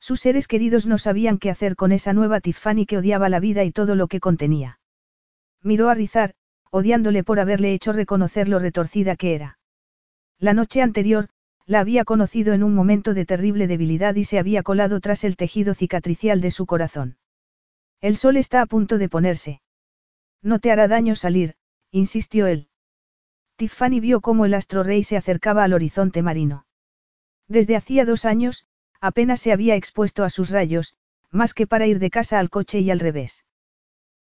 Sus 0.01 0.21
seres 0.21 0.47
queridos 0.47 0.87
no 0.87 0.99
sabían 0.99 1.39
qué 1.39 1.51
hacer 1.51 1.77
con 1.77 1.93
esa 1.93 2.13
nueva 2.13 2.41
Tiffany 2.41 2.87
que 2.87 2.99
odiaba 2.99 3.29
la 3.29 3.41
vida 3.41 3.65
y 3.65 3.73
todo 3.73 3.95
lo 3.95 4.07
que 4.07 4.21
contenía. 4.21 4.79
Miró 5.63 5.89
a 5.89 5.95
Rizar, 5.95 6.35
odiándole 6.71 7.25
por 7.25 7.41
haberle 7.41 7.73
hecho 7.73 7.93
reconocer 7.93 8.49
lo 8.49 8.59
retorcida 8.59 9.17
que 9.17 9.35
era. 9.35 9.59
La 10.39 10.53
noche 10.53 10.83
anterior, 10.83 11.29
la 11.67 11.81
había 11.81 12.05
conocido 12.05 12.55
en 12.55 12.63
un 12.63 12.75
momento 12.75 13.13
de 13.13 13.27
terrible 13.27 13.67
debilidad 13.67 14.15
y 14.15 14.25
se 14.25 14.39
había 14.39 14.63
colado 14.63 15.01
tras 15.01 15.25
el 15.25 15.37
tejido 15.37 15.75
cicatricial 15.75 16.41
de 16.41 16.51
su 16.51 16.65
corazón. 16.65 17.19
El 18.01 18.17
sol 18.17 18.37
está 18.37 18.63
a 18.63 18.67
punto 18.67 18.99
de 18.99 19.09
ponerse. 19.09 19.61
No 20.41 20.61
te 20.61 20.71
hará 20.71 20.87
daño 20.87 21.17
salir, 21.17 21.57
insistió 21.91 22.47
él. 22.47 22.69
Tiffany 23.59 23.99
vio 23.99 24.21
cómo 24.21 24.45
el 24.45 24.55
astro 24.55 24.85
rey 24.85 25.03
se 25.03 25.17
acercaba 25.17 25.65
al 25.65 25.73
horizonte 25.73 26.23
marino. 26.23 26.65
Desde 27.49 27.75
hacía 27.75 28.05
dos 28.05 28.25
años, 28.25 28.65
apenas 29.01 29.41
se 29.41 29.53
había 29.53 29.75
expuesto 29.75 30.23
a 30.23 30.31
sus 30.31 30.51
rayos, 30.51 30.95
más 31.33 31.55
que 31.55 31.67
para 31.67 31.89
ir 31.89 31.99
de 31.99 32.09
casa 32.09 32.39
al 32.39 32.51
coche 32.51 32.79
y 32.79 32.93
al 32.93 33.01
revés. 33.01 33.45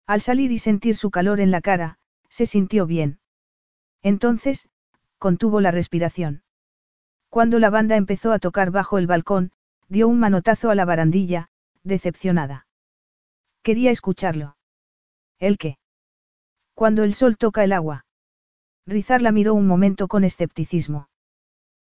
Al 0.09 0.23
salir 0.23 0.51
y 0.51 0.59
sentir 0.59 0.97
su 0.97 1.12
calor 1.12 1.39
en 1.39 1.52
la 1.52 1.60
cara, 1.60 2.01
se 2.28 2.47
sintió 2.47 2.85
bien. 2.85 3.20
Entonces, 4.02 4.69
contuvo 5.19 5.60
la 5.60 5.70
respiración. 5.70 6.43
Cuando 7.28 7.60
la 7.60 7.70
banda 7.70 7.94
empezó 7.94 8.32
a 8.32 8.40
tocar 8.40 8.73
bajo 8.73 8.98
el 8.98 9.06
balcón, 9.06 9.52
dio 9.89 10.09
un 10.09 10.19
manotazo 10.19 10.69
a 10.69 10.74
la 10.74 10.85
barandilla, 10.85 11.48
decepcionada. 11.85 12.66
Quería 13.62 13.93
escucharlo. 13.93 14.56
¿El 15.39 15.59
qué? 15.59 15.78
Cuando 16.74 17.05
el 17.05 17.15
sol 17.15 17.36
toca 17.36 17.62
el 17.62 17.73
agua. 17.73 18.06
Rizar 18.89 19.20
la 19.20 19.32
miró 19.32 19.52
un 19.52 19.66
momento 19.66 20.09
con 20.09 20.24
escepticismo. 20.24 21.10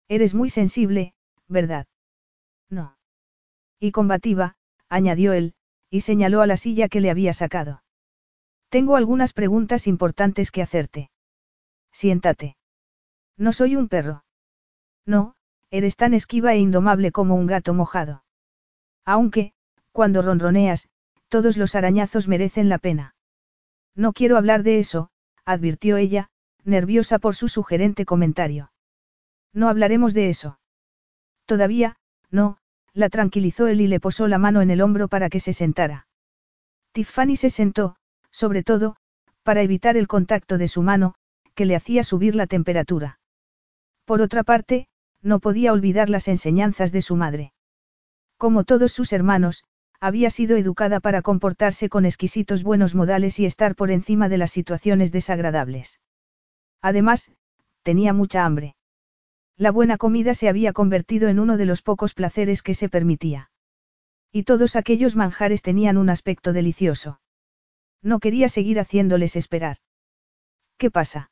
Eres 0.08 0.34
muy 0.34 0.50
sensible, 0.50 1.14
¿verdad? 1.48 1.86
No. 2.68 2.98
Y 3.80 3.92
combativa, 3.92 4.56
añadió 4.90 5.32
él, 5.34 5.54
y 5.92 6.02
señaló 6.02 6.42
a 6.42 6.48
la 6.48 6.58
silla 6.58 6.90
que 6.90 7.02
le 7.02 7.12
había 7.12 7.34
sacado. 7.34 7.84
Tengo 8.70 8.96
algunas 8.96 9.34
preguntas 9.34 9.86
importantes 9.86 10.50
que 10.50 10.64
hacerte. 10.64 11.12
Siéntate. 11.92 12.58
No 13.38 13.54
soy 13.54 13.76
un 13.76 13.88
perro. 13.88 14.26
No, 15.06 15.36
eres 15.70 15.98
tan 15.98 16.16
esquiva 16.16 16.56
e 16.56 16.58
indomable 16.58 17.12
como 17.12 17.36
un 17.36 17.46
gato 17.46 17.76
mojado. 17.76 18.24
Aunque, 19.06 19.54
cuando 19.92 20.24
ronroneas, 20.24 20.90
todos 21.30 21.56
los 21.56 21.76
arañazos 21.76 22.28
merecen 22.28 22.68
la 22.68 22.80
pena. 22.80 23.14
No 23.94 24.12
quiero 24.12 24.38
hablar 24.38 24.64
de 24.64 24.80
eso, 24.80 25.12
advirtió 25.46 25.98
ella, 25.98 26.32
nerviosa 26.66 27.20
por 27.20 27.36
su 27.36 27.48
sugerente 27.48 28.06
comentario. 28.06 28.72
No 29.54 29.70
hablaremos 29.70 30.14
de 30.14 30.30
eso. 30.30 30.60
Todavía, 31.46 31.98
no, 32.32 32.58
la 32.94 33.10
tranquilizó 33.10 33.68
él 33.68 33.82
y 33.82 33.88
le 33.88 34.00
posó 34.00 34.28
la 34.28 34.38
mano 34.38 34.62
en 34.62 34.70
el 34.72 34.82
hombro 34.82 35.08
para 35.08 35.30
que 35.30 35.40
se 35.40 35.54
sentara. 35.54 36.08
Tiffany 36.92 37.36
se 37.36 37.50
sentó, 37.50 37.98
sobre 38.32 38.64
todo, 38.64 38.96
para 39.44 39.62
evitar 39.62 39.96
el 39.96 40.08
contacto 40.08 40.58
de 40.58 40.68
su 40.68 40.82
mano, 40.82 41.16
que 41.54 41.66
le 41.66 41.76
hacía 41.76 42.04
subir 42.04 42.36
la 42.36 42.48
temperatura. 42.48 43.20
Por 44.06 44.22
otra 44.22 44.44
parte, 44.44 44.88
no 45.22 45.40
podía 45.40 45.72
olvidar 45.72 46.10
las 46.10 46.28
enseñanzas 46.28 46.92
de 46.92 47.02
su 47.02 47.16
madre. 47.16 47.54
Como 48.38 48.64
todos 48.64 48.92
sus 48.92 49.14
hermanos, 49.14 49.64
había 50.00 50.30
sido 50.30 50.58
educada 50.58 51.00
para 51.00 51.22
comportarse 51.22 51.90
con 51.90 52.06
exquisitos 52.06 52.64
buenos 52.64 52.96
modales 52.96 53.40
y 53.40 53.46
estar 53.46 53.76
por 53.76 53.92
encima 53.92 54.30
de 54.30 54.38
las 54.38 54.52
situaciones 54.52 55.12
desagradables. 55.12 56.00
Además, 56.86 57.32
tenía 57.82 58.14
mucha 58.14 58.46
hambre. 58.46 58.76
La 59.58 59.72
buena 59.72 59.98
comida 59.98 60.36
se 60.36 60.50
había 60.50 60.72
convertido 60.72 61.30
en 61.30 61.40
uno 61.40 61.58
de 61.58 61.66
los 61.66 61.82
pocos 61.82 62.14
placeres 62.14 62.62
que 62.62 62.76
se 62.76 62.90
permitía. 62.90 63.50
Y 64.32 64.44
todos 64.44 64.76
aquellos 64.76 65.16
manjares 65.16 65.64
tenían 65.64 65.98
un 65.98 66.12
aspecto 66.12 66.54
delicioso. 66.54 67.20
No 68.04 68.20
quería 68.20 68.50
seguir 68.50 68.80
haciéndoles 68.80 69.36
esperar. 69.36 69.78
¿Qué 70.78 70.92
pasa? 70.92 71.32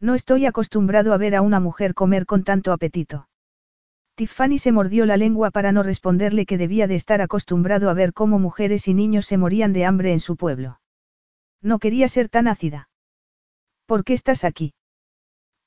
No 0.00 0.16
estoy 0.16 0.44
acostumbrado 0.44 1.12
a 1.12 1.18
ver 1.18 1.36
a 1.36 1.42
una 1.42 1.60
mujer 1.60 1.94
comer 1.94 2.26
con 2.26 2.42
tanto 2.42 2.72
apetito. 2.72 3.28
Tiffany 4.16 4.58
se 4.58 4.72
mordió 4.72 5.06
la 5.06 5.16
lengua 5.16 5.52
para 5.52 5.70
no 5.70 5.84
responderle 5.84 6.46
que 6.46 6.58
debía 6.58 6.88
de 6.88 6.96
estar 6.96 7.20
acostumbrado 7.20 7.90
a 7.90 7.94
ver 7.94 8.12
cómo 8.12 8.40
mujeres 8.40 8.88
y 8.88 8.94
niños 8.94 9.26
se 9.26 9.38
morían 9.38 9.72
de 9.72 9.84
hambre 9.84 10.12
en 10.12 10.18
su 10.18 10.34
pueblo. 10.34 10.80
No 11.62 11.78
quería 11.78 12.08
ser 12.08 12.28
tan 12.28 12.48
ácida. 12.48 12.88
¿Por 13.86 14.04
qué 14.04 14.14
estás 14.14 14.44
aquí? 14.44 14.74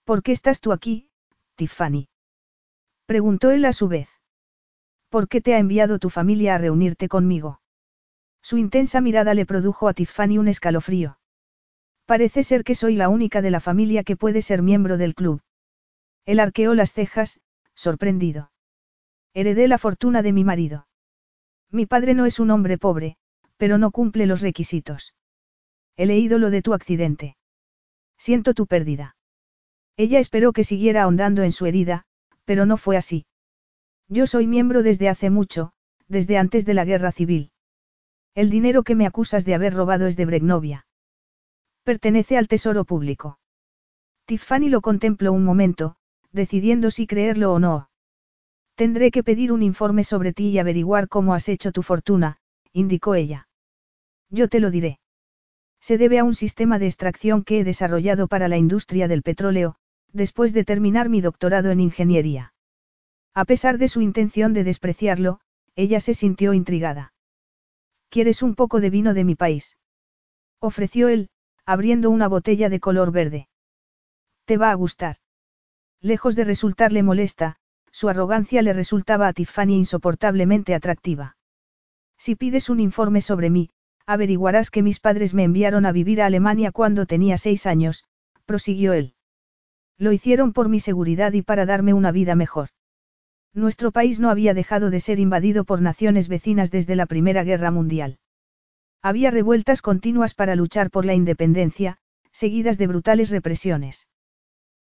¿Por 0.04 0.24
qué 0.24 0.32
estás 0.32 0.60
tú 0.60 0.72
aquí, 0.72 1.10
Tiffany? 1.56 2.10
Preguntó 3.06 3.52
él 3.52 3.66
a 3.66 3.74
su 3.74 3.88
vez. 3.88 4.10
¿Por 5.10 5.28
qué 5.28 5.40
te 5.40 5.54
ha 5.54 5.60
enviado 5.60 6.00
tu 6.00 6.10
familia 6.10 6.56
a 6.56 6.58
reunirte 6.58 7.08
conmigo? 7.08 7.62
Su 8.42 8.58
intensa 8.58 9.02
mirada 9.02 9.34
le 9.34 9.46
produjo 9.46 9.88
a 9.88 9.94
Tiffany 9.94 10.38
un 10.38 10.48
escalofrío. 10.48 11.20
Parece 12.06 12.44
ser 12.44 12.64
que 12.64 12.76
soy 12.76 12.96
la 12.96 13.10
única 13.10 13.42
de 13.42 13.52
la 13.52 13.60
familia 13.60 14.04
que 14.04 14.16
puede 14.16 14.42
ser 14.42 14.62
miembro 14.62 14.98
del 14.98 15.14
club. 15.14 15.42
Él 16.26 16.40
arqueó 16.40 16.74
las 16.74 16.94
cejas, 16.94 17.40
sorprendido. 17.76 18.52
Heredé 19.34 19.68
la 19.68 19.78
fortuna 19.78 20.22
de 20.22 20.34
mi 20.34 20.44
marido. 20.44 20.88
Mi 21.72 21.86
padre 21.86 22.14
no 22.14 22.26
es 22.26 22.40
un 22.40 22.52
hombre 22.52 22.78
pobre, 22.78 23.18
pero 23.58 23.78
no 23.78 23.92
cumple 23.92 24.26
los 24.26 24.42
requisitos. 24.42 25.14
He 25.96 26.06
leído 26.06 26.40
lo 26.40 26.50
de 26.50 26.62
tu 26.62 26.74
accidente. 26.74 27.37
Siento 28.18 28.54
tu 28.54 28.68
pérdida. 28.68 29.16
Ella 29.96 30.20
esperó 30.20 30.54
que 30.54 30.64
siguiera 30.64 31.04
ahondando 31.04 31.44
en 31.44 31.52
su 31.52 31.66
herida, 31.66 32.06
pero 32.46 32.66
no 32.66 32.78
fue 32.78 32.98
así. 32.98 33.26
Yo 34.08 34.28
soy 34.28 34.48
miembro 34.48 34.84
desde 34.84 35.10
hace 35.10 35.30
mucho, 35.30 35.74
desde 36.08 36.38
antes 36.38 36.66
de 36.66 36.74
la 36.74 36.86
guerra 36.86 37.12
civil. 37.12 37.52
El 38.36 38.50
dinero 38.50 38.84
que 38.84 38.96
me 38.96 39.08
acusas 39.08 39.46
de 39.46 39.56
haber 39.56 39.74
robado 39.74 40.08
es 40.08 40.16
de 40.16 40.26
Bregnovia. 40.26 40.86
Pertenece 41.84 42.38
al 42.38 42.48
tesoro 42.48 42.86
público. 42.86 43.40
Tiffany 44.26 44.70
lo 44.70 44.82
contempló 44.82 45.34
un 45.34 45.44
momento, 45.44 45.96
decidiendo 46.32 46.92
si 46.92 47.08
creerlo 47.08 47.54
o 47.54 47.60
no. 47.60 47.90
Tendré 48.76 49.10
que 49.10 49.24
pedir 49.24 49.52
un 49.52 49.64
informe 49.64 50.04
sobre 50.04 50.34
ti 50.34 50.50
y 50.50 50.60
averiguar 50.60 51.08
cómo 51.08 51.34
has 51.34 51.50
hecho 51.50 51.72
tu 51.72 51.82
fortuna, 51.82 52.38
indicó 52.74 53.16
ella. 53.16 53.48
Yo 54.30 54.50
te 54.50 54.60
lo 54.60 54.70
diré. 54.70 55.00
Se 55.88 55.98
debe 55.98 56.20
a 56.20 56.26
un 56.26 56.36
sistema 56.36 56.80
de 56.80 56.88
extracción 56.88 57.46
que 57.46 57.62
he 57.62 57.64
desarrollado 57.64 58.28
para 58.28 58.50
la 58.50 58.58
industria 58.58 59.08
del 59.08 59.24
petróleo, 59.24 59.78
después 60.12 60.52
de 60.52 60.66
terminar 60.66 61.08
mi 61.08 61.22
doctorado 61.22 61.72
en 61.72 61.80
ingeniería. 61.80 62.54
A 63.34 63.46
pesar 63.46 63.78
de 63.78 63.88
su 63.88 64.02
intención 64.02 64.52
de 64.52 64.66
despreciarlo, 64.66 65.40
ella 65.78 66.02
se 66.02 66.14
sintió 66.14 66.52
intrigada. 66.52 67.14
¿Quieres 68.10 68.44
un 68.44 68.56
poco 68.56 68.82
de 68.82 68.90
vino 68.90 69.14
de 69.14 69.24
mi 69.24 69.36
país? 69.36 69.78
Ofreció 70.60 71.08
él, 71.08 71.30
abriendo 71.66 72.10
una 72.10 72.28
botella 72.28 72.68
de 72.68 72.82
color 72.82 73.14
verde. 73.14 73.48
Te 74.44 74.58
va 74.58 74.72
a 74.72 74.76
gustar. 74.76 75.16
Lejos 76.02 76.36
de 76.36 76.44
resultarle 76.44 77.02
molesta, 77.02 77.56
su 77.94 78.10
arrogancia 78.10 78.62
le 78.62 78.74
resultaba 78.74 79.30
a 79.30 79.32
Tiffany 79.32 79.78
insoportablemente 79.78 80.76
atractiva. 80.76 81.38
Si 82.18 82.36
pides 82.36 82.70
un 82.70 82.82
informe 82.82 83.22
sobre 83.22 83.50
mí, 83.50 83.70
averiguarás 84.08 84.72
que 84.72 84.82
mis 84.82 85.00
padres 85.00 85.34
me 85.34 85.44
enviaron 85.44 85.86
a 85.86 85.92
vivir 85.92 86.22
a 86.22 86.26
Alemania 86.26 86.72
cuando 86.72 87.06
tenía 87.06 87.38
seis 87.38 87.66
años, 87.66 88.06
prosiguió 88.46 88.94
él. 88.94 89.14
Lo 89.98 90.14
hicieron 90.14 90.54
por 90.54 90.70
mi 90.70 90.80
seguridad 90.80 91.34
y 91.34 91.42
para 91.42 91.66
darme 91.66 91.94
una 91.94 92.12
vida 92.12 92.34
mejor. 92.34 92.70
Nuestro 93.54 93.92
país 93.92 94.20
no 94.20 94.30
había 94.30 94.54
dejado 94.54 94.90
de 94.90 95.02
ser 95.02 95.20
invadido 95.20 95.66
por 95.66 95.82
naciones 95.82 96.30
vecinas 96.30 96.72
desde 96.72 96.96
la 96.96 97.06
Primera 97.06 97.44
Guerra 97.44 97.70
Mundial. 97.70 98.20
Había 99.02 99.30
revueltas 99.30 99.82
continuas 99.82 100.34
para 100.34 100.56
luchar 100.56 100.90
por 100.90 101.06
la 101.06 101.14
independencia, 101.14 101.98
seguidas 102.32 102.78
de 102.78 102.88
brutales 102.88 103.30
represiones. 103.30 104.08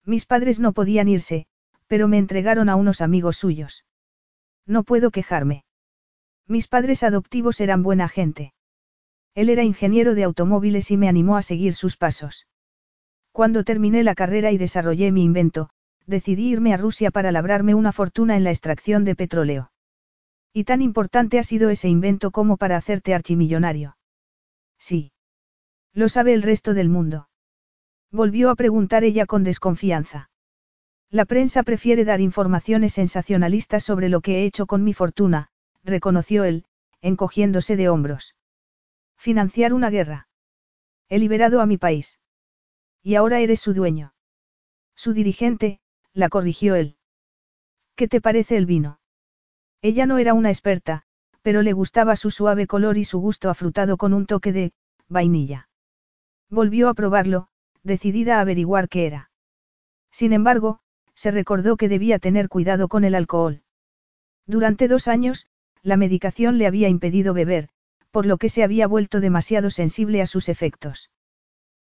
Mis 0.05 0.25
padres 0.25 0.59
no 0.59 0.73
podían 0.73 1.07
irse, 1.07 1.45
pero 1.87 2.07
me 2.07 2.17
entregaron 2.17 2.69
a 2.69 2.75
unos 2.75 3.01
amigos 3.01 3.37
suyos. 3.37 3.85
No 4.65 4.83
puedo 4.83 5.11
quejarme. 5.11 5.63
Mis 6.47 6.67
padres 6.67 7.03
adoptivos 7.03 7.59
eran 7.61 7.83
buena 7.83 8.07
gente. 8.07 8.53
Él 9.33 9.49
era 9.49 9.63
ingeniero 9.63 10.13
de 10.15 10.23
automóviles 10.23 10.91
y 10.91 10.97
me 10.97 11.07
animó 11.07 11.37
a 11.37 11.41
seguir 11.41 11.73
sus 11.73 11.97
pasos. 11.97 12.47
Cuando 13.31 13.63
terminé 13.63 14.03
la 14.03 14.15
carrera 14.15 14.51
y 14.51 14.57
desarrollé 14.57 15.11
mi 15.11 15.23
invento, 15.23 15.69
decidí 16.05 16.49
irme 16.49 16.73
a 16.73 16.77
Rusia 16.77 17.11
para 17.11 17.31
labrarme 17.31 17.73
una 17.73 17.91
fortuna 17.91 18.35
en 18.35 18.43
la 18.43 18.49
extracción 18.49 19.05
de 19.05 19.15
petróleo. 19.15 19.71
Y 20.53 20.65
tan 20.65 20.81
importante 20.81 21.39
ha 21.39 21.43
sido 21.43 21.69
ese 21.69 21.87
invento 21.87 22.31
como 22.31 22.57
para 22.57 22.75
hacerte 22.75 23.13
archimillonario. 23.13 23.95
Sí. 24.77 25.13
Lo 25.93 26.09
sabe 26.09 26.33
el 26.33 26.41
resto 26.41 26.73
del 26.73 26.89
mundo. 26.89 27.29
Volvió 28.11 28.49
a 28.49 28.55
preguntar 28.55 29.05
ella 29.05 29.25
con 29.25 29.43
desconfianza. 29.43 30.29
La 31.09 31.23
prensa 31.25 31.63
prefiere 31.63 32.03
dar 32.03 32.19
informaciones 32.19 32.93
sensacionalistas 32.93 33.83
sobre 33.83 34.09
lo 34.09 34.19
que 34.19 34.39
he 34.39 34.45
hecho 34.45 34.65
con 34.65 34.83
mi 34.83 34.93
fortuna, 34.93 35.49
reconoció 35.83 36.43
él, 36.43 36.65
encogiéndose 37.01 37.77
de 37.77 37.89
hombros. 37.89 38.35
Financiar 39.21 39.71
una 39.71 39.91
guerra. 39.91 40.27
He 41.07 41.19
liberado 41.19 41.61
a 41.61 41.67
mi 41.67 41.77
país. 41.77 42.19
Y 43.03 43.13
ahora 43.13 43.39
eres 43.39 43.59
su 43.59 43.75
dueño. 43.75 44.15
Su 44.95 45.13
dirigente, 45.13 45.79
la 46.11 46.27
corrigió 46.27 46.73
él. 46.73 46.97
¿Qué 47.93 48.07
te 48.07 48.19
parece 48.19 48.57
el 48.57 48.65
vino? 48.65 48.99
Ella 49.83 50.07
no 50.07 50.17
era 50.17 50.33
una 50.33 50.49
experta, 50.49 51.03
pero 51.43 51.61
le 51.61 51.71
gustaba 51.71 52.15
su 52.15 52.31
suave 52.31 52.65
color 52.65 52.97
y 52.97 53.03
su 53.03 53.19
gusto 53.19 53.51
afrutado 53.51 53.95
con 53.95 54.15
un 54.15 54.25
toque 54.25 54.51
de 54.53 54.73
vainilla. 55.07 55.69
Volvió 56.49 56.89
a 56.89 56.95
probarlo, 56.95 57.47
decidida 57.83 58.39
a 58.39 58.41
averiguar 58.41 58.89
qué 58.89 59.05
era. 59.05 59.29
Sin 60.09 60.33
embargo, 60.33 60.79
se 61.13 61.29
recordó 61.29 61.77
que 61.77 61.89
debía 61.89 62.17
tener 62.17 62.49
cuidado 62.49 62.87
con 62.87 63.03
el 63.03 63.13
alcohol. 63.13 63.61
Durante 64.47 64.87
dos 64.87 65.07
años, 65.07 65.45
la 65.83 65.95
medicación 65.95 66.57
le 66.57 66.65
había 66.65 66.89
impedido 66.89 67.35
beber, 67.35 67.69
por 68.11 68.25
lo 68.25 68.37
que 68.37 68.49
se 68.49 68.63
había 68.63 68.87
vuelto 68.87 69.19
demasiado 69.19 69.69
sensible 69.69 70.21
a 70.21 70.27
sus 70.27 70.49
efectos. 70.49 71.09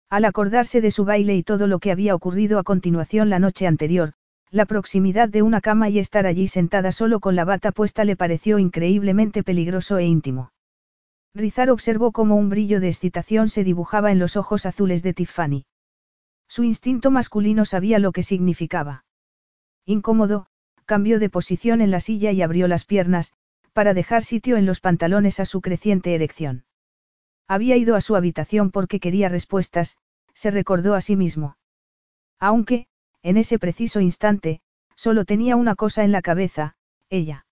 Al 0.10 0.26
acordarse 0.26 0.82
de 0.82 0.92
su 0.92 1.06
baile 1.06 1.36
y 1.36 1.44
todo 1.44 1.68
lo 1.68 1.80
que 1.80 1.92
había 1.92 2.16
ocurrido 2.16 2.58
a 2.58 2.64
continuación 2.64 3.30
la 3.30 3.40
noche 3.40 3.68
anterior, 3.68 4.14
la 4.52 4.66
proximidad 4.66 5.30
de 5.30 5.44
una 5.44 5.62
cama 5.62 5.90
y 5.90 6.00
estar 6.00 6.26
allí 6.26 6.48
sentada 6.48 6.92
solo 6.92 7.20
con 7.20 7.36
la 7.36 7.46
bata 7.46 7.72
puesta 7.72 8.04
le 8.04 8.16
pareció 8.16 8.58
increíblemente 8.58 9.44
peligroso 9.44 9.98
e 9.98 10.06
íntimo. 10.06 10.52
Rizar 11.36 11.70
observó 11.70 12.12
cómo 12.12 12.36
un 12.36 12.50
brillo 12.50 12.80
de 12.80 12.88
excitación 12.88 13.50
se 13.50 13.64
dibujaba 13.64 14.12
en 14.12 14.18
los 14.18 14.36
ojos 14.36 14.66
azules 14.66 15.04
de 15.04 15.14
Tiffany. 15.14 15.66
Su 16.48 16.64
instinto 16.64 17.12
masculino 17.12 17.66
sabía 17.66 18.00
lo 18.00 18.12
que 18.12 18.24
significaba. 18.24 19.06
Incómodo, 19.86 20.48
cambió 20.86 21.20
de 21.20 21.30
posición 21.30 21.82
en 21.82 21.92
la 21.92 22.00
silla 22.00 22.32
y 22.32 22.42
abrió 22.42 22.68
las 22.68 22.86
piernas, 22.86 23.34
para 23.80 23.94
dejar 23.94 24.26
sitio 24.26 24.58
en 24.58 24.66
los 24.66 24.82
pantalones 24.82 25.40
a 25.40 25.46
su 25.46 25.62
creciente 25.62 26.14
erección. 26.14 26.66
Había 27.48 27.78
ido 27.78 27.96
a 27.96 28.02
su 28.02 28.18
habitación 28.18 28.72
porque 28.72 29.00
quería 29.00 29.30
respuestas, 29.30 29.96
se 30.34 30.52
recordó 30.52 30.96
a 30.96 31.00
sí 31.00 31.16
mismo. 31.16 31.56
Aunque, 32.42 32.88
en 33.24 33.38
ese 33.38 33.58
preciso 33.58 34.02
instante, 34.02 34.60
solo 34.96 35.24
tenía 35.24 35.56
una 35.56 35.76
cosa 35.76 36.04
en 36.04 36.12
la 36.12 36.22
cabeza, 36.22 36.76
ella. 37.10 37.46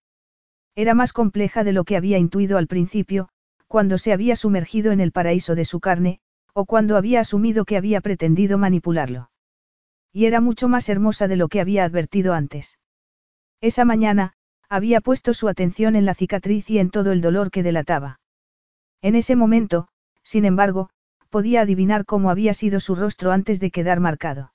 Era 0.76 0.94
más 0.94 1.14
compleja 1.14 1.64
de 1.64 1.72
lo 1.72 1.86
que 1.86 1.96
había 1.96 2.18
intuido 2.18 2.58
al 2.58 2.68
principio, 2.68 3.30
cuando 3.68 3.98
se 3.98 4.12
había 4.12 4.36
sumergido 4.36 4.92
en 4.92 5.00
el 5.00 5.14
paraíso 5.14 5.56
de 5.56 5.64
su 5.64 5.80
carne, 5.80 6.20
o 6.52 6.66
cuando 6.66 6.98
había 6.98 7.22
asumido 7.22 7.64
que 7.64 7.78
había 7.78 8.02
pretendido 8.02 8.58
manipularlo. 8.58 9.32
Y 10.12 10.26
era 10.26 10.42
mucho 10.42 10.68
más 10.68 10.90
hermosa 10.90 11.30
de 11.30 11.38
lo 11.38 11.48
que 11.48 11.62
había 11.62 11.86
advertido 11.86 12.34
antes. 12.34 12.80
Esa 13.62 13.86
mañana, 13.86 14.34
había 14.70 15.02
puesto 15.02 15.34
su 15.34 15.48
atención 15.48 15.96
en 15.96 16.06
la 16.06 16.14
cicatriz 16.14 16.70
y 16.70 16.80
en 16.80 16.90
todo 16.90 17.12
el 17.12 17.22
dolor 17.22 17.52
que 17.52 17.64
delataba. 17.64 18.20
En 19.02 19.16
ese 19.16 19.36
momento, 19.36 19.88
sin 20.24 20.46
embargo, 20.46 20.90
podía 21.30 21.62
adivinar 21.62 22.06
cómo 22.06 22.30
había 22.30 22.54
sido 22.54 22.80
su 22.80 22.96
rostro 22.96 23.32
antes 23.32 23.60
de 23.60 23.72
quedar 23.72 24.00
marcado. 24.00 24.54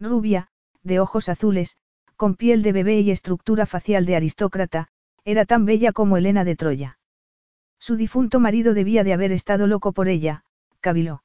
Rubia, 0.00 0.48
de 0.82 1.00
ojos 1.00 1.28
azules, 1.28 1.76
con 2.16 2.34
piel 2.34 2.62
de 2.62 2.72
bebé 2.72 3.00
y 3.00 3.10
estructura 3.10 3.66
facial 3.66 4.04
de 4.06 4.16
aristócrata, 4.16 4.88
era 5.24 5.44
tan 5.44 5.64
bella 5.64 5.92
como 5.92 6.16
Elena 6.16 6.44
de 6.44 6.56
Troya. 6.56 6.98
Su 7.78 7.96
difunto 7.96 8.40
marido 8.40 8.74
debía 8.74 9.04
de 9.04 9.12
haber 9.12 9.32
estado 9.32 9.66
loco 9.66 9.92
por 9.92 10.08
ella, 10.08 10.44
caviló. 10.80 11.22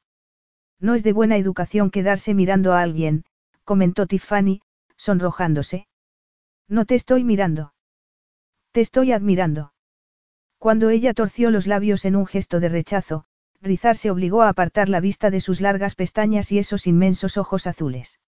No 0.80 0.94
es 0.94 1.04
de 1.04 1.14
buena 1.14 1.38
educación 1.38 1.90
quedarse 1.90 2.34
mirando 2.34 2.74
a 2.74 2.82
alguien, 2.82 3.26
comentó 3.64 4.06
Tiffany, 4.06 4.62
sonrojándose. 4.96 5.88
No 6.68 6.86
te 6.86 6.96
estoy 6.96 7.24
mirando. 7.24 7.74
Te 8.78 8.82
estoy 8.82 9.12
admirando. 9.12 9.74
Cuando 10.60 10.92
ella 10.92 11.16
torció 11.16 11.50
los 11.50 11.66
labios 11.66 12.06
en 12.06 12.16
un 12.16 12.28
gesto 12.28 12.60
de 12.60 12.70
rechazo, 12.70 13.26
Rizar 13.60 13.98
se 13.98 14.12
obligó 14.12 14.44
a 14.44 14.50
apartar 14.50 14.88
la 14.88 15.00
vista 15.00 15.32
de 15.32 15.40
sus 15.40 15.62
largas 15.62 15.96
pestañas 15.96 16.52
y 16.52 16.60
esos 16.60 16.86
inmensos 16.86 17.38
ojos 17.38 17.66
azules. 17.66 18.20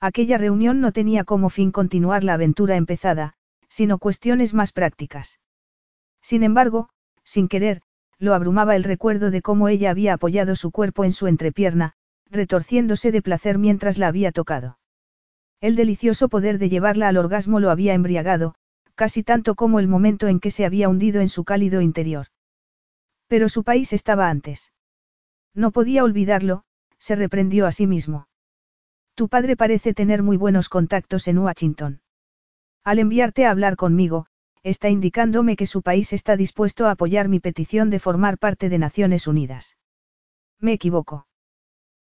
Aquella 0.00 0.38
reunión 0.38 0.80
no 0.80 0.92
tenía 0.92 1.24
como 1.24 1.50
fin 1.50 1.72
continuar 1.72 2.24
la 2.24 2.32
aventura 2.32 2.76
empezada, 2.76 3.34
sino 3.68 3.98
cuestiones 3.98 4.54
más 4.54 4.72
prácticas. 4.72 5.40
Sin 6.22 6.42
embargo, 6.42 6.88
sin 7.22 7.46
querer, 7.46 7.82
lo 8.18 8.32
abrumaba 8.32 8.76
el 8.76 8.82
recuerdo 8.82 9.30
de 9.30 9.42
cómo 9.42 9.68
ella 9.68 9.90
había 9.90 10.14
apoyado 10.14 10.56
su 10.56 10.70
cuerpo 10.70 11.04
en 11.04 11.12
su 11.12 11.26
entrepierna, 11.26 11.92
retorciéndose 12.30 13.12
de 13.12 13.20
placer 13.20 13.58
mientras 13.58 13.98
la 13.98 14.08
había 14.08 14.32
tocado. 14.32 14.78
El 15.60 15.76
delicioso 15.76 16.30
poder 16.30 16.58
de 16.58 16.70
llevarla 16.70 17.08
al 17.08 17.18
orgasmo 17.18 17.60
lo 17.60 17.70
había 17.70 17.92
embriagado, 17.92 18.54
casi 18.96 19.22
tanto 19.22 19.54
como 19.54 19.78
el 19.78 19.86
momento 19.86 20.26
en 20.26 20.40
que 20.40 20.50
se 20.50 20.64
había 20.64 20.88
hundido 20.88 21.20
en 21.20 21.28
su 21.28 21.44
cálido 21.44 21.80
interior. 21.80 22.26
Pero 23.28 23.48
su 23.48 23.62
país 23.62 23.92
estaba 23.92 24.28
antes. 24.28 24.72
No 25.54 25.70
podía 25.70 26.02
olvidarlo, 26.02 26.64
se 26.98 27.14
reprendió 27.14 27.66
a 27.66 27.72
sí 27.72 27.86
mismo. 27.86 28.28
Tu 29.14 29.28
padre 29.28 29.56
parece 29.56 29.94
tener 29.94 30.22
muy 30.22 30.36
buenos 30.36 30.68
contactos 30.68 31.28
en 31.28 31.38
Washington. 31.38 32.00
Al 32.84 32.98
enviarte 32.98 33.46
a 33.46 33.50
hablar 33.50 33.76
conmigo, 33.76 34.26
está 34.62 34.88
indicándome 34.88 35.56
que 35.56 35.66
su 35.66 35.82
país 35.82 36.12
está 36.12 36.36
dispuesto 36.36 36.86
a 36.86 36.92
apoyar 36.92 37.28
mi 37.28 37.40
petición 37.40 37.90
de 37.90 37.98
formar 37.98 38.38
parte 38.38 38.68
de 38.68 38.78
Naciones 38.78 39.26
Unidas. 39.26 39.76
Me 40.60 40.72
equivoco. 40.72 41.26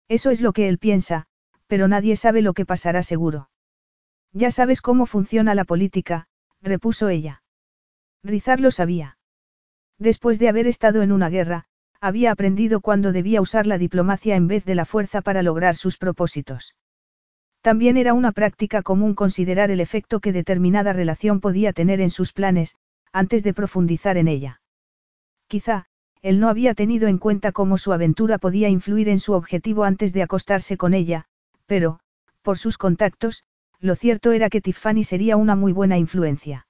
Eso 0.08 0.30
es 0.32 0.42
lo 0.42 0.54
que 0.54 0.68
él 0.68 0.78
piensa, 0.78 1.28
pero 1.68 1.88
nadie 1.88 2.16
sabe 2.16 2.42
lo 2.42 2.54
que 2.54 2.66
pasará 2.66 3.04
seguro. 3.04 3.50
Ya 4.34 4.52
sabes 4.52 4.82
cómo 4.82 5.06
funciona 5.06 5.56
la 5.56 5.64
política, 5.64 6.28
repuso 6.66 7.10
ella. 7.10 7.44
Rizar 8.24 8.60
lo 8.60 8.72
sabía. 8.72 9.18
Después 9.98 10.40
de 10.40 10.50
haber 10.50 10.68
estado 10.68 11.02
en 11.04 11.12
una 11.12 11.30
guerra, 11.30 11.66
había 12.02 12.32
aprendido 12.32 12.82
cuándo 12.82 13.12
debía 13.12 13.40
usar 13.40 13.68
la 13.68 13.78
diplomacia 13.78 14.36
en 14.36 14.48
vez 14.48 14.66
de 14.66 14.76
la 14.76 14.86
fuerza 14.86 15.22
para 15.22 15.44
lograr 15.44 15.76
sus 15.76 15.98
propósitos. 15.98 16.76
También 17.62 17.98
era 17.98 18.14
una 18.14 18.32
práctica 18.32 18.84
común 18.84 19.16
considerar 19.16 19.72
el 19.72 19.80
efecto 19.80 20.20
que 20.20 20.34
determinada 20.34 20.94
relación 20.94 21.40
podía 21.40 21.74
tener 21.74 22.02
en 22.02 22.10
sus 22.10 22.34
planes, 22.34 22.76
antes 23.12 23.44
de 23.44 23.54
profundizar 23.54 24.18
en 24.18 24.28
ella. 24.28 24.62
Quizá, 25.48 25.86
él 26.22 26.40
no 26.40 26.50
había 26.50 26.74
tenido 26.74 27.08
en 27.08 27.18
cuenta 27.18 27.52
cómo 27.52 27.78
su 27.78 27.94
aventura 27.94 28.38
podía 28.38 28.70
influir 28.70 29.10
en 29.10 29.20
su 29.20 29.34
objetivo 29.34 29.84
antes 29.84 30.12
de 30.14 30.24
acostarse 30.24 30.78
con 30.78 30.94
ella, 30.94 31.26
pero, 31.66 32.00
por 32.42 32.58
sus 32.58 32.78
contactos, 32.78 33.46
lo 33.80 33.96
cierto 33.96 34.32
era 34.32 34.50
que 34.50 34.62
Tiffany 34.62 35.04
sería 35.04 35.38
una 35.38 35.56
muy 35.56 35.72
buena 35.72 35.98
influencia. 35.98 36.68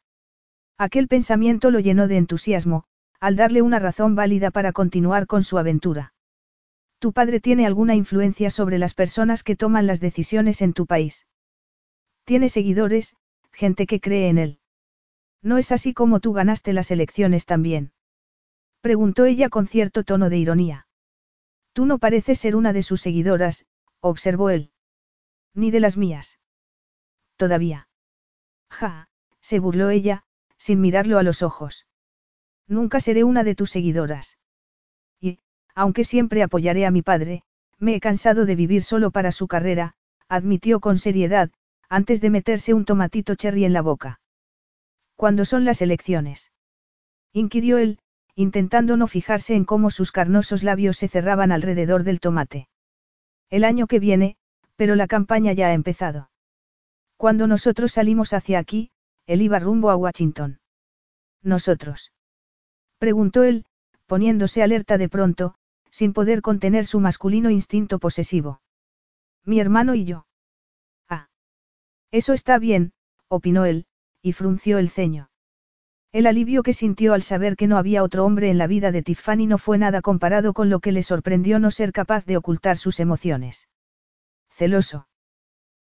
Aquel 0.77 1.07
pensamiento 1.07 1.71
lo 1.71 1.79
llenó 1.79 2.07
de 2.07 2.17
entusiasmo, 2.17 2.83
al 3.19 3.35
darle 3.35 3.61
una 3.61 3.79
razón 3.79 4.15
válida 4.15 4.51
para 4.51 4.73
continuar 4.73 5.25
con 5.25 5.43
su 5.43 5.57
aventura. 5.57 6.13
¿Tu 6.99 7.13
padre 7.13 7.39
tiene 7.39 7.65
alguna 7.65 7.95
influencia 7.95 8.49
sobre 8.49 8.77
las 8.77 8.93
personas 8.93 9.43
que 9.43 9.55
toman 9.55 9.87
las 9.87 9.99
decisiones 9.99 10.61
en 10.61 10.73
tu 10.73 10.85
país? 10.85 11.27
Tiene 12.23 12.49
seguidores, 12.49 13.15
gente 13.51 13.85
que 13.85 13.99
cree 13.99 14.29
en 14.29 14.37
él. 14.37 14.59
¿No 15.41 15.57
es 15.57 15.71
así 15.71 15.93
como 15.93 16.19
tú 16.19 16.33
ganaste 16.33 16.73
las 16.73 16.91
elecciones 16.91 17.45
también? 17.45 17.91
Preguntó 18.81 19.25
ella 19.25 19.49
con 19.49 19.67
cierto 19.67 20.03
tono 20.03 20.29
de 20.29 20.37
ironía. 20.37 20.87
Tú 21.73 21.85
no 21.85 21.99
pareces 21.99 22.39
ser 22.39 22.55
una 22.55 22.73
de 22.73 22.81
sus 22.81 23.01
seguidoras, 23.01 23.65
observó 23.99 24.49
él. 24.49 24.71
Ni 25.53 25.71
de 25.71 25.79
las 25.79 25.97
mías. 25.97 26.39
Todavía. 27.37 27.87
Ja, 28.69 29.07
se 29.41 29.59
burló 29.59 29.89
ella, 29.89 30.23
sin 30.57 30.81
mirarlo 30.81 31.17
a 31.19 31.23
los 31.23 31.41
ojos. 31.41 31.85
Nunca 32.67 32.99
seré 32.99 33.23
una 33.23 33.43
de 33.43 33.55
tus 33.55 33.71
seguidoras. 33.71 34.37
Y, 35.19 35.39
aunque 35.75 36.03
siempre 36.03 36.43
apoyaré 36.43 36.85
a 36.85 36.91
mi 36.91 37.01
padre, 37.01 37.43
me 37.77 37.95
he 37.95 37.99
cansado 37.99 38.45
de 38.45 38.55
vivir 38.55 38.83
solo 38.83 39.11
para 39.11 39.31
su 39.31 39.47
carrera, 39.47 39.93
admitió 40.27 40.79
con 40.79 40.97
seriedad, 40.97 41.51
antes 41.89 42.21
de 42.21 42.29
meterse 42.29 42.73
un 42.73 42.85
tomatito 42.85 43.35
cherry 43.35 43.65
en 43.65 43.73
la 43.73 43.81
boca. 43.81 44.19
¿Cuándo 45.15 45.45
son 45.45 45.65
las 45.65 45.81
elecciones? 45.81 46.51
inquirió 47.31 47.77
él, 47.77 47.99
intentando 48.33 48.97
no 48.97 49.07
fijarse 49.07 49.55
en 49.55 49.65
cómo 49.65 49.91
sus 49.91 50.11
carnosos 50.11 50.63
labios 50.63 50.97
se 50.97 51.07
cerraban 51.07 51.51
alrededor 51.51 52.03
del 52.03 52.19
tomate. 52.19 52.67
El 53.49 53.63
año 53.63 53.87
que 53.87 53.99
viene, 53.99 54.37
pero 54.75 54.95
la 54.95 55.07
campaña 55.07 55.53
ya 55.53 55.67
ha 55.67 55.73
empezado. 55.73 56.29
Cuando 57.17 57.47
nosotros 57.47 57.93
salimos 57.93 58.33
hacia 58.33 58.59
aquí, 58.59 58.91
él 59.25 59.41
iba 59.41 59.59
rumbo 59.59 59.89
a 59.89 59.95
Washington. 59.95 60.59
Nosotros. 61.41 62.11
Preguntó 62.97 63.43
él, 63.43 63.65
poniéndose 64.05 64.63
alerta 64.63 64.97
de 64.97 65.09
pronto, 65.09 65.55
sin 65.89 66.13
poder 66.13 66.41
contener 66.41 66.85
su 66.85 66.99
masculino 66.99 67.49
instinto 67.49 67.99
posesivo. 67.99 68.61
Mi 69.45 69.59
hermano 69.59 69.95
y 69.95 70.05
yo. 70.05 70.27
Ah. 71.07 71.29
Eso 72.11 72.33
está 72.33 72.57
bien, 72.59 72.93
opinó 73.27 73.65
él, 73.65 73.85
y 74.21 74.33
frunció 74.33 74.77
el 74.77 74.89
ceño. 74.89 75.29
El 76.11 76.27
alivio 76.27 76.63
que 76.63 76.73
sintió 76.73 77.13
al 77.13 77.23
saber 77.23 77.55
que 77.55 77.67
no 77.67 77.77
había 77.77 78.03
otro 78.03 78.25
hombre 78.25 78.49
en 78.49 78.57
la 78.57 78.67
vida 78.67 78.91
de 78.91 79.03
Tiffany 79.03 79.47
no 79.47 79.57
fue 79.57 79.77
nada 79.77 80.01
comparado 80.01 80.53
con 80.53 80.69
lo 80.69 80.79
que 80.79 80.91
le 80.91 81.03
sorprendió 81.03 81.59
no 81.59 81.71
ser 81.71 81.91
capaz 81.91 82.25
de 82.25 82.37
ocultar 82.37 82.77
sus 82.77 82.99
emociones. 82.99 83.67
¿Celoso? 84.49 85.07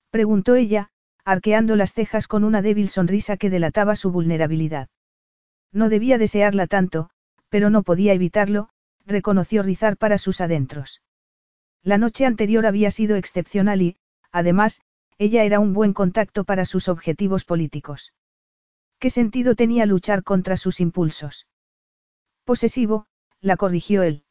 Preguntó 0.09 0.55
ella, 0.55 0.90
arqueando 1.25 1.75
las 1.75 1.93
cejas 1.93 2.27
con 2.27 2.43
una 2.43 2.61
débil 2.61 2.89
sonrisa 2.89 3.37
que 3.37 3.49
delataba 3.49 3.95
su 3.95 4.11
vulnerabilidad. 4.11 4.89
No 5.71 5.89
debía 5.89 6.17
desearla 6.17 6.67
tanto, 6.67 7.09
pero 7.49 7.69
no 7.69 7.83
podía 7.83 8.13
evitarlo, 8.13 8.69
reconoció 9.05 9.63
Rizar 9.63 9.97
para 9.97 10.17
sus 10.17 10.41
adentros. 10.41 11.01
La 11.83 11.97
noche 11.97 12.25
anterior 12.25 12.65
había 12.65 12.91
sido 12.91 13.15
excepcional 13.15 13.81
y, 13.81 13.97
además, 14.31 14.81
ella 15.17 15.43
era 15.43 15.59
un 15.59 15.73
buen 15.73 15.93
contacto 15.93 16.43
para 16.43 16.65
sus 16.65 16.87
objetivos 16.87 17.45
políticos. 17.45 18.13
¿Qué 18.99 19.09
sentido 19.09 19.55
tenía 19.55 19.85
luchar 19.85 20.23
contra 20.23 20.57
sus 20.57 20.79
impulsos? 20.79 21.47
Posesivo, 22.43 23.07
la 23.39 23.57
corrigió 23.57 24.03
él. 24.03 24.25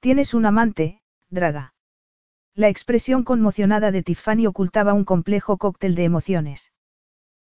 Tienes 0.00 0.34
un 0.34 0.46
amante, 0.46 1.00
Draga. 1.30 1.74
La 2.58 2.68
expresión 2.68 3.22
conmocionada 3.22 3.92
de 3.92 4.02
Tiffany 4.02 4.48
ocultaba 4.48 4.92
un 4.92 5.04
complejo 5.04 5.58
cóctel 5.58 5.94
de 5.94 6.02
emociones. 6.02 6.72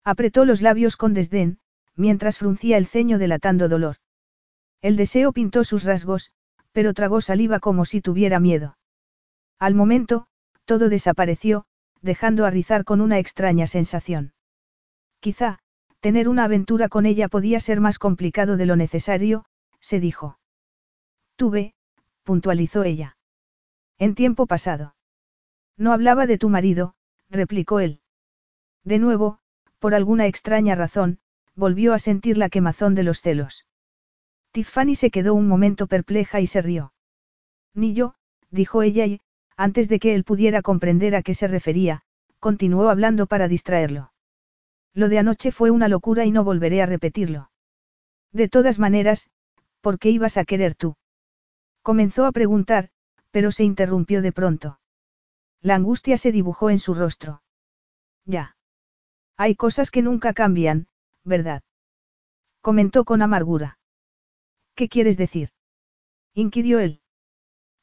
Apretó 0.03 0.45
los 0.45 0.61
labios 0.61 0.97
con 0.97 1.15
desdén, 1.15 1.57
mientras 1.95 2.37
fruncía 2.37 2.77
el 2.77 2.85
ceño 2.85 3.17
delatando 3.17 3.67
dolor. 3.69 3.95
El 4.83 4.97
deseo 4.97 5.33
pintó 5.33 5.63
sus 5.63 5.83
rasgos, 5.83 6.31
pero 6.73 6.93
tragó 6.93 7.21
saliva 7.21 7.59
como 7.59 7.85
si 7.85 8.01
tuviera 8.01 8.39
miedo. 8.39 8.77
Al 9.57 9.73
momento, 9.73 10.27
todo 10.65 10.89
desapareció, 10.89 11.65
dejando 12.03 12.45
a 12.45 12.51
Rizar 12.51 12.85
con 12.85 13.01
una 13.01 13.17
extraña 13.17 13.65
sensación. 13.65 14.33
Quizá, 15.21 15.57
tener 16.01 16.29
una 16.29 16.43
aventura 16.43 16.87
con 16.87 17.07
ella 17.07 17.29
podía 17.29 17.59
ser 17.59 17.81
más 17.81 17.97
complicado 17.97 18.57
de 18.57 18.67
lo 18.67 18.75
necesario, 18.75 19.45
se 19.79 19.99
dijo. 19.99 20.37
Tuve, 21.35 21.73
puntualizó 22.21 22.83
ella. 22.83 23.17
En 23.97 24.13
tiempo 24.13 24.45
pasado. 24.45 24.93
No 25.79 25.93
hablaba 25.93 26.27
de 26.27 26.37
tu 26.37 26.49
marido, 26.49 26.93
replicó 27.29 27.79
él. 27.79 28.01
De 28.83 28.99
nuevo, 28.99 29.39
por 29.79 29.95
alguna 29.95 30.27
extraña 30.27 30.75
razón, 30.75 31.19
volvió 31.55 31.93
a 31.93 31.99
sentir 31.99 32.37
la 32.37 32.49
quemazón 32.49 32.95
de 32.95 33.03
los 33.03 33.21
celos. 33.21 33.65
Tiffany 34.51 34.95
se 34.95 35.09
quedó 35.09 35.33
un 35.33 35.47
momento 35.47 35.87
perpleja 35.87 36.41
y 36.41 36.47
se 36.47 36.61
rió. 36.61 36.91
Ni 37.73 37.93
yo, 37.93 38.15
dijo 38.51 38.81
ella 38.81 39.05
y, 39.05 39.21
antes 39.55 39.87
de 39.87 39.99
que 39.99 40.15
él 40.15 40.25
pudiera 40.25 40.61
comprender 40.61 41.15
a 41.15 41.21
qué 41.21 41.33
se 41.33 41.47
refería, 41.47 42.01
continuó 42.39 42.89
hablando 42.89 43.25
para 43.25 43.47
distraerlo. 43.47 44.11
Lo 44.93 45.07
de 45.07 45.19
anoche 45.19 45.53
fue 45.53 45.71
una 45.71 45.87
locura 45.87 46.25
y 46.25 46.31
no 46.31 46.43
volveré 46.43 46.81
a 46.81 46.87
repetirlo. 46.87 47.51
De 48.33 48.49
todas 48.49 48.79
maneras, 48.79 49.29
¿por 49.79 49.97
qué 49.97 50.09
ibas 50.09 50.35
a 50.35 50.43
querer 50.43 50.75
tú? 50.75 50.97
Comenzó 51.83 52.25
a 52.25 52.33
preguntar, 52.33 52.89
pero 53.31 53.51
se 53.51 53.63
interrumpió 53.63 54.21
de 54.21 54.33
pronto. 54.33 54.79
La 55.61 55.75
angustia 55.75 56.17
se 56.17 56.31
dibujó 56.31 56.69
en 56.69 56.79
su 56.79 56.93
rostro. 56.93 57.41
Ya. 58.25 58.55
Hay 59.37 59.55
cosas 59.55 59.91
que 59.91 60.01
nunca 60.01 60.33
cambian, 60.33 60.87
¿verdad? 61.23 61.63
Comentó 62.61 63.05
con 63.05 63.21
amargura. 63.21 63.77
¿Qué 64.75 64.89
quieres 64.89 65.17
decir? 65.17 65.49
inquirió 66.33 66.79
él. 66.79 67.01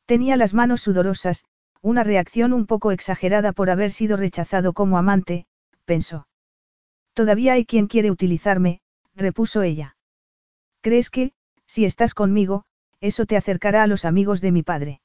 Tenía 0.07 0.37
las 0.37 0.55
manos 0.55 0.81
sudorosas, 0.81 1.45
una 1.83 2.05
reacción 2.05 2.53
un 2.53 2.67
poco 2.67 2.93
exagerada 2.93 3.53
por 3.53 3.71
haber 3.71 3.91
sido 3.91 4.17
rechazado 4.17 4.73
como 4.73 4.99
amante, 4.99 5.47
pensó. 5.85 6.27
Todavía 7.13 7.55
hay 7.55 7.65
quien 7.65 7.87
quiere 7.87 8.11
utilizarme, 8.11 8.81
repuso 9.15 9.63
ella. 9.63 9.97
¿Crees 10.81 11.11
que, 11.11 11.33
si 11.67 11.85
estás 11.85 12.15
conmigo, 12.15 12.65
eso 13.01 13.27
te 13.27 13.37
acercará 13.37 13.83
a 13.83 13.87
los 13.87 14.05
amigos 14.05 14.41
de 14.41 14.53
mi 14.53 14.63
padre? 14.63 15.01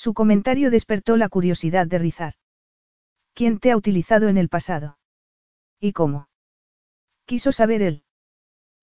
Su 0.00 0.14
comentario 0.14 0.70
despertó 0.70 1.18
la 1.18 1.28
curiosidad 1.28 1.86
de 1.86 1.98
Rizar. 1.98 2.32
¿Quién 3.34 3.58
te 3.58 3.70
ha 3.70 3.76
utilizado 3.76 4.28
en 4.28 4.38
el 4.38 4.48
pasado? 4.48 4.96
¿Y 5.78 5.92
cómo? 5.92 6.30
Quiso 7.26 7.52
saber 7.52 7.82
él. 7.82 8.02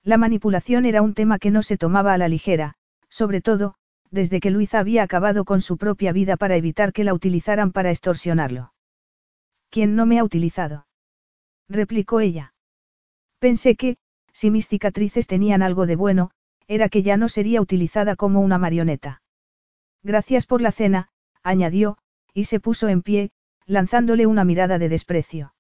La 0.04 0.20
manipulación 0.20 0.86
era 0.86 1.02
un 1.02 1.16
tema 1.16 1.40
que 1.40 1.50
no 1.50 1.64
se 1.64 1.76
tomaba 1.76 2.14
a 2.14 2.20
la 2.20 2.28
ligera, 2.28 2.76
sobre 3.10 3.42
todo, 3.42 3.74
desde 4.12 4.40
que 4.40 4.52
Luisa 4.52 4.78
había 4.78 5.02
acabado 5.02 5.44
con 5.44 5.60
su 5.62 5.78
propia 5.80 6.12
vida 6.12 6.38
para 6.38 6.56
evitar 6.56 6.94
que 6.94 7.04
la 7.04 7.16
utilizaran 7.16 7.72
para 7.72 7.90
extorsionarlo. 7.90 8.74
¿Quién 9.72 9.96
no 9.96 10.06
me 10.06 10.20
ha 10.20 10.24
utilizado? 10.24 10.86
replicó 11.68 12.20
ella. 12.20 12.54
Pensé 13.40 13.76
que, 13.76 13.98
si 14.34 14.52
mis 14.52 14.68
cicatrices 14.68 15.26
tenían 15.26 15.64
algo 15.64 15.88
de 15.88 15.96
bueno, 15.96 16.30
era 16.68 16.90
que 16.90 17.02
ya 17.02 17.18
no 17.18 17.28
sería 17.28 17.60
utilizada 17.60 18.16
como 18.16 18.42
una 18.42 18.60
marioneta. 18.60 19.24
Gracias 20.08 20.46
por 20.46 20.62
la 20.62 20.72
cena, 20.72 21.10
añadió, 21.44 21.98
y 22.34 22.46
se 22.46 22.62
puso 22.62 22.88
en 22.88 23.02
pie, 23.02 23.32
lanzándole 23.66 24.26
una 24.26 24.46
mirada 24.46 24.80
de 24.80 24.88
desprecio. 24.88 25.54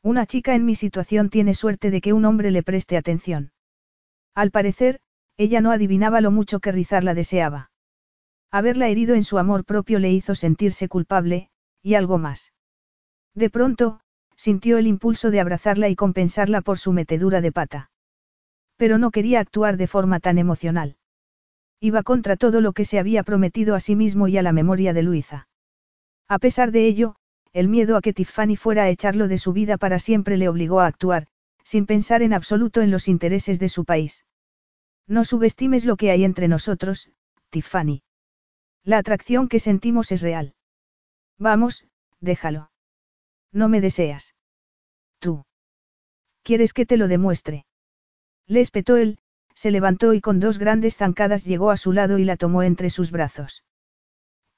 Una 0.00 0.26
chica 0.26 0.54
en 0.54 0.64
mi 0.64 0.76
situación 0.76 1.28
tiene 1.28 1.54
suerte 1.54 1.90
de 1.90 2.00
que 2.00 2.12
un 2.12 2.24
hombre 2.24 2.52
le 2.52 2.62
preste 2.62 2.96
atención. 2.96 3.50
Al 4.32 4.52
parecer, 4.52 5.00
ella 5.36 5.60
no 5.60 5.72
adivinaba 5.72 6.20
lo 6.20 6.30
mucho 6.30 6.60
que 6.60 6.70
Rizar 6.70 7.02
la 7.02 7.14
deseaba. 7.14 7.72
Haberla 8.52 8.86
herido 8.86 9.16
en 9.16 9.24
su 9.24 9.38
amor 9.38 9.64
propio 9.64 9.98
le 9.98 10.12
hizo 10.12 10.36
sentirse 10.36 10.86
culpable, 10.88 11.50
y 11.82 11.94
algo 11.94 12.16
más. 12.18 12.52
De 13.34 13.50
pronto, 13.50 13.98
sintió 14.36 14.78
el 14.78 14.86
impulso 14.86 15.32
de 15.32 15.40
abrazarla 15.40 15.88
y 15.88 15.96
compensarla 15.96 16.60
por 16.60 16.78
su 16.78 16.92
metedura 16.92 17.40
de 17.40 17.50
pata. 17.50 17.90
Pero 18.76 18.98
no 18.98 19.10
quería 19.10 19.40
actuar 19.40 19.76
de 19.76 19.88
forma 19.88 20.20
tan 20.20 20.38
emocional. 20.38 20.96
Iba 21.84 22.02
contra 22.02 22.36
todo 22.36 22.62
lo 22.62 22.72
que 22.72 22.86
se 22.86 22.98
había 22.98 23.22
prometido 23.24 23.74
a 23.74 23.78
sí 23.78 23.94
mismo 23.94 24.26
y 24.26 24.38
a 24.38 24.42
la 24.42 24.52
memoria 24.52 24.94
de 24.94 25.02
Luisa. 25.02 25.48
A 26.26 26.38
pesar 26.38 26.72
de 26.72 26.86
ello, 26.86 27.16
el 27.52 27.68
miedo 27.68 27.98
a 27.98 28.00
que 28.00 28.14
Tiffany 28.14 28.56
fuera 28.56 28.84
a 28.84 28.88
echarlo 28.88 29.28
de 29.28 29.36
su 29.36 29.52
vida 29.52 29.76
para 29.76 29.98
siempre 29.98 30.38
le 30.38 30.48
obligó 30.48 30.80
a 30.80 30.86
actuar, 30.86 31.26
sin 31.62 31.84
pensar 31.84 32.22
en 32.22 32.32
absoluto 32.32 32.80
en 32.80 32.90
los 32.90 33.06
intereses 33.06 33.58
de 33.58 33.68
su 33.68 33.84
país. 33.84 34.24
No 35.06 35.26
subestimes 35.26 35.84
lo 35.84 35.96
que 35.96 36.10
hay 36.10 36.24
entre 36.24 36.48
nosotros, 36.48 37.10
Tiffany. 37.50 38.02
La 38.82 38.96
atracción 38.96 39.46
que 39.46 39.58
sentimos 39.58 40.10
es 40.10 40.22
real. 40.22 40.54
Vamos, 41.38 41.86
déjalo. 42.18 42.70
No 43.52 43.68
me 43.68 43.82
deseas. 43.82 44.34
Tú. 45.18 45.44
¿Quieres 46.42 46.72
que 46.72 46.86
te 46.86 46.96
lo 46.96 47.08
demuestre? 47.08 47.66
Le 48.46 48.62
espetó 48.62 48.96
él, 48.96 49.18
se 49.54 49.70
levantó 49.70 50.14
y 50.14 50.20
con 50.20 50.40
dos 50.40 50.58
grandes 50.58 50.96
zancadas 50.96 51.44
llegó 51.44 51.70
a 51.70 51.76
su 51.76 51.92
lado 51.92 52.18
y 52.18 52.24
la 52.24 52.36
tomó 52.36 52.62
entre 52.62 52.90
sus 52.90 53.10
brazos. 53.10 53.64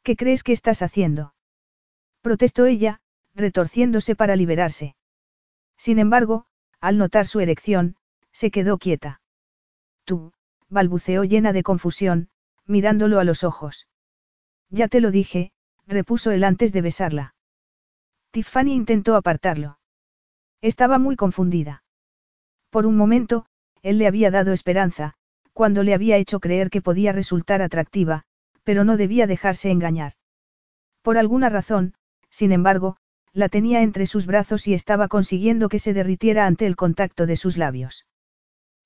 ¿Qué 0.02 0.16
crees 0.16 0.42
que 0.42 0.52
estás 0.52 0.82
haciendo? 0.82 1.34
protestó 2.22 2.66
ella, 2.66 3.00
retorciéndose 3.34 4.16
para 4.16 4.34
liberarse. 4.34 4.96
Sin 5.76 5.98
embargo, 5.98 6.46
al 6.80 6.98
notar 6.98 7.26
su 7.26 7.40
erección, 7.40 7.96
se 8.32 8.50
quedó 8.50 8.78
quieta. 8.78 9.20
Tú, 10.04 10.32
balbuceó 10.68 11.24
llena 11.24 11.52
de 11.52 11.62
confusión, 11.62 12.28
mirándolo 12.66 13.20
a 13.20 13.24
los 13.24 13.44
ojos. 13.44 13.86
Ya 14.70 14.88
te 14.88 15.00
lo 15.00 15.10
dije, 15.10 15.52
repuso 15.86 16.32
él 16.32 16.44
antes 16.44 16.72
de 16.72 16.82
besarla. 16.82 17.34
Tiffany 18.30 18.72
intentó 18.72 19.14
apartarlo. 19.14 19.78
Estaba 20.60 20.98
muy 20.98 21.16
confundida. 21.16 21.84
Por 22.70 22.86
un 22.86 22.96
momento, 22.96 23.46
él 23.86 23.98
le 23.98 24.08
había 24.08 24.32
dado 24.32 24.52
esperanza, 24.52 25.14
cuando 25.52 25.84
le 25.84 25.94
había 25.94 26.16
hecho 26.16 26.40
creer 26.40 26.70
que 26.70 26.82
podía 26.82 27.12
resultar 27.12 27.62
atractiva, 27.62 28.24
pero 28.64 28.82
no 28.82 28.96
debía 28.96 29.28
dejarse 29.28 29.70
engañar. 29.70 30.14
Por 31.02 31.18
alguna 31.18 31.50
razón, 31.50 31.94
sin 32.28 32.50
embargo, 32.50 32.96
la 33.32 33.48
tenía 33.48 33.82
entre 33.82 34.06
sus 34.06 34.26
brazos 34.26 34.66
y 34.66 34.74
estaba 34.74 35.06
consiguiendo 35.06 35.68
que 35.68 35.78
se 35.78 35.94
derritiera 35.94 36.46
ante 36.46 36.66
el 36.66 36.74
contacto 36.74 37.26
de 37.26 37.36
sus 37.36 37.56
labios. 37.56 38.06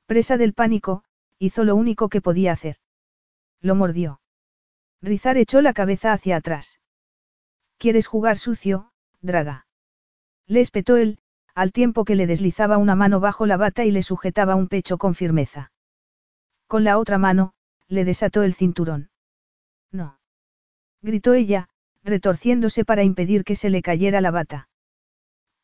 Presa 0.04 0.36
del 0.36 0.52
pánico, 0.52 1.02
hizo 1.38 1.64
lo 1.64 1.76
único 1.76 2.10
que 2.10 2.20
podía 2.20 2.52
hacer. 2.52 2.76
Lo 3.62 3.74
mordió. 3.74 4.20
Rizar 5.00 5.38
echó 5.38 5.62
la 5.62 5.72
cabeza 5.72 6.12
hacia 6.12 6.36
atrás. 6.36 6.78
¿Quieres 7.78 8.06
jugar 8.06 8.36
sucio, 8.36 8.92
draga? 9.22 9.66
Le 10.46 10.60
espetó 10.60 10.98
él, 10.98 11.20
al 11.60 11.72
tiempo 11.72 12.06
que 12.06 12.14
le 12.14 12.26
deslizaba 12.26 12.78
una 12.78 12.94
mano 12.94 13.20
bajo 13.20 13.44
la 13.44 13.58
bata 13.58 13.84
y 13.84 13.90
le 13.90 14.02
sujetaba 14.02 14.54
un 14.54 14.66
pecho 14.66 14.96
con 14.96 15.14
firmeza. 15.14 15.72
Con 16.66 16.84
la 16.84 16.96
otra 16.96 17.18
mano, 17.18 17.52
le 17.86 18.06
desató 18.06 18.44
el 18.44 18.54
cinturón. 18.54 19.10
No. 19.92 20.18
Gritó 21.02 21.34
ella, 21.34 21.68
retorciéndose 22.02 22.86
para 22.86 23.02
impedir 23.02 23.44
que 23.44 23.56
se 23.56 23.68
le 23.68 23.82
cayera 23.82 24.22
la 24.22 24.30
bata. 24.30 24.70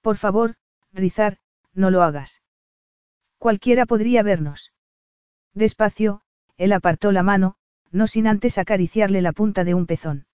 Por 0.02 0.18
favor, 0.18 0.56
Rizar, 0.93 1.39
no 1.73 1.89
lo 1.89 2.02
hagas. 2.02 2.43
Cualquiera 3.39 3.86
podría 3.86 4.23
vernos. 4.23 4.74
Despacio, 5.55 6.20
él 6.59 6.74
apartó 6.74 7.10
la 7.10 7.23
mano, 7.23 7.55
no 7.90 8.06
sin 8.06 8.27
antes 8.27 8.59
acariciarle 8.59 9.23
la 9.23 9.32
punta 9.32 9.64
de 9.64 9.73
un 9.73 9.86
pezón. 9.86 10.27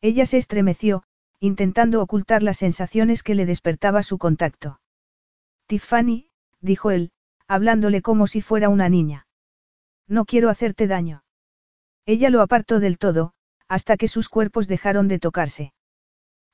Ella 0.00 0.24
se 0.24 0.38
estremeció, 0.38 1.02
intentando 1.40 2.02
ocultar 2.02 2.42
las 2.42 2.58
sensaciones 2.58 3.22
que 3.22 3.34
le 3.34 3.46
despertaba 3.46 4.02
su 4.02 4.18
contacto. 4.18 4.80
Tiffany, 5.66 6.30
dijo 6.60 6.90
él, 6.90 7.12
hablándole 7.46 8.02
como 8.02 8.26
si 8.26 8.42
fuera 8.42 8.68
una 8.68 8.88
niña. 8.88 9.26
No 10.06 10.24
quiero 10.24 10.48
hacerte 10.48 10.86
daño. 10.86 11.22
Ella 12.06 12.30
lo 12.30 12.40
apartó 12.40 12.80
del 12.80 12.98
todo, 12.98 13.34
hasta 13.68 13.96
que 13.96 14.08
sus 14.08 14.28
cuerpos 14.28 14.66
dejaron 14.66 15.08
de 15.08 15.18
tocarse. 15.18 15.72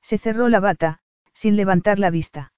Se 0.01 0.17
cerró 0.17 0.49
la 0.49 0.59
bata, 0.59 0.99
sin 1.33 1.55
levantar 1.55 1.97
la 1.97 2.09
vista. 2.09 2.53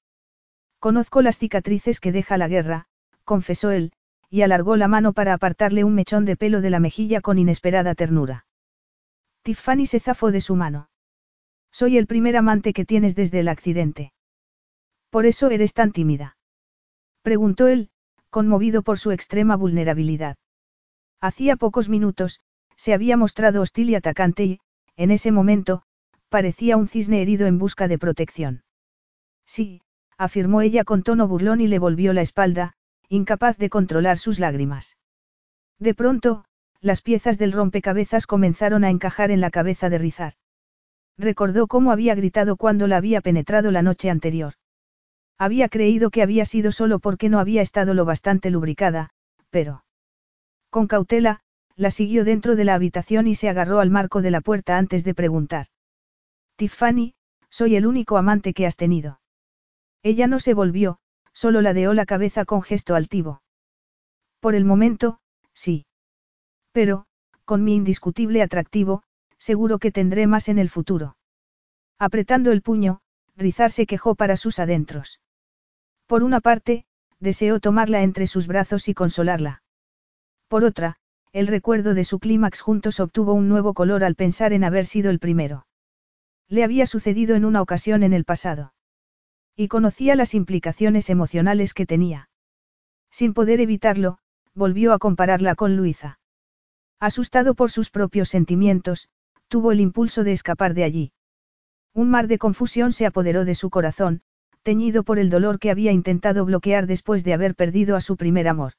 Conozco 0.79 1.21
las 1.21 1.37
cicatrices 1.37 1.99
que 1.99 2.11
deja 2.11 2.37
la 2.37 2.47
guerra, 2.47 2.87
confesó 3.23 3.71
él, 3.71 3.93
y 4.29 4.41
alargó 4.41 4.75
la 4.75 4.87
mano 4.87 5.13
para 5.13 5.33
apartarle 5.33 5.83
un 5.83 5.95
mechón 5.95 6.25
de 6.25 6.35
pelo 6.35 6.61
de 6.61 6.69
la 6.69 6.79
mejilla 6.79 7.21
con 7.21 7.39
inesperada 7.39 7.95
ternura. 7.95 8.45
Tiffany 9.43 9.85
se 9.85 9.99
zafó 9.99 10.31
de 10.31 10.41
su 10.41 10.55
mano. 10.55 10.89
Soy 11.79 11.95
el 11.99 12.07
primer 12.07 12.35
amante 12.35 12.73
que 12.73 12.85
tienes 12.85 13.15
desde 13.15 13.39
el 13.39 13.47
accidente. 13.47 14.11
¿Por 15.11 15.27
eso 15.27 15.51
eres 15.51 15.75
tan 15.75 15.91
tímida? 15.91 16.35
Preguntó 17.21 17.67
él, 17.67 17.91
conmovido 18.31 18.81
por 18.81 18.97
su 18.97 19.11
extrema 19.11 19.55
vulnerabilidad. 19.55 20.37
Hacía 21.21 21.55
pocos 21.55 21.87
minutos, 21.87 22.41
se 22.77 22.95
había 22.95 23.15
mostrado 23.15 23.61
hostil 23.61 23.91
y 23.91 23.95
atacante 23.95 24.43
y, 24.43 24.59
en 24.95 25.11
ese 25.11 25.31
momento, 25.31 25.83
parecía 26.29 26.77
un 26.77 26.87
cisne 26.87 27.21
herido 27.21 27.45
en 27.45 27.59
busca 27.59 27.87
de 27.87 27.99
protección. 27.99 28.63
Sí, 29.45 29.83
afirmó 30.17 30.61
ella 30.61 30.83
con 30.83 31.03
tono 31.03 31.27
burlón 31.27 31.61
y 31.61 31.67
le 31.67 31.77
volvió 31.77 32.11
la 32.11 32.23
espalda, 32.23 32.73
incapaz 33.07 33.55
de 33.59 33.69
controlar 33.69 34.17
sus 34.17 34.39
lágrimas. 34.39 34.97
De 35.77 35.93
pronto, 35.93 36.43
las 36.81 37.03
piezas 37.03 37.37
del 37.37 37.51
rompecabezas 37.51 38.25
comenzaron 38.25 38.83
a 38.83 38.89
encajar 38.89 39.29
en 39.29 39.41
la 39.41 39.51
cabeza 39.51 39.91
de 39.91 39.99
Rizar. 39.99 40.33
Recordó 41.17 41.67
cómo 41.67 41.91
había 41.91 42.15
gritado 42.15 42.57
cuando 42.57 42.87
la 42.87 42.97
había 42.97 43.21
penetrado 43.21 43.71
la 43.71 43.81
noche 43.81 44.09
anterior. 44.09 44.53
Había 45.37 45.69
creído 45.69 46.09
que 46.09 46.21
había 46.21 46.45
sido 46.45 46.71
solo 46.71 46.99
porque 46.99 47.29
no 47.29 47.39
había 47.39 47.61
estado 47.61 47.93
lo 47.93 48.05
bastante 48.05 48.49
lubricada, 48.49 49.09
pero... 49.49 49.83
Con 50.69 50.87
cautela, 50.87 51.41
la 51.75 51.91
siguió 51.91 52.25
dentro 52.25 52.55
de 52.55 52.65
la 52.65 52.75
habitación 52.75 53.27
y 53.27 53.35
se 53.35 53.49
agarró 53.49 53.79
al 53.79 53.89
marco 53.89 54.21
de 54.21 54.31
la 54.31 54.41
puerta 54.41 54.77
antes 54.77 55.03
de 55.03 55.13
preguntar. 55.13 55.67
Tiffany, 56.55 57.13
soy 57.49 57.75
el 57.75 57.85
único 57.85 58.17
amante 58.17 58.53
que 58.53 58.65
has 58.65 58.75
tenido. 58.75 59.19
Ella 60.03 60.27
no 60.27 60.39
se 60.39 60.53
volvió, 60.53 60.97
solo 61.33 61.61
ladeó 61.61 61.93
la 61.93 62.05
cabeza 62.05 62.45
con 62.45 62.63
gesto 62.63 62.95
altivo. 62.95 63.41
Por 64.39 64.55
el 64.55 64.65
momento, 64.65 65.19
sí. 65.53 65.85
Pero, 66.71 67.05
con 67.45 67.63
mi 67.63 67.75
indiscutible 67.75 68.41
atractivo, 68.41 69.03
seguro 69.37 69.79
que 69.79 69.91
tendré 69.91 70.27
más 70.27 70.49
en 70.49 70.59
el 70.59 70.69
futuro. 70.69 71.17
Apretando 71.99 72.51
el 72.51 72.61
puño, 72.61 73.01
Rizar 73.35 73.71
se 73.71 73.85
quejó 73.85 74.15
para 74.15 74.37
sus 74.37 74.59
adentros. 74.59 75.19
Por 76.07 76.23
una 76.23 76.41
parte, 76.41 76.85
deseó 77.19 77.59
tomarla 77.59 78.03
entre 78.03 78.27
sus 78.27 78.47
brazos 78.47 78.87
y 78.87 78.93
consolarla. 78.93 79.63
Por 80.47 80.63
otra, 80.63 80.97
el 81.33 81.47
recuerdo 81.47 81.93
de 81.93 82.03
su 82.03 82.19
clímax 82.19 82.61
juntos 82.61 82.99
obtuvo 82.99 83.33
un 83.33 83.49
nuevo 83.49 83.73
color 83.73 84.03
al 84.03 84.15
pensar 84.15 84.53
en 84.53 84.63
haber 84.63 84.85
sido 84.85 85.09
el 85.09 85.19
primero. 85.19 85.67
Le 86.47 86.63
había 86.63 86.85
sucedido 86.85 87.35
en 87.35 87.45
una 87.45 87.61
ocasión 87.61 88.03
en 88.03 88.13
el 88.13 88.23
pasado. 88.23 88.73
Y 89.55 89.67
conocía 89.67 90.15
las 90.15 90.33
implicaciones 90.33 91.09
emocionales 91.09 91.73
que 91.73 91.85
tenía. 91.85 92.29
Sin 93.11 93.33
poder 93.33 93.59
evitarlo, 93.59 94.19
volvió 94.53 94.93
a 94.93 94.99
compararla 94.99 95.55
con 95.55 95.75
Luisa. 95.75 96.19
Asustado 96.99 97.53
por 97.53 97.69
sus 97.69 97.89
propios 97.89 98.29
sentimientos, 98.29 99.09
tuvo 99.47 99.71
el 99.71 99.79
impulso 99.79 100.23
de 100.23 100.33
escapar 100.33 100.73
de 100.73 100.83
allí. 100.83 101.11
Un 101.93 102.09
mar 102.09 102.27
de 102.27 102.37
confusión 102.37 102.91
se 102.91 103.05
apoderó 103.05 103.45
de 103.45 103.55
su 103.55 103.69
corazón, 103.69 104.21
teñido 104.63 105.03
por 105.03 105.19
el 105.19 105.29
dolor 105.29 105.59
que 105.59 105.71
había 105.71 105.91
intentado 105.91 106.45
bloquear 106.45 106.87
después 106.87 107.23
de 107.23 107.33
haber 107.33 107.55
perdido 107.55 107.95
a 107.95 108.01
su 108.01 108.17
primer 108.17 108.47
amor. 108.47 108.73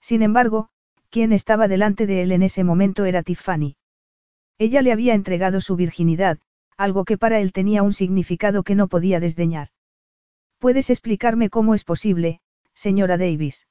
Sin 0.00 0.22
embargo, 0.22 0.68
quien 1.10 1.32
estaba 1.32 1.68
delante 1.68 2.06
de 2.06 2.22
él 2.22 2.32
en 2.32 2.42
ese 2.42 2.64
momento 2.64 3.04
era 3.04 3.22
Tiffany. 3.22 3.76
Ella 4.58 4.82
le 4.82 4.92
había 4.92 5.14
entregado 5.14 5.60
su 5.60 5.74
virginidad, 5.76 6.38
algo 6.76 7.04
que 7.04 7.18
para 7.18 7.40
él 7.40 7.52
tenía 7.52 7.82
un 7.82 7.92
significado 7.92 8.62
que 8.62 8.74
no 8.74 8.88
podía 8.88 9.20
desdeñar. 9.20 9.68
¿Puedes 10.58 10.90
explicarme 10.90 11.50
cómo 11.50 11.74
es 11.74 11.84
posible, 11.84 12.40
señora 12.74 13.18
Davis? 13.18 13.66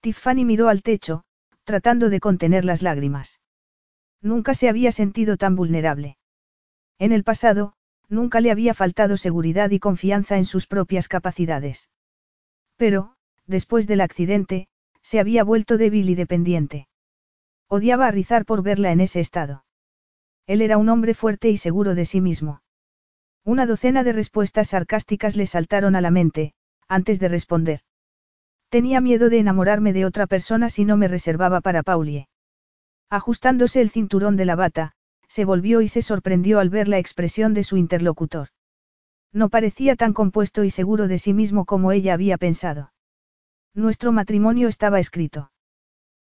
Tiffany 0.00 0.44
miró 0.44 0.68
al 0.68 0.82
techo, 0.82 1.24
tratando 1.64 2.08
de 2.08 2.20
contener 2.20 2.64
las 2.64 2.82
lágrimas. 2.82 3.40
Nunca 4.22 4.54
se 4.54 4.68
había 4.68 4.92
sentido 4.92 5.36
tan 5.36 5.56
vulnerable. 5.56 6.16
En 6.98 7.12
el 7.12 7.24
pasado, 7.24 7.74
nunca 8.08 8.40
le 8.40 8.50
había 8.50 8.74
faltado 8.74 9.16
seguridad 9.16 9.70
y 9.70 9.78
confianza 9.78 10.36
en 10.36 10.44
sus 10.44 10.66
propias 10.66 11.08
capacidades. 11.08 11.90
Pero, 12.76 13.14
después 13.46 13.86
del 13.86 14.00
accidente, 14.00 14.68
se 15.02 15.20
había 15.20 15.44
vuelto 15.44 15.78
débil 15.78 16.10
y 16.10 16.14
dependiente. 16.14 16.88
Odiaba 17.68 18.06
a 18.06 18.10
Rizar 18.10 18.44
por 18.44 18.62
verla 18.62 18.92
en 18.92 19.00
ese 19.00 19.20
estado. 19.20 19.64
Él 20.46 20.62
era 20.62 20.78
un 20.78 20.88
hombre 20.88 21.14
fuerte 21.14 21.48
y 21.48 21.56
seguro 21.56 21.94
de 21.94 22.04
sí 22.04 22.20
mismo. 22.20 22.62
Una 23.44 23.66
docena 23.66 24.04
de 24.04 24.12
respuestas 24.12 24.68
sarcásticas 24.68 25.36
le 25.36 25.46
saltaron 25.46 25.96
a 25.96 26.00
la 26.00 26.10
mente, 26.10 26.54
antes 26.88 27.20
de 27.20 27.28
responder. 27.28 27.80
Tenía 28.68 29.00
miedo 29.00 29.28
de 29.28 29.38
enamorarme 29.38 29.92
de 29.92 30.04
otra 30.04 30.26
persona 30.26 30.70
si 30.70 30.84
no 30.84 30.96
me 30.96 31.08
reservaba 31.08 31.60
para 31.60 31.82
Paulie. 31.82 32.28
Ajustándose 33.10 33.80
el 33.80 33.90
cinturón 33.90 34.36
de 34.36 34.44
la 34.44 34.56
bata, 34.56 34.92
se 35.28 35.44
volvió 35.44 35.80
y 35.80 35.88
se 35.88 36.02
sorprendió 36.02 36.58
al 36.58 36.70
ver 36.70 36.88
la 36.88 36.98
expresión 36.98 37.54
de 37.54 37.64
su 37.64 37.76
interlocutor. 37.76 38.48
No 39.32 39.48
parecía 39.48 39.96
tan 39.96 40.12
compuesto 40.12 40.64
y 40.64 40.70
seguro 40.70 41.08
de 41.08 41.18
sí 41.18 41.34
mismo 41.34 41.64
como 41.64 41.92
ella 41.92 42.14
había 42.14 42.38
pensado. 42.38 42.92
Nuestro 43.74 44.10
matrimonio 44.12 44.68
estaba 44.68 44.98
escrito. 44.98 45.52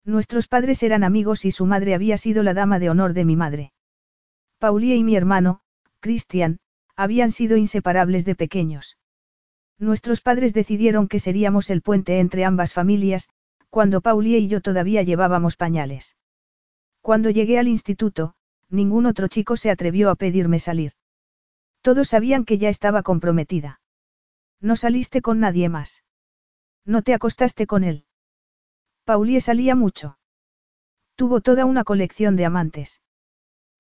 Nuestros 0.04 0.48
padres 0.48 0.84
eran 0.84 1.04
amigos 1.04 1.45
y 1.45 1.52
su 1.52 1.66
madre 1.66 1.94
había 1.94 2.18
sido 2.18 2.44
la 2.44 2.54
dama 2.54 2.80
de 2.80 2.90
honor 2.90 3.14
de 3.14 3.26
mi 3.26 3.36
madre. 3.36 3.74
Paulie 4.60 4.95
y 4.95 5.04
mi 5.04 5.16
hermano, 5.16 5.62
Christian, 5.99 6.60
habían 6.95 7.32
sido 7.32 7.58
inseparables 7.58 8.26
de 8.26 8.36
pequeños. 8.36 8.98
Nuestros 9.80 10.22
padres 10.22 10.54
decidieron 10.54 11.08
que 11.08 11.20
seríamos 11.20 11.70
el 11.70 11.82
puente 11.82 12.20
entre 12.20 12.45
ambas 12.45 12.74
familias, 12.74 13.30
cuando 13.70 14.02
Paulie 14.02 14.40
y 14.40 14.48
yo 14.48 14.62
todavía 14.62 15.04
llevábamos 15.04 15.56
pañales. 15.56 16.16
Cuando 17.08 17.30
llegué 17.30 17.58
al 17.58 17.70
instituto, 17.70 18.34
ningún 18.70 19.06
otro 19.06 19.30
chico 19.30 19.56
se 19.56 19.72
atrevió 19.72 20.10
a 20.10 20.16
pedirme 20.16 20.60
salir. 20.60 20.92
Todos 21.82 22.10
sabían 22.10 22.44
que 22.44 22.58
ya 22.58 22.68
estaba 22.68 23.02
comprometida. 23.02 23.80
No 24.60 24.76
saliste 24.76 25.22
con 25.22 25.40
nadie 25.40 25.70
más. 25.70 26.04
No 26.84 27.04
te 27.04 27.14
acostaste 27.14 27.66
con 27.66 27.86
él. 27.86 28.04
Paulie 29.06 29.40
salía 29.40 29.74
mucho. 29.74 30.20
Tuvo 31.16 31.40
toda 31.40 31.64
una 31.64 31.86
colección 31.86 32.36
de 32.36 32.44
amantes. 32.44 33.00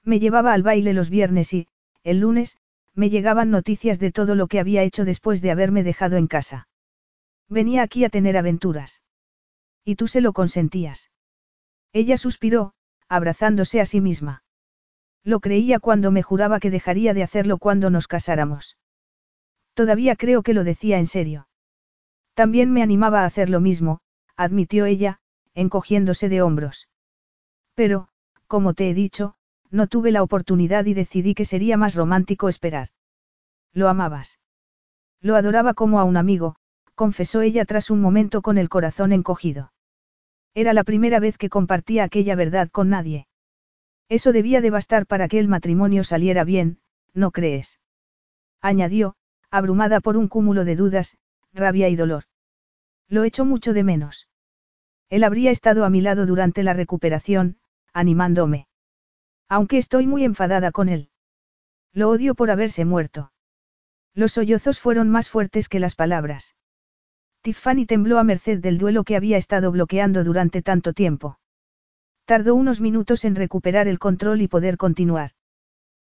Me 0.05 0.19
llevaba 0.19 0.53
al 0.53 0.63
baile 0.63 0.93
los 0.93 1.09
viernes 1.09 1.51
y, 1.51 1.67
el 2.03 2.19
lunes, 2.19 2.55
me 2.93 3.09
llegaban 3.09 3.51
noticias 3.51 3.99
de 3.99 4.13
todo 4.13 4.35
lo 4.35 4.47
que 4.47 4.61
había 4.61 4.83
hecho 4.83 5.03
después 5.03 5.41
de 5.41 5.51
haberme 5.51 5.83
dejado 5.83 6.15
en 6.15 6.27
casa. 6.27 6.69
Venía 7.49 7.81
aquí 7.83 8.05
a 8.05 8.09
tener 8.09 8.37
aventuras. 8.37 9.01
Y 9.83 9.97
tú 9.97 10.07
se 10.07 10.21
lo 10.21 10.31
consentías. 10.31 11.11
Ella 11.91 12.17
suspiró, 12.17 12.73
abrazándose 13.09 13.81
a 13.81 13.85
sí 13.85 14.01
misma. 14.01 14.43
Lo 15.23 15.39
creía 15.39 15.79
cuando 15.79 16.11
me 16.11 16.23
juraba 16.23 16.59
que 16.59 16.71
dejaría 16.71 17.13
de 17.13 17.23
hacerlo 17.23 17.57
cuando 17.57 17.89
nos 17.89 18.07
casáramos. 18.07 18.77
Todavía 19.73 20.15
creo 20.15 20.41
que 20.41 20.53
lo 20.53 20.63
decía 20.63 20.99
en 20.99 21.05
serio. 21.05 21.47
También 22.33 22.71
me 22.71 22.83
animaba 22.83 23.21
a 23.21 23.25
hacer 23.25 23.49
lo 23.49 23.59
mismo, 23.59 23.99
admitió 24.35 24.85
ella, 24.85 25.19
encogiéndose 25.53 26.29
de 26.29 26.41
hombros. 26.41 26.87
Pero, 27.73 28.07
como 28.47 28.73
te 28.73 28.89
he 28.89 28.93
dicho, 28.93 29.35
no 29.69 29.87
tuve 29.87 30.11
la 30.11 30.23
oportunidad 30.23 30.85
y 30.85 30.93
decidí 30.93 31.33
que 31.33 31.45
sería 31.45 31.77
más 31.77 31.95
romántico 31.95 32.47
esperar. 32.47 32.89
Lo 33.73 33.89
amabas. 33.89 34.39
Lo 35.21 35.35
adoraba 35.35 35.73
como 35.73 35.99
a 35.99 36.03
un 36.03 36.17
amigo, 36.17 36.55
confesó 36.95 37.41
ella 37.41 37.65
tras 37.65 37.89
un 37.89 38.01
momento 38.01 38.41
con 38.41 38.57
el 38.57 38.69
corazón 38.69 39.11
encogido. 39.11 39.71
Era 40.57 40.73
la 40.73 40.83
primera 40.83 41.19
vez 41.19 41.37
que 41.37 41.49
compartía 41.49 42.03
aquella 42.03 42.35
verdad 42.35 42.67
con 42.71 42.89
nadie. 42.89 43.27
Eso 44.09 44.31
debía 44.31 44.59
de 44.59 44.71
bastar 44.71 45.05
para 45.05 45.27
que 45.27 45.37
el 45.37 45.47
matrimonio 45.47 46.03
saliera 46.03 46.43
bien, 46.43 46.79
¿no 47.13 47.29
crees? 47.29 47.79
Añadió, 48.59 49.15
abrumada 49.51 49.99
por 49.99 50.17
un 50.17 50.27
cúmulo 50.27 50.65
de 50.65 50.75
dudas, 50.75 51.15
rabia 51.53 51.89
y 51.89 51.95
dolor. 51.95 52.23
Lo 53.07 53.23
echo 53.23 53.45
mucho 53.45 53.71
de 53.71 53.83
menos. 53.83 54.29
Él 55.11 55.23
habría 55.23 55.51
estado 55.51 55.85
a 55.85 55.91
mi 55.91 56.01
lado 56.01 56.25
durante 56.25 56.63
la 56.63 56.73
recuperación, 56.73 57.59
animándome. 57.93 58.67
Aunque 59.47 59.77
estoy 59.77 60.07
muy 60.07 60.23
enfadada 60.23 60.71
con 60.71 60.89
él. 60.89 61.11
Lo 61.93 62.09
odio 62.09 62.33
por 62.33 62.49
haberse 62.49 62.83
muerto. 62.83 63.31
Los 64.15 64.31
sollozos 64.31 64.79
fueron 64.79 65.07
más 65.07 65.29
fuertes 65.29 65.69
que 65.69 65.79
las 65.79 65.93
palabras. 65.93 66.55
Tiffany 67.47 67.85
tembló 67.85 68.19
a 68.19 68.25
merced 68.25 68.59
del 68.59 68.77
duelo 68.77 69.05
que 69.05 69.15
había 69.15 69.37
estado 69.37 69.71
bloqueando 69.71 70.25
durante 70.25 70.61
tanto 70.61 70.91
tiempo. 70.91 71.39
Tardó 72.25 72.55
unos 72.55 72.81
minutos 72.81 73.23
en 73.23 73.35
recuperar 73.35 73.87
el 73.87 73.99
control 73.99 74.41
y 74.41 74.49
poder 74.49 74.75
continuar. 74.75 75.31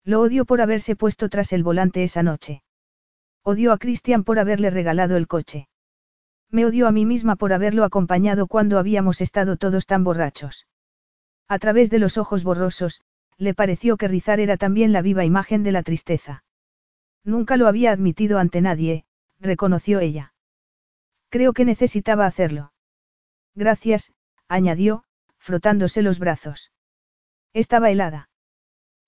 Lo 0.03 0.23
odio 0.23 0.47
por 0.47 0.63
haberse 0.63 0.97
puesto 0.97 1.29
tras 1.29 1.53
el 1.53 1.63
volante 1.63 2.03
esa 2.03 2.23
noche. 2.23 2.63
Odio 3.43 3.73
a 3.73 3.77
Christian 3.77 4.25
por 4.25 4.39
haberle 4.39 4.71
regalado 4.71 5.19
el 5.19 5.27
coche. 5.27 5.69
Me 6.51 6.65
odio 6.65 6.89
a 6.89 6.91
mí 6.91 7.05
misma 7.05 7.37
por 7.37 7.53
haberlo 7.53 7.85
acompañado 7.85 8.47
cuando 8.47 8.79
habíamos 8.79 9.21
estado 9.21 9.59
todos 9.59 9.85
tan 9.85 10.05
borrachos. 10.05 10.67
A 11.49 11.59
través 11.59 11.91
de 11.91 11.99
los 11.99 12.17
ojos 12.17 12.45
borrosos, 12.45 13.03
le 13.37 13.53
pareció 13.53 13.99
que 13.99 14.09
Rizar 14.09 14.41
era 14.41 14.57
también 14.57 14.95
la 14.95 15.03
viva 15.03 15.27
imagen 15.27 15.63
de 15.65 15.73
la 15.73 15.83
tristeza. 15.83 16.45
Nunca 17.25 17.59
lo 17.59 17.69
había 17.69 17.93
admitido 17.93 18.39
ante 18.39 18.63
nadie, 18.63 19.05
reconoció 19.39 20.01
ella. 20.01 20.33
Creo 21.29 21.53
que 21.53 21.65
necesitaba 21.65 22.27
hacerlo. 22.27 22.73
Gracias, 23.55 24.13
añadió, 24.49 25.05
frotándose 25.39 26.03
los 26.03 26.19
brazos. 26.19 26.73
Estaba 27.53 27.91
helada. 27.91 28.29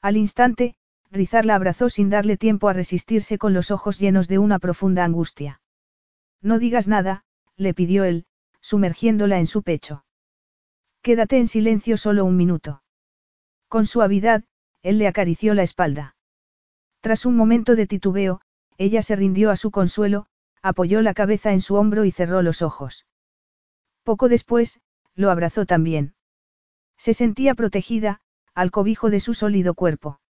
Al 0.00 0.16
instante, 0.16 0.76
Rizar 1.10 1.46
la 1.46 1.54
abrazó 1.54 1.88
sin 1.88 2.10
darle 2.10 2.36
tiempo 2.36 2.68
a 2.68 2.74
resistirse 2.74 3.38
con 3.38 3.54
los 3.54 3.70
ojos 3.70 3.98
llenos 3.98 4.28
de 4.28 4.38
una 4.38 4.58
profunda 4.58 5.04
angustia. 5.04 5.60
No 6.42 6.58
digas 6.58 6.86
nada, 6.86 7.24
le 7.56 7.72
pidió 7.72 8.04
él, 8.04 8.26
sumergiéndola 8.60 9.38
en 9.38 9.46
su 9.46 9.62
pecho. 9.62 10.04
Quédate 11.02 11.38
en 11.38 11.46
silencio 11.46 11.96
solo 11.96 12.24
un 12.24 12.36
minuto. 12.36 12.82
Con 13.68 13.86
suavidad, 13.86 14.44
él 14.82 14.98
le 14.98 15.08
acarició 15.08 15.54
la 15.54 15.62
espalda. 15.62 16.16
Tras 17.00 17.24
un 17.24 17.36
momento 17.36 17.74
de 17.74 17.86
titubeo, 17.86 18.40
ella 18.76 19.02
se 19.02 19.16
rindió 19.16 19.50
a 19.50 19.56
su 19.56 19.70
consuelo, 19.70 20.26
apoyó 20.62 21.02
la 21.02 21.14
cabeza 21.14 21.52
en 21.52 21.60
su 21.60 21.74
hombro 21.74 22.04
y 22.04 22.10
cerró 22.10 22.42
los 22.42 22.62
ojos. 22.62 23.06
Poco 24.02 24.28
después, 24.28 24.80
lo 25.14 25.30
abrazó 25.30 25.66
también. 25.66 26.14
Se 26.96 27.14
sentía 27.14 27.54
protegida, 27.54 28.20
al 28.54 28.70
cobijo 28.70 29.10
de 29.10 29.20
su 29.20 29.34
sólido 29.34 29.74
cuerpo. 29.74 30.20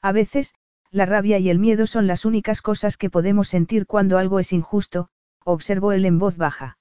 A 0.00 0.12
veces, 0.12 0.54
la 0.90 1.06
rabia 1.06 1.38
y 1.38 1.50
el 1.50 1.58
miedo 1.58 1.86
son 1.86 2.06
las 2.06 2.24
únicas 2.24 2.62
cosas 2.62 2.96
que 2.96 3.10
podemos 3.10 3.48
sentir 3.48 3.86
cuando 3.86 4.18
algo 4.18 4.38
es 4.38 4.52
injusto, 4.52 5.08
observó 5.44 5.92
él 5.92 6.04
en 6.04 6.18
voz 6.18 6.36
baja. 6.36 6.78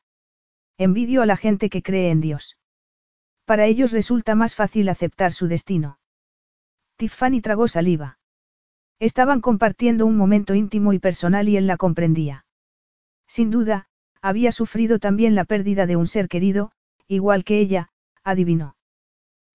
Envidio 0.77 1.21
a 1.21 1.25
la 1.25 1.37
gente 1.37 1.69
que 1.69 1.81
cree 1.81 2.11
en 2.11 2.21
Dios. 2.21 2.57
Para 3.45 3.65
ellos 3.65 3.91
resulta 3.91 4.35
más 4.35 4.55
fácil 4.55 4.89
aceptar 4.89 5.31
su 5.31 5.47
destino. 5.47 5.99
Tiffany 6.97 7.41
tragó 7.41 7.67
saliva. 7.67 8.19
Estaban 8.99 9.41
compartiendo 9.41 10.05
un 10.05 10.17
momento 10.17 10.53
íntimo 10.55 10.93
y 10.93 10.99
personal 10.99 11.47
y 11.47 11.57
él 11.57 11.67
la 11.67 11.77
comprendía. 11.77 12.45
Sin 13.27 13.51
duda, 13.51 13.87
había 14.21 14.51
sufrido 14.51 14.99
también 14.99 15.35
la 15.35 15.45
pérdida 15.45 15.85
de 15.85 15.95
un 15.95 16.07
ser 16.07 16.27
querido, 16.27 16.71
igual 17.07 17.43
que 17.43 17.59
ella, 17.59 17.89
adivinó. 18.23 18.75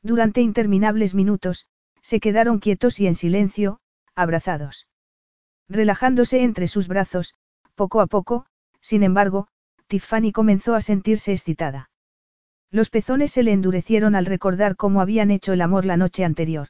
Durante 0.02 0.40
interminables 0.40 1.14
minutos, 1.14 1.66
se 2.00 2.20
quedaron 2.20 2.58
quietos 2.58 3.00
y 3.00 3.06
en 3.06 3.14
silencio, 3.14 3.80
abrazados. 4.14 4.86
Relajándose 5.68 6.42
entre 6.42 6.68
sus 6.68 6.88
brazos, 6.88 7.34
poco 7.74 8.00
a 8.00 8.06
poco, 8.06 8.46
sin 8.80 9.02
embargo, 9.02 9.48
Tiffany 9.86 10.32
comenzó 10.32 10.74
a 10.74 10.80
sentirse 10.80 11.32
excitada. 11.32 11.90
Los 12.70 12.90
pezones 12.90 13.32
se 13.32 13.42
le 13.42 13.52
endurecieron 13.52 14.14
al 14.14 14.26
recordar 14.26 14.76
cómo 14.76 15.00
habían 15.00 15.30
hecho 15.30 15.52
el 15.52 15.60
amor 15.60 15.84
la 15.84 15.96
noche 15.96 16.24
anterior. 16.24 16.68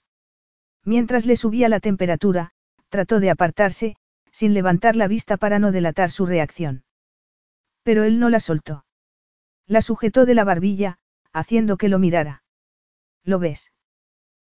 Mientras 0.85 1.27
le 1.27 1.37
subía 1.37 1.69
la 1.69 1.81
temperatura, 1.81 2.53
trató 2.89 3.21
de 3.21 3.31
apartarse, 3.31 3.97
sin 4.33 4.55
levantar 4.55 4.97
la 4.97 5.07
vista 5.07 5.37
para 5.37 5.59
no 5.59 5.73
delatar 5.73 6.11
su 6.11 6.27
reacción. 6.27 6.85
Pero 7.83 8.05
él 8.05 8.19
no 8.19 8.29
la 8.31 8.41
soltó. 8.41 8.85
La 9.67 9.83
sujetó 9.83 10.27
de 10.27 10.35
la 10.35 10.45
barbilla, 10.45 10.99
haciendo 11.33 11.77
que 11.77 11.89
lo 11.89 11.99
mirara. 11.99 12.43
¿Lo 13.25 13.39
ves? 13.39 13.73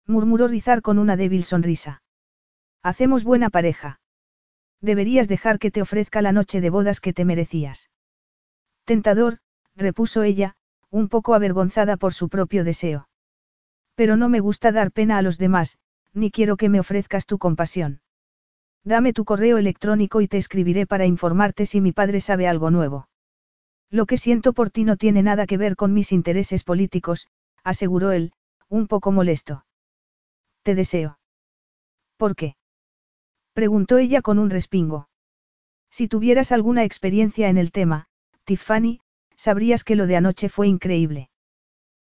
murmuró 0.07 0.49
Rizar 0.49 0.83
con 0.83 0.99
una 0.99 1.17
débil 1.17 1.45
sonrisa. 1.45 2.03
Hacemos 2.83 3.25
buena 3.25 3.51
pareja. 3.51 4.01
Deberías 4.81 5.29
dejar 5.29 5.59
que 5.59 5.71
te 5.71 5.83
ofrezca 5.83 6.23
la 6.23 6.33
noche 6.33 6.61
de 6.61 6.71
bodas 6.71 7.01
que 7.01 7.13
te 7.13 7.25
merecías. 7.25 7.91
Tentador, 8.85 9.39
repuso 9.75 10.23
ella, 10.23 10.55
un 10.91 11.09
poco 11.09 11.35
avergonzada 11.35 11.97
por 11.97 12.15
su 12.15 12.29
propio 12.29 12.65
deseo. 12.65 13.09
Pero 13.95 14.17
no 14.17 14.29
me 14.29 14.41
gusta 14.41 14.73
dar 14.73 14.93
pena 14.93 15.19
a 15.19 15.23
los 15.23 15.37
demás, 15.37 15.79
ni 16.15 16.31
quiero 16.31 16.57
que 16.57 16.69
me 16.69 16.81
ofrezcas 16.81 17.27
tu 17.27 17.39
compasión. 17.39 18.01
Dame 18.85 19.13
tu 19.13 19.25
correo 19.25 19.59
electrónico 19.59 20.21
y 20.21 20.29
te 20.29 20.39
escribiré 20.39 20.87
para 20.87 21.05
informarte 21.05 21.67
si 21.67 21.81
mi 21.81 21.93
padre 21.93 22.21
sabe 22.21 22.49
algo 22.49 22.71
nuevo. 22.71 23.09
Lo 23.90 24.06
que 24.06 24.19
siento 24.19 24.52
por 24.52 24.70
ti 24.70 24.85
no 24.85 24.97
tiene 24.97 25.23
nada 25.23 25.47
que 25.47 25.56
ver 25.56 25.77
con 25.77 25.94
mis 25.94 26.12
intereses 26.12 26.62
políticos, 26.65 27.28
aseguró 27.65 28.12
él, 28.12 28.32
un 28.69 28.86
poco 28.86 29.12
molesto. 29.12 29.65
Te 30.62 30.74
deseo. 30.74 31.19
¿Por 32.16 32.36
qué? 32.36 32.56
preguntó 33.55 33.98
ella 33.98 34.23
con 34.23 34.39
un 34.39 34.51
respingo. 34.51 35.09
Si 35.90 36.06
tuvieras 36.06 36.52
alguna 36.52 36.85
experiencia 36.85 37.48
en 37.48 37.56
el 37.56 37.73
tema, 37.73 38.06
Tiffany, 38.44 39.01
sabrías 39.36 39.85
que 39.85 39.97
lo 39.97 40.06
de 40.06 40.16
anoche 40.16 40.48
fue 40.48 40.69
increíble. 40.69 41.31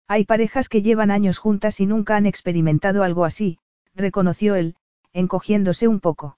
Hay 0.07 0.26
parejas 0.26 0.70
que 0.70 0.82
llevan 0.82 1.12
años 1.12 1.38
juntas 1.38 1.80
y 1.80 1.86
nunca 1.86 2.16
han 2.16 2.26
experimentado 2.26 3.03
algo 3.03 3.26
así, 3.26 3.60
reconoció 3.94 4.56
él, 4.56 4.76
encogiéndose 5.14 5.88
un 5.88 5.99
poco. 5.99 6.38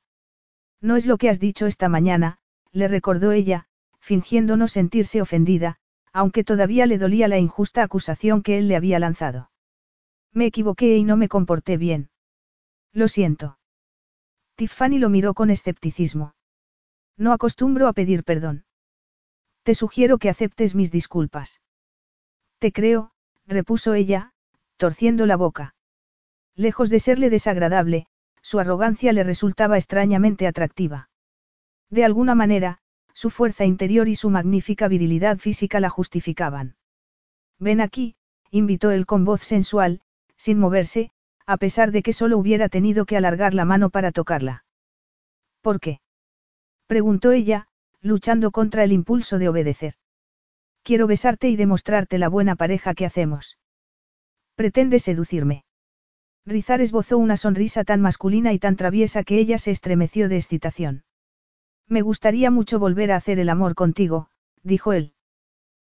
No 0.81 0.95
es 0.95 1.05
lo 1.05 1.17
que 1.17 1.29
has 1.29 1.39
dicho 1.39 1.65
esta 1.67 1.89
mañana, 1.89 2.37
le 2.71 2.87
recordó 2.87 3.31
ella, 3.31 3.67
fingiendo 4.07 4.55
no 4.55 4.69
sentirse 4.69 5.21
ofendida, 5.21 5.75
aunque 6.13 6.45
todavía 6.45 6.85
le 6.85 6.97
dolía 6.97 7.27
la 7.27 7.39
injusta 7.39 7.83
acusación 7.83 8.41
que 8.41 8.57
él 8.57 8.69
le 8.69 8.77
había 8.77 8.99
lanzado. 8.99 9.51
Me 10.31 10.45
equivoqué 10.45 10.95
y 10.95 11.03
no 11.03 11.17
me 11.17 11.27
comporté 11.27 11.75
bien. 11.75 12.09
Lo 12.93 13.09
siento. 13.09 13.59
Tiffany 14.55 14.97
lo 14.97 15.09
miró 15.09 15.33
con 15.33 15.49
escepticismo. 15.49 16.35
No 17.17 17.33
acostumbro 17.33 17.89
a 17.89 17.93
pedir 17.93 18.23
perdón. 18.23 18.63
Te 19.63 19.75
sugiero 19.75 20.19
que 20.19 20.29
aceptes 20.29 20.73
mis 20.73 20.89
disculpas. 20.89 21.59
Te 22.59 22.71
creo, 22.71 23.11
repuso 23.45 23.93
ella, 23.93 24.31
torciendo 24.77 25.25
la 25.25 25.35
boca. 25.35 25.75
Lejos 26.55 26.89
de 26.89 26.99
serle 26.99 27.29
desagradable, 27.29 28.07
su 28.41 28.59
arrogancia 28.59 29.11
le 29.11 29.23
resultaba 29.23 29.75
extrañamente 29.75 30.47
atractiva. 30.47 31.09
De 31.89 32.05
alguna 32.05 32.35
manera, 32.35 32.79
su 33.17 33.31
fuerza 33.31 33.65
interior 33.65 34.07
y 34.07 34.15
su 34.15 34.29
magnífica 34.29 34.87
virilidad 34.87 35.39
física 35.39 35.79
la 35.79 35.89
justificaban. 35.89 36.75
Ven 37.57 37.81
aquí, 37.81 38.15
invitó 38.51 38.91
él 38.91 39.07
con 39.07 39.25
voz 39.25 39.41
sensual, 39.41 40.01
sin 40.35 40.59
moverse, 40.59 41.09
a 41.47 41.57
pesar 41.57 41.91
de 41.91 42.03
que 42.03 42.13
solo 42.13 42.37
hubiera 42.37 42.69
tenido 42.69 43.07
que 43.07 43.17
alargar 43.17 43.55
la 43.55 43.65
mano 43.65 43.89
para 43.89 44.11
tocarla. 44.11 44.65
¿Por 45.61 45.79
qué? 45.79 45.99
preguntó 46.85 47.31
ella, 47.31 47.69
luchando 48.01 48.51
contra 48.51 48.83
el 48.83 48.91
impulso 48.91 49.39
de 49.39 49.49
obedecer. 49.49 49.95
Quiero 50.83 51.07
besarte 51.07 51.49
y 51.49 51.55
demostrarte 51.55 52.19
la 52.19 52.29
buena 52.29 52.55
pareja 52.55 52.93
que 52.93 53.07
hacemos. 53.07 53.57
Pretende 54.53 54.99
seducirme. 54.99 55.65
Rizar 56.45 56.81
esbozó 56.81 57.17
una 57.17 57.35
sonrisa 57.35 57.83
tan 57.83 57.99
masculina 57.99 58.53
y 58.53 58.59
tan 58.59 58.75
traviesa 58.75 59.23
que 59.23 59.39
ella 59.39 59.57
se 59.57 59.71
estremeció 59.71 60.29
de 60.29 60.35
excitación. 60.35 61.03
Me 61.87 62.01
gustaría 62.01 62.51
mucho 62.51 62.79
volver 62.79 63.11
a 63.11 63.15
hacer 63.15 63.39
el 63.39 63.49
amor 63.49 63.75
contigo, 63.75 64.29
dijo 64.63 64.93
él. 64.93 65.13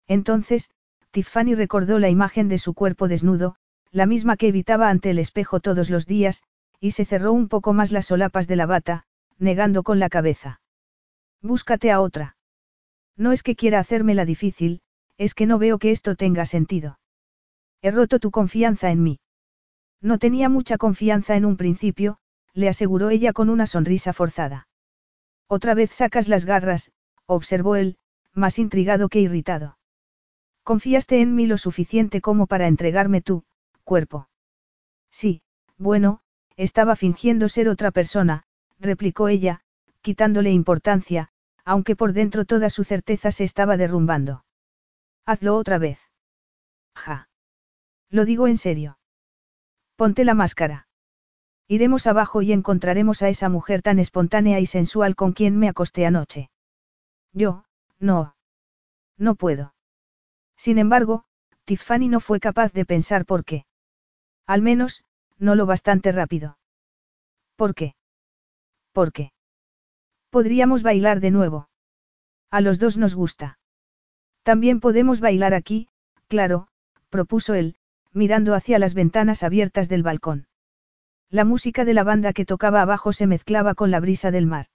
Entonces, 0.07 0.69
Tiffany 1.11 1.55
recordó 1.55 1.99
la 1.99 2.09
imagen 2.09 2.49
de 2.49 2.59
su 2.59 2.73
cuerpo 2.73 3.07
desnudo, 3.07 3.55
la 3.91 4.05
misma 4.05 4.37
que 4.37 4.47
evitaba 4.49 4.89
ante 4.89 5.09
el 5.09 5.19
espejo 5.19 5.59
todos 5.59 5.89
los 5.89 6.05
días, 6.05 6.43
y 6.79 6.91
se 6.91 7.05
cerró 7.05 7.33
un 7.33 7.47
poco 7.47 7.73
más 7.73 7.91
las 7.91 8.05
solapas 8.05 8.47
de 8.47 8.55
la 8.55 8.65
bata, 8.65 9.05
negando 9.39 9.83
con 9.83 9.99
la 9.99 10.09
cabeza. 10.09 10.61
Búscate 11.41 11.91
a 11.91 11.99
otra. 11.99 12.37
No 13.15 13.31
es 13.31 13.41
que 13.41 13.55
quiera 13.55 13.79
hacérmela 13.79 14.25
difícil, 14.25 14.81
es 15.17 15.33
que 15.33 15.47
no 15.47 15.57
veo 15.57 15.79
que 15.79 15.91
esto 15.91 16.15
tenga 16.15 16.45
sentido. 16.45 16.99
He 17.81 17.89
roto 17.89 18.19
tu 18.19 18.29
confianza 18.29 18.91
en 18.91 19.01
mí. 19.01 19.19
No 20.01 20.19
tenía 20.19 20.49
mucha 20.49 20.77
confianza 20.77 21.35
en 21.35 21.45
un 21.45 21.57
principio, 21.57 22.19
le 22.53 22.69
aseguró 22.69 23.09
ella 23.09 23.33
con 23.33 23.49
una 23.49 23.65
sonrisa 23.65 24.13
forzada. 24.13 24.66
Otra 25.47 25.73
vez 25.73 25.91
sacas 25.91 26.27
las 26.27 26.45
garras, 26.45 26.91
observó 27.25 27.75
él, 27.75 27.97
más 28.33 28.59
intrigado 28.59 29.09
que 29.09 29.19
irritado. 29.19 29.77
Confiaste 30.63 31.21
en 31.21 31.35
mí 31.35 31.47
lo 31.47 31.57
suficiente 31.57 32.21
como 32.21 32.47
para 32.47 32.67
entregarme 32.67 33.21
tu, 33.21 33.43
cuerpo. 33.83 34.27
Sí, 35.09 35.41
bueno, 35.77 36.21
estaba 36.57 36.95
fingiendo 36.95 37.47
ser 37.47 37.69
otra 37.69 37.91
persona, 37.91 38.43
replicó 38.79 39.29
ella, 39.29 39.61
quitándole 40.01 40.51
importancia, 40.51 41.29
aunque 41.63 41.95
por 41.95 42.13
dentro 42.13 42.45
toda 42.45 42.69
su 42.69 42.83
certeza 42.83 43.31
se 43.31 43.43
estaba 43.43 43.77
derrumbando. 43.77 44.43
Hazlo 45.25 45.55
otra 45.55 45.77
vez. 45.77 45.99
Ja. 46.95 47.29
Lo 48.09 48.25
digo 48.25 48.47
en 48.47 48.57
serio. 48.57 48.99
Ponte 49.95 50.23
la 50.23 50.33
máscara. 50.33 50.86
Iremos 51.67 52.07
abajo 52.07 52.41
y 52.41 52.53
encontraremos 52.53 53.21
a 53.21 53.29
esa 53.29 53.49
mujer 53.49 53.81
tan 53.81 53.99
espontánea 53.99 54.59
y 54.59 54.65
sensual 54.65 55.15
con 55.15 55.33
quien 55.33 55.57
me 55.57 55.67
acosté 55.67 56.05
anoche. 56.05 56.49
Yo, 57.33 57.65
no. 57.99 58.35
No 59.17 59.35
puedo. 59.35 59.73
Sin 60.55 60.77
embargo, 60.77 61.25
Tiffany 61.65 62.07
no 62.07 62.19
fue 62.19 62.39
capaz 62.39 62.71
de 62.71 62.85
pensar 62.85 63.25
por 63.25 63.43
qué. 63.43 63.65
Al 64.45 64.61
menos, 64.61 65.03
no 65.37 65.55
lo 65.55 65.65
bastante 65.65 66.11
rápido. 66.11 66.57
¿Por 67.57 67.75
qué? 67.75 67.95
¿Por 68.93 69.11
qué? 69.11 69.33
Podríamos 70.29 70.83
bailar 70.83 71.19
de 71.19 71.31
nuevo. 71.31 71.69
A 72.49 72.61
los 72.61 72.79
dos 72.79 72.97
nos 72.97 73.13
gusta. 73.13 73.59
También 74.43 74.79
podemos 74.79 75.19
bailar 75.19 75.53
aquí, 75.53 75.89
claro, 76.27 76.69
propuso 77.09 77.53
él, 77.53 77.75
mirando 78.13 78.53
hacia 78.53 78.79
las 78.79 78.93
ventanas 78.93 79.43
abiertas 79.43 79.89
del 79.89 80.03
balcón. 80.03 80.46
La 81.29 81.43
música 81.43 81.83
de 81.83 81.93
la 81.93 82.03
banda 82.03 82.31
que 82.31 82.45
tocaba 82.45 82.81
abajo 82.81 83.11
se 83.11 83.27
mezclaba 83.27 83.75
con 83.75 83.91
la 83.91 83.99
brisa 83.99 84.31
del 84.31 84.45
mar. 84.45 84.67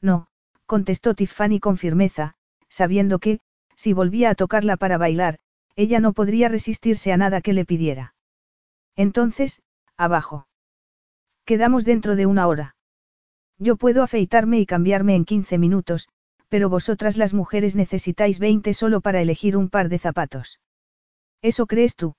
No, 0.00 0.26
contestó 0.66 1.14
Tiffany 1.14 1.60
con 1.60 1.76
firmeza, 1.76 2.34
sabiendo 2.68 3.20
que, 3.20 3.40
si 3.76 3.92
volvía 3.92 4.30
a 4.30 4.34
tocarla 4.34 4.76
para 4.76 4.98
bailar, 4.98 5.38
ella 5.76 6.00
no 6.00 6.12
podría 6.12 6.48
resistirse 6.48 7.12
a 7.12 7.16
nada 7.16 7.40
que 7.40 7.52
le 7.52 7.64
pidiera. 7.64 8.14
Entonces, 8.96 9.62
abajo. 9.96 10.48
Quedamos 11.44 11.84
dentro 11.84 12.16
de 12.16 12.26
una 12.26 12.48
hora. 12.48 12.74
Yo 13.58 13.76
puedo 13.76 14.02
afeitarme 14.02 14.58
y 14.58 14.66
cambiarme 14.66 15.14
en 15.14 15.24
15 15.24 15.58
minutos, 15.58 16.08
pero 16.48 16.68
vosotras 16.68 17.16
las 17.16 17.34
mujeres 17.34 17.76
necesitáis 17.76 18.40
20 18.40 18.74
solo 18.74 19.00
para 19.00 19.20
elegir 19.20 19.56
un 19.56 19.70
par 19.70 19.88
de 19.88 19.98
zapatos. 19.98 20.60
¿Eso 21.40 21.66
crees 21.66 21.94
tú? 21.94 22.16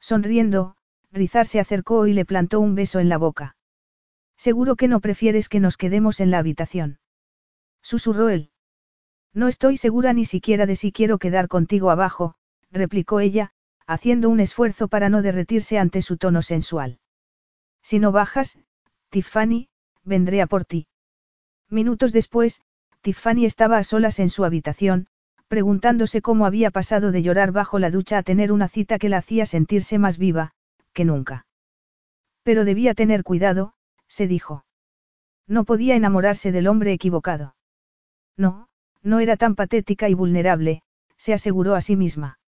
Sonriendo, 0.00 0.76
Rizar 1.12 1.46
se 1.46 1.60
acercó 1.60 2.06
y 2.06 2.12
le 2.12 2.24
plantó 2.24 2.60
un 2.60 2.74
beso 2.74 3.00
en 3.00 3.08
la 3.08 3.18
boca. 3.18 3.56
Seguro 4.36 4.76
que 4.76 4.88
no 4.88 5.00
prefieres 5.00 5.48
que 5.48 5.60
nos 5.60 5.76
quedemos 5.76 6.20
en 6.20 6.30
la 6.30 6.38
habitación. 6.38 6.98
Susurró 7.82 8.28
él. 8.28 8.50
No 9.32 9.48
estoy 9.48 9.76
segura 9.76 10.12
ni 10.12 10.24
siquiera 10.24 10.66
de 10.66 10.76
si 10.76 10.92
quiero 10.92 11.18
quedar 11.18 11.48
contigo 11.48 11.90
abajo, 11.90 12.34
replicó 12.70 13.20
ella, 13.20 13.52
haciendo 13.86 14.28
un 14.28 14.40
esfuerzo 14.40 14.88
para 14.88 15.08
no 15.08 15.22
derretirse 15.22 15.78
ante 15.78 16.02
su 16.02 16.16
tono 16.16 16.42
sensual. 16.42 17.00
Si 17.82 17.98
no 17.98 18.12
bajas, 18.12 18.58
Tiffany, 19.08 19.68
vendré 20.04 20.42
a 20.42 20.46
por 20.46 20.64
ti. 20.64 20.86
Minutos 21.68 22.12
después, 22.12 22.60
Tiffany 23.00 23.44
estaba 23.44 23.78
a 23.78 23.84
solas 23.84 24.18
en 24.18 24.30
su 24.30 24.44
habitación, 24.44 25.08
preguntándose 25.48 26.22
cómo 26.22 26.46
había 26.46 26.70
pasado 26.70 27.10
de 27.10 27.22
llorar 27.22 27.50
bajo 27.50 27.78
la 27.78 27.90
ducha 27.90 28.18
a 28.18 28.22
tener 28.22 28.52
una 28.52 28.68
cita 28.68 28.98
que 28.98 29.08
la 29.08 29.18
hacía 29.18 29.46
sentirse 29.46 29.98
más 29.98 30.18
viva, 30.18 30.52
nunca. 31.04 31.46
Pero 32.42 32.64
debía 32.64 32.94
tener 32.94 33.22
cuidado, 33.22 33.74
se 34.08 34.26
dijo. 34.26 34.64
No 35.46 35.64
podía 35.64 35.96
enamorarse 35.96 36.52
del 36.52 36.66
hombre 36.66 36.92
equivocado. 36.92 37.56
No, 38.36 38.68
no 39.02 39.20
era 39.20 39.36
tan 39.36 39.54
patética 39.54 40.08
y 40.08 40.14
vulnerable, 40.14 40.82
se 41.16 41.32
aseguró 41.32 41.74
a 41.74 41.80
sí 41.80 41.96
misma. 41.96 42.38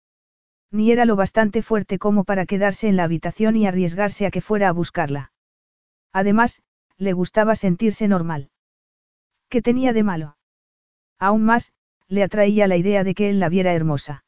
Ni 0.70 0.91
era 0.91 1.05
lo 1.05 1.16
bastante 1.16 1.62
fuerte 1.62 1.99
como 1.99 2.24
para 2.24 2.47
quedarse 2.47 2.89
en 2.89 2.97
la 2.97 3.05
habitación 3.05 3.57
y 3.57 3.66
arriesgarse 3.66 4.24
a 4.24 4.31
que 4.31 4.41
fuera 4.41 4.69
a 4.69 4.73
buscarla. 4.73 5.33
Además, 6.12 6.62
le 6.97 7.12
gustaba 7.12 7.57
sentirse 7.57 8.09
normal. 8.09 8.51
¿Qué 9.49 9.61
tenía 9.61 9.93
de 9.93 10.03
malo? 10.03 10.37
Aún 11.19 11.45
más, 11.45 11.74
le 12.09 12.23
atraía 12.23 12.66
la 12.66 12.77
idea 12.77 13.05
de 13.05 13.15
que 13.15 13.29
él 13.29 13.41
la 13.41 13.49
viera 13.49 13.74
hermosa. 13.74 14.24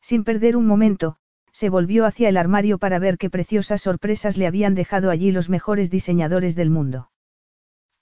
Sin 0.00 0.24
perder 0.24 0.56
un 0.56 0.66
momento, 0.66 1.16
se 1.58 1.70
volvió 1.70 2.06
hacia 2.06 2.28
el 2.28 2.36
armario 2.36 2.78
para 2.78 3.00
ver 3.00 3.18
qué 3.18 3.30
preciosas 3.30 3.82
sorpresas 3.82 4.36
le 4.36 4.46
habían 4.46 4.76
dejado 4.76 5.10
allí 5.10 5.32
los 5.32 5.48
mejores 5.48 5.90
diseñadores 5.90 6.54
del 6.54 6.70
mundo. 6.70 7.10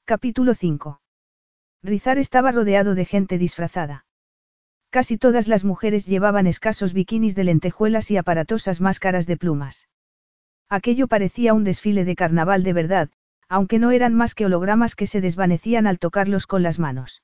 Capítulo 0.04 0.52
5. 0.52 1.00
Rizar 1.82 2.18
estaba 2.18 2.52
rodeado 2.52 2.94
de 2.94 3.06
gente 3.06 3.38
disfrazada. 3.38 4.04
Casi 4.90 5.16
todas 5.16 5.48
las 5.48 5.64
mujeres 5.64 6.04
llevaban 6.04 6.46
escasos 6.46 6.92
bikinis 6.92 7.34
de 7.34 7.44
lentejuelas 7.44 8.10
y 8.10 8.18
aparatosas 8.18 8.82
máscaras 8.82 9.26
de 9.26 9.38
plumas. 9.38 9.88
Aquello 10.68 11.08
parecía 11.08 11.54
un 11.54 11.64
desfile 11.64 12.04
de 12.04 12.14
carnaval 12.14 12.62
de 12.62 12.74
verdad, 12.74 13.08
aunque 13.48 13.78
no 13.78 13.90
eran 13.90 14.12
más 14.12 14.34
que 14.34 14.44
hologramas 14.44 14.94
que 14.94 15.06
se 15.06 15.22
desvanecían 15.22 15.86
al 15.86 15.98
tocarlos 15.98 16.46
con 16.46 16.62
las 16.62 16.78
manos. 16.78 17.22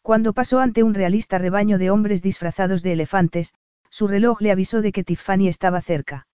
Cuando 0.00 0.32
pasó 0.32 0.60
ante 0.60 0.84
un 0.84 0.94
realista 0.94 1.38
rebaño 1.38 1.76
de 1.76 1.90
hombres 1.90 2.22
disfrazados 2.22 2.84
de 2.84 2.92
elefantes, 2.92 3.52
su 3.90 4.08
reloj 4.08 4.40
le 4.40 4.52
avisó 4.52 4.80
de 4.82 4.92
que 4.92 5.04
Tiffany 5.04 5.48
estaba 5.48 5.82
cerca. 5.82 6.26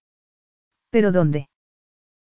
¿Pero 0.90 1.12
dónde? 1.12 1.48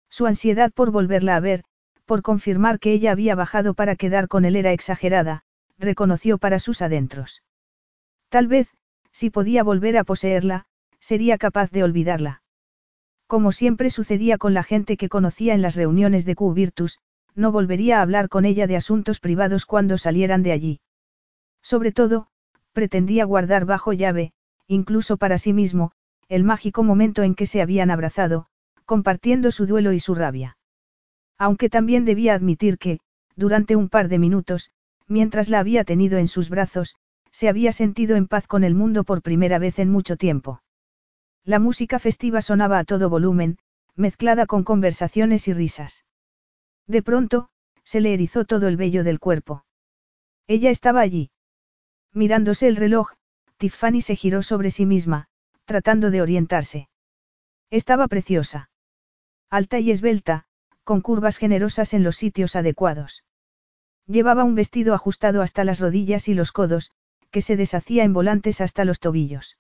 Su 0.10 0.26
ansiedad 0.26 0.72
por 0.74 0.92
volverla 0.92 1.36
a 1.36 1.40
ver, 1.40 1.64
por 2.06 2.22
confirmar 2.22 2.80
que 2.80 2.94
ella 2.94 3.12
había 3.12 3.36
bajado 3.36 3.74
para 3.74 3.96
quedar 3.96 4.28
con 4.28 4.46
él 4.46 4.56
era 4.56 4.72
exagerada, 4.72 5.44
reconoció 5.78 6.38
para 6.38 6.60
sus 6.60 6.82
adentros. 6.82 7.44
Tal 8.30 8.48
vez, 8.48 8.70
si 9.12 9.30
podía 9.30 9.64
volver 9.64 9.98
a 9.98 10.04
poseerla, 10.04 10.66
sería 11.00 11.38
capaz 11.38 11.72
de 11.72 11.84
olvidarla. 11.84 12.42
Como 13.28 13.52
siempre 13.52 13.90
sucedía 13.90 14.38
con 14.38 14.54
la 14.54 14.64
gente 14.64 14.98
que 14.98 15.10
conocía 15.10 15.54
en 15.54 15.62
las 15.62 15.76
reuniones 15.76 16.26
de 16.26 16.36
Q 16.36 16.54
Virtus, 16.54 17.00
no 17.34 17.52
volvería 17.52 18.00
a 18.00 18.02
hablar 18.02 18.30
con 18.30 18.46
ella 18.46 18.68
de 18.68 18.78
asuntos 18.78 19.20
privados 19.20 19.66
cuando 19.66 19.98
salieran 19.98 20.44
de 20.44 20.52
allí. 20.52 20.80
Sobre 21.62 21.92
todo, 21.92 22.28
pretendía 22.72 23.26
guardar 23.26 23.66
bajo 23.66 23.94
llave, 23.94 24.32
incluso 24.68 25.18
para 25.18 25.38
sí 25.38 25.54
mismo, 25.54 25.92
el 26.28 26.44
mágico 26.44 26.84
momento 26.84 27.24
en 27.24 27.36
que 27.36 27.46
se 27.46 27.62
habían 27.62 27.92
abrazado, 27.92 28.48
compartiendo 28.86 29.52
su 29.52 29.66
duelo 29.66 29.94
y 29.94 30.00
su 30.00 30.16
rabia. 30.16 30.58
Aunque 31.38 31.70
también 31.70 32.06
debía 32.06 32.34
admitir 32.34 32.78
que, 32.78 33.00
durante 33.36 33.76
un 33.76 33.90
par 33.90 34.08
de 34.08 34.20
minutos, 34.20 34.72
mientras 35.08 35.50
la 35.50 35.60
había 35.60 35.84
tenido 35.84 36.18
en 36.18 36.28
sus 36.28 36.50
brazos, 36.50 36.96
se 37.32 37.50
había 37.50 37.72
sentido 37.72 38.16
en 38.16 38.28
paz 38.28 38.48
con 38.48 38.64
el 38.64 38.76
mundo 38.76 39.04
por 39.04 39.22
primera 39.22 39.60
vez 39.60 39.80
en 39.80 39.92
mucho 39.92 40.16
tiempo. 40.16 40.62
La 41.44 41.60
música 41.60 42.00
festiva 42.00 42.42
sonaba 42.42 42.80
a 42.80 42.86
todo 42.86 43.10
volumen, 43.10 43.58
mezclada 43.96 44.46
con 44.46 44.64
conversaciones 44.64 45.48
y 45.48 45.54
risas. 45.54 46.06
De 46.88 47.04
pronto, 47.04 47.50
se 47.84 48.02
le 48.02 48.14
erizó 48.14 48.46
todo 48.46 48.68
el 48.68 48.78
vello 48.78 49.04
del 49.04 49.20
cuerpo. 49.20 49.66
Ella 50.48 50.70
estaba 50.70 51.02
allí. 51.02 51.30
Mirándose 52.14 52.68
el 52.68 52.78
reloj, 52.78 53.12
Tiffany 53.58 54.02
se 54.02 54.16
giró 54.16 54.44
sobre 54.44 54.72
sí 54.72 54.86
misma, 54.86 55.28
tratando 55.66 56.12
de 56.12 56.22
orientarse. 56.22 56.90
Estaba 57.72 58.08
preciosa. 58.08 58.70
Alta 59.50 59.80
y 59.80 59.92
esbelta, 59.92 60.46
con 60.84 61.02
curvas 61.02 61.38
generosas 61.38 61.94
en 61.94 62.04
los 62.04 62.16
sitios 62.16 62.56
adecuados. 62.56 63.24
Llevaba 64.08 64.44
un 64.44 64.56
vestido 64.56 64.94
ajustado 64.94 65.42
hasta 65.42 65.64
las 65.64 65.80
rodillas 65.80 66.28
y 66.28 66.34
los 66.34 66.52
codos, 66.52 66.92
que 67.32 67.42
se 67.42 67.56
deshacía 67.56 68.04
en 68.04 68.14
volantes 68.14 68.62
hasta 68.62 68.86
los 68.86 69.00
tobillos. 69.00 69.58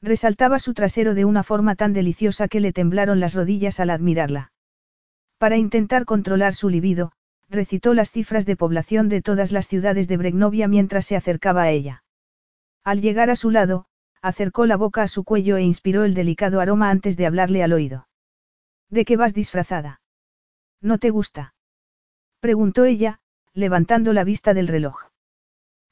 Resaltaba 0.00 0.58
su 0.58 0.74
trasero 0.74 1.14
de 1.14 1.24
una 1.24 1.42
forma 1.42 1.74
tan 1.74 1.92
deliciosa 1.92 2.48
que 2.48 2.60
le 2.60 2.72
temblaron 2.72 3.20
las 3.20 3.34
rodillas 3.34 3.80
al 3.80 3.90
admirarla. 3.90 4.52
Para 5.38 5.56
intentar 5.56 6.04
controlar 6.04 6.54
su 6.54 6.68
libido, 6.68 7.12
recitó 7.48 7.94
las 7.94 8.10
cifras 8.10 8.46
de 8.46 8.56
población 8.56 9.08
de 9.08 9.22
todas 9.22 9.52
las 9.52 9.66
ciudades 9.66 10.08
de 10.08 10.16
Bregnovia 10.16 10.68
mientras 10.68 11.06
se 11.06 11.16
acercaba 11.16 11.62
a 11.62 11.70
ella. 11.70 12.04
Al 12.84 13.00
llegar 13.00 13.30
a 13.30 13.36
su 13.36 13.50
lado, 13.50 13.86
acercó 14.22 14.66
la 14.66 14.76
boca 14.76 15.02
a 15.02 15.08
su 15.08 15.24
cuello 15.24 15.56
e 15.56 15.62
inspiró 15.62 16.04
el 16.04 16.14
delicado 16.14 16.60
aroma 16.60 16.90
antes 16.90 17.16
de 17.16 17.26
hablarle 17.26 17.62
al 17.62 17.72
oído. 17.72 18.08
¿De 18.88 19.04
qué 19.04 19.16
vas 19.16 19.34
disfrazada? 19.34 20.00
¿No 20.80 20.98
te 20.98 21.10
gusta? 21.10 21.54
preguntó 22.40 22.84
ella, 22.84 23.20
levantando 23.52 24.12
la 24.12 24.24
vista 24.24 24.54
del 24.54 24.68
reloj. 24.68 25.10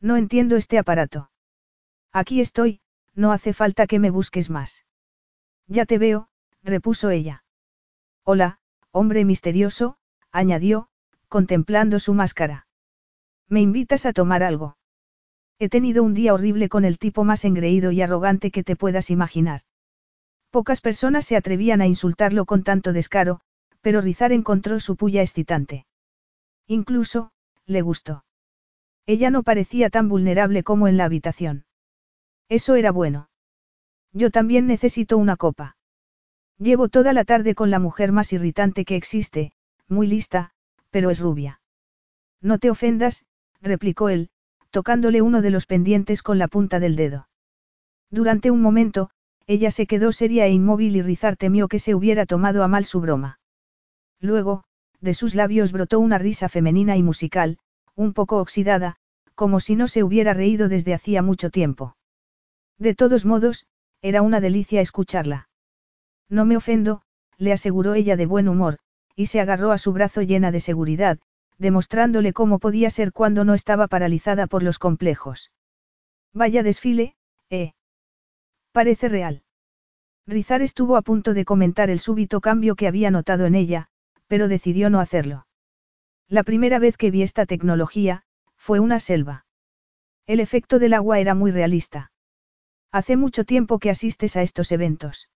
No 0.01 0.17
entiendo 0.17 0.57
este 0.57 0.79
aparato. 0.79 1.31
Aquí 2.13 2.41
estoy, 2.41 2.81
no 3.15 3.33
hace 3.33 3.53
falta 3.53 3.87
que 3.87 3.99
me 3.99 4.11
busques 4.11 4.51
más. 4.51 4.85
Ya 5.67 5.85
te 5.85 5.99
veo, 5.99 6.29
repuso 6.63 7.11
ella. 7.11 7.45
Hola, 8.23 8.59
hombre 8.91 9.25
misterioso, 9.25 9.99
añadió, 10.31 10.89
contemplando 11.29 11.99
su 12.01 12.15
máscara. 12.15 12.67
¿Me 13.49 13.61
invitas 13.61 14.07
a 14.07 14.13
tomar 14.13 14.43
algo? 14.43 14.77
He 15.59 15.69
tenido 15.69 16.03
un 16.03 16.13
día 16.13 16.35
horrible 16.35 16.69
con 16.69 16.85
el 16.85 16.99
tipo 16.99 17.25
más 17.25 17.45
engreído 17.45 17.91
y 17.91 18.03
arrogante 18.03 18.51
que 18.51 18.63
te 18.63 18.77
puedas 18.77 19.11
imaginar. 19.11 19.63
Pocas 20.51 20.81
personas 20.81 21.25
se 21.25 21.37
atrevían 21.37 21.81
a 21.81 21.87
insultarlo 21.87 22.45
con 22.45 22.63
tanto 22.63 22.93
descaro, 22.93 23.41
pero 23.81 24.01
Rizar 24.01 24.33
encontró 24.33 24.81
su 24.81 24.97
puya 24.97 25.23
excitante. 25.23 25.87
Incluso, 26.67 27.31
le 27.67 27.81
gustó. 27.83 28.25
Ella 29.07 29.31
no 29.31 29.43
parecía 29.45 29.89
tan 29.89 30.09
vulnerable 30.09 30.63
como 30.63 30.89
en 30.89 30.97
la 30.97 31.05
habitación. 31.05 31.65
Eso 32.49 32.75
era 32.75 32.93
bueno. 32.93 33.29
Yo 34.13 34.31
también 34.31 34.67
necesito 34.67 35.17
una 35.17 35.37
copa. 35.37 35.77
Llevo 36.59 36.89
toda 36.89 37.13
la 37.13 37.25
tarde 37.25 37.55
con 37.55 37.71
la 37.71 37.79
mujer 37.79 38.13
más 38.13 38.33
irritante 38.33 38.85
que 38.85 38.97
existe, 38.97 39.53
muy 39.89 40.07
lista, 40.07 40.53
pero 40.91 41.11
es 41.11 41.21
rubia. 41.21 41.61
No 42.41 42.59
te 42.59 42.71
ofendas, 42.71 43.25
replicó 43.61 44.09
él, 44.09 44.31
tocándole 44.77 45.23
uno 45.23 45.41
de 45.41 45.49
los 45.49 45.65
pendientes 45.65 46.23
con 46.23 46.39
la 46.39 46.49
punta 46.49 46.81
del 46.81 46.97
dedo. 46.97 47.31
Durante 48.11 48.51
un 48.51 48.61
momento, 48.61 49.09
ella 49.47 49.71
se 49.71 49.87
quedó 49.87 50.13
seria 50.13 50.45
e 50.45 50.51
inmóvil 50.51 50.97
y 50.97 51.01
Rizar 51.01 51.39
temió 51.39 51.67
que 51.67 51.79
se 51.79 51.95
hubiera 51.95 52.27
tomado 52.27 52.63
a 52.63 52.69
mal 52.69 52.85
su 52.85 53.01
broma. 53.01 53.41
Luego, 54.21 54.65
de 55.01 55.15
sus 55.15 55.35
labios 55.35 55.73
brotó 55.73 55.99
una 55.99 56.19
risa 56.19 56.51
femenina 56.51 56.95
y 56.95 57.03
musical, 57.03 57.57
un 57.95 58.13
poco 58.13 58.37
oxidada, 58.39 58.97
como 59.35 59.61
si 59.61 59.77
no 59.77 59.89
se 59.89 60.03
hubiera 60.03 60.35
reído 60.35 60.69
desde 60.69 60.93
hacía 60.93 61.23
mucho 61.23 61.49
tiempo. 61.49 61.97
De 62.79 62.95
todos 62.95 63.25
modos, 63.25 63.65
era 64.03 64.21
una 64.21 64.41
delicia 64.41 64.83
escucharla. 64.83 65.49
No 66.29 66.45
me 66.45 66.59
ofendo, 66.59 67.01
le 67.39 67.55
aseguró 67.55 67.95
ella 67.95 68.19
de 68.19 68.27
buen 68.27 68.47
humor, 68.47 68.77
y 69.15 69.29
se 69.29 69.41
agarró 69.41 69.73
a 69.73 69.79
su 69.79 69.95
brazo 69.95 70.21
llena 70.21 70.53
de 70.53 70.61
seguridad, 70.61 71.19
demostrándole 71.59 72.33
cómo 72.33 72.59
podía 72.59 72.91
ser 72.91 73.13
cuando 73.13 73.45
no 73.45 73.55
estaba 73.55 73.89
paralizada 73.89 74.47
por 74.47 74.63
los 74.63 74.79
complejos. 74.79 75.53
Vaya 76.33 76.63
desfile, 76.63 77.17
eh. 77.51 77.73
Parece 78.73 79.09
real. 79.09 79.43
Rizar 80.27 80.61
estuvo 80.61 80.97
a 80.97 81.03
punto 81.03 81.35
de 81.35 81.45
comentar 81.45 81.89
el 81.89 82.01
súbito 82.01 82.41
cambio 82.41 82.75
que 82.75 82.89
había 82.89 83.11
notado 83.11 83.47
en 83.47 83.55
ella, 83.55 83.89
pero 84.27 84.49
decidió 84.49 84.91
no 84.91 85.01
hacerlo. 85.01 85.47
La 86.29 86.43
primera 86.43 86.79
vez 86.79 86.97
que 86.97 87.11
vi 87.11 87.23
esta 87.23 87.47
tecnología, 87.47 88.25
fue 88.57 88.81
una 88.81 88.99
selva. 88.99 89.47
El 90.27 90.41
efecto 90.41 90.81
del 90.81 90.95
agua 90.95 91.21
era 91.21 91.37
muy 91.37 91.53
realista. 91.53 92.11
Hace 92.91 93.17
mucho 93.17 93.45
tiempo 93.45 93.79
que 93.79 93.91
asistes 93.91 94.37
a 94.37 94.43
estos 94.43 94.73
eventos. 94.73 95.29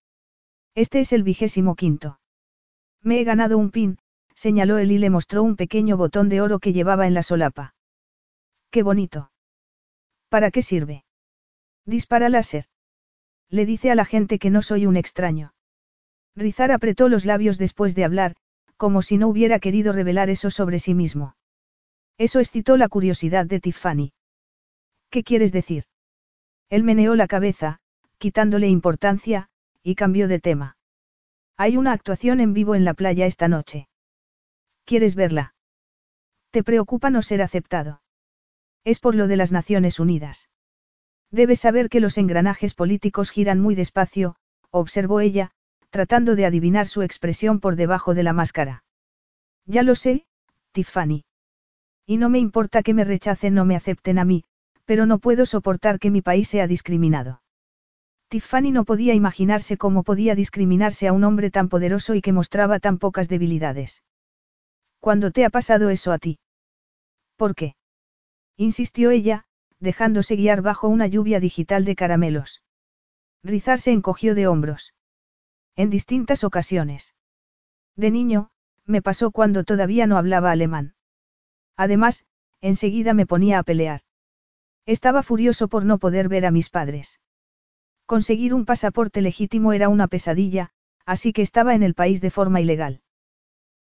Este 0.75 0.99
es 0.99 1.13
el 1.13 1.23
vigésimo 1.23 1.77
quinto. 1.77 2.19
Me 3.01 3.21
he 3.21 3.25
ganado 3.25 3.57
un 3.57 3.71
pin, 3.71 3.99
señaló 4.41 4.79
él 4.79 4.91
y 4.91 4.97
le 4.97 5.11
mostró 5.11 5.43
un 5.43 5.55
pequeño 5.55 5.99
botón 5.99 6.31
de 6.31 6.41
oro 6.41 6.61
que 6.61 6.73
llevaba 6.73 7.07
en 7.07 7.13
la 7.13 7.23
solapa. 7.23 7.75
¡Qué 8.71 8.83
bonito! 8.83 9.31
¿Para 10.31 10.51
qué 10.51 10.63
sirve? 10.63 11.05
Dispara 11.85 12.31
láser. 12.31 12.65
Le 13.51 13.67
dice 13.67 13.91
a 13.91 13.95
la 13.95 14.07
gente 14.07 14.39
que 14.39 14.49
no 14.49 14.63
soy 14.63 14.87
un 14.87 14.97
extraño. 14.97 15.53
Rizar 16.35 16.73
apretó 16.73 17.11
los 17.11 17.27
labios 17.27 17.59
después 17.59 17.95
de 17.95 18.05
hablar, 18.05 18.35
como 18.79 19.03
si 19.03 19.19
no 19.19 19.29
hubiera 19.29 19.59
querido 19.59 19.93
revelar 19.93 20.31
eso 20.31 20.51
sobre 20.51 20.79
sí 20.79 20.95
mismo. 20.95 21.37
Eso 22.17 22.41
excitó 22.41 22.79
la 22.79 22.89
curiosidad 22.89 23.45
de 23.45 23.61
Tiffany. 23.61 24.15
¿Qué 25.11 25.23
quieres 25.23 25.53
decir? 25.53 25.85
Él 26.71 26.83
meneó 26.83 27.15
la 27.15 27.27
cabeza, 27.27 27.81
quitándole 28.17 28.69
importancia, 28.69 29.51
y 29.83 29.97
cambió 29.97 30.29
de 30.29 30.41
tema. 30.41 30.79
Hay 31.59 31.77
una 31.77 31.93
actuación 31.93 32.41
en 32.41 32.55
vivo 32.55 32.75
en 32.75 32.87
la 32.87 32.95
playa 32.95 33.27
esta 33.27 33.47
noche. 33.47 33.90
¿Quieres 34.91 35.15
verla? 35.15 35.55
¿Te 36.51 36.65
preocupa 36.65 37.11
no 37.11 37.23
ser 37.23 37.43
aceptado? 37.43 38.03
Es 38.83 38.99
por 38.99 39.15
lo 39.15 39.29
de 39.29 39.37
las 39.37 39.53
Naciones 39.53 40.01
Unidas. 40.01 40.51
Debes 41.31 41.61
saber 41.61 41.89
que 41.89 42.01
los 42.01 42.19
engranajes 42.19 42.75
políticos 42.75 43.31
giran 43.31 43.61
muy 43.61 43.77
despacio, 43.77 44.35
observó 44.73 45.21
ella, 45.21 45.53
tratando 45.91 46.35
de 46.35 46.45
adivinar 46.45 46.89
su 46.89 47.03
expresión 47.03 47.61
por 47.61 47.77
debajo 47.77 48.15
de 48.15 48.25
la 48.25 48.33
máscara. 48.33 48.83
Ya 49.65 49.85
lo 49.85 49.95
sé, 49.95 50.27
Tiffany. 50.73 51.23
Y 52.05 52.17
no 52.17 52.29
me 52.29 52.41
importa 52.41 52.83
que 52.83 52.93
me 52.93 53.05
rechacen 53.05 53.57
o 53.61 53.65
me 53.65 53.77
acepten 53.77 54.19
a 54.19 54.25
mí, 54.25 54.43
pero 54.87 55.07
no 55.07 55.21
puedo 55.21 55.47
soportar 55.47 56.01
que 56.01 56.11
mi 56.11 56.21
país 56.21 56.49
sea 56.49 56.67
discriminado. 56.67 57.43
Tiffany 58.27 58.73
no 58.73 58.85
podía 58.85 59.15
imaginarse 59.15 59.77
cómo 59.77 60.03
podía 60.03 60.35
discriminarse 60.35 61.07
a 61.07 61.13
un 61.13 61.23
hombre 61.23 61.53
tan 61.53 61.69
poderoso 61.69 62.17
y 62.17 62.21
que 62.21 62.33
mostraba 62.33 62.81
tan 62.81 62.99
pocas 62.99 63.29
debilidades. 63.29 64.03
¿Cuándo 65.01 65.31
te 65.31 65.45
ha 65.45 65.51
pasado 65.51 65.91
eso 65.91 66.13
a 66.13 66.19
ti? 66.19 66.39
¿Por 67.37 67.55
qué? 67.55 67.75
Insistió 68.57 69.11
ella, 69.11 69.47
dejándose 69.79 70.37
guiar 70.37 70.61
bajo 70.61 70.89
una 70.89 71.07
lluvia 71.07 71.41
digital 71.41 71.87
de 71.87 71.97
caramelos. 71.97 72.63
Rizar 73.43 73.81
se 73.81 73.93
encogió 73.93 74.35
de 74.35 74.47
hombros. 74.47 74.95
En 75.75 75.89
distintas 75.89 76.45
ocasiones. 76.45 77.15
De 77.97 78.11
niño, 78.11 78.51
me 78.85 79.01
pasó 79.01 79.31
cuando 79.31 79.65
todavía 79.65 80.07
no 80.07 80.19
hablaba 80.19 80.51
alemán. 80.51 80.95
Además, 81.77 82.27
enseguida 82.61 83.15
me 83.15 83.25
ponía 83.25 83.59
a 83.59 83.63
pelear. 83.63 84.03
Estaba 84.85 85.23
furioso 85.23 85.69
por 85.69 85.87
no 85.87 85.99
poder 85.99 86.29
ver 86.29 86.45
a 86.45 86.51
mis 86.51 86.69
padres. 86.69 87.21
Conseguir 88.05 88.53
un 88.53 88.67
pasaporte 88.67 89.23
legítimo 89.23 89.73
era 89.73 89.89
una 89.89 90.09
pesadilla, 90.09 90.73
así 91.07 91.33
que 91.33 91.43
estaba 91.43 91.75
en 91.75 91.83
el 91.83 91.95
país 91.95 92.21
de 92.21 92.31
forma 92.31 92.61
ilegal. 92.61 93.01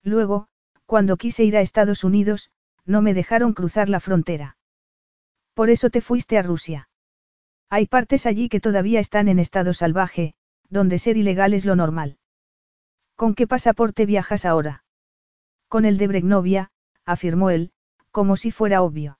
Luego, 0.05 0.49
cuando 0.89 1.19
quise 1.19 1.45
ir 1.45 1.55
a 1.55 1.61
Estados 1.61 2.03
Unidos, 2.03 2.51
no 2.87 3.03
me 3.03 3.13
dejaron 3.13 3.53
cruzar 3.53 3.91
la 3.91 4.01
frontera. 4.01 4.57
Por 5.53 5.69
eso 5.69 5.91
te 5.91 6.01
fuiste 6.01 6.39
a 6.39 6.43
Rusia. 6.43 6.89
Hay 7.69 7.87
partes 7.87 8.25
allí 8.25 8.49
que 8.49 8.59
todavía 8.59 8.99
están 8.99 9.29
en 9.29 9.39
estado 9.39 9.75
salvaje, 9.75 10.33
donde 10.71 10.97
ser 10.97 11.19
ilegal 11.19 11.53
es 11.53 11.67
lo 11.67 11.77
normal. 11.77 12.17
¿Con 13.17 13.35
qué 13.35 13.47
pasaporte 13.47 14.07
viajas 14.07 14.47
ahora? 14.47 14.83
Con 15.69 15.85
el 15.85 15.99
de 15.99 16.07
Bregnovia, 16.07 16.71
afirmó 17.05 17.51
él, 17.51 17.71
como 18.11 18.39
si 18.39 18.51
fuera 18.51 18.81
obvio. 18.81 19.19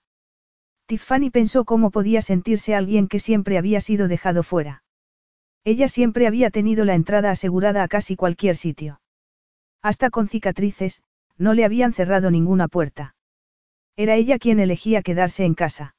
Tiffany 0.87 1.29
pensó 1.29 1.65
cómo 1.65 1.91
podía 1.91 2.23
sentirse 2.23 2.73
alguien 2.73 3.07
que 3.07 3.19
siempre 3.19 3.59
había 3.59 3.79
sido 3.79 4.07
dejado 4.07 4.41
fuera. 4.41 4.81
Ella 5.63 5.87
siempre 5.87 6.25
había 6.25 6.49
tenido 6.49 6.83
la 6.83 6.95
entrada 6.95 7.29
asegurada 7.29 7.83
a 7.83 7.87
casi 7.87 8.15
cualquier 8.15 8.55
sitio. 8.55 9.01
Hasta 9.83 10.09
con 10.09 10.27
cicatrices, 10.27 11.03
no 11.39 11.55
le 11.55 11.65
habían 11.65 11.93
cerrado 11.93 12.29
ninguna 12.29 12.67
puerta. 12.67 13.15
Era 13.95 14.15
ella 14.15 14.37
quien 14.37 14.59
elegía 14.59 15.01
quedarse 15.01 15.45
en 15.45 15.55
casa. 15.55 15.95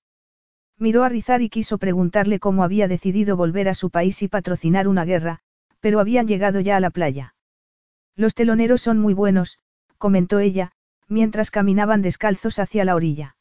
Miró 0.79 1.03
a 1.03 1.09
Rizar 1.09 1.43
y 1.43 1.51
quiso 1.51 1.79
preguntarle 1.79 2.39
cómo 2.39 2.63
había 2.63 2.87
decidido 2.87 3.37
volver 3.37 3.69
a 3.69 3.75
su 3.75 3.91
país 3.91 4.23
y 4.23 4.29
patrocinar 4.29 4.87
una 4.87 5.05
guerra, 5.05 5.41
pero 5.81 5.99
habían 5.99 6.29
llegado 6.29 6.61
ya 6.61 6.77
a 6.77 6.81
la 6.81 6.91
playa. 6.91 7.35
Los 8.17 8.35
teloneros 8.35 8.83
son 8.83 8.99
muy 8.99 9.15
buenos, 9.15 9.59
comentó 9.99 10.39
ella, 10.39 10.73
mientras 11.09 11.51
caminaban 11.51 12.03
descalzos 12.03 12.59
hacia 12.59 12.85
la 12.85 12.95
orilla. 12.95 13.37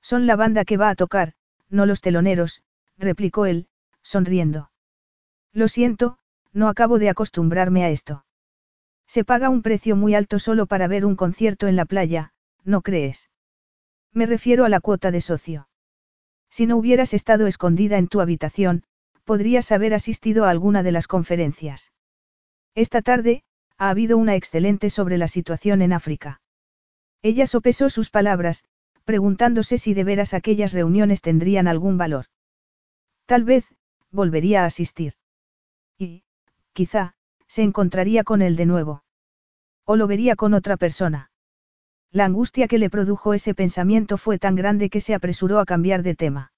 Son 0.00 0.26
la 0.26 0.36
banda 0.36 0.64
que 0.64 0.76
va 0.76 0.90
a 0.90 0.94
tocar, 0.94 1.32
no 1.68 1.86
los 1.86 2.00
teloneros, 2.00 2.62
replicó 2.98 3.46
él, 3.46 3.66
sonriendo. 4.02 4.70
Lo 5.52 5.68
siento, 5.68 6.18
no 6.52 6.68
acabo 6.68 6.98
de 6.98 7.08
acostumbrarme 7.08 7.84
a 7.84 7.90
esto. 7.90 8.24
Se 9.06 9.24
paga 9.24 9.48
un 9.48 9.62
precio 9.62 9.96
muy 9.96 10.14
alto 10.14 10.38
solo 10.38 10.66
para 10.66 10.88
ver 10.88 11.04
un 11.04 11.16
concierto 11.16 11.68
en 11.68 11.76
la 11.76 11.84
playa, 11.84 12.32
¿no 12.64 12.82
crees? 12.82 13.30
Me 14.12 14.26
refiero 14.26 14.64
a 14.64 14.68
la 14.68 14.80
cuota 14.80 15.10
de 15.10 15.20
socio. 15.20 15.68
Si 16.50 16.66
no 16.66 16.76
hubieras 16.76 17.14
estado 17.14 17.46
escondida 17.46 17.98
en 17.98 18.08
tu 18.08 18.20
habitación, 18.20 18.84
podrías 19.24 19.72
haber 19.72 19.94
asistido 19.94 20.44
a 20.44 20.50
alguna 20.50 20.82
de 20.82 20.92
las 20.92 21.08
conferencias. 21.08 21.92
Esta 22.74 23.02
tarde, 23.02 23.42
ha 23.76 23.90
habido 23.90 24.18
una 24.18 24.36
excelente 24.36 24.90
sobre 24.90 25.18
la 25.18 25.28
situación 25.28 25.82
en 25.82 25.92
África. 25.92 26.40
Ella 27.22 27.46
sopesó 27.46 27.90
sus 27.90 28.10
palabras, 28.10 28.64
preguntándose 29.04 29.78
si 29.78 29.94
de 29.94 30.04
veras 30.04 30.34
aquellas 30.34 30.72
reuniones 30.72 31.22
tendrían 31.22 31.68
algún 31.68 31.98
valor. 31.98 32.26
Tal 33.26 33.44
vez, 33.44 33.66
volvería 34.10 34.62
a 34.62 34.66
asistir. 34.66 35.14
Y, 35.98 36.22
quizá, 36.72 37.14
se 37.54 37.62
encontraría 37.62 38.24
con 38.24 38.42
él 38.42 38.56
de 38.56 38.66
nuevo. 38.66 39.04
O 39.84 39.94
lo 39.94 40.08
vería 40.08 40.34
con 40.34 40.54
otra 40.54 40.76
persona. 40.76 41.30
La 42.10 42.24
angustia 42.24 42.66
que 42.66 42.78
le 42.78 42.90
produjo 42.90 43.32
ese 43.32 43.54
pensamiento 43.54 44.18
fue 44.18 44.40
tan 44.40 44.56
grande 44.56 44.90
que 44.90 45.00
se 45.00 45.14
apresuró 45.14 45.60
a 45.60 45.64
cambiar 45.64 46.02
de 46.02 46.16
tema. 46.16 46.52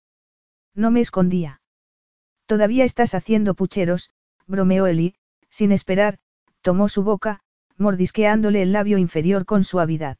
No 0.74 0.90
me 0.90 1.00
escondía. 1.02 1.60
Todavía 2.46 2.86
estás 2.86 3.14
haciendo 3.14 3.52
pucheros, 3.52 4.08
bromeó 4.46 4.86
Eli, 4.86 5.16
sin 5.50 5.70
esperar, 5.70 6.16
tomó 6.62 6.88
su 6.88 7.02
boca, 7.02 7.40
mordisqueándole 7.76 8.62
el 8.62 8.72
labio 8.72 8.96
inferior 8.96 9.44
con 9.44 9.64
suavidad. 9.64 10.16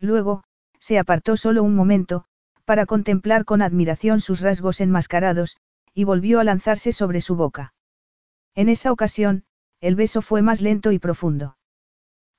Luego, 0.00 0.42
se 0.80 0.98
apartó 0.98 1.36
solo 1.36 1.62
un 1.62 1.76
momento, 1.76 2.24
para 2.64 2.84
contemplar 2.84 3.44
con 3.44 3.62
admiración 3.62 4.18
sus 4.18 4.40
rasgos 4.40 4.80
enmascarados, 4.80 5.56
y 5.94 6.02
volvió 6.02 6.40
a 6.40 6.44
lanzarse 6.44 6.90
sobre 6.90 7.20
su 7.20 7.36
boca. 7.36 7.74
En 8.56 8.68
esa 8.68 8.90
ocasión, 8.90 9.44
el 9.80 9.96
beso 9.96 10.22
fue 10.22 10.42
más 10.42 10.60
lento 10.60 10.92
y 10.92 10.98
profundo. 10.98 11.56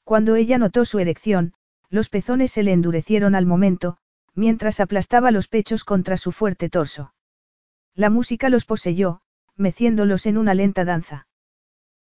Cuando 0.03 0.35
ella 0.35 0.57
notó 0.57 0.85
su 0.85 0.99
erección, 0.99 1.53
los 1.89 2.09
pezones 2.09 2.51
se 2.51 2.63
le 2.63 2.73
endurecieron 2.73 3.35
al 3.35 3.45
momento, 3.45 3.97
mientras 4.33 4.79
aplastaba 4.79 5.31
los 5.31 5.47
pechos 5.47 5.83
contra 5.83 6.17
su 6.17 6.31
fuerte 6.31 6.69
torso. 6.69 7.13
La 7.93 8.09
música 8.09 8.49
los 8.49 8.65
poseyó, 8.65 9.21
meciéndolos 9.55 10.25
en 10.25 10.37
una 10.37 10.53
lenta 10.53 10.85
danza. 10.85 11.27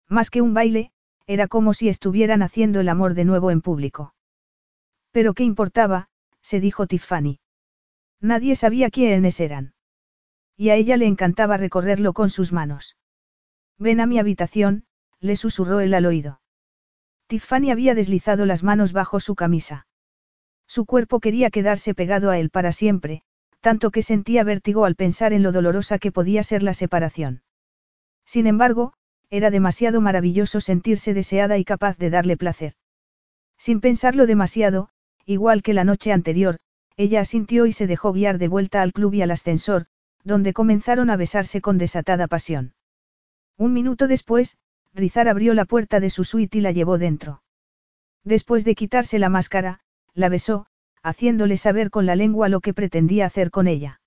Más 0.08 0.30
que 0.30 0.42
un 0.42 0.54
baile, 0.54 0.90
era 1.26 1.48
como 1.48 1.72
si 1.72 1.88
estuvieran 1.88 2.42
haciendo 2.42 2.80
el 2.80 2.88
amor 2.88 3.14
de 3.14 3.24
nuevo 3.24 3.50
en 3.50 3.62
público. 3.62 4.14
Pero 5.12 5.32
qué 5.32 5.44
importaba, 5.44 6.08
se 6.42 6.60
dijo 6.60 6.86
Tiffany. 6.86 7.38
Nadie 8.20 8.56
sabía 8.56 8.90
quiénes 8.90 9.40
eran. 9.40 9.74
Y 10.56 10.70
a 10.70 10.76
ella 10.76 10.96
le 10.96 11.06
encantaba 11.06 11.56
recorrerlo 11.56 12.12
con 12.12 12.30
sus 12.30 12.52
manos. 12.52 12.96
Ven 13.78 14.00
a 14.00 14.06
mi 14.06 14.18
habitación, 14.18 14.84
le 15.24 15.36
susurró 15.36 15.80
él 15.80 15.94
al 15.94 16.04
oído. 16.04 16.42
Tiffany 17.28 17.70
había 17.70 17.94
deslizado 17.94 18.44
las 18.44 18.62
manos 18.62 18.92
bajo 18.92 19.20
su 19.20 19.34
camisa. 19.34 19.86
Su 20.66 20.84
cuerpo 20.84 21.18
quería 21.18 21.48
quedarse 21.48 21.94
pegado 21.94 22.30
a 22.30 22.38
él 22.38 22.50
para 22.50 22.72
siempre, 22.72 23.22
tanto 23.60 23.90
que 23.90 24.02
sentía 24.02 24.44
vértigo 24.44 24.84
al 24.84 24.96
pensar 24.96 25.32
en 25.32 25.42
lo 25.42 25.50
dolorosa 25.50 25.98
que 25.98 26.12
podía 26.12 26.42
ser 26.42 26.62
la 26.62 26.74
separación. 26.74 27.42
Sin 28.26 28.46
embargo, 28.46 28.92
era 29.30 29.50
demasiado 29.50 30.02
maravilloso 30.02 30.60
sentirse 30.60 31.14
deseada 31.14 31.56
y 31.56 31.64
capaz 31.64 31.96
de 31.96 32.10
darle 32.10 32.36
placer. 32.36 32.74
Sin 33.56 33.80
pensarlo 33.80 34.26
demasiado, 34.26 34.90
igual 35.24 35.62
que 35.62 35.72
la 35.72 35.84
noche 35.84 36.12
anterior, 36.12 36.58
ella 36.98 37.20
asintió 37.20 37.64
y 37.64 37.72
se 37.72 37.86
dejó 37.86 38.12
guiar 38.12 38.36
de 38.36 38.48
vuelta 38.48 38.82
al 38.82 38.92
club 38.92 39.14
y 39.14 39.22
al 39.22 39.30
ascensor, 39.30 39.86
donde 40.22 40.52
comenzaron 40.52 41.08
a 41.08 41.16
besarse 41.16 41.62
con 41.62 41.78
desatada 41.78 42.26
pasión. 42.26 42.74
Un 43.56 43.72
minuto 43.72 44.06
después, 44.06 44.58
Rizar 44.94 45.28
abrió 45.28 45.54
la 45.54 45.64
puerta 45.64 45.98
de 45.98 46.08
su 46.08 46.24
suite 46.24 46.58
y 46.58 46.60
la 46.60 46.70
llevó 46.70 46.98
dentro. 46.98 47.42
Después 48.22 48.64
de 48.64 48.74
quitarse 48.74 49.18
la 49.18 49.28
máscara, 49.28 49.80
la 50.14 50.28
besó, 50.28 50.66
haciéndole 51.02 51.56
saber 51.56 51.90
con 51.90 52.06
la 52.06 52.14
lengua 52.14 52.48
lo 52.48 52.60
que 52.60 52.72
pretendía 52.72 53.26
hacer 53.26 53.50
con 53.50 53.66
ella. 53.66 54.00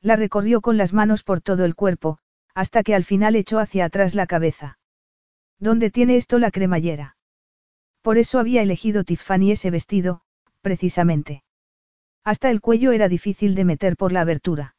La 0.00 0.16
recorrió 0.16 0.60
con 0.60 0.76
las 0.76 0.92
manos 0.92 1.24
por 1.24 1.40
todo 1.40 1.64
el 1.64 1.74
cuerpo, 1.74 2.18
hasta 2.54 2.82
que 2.82 2.94
al 2.94 3.04
final 3.04 3.34
echó 3.34 3.58
hacia 3.58 3.86
atrás 3.86 4.14
la 4.14 4.26
cabeza. 4.26 4.78
¿Dónde 5.58 5.90
tiene 5.90 6.16
esto 6.16 6.38
la 6.38 6.50
cremallera? 6.50 7.16
Por 8.00 8.16
eso 8.18 8.38
había 8.38 8.62
elegido 8.62 9.02
Tiffany 9.02 9.50
ese 9.50 9.70
vestido, 9.70 10.20
precisamente. 10.60 11.42
Hasta 12.22 12.50
el 12.50 12.60
cuello 12.60 12.92
era 12.92 13.08
difícil 13.08 13.54
de 13.54 13.64
meter 13.64 13.96
por 13.96 14.12
la 14.12 14.20
abertura. 14.20 14.76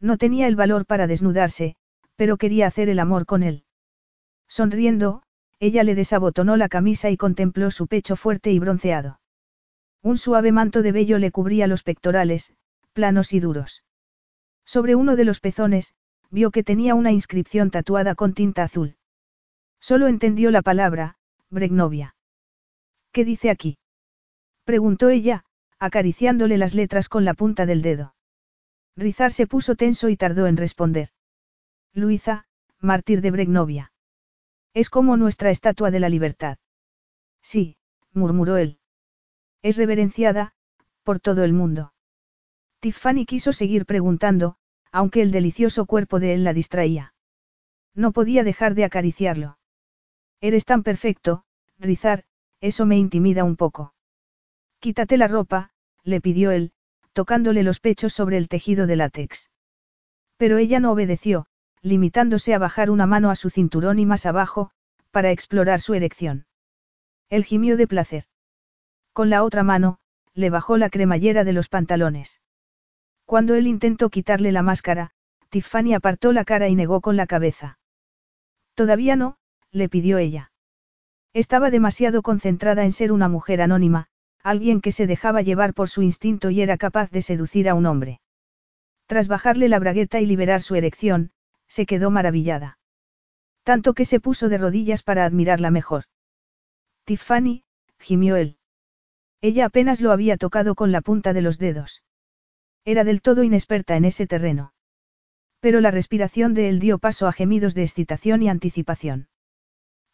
No 0.00 0.18
tenía 0.18 0.46
el 0.46 0.56
valor 0.56 0.84
para 0.84 1.06
desnudarse, 1.06 1.76
pero 2.16 2.36
quería 2.36 2.66
hacer 2.66 2.88
el 2.88 2.98
amor 2.98 3.24
con 3.24 3.42
él. 3.42 3.64
Sonriendo, 4.48 5.22
ella 5.60 5.82
le 5.82 5.94
desabotonó 5.94 6.56
la 6.56 6.68
camisa 6.68 7.10
y 7.10 7.16
contempló 7.16 7.70
su 7.70 7.86
pecho 7.86 8.16
fuerte 8.16 8.50
y 8.50 8.58
bronceado. 8.58 9.20
Un 10.02 10.16
suave 10.16 10.52
manto 10.52 10.82
de 10.82 10.92
vello 10.92 11.18
le 11.18 11.30
cubría 11.30 11.66
los 11.66 11.82
pectorales, 11.82 12.54
planos 12.92 13.32
y 13.32 13.40
duros. 13.40 13.84
Sobre 14.64 14.94
uno 14.94 15.16
de 15.16 15.24
los 15.24 15.40
pezones, 15.40 15.94
vio 16.30 16.50
que 16.50 16.62
tenía 16.62 16.94
una 16.94 17.12
inscripción 17.12 17.70
tatuada 17.70 18.14
con 18.14 18.34
tinta 18.34 18.62
azul. 18.62 18.96
Solo 19.80 20.06
entendió 20.08 20.50
la 20.50 20.62
palabra, 20.62 21.16
Bregnovia. 21.50 22.14
¿Qué 23.12 23.24
dice 23.24 23.50
aquí? 23.50 23.78
Preguntó 24.64 25.08
ella, 25.08 25.44
acariciándole 25.78 26.58
las 26.58 26.74
letras 26.74 27.08
con 27.08 27.24
la 27.24 27.34
punta 27.34 27.66
del 27.66 27.82
dedo. 27.82 28.14
Rizar 28.96 29.32
se 29.32 29.46
puso 29.46 29.76
tenso 29.76 30.08
y 30.08 30.16
tardó 30.16 30.46
en 30.46 30.56
responder. 30.56 31.10
Luisa, 31.94 32.46
mártir 32.80 33.20
de 33.20 33.30
Bregnovia. 33.30 33.92
Es 34.78 34.90
como 34.90 35.16
nuestra 35.16 35.50
estatua 35.50 35.90
de 35.90 35.98
la 35.98 36.08
libertad. 36.08 36.56
Sí, 37.42 37.78
murmuró 38.12 38.58
él. 38.58 38.78
Es 39.60 39.76
reverenciada, 39.76 40.54
por 41.02 41.18
todo 41.18 41.42
el 41.42 41.52
mundo. 41.52 41.94
Tiffany 42.78 43.24
quiso 43.26 43.52
seguir 43.52 43.86
preguntando, 43.86 44.54
aunque 44.92 45.20
el 45.20 45.32
delicioso 45.32 45.84
cuerpo 45.84 46.20
de 46.20 46.34
él 46.34 46.44
la 46.44 46.52
distraía. 46.52 47.12
No 47.92 48.12
podía 48.12 48.44
dejar 48.44 48.76
de 48.76 48.84
acariciarlo. 48.84 49.58
Eres 50.40 50.64
tan 50.64 50.84
perfecto, 50.84 51.42
Rizar, 51.80 52.22
eso 52.60 52.86
me 52.86 52.96
intimida 52.96 53.42
un 53.42 53.56
poco. 53.56 53.94
Quítate 54.78 55.16
la 55.16 55.26
ropa, 55.26 55.72
le 56.04 56.20
pidió 56.20 56.52
él, 56.52 56.70
tocándole 57.12 57.64
los 57.64 57.80
pechos 57.80 58.12
sobre 58.12 58.36
el 58.36 58.46
tejido 58.46 58.86
de 58.86 58.94
látex. 58.94 59.50
Pero 60.36 60.56
ella 60.56 60.78
no 60.78 60.92
obedeció, 60.92 61.46
limitándose 61.82 62.54
a 62.54 62.58
bajar 62.58 62.90
una 62.90 63.06
mano 63.06 63.30
a 63.30 63.36
su 63.36 63.50
cinturón 63.50 63.98
y 63.98 64.06
más 64.06 64.26
abajo, 64.26 64.70
para 65.10 65.30
explorar 65.30 65.80
su 65.80 65.94
erección. 65.94 66.46
Él 67.30 67.44
gimió 67.44 67.76
de 67.76 67.86
placer. 67.86 68.24
Con 69.12 69.30
la 69.30 69.42
otra 69.42 69.62
mano, 69.62 69.98
le 70.34 70.50
bajó 70.50 70.76
la 70.76 70.90
cremallera 70.90 71.44
de 71.44 71.52
los 71.52 71.68
pantalones. 71.68 72.40
Cuando 73.24 73.54
él 73.54 73.66
intentó 73.66 74.08
quitarle 74.08 74.52
la 74.52 74.62
máscara, 74.62 75.10
Tiffany 75.50 75.94
apartó 75.94 76.32
la 76.32 76.44
cara 76.44 76.68
y 76.68 76.74
negó 76.74 77.00
con 77.00 77.16
la 77.16 77.26
cabeza. 77.26 77.78
Todavía 78.74 79.16
no, 79.16 79.36
le 79.70 79.88
pidió 79.88 80.18
ella. 80.18 80.52
Estaba 81.34 81.70
demasiado 81.70 82.22
concentrada 82.22 82.84
en 82.84 82.92
ser 82.92 83.12
una 83.12 83.28
mujer 83.28 83.60
anónima, 83.60 84.08
alguien 84.42 84.80
que 84.80 84.92
se 84.92 85.06
dejaba 85.06 85.42
llevar 85.42 85.74
por 85.74 85.88
su 85.88 86.02
instinto 86.02 86.50
y 86.50 86.60
era 86.60 86.78
capaz 86.78 87.10
de 87.10 87.22
seducir 87.22 87.68
a 87.68 87.74
un 87.74 87.86
hombre. 87.86 88.20
Tras 89.06 89.28
bajarle 89.28 89.68
la 89.68 89.78
bragueta 89.78 90.20
y 90.20 90.26
liberar 90.26 90.62
su 90.62 90.74
erección, 90.74 91.32
se 91.68 91.86
quedó 91.86 92.10
maravillada. 92.10 92.78
Tanto 93.62 93.94
que 93.94 94.04
se 94.04 94.20
puso 94.20 94.48
de 94.48 94.58
rodillas 94.58 95.02
para 95.02 95.24
admirarla 95.24 95.70
mejor. 95.70 96.04
Tiffany, 97.04 97.64
gimió 97.98 98.36
él. 98.36 98.56
Ella 99.40 99.66
apenas 99.66 100.00
lo 100.00 100.10
había 100.10 100.36
tocado 100.36 100.74
con 100.74 100.90
la 100.90 101.00
punta 101.00 101.32
de 101.32 101.42
los 101.42 101.58
dedos. 101.58 102.02
Era 102.84 103.04
del 103.04 103.20
todo 103.20 103.42
inexperta 103.42 103.96
en 103.96 104.04
ese 104.04 104.26
terreno. 104.26 104.72
Pero 105.60 105.80
la 105.80 105.90
respiración 105.90 106.54
de 106.54 106.68
él 106.68 106.80
dio 106.80 106.98
paso 106.98 107.26
a 107.26 107.32
gemidos 107.32 107.74
de 107.74 107.82
excitación 107.82 108.42
y 108.42 108.48
anticipación. 108.48 109.28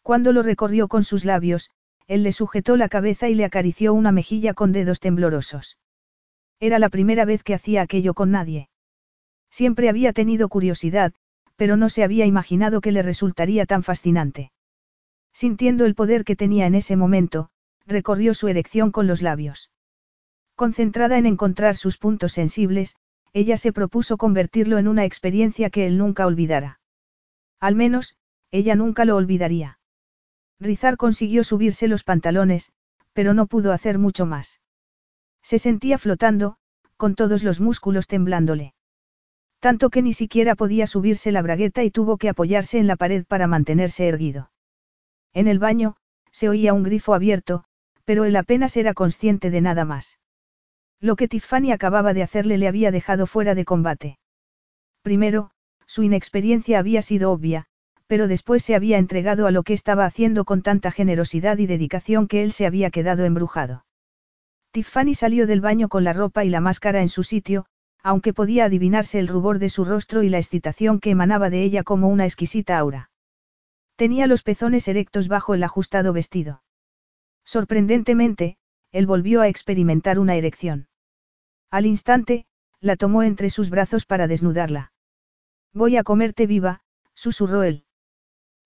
Cuando 0.01 0.33
lo 0.33 0.43
recorrió 0.43 0.87
con 0.87 1.03
sus 1.03 1.25
labios, 1.25 1.71
él 2.07 2.23
le 2.23 2.31
sujetó 2.31 2.77
la 2.77 2.89
cabeza 2.89 3.29
y 3.29 3.35
le 3.35 3.45
acarició 3.45 3.93
una 3.93 4.11
mejilla 4.11 4.53
con 4.53 4.71
dedos 4.71 4.99
temblorosos. 4.99 5.77
Era 6.59 6.79
la 6.79 6.89
primera 6.89 7.25
vez 7.25 7.43
que 7.43 7.53
hacía 7.53 7.81
aquello 7.81 8.13
con 8.13 8.31
nadie. 8.31 8.69
Siempre 9.49 9.89
había 9.89 10.13
tenido 10.13 10.49
curiosidad, 10.49 11.13
pero 11.55 11.77
no 11.77 11.89
se 11.89 12.03
había 12.03 12.25
imaginado 12.25 12.81
que 12.81 12.91
le 12.91 13.01
resultaría 13.01 13.65
tan 13.65 13.83
fascinante. 13.83 14.51
Sintiendo 15.33 15.85
el 15.85 15.95
poder 15.95 16.23
que 16.23 16.35
tenía 16.35 16.65
en 16.65 16.75
ese 16.75 16.95
momento, 16.95 17.49
recorrió 17.85 18.33
su 18.33 18.47
erección 18.47 18.91
con 18.91 19.07
los 19.07 19.21
labios. 19.21 19.71
Concentrada 20.55 21.17
en 21.17 21.25
encontrar 21.25 21.75
sus 21.75 21.97
puntos 21.97 22.33
sensibles, 22.33 22.95
ella 23.33 23.57
se 23.57 23.73
propuso 23.73 24.17
convertirlo 24.17 24.77
en 24.77 24.87
una 24.87 25.03
experiencia 25.03 25.69
que 25.69 25.87
él 25.87 25.97
nunca 25.97 26.25
olvidara. 26.25 26.79
Al 27.59 27.75
menos, 27.75 28.15
ella 28.51 28.75
nunca 28.75 29.03
lo 29.03 29.17
olvidaría. 29.17 29.79
Rizar 30.59 30.95
consiguió 30.95 31.43
subirse 31.43 31.89
los 31.89 32.03
pantalones, 32.03 32.71
pero 33.11 33.33
no 33.33 33.47
pudo 33.47 33.73
hacer 33.73 33.99
mucho 33.99 34.25
más. 34.25 34.61
Se 35.41 35.59
sentía 35.59 35.97
flotando, 35.97 36.57
con 36.95 37.15
todos 37.15 37.43
los 37.43 37.59
músculos 37.59 38.07
temblándole. 38.07 38.74
Tanto 39.65 39.89
que 39.89 40.03
ni 40.03 40.13
siquiera 40.13 40.53
podía 40.53 40.85
subirse 40.85 41.31
la 41.31 41.41
bragueta 41.41 41.83
y 41.83 41.89
tuvo 41.89 42.17
que 42.17 42.29
apoyarse 42.29 42.77
en 42.77 42.85
la 42.85 42.97
pared 42.97 43.25
para 43.25 43.47
mantenerse 43.47 44.07
erguido. 44.07 44.51
En 45.33 45.47
el 45.47 45.57
baño, 45.57 45.95
se 46.29 46.49
oía 46.49 46.71
un 46.75 46.83
grifo 46.83 47.15
abierto, 47.15 47.63
pero 48.03 48.25
él 48.25 48.35
apenas 48.35 48.77
era 48.77 48.93
consciente 48.93 49.49
de 49.49 49.61
nada 49.61 49.83
más. 49.83 50.19
Lo 51.01 51.15
que 51.15 51.27
Tiffany 51.27 51.71
acababa 51.71 52.13
de 52.13 52.21
hacerle 52.21 52.59
le 52.59 52.67
había 52.67 52.91
dejado 52.91 53.25
fuera 53.25 53.55
de 53.55 53.65
combate. 53.65 54.19
Primero, 55.01 55.49
su 55.87 56.03
inexperiencia 56.03 56.77
había 56.77 57.01
sido 57.01 57.31
obvia, 57.31 57.65
pero 58.05 58.27
después 58.27 58.63
se 58.63 58.75
había 58.75 58.99
entregado 58.99 59.47
a 59.47 59.51
lo 59.51 59.63
que 59.63 59.73
estaba 59.73 60.05
haciendo 60.05 60.45
con 60.45 60.61
tanta 60.61 60.91
generosidad 60.91 61.57
y 61.57 61.65
dedicación 61.65 62.27
que 62.27 62.43
él 62.43 62.51
se 62.51 62.67
había 62.67 62.91
quedado 62.91 63.25
embrujado. 63.25 63.83
Tiffany 64.69 65.15
salió 65.15 65.47
del 65.47 65.61
baño 65.61 65.89
con 65.89 66.03
la 66.03 66.13
ropa 66.13 66.45
y 66.45 66.49
la 66.49 66.61
máscara 66.61 67.01
en 67.01 67.09
su 67.09 67.23
sitio, 67.23 67.65
aunque 68.05 68.33
podía 68.33 68.65
adivinarse 68.65 69.17
el 69.17 69.27
rubor 69.27 69.57
de 69.57 69.67
su 69.67 69.83
rostro 69.83 70.21
y 70.21 70.29
la 70.29 70.37
excitación 70.37 70.99
que 70.99 71.09
emanaba 71.09 71.49
de 71.49 71.63
ella 71.63 71.81
como 71.81 72.07
una 72.07 72.25
exquisita 72.25 72.77
aura. 72.77 73.09
Tenía 73.95 74.27
los 74.27 74.43
pezones 74.43 74.87
erectos 74.87 75.27
bajo 75.27 75.55
el 75.55 75.63
ajustado 75.63 76.13
vestido. 76.13 76.61
Sorprendentemente, 77.45 78.57
él 78.91 79.07
volvió 79.07 79.41
a 79.41 79.47
experimentar 79.47 80.19
una 80.19 80.35
erección. 80.35 80.87
Al 81.71 81.87
instante, 81.87 82.45
la 82.79 82.95
tomó 82.95 83.23
entre 83.23 83.49
sus 83.49 83.71
brazos 83.71 84.05
para 84.05 84.27
desnudarla. 84.27 84.93
Voy 85.73 85.97
a 85.97 86.03
comerte 86.03 86.45
viva, 86.45 86.83
susurró 87.15 87.63
él. 87.63 87.85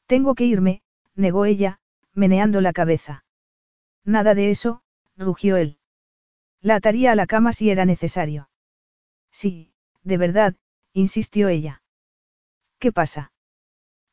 Tengo 0.05 0.35
que 0.35 0.43
irme, 0.43 0.81
negó 1.15 1.45
ella, 1.45 1.79
meneando 2.13 2.59
la 2.59 2.73
cabeza. 2.73 3.23
Nada 4.03 4.35
de 4.35 4.49
eso, 4.49 4.83
rugió 5.15 5.55
él. 5.55 5.77
La 6.59 6.75
ataría 6.75 7.13
a 7.13 7.15
la 7.15 7.25
cama 7.25 7.53
si 7.53 7.69
era 7.69 7.85
necesario. 7.85 8.48
Sí, 9.31 9.73
de 10.03 10.17
verdad, 10.17 10.55
insistió 10.93 11.47
ella. 11.49 11.81
¿Qué 12.79 12.91
pasa? 12.91 13.31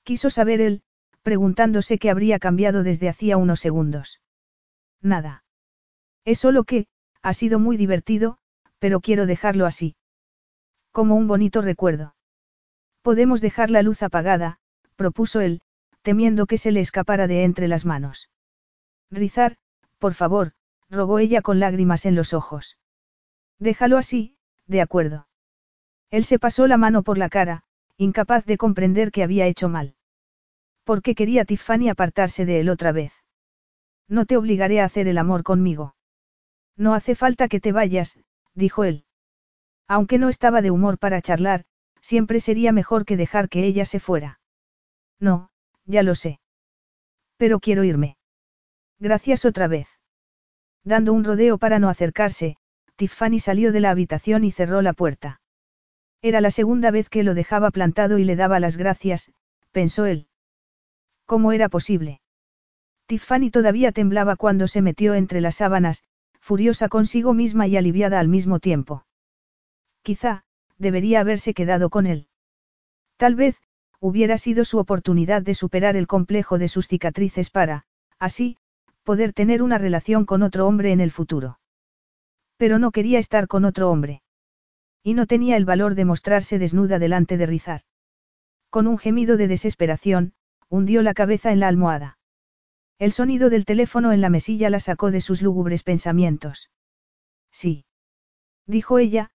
Quiso 0.03 0.31
saber 0.31 0.61
él, 0.61 0.83
preguntándose 1.23 1.99
qué 1.99 2.11
habría 2.11 2.39
cambiado 2.39 2.83
desde 2.83 3.09
hacía 3.09 3.37
unos 3.37 3.61
segundos. 3.61 4.21
Nada. 5.01 5.45
Es 6.25 6.39
solo 6.39 6.65
que, 6.65 6.87
ha 7.23 7.33
sido 7.33 7.59
muy 7.59 7.77
divertido, 7.77 8.39
pero 8.79 9.01
quiero 9.01 9.27
dejarlo 9.27 9.67
así. 9.67 9.97
Como 10.93 11.17
un 11.17 11.27
bonito 11.27 11.63
recuerdo. 11.63 12.15
Podemos 13.03 13.41
dejar 13.41 13.71
la 13.71 13.83
luz 13.83 14.03
apagada, 14.03 14.59
propuso 14.97 15.41
él, 15.41 15.61
temiendo 16.03 16.47
que 16.47 16.59
se 16.59 16.71
le 16.73 16.81
escapara 16.81 17.27
de 17.27 17.45
entre 17.45 17.69
las 17.69 17.85
manos. 17.85 18.31
Rizar, 19.11 19.57
por 19.99 20.15
favor, 20.15 20.53
rogó 20.89 21.19
ella 21.19 21.43
con 21.43 21.61
lágrimas 21.61 22.07
en 22.07 22.15
los 22.15 22.33
ojos. 22.33 22.79
Déjalo 23.59 23.99
así, 23.99 24.36
de 24.67 24.81
acuerdo. 24.81 25.29
Él 26.11 26.25
se 26.25 26.39
pasó 26.39 26.67
la 26.67 26.77
mano 26.77 27.03
por 27.03 27.19
la 27.19 27.29
cara, 27.29 27.65
incapaz 27.97 28.45
de 28.45 28.57
comprender 28.57 29.11
que 29.11 29.23
había 29.23 29.47
hecho 29.47 29.69
mal. 29.69 29.95
¿Por 30.85 31.03
qué 31.03 31.15
quería 31.15 31.45
Tiffany 31.45 31.89
apartarse 31.89 32.45
de 32.47 32.61
él 32.61 32.69
otra 32.69 32.93
vez? 32.93 33.13
No 34.09 34.25
te 34.25 34.37
obligaré 34.37 34.81
a 34.81 34.85
hacer 34.85 35.09
el 35.09 35.19
amor 35.19 35.43
conmigo. 35.43 35.97
No 36.77 36.95
hace 36.95 37.15
falta 37.15 37.49
que 37.49 37.61
te 37.61 37.73
vayas, 37.73 38.19
dijo 38.55 38.85
él. 38.85 39.05
Aunque 39.89 40.19
no 40.19 40.29
estaba 40.29 40.63
de 40.63 40.71
humor 40.71 40.99
para 40.99 41.23
charlar, 41.23 41.65
siempre 42.01 42.41
sería 42.41 42.73
mejor 42.73 43.05
que 43.05 43.17
dejar 43.17 43.49
que 43.49 43.65
ella 43.65 43.85
se 43.85 43.99
fuera. 43.99 44.41
No, 45.19 45.51
ya 45.85 46.03
lo 46.03 46.15
sé. 46.15 46.41
Pero 47.37 47.61
quiero 47.61 47.85
irme. 47.85 48.17
Gracias 48.99 49.45
otra 49.45 49.69
vez. 49.69 49.89
Dando 50.85 51.13
un 51.13 51.25
rodeo 51.25 51.59
para 51.59 51.79
no 51.79 51.89
acercarse, 51.89 52.57
Tiffany 52.97 53.39
salió 53.39 53.73
de 53.73 53.81
la 53.81 53.91
habitación 53.91 54.45
y 54.45 54.53
cerró 54.53 54.83
la 54.83 54.95
puerta. 54.95 55.41
Era 56.23 56.41
la 56.41 56.51
segunda 56.51 56.91
vez 56.91 57.09
que 57.09 57.23
lo 57.23 57.35
dejaba 57.35 57.71
plantado 57.71 58.19
y 58.19 58.25
le 58.25 58.37
daba 58.37 58.59
las 58.59 58.77
gracias, 58.77 59.31
pensó 59.71 60.07
él. 60.07 60.29
¿Cómo 61.27 61.53
era 61.53 61.69
posible? 61.69 62.21
Tiffany 63.07 63.51
todavía 63.51 63.93
temblaba 63.93 64.37
cuando 64.37 64.67
se 64.67 64.83
metió 64.83 65.15
entre 65.15 65.41
las 65.41 65.57
sábanas, 65.57 66.05
furiosa 66.41 66.89
consigo 66.89 67.35
misma 67.35 67.67
y 67.67 67.77
aliviada 67.77 68.19
al 68.19 68.29
mismo 68.29 68.61
tiempo. 68.61 69.05
Quizá, 70.03 70.45
debería 70.79 71.21
haberse 71.21 71.53
quedado 71.53 71.91
con 71.91 72.07
él. 72.07 72.29
Tal 73.17 73.35
vez, 73.35 73.61
hubiera 74.01 74.39
sido 74.39 74.65
su 74.65 74.79
oportunidad 74.79 75.43
de 75.43 75.55
superar 75.55 75.97
el 75.97 76.07
complejo 76.07 76.59
de 76.59 76.69
sus 76.69 76.89
cicatrices 76.89 77.51
para, 77.51 77.85
así, 78.19 78.57
poder 79.03 79.33
tener 79.33 79.63
una 79.63 79.79
relación 79.79 80.25
con 80.25 80.43
otro 80.43 80.67
hombre 80.67 80.93
en 80.93 81.01
el 81.01 81.11
futuro. 81.11 81.59
Pero 82.57 82.79
no 82.79 82.91
quería 82.91 83.19
estar 83.19 83.49
con 83.49 83.65
otro 83.65 83.91
hombre. 83.91 84.23
Y 85.03 85.15
no 85.15 85.27
tenía 85.27 85.57
el 85.57 85.65
valor 85.65 85.95
de 85.95 86.05
mostrarse 86.05 86.59
desnuda 86.59 86.99
delante 86.99 87.37
de 87.37 87.47
Rizar. 87.47 87.83
Con 88.71 88.87
un 88.87 88.99
gemido 88.99 89.37
de 89.37 89.49
desesperación, 89.49 90.35
hundió 90.69 91.03
la 91.03 91.15
cabeza 91.15 91.53
en 91.53 91.61
la 91.61 91.69
almohada. 91.69 92.19
El 92.99 93.13
sonido 93.13 93.51
del 93.51 93.65
teléfono 93.65 94.13
en 94.13 94.21
la 94.21 94.31
mesilla 94.31 94.71
la 94.71 94.81
sacó 94.81 95.11
de 95.11 95.21
sus 95.21 95.43
lúgubres 95.43 95.83
pensamientos. 95.83 96.71
Sí. 97.53 97.85
Dijo 98.67 98.99
ella, 98.99 99.31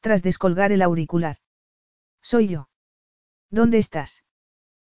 tras 0.00 0.22
descolgar 0.22 0.70
el 0.70 0.82
auricular. 0.82 1.38
Soy 2.22 2.48
yo. 2.48 2.68
¿Dónde 3.50 3.78
estás? 3.78 4.22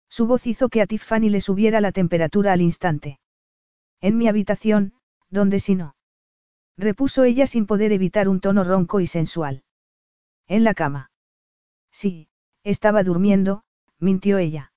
Su 0.10 0.28
voz 0.28 0.48
hizo 0.48 0.70
que 0.70 0.82
a 0.82 0.88
Tiffany 0.88 1.30
le 1.30 1.42
subiera 1.42 1.82
la 1.82 1.92
temperatura 1.92 2.54
al 2.54 2.62
instante. 2.62 3.20
En 4.02 4.18
mi 4.18 4.28
habitación, 4.28 4.94
¿dónde 5.30 5.60
si 5.60 5.76
no? 5.76 5.96
Repuso 6.80 7.26
ella 7.26 7.46
sin 7.46 7.66
poder 7.66 7.92
evitar 7.92 8.30
un 8.30 8.40
tono 8.40 8.64
ronco 8.64 9.02
y 9.02 9.08
sensual. 9.08 9.64
En 10.48 10.64
la 10.64 10.74
cama. 10.74 11.12
Sí, 11.92 12.30
estaba 12.64 13.04
durmiendo, 13.04 13.64
mintió 14.00 14.38
ella. 14.38 14.72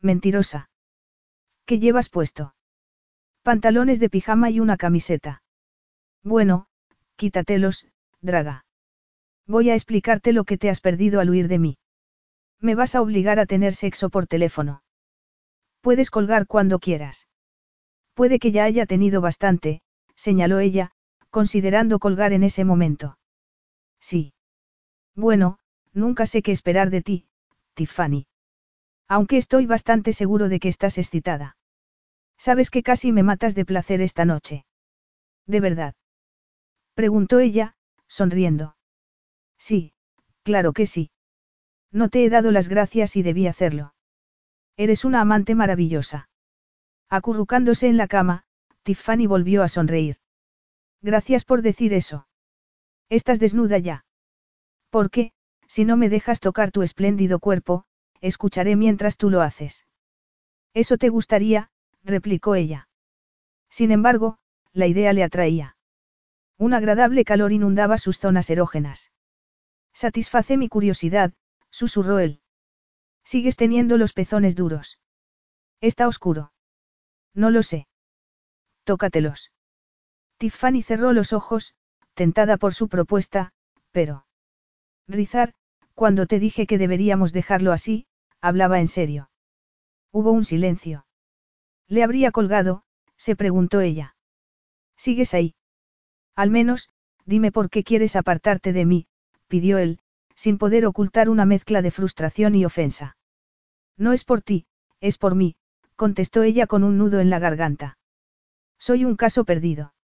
Mentirosa. 0.00 0.70
¿Qué 1.64 1.80
llevas 1.80 2.10
puesto? 2.10 2.54
Pantalones 3.42 3.98
de 3.98 4.08
pijama 4.08 4.50
y 4.50 4.60
una 4.60 4.76
camiseta. 4.76 5.42
Bueno, 6.22 6.68
quítatelos, 7.16 7.88
draga. 8.20 8.64
Voy 9.48 9.70
a 9.70 9.74
explicarte 9.74 10.32
lo 10.32 10.44
que 10.44 10.58
te 10.58 10.70
has 10.70 10.80
perdido 10.80 11.18
al 11.18 11.30
huir 11.30 11.48
de 11.48 11.58
mí. 11.58 11.78
Me 12.60 12.76
vas 12.76 12.94
a 12.94 13.02
obligar 13.02 13.40
a 13.40 13.46
tener 13.46 13.74
sexo 13.74 14.10
por 14.10 14.28
teléfono. 14.28 14.84
Puedes 15.80 16.10
colgar 16.10 16.46
cuando 16.46 16.78
quieras. 16.78 17.26
Puede 18.14 18.38
que 18.38 18.52
ya 18.52 18.62
haya 18.62 18.86
tenido 18.86 19.20
bastante, 19.20 19.82
señaló 20.14 20.60
ella, 20.60 20.92
considerando 21.38 21.98
colgar 21.98 22.32
en 22.32 22.44
ese 22.44 22.64
momento. 22.64 23.18
Sí. 24.00 24.32
Bueno, 25.14 25.58
nunca 25.92 26.24
sé 26.24 26.40
qué 26.40 26.50
esperar 26.50 26.88
de 26.88 27.02
ti, 27.02 27.26
Tiffany. 27.74 28.26
Aunque 29.06 29.36
estoy 29.36 29.66
bastante 29.66 30.14
seguro 30.14 30.48
de 30.48 30.60
que 30.60 30.68
estás 30.68 30.96
excitada. 30.96 31.58
Sabes 32.38 32.70
que 32.70 32.82
casi 32.82 33.12
me 33.12 33.22
matas 33.22 33.54
de 33.54 33.66
placer 33.66 34.00
esta 34.00 34.24
noche. 34.24 34.64
¿De 35.46 35.60
verdad? 35.60 35.94
Preguntó 36.94 37.38
ella, 37.38 37.76
sonriendo. 38.08 38.78
Sí, 39.58 39.92
Claro 40.42 40.72
que 40.72 40.86
sí. 40.86 41.10
No 41.92 42.08
te 42.08 42.24
he 42.24 42.30
dado 42.30 42.50
las 42.50 42.68
gracias 42.68 43.16
y 43.16 43.22
debí 43.22 43.46
hacerlo. 43.46 43.92
Eres 44.78 45.04
una 45.04 45.20
amante 45.20 45.54
maravillosa. 45.54 46.30
Acurrucándose 47.10 47.88
en 47.88 47.98
la 47.98 48.06
cama, 48.06 48.44
Tiffany 48.84 49.26
volvió 49.26 49.62
a 49.62 49.68
sonreír. 49.68 50.16
Gracias 51.02 51.44
por 51.44 51.62
decir 51.62 51.92
eso. 51.92 52.26
Estás 53.08 53.38
desnuda 53.38 53.78
ya. 53.78 54.04
¿Por 54.90 55.10
qué, 55.10 55.32
si 55.68 55.84
no 55.84 55.96
me 55.96 56.08
dejas 56.08 56.40
tocar 56.40 56.70
tu 56.70 56.82
espléndido 56.82 57.38
cuerpo, 57.38 57.84
escucharé 58.20 58.76
mientras 58.76 59.16
tú 59.16 59.30
lo 59.30 59.42
haces? 59.42 59.86
Eso 60.74 60.96
te 60.96 61.08
gustaría, 61.08 61.70
replicó 62.02 62.54
ella. 62.54 62.88
Sin 63.68 63.90
embargo, 63.90 64.38
la 64.72 64.86
idea 64.86 65.12
le 65.12 65.22
atraía. 65.22 65.76
Un 66.58 66.74
agradable 66.74 67.24
calor 67.24 67.52
inundaba 67.52 67.98
sus 67.98 68.18
zonas 68.18 68.48
erógenas. 68.50 69.12
Satisface 69.92 70.56
mi 70.56 70.68
curiosidad, 70.68 71.32
susurró 71.70 72.18
él. 72.18 72.40
Sigues 73.24 73.56
teniendo 73.56 73.96
los 73.96 74.12
pezones 74.12 74.54
duros. 74.54 74.98
Está 75.80 76.08
oscuro. 76.08 76.52
No 77.34 77.50
lo 77.50 77.62
sé. 77.62 77.86
Tócatelos. 78.84 79.50
Tiffany 80.38 80.82
cerró 80.82 81.12
los 81.12 81.32
ojos, 81.32 81.74
tentada 82.14 82.56
por 82.56 82.74
su 82.74 82.88
propuesta, 82.88 83.52
pero... 83.90 84.26
Rizar, 85.08 85.54
cuando 85.94 86.26
te 86.26 86.38
dije 86.38 86.66
que 86.66 86.78
deberíamos 86.78 87.32
dejarlo 87.32 87.72
así, 87.72 88.06
hablaba 88.40 88.80
en 88.80 88.88
serio. 88.88 89.30
Hubo 90.12 90.30
un 90.32 90.44
silencio. 90.44 91.06
¿Le 91.88 92.02
habría 92.02 92.32
colgado? 92.32 92.84
se 93.16 93.36
preguntó 93.36 93.80
ella. 93.80 94.16
¿Sigues 94.96 95.32
ahí? 95.34 95.54
Al 96.34 96.50
menos, 96.50 96.90
dime 97.24 97.50
por 97.52 97.70
qué 97.70 97.82
quieres 97.82 98.16
apartarte 98.16 98.72
de 98.72 98.84
mí, 98.84 99.06
pidió 99.48 99.78
él, 99.78 100.00
sin 100.34 100.58
poder 100.58 100.84
ocultar 100.86 101.30
una 101.30 101.46
mezcla 101.46 101.80
de 101.80 101.90
frustración 101.90 102.54
y 102.54 102.64
ofensa. 102.64 103.16
No 103.96 104.12
es 104.12 104.24
por 104.24 104.42
ti, 104.42 104.66
es 105.00 105.16
por 105.16 105.34
mí, 105.34 105.56
contestó 105.96 106.42
ella 106.42 106.66
con 106.66 106.84
un 106.84 106.98
nudo 106.98 107.20
en 107.20 107.30
la 107.30 107.38
garganta. 107.38 107.98
Soy 108.78 109.06
un 109.06 109.16
caso 109.16 109.44
perdido. 109.44 109.94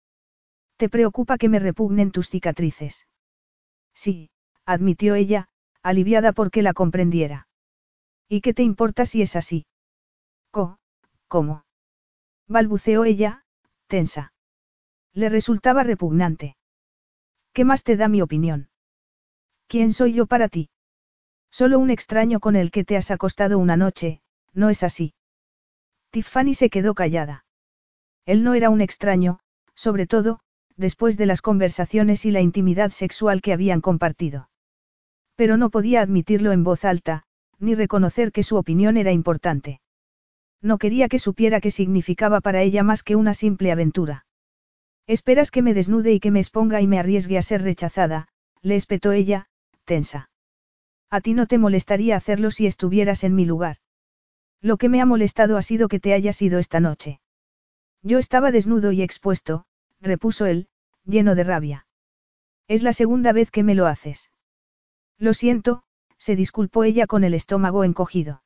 ¿Te 0.83 0.89
preocupa 0.89 1.39
que 1.39 1.49
me 1.49 1.61
repugnen 1.61 2.11
tus 2.11 2.29
cicatrices? 2.29 3.07
Sí, 3.95 4.31
admitió 4.67 5.15
ella, 5.15 5.47
aliviada 5.81 6.33
porque 6.33 6.61
la 6.61 6.73
comprendiera. 6.73 7.47
¿Y 8.29 8.41
qué 8.41 8.53
te 8.53 8.65
importa 8.65 9.07
si 9.07 9.23
es 9.23 9.37
así? 9.37 9.65
Co, 10.51 10.81
¿cómo? 11.29 11.65
balbuceó 12.49 13.05
ella, 13.05 13.45
tensa. 13.87 14.33
Le 15.13 15.29
resultaba 15.29 15.85
repugnante. 15.85 16.57
¿Qué 17.53 17.65
más 17.65 17.85
te 17.85 17.97
da 17.97 18.09
mi 18.09 18.21
opinión? 18.21 18.69
¿Quién 19.69 19.93
soy 19.93 20.15
yo 20.15 20.27
para 20.27 20.49
ti? 20.49 20.69
Solo 21.53 21.79
un 21.79 21.91
extraño 21.91 22.41
con 22.41 22.57
el 22.57 22.73
que 22.73 22.83
te 22.83 22.97
has 22.97 23.13
acostado 23.13 23.61
una 23.61 23.77
noche, 23.77 24.21
¿no 24.53 24.69
es 24.69 24.83
así? 24.83 25.15
Tiffany 26.11 26.55
se 26.55 26.71
quedó 26.71 26.95
callada. 26.95 27.45
Él 28.27 28.43
no 28.43 28.55
era 28.55 28.69
un 28.69 28.81
extraño, 28.81 29.39
sobre 29.77 30.09
todo, 30.09 30.41
después 30.77 31.17
de 31.17 31.27
las 31.27 31.43
conversaciones 31.43 32.25
y 32.25 32.31
la 32.31 32.41
intimidad 32.41 32.91
sexual 32.91 33.41
que 33.41 33.53
habían 33.53 33.81
compartido. 33.81 34.49
Pero 35.37 35.57
no 35.57 35.71
podía 35.71 36.01
admitirlo 36.01 36.53
en 36.53 36.65
voz 36.65 36.85
alta, 36.85 37.25
ni 37.59 37.75
reconocer 37.75 38.33
que 38.33 38.43
su 38.43 38.57
opinión 38.57 38.97
era 38.97 39.13
importante. 39.13 39.81
No 40.61 40.79
quería 40.79 41.09
que 41.09 41.19
supiera 41.19 41.61
qué 41.61 41.71
significaba 41.71 42.41
para 42.41 42.63
ella 42.63 42.83
más 42.83 43.03
que 43.03 43.17
una 43.17 43.35
simple 43.35 43.73
aventura. 43.73 44.27
Esperas 45.07 45.51
que 45.51 45.63
me 45.63 45.75
desnude 45.75 46.13
y 46.13 46.21
que 46.21 46.31
me 46.31 46.41
exponga 46.41 46.81
y 46.81 46.87
me 46.87 46.99
arriesgue 46.99 47.39
a 47.39 47.43
ser 47.43 47.63
rechazada, 47.63 48.29
le 48.63 48.77
espetó 48.77 49.13
ella, 49.13 49.47
tensa. 49.85 50.31
A 51.11 51.21
ti 51.21 51.35
no 51.35 51.47
te 51.47 51.59
molestaría 51.59 52.17
hacerlo 52.17 52.51
si 52.51 52.67
estuvieras 52.67 53.25
en 53.25 53.35
mi 53.35 53.45
lugar. 53.45 53.77
Lo 54.61 54.77
que 54.77 54.89
me 54.89 55.01
ha 55.01 55.07
molestado 55.07 55.57
ha 55.57 55.63
sido 55.63 55.89
que 55.89 55.99
te 55.99 56.15
hayas 56.15 56.41
ido 56.41 56.61
esta 56.61 56.79
noche. 56.79 57.21
Yo 58.03 58.19
estaba 58.19 58.53
desnudo 58.53 58.93
y 58.93 59.03
expuesto, 59.03 59.65
repuso 60.03 60.47
él, 60.47 60.69
lleno 61.05 61.35
de 61.35 61.45
rabia. 61.45 61.87
Es 62.69 62.83
la 62.83 62.93
segunda 62.93 63.33
vez 63.33 63.51
que 63.51 63.63
me 63.63 63.75
lo 63.75 63.87
haces. 63.87 64.31
Lo 65.19 65.35
siento, 65.35 65.85
se 66.19 66.37
disculpó 66.37 66.85
ella 66.85 67.07
con 67.07 67.25
el 67.25 67.35
estómago 67.35 67.85
encogido. 67.85 68.43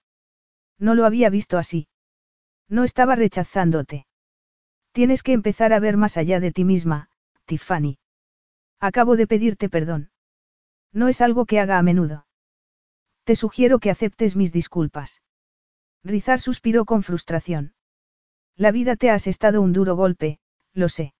No 0.78 0.94
lo 0.94 1.04
había 1.04 1.30
visto 1.30 1.58
así. 1.58 1.88
No 2.68 2.84
estaba 2.84 3.16
rechazándote. 3.16 4.06
Tienes 4.92 5.22
que 5.22 5.32
empezar 5.32 5.72
a 5.72 5.80
ver 5.80 5.96
más 5.96 6.16
allá 6.16 6.40
de 6.40 6.52
ti 6.52 6.64
misma, 6.64 7.10
Tiffany. 7.44 7.98
Acabo 8.80 9.16
de 9.16 9.26
pedirte 9.26 9.68
perdón. 9.68 10.10
No 10.92 11.08
es 11.08 11.20
algo 11.20 11.46
que 11.46 11.60
haga 11.60 11.78
a 11.78 11.82
menudo. 11.82 12.26
Te 13.24 13.36
sugiero 13.36 13.78
que 13.78 13.90
aceptes 13.90 14.36
mis 14.36 14.52
disculpas. 14.52 15.22
Rizar 16.02 16.40
suspiró 16.40 16.84
con 16.84 17.02
frustración. 17.02 17.74
La 18.54 18.70
vida 18.70 18.96
te 18.96 19.10
ha 19.10 19.14
asestado 19.14 19.60
un 19.60 19.72
duro 19.72 19.96
golpe, 19.96 20.38
lo 20.72 20.88
sé. 20.88 21.15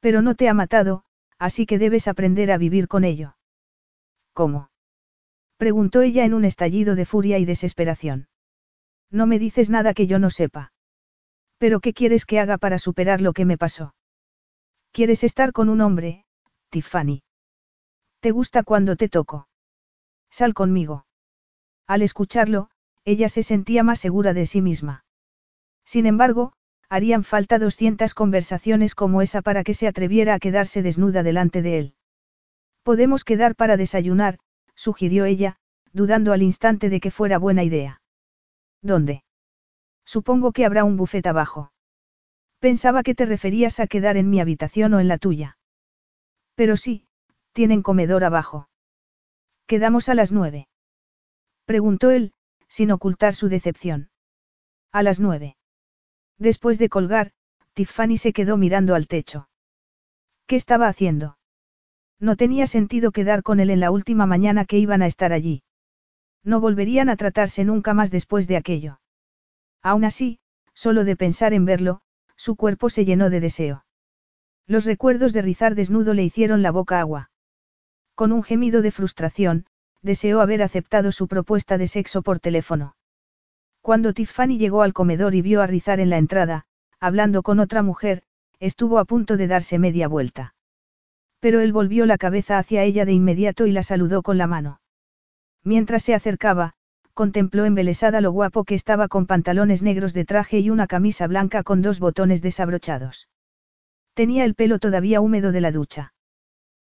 Pero 0.00 0.22
no 0.22 0.34
te 0.34 0.48
ha 0.48 0.54
matado, 0.54 1.04
así 1.38 1.66
que 1.66 1.78
debes 1.78 2.08
aprender 2.08 2.50
a 2.50 2.58
vivir 2.58 2.88
con 2.88 3.04
ello. 3.04 3.36
¿Cómo? 4.32 4.70
preguntó 5.56 6.02
ella 6.02 6.24
en 6.24 6.34
un 6.34 6.44
estallido 6.44 6.94
de 6.94 7.06
furia 7.06 7.38
y 7.38 7.44
desesperación. 7.44 8.28
No 9.10 9.26
me 9.26 9.38
dices 9.38 9.70
nada 9.70 9.94
que 9.94 10.06
yo 10.06 10.18
no 10.18 10.30
sepa. 10.30 10.72
¿Pero 11.58 11.80
qué 11.80 11.94
quieres 11.94 12.26
que 12.26 12.38
haga 12.38 12.58
para 12.58 12.78
superar 12.78 13.20
lo 13.20 13.32
que 13.32 13.44
me 13.44 13.56
pasó? 13.56 13.94
¿Quieres 14.92 15.24
estar 15.24 15.52
con 15.52 15.68
un 15.68 15.80
hombre, 15.80 16.26
Tiffany? 16.70 17.22
¿Te 18.20 18.30
gusta 18.30 18.62
cuando 18.62 18.96
te 18.96 19.08
toco? 19.08 19.48
Sal 20.30 20.52
conmigo. 20.54 21.06
Al 21.86 22.02
escucharlo, 22.02 22.68
ella 23.04 23.28
se 23.28 23.42
sentía 23.42 23.82
más 23.82 24.00
segura 24.00 24.34
de 24.34 24.46
sí 24.46 24.60
misma. 24.60 25.04
Sin 25.84 26.06
embargo, 26.06 26.52
harían 26.88 27.24
falta 27.24 27.58
200 27.58 28.14
conversaciones 28.14 28.94
como 28.94 29.22
esa 29.22 29.42
para 29.42 29.64
que 29.64 29.74
se 29.74 29.88
atreviera 29.88 30.34
a 30.34 30.38
quedarse 30.38 30.82
desnuda 30.82 31.22
delante 31.22 31.62
de 31.62 31.78
él. 31.78 31.94
Podemos 32.82 33.24
quedar 33.24 33.56
para 33.56 33.76
desayunar, 33.76 34.38
sugirió 34.74 35.24
ella, 35.24 35.56
dudando 35.92 36.32
al 36.32 36.42
instante 36.42 36.88
de 36.88 37.00
que 37.00 37.10
fuera 37.10 37.38
buena 37.38 37.64
idea. 37.64 38.00
¿Dónde? 38.82 39.24
Supongo 40.04 40.52
que 40.52 40.64
habrá 40.64 40.84
un 40.84 40.96
bufet 40.96 41.26
abajo. 41.26 41.72
Pensaba 42.60 43.02
que 43.02 43.14
te 43.14 43.26
referías 43.26 43.80
a 43.80 43.86
quedar 43.86 44.16
en 44.16 44.30
mi 44.30 44.40
habitación 44.40 44.94
o 44.94 45.00
en 45.00 45.08
la 45.08 45.18
tuya. 45.18 45.58
Pero 46.54 46.76
sí, 46.76 47.06
tienen 47.52 47.82
comedor 47.82 48.22
abajo. 48.22 48.68
¿Quedamos 49.66 50.08
a 50.08 50.14
las 50.14 50.30
nueve? 50.30 50.68
Preguntó 51.64 52.10
él, 52.10 52.32
sin 52.68 52.92
ocultar 52.92 53.34
su 53.34 53.48
decepción. 53.48 54.10
A 54.92 55.02
las 55.02 55.18
nueve. 55.18 55.56
Después 56.38 56.78
de 56.78 56.88
colgar, 56.88 57.32
Tiffany 57.74 58.16
se 58.16 58.32
quedó 58.32 58.56
mirando 58.56 58.94
al 58.94 59.06
techo. 59.06 59.48
¿Qué 60.46 60.56
estaba 60.56 60.88
haciendo? 60.88 61.38
No 62.18 62.36
tenía 62.36 62.66
sentido 62.66 63.10
quedar 63.10 63.42
con 63.42 63.60
él 63.60 63.70
en 63.70 63.80
la 63.80 63.90
última 63.90 64.26
mañana 64.26 64.64
que 64.64 64.78
iban 64.78 65.02
a 65.02 65.06
estar 65.06 65.32
allí. 65.32 65.62
No 66.42 66.60
volverían 66.60 67.08
a 67.08 67.16
tratarse 67.16 67.64
nunca 67.64 67.94
más 67.94 68.10
después 68.10 68.46
de 68.46 68.56
aquello. 68.56 69.00
Aún 69.82 70.04
así, 70.04 70.38
solo 70.72 71.04
de 71.04 71.16
pensar 71.16 71.52
en 71.52 71.64
verlo, 71.64 72.00
su 72.36 72.56
cuerpo 72.56 72.90
se 72.90 73.04
llenó 73.04 73.30
de 73.30 73.40
deseo. 73.40 73.84
Los 74.66 74.84
recuerdos 74.84 75.32
de 75.32 75.42
rizar 75.42 75.74
desnudo 75.74 76.14
le 76.14 76.24
hicieron 76.24 76.62
la 76.62 76.70
boca 76.70 77.00
agua. 77.00 77.30
Con 78.14 78.32
un 78.32 78.42
gemido 78.42 78.82
de 78.82 78.90
frustración, 78.90 79.66
deseó 80.02 80.40
haber 80.40 80.62
aceptado 80.62 81.12
su 81.12 81.28
propuesta 81.28 81.78
de 81.78 81.88
sexo 81.88 82.22
por 82.22 82.40
teléfono. 82.40 82.95
Cuando 83.86 84.12
Tiffany 84.12 84.58
llegó 84.58 84.82
al 84.82 84.92
comedor 84.92 85.36
y 85.36 85.42
vio 85.42 85.62
a 85.62 85.68
Rizar 85.68 86.00
en 86.00 86.10
la 86.10 86.18
entrada, 86.18 86.64
hablando 86.98 87.44
con 87.44 87.60
otra 87.60 87.84
mujer, 87.84 88.24
estuvo 88.58 88.98
a 88.98 89.04
punto 89.04 89.36
de 89.36 89.46
darse 89.46 89.78
media 89.78 90.08
vuelta. 90.08 90.56
Pero 91.38 91.60
él 91.60 91.72
volvió 91.72 92.04
la 92.04 92.18
cabeza 92.18 92.58
hacia 92.58 92.82
ella 92.82 93.04
de 93.04 93.12
inmediato 93.12 93.64
y 93.64 93.70
la 93.70 93.84
saludó 93.84 94.22
con 94.22 94.38
la 94.38 94.48
mano. 94.48 94.80
Mientras 95.62 96.02
se 96.02 96.14
acercaba, 96.14 96.72
contempló 97.14 97.64
embelesada 97.64 98.20
lo 98.20 98.32
guapo 98.32 98.64
que 98.64 98.74
estaba 98.74 99.06
con 99.06 99.26
pantalones 99.26 99.84
negros 99.84 100.14
de 100.14 100.24
traje 100.24 100.58
y 100.58 100.70
una 100.70 100.88
camisa 100.88 101.28
blanca 101.28 101.62
con 101.62 101.80
dos 101.80 102.00
botones 102.00 102.42
desabrochados. 102.42 103.28
Tenía 104.14 104.44
el 104.44 104.56
pelo 104.56 104.80
todavía 104.80 105.20
húmedo 105.20 105.52
de 105.52 105.60
la 105.60 105.70
ducha. 105.70 106.12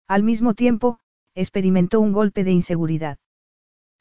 Al 0.06 0.22
mismo 0.22 0.52
tiempo, 0.52 0.98
experimentó 1.34 1.98
un 1.98 2.12
golpe 2.12 2.44
de 2.44 2.50
inseguridad. 2.50 3.16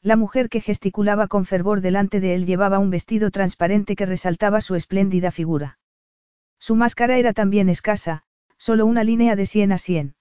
La 0.02 0.16
mujer 0.16 0.48
que 0.48 0.62
gesticulaba 0.62 1.28
con 1.28 1.44
fervor 1.44 1.82
delante 1.82 2.20
de 2.20 2.34
él 2.34 2.46
llevaba 2.46 2.78
un 2.78 2.88
vestido 2.88 3.30
transparente 3.30 3.96
que 3.96 4.06
resaltaba 4.06 4.62
su 4.62 4.74
espléndida 4.74 5.30
figura. 5.30 5.78
Su 6.58 6.74
máscara 6.74 7.18
era 7.18 7.34
también 7.34 7.68
escasa, 7.68 8.22
solo 8.56 8.86
una 8.86 9.04
línea 9.04 9.36
de 9.36 9.44
sien 9.44 9.72
a 9.72 9.78
sien. 9.78 10.14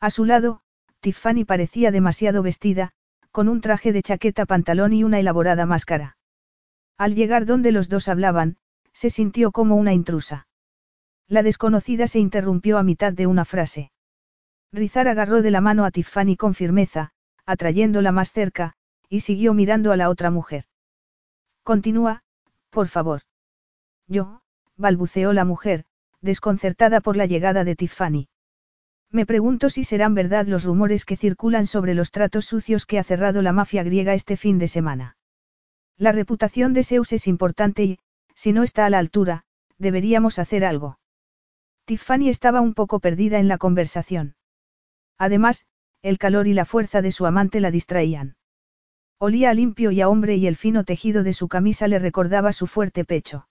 A 0.00 0.10
su 0.10 0.24
lado, 0.24 0.60
Tiffany 1.00 1.44
parecía 1.44 1.90
demasiado 1.90 2.44
vestida, 2.44 2.92
con 3.32 3.48
un 3.48 3.60
traje 3.60 3.92
de 3.92 4.02
chaqueta 4.02 4.46
pantalón 4.46 4.92
y 4.92 5.02
una 5.02 5.18
elaborada 5.18 5.66
máscara. 5.66 6.16
Al 6.96 7.16
llegar 7.16 7.44
donde 7.44 7.72
los 7.72 7.88
dos 7.88 8.08
hablaban, 8.08 8.56
se 8.92 9.10
sintió 9.10 9.50
como 9.50 9.74
una 9.74 9.92
intrusa. 9.92 10.46
La 11.26 11.42
desconocida 11.42 12.06
se 12.06 12.20
interrumpió 12.20 12.78
a 12.78 12.84
mitad 12.84 13.12
de 13.12 13.26
una 13.26 13.44
frase. 13.44 13.90
Rizar 14.70 15.08
agarró 15.08 15.42
de 15.42 15.50
la 15.50 15.60
mano 15.60 15.84
a 15.84 15.90
Tiffany 15.90 16.36
con 16.36 16.54
firmeza, 16.54 17.10
atrayéndola 17.46 18.12
más 18.12 18.32
cerca, 18.32 18.74
y 19.12 19.20
siguió 19.20 19.52
mirando 19.52 19.92
a 19.92 19.98
la 19.98 20.08
otra 20.08 20.30
mujer. 20.30 20.64
Continúa, 21.64 22.22
por 22.70 22.88
favor. 22.88 23.20
Yo, 24.08 24.40
balbuceó 24.78 25.34
la 25.34 25.44
mujer, 25.44 25.84
desconcertada 26.22 27.02
por 27.02 27.18
la 27.18 27.26
llegada 27.26 27.62
de 27.62 27.76
Tiffany. 27.76 28.28
Me 29.10 29.26
pregunto 29.26 29.68
si 29.68 29.84
serán 29.84 30.14
verdad 30.14 30.46
los 30.46 30.64
rumores 30.64 31.04
que 31.04 31.18
circulan 31.18 31.66
sobre 31.66 31.92
los 31.92 32.10
tratos 32.10 32.46
sucios 32.46 32.86
que 32.86 32.98
ha 32.98 33.04
cerrado 33.04 33.42
la 33.42 33.52
mafia 33.52 33.82
griega 33.82 34.14
este 34.14 34.38
fin 34.38 34.58
de 34.58 34.66
semana. 34.66 35.18
La 35.98 36.12
reputación 36.12 36.72
de 36.72 36.82
Zeus 36.82 37.12
es 37.12 37.26
importante 37.26 37.84
y, 37.84 37.98
si 38.34 38.54
no 38.54 38.62
está 38.62 38.86
a 38.86 38.90
la 38.90 38.98
altura, 38.98 39.44
deberíamos 39.76 40.38
hacer 40.38 40.64
algo. 40.64 40.98
Tiffany 41.84 42.30
estaba 42.30 42.62
un 42.62 42.72
poco 42.72 42.98
perdida 42.98 43.40
en 43.40 43.48
la 43.48 43.58
conversación. 43.58 44.36
Además, 45.18 45.66
el 46.00 46.16
calor 46.16 46.46
y 46.46 46.54
la 46.54 46.64
fuerza 46.64 47.02
de 47.02 47.12
su 47.12 47.26
amante 47.26 47.60
la 47.60 47.70
distraían. 47.70 48.36
Olía 49.24 49.50
a 49.50 49.54
limpio 49.54 49.92
y 49.92 50.00
a 50.00 50.08
hombre 50.08 50.34
y 50.34 50.48
el 50.48 50.56
fino 50.56 50.82
tejido 50.82 51.22
de 51.22 51.32
su 51.32 51.46
camisa 51.46 51.86
le 51.86 52.00
recordaba 52.00 52.52
su 52.52 52.66
fuerte 52.66 53.04
pecho. 53.04 53.46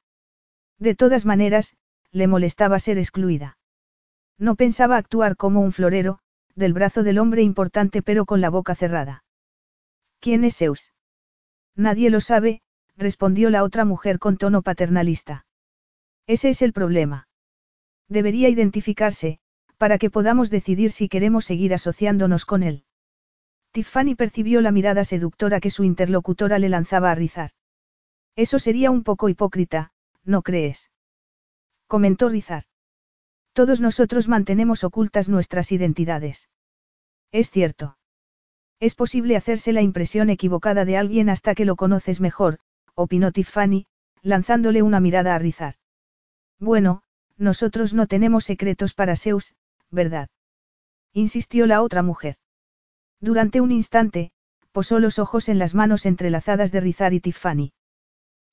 De 0.79 0.95
todas 0.95 1.25
maneras, 1.25 1.77
le 2.11 2.27
molestaba 2.27 2.77
ser 2.77 2.97
excluida. 2.97 3.57
No 4.37 4.55
pensaba 4.55 4.97
actuar 4.97 5.37
como 5.37 5.61
un 5.61 5.71
florero, 5.71 6.19
del 6.55 6.73
brazo 6.73 7.03
del 7.03 7.19
hombre 7.19 7.41
importante 7.41 8.01
pero 8.01 8.25
con 8.25 8.41
la 8.41 8.49
boca 8.49 8.75
cerrada. 8.75 9.23
¿Quién 10.19 10.43
es 10.43 10.57
Zeus? 10.57 10.91
Nadie 11.73 12.09
lo 12.09 12.19
sabe, 12.19 12.61
respondió 12.97 13.49
la 13.49 13.63
otra 13.63 13.85
mujer 13.85 14.19
con 14.19 14.35
tono 14.35 14.63
paternalista. 14.63 15.45
Ese 16.27 16.49
es 16.49 16.61
el 16.61 16.73
problema. 16.73 17.29
Debería 18.09 18.49
identificarse, 18.49 19.39
para 19.77 19.97
que 19.97 20.09
podamos 20.09 20.49
decidir 20.49 20.91
si 20.91 21.07
queremos 21.07 21.45
seguir 21.45 21.73
asociándonos 21.73 22.43
con 22.43 22.61
él. 22.61 22.83
Tiffany 23.71 24.15
percibió 24.15 24.61
la 24.61 24.71
mirada 24.71 25.03
seductora 25.03 25.59
que 25.59 25.69
su 25.69 25.83
interlocutora 25.83 26.59
le 26.59 26.69
lanzaba 26.69 27.11
a 27.11 27.15
Rizar. 27.15 27.51
Eso 28.35 28.59
sería 28.59 28.91
un 28.91 29.03
poco 29.03 29.29
hipócrita, 29.29 29.91
¿no 30.23 30.41
crees? 30.41 30.91
Comentó 31.87 32.29
Rizar. 32.29 32.63
Todos 33.53 33.81
nosotros 33.81 34.27
mantenemos 34.27 34.83
ocultas 34.83 35.29
nuestras 35.29 35.71
identidades. 35.71 36.49
Es 37.31 37.49
cierto. 37.49 37.97
Es 38.79 38.95
posible 38.95 39.35
hacerse 39.35 39.73
la 39.73 39.81
impresión 39.81 40.29
equivocada 40.29 40.85
de 40.85 40.97
alguien 40.97 41.29
hasta 41.29 41.53
que 41.55 41.65
lo 41.65 41.75
conoces 41.75 42.19
mejor, 42.19 42.59
opinó 42.95 43.31
Tiffany, 43.31 43.85
lanzándole 44.21 44.81
una 44.81 44.99
mirada 44.99 45.35
a 45.35 45.39
Rizar. 45.39 45.75
Bueno, 46.59 47.03
nosotros 47.37 47.93
no 47.93 48.07
tenemos 48.07 48.45
secretos 48.45 48.93
para 48.93 49.15
Zeus, 49.15 49.55
¿verdad? 49.89 50.29
Insistió 51.13 51.65
la 51.67 51.81
otra 51.81 52.03
mujer. 52.03 52.35
Durante 53.21 53.61
un 53.61 53.71
instante, 53.71 54.31
posó 54.71 54.99
los 54.99 55.19
ojos 55.19 55.47
en 55.47 55.59
las 55.59 55.75
manos 55.75 56.05
entrelazadas 56.05 56.71
de 56.71 56.79
Rizar 56.79 57.13
y 57.13 57.19
Tiffany. 57.19 57.71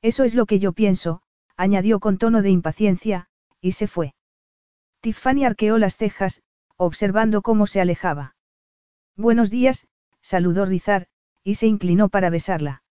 Eso 0.02 0.24
es 0.24 0.34
lo 0.34 0.46
que 0.46 0.58
yo 0.58 0.72
pienso, 0.72 1.22
añadió 1.56 2.00
con 2.00 2.18
tono 2.18 2.42
de 2.42 2.50
impaciencia, 2.50 3.28
y 3.60 3.72
se 3.72 3.86
fue. 3.86 4.14
Tiffany 5.00 5.44
arqueó 5.44 5.78
las 5.78 5.96
cejas, 5.96 6.42
observando 6.76 7.42
cómo 7.42 7.66
se 7.66 7.80
alejaba. 7.80 8.36
Buenos 9.16 9.50
días, 9.50 9.88
saludó 10.20 10.66
Rizar, 10.66 11.06
y 11.42 11.54
se 11.54 11.66
inclinó 11.66 12.10
para 12.10 12.30
besarla. 12.30 12.82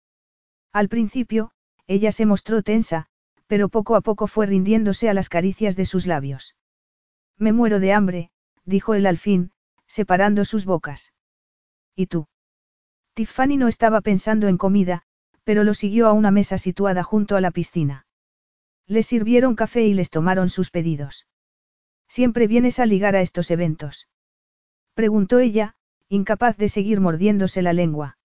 Al 0.73 0.89
principio, 0.89 1.51
ella 1.85 2.11
se 2.11 2.25
mostró 2.25 2.63
tensa, 2.63 3.07
pero 3.45 3.69
poco 3.69 3.95
a 3.95 4.01
poco 4.01 4.27
fue 4.27 4.45
rindiéndose 4.45 5.09
a 5.09 5.13
las 5.13 5.29
caricias 5.29 5.75
de 5.75 5.85
sus 5.85 6.05
labios. 6.05 6.55
Me 7.37 7.53
muero 7.53 7.79
de 7.79 7.93
hambre, 7.93 8.31
dijo 8.65 8.93
él 8.93 9.05
al 9.05 9.17
fin, 9.17 9.51
separando 9.85 10.43
sus 10.43 10.65
bocas. 10.65 11.13
¿Y 11.97 12.05
tú? 12.05 12.27
Tiffany 13.15 13.57
no 13.57 13.67
estaba 13.67 14.01
pensando 14.01 14.47
en 14.47 14.57
comida, 14.57 15.01
pero 15.43 15.63
lo 15.63 15.73
siguió 15.73 16.07
a 16.07 16.13
una 16.13 16.29
mesa 16.29 16.59
situada 16.59 17.01
junto 17.01 17.35
a 17.35 17.41
la 17.41 17.49
piscina. 17.49 18.05
Les 18.85 19.07
sirvieron 19.07 19.55
café 19.55 19.83
y 19.83 19.95
les 19.95 20.11
tomaron 20.11 20.49
sus 20.49 20.69
pedidos. 20.69 21.25
¿Siempre 22.07 22.45
vienes 22.45 22.77
a 22.77 22.85
ligar 22.85 23.15
a 23.15 23.21
estos 23.21 23.49
eventos? 23.49 24.07
Preguntó 24.93 25.39
ella, 25.39 25.73
incapaz 26.07 26.55
de 26.57 26.69
seguir 26.69 27.01
mordiéndose 27.01 27.63
la 27.63 27.73
lengua. 27.73 28.19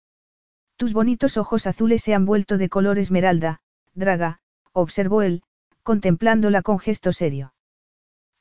Tus 0.77 0.93
bonitos 0.93 1.39
ojos 1.39 1.67
azules 1.67 2.03
se 2.03 2.13
han 2.13 2.27
vuelto 2.27 2.59
de 2.59 2.69
color 2.69 2.99
esmeralda, 2.99 3.61
Draga, 3.95 4.41
observó 4.73 5.23
él, 5.23 5.43
contemplándola 5.83 6.61
con 6.61 6.79
gesto 6.79 7.13
serio. 7.15 7.55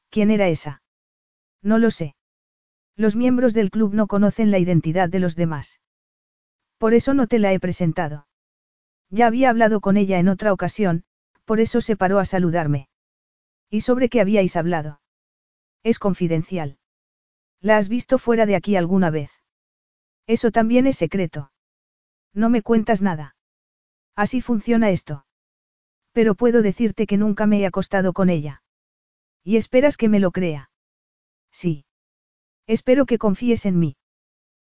¿Quién 0.10 0.30
era 0.30 0.50
esa? 0.50 0.84
No 1.62 1.78
lo 1.78 1.90
sé. 1.90 2.16
Los 2.96 3.16
miembros 3.16 3.54
del 3.54 3.70
club 3.72 3.94
no 3.94 4.08
conocen 4.08 4.52
la 4.52 4.60
identidad 4.60 5.10
de 5.10 5.20
los 5.20 5.36
demás. 5.36 5.80
Por 6.78 6.94
eso 6.94 7.14
no 7.14 7.28
te 7.28 7.40
la 7.40 7.54
he 7.54 7.60
presentado. 7.60 8.28
Ya 9.10 9.28
había 9.28 9.50
hablado 9.50 9.82
con 9.82 9.98
ella 9.98 10.20
en 10.20 10.28
otra 10.28 10.54
ocasión, 10.54 11.04
por 11.46 11.60
eso 11.60 11.82
se 11.82 11.96
paró 11.96 12.20
a 12.20 12.26
saludarme. 12.26 12.90
¿Y 13.70 13.82
sobre 13.82 14.10
qué 14.10 14.22
habíais 14.22 14.56
hablado? 14.56 15.02
Es 15.84 16.00
confidencial. 16.00 16.78
¿La 17.60 17.78
has 17.78 17.90
visto 17.90 18.18
fuera 18.18 18.46
de 18.46 18.56
aquí 18.56 18.76
alguna 18.76 19.10
vez? 19.10 19.32
Eso 20.28 20.52
también 20.52 20.88
es 20.88 20.98
secreto. 20.98 21.52
No 22.34 22.50
me 22.50 22.62
cuentas 22.62 23.02
nada. 23.02 23.36
Así 24.16 24.42
funciona 24.42 24.90
esto. 24.90 25.26
Pero 26.12 26.36
puedo 26.36 26.62
decirte 26.62 27.08
que 27.08 27.18
nunca 27.18 27.48
me 27.48 27.60
he 27.60 27.66
acostado 27.66 28.14
con 28.14 28.30
ella. 28.30 28.64
¿Y 29.44 29.58
esperas 29.58 29.98
que 29.98 30.10
me 30.10 30.20
lo 30.20 30.32
crea? 30.32 30.70
Sí. 31.52 31.86
Espero 32.78 33.06
que 33.06 33.18
confíes 33.18 33.66
en 33.66 33.80
mí. 33.80 33.98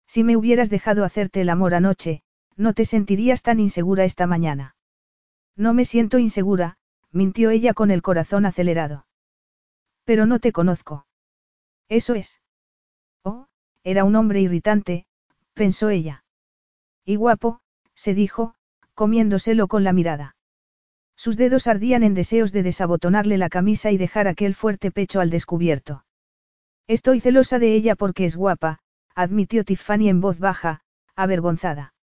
Si 0.06 0.24
me 0.24 0.34
hubieras 0.34 0.70
dejado 0.70 1.04
hacerte 1.04 1.42
el 1.42 1.50
amor 1.50 1.74
anoche, 1.74 2.22
no 2.56 2.72
te 2.72 2.86
sentirías 2.86 3.42
tan 3.42 3.60
insegura 3.60 4.04
esta 4.04 4.26
mañana. 4.26 4.74
No 5.54 5.74
me 5.74 5.84
siento 5.84 6.18
insegura, 6.18 6.78
mintió 7.12 7.50
ella 7.50 7.74
con 7.74 7.90
el 7.90 8.00
corazón 8.00 8.46
acelerado. 8.46 9.06
Pero 10.04 10.24
no 10.24 10.38
te 10.38 10.50
conozco. 10.50 11.06
Eso 11.90 12.14
es. 12.14 12.40
Oh, 13.22 13.48
era 13.84 14.04
un 14.04 14.16
hombre 14.16 14.40
irritante, 14.40 15.04
pensó 15.52 15.90
ella. 15.90 16.24
Y 17.04 17.16
guapo, 17.16 17.60
se 17.94 18.14
dijo, 18.14 18.54
comiéndoselo 18.94 19.68
con 19.68 19.84
la 19.84 19.92
mirada. 19.92 20.36
Sus 21.16 21.36
dedos 21.36 21.66
ardían 21.66 22.02
en 22.02 22.14
deseos 22.14 22.50
de 22.50 22.62
desabotonarle 22.62 23.36
la 23.36 23.50
camisa 23.50 23.90
y 23.90 23.98
dejar 23.98 24.26
aquel 24.26 24.54
fuerte 24.54 24.90
pecho 24.90 25.20
al 25.20 25.28
descubierto. 25.28 26.02
Estoy 26.90 27.20
celosa 27.20 27.60
de 27.60 27.72
ella 27.72 27.94
porque 27.94 28.24
es 28.24 28.34
guapa, 28.34 28.80
admitió 29.14 29.62
Tiffany 29.62 30.08
en 30.08 30.20
voz 30.20 30.40
baja, 30.40 30.80
avergonzada. 31.14 31.94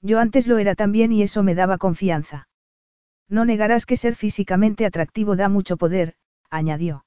Yo 0.00 0.20
antes 0.20 0.46
lo 0.46 0.56
era 0.56 0.74
también 0.74 1.12
y 1.12 1.22
eso 1.22 1.42
me 1.42 1.54
daba 1.54 1.76
confianza. 1.76 2.48
No 3.28 3.44
negarás 3.44 3.84
que 3.84 3.98
ser 3.98 4.14
físicamente 4.14 4.86
atractivo 4.86 5.36
da 5.36 5.50
mucho 5.50 5.76
poder, 5.76 6.14
añadió. 6.48 7.04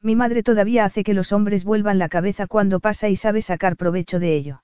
Mi 0.00 0.14
madre 0.14 0.44
todavía 0.44 0.84
hace 0.84 1.02
que 1.02 1.14
los 1.14 1.32
hombres 1.32 1.64
vuelvan 1.64 1.98
la 1.98 2.08
cabeza 2.08 2.46
cuando 2.46 2.78
pasa 2.78 3.08
y 3.08 3.16
sabe 3.16 3.42
sacar 3.42 3.76
provecho 3.76 4.20
de 4.20 4.36
ello. 4.36 4.62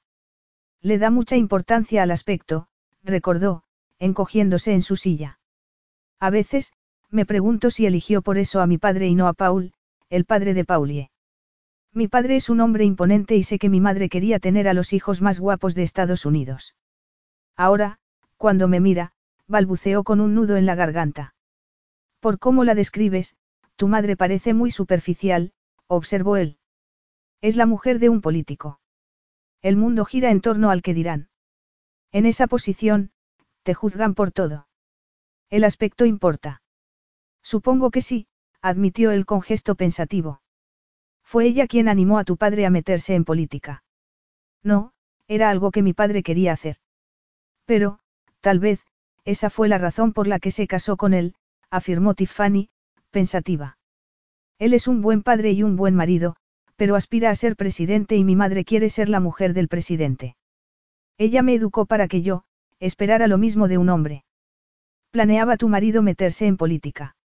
Le 0.82 0.98
da 0.98 1.10
mucha 1.10 1.34
importancia 1.34 2.05
al 2.05 2.12
aspecto, 2.12 2.68
recordó, 3.02 3.64
encogiéndose 3.98 4.72
en 4.72 4.82
su 4.82 4.94
silla. 4.94 5.40
A 6.20 6.30
veces, 6.30 6.72
me 7.10 7.26
pregunto 7.26 7.72
si 7.72 7.86
eligió 7.86 8.22
por 8.22 8.38
eso 8.38 8.60
a 8.60 8.68
mi 8.68 8.78
padre 8.78 9.09
y 9.09 9.16
no 9.16 9.26
a 9.26 9.32
Paul, 9.32 9.72
el 10.10 10.26
padre 10.26 10.55
de 10.55 10.64
Paulie. 10.64 11.10
Mi 11.97 12.09
padre 12.09 12.36
es 12.36 12.51
un 12.51 12.60
hombre 12.60 12.85
imponente 12.85 13.36
y 13.36 13.43
sé 13.43 13.59
que 13.59 13.70
mi 13.70 13.81
madre 13.81 14.10
quería 14.10 14.39
tener 14.39 14.68
a 14.68 14.74
los 14.74 14.93
hijos 14.93 15.23
más 15.23 15.40
guapos 15.40 15.74
de 15.74 15.82
Estados 15.82 16.27
Unidos. 16.27 16.74
Ahora, 17.56 18.01
cuando 18.36 18.68
me 18.68 18.81
mira, 18.81 19.12
balbuceó 19.47 20.05
con 20.05 20.20
un 20.20 20.35
nudo 20.35 20.59
en 20.59 20.66
la 20.66 20.74
garganta. 20.74 21.35
Por 22.20 22.39
cómo 22.39 22.64
la 22.64 22.74
describes, 22.74 23.35
tu 23.77 23.89
madre 23.89 24.14
parece 24.14 24.52
muy 24.52 24.70
superficial, 24.70 25.55
observó 25.86 26.36
él. 26.36 26.59
Es 27.40 27.56
la 27.56 27.64
mujer 27.64 27.98
de 27.98 28.10
un 28.10 28.20
político. 28.20 28.78
El 29.62 29.78
mundo 29.78 30.05
gira 30.05 30.31
en 30.31 30.43
torno 30.43 30.68
al 30.68 30.82
que 30.82 30.93
dirán. 30.93 31.31
En 32.12 32.27
esa 32.27 32.47
posición, 32.47 33.10
te 33.62 33.73
juzgan 33.73 34.14
por 34.14 34.32
todo. 34.32 34.68
El 35.48 35.64
aspecto 35.64 36.05
importa. 36.05 36.60
Supongo 37.43 37.90
que 37.90 38.02
sí, 38.02 38.27
admitió 38.60 39.12
él 39.12 39.24
con 39.24 39.40
gesto 39.40 39.77
pensativo. 39.77 40.43
Fue 41.27 41.47
ella 41.47 41.66
quien 41.66 41.89
animó 41.89 42.19
a 42.19 42.24
tu 42.24 42.36
padre 42.36 42.66
a 42.66 42.70
meterse 42.70 43.16
en 43.16 43.24
política. 43.24 43.82
No, 44.62 44.93
era 45.27 45.51
algo 45.51 45.73
que 45.73 45.82
mi 45.82 45.93
padre 45.93 46.23
quería 46.23 46.53
hacer. 46.53 46.77
Pero, 47.65 47.98
tal 48.40 48.61
vez, 48.61 48.86
esa 49.24 49.51
fue 49.51 49.66
la 49.69 49.77
razón 49.77 50.12
por 50.12 50.28
la 50.28 50.39
que 50.39 50.53
se 50.53 50.69
casó 50.69 50.97
con 50.97 51.12
él, 51.12 51.35
afirmó 51.69 52.15
Tiffany, 52.15 52.70
pensativa. 53.11 53.77
Él 54.61 54.73
es 54.73 54.86
un 54.86 55.03
buen 55.03 55.24
padre 55.24 55.51
y 55.51 55.65
un 55.65 55.74
buen 55.74 55.97
marido, 55.97 56.36
pero 56.77 56.94
aspira 56.94 57.31
a 57.31 57.35
ser 57.35 57.57
presidente 57.57 58.15
y 58.15 58.23
mi 58.23 58.36
madre 58.36 58.65
quiere 58.65 58.89
ser 58.89 59.09
la 59.09 59.19
mujer 59.19 59.53
del 59.53 59.66
presidente. 59.66 60.36
Ella 61.19 61.43
me 61.43 61.55
educó 61.55 61.86
para 61.86 62.07
que 62.07 62.23
yo, 62.23 62.44
esperara 62.78 63.27
lo 63.27 63.36
mismo 63.36 63.66
de 63.66 63.78
un 63.78 63.89
hombre. 63.89 64.24
Planeaba 65.11 65.57
tu 65.57 65.69
marido 65.69 66.03
meterse 66.03 66.47
en 66.47 66.57
política. 66.57 67.16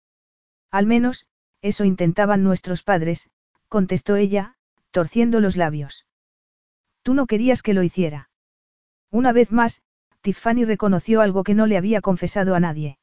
Al 0.71 0.87
menos, 0.87 1.27
eso 1.61 1.85
intentaban 1.85 2.43
nuestros 2.43 2.81
padres, 2.81 3.29
contestó 3.71 4.17
ella, 4.17 4.55
torciendo 4.91 5.39
los 5.39 5.55
labios. 5.55 6.05
Tú 7.03 7.13
no 7.13 7.25
querías 7.25 7.63
que 7.63 7.73
lo 7.73 7.83
hiciera. 7.83 8.29
Una 9.11 9.31
vez 9.31 9.53
más, 9.53 9.81
Tiffany 10.19 10.65
reconoció 10.65 11.21
algo 11.21 11.45
que 11.45 11.55
no 11.55 11.67
le 11.67 11.77
había 11.77 12.01
confesado 12.01 12.53
a 12.53 12.59
nadie. 12.59 12.99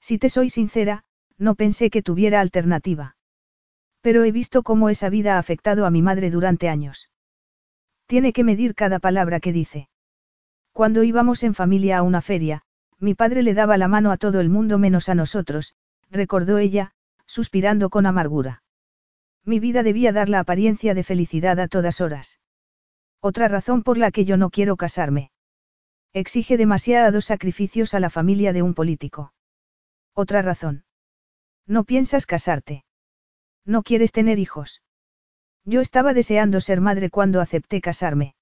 Si 0.00 0.16
te 0.16 0.30
soy 0.30 0.48
sincera, 0.48 1.04
no 1.36 1.56
pensé 1.56 1.90
que 1.90 2.02
tuviera 2.02 2.40
alternativa. 2.40 3.16
Pero 4.00 4.24
he 4.24 4.32
visto 4.32 4.62
cómo 4.62 4.88
esa 4.88 5.10
vida 5.10 5.36
ha 5.36 5.38
afectado 5.38 5.84
a 5.84 5.90
mi 5.90 6.00
madre 6.00 6.30
durante 6.30 6.70
años. 6.70 7.10
Tiene 8.06 8.32
que 8.32 8.44
medir 8.44 8.74
cada 8.74 8.98
palabra 8.98 9.40
que 9.40 9.52
dice. 9.52 9.90
Cuando 10.72 11.02
íbamos 11.02 11.42
en 11.42 11.52
familia 11.52 11.98
a 11.98 12.02
una 12.02 12.22
feria, 12.22 12.62
mi 12.98 13.12
padre 13.14 13.42
le 13.42 13.52
daba 13.52 13.76
la 13.76 13.88
mano 13.88 14.10
a 14.10 14.16
todo 14.16 14.40
el 14.40 14.48
mundo 14.48 14.78
menos 14.78 15.10
a 15.10 15.14
nosotros, 15.14 15.74
recordó 16.10 16.56
ella, 16.56 16.92
suspirando 17.26 17.90
con 17.90 18.06
amargura. 18.06 18.61
Mi 19.44 19.58
vida 19.58 19.82
debía 19.82 20.12
dar 20.12 20.28
la 20.28 20.40
apariencia 20.40 20.94
de 20.94 21.02
felicidad 21.02 21.58
a 21.58 21.68
todas 21.68 22.00
horas. 22.00 22.38
Otra 23.20 23.48
razón 23.48 23.82
por 23.82 23.98
la 23.98 24.10
que 24.10 24.24
yo 24.24 24.36
no 24.36 24.50
quiero 24.50 24.76
casarme. 24.76 25.30
Exige 26.12 26.56
demasiados 26.56 27.24
sacrificios 27.24 27.94
a 27.94 28.00
la 28.00 28.10
familia 28.10 28.52
de 28.52 28.62
un 28.62 28.74
político. 28.74 29.32
Otra 30.14 30.42
razón. 30.42 30.84
No 31.66 31.84
piensas 31.84 32.26
casarte. 32.26 32.84
No 33.64 33.82
quieres 33.82 34.12
tener 34.12 34.38
hijos. 34.38 34.82
Yo 35.64 35.80
estaba 35.80 36.12
deseando 36.12 36.60
ser 36.60 36.80
madre 36.80 37.10
cuando 37.10 37.40
acepté 37.40 37.80
casarme. 37.80 38.34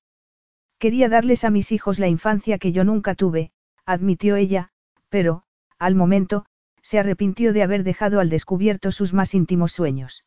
Quería 0.79 1.09
darles 1.09 1.45
a 1.45 1.51
mis 1.51 1.73
hijos 1.73 1.99
la 1.99 2.09
infancia 2.09 2.59
que 2.59 2.73
yo 2.73 2.85
nunca 2.85 3.15
tuve, 3.15 3.53
admitió 3.85 4.37
ella, 4.37 4.71
pero, 5.11 5.45
al 5.79 5.95
momento, 5.95 6.47
se 6.83 6.99
arrepintió 6.99 7.53
de 7.53 7.63
haber 7.63 7.85
dejado 7.85 8.21
al 8.21 8.31
descubierto 8.31 8.91
sus 8.91 9.13
más 9.13 9.35
íntimos 9.35 9.73
sueños. 9.73 10.25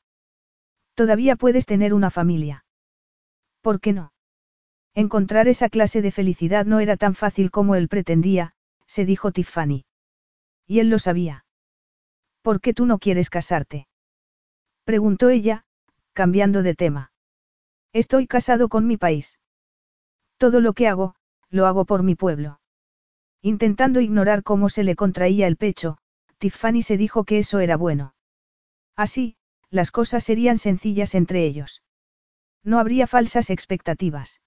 Todavía 0.96 1.36
puedes 1.36 1.66
tener 1.66 1.94
una 1.94 2.12
familia. 2.12 2.66
¿Por 3.62 3.80
qué 3.80 3.94
no? 3.94 4.14
Encontrar 4.94 5.48
esa 5.48 5.70
clase 5.70 6.02
de 6.02 6.12
felicidad 6.12 6.66
no 6.66 6.80
era 6.80 6.98
tan 6.98 7.16
fácil 7.16 7.50
como 7.50 7.76
él 7.76 7.88
pretendía, 7.88 8.54
se 8.86 9.06
dijo 9.06 9.32
Tiffany. 9.32 9.86
Y 10.68 10.80
él 10.80 10.90
lo 10.90 11.00
sabía. 11.00 11.46
¿Por 12.42 12.62
qué 12.62 12.74
tú 12.74 12.86
no 12.86 13.00
quieres 13.00 13.30
casarte? 13.30 13.88
Preguntó 14.84 15.30
ella, 15.30 15.66
cambiando 16.14 16.62
de 16.62 16.76
tema. 16.76 17.12
Estoy 17.94 18.28
casado 18.28 18.70
con 18.70 18.86
mi 18.86 18.98
país. 18.98 19.40
Todo 20.38 20.60
lo 20.60 20.74
que 20.74 20.88
hago, 20.88 21.16
lo 21.50 21.66
hago 21.66 21.86
por 21.86 22.04
mi 22.04 22.16
pueblo. 22.16 22.60
Intentando 23.42 24.00
ignorar 24.00 24.44
cómo 24.44 24.70
se 24.70 24.84
le 24.84 24.96
contraía 24.96 25.48
el 25.48 25.58
pecho, 25.58 25.98
Tiffany 26.38 26.82
se 26.82 26.98
dijo 26.98 27.24
que 27.24 27.40
eso 27.40 27.60
era 27.60 27.78
bueno. 27.78 28.14
Así, 28.96 29.38
las 29.74 29.90
cosas 29.90 30.24
serían 30.24 30.60
sencillas 30.60 31.16
entre 31.16 31.46
ellos. 31.46 31.82
No 32.64 32.78
habría 32.78 33.08
falsas 33.08 33.50
expectativas. 33.50 34.40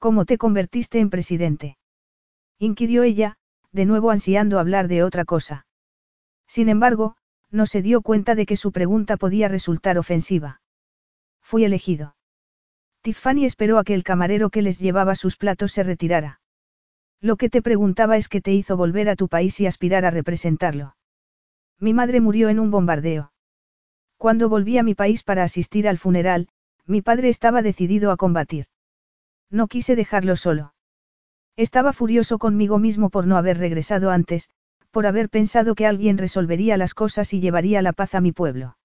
¿Cómo 0.00 0.24
te 0.24 0.38
convertiste 0.38 0.98
en 0.98 1.08
presidente? 1.08 1.78
inquirió 2.58 3.04
ella, 3.04 3.36
de 3.70 3.84
nuevo 3.84 4.10
ansiando 4.10 4.58
hablar 4.58 4.88
de 4.88 5.04
otra 5.04 5.24
cosa. 5.24 5.66
Sin 6.48 6.68
embargo, 6.68 7.16
no 7.52 7.64
se 7.66 7.80
dio 7.80 8.02
cuenta 8.02 8.34
de 8.34 8.44
que 8.44 8.56
su 8.56 8.72
pregunta 8.72 9.16
podía 9.16 9.46
resultar 9.46 9.98
ofensiva. 9.98 10.60
Fui 11.40 11.64
elegido. 11.64 12.16
Tiffany 13.02 13.44
esperó 13.44 13.78
a 13.78 13.84
que 13.84 13.94
el 13.94 14.02
camarero 14.02 14.50
que 14.50 14.62
les 14.62 14.80
llevaba 14.80 15.14
sus 15.14 15.36
platos 15.36 15.70
se 15.70 15.84
retirara. 15.84 16.40
Lo 17.20 17.36
que 17.36 17.50
te 17.50 17.62
preguntaba 17.62 18.16
es 18.16 18.28
qué 18.28 18.40
te 18.40 18.52
hizo 18.52 18.76
volver 18.76 19.08
a 19.08 19.14
tu 19.14 19.28
país 19.28 19.60
y 19.60 19.66
aspirar 19.68 20.04
a 20.04 20.10
representarlo. 20.10 20.96
Mi 21.78 21.94
madre 21.94 22.20
murió 22.20 22.48
en 22.48 22.58
un 22.58 22.72
bombardeo. 22.72 23.30
Cuando 24.16 24.48
volví 24.48 24.78
a 24.78 24.82
mi 24.82 24.94
país 24.94 25.22
para 25.22 25.42
asistir 25.42 25.88
al 25.88 25.98
funeral, 25.98 26.48
mi 26.86 27.02
padre 27.02 27.28
estaba 27.28 27.62
decidido 27.62 28.10
a 28.10 28.16
combatir. 28.16 28.66
No 29.50 29.68
quise 29.68 29.96
dejarlo 29.96 30.36
solo. 30.36 30.74
Estaba 31.56 31.92
furioso 31.92 32.38
conmigo 32.38 32.78
mismo 32.78 33.10
por 33.10 33.26
no 33.26 33.36
haber 33.36 33.58
regresado 33.58 34.10
antes, 34.10 34.50
por 34.90 35.06
haber 35.06 35.28
pensado 35.28 35.74
que 35.74 35.86
alguien 35.86 36.18
resolvería 36.18 36.76
las 36.76 36.94
cosas 36.94 37.32
y 37.32 37.40
llevaría 37.40 37.82
la 37.82 37.92
paz 37.92 38.14
a 38.14 38.20
mi 38.20 38.32
pueblo. 38.32 38.76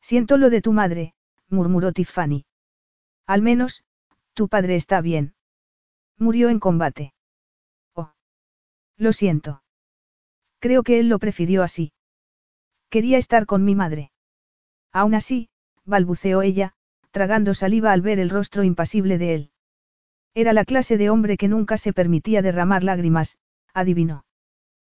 Siento 0.00 0.36
lo 0.36 0.50
de 0.50 0.62
tu 0.62 0.72
madre, 0.72 1.14
murmuró 1.48 1.92
Tiffany. 1.92 2.44
Al 3.26 3.42
menos, 3.42 3.84
tu 4.34 4.48
padre 4.48 4.76
está 4.76 5.00
bien. 5.00 5.34
Murió 6.18 6.48
en 6.48 6.60
combate. 6.60 7.12
Oh. 7.94 8.12
Lo 8.96 9.12
siento. 9.12 9.62
Creo 10.58 10.82
que 10.82 11.00
él 11.00 11.08
lo 11.08 11.18
prefirió 11.18 11.62
así. 11.62 11.92
Quería 12.88 13.18
estar 13.18 13.46
con 13.46 13.64
mi 13.64 13.74
madre. 13.74 14.10
Aún 14.92 15.14
así, 15.14 15.48
balbuceó 15.84 16.42
ella, 16.42 16.72
tragando 17.10 17.54
saliva 17.54 17.92
al 17.92 18.02
ver 18.02 18.18
el 18.18 18.30
rostro 18.30 18.64
impasible 18.64 19.18
de 19.18 19.34
él. 19.34 19.50
Era 20.34 20.52
la 20.52 20.64
clase 20.64 20.98
de 20.98 21.08
hombre 21.10 21.36
que 21.36 21.48
nunca 21.48 21.78
se 21.78 21.92
permitía 21.92 22.42
derramar 22.42 22.84
lágrimas, 22.84 23.38
adivinó. 23.72 24.24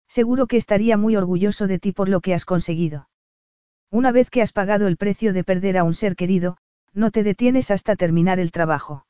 Seguro 0.07 0.47
que 0.47 0.57
estaría 0.57 0.97
muy 0.97 1.15
orgulloso 1.15 1.67
de 1.67 1.79
ti 1.79 1.91
por 1.91 2.09
lo 2.09 2.21
que 2.21 2.33
has 2.33 2.45
conseguido. 2.45 3.09
Una 3.91 4.11
vez 4.11 4.29
que 4.29 4.41
has 4.41 4.51
pagado 4.51 4.87
el 4.87 4.97
precio 4.97 5.33
de 5.33 5.43
perder 5.43 5.77
a 5.77 5.83
un 5.83 5.93
ser 5.93 6.15
querido, 6.15 6.57
no 6.93 7.11
te 7.11 7.23
detienes 7.23 7.71
hasta 7.71 7.95
terminar 7.95 8.39
el 8.39 8.51
trabajo. 8.51 9.05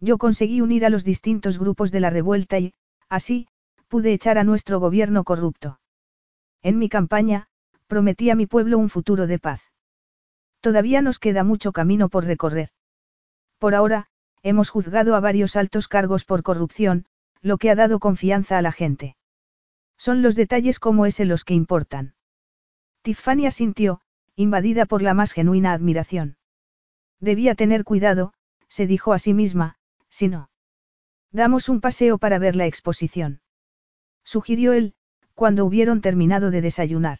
Yo 0.00 0.18
conseguí 0.18 0.60
unir 0.60 0.84
a 0.84 0.90
los 0.90 1.04
distintos 1.04 1.58
grupos 1.58 1.90
de 1.90 2.00
la 2.00 2.10
revuelta 2.10 2.58
y, 2.58 2.74
así, 3.08 3.48
pude 3.88 4.12
echar 4.12 4.38
a 4.38 4.44
nuestro 4.44 4.78
gobierno 4.78 5.24
corrupto. 5.24 5.80
En 6.62 6.78
mi 6.78 6.88
campaña, 6.88 7.48
prometí 7.86 8.30
a 8.30 8.34
mi 8.34 8.46
pueblo 8.46 8.78
un 8.78 8.90
futuro 8.90 9.26
de 9.26 9.38
paz. 9.38 9.67
Todavía 10.60 11.02
nos 11.02 11.18
queda 11.18 11.44
mucho 11.44 11.72
camino 11.72 12.08
por 12.08 12.24
recorrer. 12.24 12.70
Por 13.58 13.74
ahora, 13.74 14.08
Hemos 14.42 14.70
juzgado 14.70 15.14
a 15.16 15.20
varios 15.20 15.56
altos 15.56 15.88
cargos 15.88 16.24
por 16.24 16.42
corrupción, 16.42 17.06
lo 17.40 17.58
que 17.58 17.70
ha 17.70 17.74
dado 17.74 17.98
confianza 17.98 18.58
a 18.58 18.62
la 18.62 18.72
gente. 18.72 19.16
Son 19.96 20.22
los 20.22 20.36
detalles 20.36 20.78
como 20.78 21.06
ese 21.06 21.24
los 21.24 21.44
que 21.44 21.54
importan. 21.54 22.14
Tiffany 23.02 23.46
asintió, 23.46 24.00
invadida 24.36 24.86
por 24.86 25.02
la 25.02 25.14
más 25.14 25.32
genuina 25.32 25.72
admiración. 25.72 26.36
Debía 27.20 27.54
tener 27.56 27.82
cuidado, 27.84 28.32
se 28.68 28.86
dijo 28.86 29.12
a 29.12 29.18
sí 29.18 29.34
misma, 29.34 29.76
si 30.08 30.28
no. 30.28 30.50
Damos 31.32 31.68
un 31.68 31.80
paseo 31.80 32.18
para 32.18 32.38
ver 32.38 32.54
la 32.54 32.66
exposición. 32.66 33.40
Sugirió 34.22 34.72
él, 34.72 34.94
cuando 35.34 35.64
hubieron 35.64 36.00
terminado 36.00 36.50
de 36.50 36.60
desayunar. 36.60 37.18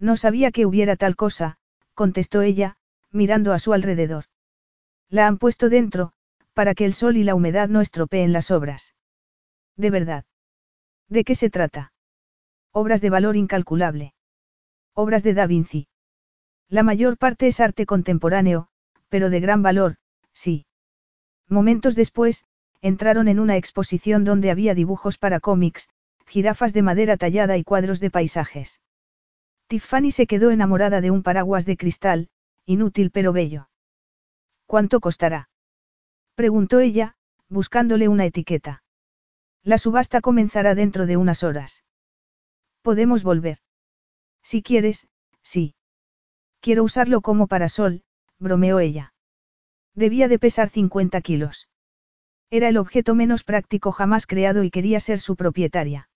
No 0.00 0.16
sabía 0.16 0.50
que 0.50 0.66
hubiera 0.66 0.96
tal 0.96 1.14
cosa, 1.14 1.58
contestó 1.94 2.42
ella, 2.42 2.76
mirando 3.10 3.52
a 3.52 3.58
su 3.58 3.72
alrededor. 3.72 4.24
La 5.08 5.26
han 5.26 5.38
puesto 5.38 5.68
dentro, 5.68 6.12
para 6.52 6.74
que 6.74 6.84
el 6.84 6.94
sol 6.94 7.16
y 7.16 7.24
la 7.24 7.34
humedad 7.34 7.68
no 7.68 7.80
estropeen 7.80 8.32
las 8.32 8.50
obras. 8.50 8.94
¿De 9.76 9.90
verdad? 9.90 10.24
¿De 11.08 11.24
qué 11.24 11.34
se 11.34 11.50
trata? 11.50 11.92
Obras 12.72 13.00
de 13.00 13.10
valor 13.10 13.36
incalculable. 13.36 14.14
Obras 14.94 15.22
de 15.22 15.34
Da 15.34 15.46
Vinci. 15.46 15.88
La 16.68 16.82
mayor 16.82 17.18
parte 17.18 17.46
es 17.46 17.60
arte 17.60 17.86
contemporáneo, 17.86 18.68
pero 19.08 19.30
de 19.30 19.40
gran 19.40 19.62
valor, 19.62 19.96
sí. 20.32 20.66
Momentos 21.48 21.94
después, 21.94 22.46
entraron 22.80 23.28
en 23.28 23.38
una 23.38 23.56
exposición 23.56 24.24
donde 24.24 24.50
había 24.50 24.74
dibujos 24.74 25.18
para 25.18 25.40
cómics, 25.40 25.88
jirafas 26.26 26.72
de 26.72 26.82
madera 26.82 27.16
tallada 27.16 27.56
y 27.56 27.64
cuadros 27.64 28.00
de 28.00 28.10
paisajes. 28.10 28.80
Tiffany 29.74 30.12
se 30.12 30.28
quedó 30.28 30.52
enamorada 30.52 31.00
de 31.00 31.10
un 31.10 31.24
paraguas 31.24 31.66
de 31.66 31.76
cristal, 31.76 32.28
inútil 32.64 33.10
pero 33.10 33.32
bello. 33.32 33.70
¿Cuánto 34.66 35.00
costará? 35.00 35.48
Preguntó 36.36 36.78
ella, 36.78 37.16
buscándole 37.48 38.06
una 38.06 38.24
etiqueta. 38.24 38.84
La 39.64 39.78
subasta 39.78 40.20
comenzará 40.20 40.76
dentro 40.76 41.06
de 41.06 41.16
unas 41.16 41.42
horas. 41.42 41.84
Podemos 42.82 43.24
volver. 43.24 43.58
Si 44.44 44.62
quieres, 44.62 45.08
sí. 45.42 45.74
Quiero 46.60 46.84
usarlo 46.84 47.20
como 47.20 47.48
parasol, 47.48 48.04
bromeó 48.38 48.78
ella. 48.78 49.12
Debía 49.92 50.28
de 50.28 50.38
pesar 50.38 50.68
50 50.68 51.20
kilos. 51.20 51.68
Era 52.48 52.68
el 52.68 52.76
objeto 52.76 53.16
menos 53.16 53.42
práctico 53.42 53.90
jamás 53.90 54.28
creado 54.28 54.62
y 54.62 54.70
quería 54.70 55.00
ser 55.00 55.18
su 55.18 55.34
propietaria. 55.34 56.08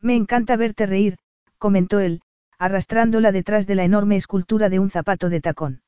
Me 0.00 0.14
encanta 0.16 0.56
verte 0.56 0.84
reír, 0.84 1.16
comentó 1.56 2.00
él, 2.00 2.20
arrastrándola 2.58 3.32
detrás 3.32 3.66
de 3.66 3.74
la 3.74 3.84
enorme 3.84 4.16
escultura 4.16 4.68
de 4.68 4.78
un 4.78 4.90
zapato 4.90 5.28
de 5.28 5.40
tacón. 5.40 5.82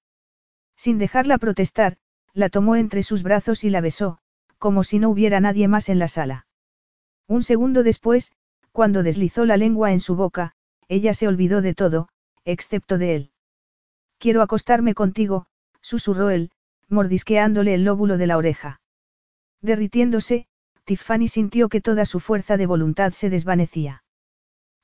Sin 0.76 0.98
dejarla 0.98 1.38
protestar, 1.38 1.96
la 2.34 2.48
tomó 2.48 2.76
entre 2.76 3.02
sus 3.02 3.22
brazos 3.22 3.64
y 3.64 3.70
la 3.70 3.80
besó, 3.80 4.18
como 4.58 4.84
si 4.84 4.98
no 4.98 5.08
hubiera 5.08 5.40
nadie 5.40 5.68
más 5.68 5.88
en 5.88 5.98
la 5.98 6.08
sala. 6.08 6.46
Un 7.26 7.42
segundo 7.42 7.82
después, 7.82 8.32
cuando 8.72 9.02
deslizó 9.02 9.46
la 9.46 9.56
lengua 9.56 9.92
en 9.92 10.00
su 10.00 10.16
boca, 10.16 10.52
ella 10.88 11.14
se 11.14 11.26
olvidó 11.26 11.62
de 11.62 11.74
todo, 11.74 12.08
excepto 12.44 12.98
de 12.98 13.16
él. 13.16 13.30
Quiero 14.18 14.42
acostarme 14.42 14.94
contigo, 14.94 15.46
susurró 15.80 16.30
él, 16.30 16.50
mordisqueándole 16.88 17.74
el 17.74 17.84
lóbulo 17.84 18.18
de 18.18 18.26
la 18.26 18.36
oreja. 18.36 18.80
Derritiéndose, 19.60 20.46
Tiffany 20.84 21.28
sintió 21.28 21.68
que 21.68 21.80
toda 21.80 22.04
su 22.04 22.20
fuerza 22.20 22.56
de 22.56 22.66
voluntad 22.66 23.12
se 23.12 23.30
desvanecía. 23.30 24.04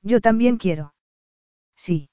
Yo 0.01 0.19
también 0.19 0.57
quiero. 0.57 0.92
Sí. 1.75 2.09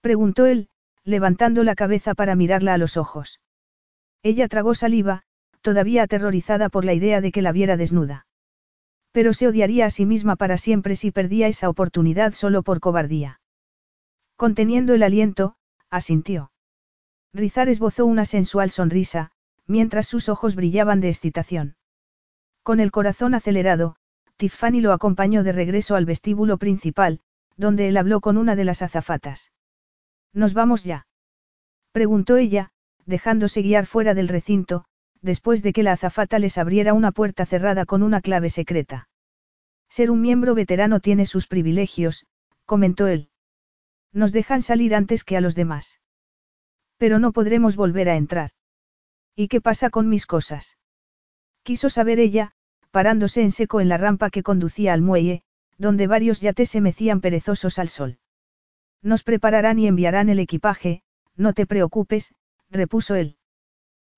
Preguntó 0.00 0.46
él, 0.46 0.68
levantando 1.04 1.64
la 1.64 1.74
cabeza 1.74 2.14
para 2.14 2.34
mirarla 2.34 2.74
a 2.74 2.78
los 2.78 2.96
ojos. 2.96 3.40
Ella 4.22 4.48
tragó 4.48 4.74
saliva, 4.74 5.22
todavía 5.62 6.02
aterrorizada 6.02 6.68
por 6.68 6.84
la 6.84 6.94
idea 6.94 7.20
de 7.20 7.32
que 7.32 7.42
la 7.42 7.52
viera 7.52 7.76
desnuda. 7.76 8.26
Pero 9.12 9.32
se 9.32 9.48
odiaría 9.48 9.86
a 9.86 9.90
sí 9.90 10.06
misma 10.06 10.36
para 10.36 10.58
siempre 10.58 10.96
si 10.96 11.10
perdía 11.10 11.48
esa 11.48 11.68
oportunidad 11.68 12.32
solo 12.32 12.62
por 12.62 12.80
cobardía. 12.80 13.40
Conteniendo 14.36 14.94
el 14.94 15.02
aliento, 15.02 15.56
asintió. 15.90 16.52
Rizar 17.32 17.68
esbozó 17.68 18.06
una 18.06 18.24
sensual 18.24 18.70
sonrisa, 18.70 19.30
mientras 19.66 20.06
sus 20.06 20.28
ojos 20.28 20.54
brillaban 20.54 21.00
de 21.00 21.08
excitación. 21.08 21.76
Con 22.62 22.80
el 22.80 22.90
corazón 22.90 23.34
acelerado, 23.34 23.96
Tiffany 24.36 24.80
lo 24.80 24.92
acompañó 24.92 25.42
de 25.42 25.52
regreso 25.52 25.96
al 25.96 26.04
vestíbulo 26.04 26.58
principal, 26.58 27.20
donde 27.58 27.88
él 27.88 27.96
habló 27.98 28.20
con 28.22 28.38
una 28.38 28.56
de 28.56 28.64
las 28.64 28.80
azafatas. 28.80 29.52
¿Nos 30.32 30.54
vamos 30.54 30.84
ya? 30.84 31.06
preguntó 31.92 32.36
ella, 32.36 32.70
dejándose 33.04 33.60
guiar 33.62 33.84
fuera 33.84 34.14
del 34.14 34.28
recinto, 34.28 34.84
después 35.20 35.62
de 35.62 35.72
que 35.72 35.82
la 35.82 35.92
azafata 35.92 36.38
les 36.38 36.56
abriera 36.56 36.94
una 36.94 37.12
puerta 37.12 37.44
cerrada 37.44 37.84
con 37.84 38.02
una 38.02 38.20
clave 38.20 38.48
secreta. 38.48 39.08
Ser 39.88 40.10
un 40.10 40.20
miembro 40.20 40.54
veterano 40.54 41.00
tiene 41.00 41.26
sus 41.26 41.46
privilegios, 41.46 42.26
comentó 42.64 43.08
él. 43.08 43.30
Nos 44.12 44.32
dejan 44.32 44.62
salir 44.62 44.94
antes 44.94 45.24
que 45.24 45.36
a 45.36 45.40
los 45.40 45.54
demás. 45.54 46.00
Pero 46.96 47.18
no 47.18 47.32
podremos 47.32 47.74
volver 47.74 48.08
a 48.08 48.16
entrar. 48.16 48.50
¿Y 49.34 49.48
qué 49.48 49.60
pasa 49.60 49.90
con 49.90 50.08
mis 50.08 50.26
cosas? 50.26 50.78
Quiso 51.62 51.90
saber 51.90 52.20
ella, 52.20 52.52
parándose 52.90 53.42
en 53.42 53.50
seco 53.50 53.80
en 53.80 53.88
la 53.88 53.96
rampa 53.96 54.30
que 54.30 54.42
conducía 54.42 54.92
al 54.92 55.02
muelle, 55.02 55.42
donde 55.78 56.06
varios 56.06 56.40
yates 56.40 56.70
se 56.70 56.80
mecían 56.80 57.20
perezosos 57.20 57.78
al 57.78 57.88
sol. 57.88 58.18
Nos 59.00 59.22
prepararán 59.22 59.78
y 59.78 59.86
enviarán 59.86 60.28
el 60.28 60.40
equipaje, 60.40 61.02
no 61.36 61.52
te 61.52 61.66
preocupes, 61.66 62.34
repuso 62.68 63.14
él. 63.14 63.36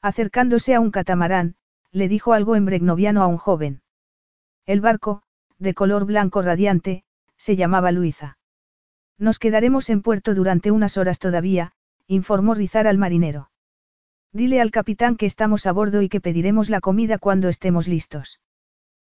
Acercándose 0.01 0.75
a 0.75 0.81
un 0.81 0.91
catamarán, 0.91 1.57
le 1.93 2.09
dijo 2.09 2.33
algo 2.33 2.57
en 2.57 2.65
bregnoviano 2.65 3.23
a 3.23 3.27
un 3.27 3.37
joven. 3.37 3.83
El 4.65 4.81
barco, 4.81 5.23
de 5.59 5.75
color 5.75 6.07
blanco 6.07 6.41
radiante, 6.41 7.05
se 7.37 7.57
llamaba 7.57 7.93
Luisa. 7.93 8.39
Nos 9.19 9.39
quedaremos 9.39 9.91
en 9.91 10.01
puerto 10.01 10.35
durante 10.35 10.71
unas 10.71 10.97
horas 10.97 11.19
todavía, 11.19 11.73
informó 12.07 12.55
Rizar 12.55 12.87
al 12.87 12.97
marinero. 12.97 13.51
Dile 14.33 14.61
al 14.61 14.71
capitán 14.71 15.17
que 15.17 15.27
estamos 15.27 15.67
a 15.67 15.73
bordo 15.73 16.01
y 16.01 16.09
que 16.09 16.21
pediremos 16.21 16.71
la 16.71 16.81
comida 16.81 17.19
cuando 17.19 17.49
estemos 17.49 17.89
listos. 17.89 18.41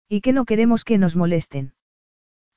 Y 0.08 0.22
que 0.22 0.32
no 0.32 0.46
queremos 0.46 0.86
que 0.86 0.98
nos 0.98 1.16
molesten. 1.16 1.74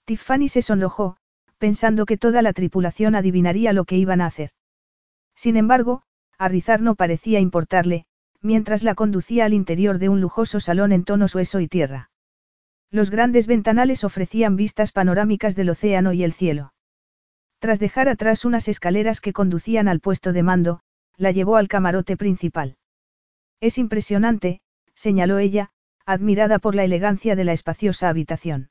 Tiffany 0.04 0.48
se 0.48 0.62
sonrojó, 0.62 1.16
pensando 1.58 2.06
que 2.06 2.16
toda 2.16 2.42
la 2.42 2.52
tripulación 2.52 3.14
adivinaría 3.14 3.72
lo 3.72 3.84
que 3.84 3.96
iban 3.96 4.20
a 4.20 4.26
hacer. 4.26 4.50
Sin 5.34 5.56
embargo, 5.56 6.02
a 6.38 6.48
Rizar 6.48 6.80
no 6.80 6.94
parecía 6.94 7.40
importarle, 7.40 8.06
mientras 8.40 8.82
la 8.82 8.94
conducía 8.94 9.44
al 9.44 9.52
interior 9.52 9.98
de 9.98 10.08
un 10.08 10.20
lujoso 10.20 10.60
salón 10.60 10.92
en 10.92 11.04
tonos 11.04 11.34
hueso 11.34 11.60
y 11.60 11.68
tierra. 11.68 12.10
Los 12.90 13.10
grandes 13.10 13.46
ventanales 13.46 14.02
ofrecían 14.02 14.56
vistas 14.56 14.90
panorámicas 14.90 15.54
del 15.54 15.70
océano 15.70 16.12
y 16.12 16.24
el 16.24 16.32
cielo. 16.32 16.72
Tras 17.60 17.78
dejar 17.78 18.08
atrás 18.08 18.44
unas 18.44 18.68
escaleras 18.68 19.20
que 19.20 19.34
conducían 19.34 19.86
al 19.86 20.00
puesto 20.00 20.32
de 20.32 20.42
mando, 20.42 20.80
la 21.16 21.30
llevó 21.30 21.56
al 21.56 21.68
camarote 21.68 22.16
principal. 22.16 22.78
Es 23.60 23.76
impresionante, 23.76 24.62
señaló 24.94 25.38
ella, 25.38 25.70
admirada 26.06 26.58
por 26.58 26.74
la 26.74 26.84
elegancia 26.84 27.36
de 27.36 27.44
la 27.44 27.52
espaciosa 27.52 28.08
habitación. 28.08 28.69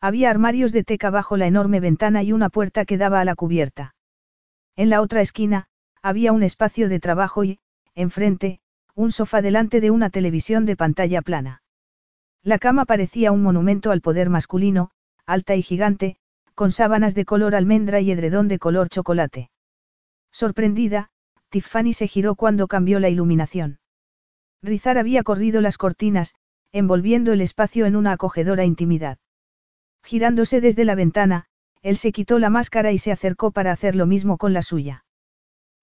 Había 0.00 0.30
armarios 0.30 0.72
de 0.72 0.84
teca 0.84 1.10
bajo 1.10 1.36
la 1.36 1.46
enorme 1.46 1.80
ventana 1.80 2.22
y 2.22 2.32
una 2.32 2.50
puerta 2.50 2.84
que 2.84 2.98
daba 2.98 3.20
a 3.20 3.24
la 3.24 3.34
cubierta. 3.34 3.94
En 4.76 4.90
la 4.90 5.00
otra 5.00 5.20
esquina, 5.20 5.66
había 6.02 6.32
un 6.32 6.44
espacio 6.44 6.88
de 6.88 7.00
trabajo 7.00 7.42
y, 7.42 7.58
enfrente, 7.94 8.60
un 8.94 9.10
sofá 9.10 9.42
delante 9.42 9.80
de 9.80 9.90
una 9.90 10.10
televisión 10.10 10.66
de 10.66 10.76
pantalla 10.76 11.20
plana. 11.22 11.62
La 12.44 12.58
cama 12.58 12.84
parecía 12.84 13.32
un 13.32 13.42
monumento 13.42 13.90
al 13.90 14.00
poder 14.00 14.30
masculino, 14.30 14.90
alta 15.26 15.56
y 15.56 15.62
gigante, 15.62 16.16
con 16.54 16.70
sábanas 16.70 17.14
de 17.14 17.24
color 17.24 17.54
almendra 17.54 18.00
y 18.00 18.10
edredón 18.10 18.48
de 18.48 18.58
color 18.58 18.88
chocolate. 18.88 19.50
Sorprendida, 20.30 21.10
Tiffany 21.48 21.92
se 21.92 22.06
giró 22.06 22.36
cuando 22.36 22.68
cambió 22.68 23.00
la 23.00 23.08
iluminación. 23.08 23.80
Rizar 24.62 24.98
había 24.98 25.22
corrido 25.22 25.60
las 25.60 25.78
cortinas, 25.78 26.34
envolviendo 26.72 27.32
el 27.32 27.40
espacio 27.40 27.86
en 27.86 27.96
una 27.96 28.12
acogedora 28.12 28.64
intimidad. 28.64 29.18
Girándose 30.08 30.62
desde 30.62 30.86
la 30.86 30.94
ventana, 30.94 31.44
él 31.82 31.98
se 31.98 32.12
quitó 32.12 32.38
la 32.38 32.48
máscara 32.48 32.92
y 32.92 32.98
se 32.98 33.12
acercó 33.12 33.50
para 33.50 33.72
hacer 33.72 33.94
lo 33.94 34.06
mismo 34.06 34.38
con 34.38 34.54
la 34.54 34.62
suya. 34.62 35.04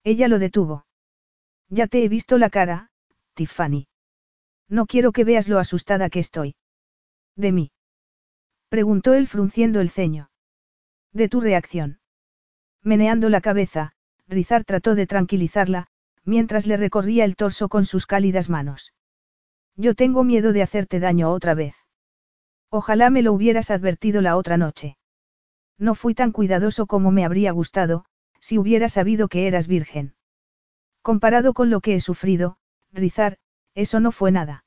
Ella 0.02 0.26
lo 0.26 0.40
detuvo. 0.40 0.84
Ya 1.68 1.86
te 1.86 2.02
he 2.02 2.08
visto 2.08 2.36
la 2.36 2.50
cara, 2.50 2.90
Tiffany. 3.34 3.86
No 4.68 4.86
quiero 4.86 5.12
que 5.12 5.22
veas 5.22 5.46
lo 5.46 5.60
asustada 5.60 6.10
que 6.10 6.18
estoy. 6.18 6.56
¿De 7.36 7.52
mí? 7.52 7.70
Preguntó 8.68 9.14
él 9.14 9.28
frunciendo 9.28 9.80
el 9.80 9.90
ceño. 9.90 10.28
De 11.12 11.28
tu 11.28 11.40
reacción. 11.40 12.00
Meneando 12.82 13.28
la 13.28 13.40
cabeza, 13.40 13.92
Rizar 14.26 14.64
trató 14.64 14.96
de 14.96 15.06
tranquilizarla, 15.06 15.86
mientras 16.24 16.66
le 16.66 16.76
recorría 16.76 17.24
el 17.24 17.36
torso 17.36 17.68
con 17.68 17.84
sus 17.84 18.06
cálidas 18.06 18.50
manos. 18.50 18.92
Yo 19.76 19.94
tengo 19.94 20.24
miedo 20.24 20.52
de 20.52 20.62
hacerte 20.62 20.98
daño 20.98 21.30
otra 21.30 21.54
vez. 21.54 21.85
Ojalá 22.70 23.10
me 23.10 23.22
lo 23.22 23.32
hubieras 23.32 23.70
advertido 23.70 24.20
la 24.22 24.36
otra 24.36 24.56
noche. 24.56 24.96
No 25.78 25.94
fui 25.94 26.14
tan 26.14 26.32
cuidadoso 26.32 26.86
como 26.86 27.10
me 27.10 27.24
habría 27.24 27.52
gustado, 27.52 28.04
si 28.40 28.58
hubiera 28.58 28.88
sabido 28.88 29.28
que 29.28 29.46
eras 29.46 29.66
virgen. 29.66 30.14
Comparado 31.02 31.52
con 31.52 31.70
lo 31.70 31.80
que 31.80 31.94
he 31.94 32.00
sufrido, 32.00 32.56
Rizar, 32.92 33.38
eso 33.74 34.00
no 34.00 34.10
fue 34.10 34.32
nada. 34.32 34.64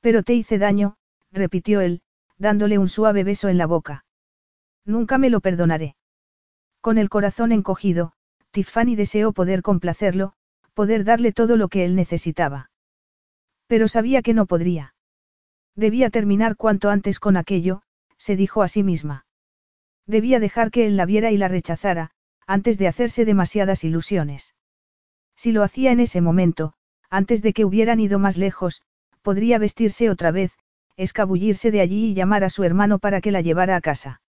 Pero 0.00 0.22
te 0.22 0.34
hice 0.34 0.58
daño, 0.58 0.96
repitió 1.32 1.80
él, 1.80 2.02
dándole 2.38 2.78
un 2.78 2.88
suave 2.88 3.24
beso 3.24 3.48
en 3.48 3.58
la 3.58 3.66
boca. 3.66 4.04
Nunca 4.84 5.18
me 5.18 5.30
lo 5.30 5.40
perdonaré. 5.40 5.96
Con 6.80 6.98
el 6.98 7.08
corazón 7.08 7.52
encogido, 7.52 8.12
Tiffany 8.50 8.96
deseó 8.96 9.32
poder 9.32 9.62
complacerlo, 9.62 10.34
poder 10.74 11.04
darle 11.04 11.32
todo 11.32 11.56
lo 11.56 11.68
que 11.68 11.84
él 11.84 11.96
necesitaba. 11.96 12.70
Pero 13.66 13.88
sabía 13.88 14.22
que 14.22 14.34
no 14.34 14.46
podría. 14.46 14.94
Debía 15.76 16.08
terminar 16.10 16.56
cuanto 16.56 16.88
antes 16.90 17.20
con 17.20 17.36
aquello, 17.36 17.82
se 18.16 18.34
dijo 18.34 18.62
a 18.62 18.68
sí 18.68 18.82
misma. 18.82 19.26
Debía 20.06 20.40
dejar 20.40 20.70
que 20.70 20.86
él 20.86 20.96
la 20.96 21.04
viera 21.04 21.30
y 21.30 21.36
la 21.36 21.48
rechazara, 21.48 22.12
antes 22.46 22.78
de 22.78 22.88
hacerse 22.88 23.24
demasiadas 23.24 23.84
ilusiones. 23.84 24.54
Si 25.36 25.52
lo 25.52 25.62
hacía 25.62 25.92
en 25.92 26.00
ese 26.00 26.20
momento, 26.22 26.72
antes 27.10 27.42
de 27.42 27.52
que 27.52 27.64
hubieran 27.64 28.00
ido 28.00 28.18
más 28.18 28.38
lejos, 28.38 28.82
podría 29.20 29.58
vestirse 29.58 30.08
otra 30.08 30.30
vez, 30.30 30.52
escabullirse 30.96 31.70
de 31.70 31.82
allí 31.82 32.06
y 32.06 32.14
llamar 32.14 32.42
a 32.42 32.50
su 32.50 32.64
hermano 32.64 32.98
para 32.98 33.20
que 33.20 33.30
la 33.30 33.42
llevara 33.42 33.76
a 33.76 33.80
casa. 33.80 34.22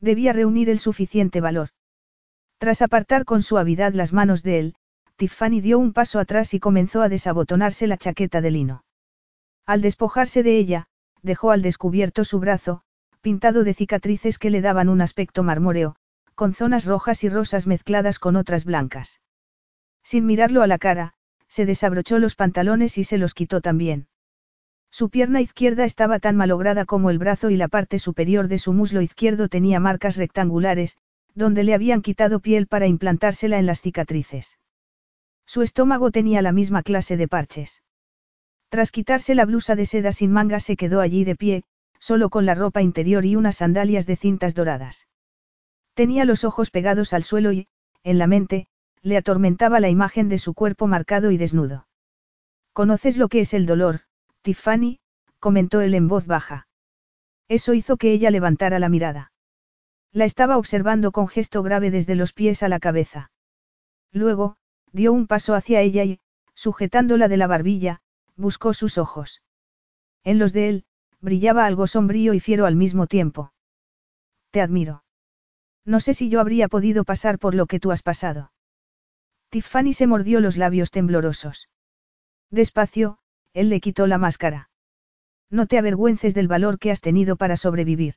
Debía 0.00 0.32
reunir 0.32 0.70
el 0.70 0.80
suficiente 0.80 1.40
valor. 1.40 1.68
Tras 2.58 2.82
apartar 2.82 3.24
con 3.24 3.42
suavidad 3.42 3.94
las 3.94 4.12
manos 4.12 4.42
de 4.42 4.58
él, 4.58 4.74
Tiffany 5.16 5.60
dio 5.60 5.78
un 5.78 5.92
paso 5.92 6.18
atrás 6.18 6.52
y 6.54 6.58
comenzó 6.58 7.02
a 7.02 7.08
desabotonarse 7.08 7.86
la 7.86 7.96
chaqueta 7.96 8.40
de 8.40 8.50
lino. 8.50 8.83
Al 9.66 9.80
despojarse 9.80 10.42
de 10.42 10.58
ella, 10.58 10.86
dejó 11.22 11.50
al 11.50 11.62
descubierto 11.62 12.24
su 12.24 12.38
brazo, 12.38 12.82
pintado 13.22 13.64
de 13.64 13.74
cicatrices 13.74 14.38
que 14.38 14.50
le 14.50 14.60
daban 14.60 14.88
un 14.88 15.00
aspecto 15.00 15.42
marmóreo, 15.42 15.96
con 16.34 16.52
zonas 16.52 16.84
rojas 16.84 17.24
y 17.24 17.28
rosas 17.28 17.66
mezcladas 17.66 18.18
con 18.18 18.36
otras 18.36 18.64
blancas. 18.64 19.20
Sin 20.02 20.26
mirarlo 20.26 20.62
a 20.62 20.66
la 20.66 20.78
cara, 20.78 21.14
se 21.48 21.64
desabrochó 21.64 22.18
los 22.18 22.34
pantalones 22.34 22.98
y 22.98 23.04
se 23.04 23.16
los 23.16 23.32
quitó 23.32 23.60
también. 23.60 24.08
Su 24.90 25.08
pierna 25.08 25.40
izquierda 25.40 25.84
estaba 25.84 26.18
tan 26.18 26.36
malograda 26.36 26.84
como 26.84 27.10
el 27.10 27.18
brazo 27.18 27.50
y 27.50 27.56
la 27.56 27.68
parte 27.68 27.98
superior 27.98 28.48
de 28.48 28.58
su 28.58 28.72
muslo 28.72 29.00
izquierdo 29.00 29.48
tenía 29.48 29.80
marcas 29.80 30.16
rectangulares, 30.16 30.98
donde 31.34 31.64
le 31.64 31.74
habían 31.74 32.02
quitado 32.02 32.40
piel 32.40 32.66
para 32.66 32.86
implantársela 32.86 33.58
en 33.58 33.66
las 33.66 33.80
cicatrices. 33.80 34.58
Su 35.46 35.62
estómago 35.62 36.10
tenía 36.10 36.42
la 36.42 36.52
misma 36.52 36.82
clase 36.82 37.16
de 37.16 37.28
parches. 37.28 37.83
Tras 38.74 38.90
quitarse 38.90 39.36
la 39.36 39.44
blusa 39.44 39.76
de 39.76 39.86
seda 39.86 40.10
sin 40.10 40.32
manga 40.32 40.58
se 40.58 40.76
quedó 40.76 40.98
allí 40.98 41.22
de 41.22 41.36
pie, 41.36 41.62
solo 42.00 42.28
con 42.28 42.44
la 42.44 42.56
ropa 42.56 42.82
interior 42.82 43.24
y 43.24 43.36
unas 43.36 43.58
sandalias 43.58 44.04
de 44.04 44.16
cintas 44.16 44.56
doradas. 44.56 45.06
Tenía 45.94 46.24
los 46.24 46.42
ojos 46.42 46.72
pegados 46.72 47.12
al 47.12 47.22
suelo 47.22 47.52
y, 47.52 47.68
en 48.02 48.18
la 48.18 48.26
mente, 48.26 48.66
le 49.00 49.16
atormentaba 49.16 49.78
la 49.78 49.90
imagen 49.90 50.28
de 50.28 50.38
su 50.38 50.54
cuerpo 50.54 50.88
marcado 50.88 51.30
y 51.30 51.36
desnudo. 51.36 51.86
¿Conoces 52.72 53.16
lo 53.16 53.28
que 53.28 53.38
es 53.38 53.54
el 53.54 53.64
dolor, 53.64 54.00
Tiffany? 54.42 54.98
comentó 55.38 55.80
él 55.80 55.94
en 55.94 56.08
voz 56.08 56.26
baja. 56.26 56.66
Eso 57.46 57.74
hizo 57.74 57.96
que 57.96 58.10
ella 58.10 58.32
levantara 58.32 58.80
la 58.80 58.88
mirada. 58.88 59.30
La 60.10 60.24
estaba 60.24 60.58
observando 60.58 61.12
con 61.12 61.28
gesto 61.28 61.62
grave 61.62 61.92
desde 61.92 62.16
los 62.16 62.32
pies 62.32 62.64
a 62.64 62.68
la 62.68 62.80
cabeza. 62.80 63.30
Luego, 64.10 64.56
dio 64.90 65.12
un 65.12 65.28
paso 65.28 65.54
hacia 65.54 65.80
ella 65.80 66.02
y, 66.02 66.18
sujetándola 66.54 67.28
de 67.28 67.36
la 67.36 67.46
barbilla, 67.46 68.00
buscó 68.36 68.74
sus 68.74 68.98
ojos. 68.98 69.42
En 70.24 70.38
los 70.38 70.52
de 70.52 70.68
él, 70.68 70.84
brillaba 71.20 71.66
algo 71.66 71.86
sombrío 71.86 72.34
y 72.34 72.40
fiero 72.40 72.66
al 72.66 72.76
mismo 72.76 73.06
tiempo. 73.06 73.52
Te 74.50 74.60
admiro. 74.60 75.04
No 75.84 76.00
sé 76.00 76.14
si 76.14 76.28
yo 76.28 76.40
habría 76.40 76.68
podido 76.68 77.04
pasar 77.04 77.38
por 77.38 77.54
lo 77.54 77.66
que 77.66 77.80
tú 77.80 77.92
has 77.92 78.02
pasado. 78.02 78.52
Tiffany 79.50 79.92
se 79.92 80.06
mordió 80.06 80.40
los 80.40 80.56
labios 80.56 80.90
temblorosos. 80.90 81.68
Despacio, 82.50 83.18
él 83.52 83.68
le 83.68 83.80
quitó 83.80 84.06
la 84.06 84.18
máscara. 84.18 84.70
No 85.50 85.66
te 85.66 85.78
avergüences 85.78 86.34
del 86.34 86.48
valor 86.48 86.78
que 86.78 86.90
has 86.90 87.00
tenido 87.00 87.36
para 87.36 87.56
sobrevivir. 87.56 88.14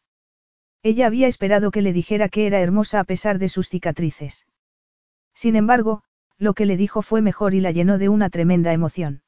Ella 0.84 1.08
había 1.08 1.28
esperado 1.28 1.72
que 1.72 1.82
le 1.82 1.94
dijera 1.94 2.30
que 2.30 2.48
era 2.48 2.60
hermosa 2.60 3.00
a 3.00 3.04
pesar 3.04 3.40
de 3.40 3.50
sus 3.50 3.70
cicatrices. 3.70 4.46
Sin 5.34 5.56
embargo, 5.56 6.04
lo 6.38 6.54
que 6.54 6.66
le 6.66 6.78
dijo 6.78 7.02
fue 7.02 7.22
mejor 7.22 7.54
y 7.54 7.62
la 7.62 7.72
llenó 7.72 7.98
de 7.98 8.10
una 8.10 8.30
tremenda 8.30 8.74
emoción. 8.74 9.22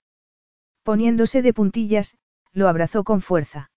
Poniéndose 0.90 1.44
de 1.44 1.54
puntillas, 1.54 2.18
lo 2.52 2.68
abrazó 2.68 3.04
con 3.04 3.22
fuerza. 3.22 3.70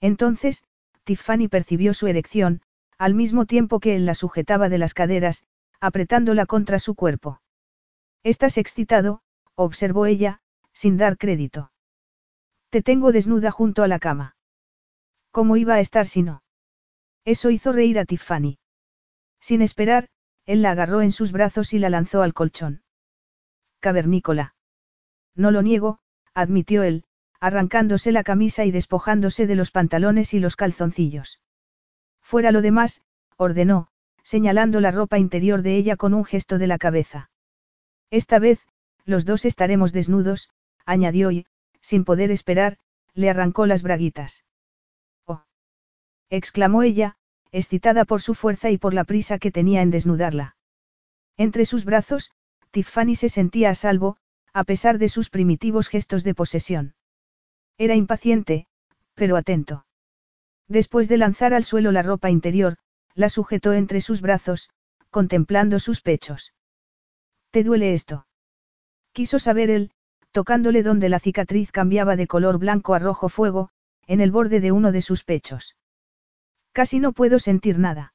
Entonces, 0.00 0.62
Tiffany 1.02 1.48
percibió 1.48 1.94
su 1.94 2.06
erección, 2.06 2.62
al 2.96 3.14
mismo 3.14 3.44
tiempo 3.44 3.80
que 3.80 3.96
él 3.96 4.06
la 4.06 4.14
sujetaba 4.14 4.68
de 4.68 4.78
las 4.78 4.94
caderas, 4.94 5.42
apretándola 5.80 6.46
contra 6.46 6.78
su 6.78 6.94
cuerpo. 6.94 7.42
Estás 8.22 8.56
excitado, 8.56 9.20
observó 9.56 10.06
ella, 10.06 10.40
sin 10.72 10.96
dar 10.96 11.18
crédito. 11.18 11.72
Te 12.70 12.82
tengo 12.82 13.10
desnuda 13.10 13.50
junto 13.50 13.82
a 13.82 13.88
la 13.88 13.98
cama. 13.98 14.36
¿Cómo 15.32 15.56
iba 15.56 15.74
a 15.74 15.80
estar 15.80 16.06
si 16.06 16.22
no? 16.22 16.44
Eso 17.24 17.50
hizo 17.50 17.72
reír 17.72 17.98
a 17.98 18.04
Tiffany. 18.04 18.60
Sin 19.40 19.60
esperar, 19.60 20.08
él 20.46 20.62
la 20.62 20.70
agarró 20.70 21.02
en 21.02 21.10
sus 21.10 21.32
brazos 21.32 21.72
y 21.72 21.80
la 21.80 21.90
lanzó 21.90 22.22
al 22.22 22.32
colchón. 22.32 22.84
Cavernícola. 23.80 24.54
No 25.34 25.50
lo 25.50 25.62
niego, 25.62 25.98
admitió 26.38 26.84
él, 26.84 27.02
arrancándose 27.40 28.12
la 28.12 28.22
camisa 28.22 28.64
y 28.64 28.70
despojándose 28.70 29.48
de 29.48 29.56
los 29.56 29.72
pantalones 29.72 30.34
y 30.34 30.38
los 30.38 30.54
calzoncillos. 30.54 31.40
Fuera 32.20 32.52
lo 32.52 32.62
demás, 32.62 33.02
ordenó, 33.36 33.88
señalando 34.22 34.80
la 34.80 34.92
ropa 34.92 35.18
interior 35.18 35.62
de 35.62 35.76
ella 35.76 35.96
con 35.96 36.14
un 36.14 36.24
gesto 36.24 36.58
de 36.58 36.68
la 36.68 36.78
cabeza. 36.78 37.30
Esta 38.10 38.38
vez, 38.38 38.60
los 39.04 39.24
dos 39.24 39.44
estaremos 39.44 39.92
desnudos, 39.92 40.50
añadió 40.86 41.32
y, 41.32 41.46
sin 41.80 42.04
poder 42.04 42.30
esperar, 42.30 42.78
le 43.14 43.30
arrancó 43.30 43.66
las 43.66 43.82
braguitas. 43.82 44.44
¡Oh! 45.26 45.42
exclamó 46.30 46.84
ella, 46.84 47.16
excitada 47.50 48.04
por 48.04 48.22
su 48.22 48.34
fuerza 48.34 48.70
y 48.70 48.78
por 48.78 48.94
la 48.94 49.02
prisa 49.02 49.40
que 49.40 49.50
tenía 49.50 49.82
en 49.82 49.90
desnudarla. 49.90 50.56
Entre 51.36 51.66
sus 51.66 51.84
brazos, 51.84 52.30
Tiffany 52.70 53.16
se 53.16 53.28
sentía 53.28 53.70
a 53.70 53.74
salvo, 53.74 54.18
a 54.58 54.64
pesar 54.64 54.98
de 54.98 55.08
sus 55.08 55.30
primitivos 55.30 55.86
gestos 55.86 56.24
de 56.24 56.34
posesión. 56.34 56.96
Era 57.78 57.94
impaciente, 57.94 58.66
pero 59.14 59.36
atento. 59.36 59.86
Después 60.66 61.08
de 61.08 61.16
lanzar 61.16 61.54
al 61.54 61.62
suelo 61.62 61.92
la 61.92 62.02
ropa 62.02 62.28
interior, 62.28 62.76
la 63.14 63.28
sujetó 63.28 63.72
entre 63.72 64.00
sus 64.00 64.20
brazos, 64.20 64.68
contemplando 65.10 65.78
sus 65.78 66.00
pechos. 66.00 66.54
¿Te 67.52 67.62
duele 67.62 67.94
esto? 67.94 68.26
Quiso 69.12 69.38
saber 69.38 69.70
él, 69.70 69.92
tocándole 70.32 70.82
donde 70.82 71.08
la 71.08 71.20
cicatriz 71.20 71.70
cambiaba 71.70 72.16
de 72.16 72.26
color 72.26 72.58
blanco 72.58 72.94
a 72.94 72.98
rojo 72.98 73.28
fuego, 73.28 73.70
en 74.08 74.20
el 74.20 74.32
borde 74.32 74.58
de 74.58 74.72
uno 74.72 74.90
de 74.90 75.02
sus 75.02 75.22
pechos. 75.22 75.76
Casi 76.72 76.98
no 76.98 77.12
puedo 77.12 77.38
sentir 77.38 77.78
nada. 77.78 78.12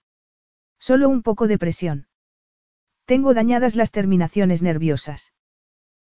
Solo 0.78 1.08
un 1.08 1.24
poco 1.24 1.48
de 1.48 1.58
presión. 1.58 2.08
Tengo 3.06 3.34
dañadas 3.34 3.78
las 3.78 3.92
terminaciones 3.92 4.62
nerviosas. 4.62 5.32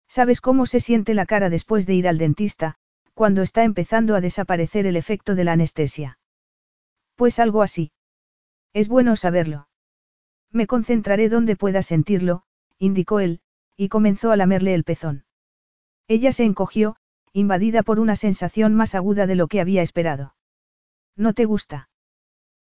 ¿Sabes 0.08 0.40
cómo 0.40 0.66
se 0.66 0.80
siente 0.80 1.14
la 1.14 1.26
cara 1.26 1.50
después 1.50 1.86
de 1.86 1.94
ir 1.94 2.08
al 2.08 2.18
dentista, 2.18 2.76
cuando 3.14 3.42
está 3.42 3.64
empezando 3.64 4.14
a 4.14 4.20
desaparecer 4.20 4.86
el 4.86 4.96
efecto 4.96 5.34
de 5.34 5.44
la 5.44 5.52
anestesia? 5.52 6.18
Pues 7.14 7.38
algo 7.38 7.62
así. 7.62 7.92
Es 8.72 8.88
bueno 8.88 9.16
saberlo. 9.16 9.68
Me 10.52 10.66
concentraré 10.66 11.28
donde 11.28 11.56
pueda 11.56 11.82
sentirlo, 11.82 12.42
indicó 12.78 13.20
él, 13.20 13.40
y 13.76 13.88
comenzó 13.88 14.30
a 14.30 14.36
lamerle 14.36 14.74
el 14.74 14.84
pezón. 14.84 15.24
Ella 16.08 16.32
se 16.32 16.44
encogió, 16.44 16.96
invadida 17.32 17.82
por 17.82 18.00
una 18.00 18.16
sensación 18.16 18.74
más 18.74 18.94
aguda 18.94 19.26
de 19.26 19.34
lo 19.34 19.48
que 19.48 19.60
había 19.60 19.82
esperado. 19.82 20.34
¿No 21.16 21.32
te 21.32 21.44
gusta? 21.44 21.88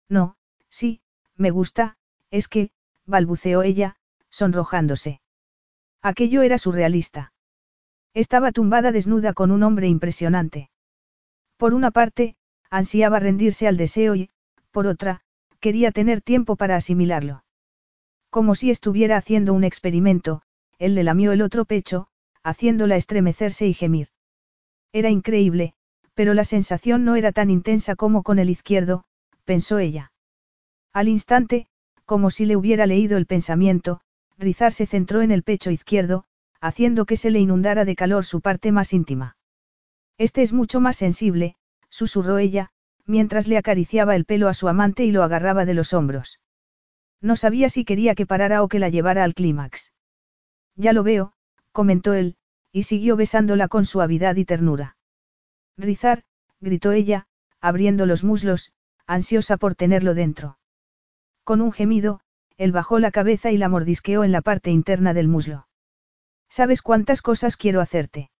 No, 0.08 0.36
sí, 0.68 1.00
me 1.36 1.50
gusta, 1.50 1.96
es 2.30 2.48
que, 2.48 2.70
balbuceó 3.04 3.62
ella, 3.62 3.96
sonrojándose. 4.30 5.20
Aquello 6.02 6.42
era 6.42 6.58
surrealista. 6.58 7.32
Estaba 8.16 8.50
tumbada 8.50 8.92
desnuda 8.92 9.34
con 9.34 9.50
un 9.50 9.62
hombre 9.62 9.88
impresionante. 9.88 10.70
Por 11.58 11.74
una 11.74 11.90
parte, 11.90 12.34
ansiaba 12.70 13.18
rendirse 13.18 13.68
al 13.68 13.76
deseo 13.76 14.14
y, 14.14 14.30
por 14.70 14.86
otra, 14.86 15.20
quería 15.60 15.92
tener 15.92 16.22
tiempo 16.22 16.56
para 16.56 16.76
asimilarlo. 16.76 17.44
Como 18.30 18.54
si 18.54 18.70
estuviera 18.70 19.18
haciendo 19.18 19.52
un 19.52 19.64
experimento, 19.64 20.40
él 20.78 20.94
le 20.94 21.04
lamió 21.04 21.32
el 21.32 21.42
otro 21.42 21.66
pecho, 21.66 22.08
haciéndola 22.42 22.96
estremecerse 22.96 23.66
y 23.66 23.74
gemir. 23.74 24.08
Era 24.94 25.10
increíble, 25.10 25.74
pero 26.14 26.32
la 26.32 26.44
sensación 26.44 27.04
no 27.04 27.16
era 27.16 27.32
tan 27.32 27.50
intensa 27.50 27.96
como 27.96 28.22
con 28.22 28.38
el 28.38 28.48
izquierdo, 28.48 29.04
pensó 29.44 29.78
ella. 29.78 30.10
Al 30.94 31.08
instante, 31.08 31.66
como 32.06 32.30
si 32.30 32.46
le 32.46 32.56
hubiera 32.56 32.86
leído 32.86 33.18
el 33.18 33.26
pensamiento, 33.26 34.00
Rizar 34.38 34.72
se 34.72 34.86
centró 34.86 35.20
en 35.20 35.32
el 35.32 35.42
pecho 35.42 35.70
izquierdo, 35.70 36.24
haciendo 36.66 37.04
que 37.04 37.16
se 37.16 37.30
le 37.30 37.38
inundara 37.38 37.84
de 37.84 37.96
calor 37.96 38.24
su 38.24 38.40
parte 38.40 38.72
más 38.72 38.92
íntima. 38.92 39.36
Este 40.18 40.42
es 40.42 40.52
mucho 40.52 40.80
más 40.80 40.96
sensible, 40.96 41.56
susurró 41.90 42.38
ella, 42.38 42.70
mientras 43.04 43.46
le 43.46 43.58
acariciaba 43.58 44.16
el 44.16 44.24
pelo 44.24 44.48
a 44.48 44.54
su 44.54 44.68
amante 44.68 45.04
y 45.04 45.12
lo 45.12 45.22
agarraba 45.22 45.64
de 45.64 45.74
los 45.74 45.92
hombros. 45.92 46.40
No 47.20 47.36
sabía 47.36 47.68
si 47.68 47.84
quería 47.84 48.14
que 48.14 48.26
parara 48.26 48.62
o 48.62 48.68
que 48.68 48.78
la 48.78 48.88
llevara 48.88 49.24
al 49.24 49.34
clímax. 49.34 49.92
Ya 50.74 50.92
lo 50.92 51.02
veo, 51.02 51.32
comentó 51.72 52.14
él, 52.14 52.36
y 52.72 52.82
siguió 52.82 53.16
besándola 53.16 53.68
con 53.68 53.84
suavidad 53.84 54.36
y 54.36 54.44
ternura. 54.44 54.96
Rizar, 55.76 56.24
gritó 56.60 56.92
ella, 56.92 57.26
abriendo 57.60 58.06
los 58.06 58.24
muslos, 58.24 58.72
ansiosa 59.06 59.56
por 59.56 59.74
tenerlo 59.74 60.14
dentro. 60.14 60.58
Con 61.44 61.60
un 61.60 61.72
gemido, 61.72 62.20
él 62.56 62.72
bajó 62.72 62.98
la 62.98 63.10
cabeza 63.10 63.50
y 63.50 63.58
la 63.58 63.68
mordisqueó 63.68 64.24
en 64.24 64.32
la 64.32 64.42
parte 64.42 64.70
interna 64.70 65.14
del 65.14 65.28
muslo. 65.28 65.65
¿Sabes 66.48 66.82
cuántas 66.82 67.22
cosas 67.22 67.56
quiero 67.56 67.80
hacerte? 67.80 68.30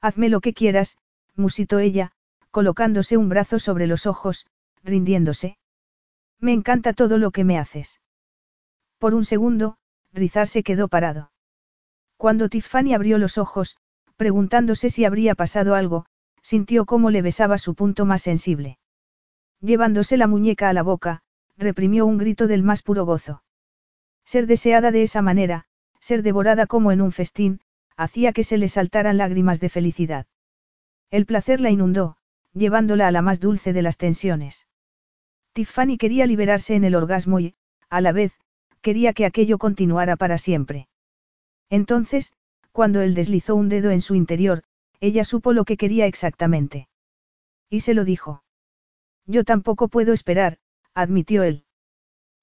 Hazme 0.00 0.28
lo 0.28 0.40
que 0.40 0.52
quieras, 0.52 0.96
musitó 1.34 1.78
ella, 1.78 2.12
colocándose 2.50 3.16
un 3.16 3.28
brazo 3.28 3.58
sobre 3.58 3.86
los 3.86 4.06
ojos, 4.06 4.46
rindiéndose. 4.82 5.58
Me 6.40 6.52
encanta 6.52 6.92
todo 6.92 7.18
lo 7.18 7.30
que 7.30 7.44
me 7.44 7.58
haces. 7.58 8.00
Por 8.98 9.14
un 9.14 9.24
segundo, 9.24 9.76
Rizar 10.12 10.48
se 10.48 10.62
quedó 10.62 10.88
parado. 10.88 11.30
Cuando 12.16 12.48
Tiffany 12.48 12.94
abrió 12.94 13.18
los 13.18 13.36
ojos, 13.36 13.76
preguntándose 14.16 14.88
si 14.90 15.04
habría 15.04 15.34
pasado 15.34 15.74
algo, 15.74 16.06
sintió 16.40 16.86
cómo 16.86 17.10
le 17.10 17.22
besaba 17.22 17.58
su 17.58 17.74
punto 17.74 18.06
más 18.06 18.22
sensible. 18.22 18.78
Llevándose 19.60 20.16
la 20.16 20.26
muñeca 20.26 20.68
a 20.68 20.72
la 20.72 20.82
boca, 20.82 21.22
reprimió 21.56 22.06
un 22.06 22.18
grito 22.18 22.46
del 22.46 22.62
más 22.62 22.82
puro 22.82 23.04
gozo. 23.04 23.42
Ser 24.24 24.46
deseada 24.46 24.90
de 24.90 25.02
esa 25.02 25.22
manera, 25.22 25.66
ser 26.06 26.22
devorada 26.22 26.68
como 26.68 26.92
en 26.92 27.00
un 27.00 27.10
festín, 27.10 27.60
hacía 27.96 28.32
que 28.32 28.44
se 28.44 28.58
le 28.58 28.68
saltaran 28.68 29.16
lágrimas 29.16 29.58
de 29.58 29.68
felicidad. 29.68 30.26
El 31.10 31.26
placer 31.26 31.60
la 31.60 31.70
inundó, 31.70 32.16
llevándola 32.52 33.08
a 33.08 33.10
la 33.10 33.22
más 33.22 33.40
dulce 33.40 33.72
de 33.72 33.82
las 33.82 33.96
tensiones. 33.96 34.68
Tiffany 35.52 35.96
quería 35.98 36.26
liberarse 36.26 36.76
en 36.76 36.84
el 36.84 36.94
orgasmo 36.94 37.40
y, 37.40 37.56
a 37.90 38.00
la 38.00 38.12
vez, 38.12 38.32
quería 38.82 39.14
que 39.14 39.26
aquello 39.26 39.58
continuara 39.58 40.14
para 40.14 40.38
siempre. 40.38 40.88
Entonces, 41.70 42.32
cuando 42.70 43.00
él 43.00 43.16
deslizó 43.16 43.56
un 43.56 43.68
dedo 43.68 43.90
en 43.90 44.00
su 44.00 44.14
interior, 44.14 44.62
ella 45.00 45.24
supo 45.24 45.52
lo 45.52 45.64
que 45.64 45.76
quería 45.76 46.06
exactamente. 46.06 46.88
Y 47.68 47.80
se 47.80 47.94
lo 47.94 48.04
dijo. 48.04 48.44
Yo 49.26 49.42
tampoco 49.42 49.88
puedo 49.88 50.12
esperar, 50.12 50.58
admitió 50.94 51.42
él. 51.42 51.64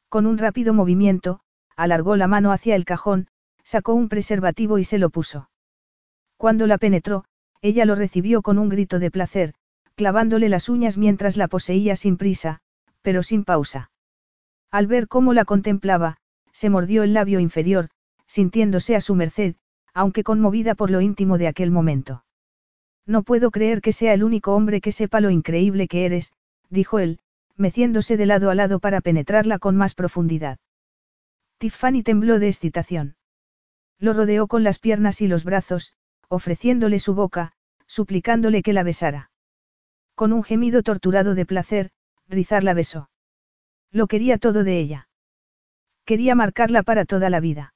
Con 0.10 0.26
un 0.26 0.38
rápido 0.38 0.74
movimiento, 0.74 1.40
alargó 1.78 2.18
la 2.18 2.28
mano 2.28 2.52
hacia 2.52 2.76
el 2.76 2.84
cajón, 2.84 3.30
sacó 3.64 3.94
un 3.94 4.10
preservativo 4.10 4.78
y 4.78 4.84
se 4.84 4.98
lo 4.98 5.10
puso. 5.10 5.50
Cuando 6.38 6.68
la 6.68 6.78
penetró, 6.78 7.26
ella 7.62 7.86
lo 7.86 7.96
recibió 7.96 8.42
con 8.42 8.60
un 8.60 8.70
grito 8.70 9.00
de 9.00 9.12
placer, 9.12 9.54
clavándole 9.96 10.50
las 10.50 10.70
uñas 10.70 10.98
mientras 10.98 11.38
la 11.38 11.48
poseía 11.48 11.96
sin 11.96 12.18
prisa, 12.18 12.60
pero 13.02 13.24
sin 13.24 13.44
pausa. 13.44 13.92
Al 14.72 14.88
ver 14.88 15.08
cómo 15.08 15.34
la 15.34 15.46
contemplaba, 15.46 16.18
se 16.52 16.70
mordió 16.70 17.04
el 17.04 17.14
labio 17.14 17.40
inferior, 17.40 17.90
sintiéndose 18.28 18.96
a 18.96 19.02
su 19.02 19.16
merced, 19.16 19.56
aunque 19.94 20.24
conmovida 20.24 20.76
por 20.76 20.90
lo 20.90 21.02
íntimo 21.02 21.38
de 21.38 21.48
aquel 21.48 21.72
momento. 21.72 22.26
No 23.06 23.24
puedo 23.24 23.52
creer 23.52 23.82
que 23.82 23.92
sea 23.92 24.14
el 24.14 24.24
único 24.24 24.56
hombre 24.56 24.82
que 24.82 24.92
sepa 24.92 25.20
lo 25.20 25.30
increíble 25.30 25.88
que 25.88 26.06
eres, 26.06 26.34
dijo 26.70 27.00
él, 27.00 27.20
meciéndose 27.56 28.18
de 28.18 28.26
lado 28.26 28.50
a 28.50 28.56
lado 28.56 28.80
para 28.80 29.02
penetrarla 29.02 29.60
con 29.60 29.76
más 29.76 29.94
profundidad. 29.94 30.58
Tiffany 31.60 32.02
tembló 32.04 32.40
de 32.40 32.48
excitación. 32.48 33.16
Lo 34.00 34.14
rodeó 34.14 34.48
con 34.48 34.64
las 34.64 34.80
piernas 34.80 35.22
y 35.22 35.28
los 35.28 35.44
brazos, 35.44 35.94
ofreciéndole 36.28 37.00
su 37.00 37.14
boca, 37.14 37.54
suplicándole 37.86 38.64
que 38.64 38.74
la 38.74 38.84
besara. 38.84 39.32
Con 40.16 40.34
un 40.34 40.44
gemido 40.44 40.84
torturado 40.84 41.36
de 41.36 41.46
placer, 41.46 41.92
Rizar 42.28 42.64
la 42.64 42.74
besó. 42.74 43.10
Lo 43.92 44.08
quería 44.08 44.38
todo 44.38 44.64
de 44.64 44.80
ella. 44.80 45.08
Quería 46.06 46.36
marcarla 46.36 46.84
para 46.84 47.06
toda 47.06 47.30
la 47.30 47.40
vida. 47.40 47.74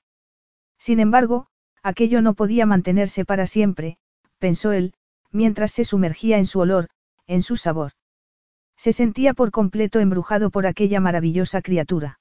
Sin 0.78 1.00
embargo, 1.00 1.48
aquello 1.84 2.22
no 2.22 2.34
podía 2.34 2.66
mantenerse 2.66 3.26
para 3.26 3.48
siempre, 3.48 3.98
pensó 4.40 4.72
él, 4.72 4.94
mientras 5.32 5.72
se 5.72 5.86
sumergía 5.86 6.38
en 6.38 6.46
su 6.46 6.60
olor, 6.60 6.90
en 7.28 7.42
su 7.42 7.56
sabor. 7.56 7.94
Se 8.76 8.94
sentía 8.94 9.34
por 9.34 9.52
completo 9.52 10.00
embrujado 10.00 10.50
por 10.50 10.68
aquella 10.68 11.00
maravillosa 11.00 11.62
criatura. 11.62 12.20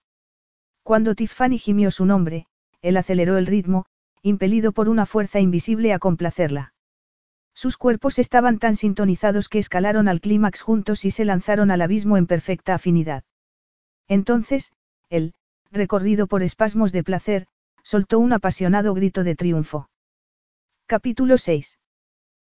Cuando 0.83 1.15
Tiffany 1.15 1.58
gimió 1.58 1.91
su 1.91 2.07
nombre, 2.07 2.47
él 2.82 2.96
aceleró 2.96 3.38
el 3.38 3.46
ritmo, 3.46 3.86
impelido 4.22 4.72
por 4.72 4.88
una 4.88 5.06
fuerza 5.06 5.40
invisible 5.40 5.92
a 5.92 5.98
complacerla. 5.98 6.74
Sus 7.55 7.76
cuerpos 7.76 8.18
estaban 8.18 8.58
tan 8.58 8.76
sintonizados 8.76 9.48
que 9.48 9.58
escalaron 9.58 10.08
al 10.08 10.20
clímax 10.20 10.62
juntos 10.62 11.05
y 11.05 11.10
se 11.10 11.24
lanzaron 11.24 11.70
al 11.70 11.80
abismo 11.80 12.16
en 12.16 12.26
perfecta 12.26 12.74
afinidad. 12.74 13.24
Entonces, 14.08 14.72
él, 15.08 15.34
recorrido 15.72 16.26
por 16.26 16.42
espasmos 16.42 16.92
de 16.92 17.02
placer, 17.02 17.46
soltó 17.82 18.18
un 18.18 18.32
apasionado 18.32 18.94
grito 18.94 19.24
de 19.24 19.36
triunfo. 19.36 19.88
Capítulo 20.86 21.38
6. 21.38 21.78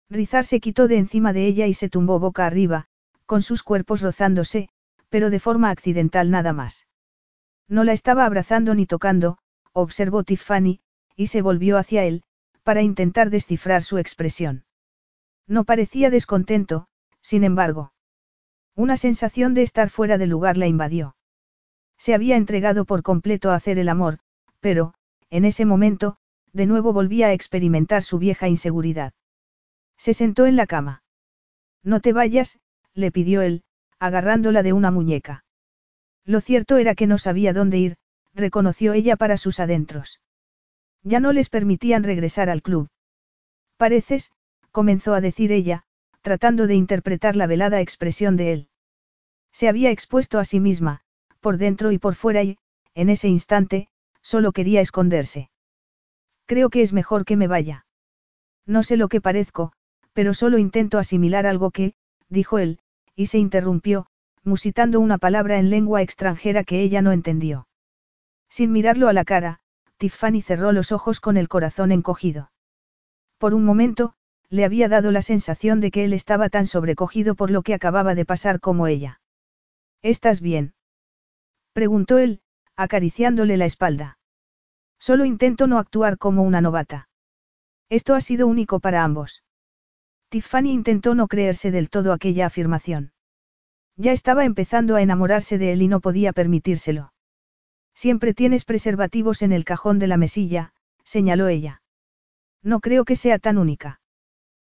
Rizar 0.08 0.46
se 0.46 0.60
quitó 0.60 0.88
de 0.88 0.98
encima 0.98 1.32
de 1.32 1.46
ella 1.46 1.66
y 1.66 1.74
se 1.74 1.88
tumbó 1.88 2.18
boca 2.18 2.46
arriba, 2.46 2.86
con 3.26 3.42
sus 3.42 3.62
cuerpos 3.62 4.00
rozándose, 4.00 4.68
pero 5.08 5.30
de 5.30 5.40
forma 5.40 5.70
accidental 5.70 6.30
nada 6.30 6.52
más. 6.52 6.86
No 7.68 7.84
la 7.84 7.92
estaba 7.92 8.26
abrazando 8.26 8.74
ni 8.74 8.86
tocando, 8.86 9.38
observó 9.74 10.22
Tiffany, 10.22 10.80
y 11.16 11.26
se 11.26 11.42
volvió 11.42 11.76
hacia 11.76 12.04
él, 12.04 12.22
para 12.62 12.80
intentar 12.80 13.28
descifrar 13.28 13.82
su 13.82 13.98
expresión. 13.98 14.64
No 15.46 15.64
parecía 15.64 16.08
descontento, 16.08 16.86
sin 17.20 17.44
embargo. 17.44 17.92
Una 18.74 18.96
sensación 18.96 19.52
de 19.52 19.62
estar 19.62 19.90
fuera 19.90 20.16
de 20.16 20.26
lugar 20.26 20.56
la 20.56 20.66
invadió. 20.66 21.16
Se 21.98 22.14
había 22.14 22.36
entregado 22.36 22.86
por 22.86 23.02
completo 23.02 23.50
a 23.50 23.54
hacer 23.54 23.78
el 23.78 23.88
amor, 23.88 24.18
pero, 24.60 24.94
en 25.30 25.44
ese 25.44 25.64
momento, 25.64 26.16
de 26.52 26.66
nuevo 26.66 26.92
volvía 26.92 27.28
a 27.28 27.32
experimentar 27.32 28.02
su 28.02 28.18
vieja 28.18 28.48
inseguridad. 28.48 29.12
Se 29.96 30.14
sentó 30.14 30.46
en 30.46 30.56
la 30.56 30.66
cama. 30.66 31.02
No 31.82 32.00
te 32.00 32.12
vayas, 32.12 32.58
le 32.94 33.12
pidió 33.12 33.42
él, 33.42 33.62
agarrándola 33.98 34.62
de 34.62 34.72
una 34.72 34.90
muñeca. 34.90 35.44
Lo 36.24 36.40
cierto 36.40 36.78
era 36.78 36.94
que 36.94 37.06
no 37.06 37.18
sabía 37.18 37.52
dónde 37.52 37.78
ir, 37.78 37.96
reconoció 38.34 38.92
ella 38.92 39.16
para 39.16 39.36
sus 39.36 39.60
adentros. 39.60 40.20
Ya 41.02 41.20
no 41.20 41.32
les 41.32 41.50
permitían 41.50 42.02
regresar 42.02 42.50
al 42.50 42.62
club. 42.62 42.88
Pareces, 43.76 44.32
comenzó 44.70 45.14
a 45.14 45.20
decir 45.20 45.52
ella, 45.52 45.84
tratando 46.22 46.66
de 46.66 46.74
interpretar 46.74 47.36
la 47.36 47.46
velada 47.46 47.80
expresión 47.80 48.36
de 48.36 48.52
él. 48.52 48.68
Se 49.52 49.68
había 49.68 49.90
expuesto 49.90 50.38
a 50.38 50.44
sí 50.44 50.58
misma, 50.58 51.02
por 51.40 51.58
dentro 51.58 51.92
y 51.92 51.98
por 51.98 52.14
fuera 52.14 52.42
y, 52.42 52.58
en 52.94 53.08
ese 53.08 53.28
instante, 53.28 53.88
solo 54.22 54.52
quería 54.52 54.80
esconderse. 54.80 55.50
Creo 56.46 56.70
que 56.70 56.82
es 56.82 56.92
mejor 56.92 57.24
que 57.24 57.36
me 57.36 57.46
vaya. 57.46 57.86
No 58.66 58.82
sé 58.82 58.96
lo 58.96 59.08
que 59.08 59.20
parezco, 59.20 59.72
pero 60.12 60.32
solo 60.32 60.58
intento 60.58 60.98
asimilar 60.98 61.46
algo 61.46 61.70
que, 61.70 61.94
dijo 62.28 62.58
él, 62.58 62.80
y 63.14 63.26
se 63.26 63.38
interrumpió, 63.38 64.06
musitando 64.42 65.00
una 65.00 65.18
palabra 65.18 65.58
en 65.58 65.70
lengua 65.70 66.02
extranjera 66.02 66.64
que 66.64 66.80
ella 66.80 67.02
no 67.02 67.12
entendió. 67.12 67.66
Sin 68.56 68.70
mirarlo 68.70 69.08
a 69.08 69.12
la 69.12 69.24
cara, 69.24 69.58
Tiffany 69.96 70.40
cerró 70.40 70.70
los 70.70 70.92
ojos 70.92 71.18
con 71.18 71.36
el 71.36 71.48
corazón 71.48 71.90
encogido. 71.90 72.52
Por 73.36 73.52
un 73.52 73.64
momento, 73.64 74.14
le 74.48 74.64
había 74.64 74.88
dado 74.88 75.10
la 75.10 75.22
sensación 75.22 75.80
de 75.80 75.90
que 75.90 76.04
él 76.04 76.12
estaba 76.12 76.48
tan 76.50 76.68
sobrecogido 76.68 77.34
por 77.34 77.50
lo 77.50 77.62
que 77.62 77.74
acababa 77.74 78.14
de 78.14 78.24
pasar 78.24 78.60
como 78.60 78.86
ella. 78.86 79.20
¿Estás 80.02 80.40
bien? 80.40 80.72
preguntó 81.72 82.18
él, 82.18 82.42
acariciándole 82.76 83.56
la 83.56 83.64
espalda. 83.64 84.18
Solo 85.00 85.24
intento 85.24 85.66
no 85.66 85.78
actuar 85.78 86.16
como 86.16 86.44
una 86.44 86.60
novata. 86.60 87.08
Esto 87.88 88.14
ha 88.14 88.20
sido 88.20 88.46
único 88.46 88.78
para 88.78 89.02
ambos. 89.02 89.42
Tiffany 90.28 90.70
intentó 90.70 91.16
no 91.16 91.26
creerse 91.26 91.72
del 91.72 91.90
todo 91.90 92.12
aquella 92.12 92.46
afirmación. 92.46 93.14
Ya 93.96 94.12
estaba 94.12 94.44
empezando 94.44 94.94
a 94.94 95.02
enamorarse 95.02 95.58
de 95.58 95.72
él 95.72 95.82
y 95.82 95.88
no 95.88 95.98
podía 95.98 96.32
permitírselo. 96.32 97.13
Siempre 97.94 98.34
tienes 98.34 98.64
preservativos 98.64 99.42
en 99.42 99.52
el 99.52 99.64
cajón 99.64 99.98
de 99.98 100.08
la 100.08 100.16
mesilla, 100.16 100.72
señaló 101.04 101.48
ella. 101.48 101.82
No 102.62 102.80
creo 102.80 103.04
que 103.04 103.16
sea 103.16 103.38
tan 103.38 103.58
única. 103.58 104.00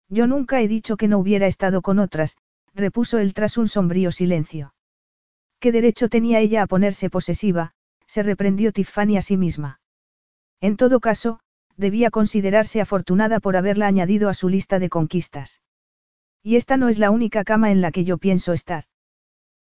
Yo 0.10 0.28
nunca 0.28 0.62
he 0.62 0.68
dicho 0.68 0.98
que 0.98 1.08
no 1.08 1.20
hubiera 1.20 1.48
estado 1.48 1.82
con 1.82 2.00
otras, 2.00 2.38
repuso 2.74 3.20
él 3.20 3.34
tras 3.34 3.58
un 3.58 3.68
sombrío 3.68 4.12
silencio. 4.12 4.74
¿Qué 5.60 5.72
derecho 5.72 6.10
tenía 6.10 6.40
ella 6.40 6.64
a 6.64 6.68
ponerse 6.68 7.10
posesiva? 7.10 7.74
se 8.08 8.24
reprendió 8.24 8.74
Tiffany 8.74 9.18
a 9.18 9.22
sí 9.22 9.38
misma. 9.38 9.80
En 10.60 10.76
todo 10.76 11.00
caso, 11.00 11.40
debía 11.78 12.12
considerarse 12.12 12.82
afortunada 12.82 13.40
por 13.40 13.56
haberla 13.56 13.88
añadido 13.88 14.28
a 14.28 14.34
su 14.34 14.50
lista 14.50 14.80
de 14.80 14.90
conquistas. 14.90 15.62
Y 16.44 16.56
esta 16.56 16.76
no 16.76 16.90
es 16.90 17.00
la 17.00 17.12
única 17.12 17.44
cama 17.44 17.72
en 17.72 17.82
la 17.82 17.92
que 17.92 18.04
yo 18.04 18.18
pienso 18.18 18.52
estar. 18.52 18.86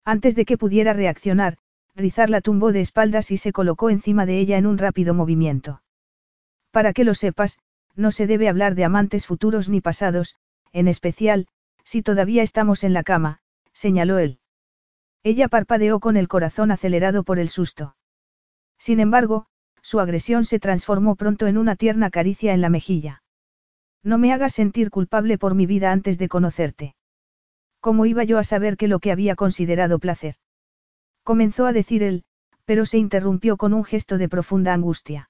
Antes 0.06 0.36
de 0.36 0.46
que 0.46 0.58
pudiera 0.58 0.94
reaccionar, 0.94 1.58
Rizar 1.98 2.30
la 2.30 2.42
tumbó 2.42 2.72
de 2.72 2.82
espaldas 2.82 3.32
y 3.32 3.38
se 3.38 3.52
colocó 3.52 3.90
encima 3.90 4.28
de 4.28 4.38
ella 4.38 4.60
en 4.60 4.68
un 4.68 4.78
rápido 4.78 5.16
movimiento. 5.16 5.82
Para 6.70 6.94
que 6.94 7.04
lo 7.04 7.16
sepas, 7.16 7.58
no 7.96 8.12
se 8.12 8.28
debe 8.28 8.48
hablar 8.48 8.76
de 8.76 8.84
amantes 8.84 9.26
futuros 9.26 9.68
ni 9.68 9.82
pasados, 9.82 10.36
en 10.74 10.88
especial, 10.88 11.48
si 11.84 12.04
todavía 12.04 12.44
estamos 12.44 12.84
en 12.84 12.94
la 12.94 13.02
cama, 13.02 13.40
señaló 13.74 14.20
él. 14.20 14.38
Ella 15.24 15.48
parpadeó 15.48 16.00
con 16.00 16.18
el 16.18 16.28
corazón 16.28 16.70
acelerado 16.70 17.24
por 17.24 17.40
el 17.40 17.50
susto. 17.50 17.96
Sin 18.78 19.00
embargo, 19.00 19.48
su 19.82 20.00
agresión 20.00 20.46
se 20.46 20.60
transformó 20.60 21.16
pronto 21.16 21.48
en 21.48 21.58
una 21.58 21.76
tierna 21.76 22.12
caricia 22.12 22.54
en 22.54 22.62
la 22.62 22.70
mejilla. 22.70 23.24
No 24.04 24.20
me 24.20 24.32
hagas 24.34 24.54
sentir 24.54 24.92
culpable 24.92 25.40
por 25.40 25.56
mi 25.56 25.66
vida 25.66 25.92
antes 25.92 26.20
de 26.20 26.30
conocerte. 26.30 26.96
¿Cómo 27.80 28.06
iba 28.06 28.24
yo 28.24 28.38
a 28.38 28.44
saber 28.44 28.78
que 28.78 28.88
lo 28.88 29.00
que 29.00 29.12
había 29.12 29.36
considerado 29.36 29.98
placer? 29.98 30.36
Comenzó 31.28 31.66
a 31.66 31.74
decir 31.74 32.04
él, 32.04 32.24
pero 32.64 32.86
se 32.86 32.98
interrumpió 32.98 33.58
con 33.58 33.74
un 33.74 33.84
gesto 33.84 34.18
de 34.18 34.30
profunda 34.30 34.74
angustia. 34.74 35.30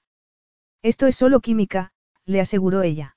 Esto 0.80 1.08
es 1.08 1.16
solo 1.16 1.40
química, 1.40 1.90
le 2.24 2.40
aseguró 2.40 2.82
ella. 2.82 3.16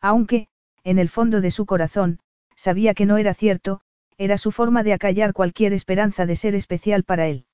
Aunque, 0.00 0.48
en 0.82 0.98
el 0.98 1.08
fondo 1.08 1.40
de 1.40 1.52
su 1.52 1.64
corazón, 1.64 2.18
sabía 2.56 2.94
que 2.94 3.06
no 3.06 3.18
era 3.18 3.34
cierto, 3.34 3.82
era 4.18 4.36
su 4.36 4.50
forma 4.50 4.82
de 4.82 4.94
acallar 4.94 5.32
cualquier 5.32 5.72
esperanza 5.72 6.26
de 6.26 6.34
ser 6.34 6.56
especial 6.56 7.04
para 7.04 7.28
él. 7.28 7.46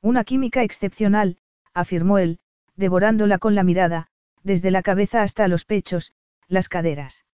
Una 0.00 0.22
química 0.22 0.62
excepcional, 0.62 1.38
afirmó 1.72 2.18
él, 2.18 2.38
devorándola 2.76 3.38
con 3.38 3.56
la 3.56 3.64
mirada, 3.64 4.06
desde 4.44 4.70
la 4.70 4.82
cabeza 4.82 5.22
hasta 5.22 5.48
los 5.48 5.64
pechos, 5.64 6.14
las 6.46 6.68
caderas. 6.68 7.26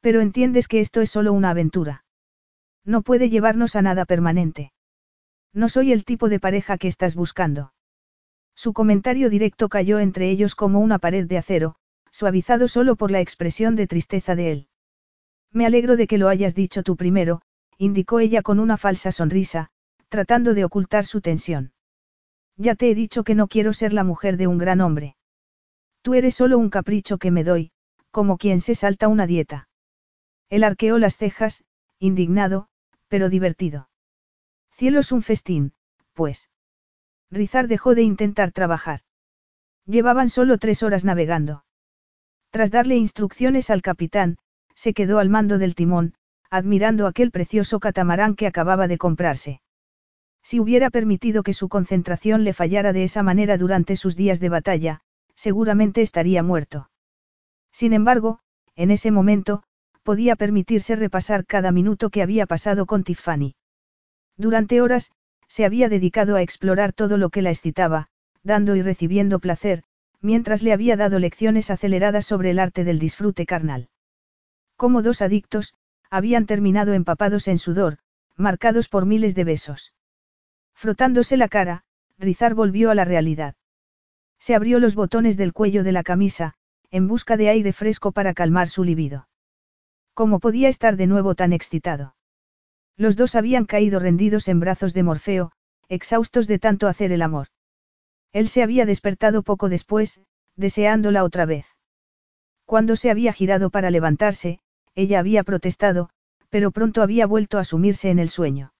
Pero 0.00 0.22
entiendes 0.22 0.66
que 0.66 0.80
esto 0.80 1.00
es 1.02 1.10
solo 1.12 1.32
una 1.32 1.50
aventura. 1.50 2.04
No 2.84 3.02
puede 3.02 3.30
llevarnos 3.30 3.76
a 3.76 3.82
nada 3.82 4.06
permanente. 4.06 4.71
No 5.54 5.68
soy 5.68 5.92
el 5.92 6.04
tipo 6.04 6.28
de 6.28 6.40
pareja 6.40 6.78
que 6.78 6.88
estás 6.88 7.14
buscando. 7.14 7.72
Su 8.54 8.72
comentario 8.72 9.28
directo 9.30 9.68
cayó 9.68 9.98
entre 9.98 10.30
ellos 10.30 10.54
como 10.54 10.80
una 10.80 10.98
pared 10.98 11.26
de 11.26 11.38
acero, 11.38 11.76
suavizado 12.10 12.68
solo 12.68 12.96
por 12.96 13.10
la 13.10 13.20
expresión 13.20 13.76
de 13.76 13.86
tristeza 13.86 14.34
de 14.34 14.52
él. 14.52 14.68
Me 15.50 15.66
alegro 15.66 15.96
de 15.96 16.06
que 16.06 16.18
lo 16.18 16.28
hayas 16.28 16.54
dicho 16.54 16.82
tú 16.82 16.96
primero, 16.96 17.42
indicó 17.76 18.20
ella 18.20 18.42
con 18.42 18.58
una 18.58 18.76
falsa 18.76 19.12
sonrisa, 19.12 19.70
tratando 20.08 20.54
de 20.54 20.64
ocultar 20.64 21.04
su 21.04 21.20
tensión. 21.20 21.72
Ya 22.56 22.74
te 22.74 22.90
he 22.90 22.94
dicho 22.94 23.24
que 23.24 23.34
no 23.34 23.48
quiero 23.48 23.72
ser 23.72 23.92
la 23.92 24.04
mujer 24.04 24.36
de 24.36 24.46
un 24.46 24.58
gran 24.58 24.80
hombre. 24.80 25.16
Tú 26.02 26.14
eres 26.14 26.34
solo 26.34 26.58
un 26.58 26.70
capricho 26.70 27.18
que 27.18 27.30
me 27.30 27.44
doy, 27.44 27.72
como 28.10 28.36
quien 28.36 28.60
se 28.60 28.74
salta 28.74 29.08
una 29.08 29.26
dieta. 29.26 29.68
Él 30.48 30.64
arqueó 30.64 30.98
las 30.98 31.16
cejas, 31.16 31.64
indignado, 31.98 32.68
pero 33.08 33.28
divertido. 33.28 33.88
Cielo 34.82 34.98
es 34.98 35.12
un 35.12 35.22
festín, 35.22 35.74
pues. 36.12 36.50
Rizar 37.30 37.68
dejó 37.68 37.94
de 37.94 38.02
intentar 38.02 38.50
trabajar. 38.50 39.02
Llevaban 39.86 40.28
solo 40.28 40.58
tres 40.58 40.82
horas 40.82 41.04
navegando. 41.04 41.64
Tras 42.50 42.72
darle 42.72 42.96
instrucciones 42.96 43.70
al 43.70 43.80
capitán, 43.80 44.38
se 44.74 44.92
quedó 44.92 45.20
al 45.20 45.28
mando 45.28 45.58
del 45.58 45.76
timón, 45.76 46.14
admirando 46.50 47.06
aquel 47.06 47.30
precioso 47.30 47.78
catamarán 47.78 48.34
que 48.34 48.48
acababa 48.48 48.88
de 48.88 48.98
comprarse. 48.98 49.62
Si 50.42 50.58
hubiera 50.58 50.90
permitido 50.90 51.44
que 51.44 51.54
su 51.54 51.68
concentración 51.68 52.42
le 52.42 52.52
fallara 52.52 52.92
de 52.92 53.04
esa 53.04 53.22
manera 53.22 53.58
durante 53.58 53.94
sus 53.94 54.16
días 54.16 54.40
de 54.40 54.48
batalla, 54.48 55.00
seguramente 55.36 56.02
estaría 56.02 56.42
muerto. 56.42 56.90
Sin 57.70 57.92
embargo, 57.92 58.40
en 58.74 58.90
ese 58.90 59.12
momento, 59.12 59.62
podía 60.02 60.34
permitirse 60.34 60.96
repasar 60.96 61.46
cada 61.46 61.70
minuto 61.70 62.10
que 62.10 62.20
había 62.20 62.46
pasado 62.46 62.84
con 62.84 63.04
Tiffany. 63.04 63.54
Durante 64.36 64.80
horas, 64.80 65.12
se 65.46 65.64
había 65.64 65.88
dedicado 65.88 66.36
a 66.36 66.42
explorar 66.42 66.92
todo 66.92 67.16
lo 67.16 67.30
que 67.30 67.42
la 67.42 67.50
excitaba, 67.50 68.08
dando 68.42 68.74
y 68.76 68.82
recibiendo 68.82 69.38
placer, 69.38 69.84
mientras 70.20 70.62
le 70.62 70.72
había 70.72 70.96
dado 70.96 71.18
lecciones 71.18 71.70
aceleradas 71.70 72.26
sobre 72.26 72.50
el 72.50 72.58
arte 72.58 72.84
del 72.84 72.98
disfrute 72.98 73.44
carnal. 73.44 73.88
Como 74.76 75.02
dos 75.02 75.20
adictos, 75.20 75.74
habían 76.10 76.46
terminado 76.46 76.94
empapados 76.94 77.48
en 77.48 77.58
sudor, 77.58 77.98
marcados 78.36 78.88
por 78.88 79.06
miles 79.06 79.34
de 79.34 79.44
besos. 79.44 79.92
Frotándose 80.74 81.36
la 81.36 81.48
cara, 81.48 81.84
Rizar 82.18 82.54
volvió 82.54 82.90
a 82.90 82.94
la 82.94 83.04
realidad. 83.04 83.54
Se 84.38 84.54
abrió 84.54 84.78
los 84.78 84.94
botones 84.94 85.36
del 85.36 85.52
cuello 85.52 85.84
de 85.84 85.92
la 85.92 86.02
camisa, 86.02 86.54
en 86.90 87.08
busca 87.08 87.36
de 87.36 87.48
aire 87.48 87.72
fresco 87.72 88.12
para 88.12 88.34
calmar 88.34 88.68
su 88.68 88.84
libido. 88.84 89.28
¿Cómo 90.14 90.40
podía 90.40 90.68
estar 90.68 90.96
de 90.96 91.06
nuevo 91.06 91.34
tan 91.34 91.52
excitado? 91.52 92.14
Los 92.96 93.16
dos 93.16 93.34
habían 93.34 93.64
caído 93.64 93.98
rendidos 93.98 94.48
en 94.48 94.60
brazos 94.60 94.94
de 94.94 95.02
Morfeo, 95.02 95.52
exhaustos 95.88 96.46
de 96.46 96.58
tanto 96.58 96.88
hacer 96.88 97.12
el 97.12 97.22
amor. 97.22 97.48
Él 98.32 98.48
se 98.48 98.62
había 98.62 98.86
despertado 98.86 99.42
poco 99.42 99.68
después, 99.68 100.20
deseándola 100.56 101.24
otra 101.24 101.44
vez. 101.44 101.66
Cuando 102.64 102.96
se 102.96 103.10
había 103.10 103.32
girado 103.32 103.70
para 103.70 103.90
levantarse, 103.90 104.60
ella 104.94 105.18
había 105.18 105.42
protestado, 105.42 106.10
pero 106.48 106.70
pronto 106.70 107.02
había 107.02 107.26
vuelto 107.26 107.58
a 107.58 107.64
sumirse 107.64 108.10
en 108.10 108.18
el 108.18 108.28
sueño. 108.28 108.72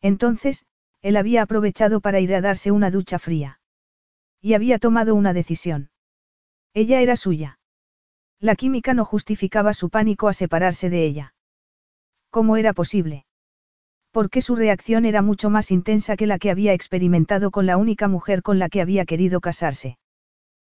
Entonces, 0.00 0.64
él 1.00 1.16
había 1.16 1.42
aprovechado 1.42 2.00
para 2.00 2.20
ir 2.20 2.34
a 2.34 2.40
darse 2.40 2.70
una 2.70 2.90
ducha 2.90 3.18
fría. 3.18 3.60
Y 4.40 4.54
había 4.54 4.78
tomado 4.78 5.14
una 5.14 5.32
decisión. 5.32 5.90
Ella 6.74 7.00
era 7.00 7.16
suya. 7.16 7.58
La 8.40 8.54
química 8.54 8.94
no 8.94 9.04
justificaba 9.04 9.74
su 9.74 9.90
pánico 9.90 10.28
a 10.28 10.32
separarse 10.32 10.90
de 10.90 11.04
ella. 11.04 11.34
¿Cómo 12.30 12.56
era 12.56 12.72
posible? 12.72 13.26
Porque 14.18 14.42
su 14.42 14.56
reacción 14.56 15.04
era 15.04 15.22
mucho 15.22 15.48
más 15.48 15.70
intensa 15.70 16.16
que 16.16 16.26
la 16.26 16.40
que 16.40 16.50
había 16.50 16.72
experimentado 16.72 17.52
con 17.52 17.66
la 17.66 17.76
única 17.76 18.08
mujer 18.08 18.42
con 18.42 18.58
la 18.58 18.68
que 18.68 18.80
había 18.80 19.04
querido 19.04 19.40
casarse. 19.40 19.96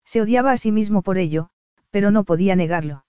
Se 0.06 0.22
odiaba 0.22 0.54
a 0.54 0.56
sí 0.56 0.72
mismo 0.72 1.02
por 1.02 1.18
ello, 1.18 1.50
pero 1.92 2.10
no 2.10 2.24
podía 2.24 2.56
negarlo. 2.56 3.04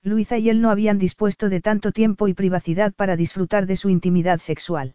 Luisa 0.00 0.38
y 0.38 0.48
él 0.48 0.60
no 0.60 0.70
habían 0.70 1.00
dispuesto 1.00 1.48
de 1.48 1.60
tanto 1.60 1.90
tiempo 1.90 2.28
y 2.28 2.34
privacidad 2.34 2.94
para 2.94 3.16
disfrutar 3.16 3.66
de 3.66 3.74
su 3.74 3.88
intimidad 3.88 4.38
sexual. 4.38 4.94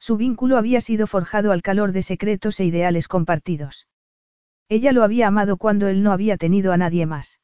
Su 0.00 0.16
vínculo 0.16 0.56
había 0.56 0.80
sido 0.80 1.06
forjado 1.06 1.52
al 1.52 1.62
calor 1.62 1.92
de 1.92 2.02
secretos 2.02 2.58
e 2.58 2.64
ideales 2.64 3.06
compartidos. 3.06 3.86
Ella 4.68 4.90
lo 4.90 5.04
había 5.04 5.28
amado 5.28 5.56
cuando 5.56 5.86
él 5.86 6.02
no 6.02 6.10
había 6.10 6.36
tenido 6.36 6.72
a 6.72 6.78
nadie 6.78 7.06
más. 7.06 7.38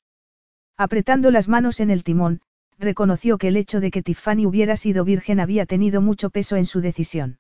Apretando 0.76 1.30
las 1.30 1.46
manos 1.46 1.78
en 1.78 1.90
el 1.90 2.02
timón, 2.02 2.40
reconoció 2.78 3.38
que 3.38 3.48
el 3.48 3.56
hecho 3.56 3.80
de 3.80 3.90
que 3.90 4.02
Tiffany 4.02 4.46
hubiera 4.46 4.76
sido 4.76 5.04
virgen 5.04 5.40
había 5.40 5.66
tenido 5.66 6.00
mucho 6.00 6.30
peso 6.30 6.56
en 6.56 6.66
su 6.66 6.80
decisión. 6.80 7.38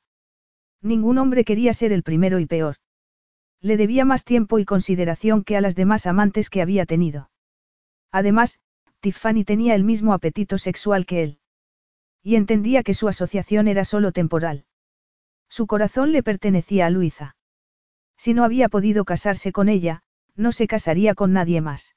Ningún 0.80 1.18
hombre 1.18 1.44
quería 1.44 1.72
ser 1.74 1.92
el 1.92 2.02
primero 2.02 2.38
y 2.38 2.46
peor. 2.46 2.76
Le 3.60 3.76
debía 3.76 4.04
más 4.04 4.24
tiempo 4.24 4.58
y 4.58 4.64
consideración 4.64 5.42
que 5.42 5.56
a 5.56 5.60
las 5.60 5.74
demás 5.74 6.06
amantes 6.06 6.50
que 6.50 6.60
había 6.60 6.84
tenido. 6.84 7.30
Además, 8.12 8.60
Tiffany 9.00 9.44
tenía 9.44 9.74
el 9.74 9.84
mismo 9.84 10.12
apetito 10.12 10.58
sexual 10.58 11.06
que 11.06 11.22
él. 11.22 11.38
Y 12.22 12.36
entendía 12.36 12.82
que 12.82 12.94
su 12.94 13.08
asociación 13.08 13.68
era 13.68 13.84
solo 13.84 14.12
temporal. 14.12 14.64
Su 15.48 15.66
corazón 15.66 16.12
le 16.12 16.22
pertenecía 16.22 16.86
a 16.86 16.90
Luisa. 16.90 17.36
Si 18.16 18.34
no 18.34 18.44
había 18.44 18.68
podido 18.68 19.04
casarse 19.04 19.52
con 19.52 19.68
ella, 19.68 20.02
no 20.36 20.52
se 20.52 20.66
casaría 20.66 21.14
con 21.14 21.32
nadie 21.32 21.60
más. 21.60 21.94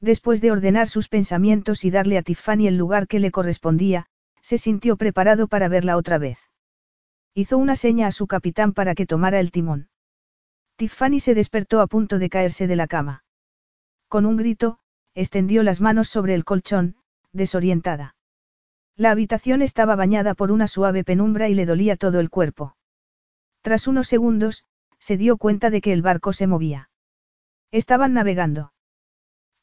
Después 0.00 0.40
de 0.40 0.52
ordenar 0.52 0.88
sus 0.88 1.08
pensamientos 1.08 1.84
y 1.84 1.90
darle 1.90 2.18
a 2.18 2.22
Tiffany 2.22 2.68
el 2.68 2.76
lugar 2.76 3.08
que 3.08 3.18
le 3.18 3.30
correspondía, 3.30 4.06
se 4.40 4.58
sintió 4.58 4.96
preparado 4.96 5.48
para 5.48 5.68
verla 5.68 5.96
otra 5.96 6.18
vez. 6.18 6.38
Hizo 7.34 7.58
una 7.58 7.76
seña 7.76 8.06
a 8.06 8.12
su 8.12 8.26
capitán 8.26 8.72
para 8.72 8.94
que 8.94 9.06
tomara 9.06 9.40
el 9.40 9.50
timón. 9.50 9.88
Tiffany 10.76 11.18
se 11.18 11.34
despertó 11.34 11.80
a 11.80 11.88
punto 11.88 12.18
de 12.18 12.30
caerse 12.30 12.66
de 12.66 12.76
la 12.76 12.86
cama. 12.86 13.24
Con 14.08 14.24
un 14.24 14.36
grito, 14.36 14.78
extendió 15.14 15.62
las 15.64 15.80
manos 15.80 16.08
sobre 16.08 16.34
el 16.34 16.44
colchón, 16.44 16.96
desorientada. 17.32 18.14
La 18.96 19.10
habitación 19.10 19.62
estaba 19.62 19.96
bañada 19.96 20.34
por 20.34 20.50
una 20.52 20.68
suave 20.68 21.04
penumbra 21.04 21.48
y 21.48 21.54
le 21.54 21.66
dolía 21.66 21.96
todo 21.96 22.20
el 22.20 22.30
cuerpo. 22.30 22.76
Tras 23.62 23.88
unos 23.88 24.08
segundos, 24.08 24.64
se 24.98 25.16
dio 25.16 25.36
cuenta 25.36 25.70
de 25.70 25.80
que 25.80 25.92
el 25.92 26.02
barco 26.02 26.32
se 26.32 26.46
movía. 26.46 26.90
Estaban 27.70 28.14
navegando. 28.14 28.72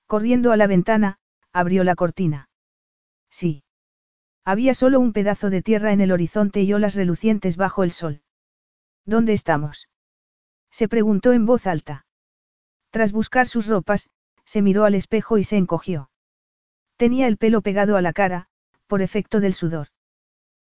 Corriendo 0.08 0.51
a 0.51 0.58
la 0.58 0.67
ventana, 0.67 1.17
abrió 1.51 1.84
la 1.84 1.95
cortina. 1.95 2.50
Sí. 3.30 3.64
Había 4.43 4.74
solo 4.74 5.00
un 5.00 5.14
pedazo 5.14 5.50
de 5.50 5.61
tierra 5.61 5.92
en 5.92 6.01
el 6.01 6.11
horizonte 6.11 6.61
y 6.61 6.72
olas 6.74 6.95
relucientes 6.95 7.58
bajo 7.58 7.84
el 7.84 7.92
sol. 7.92 8.22
¿Dónde 9.06 9.34
estamos? 9.34 9.90
Se 10.69 10.88
preguntó 10.88 11.34
en 11.34 11.45
voz 11.45 11.67
alta. 11.67 12.06
Tras 12.92 13.11
buscar 13.11 13.48
sus 13.48 13.67
ropas, 13.67 14.09
se 14.45 14.61
miró 14.61 14.85
al 14.85 14.95
espejo 14.95 15.38
y 15.38 15.43
se 15.43 15.58
encogió. 15.58 16.09
Tenía 16.98 17.27
el 17.27 17.38
pelo 17.38 17.61
pegado 17.61 17.98
a 17.98 18.01
la 18.01 18.14
cara, 18.14 18.48
por 18.88 19.01
efecto 19.01 19.40
del 19.40 19.53
sudor. 19.53 19.88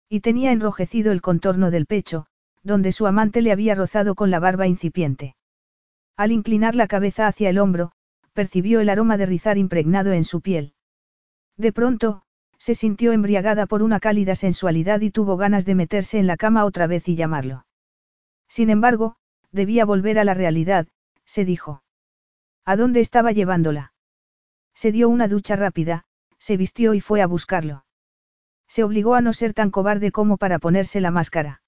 Y 0.09 0.21
tenía 0.21 0.53
enrojecido 0.53 1.12
el 1.12 1.21
contorno 1.21 1.71
del 1.71 1.87
pecho, 1.87 2.27
donde 2.62 2.93
su 2.93 3.07
amante 3.07 3.43
le 3.43 3.53
había 3.53 3.75
rozado 3.75 4.15
con 4.15 4.31
la 4.31 4.39
barba 4.39 4.67
incipiente. 4.67 5.35
Al 6.17 6.31
inclinar 6.31 6.75
la 6.75 6.87
cabeza 6.87 7.27
hacia 7.27 7.51
el 7.51 7.59
hombro, 7.59 7.93
percibió 8.33 8.81
el 8.81 8.89
aroma 8.89 9.17
de 9.17 9.27
rizar 9.27 9.59
impregnado 9.59 10.12
en 10.12 10.25
su 10.25 10.41
piel. 10.41 10.75
De 11.57 11.73
pronto, 11.73 12.23
se 12.59 12.75
sintió 12.75 13.12
embriagada 13.12 13.67
por 13.67 13.83
una 13.83 14.01
cálida 14.01 14.35
sensualidad 14.35 15.01
y 15.01 15.11
tuvo 15.11 15.36
ganas 15.36 15.65
de 15.65 15.75
meterse 15.75 16.19
en 16.19 16.27
la 16.27 16.36
cama 16.36 16.65
otra 16.65 16.86
vez 16.86 17.09
y 17.09 17.17
llamarlo. 17.17 17.67
Sin 18.49 18.70
embargo, 18.70 19.17
debía 19.51 19.85
volver 19.85 20.19
a 20.19 20.25
la 20.25 20.35
realidad, 20.35 20.86
se 21.25 21.44
dijo. 21.44 21.83
¿A 22.65 22.77
dónde 22.77 23.01
estaba 23.01 23.33
llevándola? 23.33 23.93
Se 24.75 24.93
dio 24.93 25.09
una 25.09 25.28
ducha 25.28 25.57
rápida, 25.57 26.05
se 26.39 26.57
vistió 26.57 26.94
y 26.94 27.01
fue 27.01 27.20
a 27.20 27.27
buscarlo. 27.27 27.85
Se 28.69 28.85
obligó 28.85 29.15
a 29.15 29.20
no 29.20 29.33
ser 29.33 29.55
tan 29.55 29.70
cobarde 29.70 30.12
como 30.12 30.36
para 30.36 30.59
ponerse 30.59 31.01
la 31.01 31.11
máscara. 31.11 31.62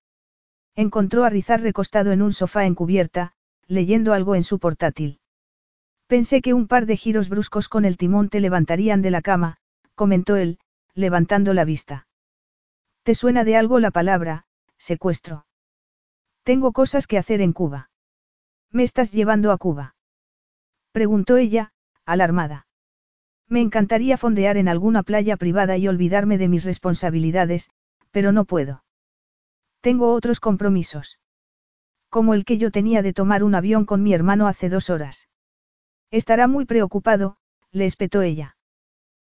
Encontró 0.74 1.24
a 1.24 1.30
Rizar 1.30 1.60
recostado 1.60 2.12
en 2.12 2.22
un 2.22 2.32
sofá 2.32 2.66
en 2.66 2.74
cubierta, 2.74 3.32
leyendo 3.66 4.12
algo 4.12 4.34
en 4.34 4.42
su 4.42 4.58
portátil. 4.58 5.20
Pensé 6.16 6.42
que 6.42 6.54
un 6.54 6.68
par 6.68 6.86
de 6.86 6.96
giros 6.96 7.28
bruscos 7.28 7.68
con 7.68 7.84
el 7.84 7.96
timón 7.96 8.28
te 8.28 8.38
levantarían 8.38 9.02
de 9.02 9.10
la 9.10 9.20
cama, 9.20 9.56
comentó 9.96 10.36
él, 10.36 10.60
levantando 10.94 11.54
la 11.54 11.64
vista. 11.64 12.06
¿Te 13.02 13.16
suena 13.16 13.42
de 13.42 13.56
algo 13.56 13.80
la 13.80 13.90
palabra, 13.90 14.44
secuestro? 14.78 15.44
Tengo 16.44 16.70
cosas 16.70 17.08
que 17.08 17.18
hacer 17.18 17.40
en 17.40 17.52
Cuba. 17.52 17.90
¿Me 18.70 18.84
estás 18.84 19.10
llevando 19.10 19.50
a 19.50 19.58
Cuba? 19.58 19.96
Preguntó 20.92 21.36
ella, 21.36 21.72
alarmada. 22.06 22.68
Me 23.48 23.60
encantaría 23.60 24.16
fondear 24.16 24.56
en 24.56 24.68
alguna 24.68 25.02
playa 25.02 25.36
privada 25.36 25.76
y 25.78 25.88
olvidarme 25.88 26.38
de 26.38 26.46
mis 26.46 26.64
responsabilidades, 26.64 27.70
pero 28.12 28.30
no 28.30 28.44
puedo. 28.44 28.84
Tengo 29.80 30.12
otros 30.12 30.38
compromisos. 30.38 31.18
Como 32.08 32.34
el 32.34 32.44
que 32.44 32.56
yo 32.56 32.70
tenía 32.70 33.02
de 33.02 33.12
tomar 33.12 33.42
un 33.42 33.56
avión 33.56 33.84
con 33.84 34.04
mi 34.04 34.14
hermano 34.14 34.46
hace 34.46 34.68
dos 34.68 34.90
horas. 34.90 35.26
Estará 36.14 36.46
muy 36.46 36.64
preocupado, 36.64 37.38
le 37.72 37.86
espetó 37.86 38.22
ella. 38.22 38.56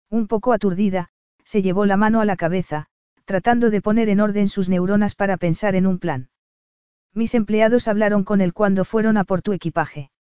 Un 0.09 0.29
poco 0.29 0.53
aturdida, 0.53 1.09
se 1.43 1.61
llevó 1.61 1.85
la 1.85 1.97
mano 1.97 2.21
a 2.21 2.25
la 2.25 2.37
cabeza, 2.37 2.87
tratando 3.25 3.71
de 3.71 3.81
poner 3.81 4.09
en 4.09 4.21
orden 4.21 4.49
sus 4.49 4.69
neuronas 4.69 5.17
para 5.17 5.37
pensar 5.37 5.75
en 5.75 5.89
un 5.89 5.99
plan. 5.99 6.29
Mis 7.13 7.35
empleados 7.35 7.89
hablaron 7.89 8.23
con 8.23 8.41
él 8.41 8.55
cuando 8.55 8.85
fueron 8.85 9.17
a 9.17 9.25
por 9.25 9.43
tu 9.43 9.53
equipaje. 9.53 10.13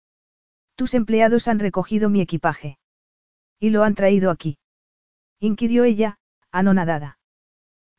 Tus 0.74 0.96
empleados 0.96 1.48
han 1.48 1.60
recogido 1.60 2.10
mi 2.10 2.20
equipaje. 2.20 2.80
Y 3.60 3.70
lo 3.70 3.84
han 3.84 3.94
traído 3.94 4.32
aquí. 4.32 4.58
Inquirió 5.40 5.84
ella, 5.84 6.18
anonadada. 6.52 7.20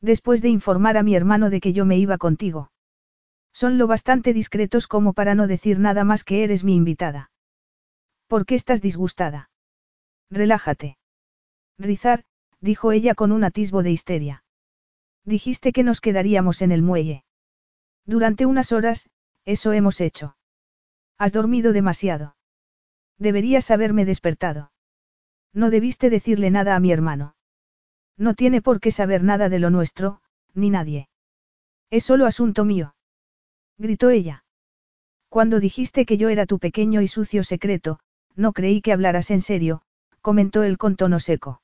Después 0.01 0.41
de 0.41 0.49
informar 0.49 0.97
a 0.97 1.03
mi 1.03 1.15
hermano 1.15 1.49
de 1.49 1.61
que 1.61 1.71
yo 1.71 1.85
me 1.85 1.97
iba 1.99 2.17
contigo. 2.17 2.69
Son 3.53 3.77
lo 3.77 3.87
bastante 3.87 4.33
discretos 4.33 4.87
como 4.87 5.13
para 5.13 5.35
no 5.35 5.47
decir 5.47 5.79
nada 5.79 6.03
más 6.03 6.25
que 6.25 6.43
eres 6.43 6.65
mi 6.65 6.75
invitada. 6.75 7.31
¿Por 8.27 8.45
qué 8.45 8.55
estás 8.55 8.81
disgustada? 8.81 9.49
Relájate. 10.29 10.97
Rizar, 11.77 12.25
dijo 12.59 12.91
ella 12.91 13.15
con 13.15 13.31
un 13.31 13.43
atisbo 13.43 13.83
de 13.83 13.91
histeria. 13.91 14.43
Dijiste 15.23 15.71
que 15.71 15.83
nos 15.83 16.01
quedaríamos 16.01 16.61
en 16.61 16.71
el 16.71 16.81
muelle. 16.81 17.23
Durante 18.05 18.45
unas 18.45 18.71
horas, 18.71 19.09
eso 19.45 19.73
hemos 19.73 20.01
hecho. 20.01 20.37
Has 21.17 21.33
dormido 21.33 21.73
demasiado. 21.73 22.35
Deberías 23.17 23.71
haberme 23.71 24.05
despertado. 24.05 24.71
No 25.53 25.69
debiste 25.69 26.09
decirle 26.09 26.51
nada 26.51 26.75
a 26.75 26.79
mi 26.79 26.91
hermano. 26.91 27.35
No 28.17 28.33
tiene 28.33 28.61
por 28.61 28.79
qué 28.79 28.91
saber 28.91 29.23
nada 29.23 29.49
de 29.49 29.59
lo 29.59 29.69
nuestro, 29.69 30.21
ni 30.53 30.69
nadie. 30.69 31.09
Es 31.89 32.03
solo 32.03 32.25
asunto 32.25 32.65
mío. 32.65 32.95
Gritó 33.77 34.09
ella. 34.09 34.43
Cuando 35.29 35.59
dijiste 35.59 36.05
que 36.05 36.17
yo 36.17 36.29
era 36.29 36.45
tu 36.45 36.59
pequeño 36.59 37.01
y 37.01 37.07
sucio 37.07 37.43
secreto, 37.43 37.99
no 38.37 38.53
creí 38.53 38.81
que 38.81 38.93
hablaras 38.93 39.31
en 39.31 39.41
serio, 39.41 39.81
comentó 40.21 40.63
él 40.63 40.77
con 40.77 40.95
tono 40.95 41.19
seco. 41.19 41.61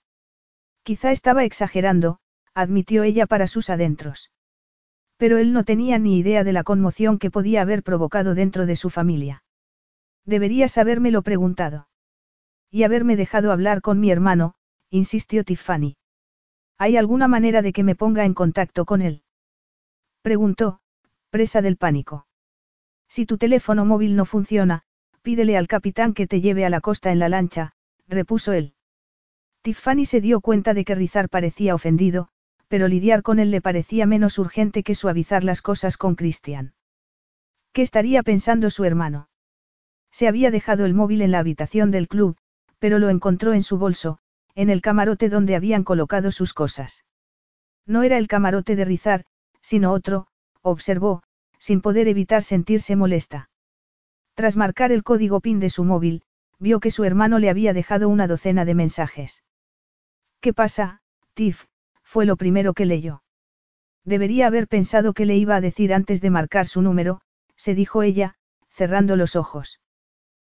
Quizá 0.84 1.12
estaba 1.12 1.46
exagerando, 1.46 2.20
admitió 2.54 3.04
ella 3.04 3.26
para 3.26 3.48
sus 3.48 3.70
adentros. 3.70 4.32
Pero 5.18 5.38
él 5.38 5.54
no 5.54 5.64
tenía 5.64 6.00
ni 6.00 6.18
idea 6.18 6.44
de 6.44 6.52
la 6.52 6.64
conmoción 6.64 7.20
que 7.20 7.32
podía 7.32 7.62
haber 7.62 7.84
provocado 7.84 8.36
dentro 8.36 8.66
de 8.66 8.76
su 8.76 8.90
familia. 8.90 9.44
Deberías 10.26 10.78
habérmelo 10.78 11.22
preguntado. 11.22 11.88
Y 12.70 12.84
haberme 12.84 13.16
dejado 13.16 13.52
hablar 13.52 13.82
con 13.82 14.00
mi 14.00 14.10
hermano, 14.10 14.56
insistió 14.90 15.44
Tiffany. 15.44 15.96
¿Hay 16.78 16.98
alguna 16.98 17.28
manera 17.28 17.62
de 17.62 17.72
que 17.72 17.84
me 17.84 17.96
ponga 17.96 18.26
en 18.26 18.34
contacto 18.34 18.86
con 18.86 19.02
él? 19.02 19.24
Preguntó, 20.22 20.80
presa 21.30 21.62
del 21.62 21.78
pánico. 21.78 22.28
Si 23.08 23.26
tu 23.26 23.38
teléfono 23.38 23.86
móvil 23.86 24.16
no 24.16 24.26
funciona, 24.26 24.84
pídele 25.24 25.58
al 25.58 25.68
capitán 25.68 26.14
que 26.14 26.28
te 26.28 26.42
lleve 26.42 26.66
a 26.66 26.70
la 26.70 26.82
costa 26.82 27.12
en 27.12 27.20
la 27.20 27.30
lancha, 27.30 27.72
repuso 28.08 28.52
él. 28.54 28.74
Tiffany 29.62 30.06
se 30.06 30.20
dio 30.20 30.42
cuenta 30.42 30.74
de 30.74 30.84
que 30.84 30.94
Rizar 30.94 31.30
parecía 31.30 31.74
ofendido, 31.74 32.28
pero 32.68 32.90
lidiar 32.90 33.24
con 33.24 33.40
él 33.40 33.50
le 33.50 33.62
parecía 33.62 34.06
menos 34.06 34.38
urgente 34.38 34.84
que 34.84 34.96
suavizar 34.96 35.46
las 35.46 35.62
cosas 35.62 35.96
con 35.96 36.16
Christian. 36.16 36.74
¿Qué 37.72 37.82
estaría 37.82 38.22
pensando 38.22 38.70
su 38.70 38.84
hermano? 38.84 39.30
Se 40.12 40.28
había 40.28 40.52
dejado 40.52 40.86
el 40.86 40.94
móvil 40.94 41.22
en 41.22 41.32
la 41.32 41.40
habitación 41.40 41.90
del 41.90 42.08
club, 42.08 42.36
pero 42.80 43.00
lo 43.00 43.10
encontró 43.10 43.54
en 43.54 43.64
su 43.64 43.78
bolso, 43.78 44.20
en 44.56 44.70
el 44.70 44.82
camarote 44.82 45.30
donde 45.30 45.56
habían 45.56 45.84
colocado 45.84 46.32
sus 46.32 46.54
cosas. 46.54 47.06
No 47.86 48.04
era 48.04 48.18
el 48.18 48.28
camarote 48.28 48.76
de 48.76 48.86
Rizar, 48.86 49.24
sino 49.62 49.94
otro, 49.94 50.28
observó, 50.62 51.24
sin 51.58 51.80
poder 51.80 52.10
evitar 52.10 52.44
sentirse 52.44 52.98
molesta. 52.98 53.50
Tras 54.36 54.56
marcar 54.56 54.92
el 54.92 55.04
código 55.04 55.42
PIN 55.42 55.60
de 55.60 55.70
su 55.70 55.84
móvil, 55.84 56.24
vio 56.60 56.80
que 56.80 56.92
su 56.92 57.04
hermano 57.04 57.40
le 57.40 57.50
había 57.50 57.74
dejado 57.74 58.10
una 58.10 58.28
docena 58.28 58.66
de 58.66 58.74
mensajes. 58.74 59.44
¿Qué 60.40 60.54
pasa, 60.54 61.02
Tiff? 61.34 61.66
fue 62.02 62.26
lo 62.26 62.36
primero 62.36 62.74
que 62.74 62.86
leyó. 62.86 63.24
Debería 64.06 64.48
haber 64.48 64.68
pensado 64.68 65.14
que 65.14 65.26
le 65.26 65.36
iba 65.36 65.56
a 65.56 65.62
decir 65.62 65.94
antes 65.94 66.22
de 66.22 66.30
marcar 66.30 66.68
su 66.68 66.82
número, 66.82 67.22
se 67.56 67.76
dijo 67.76 68.04
ella, 68.04 68.36
cerrando 68.70 69.16
los 69.16 69.36
ojos. 69.36 69.80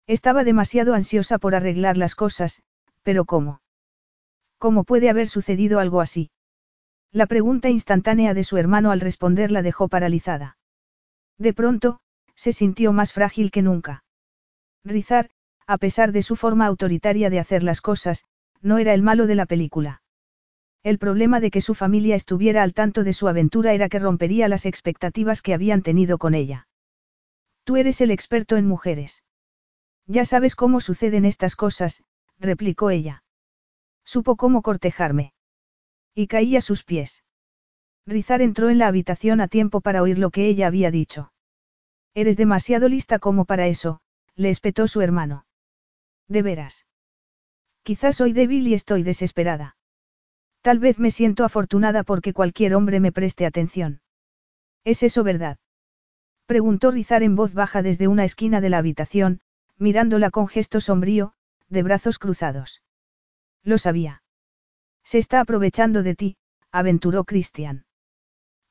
Estaba 0.07 0.45
demasiado 0.45 0.95
ansiosa 0.95 1.39
por 1.39 1.55
arreglar 1.55 1.97
las 1.97 2.15
cosas, 2.15 2.63
pero 3.03 3.25
¿cómo? 3.25 3.61
¿Cómo 4.59 4.85
puede 4.85 5.09
haber 5.09 5.29
sucedido 5.29 5.79
algo 5.79 6.01
así? 6.01 6.31
La 7.13 7.27
pregunta 7.27 7.71
instantánea 7.71 8.35
de 8.35 8.45
su 8.45 8.57
hermano 8.59 8.91
al 8.91 9.01
responder 9.01 9.51
la 9.51 9.63
dejó 9.63 9.89
paralizada. 9.89 10.59
De 11.39 11.55
pronto, 11.55 12.01
se 12.39 12.53
sintió 12.53 12.93
más 12.93 13.13
frágil 13.13 13.51
que 13.51 13.63
nunca. 13.63 14.05
Rizar, 14.85 15.29
a 15.67 15.77
pesar 15.77 16.13
de 16.13 16.23
su 16.23 16.37
forma 16.37 16.67
autoritaria 16.67 17.31
de 17.31 17.41
hacer 17.41 17.65
las 17.65 17.81
cosas, 17.81 18.25
no 18.63 18.79
era 18.79 18.95
el 18.95 19.03
malo 19.03 19.27
de 19.27 19.35
la 19.35 19.45
película. 19.45 20.03
El 20.85 21.01
problema 21.01 21.41
de 21.41 21.51
que 21.51 21.61
su 21.61 21.75
familia 21.75 22.15
estuviera 22.15 22.63
al 22.63 22.75
tanto 22.75 23.03
de 23.03 23.13
su 23.13 23.27
aventura 23.27 23.73
era 23.73 23.89
que 23.89 23.99
rompería 23.99 24.47
las 24.47 24.67
expectativas 24.67 25.43
que 25.43 25.53
habían 25.53 25.83
tenido 25.83 26.17
con 26.17 26.37
ella. 26.37 26.69
Tú 27.65 27.77
eres 27.77 28.01
el 28.01 28.13
experto 28.13 28.57
en 28.57 28.69
mujeres. 28.69 29.25
Ya 30.07 30.25
sabes 30.25 30.55
cómo 30.55 30.81
suceden 30.81 31.25
estas 31.25 31.57
cosas, 31.57 32.05
replicó 32.39 32.91
ella. 32.91 33.25
Supo 34.05 34.37
cómo 34.37 34.63
cortejarme. 34.63 35.33
Y 36.15 36.29
caí 36.29 36.57
a 36.57 36.61
sus 36.61 36.85
pies. 36.85 37.25
Rizar 38.07 38.43
entró 38.43 38.71
en 38.71 38.79
la 38.79 38.87
habitación 38.87 39.41
a 39.41 39.49
tiempo 39.49 39.81
para 39.81 40.03
oír 40.03 40.19
lo 40.19 40.31
que 40.31 40.47
ella 40.47 40.69
había 40.69 40.93
dicho. 40.93 41.33
Eres 42.15 42.37
demasiado 42.37 42.89
lista 42.89 43.19
como 43.19 43.45
para 43.45 43.67
eso, 43.67 44.01
le 44.35 44.51
espetó 44.51 44.89
su 44.89 45.01
hermano. 45.01 45.47
De 46.29 46.43
veras. 46.43 46.87
Quizás 47.83 48.17
soy 48.17 48.33
débil 48.33 48.67
y 48.69 48.75
estoy 48.75 49.03
desesperada. 49.03 49.77
Tal 50.63 50.79
vez 50.79 50.99
me 50.99 51.11
siento 51.11 51.45
afortunada 51.45 52.03
porque 52.03 52.33
cualquier 52.33 52.75
hombre 52.75 53.01
me 53.01 53.13
preste 53.13 53.47
atención. 53.47 54.01
¿Es 54.85 55.03
eso 55.03 55.25
verdad? 55.25 55.59
Preguntó 56.47 56.91
Rizar 56.91 57.23
en 57.23 57.37
voz 57.37 57.55
baja 57.55 57.83
desde 57.83 58.09
una 58.09 58.25
esquina 58.25 58.61
de 58.61 58.71
la 58.71 58.79
habitación, 58.79 59.41
mirándola 59.77 60.31
con 60.31 60.49
gesto 60.49 60.81
sombrío, 60.81 61.35
de 61.69 61.83
brazos 61.83 62.19
cruzados. 62.19 62.83
Lo 63.63 63.79
sabía. 63.79 64.23
Se 65.05 65.19
está 65.19 65.41
aprovechando 65.41 66.03
de 66.03 66.15
ti, 66.15 66.37
aventuró 66.71 67.25
Christian. 67.25 67.87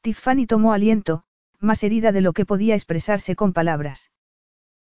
Tiffany 0.01 0.45
tomó 0.47 0.73
aliento, 0.73 1.23
más 1.59 1.83
herida 1.83 2.11
de 2.11 2.21
lo 2.21 2.33
que 2.33 2.45
podía 2.45 2.75
expresarse 2.75 3.35
con 3.35 3.53
palabras. 3.53 4.11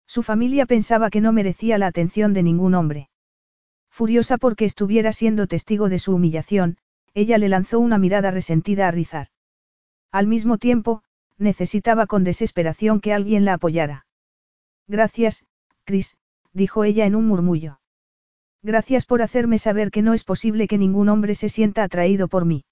Su 0.07 0.23
familia 0.23 0.65
pensaba 0.65 1.09
que 1.09 1.21
no 1.21 1.31
merecía 1.31 1.77
la 1.77 1.87
atención 1.87 2.33
de 2.33 2.43
ningún 2.43 2.75
hombre. 2.75 3.09
Furiosa 3.89 4.37
porque 4.37 4.65
estuviera 4.65 5.13
siendo 5.13 5.47
testigo 5.47 5.89
de 5.89 5.99
su 5.99 6.15
humillación, 6.15 6.77
ella 7.13 7.37
le 7.37 7.49
lanzó 7.49 7.79
una 7.79 7.97
mirada 7.97 8.31
resentida 8.31 8.87
a 8.87 8.91
Rizar. 8.91 9.27
Al 10.11 10.27
mismo 10.27 10.57
tiempo, 10.57 11.03
necesitaba 11.37 12.07
con 12.07 12.23
desesperación 12.23 13.01
que 13.01 13.13
alguien 13.13 13.45
la 13.45 13.53
apoyara. 13.53 14.05
Gracias, 14.87 15.45
Chris, 15.83 16.17
dijo 16.53 16.83
ella 16.83 17.05
en 17.05 17.15
un 17.15 17.27
murmullo. 17.27 17.79
Gracias 18.63 19.05
por 19.05 19.21
hacerme 19.21 19.57
saber 19.57 19.91
que 19.91 20.01
no 20.01 20.13
es 20.13 20.23
posible 20.23 20.67
que 20.67 20.77
ningún 20.77 21.09
hombre 21.09 21.35
se 21.35 21.49
sienta 21.49 21.83
atraído 21.83 22.27
por 22.27 22.45
mí. 22.45 22.63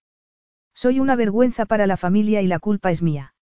Soy 0.73 0.99
una 0.99 1.15
vergüenza 1.15 1.65
para 1.65 1.87
la 1.87 1.97
familia 1.97 2.41
y 2.41 2.47
la 2.47 2.59
culpa 2.59 2.91
es 2.91 3.01
mía. 3.01 3.33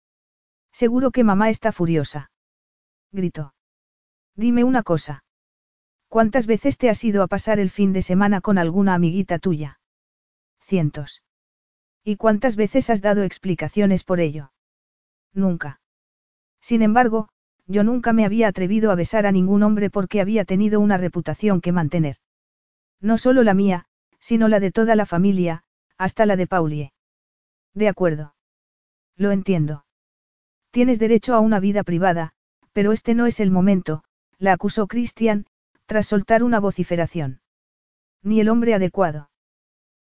Seguro 0.83 1.11
que 1.11 1.25
mamá 1.25 1.49
está 1.49 1.73
furiosa. 1.73 2.31
Gritó. 3.11 3.55
Dime 4.35 4.63
una 4.63 4.83
cosa. 4.83 5.25
¿Cuántas 6.09 6.47
veces 6.47 6.77
te 6.77 6.91
has 6.91 7.03
ido 7.03 7.23
a 7.23 7.29
pasar 7.29 7.59
el 7.59 7.71
fin 7.71 7.95
de 7.95 8.03
semana 8.03 8.43
con 8.43 8.59
alguna 8.59 8.93
amiguita 8.93 9.39
tuya? 9.39 9.81
Cientos. 10.61 11.23
¿Y 12.05 12.17
cuántas 12.17 12.57
veces 12.57 12.91
has 12.91 13.01
dado 13.01 13.23
explicaciones 13.23 14.05
por 14.05 14.21
ello? 14.21 14.53
Nunca. 15.33 15.81
Sin 16.61 16.83
embargo, 16.83 17.31
yo 17.67 17.83
nunca 17.83 18.13
me 18.13 18.27
había 18.27 18.47
atrevido 18.47 18.91
a 18.91 18.97
besar 18.97 19.25
a 19.25 19.33
ningún 19.33 19.63
hombre 19.63 19.89
porque 19.89 20.21
había 20.21 20.45
tenido 20.45 20.79
una 20.79 20.99
reputación 20.99 21.63
que 21.63 21.73
mantener. 21.73 22.17
No 23.01 23.17
solo 23.17 23.45
la 23.45 23.55
mía, 23.55 23.87
sino 24.19 24.47
la 24.49 24.61
de 24.61 24.73
toda 24.73 24.95
la 24.95 25.07
familia, 25.07 25.65
hasta 25.97 26.27
la 26.27 26.37
de 26.37 26.47
Paulie. 26.47 26.93
De 27.73 27.89
acuerdo. 27.89 28.35
Lo 29.17 29.33
entiendo. 29.33 29.86
Tienes 30.77 30.99
derecho 30.99 31.35
a 31.35 31.41
una 31.41 31.59
vida 31.59 31.85
privada, 31.85 32.35
pero 32.75 32.93
este 32.93 33.15
no 33.15 33.25
es 33.25 33.41
el 33.41 33.51
momento, 33.51 34.05
la 34.37 34.53
acusó 34.53 34.87
Christian, 34.87 35.47
tras 35.87 36.07
soltar 36.07 36.43
una 36.43 36.61
vociferación. 36.61 37.41
Ni 38.23 38.41
el 38.41 38.51
hombre 38.51 38.75
adecuado. 38.75 39.31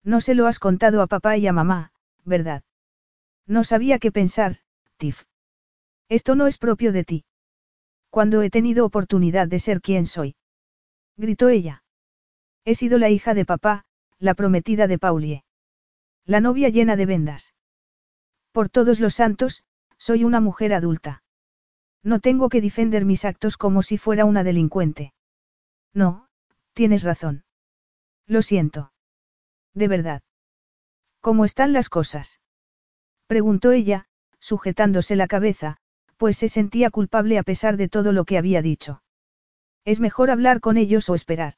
No 0.05 0.21
se 0.21 0.35
lo 0.35 0.47
has 0.47 0.59
contado 0.59 1.01
a 1.01 1.07
papá 1.07 1.39
y 1.39 1.47
a 1.47 1.55
mamá, 1.55 1.93
¿verdad? 2.27 2.65
No 3.47 3.65
sabía 3.65 3.99
qué 3.99 4.13
pensar, 4.13 4.59
Tiff. 4.99 5.23
Esto 6.11 6.35
no 6.35 6.47
es 6.47 6.59
propio 6.59 6.93
de 6.93 7.05
ti. 7.05 7.25
Cuando 8.11 8.43
he 8.43 8.51
tenido 8.51 8.85
oportunidad 8.85 9.49
de 9.49 9.61
ser 9.61 9.81
quien 9.81 10.05
soy. 10.05 10.37
Gritó 11.17 11.49
ella. 11.49 11.83
He 12.67 12.75
sido 12.75 12.99
la 12.99 13.09
hija 13.09 13.33
de 13.33 13.47
papá, 13.47 13.87
la 14.19 14.35
prometida 14.35 14.87
de 14.87 14.99
Paulie. 14.99 15.45
La 16.27 16.43
novia 16.43 16.69
llena 16.69 16.97
de 16.97 17.07
vendas. 17.07 17.55
Por 18.53 18.69
todos 18.69 19.01
los 19.01 19.15
santos, 19.15 19.65
soy 19.99 20.25
una 20.25 20.41
mujer 20.41 20.73
adulta. 20.73 21.23
No 22.03 22.21
tengo 22.21 22.49
que 22.49 22.61
defender 22.61 23.05
mis 23.05 23.25
actos 23.25 23.57
como 23.57 23.83
si 23.83 23.99
fuera 23.99 24.25
una 24.25 24.45
delincuente. 24.45 25.13
No, 25.93 26.29
tienes 26.73 27.03
razón. 27.03 27.45
Lo 28.27 28.43
siento. 28.43 28.93
De 29.75 29.89
verdad. 29.89 30.23
¿Cómo 31.21 31.45
están 31.45 31.73
las 31.73 31.89
cosas? 31.89 32.41
Preguntó 33.27 33.73
ella, 33.73 34.07
sujetándose 34.39 35.17
la 35.17 35.27
cabeza, 35.27 35.77
pues 36.17 36.37
se 36.37 36.49
sentía 36.49 36.91
culpable 36.91 37.39
a 37.39 37.43
pesar 37.43 37.77
de 37.77 37.89
todo 37.89 38.13
lo 38.13 38.25
que 38.25 38.39
había 38.39 38.63
dicho. 38.63 39.03
Es 39.85 40.01
mejor 40.01 40.31
hablar 40.31 40.61
con 40.61 40.77
ellos 40.77 41.09
o 41.09 41.15
esperar. 41.15 41.55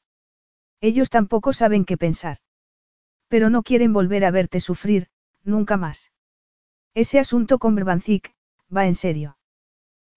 Ellos 0.81 1.11
tampoco 1.11 1.53
saben 1.53 1.85
qué 1.85 1.97
pensar. 1.97 2.39
Pero 3.29 3.51
no 3.51 3.63
quieren 3.63 3.93
volver 3.93 4.25
a 4.25 4.31
verte 4.31 4.61
sufrir, 4.61 5.09
nunca 5.45 5.77
más. 5.77 6.13
Ese 6.95 7.19
asunto 7.19 7.59
con 7.59 7.75
Brbanzik, 7.75 8.35
va 8.75 8.87
en 8.87 8.95
serio. 8.95 9.37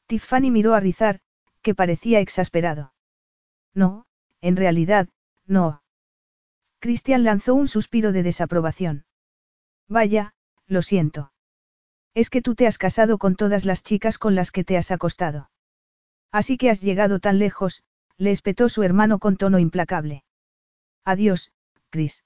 Tiffany 0.07 0.51
miró 0.51 0.73
a 0.73 0.79
Rizar, 0.79 1.19
que 1.61 1.75
parecía 1.75 2.19
exasperado. 2.19 2.93
No, 3.73 4.05
en 4.41 4.55
realidad, 4.55 5.07
no. 5.45 5.83
Christian 6.79 7.23
lanzó 7.23 7.55
un 7.55 7.67
suspiro 7.67 8.11
de 8.11 8.23
desaprobación. 8.23 9.05
Vaya, 9.87 10.33
lo 10.67 10.81
siento. 10.81 11.31
Es 12.13 12.29
que 12.29 12.41
tú 12.41 12.55
te 12.55 12.67
has 12.67 12.77
casado 12.77 13.17
con 13.17 13.35
todas 13.35 13.65
las 13.65 13.83
chicas 13.83 14.17
con 14.17 14.35
las 14.35 14.51
que 14.51 14.63
te 14.63 14.77
has 14.77 14.91
acostado. 14.91 15.49
Así 16.31 16.57
que 16.57 16.69
has 16.69 16.81
llegado 16.81 17.19
tan 17.19 17.39
lejos, 17.39 17.83
le 18.17 18.31
espetó 18.31 18.69
su 18.69 18.83
hermano 18.83 19.19
con 19.19 19.37
tono 19.37 19.59
implacable. 19.59 20.23
Adiós, 21.05 21.51
Chris. 21.89 22.23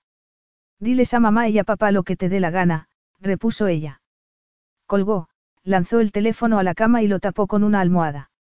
Diles 0.80 1.14
a 1.14 1.20
mamá 1.20 1.50
y 1.50 1.60
a 1.60 1.64
papá 1.64 1.92
lo 1.92 2.04
que 2.04 2.16
te 2.16 2.30
dé 2.30 2.40
la 2.40 2.52
gana, 2.52 2.90
repuso 3.20 3.68
ella. 3.68 4.02
Colgó, 4.88 5.28
lanzó 5.64 6.00
el 6.00 6.12
teléfono 6.12 6.60
a 6.60 6.64
la 6.64 6.74
cama 6.74 7.02
y 7.02 7.08
lo 7.08 7.20
tapó 7.20 7.46
con 7.46 7.64
una 7.64 7.82
almohada. 7.82 8.32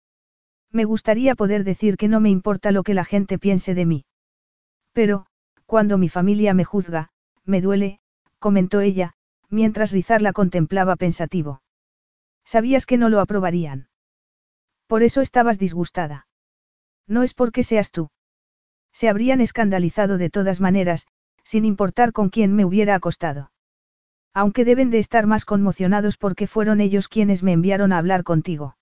Me 0.71 0.85
gustaría 0.85 1.35
poder 1.35 1.65
decir 1.65 1.97
que 1.97 2.09
no 2.09 2.21
me 2.21 2.31
importa 2.31 2.71
lo 2.71 2.83
que 2.83 2.95
la 2.95 3.05
gente 3.05 3.39
piense 3.39 3.75
de 3.75 3.85
mí. 3.85 4.05
Pero, 4.93 5.27
cuando 5.67 5.99
mi 5.99 6.09
familia 6.09 6.55
me 6.55 6.65
juzga, 6.65 7.11
me 7.45 7.61
duele, 7.61 8.01
comentó 8.39 8.81
ella, 8.81 9.15
mientras 9.51 9.93
Rizar 9.93 10.23
la 10.23 10.33
contemplaba 10.33 10.97
pensativo. 10.97 11.63
Sabías 12.45 12.87
que 12.87 12.97
no 12.97 13.09
lo 13.09 13.21
aprobarían. 13.21 13.89
Por 14.87 15.03
eso 15.03 15.21
estabas 15.21 15.59
disgustada. 15.59 16.29
No 17.09 17.25
es 17.25 17.35
porque 17.35 17.65
seas 17.65 17.91
tú. 17.91 18.11
Se 18.93 19.09
habrían 19.09 19.41
escandalizado 19.41 20.17
de 20.17 20.31
todas 20.31 20.61
maneras, 20.61 21.07
sin 21.43 21.65
importar 21.65 22.13
con 22.13 22.29
quién 22.29 22.55
me 22.55 22.65
hubiera 22.65 22.95
acostado. 22.95 23.51
Aunque 24.37 24.67
deben 24.67 24.91
de 24.91 24.99
estar 24.99 25.27
más 25.27 25.47
conmocionados 25.47 26.19
porque 26.19 26.47
fueron 26.47 26.83
ellos 26.83 27.09
quienes 27.09 27.43
me 27.43 27.53
enviaron 27.53 27.91
a 27.91 27.97
hablar 27.97 28.23
contigo. 28.23 28.77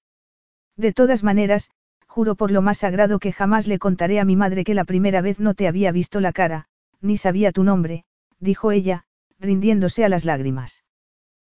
De 0.77 0.93
todas 0.93 1.23
maneras, 1.23 1.71
juro 2.09 2.35
por 2.35 2.51
lo 2.51 2.61
más 2.61 2.79
sagrado 2.79 3.21
que 3.21 3.31
jamás 3.31 3.69
le 3.69 3.79
contaré 3.79 4.19
a 4.19 4.25
mi 4.25 4.35
madre 4.35 4.65
que 4.65 4.75
la 4.75 4.83
primera 4.83 5.21
vez 5.21 5.39
no 5.39 5.55
te 5.55 5.69
había 5.69 5.93
visto 5.93 6.21
la 6.21 6.33
cara, 6.33 6.67
ni 7.01 7.19
sabía 7.19 7.53
tu 7.53 7.63
nombre, 7.63 8.05
dijo 8.41 8.73
ella, 8.73 9.05
rindiéndose 9.39 10.05
a 10.05 10.09
las 10.09 10.25
lágrimas. 10.25 10.83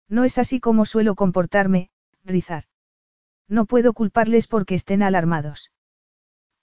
No 0.09 0.23
es 0.23 0.39
así 0.39 0.60
como 0.60 0.86
suelo 0.86 1.17
comportarme, 1.17 1.91
Rizar. 2.25 2.67
No 3.49 3.67
puedo 3.67 3.94
culparles 3.94 4.47
porque 4.47 4.77
estén 4.77 5.02
alarmados. 5.02 5.73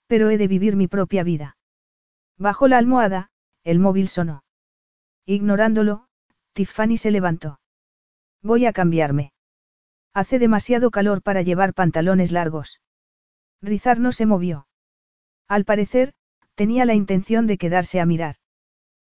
Pero 0.06 0.30
he 0.30 0.38
de 0.38 0.48
vivir 0.48 0.74
mi 0.74 0.88
propia 0.88 1.22
vida. 1.22 1.58
Bajo 2.38 2.66
la 2.66 2.78
almohada, 2.78 3.28
el 3.62 3.78
móvil 3.78 4.08
sonó. 4.08 4.42
Ignorándolo, 5.26 6.05
Tiffany 6.56 6.96
se 6.96 7.10
levantó. 7.10 7.60
Voy 8.42 8.64
a 8.64 8.72
cambiarme. 8.72 9.34
Hace 10.14 10.38
demasiado 10.38 10.90
calor 10.90 11.20
para 11.20 11.42
llevar 11.42 11.74
pantalones 11.74 12.32
largos. 12.32 12.80
Rizar 13.60 14.00
no 14.00 14.10
se 14.10 14.24
movió. 14.24 14.66
Al 15.48 15.66
parecer, 15.66 16.14
tenía 16.54 16.86
la 16.86 16.94
intención 16.94 17.46
de 17.46 17.58
quedarse 17.58 18.00
a 18.00 18.06
mirar. 18.06 18.36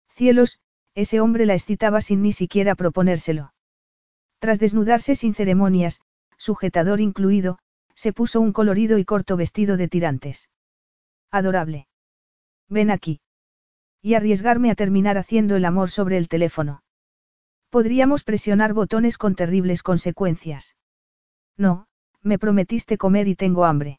Cielos, 0.09 0.59
ese 0.95 1.21
hombre 1.21 1.45
la 1.45 1.53
excitaba 1.53 2.01
sin 2.01 2.23
ni 2.23 2.33
siquiera 2.33 2.77
proponérselo. 2.77 3.53
Tras 4.39 4.59
desnudarse 4.59 5.15
sin 5.15 5.35
ceremonias, 5.35 6.01
sujetador 6.39 7.03
incluido, 7.03 7.59
se 7.95 8.15
puso 8.15 8.41
un 8.41 8.55
colorido 8.55 8.97
y 8.97 9.05
corto 9.05 9.37
vestido 9.37 9.77
de 9.77 9.89
tirantes. 9.89 10.49
Adorable. 11.31 11.89
Ven 12.71 12.91
aquí. 12.91 13.21
Y 14.01 14.15
arriesgarme 14.15 14.71
a 14.71 14.75
terminar 14.75 15.19
haciendo 15.19 15.57
el 15.57 15.67
amor 15.67 15.91
sobre 15.91 16.17
el 16.17 16.29
teléfono. 16.29 16.84
Podríamos 17.75 18.23
presionar 18.23 18.73
botones 18.73 19.19
con 19.19 19.35
terribles 19.35 19.83
consecuencias. 19.83 20.77
No, 21.57 21.89
me 22.23 22.39
prometiste 22.39 22.97
comer 22.97 23.27
y 23.27 23.35
tengo 23.35 23.65
hambre. 23.65 23.99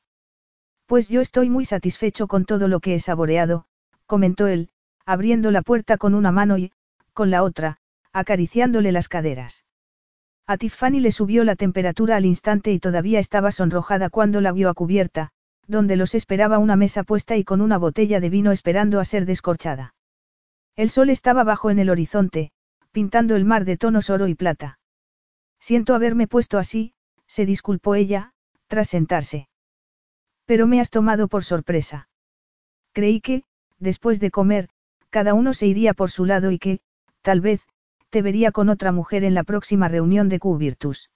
Pues 0.86 1.10
yo 1.10 1.20
estoy 1.20 1.50
muy 1.50 1.66
satisfecho 1.66 2.28
con 2.28 2.46
todo 2.46 2.70
lo 2.70 2.80
que 2.80 2.96
he 2.96 3.02
saboreado, 3.02 3.66
comentó 4.06 4.48
él, 4.48 4.70
abriendo 5.06 5.52
la 5.52 5.62
puerta 5.62 5.98
con 5.98 6.16
una 6.16 6.32
mano 6.32 6.58
y, 6.58 6.72
con 7.12 7.32
la 7.32 7.44
otra, 7.44 7.76
acariciándole 8.14 8.94
las 8.94 9.10
caderas. 9.10 9.66
A 10.48 10.56
Tiffany 10.56 11.02
le 11.02 11.12
subió 11.12 11.44
la 11.44 11.58
temperatura 11.58 12.16
al 12.16 12.26
instante 12.26 12.72
y 12.72 12.80
todavía 12.80 13.20
estaba 13.20 13.52
sonrojada 13.52 14.10
cuando 14.10 14.40
la 14.40 14.54
vio 14.54 14.70
a 14.70 14.74
cubierta, 14.74 15.32
donde 15.68 15.98
los 15.98 16.16
esperaba 16.16 16.60
una 16.60 16.78
mesa 16.78 17.04
puesta 17.04 17.36
y 17.36 17.44
con 17.44 17.60
una 17.60 17.78
botella 17.78 18.22
de 18.22 18.30
vino 18.30 18.54
esperando 18.54 19.02
a 19.02 19.04
ser 19.04 19.26
descorchada. 19.26 19.96
El 20.78 20.90
sol 20.90 21.10
estaba 21.10 21.44
bajo 21.44 21.70
en 21.70 21.80
el 21.80 21.90
horizonte, 21.90 22.54
pintando 22.96 23.36
el 23.36 23.44
mar 23.44 23.66
de 23.66 23.76
tonos 23.76 24.10
oro 24.10 24.30
y 24.30 24.36
plata. 24.36 24.80
Siento 25.60 25.96
haberme 25.96 26.28
puesto 26.28 26.58
así, 26.58 26.94
se 27.28 27.46
disculpó 27.46 27.94
ella, 27.94 28.32
tras 28.68 28.88
sentarse. 28.88 29.50
Pero 30.46 30.66
me 30.66 30.80
has 30.80 30.92
tomado 30.92 31.28
por 31.28 31.44
sorpresa. 31.44 32.08
Creí 32.94 33.20
que, 33.20 33.44
después 33.80 34.22
de 34.22 34.32
comer, 34.32 34.70
cada 35.10 35.34
uno 35.34 35.54
se 35.54 35.68
iría 35.68 35.94
por 35.94 36.10
su 36.10 36.24
lado 36.24 36.52
y 36.52 36.58
que, 36.58 36.80
tal 37.22 37.42
vez, 37.42 37.68
te 38.12 38.22
vería 38.22 38.54
con 38.54 38.70
otra 38.70 38.94
mujer 38.94 39.26
en 39.26 39.34
la 39.34 39.44
próxima 39.44 39.90
reunión 39.90 40.30
de 40.30 40.40
Q-Virtus. 40.40 41.10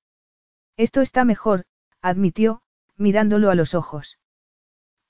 Esto 0.75 0.99
está 0.99 1.23
mejor, 1.23 1.63
admitió, 2.01 2.61
mirándolo 2.97 3.51
a 3.51 3.55
los 3.55 3.73
ojos. 3.73 4.19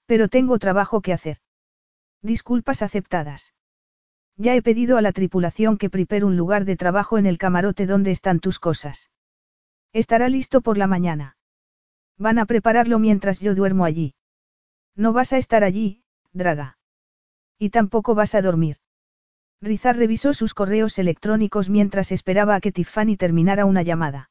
Pero 0.06 0.28
tengo 0.28 0.60
trabajo 0.60 1.02
que 1.02 1.14
hacer. 1.14 1.38
Disculpas 2.22 2.84
aceptadas. 2.84 3.56
Ya 4.40 4.56
he 4.56 4.61
pedido 4.61 4.95
a 4.95 5.01
la 5.01 5.11
tripulación 5.11 5.77
que 5.77 5.90
prepare 5.90 6.24
un 6.24 6.38
lugar 6.38 6.64
de 6.64 6.77
trabajo 6.77 7.18
en 7.18 7.26
el 7.26 7.38
camarote 7.38 7.85
donde 7.85 8.11
están 8.11 8.40
tus 8.40 8.58
cosas. 8.58 9.11
Estará 9.92 10.30
listo 10.30 10.61
por 10.61 10.77
la 10.77 10.88
mañana. 10.88 11.35
Van 12.18 12.40
a 12.40 12.45
prepararlo 12.45 13.00
mientras 13.00 13.42
yo 13.42 13.53
duermo 13.53 13.84
allí. 13.84 14.16
No 14.95 15.11
vas 15.11 15.34
a 15.34 15.38
estar 15.38 15.66
allí, 15.66 16.03
Draga. 16.32 16.77
Y 17.58 17.69
tampoco 17.69 18.16
vas 18.16 18.34
a 18.34 18.42
dormir. 18.42 18.77
Rizar 19.61 19.98
revisó 19.98 20.34
sus 20.34 20.53
correos 20.53 21.00
electrónicos 21.00 21.69
mientras 21.69 22.14
esperaba 22.14 22.56
a 22.56 22.61
que 22.61 22.72
Tiffany 22.72 23.18
terminara 23.18 23.66
una 23.66 23.82
llamada. 23.82 24.30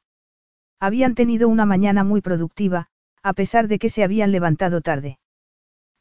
Habían 0.80 1.14
tenido 1.16 1.50
una 1.50 1.66
mañana 1.66 2.02
muy 2.02 2.22
productiva, 2.22 2.86
a 3.22 3.34
pesar 3.34 3.68
de 3.68 3.78
que 3.78 3.90
se 3.90 4.04
habían 4.04 4.32
levantado 4.32 4.80
tarde. 4.80 5.18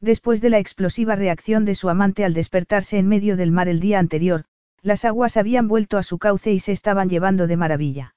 Después 0.00 0.40
de 0.40 0.50
la 0.50 0.58
explosiva 0.58 1.16
reacción 1.16 1.64
de 1.64 1.74
su 1.74 1.88
amante 1.88 2.24
al 2.24 2.34
despertarse 2.34 2.98
en 2.98 3.08
medio 3.08 3.36
del 3.36 3.50
mar 3.50 3.68
el 3.68 3.80
día 3.80 3.98
anterior, 3.98 4.44
las 4.80 5.04
aguas 5.04 5.36
habían 5.36 5.66
vuelto 5.66 5.98
a 5.98 6.04
su 6.04 6.18
cauce 6.18 6.52
y 6.52 6.60
se 6.60 6.72
estaban 6.72 7.08
llevando 7.08 7.46
de 7.46 7.56
maravilla. 7.56 8.14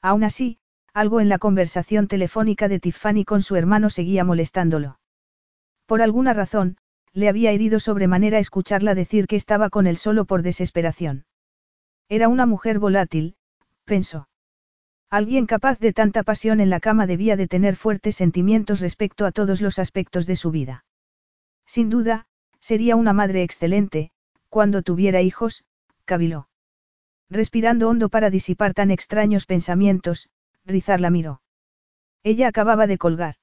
Aún 0.00 0.24
así, 0.24 0.58
algo 0.94 1.20
en 1.20 1.28
la 1.28 1.38
conversación 1.38 2.08
telefónica 2.08 2.68
de 2.68 2.80
Tiffany 2.80 3.24
con 3.24 3.42
su 3.42 3.56
hermano 3.56 3.90
seguía 3.90 4.24
molestándolo. 4.24 4.98
Por 5.86 6.00
alguna 6.00 6.32
razón, 6.32 6.78
le 7.12 7.28
había 7.28 7.52
herido 7.52 7.80
sobremanera 7.80 8.38
escucharla 8.38 8.94
decir 8.94 9.26
que 9.26 9.36
estaba 9.36 9.70
con 9.70 9.86
él 9.86 9.96
solo 9.96 10.24
por 10.24 10.42
desesperación. 10.42 11.26
Era 12.08 12.28
una 12.28 12.46
mujer 12.46 12.78
volátil, 12.78 13.36
pensó. 13.84 14.28
Alguien 15.10 15.46
capaz 15.46 15.78
de 15.78 15.92
tanta 15.92 16.22
pasión 16.22 16.60
en 16.60 16.70
la 16.70 16.80
cama 16.80 17.06
debía 17.06 17.36
de 17.36 17.46
tener 17.46 17.76
fuertes 17.76 18.16
sentimientos 18.16 18.80
respecto 18.80 19.26
a 19.26 19.32
todos 19.32 19.60
los 19.60 19.78
aspectos 19.78 20.26
de 20.26 20.36
su 20.36 20.50
vida. 20.50 20.83
Sin 21.66 21.90
duda, 21.90 22.26
sería 22.60 22.96
una 22.96 23.12
madre 23.12 23.42
excelente, 23.42 24.10
cuando 24.48 24.82
tuviera 24.82 25.22
hijos, 25.22 25.64
caviló. 26.04 26.48
Respirando 27.30 27.88
hondo 27.88 28.08
para 28.08 28.30
disipar 28.30 28.74
tan 28.74 28.90
extraños 28.90 29.46
pensamientos, 29.46 30.28
Rizar 30.66 31.00
la 31.00 31.10
miró. 31.10 31.42
Ella 32.22 32.48
acababa 32.48 32.86
de 32.86 32.96
colgar. 32.96 33.36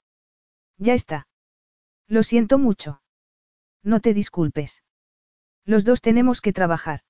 Ya 0.78 0.94
está. 0.94 1.28
Lo 2.08 2.24
siento 2.24 2.58
mucho. 2.58 3.02
No 3.84 4.00
te 4.00 4.14
disculpes. 4.14 4.84
Los 5.66 5.86
dos 5.86 6.02
tenemos 6.02 6.42
que 6.42 6.52
trabajar. 6.52 7.02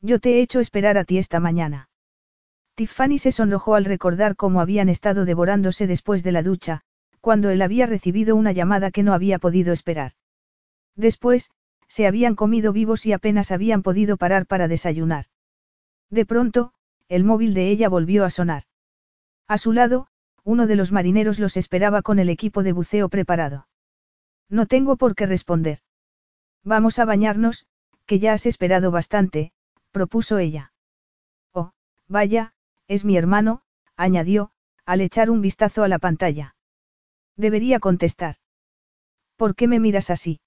Yo 0.00 0.20
te 0.20 0.34
he 0.34 0.40
hecho 0.40 0.60
esperar 0.60 0.96
a 0.96 1.04
ti 1.04 1.18
esta 1.18 1.38
mañana. 1.38 1.90
Tiffany 2.74 3.18
se 3.18 3.32
sonrojó 3.32 3.74
al 3.74 3.84
recordar 3.84 4.36
cómo 4.36 4.60
habían 4.60 4.88
estado 4.88 5.24
devorándose 5.24 5.86
después 5.86 6.22
de 6.22 6.32
la 6.32 6.42
ducha, 6.42 6.82
cuando 7.20 7.50
él 7.50 7.60
había 7.60 7.86
recibido 7.86 8.36
una 8.36 8.52
llamada 8.52 8.90
que 8.90 9.02
no 9.02 9.12
había 9.12 9.38
podido 9.38 9.72
esperar. 9.72 10.12
Después, 10.96 11.50
se 11.88 12.06
habían 12.06 12.34
comido 12.34 12.72
vivos 12.72 13.06
y 13.06 13.12
apenas 13.12 13.52
habían 13.52 13.82
podido 13.82 14.16
parar 14.16 14.46
para 14.46 14.66
desayunar. 14.66 15.26
De 16.10 16.26
pronto, 16.26 16.72
el 17.08 17.22
móvil 17.22 17.54
de 17.54 17.68
ella 17.68 17.88
volvió 17.88 18.24
a 18.24 18.30
sonar. 18.30 18.64
A 19.46 19.58
su 19.58 19.72
lado, 19.72 20.08
uno 20.42 20.66
de 20.66 20.76
los 20.76 20.92
marineros 20.92 21.38
los 21.38 21.56
esperaba 21.56 22.02
con 22.02 22.18
el 22.18 22.28
equipo 22.28 22.62
de 22.62 22.72
buceo 22.72 23.08
preparado. 23.08 23.68
No 24.48 24.66
tengo 24.66 24.96
por 24.96 25.14
qué 25.14 25.26
responder. 25.26 25.80
Vamos 26.64 26.98
a 26.98 27.04
bañarnos, 27.04 27.66
que 28.06 28.18
ya 28.18 28.32
has 28.32 28.46
esperado 28.46 28.90
bastante, 28.90 29.52
propuso 29.90 30.38
ella. 30.38 30.72
Oh, 31.52 31.72
vaya, 32.08 32.54
es 32.88 33.04
mi 33.04 33.16
hermano, 33.16 33.62
añadió, 33.96 34.50
al 34.84 35.00
echar 35.00 35.30
un 35.30 35.40
vistazo 35.40 35.82
a 35.82 35.88
la 35.88 35.98
pantalla. 35.98 36.54
Debería 37.36 37.80
contestar. 37.80 38.36
¿Por 39.36 39.54
qué 39.54 39.68
me 39.68 39.80
miras 39.80 40.10
así? 40.10 40.40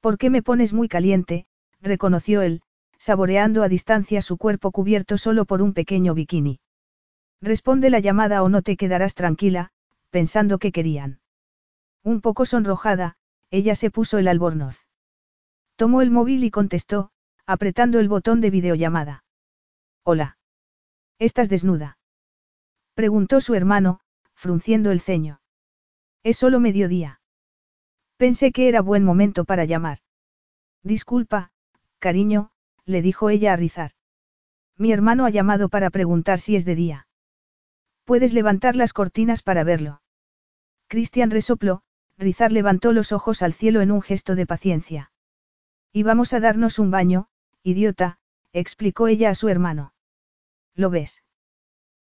¿Por 0.00 0.18
qué 0.18 0.30
me 0.30 0.42
pones 0.42 0.72
muy 0.72 0.88
caliente? 0.88 1.46
reconoció 1.80 2.42
él, 2.42 2.62
saboreando 2.98 3.62
a 3.62 3.68
distancia 3.68 4.22
su 4.22 4.36
cuerpo 4.36 4.72
cubierto 4.72 5.18
solo 5.18 5.44
por 5.44 5.62
un 5.62 5.72
pequeño 5.72 6.14
bikini. 6.14 6.60
Responde 7.40 7.88
la 7.90 8.00
llamada 8.00 8.42
o 8.42 8.48
no 8.48 8.62
te 8.62 8.76
quedarás 8.76 9.14
tranquila, 9.14 9.70
pensando 10.10 10.58
que 10.58 10.72
querían. 10.72 11.20
Un 12.02 12.20
poco 12.20 12.44
sonrojada, 12.46 13.16
ella 13.50 13.74
se 13.74 13.90
puso 13.90 14.18
el 14.18 14.28
albornoz. 14.28 14.86
Tomó 15.76 16.02
el 16.02 16.10
móvil 16.10 16.44
y 16.44 16.50
contestó, 16.50 17.10
apretando 17.46 18.00
el 18.00 18.08
botón 18.08 18.40
de 18.40 18.50
videollamada. 18.50 19.24
Hola. 20.04 20.38
¿Estás 21.18 21.48
desnuda? 21.48 21.98
Preguntó 22.94 23.40
su 23.40 23.54
hermano, 23.54 24.00
frunciendo 24.34 24.90
el 24.90 25.00
ceño. 25.00 25.40
Es 26.22 26.36
solo 26.36 26.60
mediodía. 26.60 27.19
Pensé 28.20 28.52
que 28.52 28.68
era 28.68 28.82
buen 28.82 29.02
momento 29.02 29.46
para 29.46 29.64
llamar. 29.64 30.00
Disculpa, 30.82 31.52
cariño, 31.98 32.50
le 32.84 33.00
dijo 33.00 33.30
ella 33.30 33.54
a 33.54 33.56
Rizar. 33.56 33.92
Mi 34.76 34.92
hermano 34.92 35.24
ha 35.24 35.30
llamado 35.30 35.70
para 35.70 35.88
preguntar 35.88 36.38
si 36.38 36.54
es 36.54 36.66
de 36.66 36.74
día. 36.74 37.08
Puedes 38.04 38.34
levantar 38.34 38.76
las 38.76 38.92
cortinas 38.92 39.40
para 39.40 39.64
verlo. 39.64 40.02
Cristian 40.86 41.30
resopló, 41.30 41.80
Rizar 42.18 42.52
levantó 42.52 42.92
los 42.92 43.10
ojos 43.10 43.40
al 43.40 43.54
cielo 43.54 43.80
en 43.80 43.90
un 43.90 44.02
gesto 44.02 44.34
de 44.34 44.44
paciencia. 44.44 45.12
Y 45.90 46.02
vamos 46.02 46.34
a 46.34 46.40
darnos 46.40 46.78
un 46.78 46.90
baño, 46.90 47.28
idiota, 47.62 48.18
explicó 48.52 49.08
ella 49.08 49.30
a 49.30 49.34
su 49.34 49.48
hermano. 49.48 49.94
¿Lo 50.74 50.90
ves? 50.90 51.22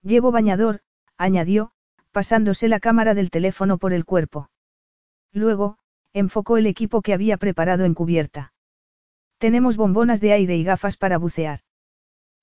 Llevo 0.01 0.33
bañador, 0.33 0.81
añadió, 1.15 1.72
pasándose 2.11 2.67
la 2.67 2.81
cámara 2.81 3.14
del 3.14 3.30
teléfono 3.30 3.77
por 3.77 3.93
el 3.93 4.03
cuerpo. 4.03 4.49
Luego, 5.31 5.77
enfocó 6.14 6.57
el 6.57 6.65
equipo 6.65 7.01
que 7.01 7.14
había 7.14 7.38
preparado 7.38 7.85
en 7.85 7.93
cubierta. 7.93 8.53
Tenemos 9.38 9.77
bombonas 9.77 10.22
de 10.22 10.33
aire 10.33 10.56
y 10.57 10.64
gafas 10.64 10.98
para 10.98 11.17
bucear. 11.17 11.61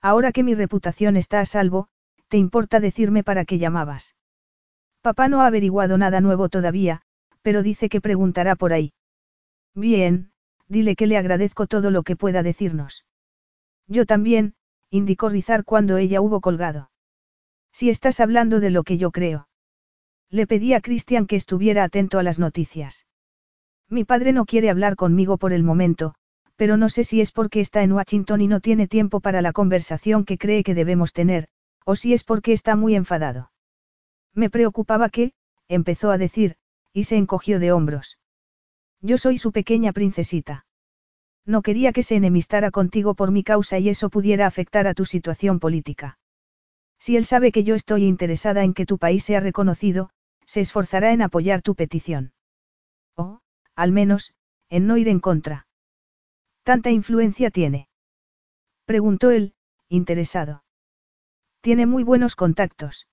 Ahora 0.01 0.33
que 0.33 0.43
mi 0.43 0.55
reputación 0.55 1.17
está 1.17 1.41
a 1.41 1.47
salvo, 1.47 1.89
¿te 2.29 2.37
importa 2.37 2.81
decirme 2.81 3.25
para 3.25 3.45
qué 3.45 3.59
llamabas? 3.59 4.17
Papá 5.01 5.29
no 5.29 5.41
ha 5.43 5.47
averiguado 5.47 5.99
nada 5.99 6.21
nuevo 6.21 6.49
todavía, 6.49 7.03
pero 7.43 7.63
dice 7.63 7.89
que 7.89 8.01
preguntará 8.01 8.57
por 8.57 8.73
ahí. 8.73 8.93
Bien, 9.75 10.33
dile 10.69 10.97
que 10.97 11.07
le 11.07 11.17
agradezco 11.17 11.67
todo 11.67 11.91
lo 11.91 12.03
que 12.03 12.17
pueda 12.17 12.43
decirnos. 12.43 13.05
Yo 13.87 14.07
también, 14.07 14.55
indicó 14.91 15.29
Rizar 15.29 15.65
cuando 15.65 15.97
ella 15.97 16.21
hubo 16.21 16.41
colgado. 16.41 16.91
Si 17.73 17.91
estás 17.91 18.21
hablando 18.21 18.61
de 18.61 18.71
lo 18.71 18.83
que 18.83 18.99
yo 18.99 19.11
creo. 19.11 19.49
Le 20.31 20.47
pedí 20.47 20.75
a 20.75 20.81
Christian 20.81 21.27
que 21.27 21.37
estuviera 21.37 21.85
atento 21.85 22.19
a 22.19 22.23
las 22.23 22.39
noticias. 22.39 23.07
Mi 23.91 24.05
padre 24.05 24.33
no 24.33 24.45
quiere 24.45 24.71
hablar 24.71 24.97
conmigo 24.97 25.39
por 25.39 25.53
el 25.53 25.63
momento, 25.63 26.15
pero 26.57 26.77
no 26.77 26.89
sé 26.89 27.05
si 27.05 27.21
es 27.21 27.33
porque 27.33 27.61
está 27.61 27.83
en 27.83 27.93
Washington 27.93 28.41
y 28.41 28.49
no 28.49 28.61
tiene 28.61 28.87
tiempo 28.87 29.21
para 29.21 29.41
la 29.43 29.53
conversación 29.53 30.25
que 30.25 30.37
cree 30.37 30.63
que 30.63 30.75
debemos 30.75 31.13
tener, 31.13 31.49
o 31.85 31.97
si 31.97 32.13
es 32.13 32.25
porque 32.25 32.53
está 32.53 32.77
muy 32.77 32.95
enfadado. 32.95 33.51
Me 34.35 34.51
preocupaba 34.51 35.09
que, 35.09 35.33
empezó 35.69 36.11
a 36.11 36.19
decir, 36.19 36.57
y 36.93 37.05
se 37.05 37.17
encogió 37.17 37.61
de 37.61 37.73
hombros. 37.73 38.19
Yo 39.01 39.17
soy 39.17 39.39
su 39.39 39.53
pequeña 39.53 39.93
princesita. 39.93 40.67
No 41.47 41.63
quería 41.63 41.93
que 41.93 42.03
se 42.03 42.17
enemistara 42.17 42.71
contigo 42.71 43.15
por 43.15 43.31
mi 43.31 43.43
causa 43.43 43.79
y 43.79 43.89
eso 43.89 44.11
pudiera 44.11 44.47
afectar 44.47 44.87
a 44.87 44.95
tu 44.95 45.05
situación 45.05 45.61
política. 45.61 46.19
Si 46.99 47.17
él 47.17 47.25
sabe 47.25 47.53
que 47.53 47.65
yo 47.65 47.75
estoy 47.75 48.05
interesada 48.05 48.65
en 48.65 48.75
que 48.75 48.85
tu 48.85 48.99
país 48.99 49.25
sea 49.25 49.41
reconocido, 49.41 50.11
se 50.45 50.61
esforzará 50.61 51.13
en 51.13 51.23
apoyar 51.23 51.63
tu 51.63 51.75
petición. 51.75 52.33
O, 53.17 53.41
al 53.79 53.93
menos, 53.93 54.33
en 54.69 54.89
no 54.89 54.97
ir 54.97 55.07
en 55.07 55.21
contra. 55.21 55.69
¿Tanta 56.65 56.91
influencia 56.91 57.51
tiene? 57.51 57.89
Preguntó 58.87 59.31
él, 59.31 59.55
interesado. 59.89 60.65
Tiene 61.61 61.87
muy 61.87 62.03
buenos 62.03 62.35
contactos. 62.35 63.07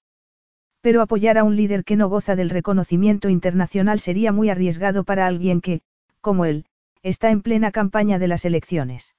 Pero 0.82 1.03
apoyar 1.03 1.38
a 1.38 1.44
un 1.44 1.56
líder 1.56 1.84
que 1.84 1.95
no 1.95 2.10
goza 2.10 2.35
del 2.35 2.50
reconocimiento 2.50 3.30
internacional 3.30 4.00
sería 4.00 4.32
muy 4.32 4.50
arriesgado 4.50 5.03
para 5.03 5.27
alguien 5.27 5.61
que, 5.61 5.82
como 6.19 6.45
él, 6.45 6.66
está 7.03 7.30
en 7.30 7.44
plena 7.44 7.72
campaña 7.72 8.18
de 8.18 8.27
las 8.27 8.44
elecciones. 8.44 9.16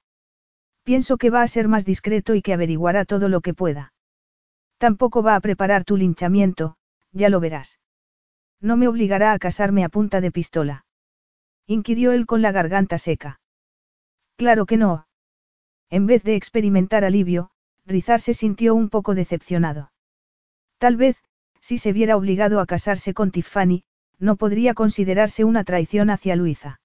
Pienso 0.83 1.15
que 1.17 1.29
va 1.29 1.43
a 1.43 1.47
ser 1.47 1.69
más 1.69 1.85
discreto 1.85 2.35
y 2.35 2.41
que 2.41 2.53
averiguará 2.53 3.05
todo 3.05 3.29
lo 3.29 3.39
que 3.39 3.53
pueda. 3.53 3.93
Tampoco 4.77 5.23
va 5.23 5.35
a 5.35 5.39
preparar 5.39 5.85
tu 5.85 5.95
linchamiento, 5.95 6.75
ya 7.13 7.29
lo 7.29 7.39
verás. 7.39 7.79
No 8.59 8.75
me 8.75 8.89
obligará 8.89 9.31
a 9.31 9.39
casarme 9.39 9.85
a 9.85 9.89
punta 9.89 10.19
de 10.19 10.31
pistola. 10.31 10.83
Inquirió 11.67 12.13
él 12.13 12.25
con 12.25 12.41
la 12.41 12.53
garganta 12.53 12.97
seca. 12.97 13.41
Claro 14.37 14.65
que 14.65 14.77
no. 14.77 15.07
En 15.89 16.05
vez 16.05 16.23
de 16.23 16.35
experimentar 16.35 17.03
alivio, 17.03 17.49
Rizar 17.85 18.21
se 18.21 18.33
sintió 18.33 18.73
un 18.73 18.89
poco 18.89 19.15
decepcionado. 19.15 19.91
Tal 20.77 20.95
vez, 20.95 21.17
si 21.59 21.77
se 21.77 21.91
viera 21.91 22.15
obligado 22.15 22.61
a 22.61 22.65
casarse 22.65 23.13
con 23.13 23.31
Tiffany, 23.31 23.83
no 24.17 24.37
podría 24.37 24.73
considerarse 24.73 25.43
una 25.43 25.65
traición 25.65 26.09
hacia 26.09 26.37
Luisa. 26.37 26.79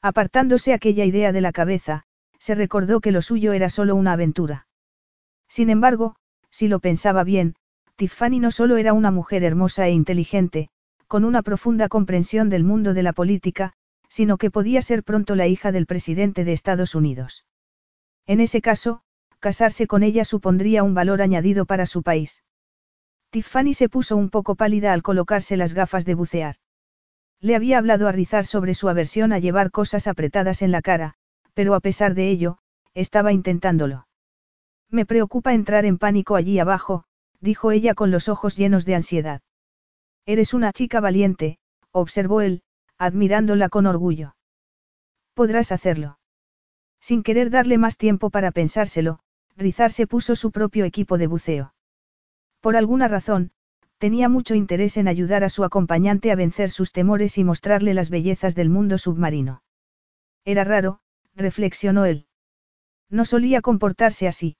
Apartándose 0.00 0.72
aquella 0.72 1.04
idea 1.04 1.32
de 1.32 1.40
la 1.42 1.52
cabeza, 1.52 2.04
se 2.38 2.54
recordó 2.54 3.00
que 3.00 3.12
lo 3.12 3.20
suyo 3.20 3.52
era 3.52 3.68
solo 3.68 3.94
una 3.94 4.12
aventura. 4.12 4.66
Sin 5.48 5.68
embargo, 5.70 6.16
si 6.50 6.68
lo 6.68 6.78
pensaba 6.80 7.24
bien, 7.24 7.56
Tiffany 7.96 8.38
no 8.38 8.50
solo 8.50 8.76
era 8.78 8.92
una 8.92 9.10
mujer 9.10 9.44
hermosa 9.44 9.86
e 9.86 9.90
inteligente, 9.90 10.70
con 11.08 11.24
una 11.24 11.42
profunda 11.42 11.88
comprensión 11.88 12.48
del 12.48 12.64
mundo 12.64 12.94
de 12.94 13.02
la 13.02 13.12
política, 13.12 13.74
sino 14.08 14.38
que 14.38 14.50
podía 14.50 14.82
ser 14.82 15.04
pronto 15.04 15.36
la 15.36 15.46
hija 15.46 15.72
del 15.72 15.86
presidente 15.86 16.44
de 16.44 16.52
Estados 16.52 16.94
Unidos. 16.94 17.44
En 18.26 18.40
ese 18.40 18.60
caso, 18.60 19.02
casarse 19.38 19.86
con 19.86 20.02
ella 20.02 20.24
supondría 20.24 20.82
un 20.82 20.94
valor 20.94 21.22
añadido 21.22 21.66
para 21.66 21.86
su 21.86 22.02
país. 22.02 22.42
Tiffany 23.30 23.74
se 23.74 23.88
puso 23.88 24.16
un 24.16 24.30
poco 24.30 24.54
pálida 24.54 24.92
al 24.92 25.02
colocarse 25.02 25.56
las 25.56 25.74
gafas 25.74 26.04
de 26.04 26.14
bucear. 26.14 26.56
Le 27.40 27.54
había 27.54 27.78
hablado 27.78 28.08
a 28.08 28.12
Rizar 28.12 28.46
sobre 28.46 28.74
su 28.74 28.88
aversión 28.88 29.32
a 29.32 29.38
llevar 29.38 29.70
cosas 29.70 30.06
apretadas 30.06 30.62
en 30.62 30.72
la 30.72 30.82
cara, 30.82 31.14
pero 31.54 31.74
a 31.74 31.80
pesar 31.80 32.14
de 32.14 32.28
ello, 32.28 32.58
estaba 32.94 33.32
intentándolo. 33.32 34.08
Me 34.90 35.04
preocupa 35.04 35.54
entrar 35.54 35.84
en 35.84 35.98
pánico 35.98 36.34
allí 36.34 36.58
abajo, 36.58 37.04
dijo 37.40 37.70
ella 37.70 37.94
con 37.94 38.10
los 38.10 38.28
ojos 38.28 38.56
llenos 38.56 38.84
de 38.86 38.94
ansiedad. 38.94 39.42
Eres 40.26 40.54
una 40.54 40.72
chica 40.72 41.00
valiente, 41.00 41.58
observó 41.92 42.40
él, 42.40 42.62
admirándola 42.98 43.68
con 43.68 43.86
orgullo. 43.86 44.34
Podrás 45.34 45.72
hacerlo. 45.72 46.18
Sin 47.00 47.22
querer 47.22 47.50
darle 47.50 47.78
más 47.78 47.96
tiempo 47.96 48.30
para 48.30 48.50
pensárselo, 48.50 49.20
Rizar 49.56 49.92
se 49.92 50.06
puso 50.06 50.36
su 50.36 50.50
propio 50.50 50.84
equipo 50.84 51.18
de 51.18 51.26
buceo. 51.26 51.74
Por 52.60 52.76
alguna 52.76 53.08
razón, 53.08 53.52
tenía 53.98 54.28
mucho 54.28 54.54
interés 54.54 54.96
en 54.96 55.08
ayudar 55.08 55.44
a 55.44 55.48
su 55.48 55.64
acompañante 55.64 56.30
a 56.30 56.36
vencer 56.36 56.70
sus 56.70 56.92
temores 56.92 57.38
y 57.38 57.44
mostrarle 57.44 57.94
las 57.94 58.10
bellezas 58.10 58.54
del 58.54 58.68
mundo 58.68 58.98
submarino. 58.98 59.62
Era 60.44 60.64
raro, 60.64 61.00
reflexionó 61.34 62.04
él. 62.04 62.26
No 63.10 63.24
solía 63.24 63.60
comportarse 63.60 64.28
así. 64.28 64.56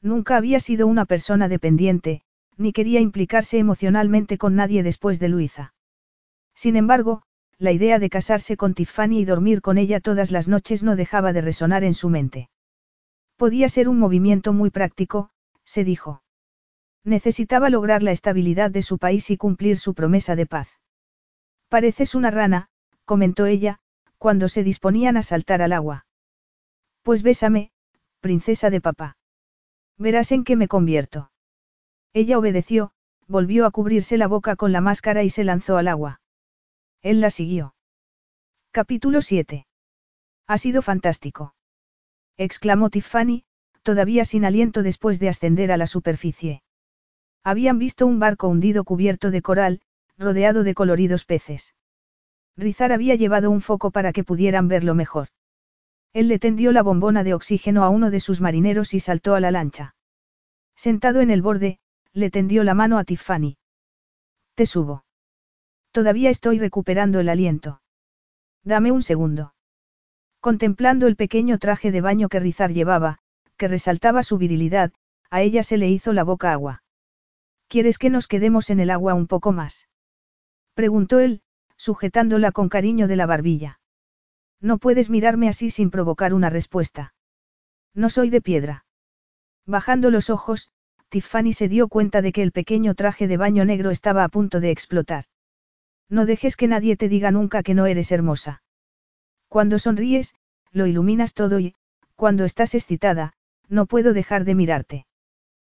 Nunca 0.00 0.36
había 0.36 0.60
sido 0.60 0.86
una 0.86 1.04
persona 1.04 1.48
dependiente, 1.48 2.22
ni 2.56 2.72
quería 2.72 3.00
implicarse 3.00 3.58
emocionalmente 3.58 4.36
con 4.36 4.54
nadie 4.54 4.82
después 4.82 5.18
de 5.18 5.28
Luisa. 5.28 5.74
Sin 6.54 6.76
embargo, 6.76 7.22
la 7.62 7.70
idea 7.70 8.00
de 8.00 8.10
casarse 8.10 8.56
con 8.56 8.74
Tiffany 8.74 9.20
y 9.20 9.24
dormir 9.24 9.60
con 9.62 9.78
ella 9.78 10.00
todas 10.00 10.32
las 10.32 10.48
noches 10.48 10.82
no 10.82 10.96
dejaba 10.96 11.32
de 11.32 11.42
resonar 11.42 11.84
en 11.84 11.94
su 11.94 12.08
mente. 12.08 12.50
Podía 13.36 13.68
ser 13.68 13.88
un 13.88 14.00
movimiento 14.00 14.52
muy 14.52 14.70
práctico, 14.70 15.30
se 15.64 15.84
dijo. 15.84 16.24
Necesitaba 17.04 17.70
lograr 17.70 18.02
la 18.02 18.10
estabilidad 18.10 18.72
de 18.72 18.82
su 18.82 18.98
país 18.98 19.30
y 19.30 19.36
cumplir 19.36 19.78
su 19.78 19.94
promesa 19.94 20.34
de 20.34 20.44
paz. 20.44 20.80
Pareces 21.68 22.16
una 22.16 22.32
rana, 22.32 22.68
comentó 23.04 23.46
ella, 23.46 23.78
cuando 24.18 24.48
se 24.48 24.64
disponían 24.64 25.16
a 25.16 25.22
saltar 25.22 25.62
al 25.62 25.72
agua. 25.72 26.06
Pues 27.02 27.22
bésame, 27.22 27.70
princesa 28.18 28.70
de 28.70 28.80
papá. 28.80 29.16
Verás 29.98 30.32
en 30.32 30.42
qué 30.42 30.56
me 30.56 30.66
convierto. 30.66 31.30
Ella 32.12 32.40
obedeció, 32.40 32.90
volvió 33.28 33.66
a 33.66 33.70
cubrirse 33.70 34.18
la 34.18 34.26
boca 34.26 34.56
con 34.56 34.72
la 34.72 34.80
máscara 34.80 35.22
y 35.22 35.30
se 35.30 35.44
lanzó 35.44 35.76
al 35.76 35.86
agua. 35.86 36.21
Él 37.02 37.20
la 37.20 37.30
siguió. 37.30 37.74
Capítulo 38.70 39.22
7. 39.22 39.66
Ha 40.46 40.58
sido 40.58 40.82
fantástico. 40.82 41.54
exclamó 42.36 42.90
Tiffany, 42.90 43.42
todavía 43.82 44.24
sin 44.24 44.44
aliento 44.44 44.84
después 44.84 45.18
de 45.18 45.28
ascender 45.28 45.72
a 45.72 45.76
la 45.76 45.88
superficie. 45.88 46.62
Habían 47.42 47.78
visto 47.78 48.06
un 48.06 48.20
barco 48.20 48.46
hundido 48.46 48.84
cubierto 48.84 49.32
de 49.32 49.42
coral, 49.42 49.80
rodeado 50.16 50.62
de 50.62 50.74
coloridos 50.74 51.24
peces. 51.24 51.74
Rizar 52.56 52.92
había 52.92 53.16
llevado 53.16 53.50
un 53.50 53.62
foco 53.62 53.90
para 53.90 54.12
que 54.12 54.22
pudieran 54.22 54.68
verlo 54.68 54.94
mejor. 54.94 55.28
Él 56.12 56.28
le 56.28 56.38
tendió 56.38 56.70
la 56.70 56.82
bombona 56.82 57.24
de 57.24 57.34
oxígeno 57.34 57.82
a 57.82 57.88
uno 57.88 58.10
de 58.10 58.20
sus 58.20 58.40
marineros 58.40 58.94
y 58.94 59.00
saltó 59.00 59.34
a 59.34 59.40
la 59.40 59.50
lancha. 59.50 59.96
Sentado 60.76 61.20
en 61.20 61.30
el 61.30 61.42
borde, 61.42 61.80
le 62.12 62.30
tendió 62.30 62.62
la 62.62 62.74
mano 62.74 62.98
a 62.98 63.04
Tiffany. 63.04 63.56
Te 64.54 64.66
subo. 64.66 65.04
Todavía 65.92 66.30
estoy 66.30 66.58
recuperando 66.58 67.20
el 67.20 67.28
aliento. 67.28 67.82
Dame 68.64 68.92
un 68.92 69.02
segundo. 69.02 69.54
Contemplando 70.40 71.06
el 71.06 71.16
pequeño 71.16 71.58
traje 71.58 71.92
de 71.92 72.00
baño 72.00 72.28
que 72.28 72.40
Rizar 72.40 72.72
llevaba, 72.72 73.18
que 73.58 73.68
resaltaba 73.68 74.22
su 74.22 74.38
virilidad, 74.38 74.92
a 75.30 75.42
ella 75.42 75.62
se 75.62 75.76
le 75.76 75.88
hizo 75.90 76.12
la 76.12 76.24
boca 76.24 76.52
agua. 76.52 76.82
¿Quieres 77.68 77.98
que 77.98 78.10
nos 78.10 78.26
quedemos 78.26 78.70
en 78.70 78.80
el 78.80 78.90
agua 78.90 79.14
un 79.14 79.26
poco 79.26 79.52
más? 79.52 79.88
Preguntó 80.74 81.20
él, 81.20 81.42
sujetándola 81.76 82.52
con 82.52 82.68
cariño 82.68 83.06
de 83.06 83.16
la 83.16 83.26
barbilla. 83.26 83.78
No 84.60 84.78
puedes 84.78 85.10
mirarme 85.10 85.48
así 85.48 85.70
sin 85.70 85.90
provocar 85.90 86.32
una 86.32 86.48
respuesta. 86.48 87.14
No 87.94 88.08
soy 88.08 88.30
de 88.30 88.40
piedra. 88.40 88.86
Bajando 89.66 90.10
los 90.10 90.30
ojos, 90.30 90.70
Tiffany 91.10 91.52
se 91.52 91.68
dio 91.68 91.88
cuenta 91.88 92.22
de 92.22 92.32
que 92.32 92.42
el 92.42 92.52
pequeño 92.52 92.94
traje 92.94 93.28
de 93.28 93.36
baño 93.36 93.64
negro 93.66 93.90
estaba 93.90 94.24
a 94.24 94.28
punto 94.28 94.60
de 94.60 94.70
explotar. 94.70 95.26
No 96.08 96.26
dejes 96.26 96.56
que 96.56 96.68
nadie 96.68 96.96
te 96.96 97.08
diga 97.08 97.30
nunca 97.30 97.62
que 97.62 97.74
no 97.74 97.86
eres 97.86 98.12
hermosa. 98.12 98.62
Cuando 99.48 99.78
sonríes, 99.78 100.34
lo 100.70 100.86
iluminas 100.86 101.34
todo 101.34 101.60
y, 101.60 101.74
cuando 102.16 102.44
estás 102.44 102.74
excitada, 102.74 103.34
no 103.68 103.86
puedo 103.86 104.12
dejar 104.12 104.44
de 104.44 104.54
mirarte. 104.54 105.06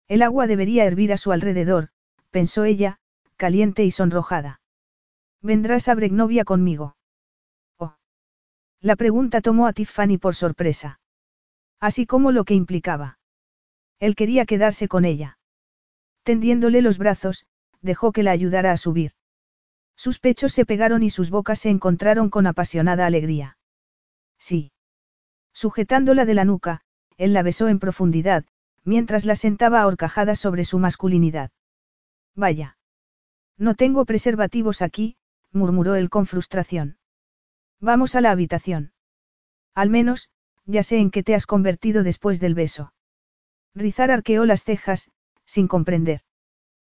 El 0.08 0.22
agua 0.22 0.46
debería 0.46 0.84
hervir 0.84 1.12
a 1.12 1.16
su 1.16 1.32
alrededor, 1.32 1.88
pensó 2.30 2.64
ella, 2.64 2.98
caliente 3.36 3.84
y 3.84 3.90
sonrojada. 3.90 4.60
¿Vendrás 5.40 5.88
a 5.88 5.94
Bregnovia 5.94 6.44
conmigo? 6.44 6.96
Oh. 7.78 7.96
La 8.80 8.96
pregunta 8.96 9.40
tomó 9.40 9.66
a 9.66 9.72
Tiffany 9.72 10.18
por 10.18 10.34
sorpresa. 10.34 11.00
Así 11.80 12.06
como 12.06 12.30
lo 12.30 12.44
que 12.44 12.54
implicaba. 12.54 13.18
Él 13.98 14.14
quería 14.14 14.46
quedarse 14.46 14.88
con 14.88 15.04
ella. 15.04 15.38
Tendiéndole 16.22 16.82
los 16.82 16.98
brazos, 16.98 17.46
dejó 17.80 18.12
que 18.12 18.22
la 18.22 18.30
ayudara 18.30 18.72
a 18.72 18.76
subir. 18.76 19.12
Sus 19.96 20.18
pechos 20.18 20.52
se 20.52 20.64
pegaron 20.64 21.02
y 21.02 21.10
sus 21.10 21.30
bocas 21.30 21.60
se 21.60 21.70
encontraron 21.70 22.30
con 22.30 22.46
apasionada 22.46 23.06
alegría. 23.06 23.56
Sí. 24.38 24.72
Sujetándola 25.52 26.24
de 26.24 26.34
la 26.34 26.44
nuca, 26.44 26.80
él 27.16 27.32
la 27.32 27.42
besó 27.42 27.68
en 27.68 27.78
profundidad, 27.78 28.44
mientras 28.84 29.24
la 29.24 29.36
sentaba 29.36 29.80
ahorcajada 29.80 30.34
sobre 30.34 30.64
su 30.64 30.78
masculinidad. 30.78 31.50
Vaya. 32.34 32.78
No 33.58 33.74
tengo 33.74 34.04
preservativos 34.04 34.82
aquí, 34.82 35.16
murmuró 35.52 35.94
él 35.94 36.10
con 36.10 36.26
frustración. 36.26 36.98
Vamos 37.80 38.14
a 38.14 38.20
la 38.20 38.30
habitación. 38.30 38.92
Al 39.74 39.90
menos, 39.90 40.30
ya 40.64 40.82
sé 40.82 40.98
en 40.98 41.10
qué 41.10 41.22
te 41.22 41.34
has 41.34 41.46
convertido 41.46 42.02
después 42.02 42.40
del 42.40 42.54
beso. 42.54 42.92
Rizar 43.74 44.10
arqueó 44.10 44.44
las 44.44 44.64
cejas, 44.64 45.10
sin 45.44 45.68
comprender. 45.68 46.20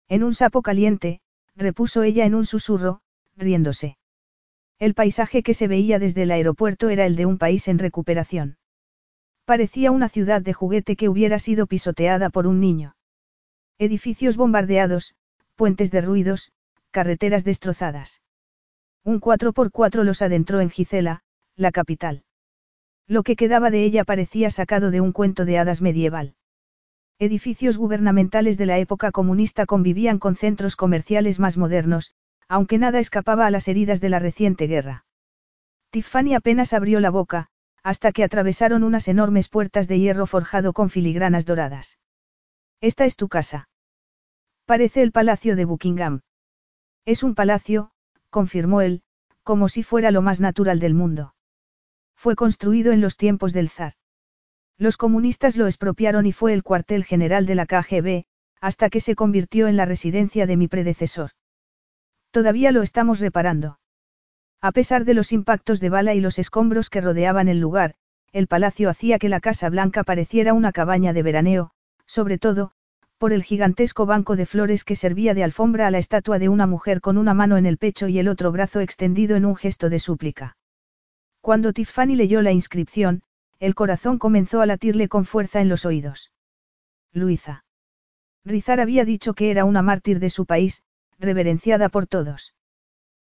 En 0.07 0.23
un 0.23 0.33
sapo 0.33 0.61
caliente, 0.61 1.21
repuso 1.55 2.03
ella 2.03 2.25
en 2.25 2.35
un 2.35 2.45
susurro, 2.45 3.01
riéndose. 3.35 3.97
El 4.77 4.93
paisaje 4.93 5.41
que 5.41 5.53
se 5.53 5.67
veía 5.67 5.99
desde 5.99 6.23
el 6.23 6.31
aeropuerto 6.31 6.89
era 6.89 7.05
el 7.05 7.15
de 7.15 7.25
un 7.25 7.37
país 7.37 7.67
en 7.67 7.79
recuperación. 7.79 8.57
Parecía 9.45 9.91
una 9.91 10.09
ciudad 10.09 10.41
de 10.41 10.53
juguete 10.53 10.95
que 10.95 11.07
hubiera 11.07 11.39
sido 11.39 11.67
pisoteada 11.67 12.29
por 12.29 12.47
un 12.47 12.59
niño. 12.59 12.95
Edificios 13.77 14.37
bombardeados, 14.37 15.15
puentes 15.55 15.91
derruidos, 15.91 16.51
carreteras 16.91 17.43
destrozadas. 17.43 18.21
Un 19.03 19.21
4x4 19.21 20.03
los 20.03 20.21
adentró 20.21 20.61
en 20.61 20.69
Gicela, 20.69 21.21
la 21.55 21.71
capital. 21.71 22.23
Lo 23.07 23.21
que 23.21 23.35
quedaba 23.35 23.69
de 23.69 23.83
ella 23.83 24.03
parecía 24.03 24.49
sacado 24.49 24.91
de 24.91 24.99
un 24.99 25.11
cuento 25.11 25.45
de 25.45 25.59
hadas 25.59 25.81
medieval. 25.81 26.35
Edificios 27.17 27.77
gubernamentales 27.77 28.57
de 28.57 28.65
la 28.65 28.77
época 28.77 29.11
comunista 29.11 29.65
convivían 29.65 30.19
con 30.19 30.35
centros 30.35 30.75
comerciales 30.75 31.39
más 31.39 31.57
modernos, 31.57 32.13
aunque 32.49 32.77
nada 32.77 32.99
escapaba 32.99 33.45
a 33.45 33.51
las 33.51 33.69
heridas 33.69 34.01
de 34.01 34.09
la 34.09 34.19
reciente 34.19 34.67
guerra. 34.67 35.05
Tiffany 35.91 36.33
apenas 36.35 36.73
abrió 36.73 36.99
la 36.99 37.09
boca, 37.09 37.47
hasta 37.83 38.11
que 38.11 38.23
atravesaron 38.23 38.83
unas 38.83 39.07
enormes 39.07 39.47
puertas 39.47 39.87
de 39.87 39.99
hierro 39.99 40.25
forjado 40.25 40.73
con 40.73 40.89
filigranas 40.89 41.45
doradas. 41.45 41.99
Esta 42.81 43.05
es 43.05 43.15
tu 43.15 43.29
casa. 43.29 43.69
Parece 44.65 45.01
el 45.01 45.13
palacio 45.13 45.55
de 45.55 45.63
Buckingham. 45.63 46.21
Es 47.05 47.23
un 47.23 47.33
palacio, 47.33 47.91
confirmó 48.29 48.81
él, 48.81 49.03
como 49.43 49.69
si 49.69 49.83
fuera 49.83 50.11
lo 50.11 50.21
más 50.21 50.41
natural 50.41 50.79
del 50.79 50.95
mundo. 50.95 51.33
Fue 52.15 52.35
construido 52.35 52.91
en 52.91 52.99
los 52.99 53.15
tiempos 53.15 53.53
del 53.53 53.69
zar. 53.69 53.93
Los 54.77 54.97
comunistas 54.97 55.55
lo 55.55 55.67
expropiaron 55.67 56.25
y 56.25 56.31
fue 56.31 56.53
el 56.53 56.63
cuartel 56.63 57.03
general 57.05 57.45
de 57.45 57.55
la 57.55 57.65
KGB, 57.65 58.25
hasta 58.59 58.89
que 58.89 58.99
se 58.99 59.15
convirtió 59.15 59.67
en 59.67 59.77
la 59.77 59.85
residencia 59.85 60.45
de 60.45 60.57
mi 60.57 60.67
predecesor. 60.67 61.31
Todavía 62.31 62.71
lo 62.71 62.81
estamos 62.81 63.19
reparando. 63.19 63.79
A 64.61 64.71
pesar 64.71 65.05
de 65.05 65.13
los 65.13 65.31
impactos 65.31 65.79
de 65.79 65.89
bala 65.89 66.13
y 66.13 66.19
los 66.19 66.39
escombros 66.39 66.89
que 66.89 66.99
rodeaban 66.99 67.47
el 67.47 67.59
lugar, 67.59 67.95
el 68.33 68.47
palacio 68.47 68.89
hacía 68.89 69.19
que 69.19 69.29
la 69.29 69.39
Casa 69.39 69.69
Blanca 69.69 70.03
pareciera 70.03 70.53
una 70.53 70.73
cabaña 70.73 71.13
de 71.13 71.23
veraneo, 71.23 71.71
sobre 72.05 72.37
todo, 72.37 72.71
por 73.17 73.31
el 73.31 73.43
gigantesco 73.43 74.05
banco 74.05 74.35
de 74.35 74.45
flores 74.45 74.83
que 74.83 74.97
servía 74.97 75.33
de 75.33 75.43
alfombra 75.43 75.87
a 75.87 75.91
la 75.91 75.99
estatua 75.99 76.37
de 76.37 76.49
una 76.49 76.67
mujer 76.67 76.99
con 76.99 77.17
una 77.17 77.33
mano 77.33 77.55
en 77.55 77.65
el 77.65 77.77
pecho 77.77 78.09
y 78.09 78.19
el 78.19 78.27
otro 78.27 78.51
brazo 78.51 78.81
extendido 78.81 79.37
en 79.37 79.45
un 79.45 79.55
gesto 79.55 79.89
de 79.89 79.99
súplica. 79.99 80.57
Cuando 81.39 81.71
Tiffany 81.71 82.15
leyó 82.15 82.41
la 82.41 82.51
inscripción, 82.51 83.21
el 83.59 83.75
corazón 83.75 84.17
comenzó 84.17 84.61
a 84.61 84.65
latirle 84.65 85.07
con 85.07 85.25
fuerza 85.25 85.61
en 85.61 85.69
los 85.69 85.85
oídos. 85.85 86.31
Luisa. 87.13 87.63
Rizar 88.43 88.79
había 88.79 89.05
dicho 89.05 89.33
que 89.33 89.51
era 89.51 89.65
una 89.65 89.81
mártir 89.81 90.19
de 90.19 90.29
su 90.29 90.45
país, 90.45 90.83
reverenciada 91.17 91.89
por 91.89 92.07
todos. 92.07 92.53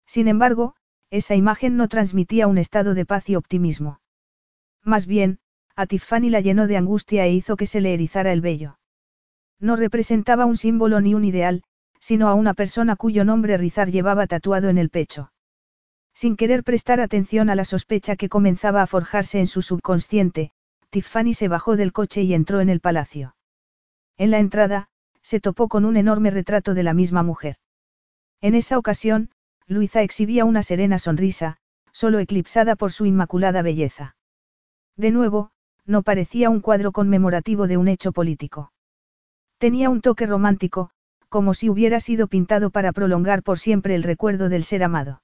Sin 0.06 0.28
embargo, 0.28 0.74
esa 1.10 1.34
imagen 1.34 1.76
no 1.76 1.88
transmitía 1.88 2.46
un 2.48 2.58
estado 2.58 2.94
de 2.94 3.06
paz 3.06 3.28
y 3.30 3.36
optimismo. 3.36 4.00
Más 4.82 5.06
bien, 5.06 5.38
a 5.74 5.86
Tiffany 5.86 6.30
la 6.30 6.40
llenó 6.40 6.66
de 6.66 6.76
angustia 6.76 7.26
e 7.26 7.32
hizo 7.32 7.56
que 7.56 7.66
se 7.66 7.80
le 7.80 7.94
erizara 7.94 8.32
el 8.32 8.40
vello. 8.40 8.78
No 9.60 9.76
representaba 9.76 10.46
un 10.46 10.56
símbolo 10.56 11.00
ni 11.00 11.14
un 11.14 11.24
ideal, 11.24 11.62
sino 12.00 12.28
a 12.28 12.34
una 12.34 12.54
persona 12.54 12.96
cuyo 12.96 13.24
nombre 13.24 13.56
Rizar 13.56 13.90
llevaba 13.90 14.26
tatuado 14.26 14.68
en 14.68 14.78
el 14.78 14.90
pecho. 14.90 15.32
Sin 16.16 16.36
querer 16.36 16.64
prestar 16.64 16.98
atención 17.00 17.50
a 17.50 17.54
la 17.54 17.66
sospecha 17.66 18.16
que 18.16 18.30
comenzaba 18.30 18.80
a 18.80 18.86
forjarse 18.86 19.38
en 19.38 19.46
su 19.46 19.60
subconsciente, 19.60 20.50
Tiffany 20.88 21.34
se 21.34 21.46
bajó 21.46 21.76
del 21.76 21.92
coche 21.92 22.22
y 22.22 22.32
entró 22.32 22.62
en 22.62 22.70
el 22.70 22.80
palacio. 22.80 23.36
En 24.16 24.30
la 24.30 24.38
entrada, 24.38 24.88
se 25.20 25.40
topó 25.40 25.68
con 25.68 25.84
un 25.84 25.98
enorme 25.98 26.30
retrato 26.30 26.72
de 26.72 26.82
la 26.84 26.94
misma 26.94 27.22
mujer. 27.22 27.56
En 28.40 28.54
esa 28.54 28.78
ocasión, 28.78 29.28
Luisa 29.66 30.00
exhibía 30.00 30.46
una 30.46 30.62
serena 30.62 30.98
sonrisa, 30.98 31.58
solo 31.92 32.18
eclipsada 32.18 32.76
por 32.76 32.92
su 32.92 33.04
inmaculada 33.04 33.60
belleza. 33.60 34.16
De 34.96 35.10
nuevo, 35.10 35.50
no 35.84 36.02
parecía 36.02 36.48
un 36.48 36.62
cuadro 36.62 36.92
conmemorativo 36.92 37.66
de 37.66 37.76
un 37.76 37.88
hecho 37.88 38.12
político. 38.12 38.72
Tenía 39.58 39.90
un 39.90 40.00
toque 40.00 40.24
romántico, 40.24 40.88
como 41.28 41.52
si 41.52 41.68
hubiera 41.68 42.00
sido 42.00 42.26
pintado 42.26 42.70
para 42.70 42.92
prolongar 42.92 43.42
por 43.42 43.58
siempre 43.58 43.94
el 43.94 44.02
recuerdo 44.02 44.48
del 44.48 44.64
ser 44.64 44.82
amado. 44.82 45.20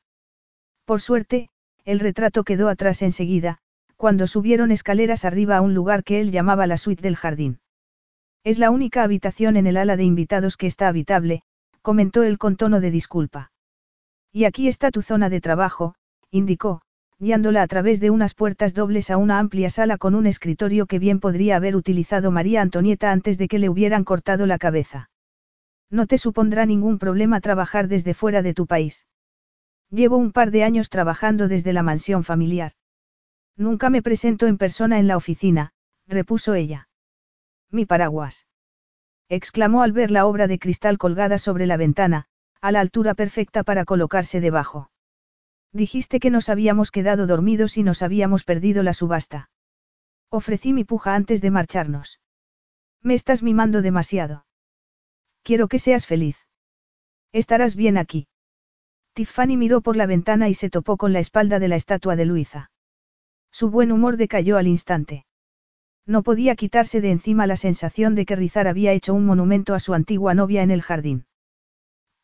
Por 0.84 1.00
suerte, 1.00 1.48
el 1.84 2.00
retrato 2.00 2.44
quedó 2.44 2.68
atrás 2.68 3.02
enseguida, 3.02 3.58
cuando 3.96 4.26
subieron 4.26 4.72
escaleras 4.72 5.24
arriba 5.24 5.56
a 5.56 5.60
un 5.60 5.74
lugar 5.74 6.02
que 6.02 6.20
él 6.20 6.32
llamaba 6.32 6.66
la 6.66 6.76
suite 6.76 7.02
del 7.02 7.16
jardín. 7.16 7.60
Es 8.44 8.58
la 8.58 8.70
única 8.70 9.04
habitación 9.04 9.56
en 9.56 9.66
el 9.66 9.76
ala 9.76 9.96
de 9.96 10.04
invitados 10.04 10.56
que 10.56 10.66
está 10.66 10.88
habitable, 10.88 11.42
comentó 11.82 12.24
él 12.24 12.38
con 12.38 12.56
tono 12.56 12.80
de 12.80 12.90
disculpa. 12.90 13.52
Y 14.32 14.44
aquí 14.44 14.66
está 14.66 14.90
tu 14.90 15.02
zona 15.02 15.28
de 15.28 15.40
trabajo, 15.40 15.94
indicó, 16.30 16.82
guiándola 17.20 17.62
a 17.62 17.66
través 17.68 18.00
de 18.00 18.10
unas 18.10 18.34
puertas 18.34 18.74
dobles 18.74 19.10
a 19.10 19.16
una 19.16 19.38
amplia 19.38 19.70
sala 19.70 19.98
con 19.98 20.16
un 20.16 20.26
escritorio 20.26 20.86
que 20.86 20.98
bien 20.98 21.20
podría 21.20 21.54
haber 21.54 21.76
utilizado 21.76 22.32
María 22.32 22.62
Antonieta 22.62 23.12
antes 23.12 23.38
de 23.38 23.46
que 23.46 23.60
le 23.60 23.68
hubieran 23.68 24.02
cortado 24.02 24.46
la 24.46 24.58
cabeza. 24.58 25.10
No 25.88 26.08
te 26.08 26.18
supondrá 26.18 26.66
ningún 26.66 26.98
problema 26.98 27.40
trabajar 27.40 27.86
desde 27.86 28.14
fuera 28.14 28.42
de 28.42 28.54
tu 28.54 28.66
país. 28.66 29.06
Llevo 29.92 30.16
un 30.16 30.32
par 30.32 30.50
de 30.50 30.64
años 30.64 30.88
trabajando 30.88 31.48
desde 31.48 31.74
la 31.74 31.82
mansión 31.82 32.24
familiar. 32.24 32.72
Nunca 33.56 33.90
me 33.90 34.00
presento 34.00 34.46
en 34.46 34.56
persona 34.56 34.98
en 34.98 35.06
la 35.06 35.18
oficina, 35.18 35.74
repuso 36.06 36.54
ella. 36.54 36.88
Mi 37.70 37.84
paraguas. 37.84 38.46
exclamó 39.28 39.82
al 39.82 39.92
ver 39.92 40.10
la 40.10 40.24
obra 40.24 40.46
de 40.46 40.58
cristal 40.58 40.96
colgada 40.96 41.36
sobre 41.36 41.66
la 41.66 41.76
ventana, 41.76 42.24
a 42.62 42.72
la 42.72 42.80
altura 42.80 43.12
perfecta 43.12 43.64
para 43.64 43.84
colocarse 43.84 44.40
debajo. 44.40 44.90
Dijiste 45.72 46.20
que 46.20 46.30
nos 46.30 46.48
habíamos 46.48 46.90
quedado 46.90 47.26
dormidos 47.26 47.76
y 47.76 47.82
nos 47.82 48.00
habíamos 48.00 48.44
perdido 48.44 48.82
la 48.82 48.94
subasta. 48.94 49.50
Ofrecí 50.30 50.72
mi 50.72 50.84
puja 50.84 51.14
antes 51.14 51.42
de 51.42 51.50
marcharnos. 51.50 52.18
Me 53.02 53.12
estás 53.12 53.42
mimando 53.42 53.82
demasiado. 53.82 54.46
Quiero 55.42 55.68
que 55.68 55.78
seas 55.78 56.06
feliz. 56.06 56.38
Estarás 57.32 57.74
bien 57.76 57.98
aquí. 57.98 58.28
Tiffany 59.14 59.56
miró 59.56 59.82
por 59.82 59.96
la 59.96 60.06
ventana 60.06 60.48
y 60.48 60.54
se 60.54 60.70
topó 60.70 60.96
con 60.96 61.12
la 61.12 61.18
espalda 61.18 61.58
de 61.58 61.68
la 61.68 61.76
estatua 61.76 62.16
de 62.16 62.24
Luisa. 62.24 62.70
Su 63.50 63.70
buen 63.70 63.92
humor 63.92 64.16
decayó 64.16 64.56
al 64.56 64.66
instante. 64.66 65.26
No 66.06 66.22
podía 66.22 66.56
quitarse 66.56 67.00
de 67.00 67.10
encima 67.10 67.46
la 67.46 67.56
sensación 67.56 68.14
de 68.14 68.24
que 68.24 68.36
Rizar 68.36 68.66
había 68.66 68.92
hecho 68.92 69.14
un 69.14 69.26
monumento 69.26 69.74
a 69.74 69.80
su 69.80 69.94
antigua 69.94 70.34
novia 70.34 70.62
en 70.62 70.70
el 70.70 70.82
jardín. 70.82 71.26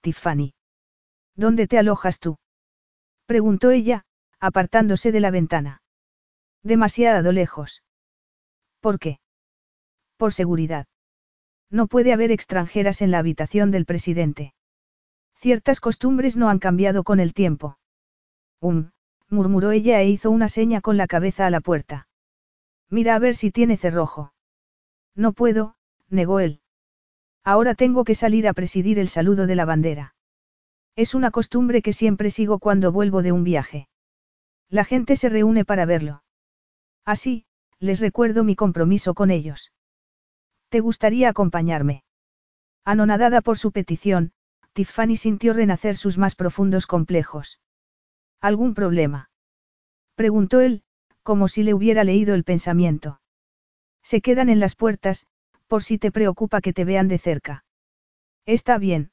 Tiffany. 0.00 0.54
¿Dónde 1.36 1.66
te 1.66 1.78
alojas 1.78 2.18
tú? 2.18 2.38
Preguntó 3.26 3.70
ella, 3.70 4.04
apartándose 4.40 5.12
de 5.12 5.20
la 5.20 5.30
ventana. 5.30 5.82
Demasiado 6.62 7.30
lejos. 7.32 7.82
¿Por 8.80 8.98
qué? 8.98 9.20
Por 10.16 10.32
seguridad. 10.32 10.86
No 11.70 11.86
puede 11.86 12.12
haber 12.12 12.32
extranjeras 12.32 13.02
en 13.02 13.10
la 13.10 13.18
habitación 13.18 13.70
del 13.70 13.84
presidente. 13.84 14.54
Ciertas 15.40 15.78
costumbres 15.78 16.36
no 16.36 16.48
han 16.48 16.58
cambiado 16.58 17.04
con 17.04 17.20
el 17.20 17.32
tiempo. 17.32 17.78
Um, 18.60 18.90
murmuró 19.28 19.70
ella 19.70 20.00
e 20.00 20.08
hizo 20.08 20.32
una 20.32 20.48
seña 20.48 20.80
con 20.80 20.96
la 20.96 21.06
cabeza 21.06 21.46
a 21.46 21.50
la 21.50 21.60
puerta. 21.60 22.08
Mira 22.90 23.14
a 23.14 23.20
ver 23.20 23.36
si 23.36 23.52
tiene 23.52 23.76
cerrojo. 23.76 24.32
No 25.14 25.32
puedo, 25.32 25.76
negó 26.08 26.40
él. 26.40 26.60
Ahora 27.44 27.74
tengo 27.74 28.02
que 28.02 28.16
salir 28.16 28.48
a 28.48 28.52
presidir 28.52 28.98
el 28.98 29.08
saludo 29.08 29.46
de 29.46 29.54
la 29.54 29.64
bandera. 29.64 30.16
Es 30.96 31.14
una 31.14 31.30
costumbre 31.30 31.82
que 31.82 31.92
siempre 31.92 32.30
sigo 32.30 32.58
cuando 32.58 32.90
vuelvo 32.90 33.22
de 33.22 33.30
un 33.30 33.44
viaje. 33.44 33.88
La 34.68 34.84
gente 34.84 35.14
se 35.14 35.28
reúne 35.28 35.64
para 35.64 35.86
verlo. 35.86 36.24
Así, 37.04 37.46
les 37.78 38.00
recuerdo 38.00 38.42
mi 38.42 38.56
compromiso 38.56 39.14
con 39.14 39.30
ellos. 39.30 39.72
¿Te 40.68 40.80
gustaría 40.80 41.28
acompañarme? 41.28 42.02
Anonadada 42.84 43.40
por 43.40 43.56
su 43.56 43.70
petición, 43.70 44.32
Tiffany 44.78 45.16
sintió 45.16 45.54
renacer 45.54 45.96
sus 45.96 46.18
más 46.18 46.36
profundos 46.36 46.86
complejos. 46.86 47.58
¿Algún 48.40 48.74
problema? 48.74 49.28
Preguntó 50.14 50.60
él, 50.60 50.84
como 51.24 51.48
si 51.48 51.64
le 51.64 51.74
hubiera 51.74 52.04
leído 52.04 52.32
el 52.36 52.44
pensamiento. 52.44 53.20
Se 54.04 54.20
quedan 54.20 54.48
en 54.48 54.60
las 54.60 54.76
puertas, 54.76 55.26
por 55.66 55.82
si 55.82 55.98
te 55.98 56.12
preocupa 56.12 56.60
que 56.60 56.72
te 56.72 56.84
vean 56.84 57.08
de 57.08 57.18
cerca. 57.18 57.64
Está 58.46 58.78
bien. 58.78 59.10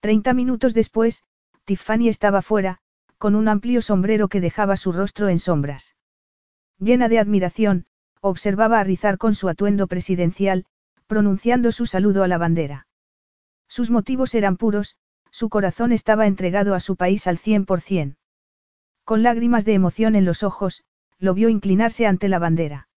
Treinta 0.00 0.32
minutos 0.32 0.72
después, 0.72 1.24
Tiffany 1.66 2.08
estaba 2.08 2.40
fuera, 2.40 2.78
con 3.18 3.34
un 3.34 3.48
amplio 3.48 3.82
sombrero 3.82 4.28
que 4.28 4.40
dejaba 4.40 4.78
su 4.78 4.92
rostro 4.92 5.28
en 5.28 5.40
sombras. 5.40 5.94
Llena 6.78 7.10
de 7.10 7.18
admiración, 7.18 7.84
observaba 8.22 8.80
a 8.80 8.84
Rizar 8.84 9.18
con 9.18 9.34
su 9.34 9.50
atuendo 9.50 9.88
presidencial, 9.88 10.64
pronunciando 11.06 11.70
su 11.70 11.84
saludo 11.84 12.22
a 12.22 12.28
la 12.28 12.38
bandera. 12.38 12.86
Sus 13.70 13.88
motivos 13.88 14.34
eran 14.34 14.56
puros, 14.56 14.96
su 15.30 15.48
corazón 15.48 15.92
estaba 15.92 16.26
entregado 16.26 16.74
a 16.74 16.80
su 16.80 16.96
país 16.96 17.28
al 17.28 17.38
cien 17.38 17.66
por 17.66 17.80
cien. 17.80 18.16
Con 19.04 19.22
lágrimas 19.22 19.64
de 19.64 19.74
emoción 19.74 20.16
en 20.16 20.24
los 20.24 20.42
ojos, 20.42 20.82
lo 21.18 21.34
vio 21.34 21.48
inclinarse 21.48 22.04
ante 22.04 22.28
la 22.28 22.40
bandera. 22.40 22.88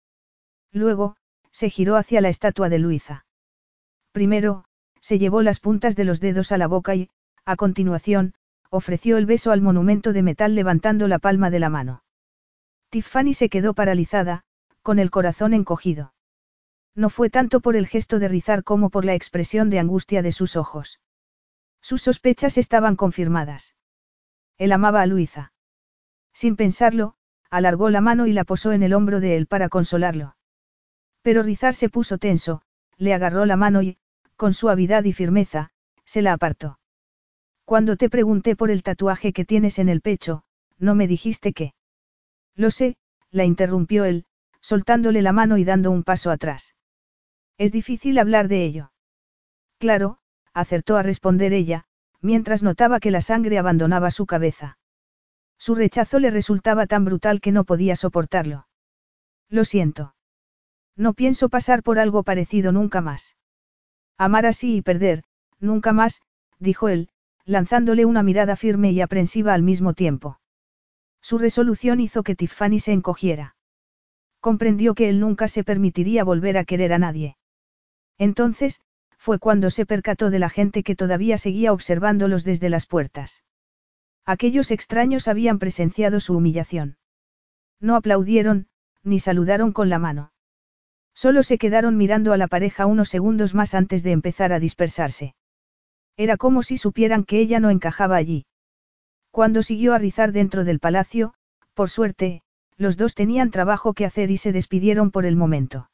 Luego, 0.71 1.15
se 1.51 1.69
giró 1.69 1.95
hacia 1.95 2.21
la 2.21 2.29
estatua 2.29 2.69
de 2.69 2.79
Luisa. 2.79 3.27
Primero, 4.11 4.65
se 4.99 5.19
llevó 5.19 5.43
las 5.43 5.59
puntas 5.59 5.95
de 5.95 6.05
los 6.05 6.19
dedos 6.19 6.51
a 6.51 6.57
la 6.57 6.65
boca 6.65 6.95
y, 6.95 7.11
a 7.45 7.55
continuación, 7.55 8.33
ofreció 8.71 9.17
el 9.17 9.27
beso 9.27 9.51
al 9.51 9.61
monumento 9.61 10.11
de 10.11 10.23
metal 10.23 10.55
levantando 10.55 11.07
la 11.07 11.19
palma 11.19 11.51
de 11.51 11.59
la 11.59 11.69
mano. 11.69 12.03
Tiffany 12.89 13.35
se 13.35 13.47
quedó 13.47 13.75
paralizada, 13.75 14.43
con 14.81 14.97
el 14.97 15.11
corazón 15.11 15.53
encogido. 15.53 16.13
No 16.95 17.09
fue 17.09 17.29
tanto 17.29 17.59
por 17.59 17.75
el 17.75 17.87
gesto 17.87 18.19
de 18.19 18.27
rizar 18.27 18.63
como 18.63 18.89
por 18.89 19.05
la 19.05 19.15
expresión 19.15 19.69
de 19.69 19.79
angustia 19.79 20.21
de 20.21 20.31
sus 20.31 20.55
ojos. 20.55 20.99
Sus 21.81 22.01
sospechas 22.01 22.57
estaban 22.57 22.95
confirmadas. 22.95 23.75
Él 24.57 24.71
amaba 24.71 25.01
a 25.01 25.07
Luisa. 25.07 25.53
Sin 26.33 26.55
pensarlo, 26.55 27.15
alargó 27.49 27.89
la 27.89 28.01
mano 28.01 28.27
y 28.27 28.33
la 28.33 28.43
posó 28.43 28.71
en 28.71 28.83
el 28.83 28.93
hombro 28.93 29.19
de 29.19 29.35
él 29.37 29.47
para 29.47 29.69
consolarlo. 29.69 30.35
Pero 31.21 31.43
Rizar 31.43 31.73
se 31.73 31.89
puso 31.89 32.17
tenso, 32.17 32.61
le 32.97 33.13
agarró 33.13 33.45
la 33.45 33.57
mano 33.57 33.81
y, 33.81 33.97
con 34.35 34.53
suavidad 34.53 35.03
y 35.03 35.13
firmeza, 35.13 35.71
se 36.05 36.21
la 36.21 36.33
apartó. 36.33 36.79
Cuando 37.65 37.95
te 37.95 38.09
pregunté 38.09 38.55
por 38.55 38.69
el 38.69 38.83
tatuaje 38.83 39.33
que 39.33 39.45
tienes 39.45 39.79
en 39.79 39.89
el 39.89 40.01
pecho, 40.01 40.43
no 40.77 40.95
me 40.95 41.07
dijiste 41.07 41.53
qué. 41.53 41.73
Lo 42.55 42.71
sé, 42.71 42.97
la 43.31 43.45
interrumpió 43.45 44.05
él, 44.05 44.25
soltándole 44.61 45.21
la 45.21 45.31
mano 45.31 45.57
y 45.57 45.63
dando 45.63 45.91
un 45.91 46.03
paso 46.03 46.29
atrás. 46.29 46.75
Es 47.57 47.71
difícil 47.71 48.17
hablar 48.19 48.47
de 48.47 48.65
ello. 48.65 48.91
Claro, 49.79 50.17
acertó 50.53 50.97
a 50.97 51.03
responder 51.03 51.53
ella, 51.53 51.85
mientras 52.21 52.63
notaba 52.63 52.99
que 52.99 53.11
la 53.11 53.21
sangre 53.21 53.57
abandonaba 53.57 54.11
su 54.11 54.25
cabeza. 54.25 54.77
Su 55.57 55.75
rechazo 55.75 56.19
le 56.19 56.29
resultaba 56.29 56.87
tan 56.87 57.05
brutal 57.05 57.41
que 57.41 57.51
no 57.51 57.63
podía 57.63 57.95
soportarlo. 57.95 58.67
Lo 59.49 59.65
siento. 59.65 60.15
No 60.95 61.13
pienso 61.13 61.49
pasar 61.49 61.83
por 61.83 61.99
algo 61.99 62.23
parecido 62.23 62.71
nunca 62.71 63.01
más. 63.01 63.35
Amar 64.17 64.45
así 64.45 64.77
y 64.77 64.81
perder, 64.81 65.23
nunca 65.59 65.93
más, 65.93 66.21
dijo 66.59 66.89
él, 66.89 67.09
lanzándole 67.45 68.05
una 68.05 68.23
mirada 68.23 68.55
firme 68.55 68.91
y 68.91 69.01
aprensiva 69.01 69.53
al 69.53 69.63
mismo 69.63 69.93
tiempo. 69.93 70.39
Su 71.21 71.37
resolución 71.37 71.99
hizo 71.99 72.23
que 72.23 72.35
Tiffany 72.35 72.79
se 72.79 72.91
encogiera. 72.91 73.55
Comprendió 74.39 74.93
que 74.93 75.09
él 75.09 75.19
nunca 75.19 75.47
se 75.47 75.63
permitiría 75.63 76.23
volver 76.23 76.57
a 76.57 76.65
querer 76.65 76.93
a 76.93 76.99
nadie. 76.99 77.37
Entonces, 78.17 78.81
fue 79.17 79.39
cuando 79.39 79.69
se 79.69 79.85
percató 79.85 80.29
de 80.29 80.39
la 80.39 80.49
gente 80.49 80.83
que 80.83 80.95
todavía 80.95 81.37
seguía 81.37 81.71
observándolos 81.71 82.43
desde 82.43 82.69
las 82.69 82.85
puertas. 82.85 83.43
Aquellos 84.25 84.71
extraños 84.71 85.27
habían 85.27 85.59
presenciado 85.59 86.19
su 86.19 86.35
humillación. 86.35 86.97
No 87.79 87.95
aplaudieron, 87.95 88.67
ni 89.03 89.19
saludaron 89.19 89.71
con 89.71 89.89
la 89.89 89.99
mano. 89.99 90.31
Solo 91.13 91.43
se 91.43 91.57
quedaron 91.57 91.97
mirando 91.97 92.33
a 92.33 92.37
la 92.37 92.47
pareja 92.47 92.85
unos 92.85 93.09
segundos 93.09 93.53
más 93.53 93.73
antes 93.73 94.03
de 94.03 94.11
empezar 94.11 94.51
a 94.53 94.59
dispersarse. 94.59 95.35
Era 96.17 96.37
como 96.37 96.63
si 96.63 96.77
supieran 96.77 97.23
que 97.23 97.39
ella 97.39 97.59
no 97.59 97.69
encajaba 97.69 98.15
allí. 98.15 98.45
Cuando 99.31 99.63
siguió 99.63 99.93
a 99.93 99.97
rizar 99.97 100.31
dentro 100.31 100.63
del 100.63 100.79
palacio, 100.79 101.33
por 101.73 101.89
suerte, 101.89 102.43
los 102.77 102.97
dos 102.97 103.15
tenían 103.15 103.51
trabajo 103.51 103.93
que 103.93 104.05
hacer 104.05 104.31
y 104.31 104.37
se 104.37 104.51
despidieron 104.51 105.11
por 105.11 105.25
el 105.25 105.35
momento. 105.35 105.89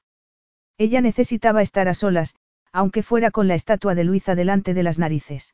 Ella 0.80 1.02
necesitaba 1.02 1.62
estar 1.62 1.90
a 1.90 1.94
solas, 1.94 2.36
aunque 2.72 3.04
fuera 3.04 3.32
con 3.32 3.50
la 3.50 3.56
estatua 3.56 3.96
de 3.96 4.06
Luisa 4.06 4.34
delante 4.34 4.74
de 4.74 4.82
las 4.82 4.98
narices. 4.98 5.54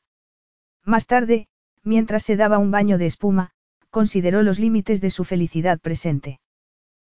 Más 0.83 1.07
tarde, 1.07 1.47
mientras 1.83 2.23
se 2.23 2.35
daba 2.35 2.59
un 2.59 2.69
baño 2.69 2.99
de 2.99 3.07
espuma, 3.07 3.49
consideró 3.89 4.43
los 4.43 4.59
límites 4.59 5.01
de 5.01 5.09
su 5.09 5.23
felicidad 5.23 5.79
presente. 5.79 6.39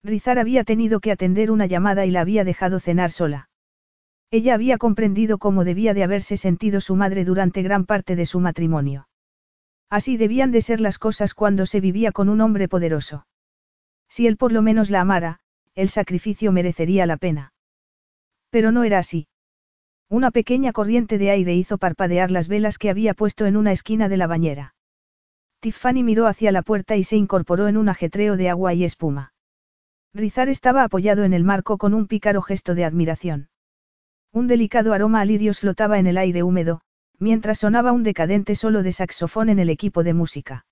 Rizar 0.04 0.40
había 0.40 0.64
tenido 0.64 1.02
que 1.02 1.12
atender 1.12 1.52
una 1.52 1.66
llamada 1.66 2.06
y 2.06 2.12
la 2.12 2.22
había 2.22 2.46
dejado 2.46 2.80
cenar 2.80 3.12
sola. 3.12 3.50
Ella 4.32 4.54
había 4.54 4.78
comprendido 4.78 5.38
cómo 5.38 5.66
debía 5.66 5.94
de 5.94 6.04
haberse 6.04 6.38
sentido 6.38 6.80
su 6.80 6.96
madre 6.96 7.26
durante 7.26 7.62
gran 7.62 7.86
parte 7.86 8.16
de 8.16 8.26
su 8.26 8.40
matrimonio. 8.40 9.10
Así 9.90 10.16
debían 10.16 10.52
de 10.54 10.62
ser 10.62 10.80
las 10.80 10.98
cosas 10.98 11.34
cuando 11.34 11.66
se 11.66 11.82
vivía 11.82 12.14
con 12.14 12.30
un 12.30 12.40
hombre 12.40 12.70
poderoso. 12.70 13.28
Si 14.08 14.28
él 14.28 14.38
por 14.38 14.54
lo 14.54 14.62
menos 14.62 14.90
la 14.90 15.02
amara, 15.02 15.40
el 15.76 15.90
sacrificio 15.90 16.54
merecería 16.54 17.06
la 17.06 17.18
pena. 17.18 17.52
Pero 18.58 18.72
no 18.72 18.84
era 18.84 18.98
así. 18.98 19.28
Una 20.10 20.32
pequeña 20.32 20.74
corriente 20.74 21.20
de 21.20 21.30
aire 21.30 21.54
hizo 21.54 21.78
parpadear 21.78 22.32
las 22.32 22.48
velas 22.48 22.80
que 22.80 22.90
había 22.90 23.14
puesto 23.14 23.46
en 23.46 23.56
una 23.56 23.72
esquina 23.72 24.10
de 24.10 24.18
la 24.18 24.26
bañera. 24.26 24.74
Tiffany 25.60 26.02
miró 26.02 26.26
hacia 26.26 26.52
la 26.52 26.64
puerta 26.64 26.96
y 26.96 27.04
se 27.04 27.18
incorporó 27.18 27.68
en 27.68 27.78
un 27.78 27.88
ajetreo 27.88 28.36
de 28.36 28.50
agua 28.50 28.74
y 28.74 28.84
espuma. 28.84 29.32
Rizar 30.12 30.50
estaba 30.50 30.84
apoyado 30.84 31.24
en 31.24 31.34
el 31.34 31.44
marco 31.44 31.78
con 31.78 31.94
un 31.94 32.08
pícaro 32.08 32.42
gesto 32.42 32.74
de 32.74 32.84
admiración. 32.84 33.50
Un 34.34 34.48
delicado 34.48 34.92
aroma 34.94 35.22
a 35.22 35.26
lirios 35.26 35.60
flotaba 35.60 36.00
en 36.00 36.08
el 36.08 36.18
aire 36.18 36.42
húmedo, 36.42 36.82
mientras 37.20 37.60
sonaba 37.60 37.92
un 37.92 38.02
decadente 38.02 38.56
solo 38.56 38.82
de 38.82 38.92
saxofón 38.92 39.50
en 39.50 39.60
el 39.60 39.70
equipo 39.70 40.02
de 40.02 40.16
música. 40.16 40.66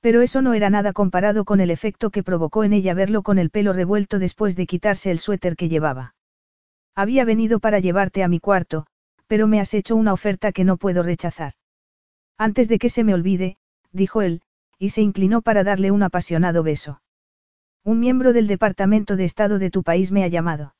Pero 0.00 0.22
eso 0.22 0.42
no 0.42 0.54
era 0.54 0.70
nada 0.70 0.92
comparado 0.92 1.44
con 1.44 1.60
el 1.60 1.70
efecto 1.70 2.10
que 2.10 2.24
provocó 2.24 2.64
en 2.64 2.72
ella 2.72 2.94
verlo 2.94 3.22
con 3.22 3.38
el 3.38 3.50
pelo 3.50 3.72
revuelto 3.72 4.18
después 4.18 4.56
de 4.56 4.66
quitarse 4.66 5.12
el 5.12 5.20
suéter 5.20 5.54
que 5.54 5.68
llevaba. 5.68 6.15
Había 6.96 7.26
venido 7.26 7.60
para 7.60 7.78
llevarte 7.78 8.24
a 8.24 8.28
mi 8.28 8.40
cuarto, 8.40 8.86
pero 9.26 9.46
me 9.46 9.60
has 9.60 9.74
hecho 9.74 9.94
una 9.96 10.14
oferta 10.14 10.50
que 10.50 10.64
no 10.64 10.78
puedo 10.78 11.02
rechazar. 11.02 11.52
Antes 12.38 12.68
de 12.68 12.78
que 12.78 12.88
se 12.88 13.04
me 13.04 13.12
olvide, 13.12 13.58
dijo 13.92 14.22
él, 14.22 14.40
y 14.78 14.90
se 14.90 15.02
inclinó 15.02 15.42
para 15.42 15.62
darle 15.62 15.90
un 15.90 16.02
apasionado 16.02 16.62
beso. 16.62 17.02
Un 17.84 18.00
miembro 18.00 18.32
del 18.32 18.46
Departamento 18.46 19.16
de 19.16 19.26
Estado 19.26 19.58
de 19.58 19.70
tu 19.70 19.82
país 19.82 20.10
me 20.10 20.24
ha 20.24 20.28
llamado. 20.28 20.74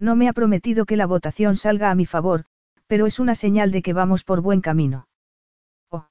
No 0.00 0.16
me 0.16 0.28
ha 0.28 0.32
prometido 0.32 0.86
que 0.86 0.96
la 0.96 1.06
votación 1.06 1.56
salga 1.56 1.90
a 1.90 1.94
mi 1.94 2.04
favor, 2.04 2.44
pero 2.88 3.06
es 3.06 3.20
una 3.20 3.36
señal 3.36 3.70
de 3.70 3.82
que 3.82 3.92
vamos 3.92 4.24
por 4.24 4.40
buen 4.40 4.60
camino. 4.60 5.08
Oh. 5.90 6.08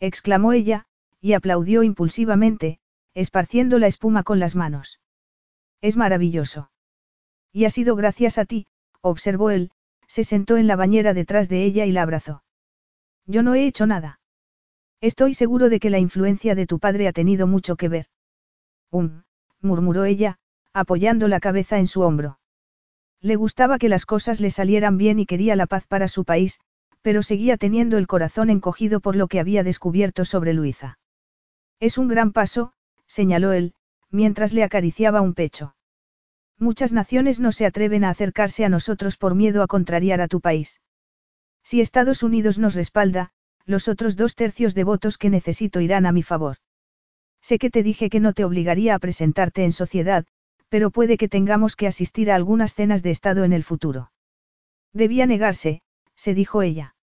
exclamó 0.00 0.52
ella, 0.52 0.86
y 1.20 1.32
aplaudió 1.32 1.82
impulsivamente, 1.82 2.78
esparciendo 3.14 3.78
la 3.78 3.86
espuma 3.86 4.22
con 4.22 4.38
las 4.38 4.54
manos. 4.54 5.00
Es 5.80 5.96
maravilloso. 5.96 6.70
Y 7.54 7.66
ha 7.66 7.70
sido 7.70 7.94
gracias 7.94 8.36
a 8.36 8.44
ti, 8.44 8.66
observó 9.00 9.50
él, 9.50 9.70
se 10.08 10.24
sentó 10.24 10.56
en 10.56 10.66
la 10.66 10.74
bañera 10.74 11.14
detrás 11.14 11.48
de 11.48 11.62
ella 11.62 11.86
y 11.86 11.92
la 11.92 12.02
abrazó. 12.02 12.42
Yo 13.26 13.44
no 13.44 13.54
he 13.54 13.64
hecho 13.64 13.86
nada. 13.86 14.18
Estoy 15.00 15.34
seguro 15.34 15.68
de 15.68 15.78
que 15.78 15.88
la 15.88 16.00
influencia 16.00 16.56
de 16.56 16.66
tu 16.66 16.80
padre 16.80 17.06
ha 17.06 17.12
tenido 17.12 17.46
mucho 17.46 17.76
que 17.76 17.88
ver. 17.88 18.06
Um, 18.90 19.22
murmuró 19.60 20.04
ella, 20.04 20.38
apoyando 20.72 21.28
la 21.28 21.38
cabeza 21.38 21.78
en 21.78 21.86
su 21.86 22.00
hombro. 22.00 22.40
Le 23.20 23.36
gustaba 23.36 23.78
que 23.78 23.88
las 23.88 24.04
cosas 24.04 24.40
le 24.40 24.50
salieran 24.50 24.98
bien 24.98 25.20
y 25.20 25.26
quería 25.26 25.54
la 25.54 25.66
paz 25.66 25.86
para 25.86 26.08
su 26.08 26.24
país, 26.24 26.58
pero 27.02 27.22
seguía 27.22 27.56
teniendo 27.56 27.98
el 27.98 28.08
corazón 28.08 28.50
encogido 28.50 28.98
por 28.98 29.14
lo 29.14 29.28
que 29.28 29.38
había 29.38 29.62
descubierto 29.62 30.24
sobre 30.24 30.54
Luisa. 30.54 30.98
Es 31.78 31.98
un 31.98 32.08
gran 32.08 32.32
paso, 32.32 32.72
señaló 33.06 33.52
él, 33.52 33.74
mientras 34.10 34.52
le 34.52 34.64
acariciaba 34.64 35.20
un 35.20 35.34
pecho. 35.34 35.73
Muchas 36.64 36.94
naciones 36.94 37.40
no 37.40 37.52
se 37.52 37.66
atreven 37.66 38.04
a 38.04 38.08
acercarse 38.08 38.64
a 38.64 38.70
nosotros 38.70 39.18
por 39.18 39.34
miedo 39.34 39.62
a 39.62 39.66
contrariar 39.66 40.22
a 40.22 40.28
tu 40.28 40.40
país. 40.40 40.80
Si 41.62 41.82
Estados 41.82 42.22
Unidos 42.22 42.58
nos 42.58 42.74
respalda, 42.74 43.32
los 43.66 43.86
otros 43.86 44.16
dos 44.16 44.34
tercios 44.34 44.74
de 44.74 44.82
votos 44.82 45.18
que 45.18 45.28
necesito 45.28 45.82
irán 45.82 46.06
a 46.06 46.12
mi 46.12 46.22
favor. 46.22 46.56
Sé 47.42 47.58
que 47.58 47.68
te 47.68 47.82
dije 47.82 48.08
que 48.08 48.18
no 48.18 48.32
te 48.32 48.46
obligaría 48.46 48.94
a 48.94 48.98
presentarte 48.98 49.62
en 49.62 49.72
sociedad, 49.72 50.24
pero 50.70 50.90
puede 50.90 51.18
que 51.18 51.28
tengamos 51.28 51.76
que 51.76 51.86
asistir 51.86 52.30
a 52.30 52.34
algunas 52.34 52.72
cenas 52.72 53.02
de 53.02 53.10
Estado 53.10 53.44
en 53.44 53.52
el 53.52 53.62
futuro. 53.62 54.10
Debía 54.94 55.26
negarse, 55.26 55.82
se 56.14 56.32
dijo 56.32 56.62
ella. 56.62 56.96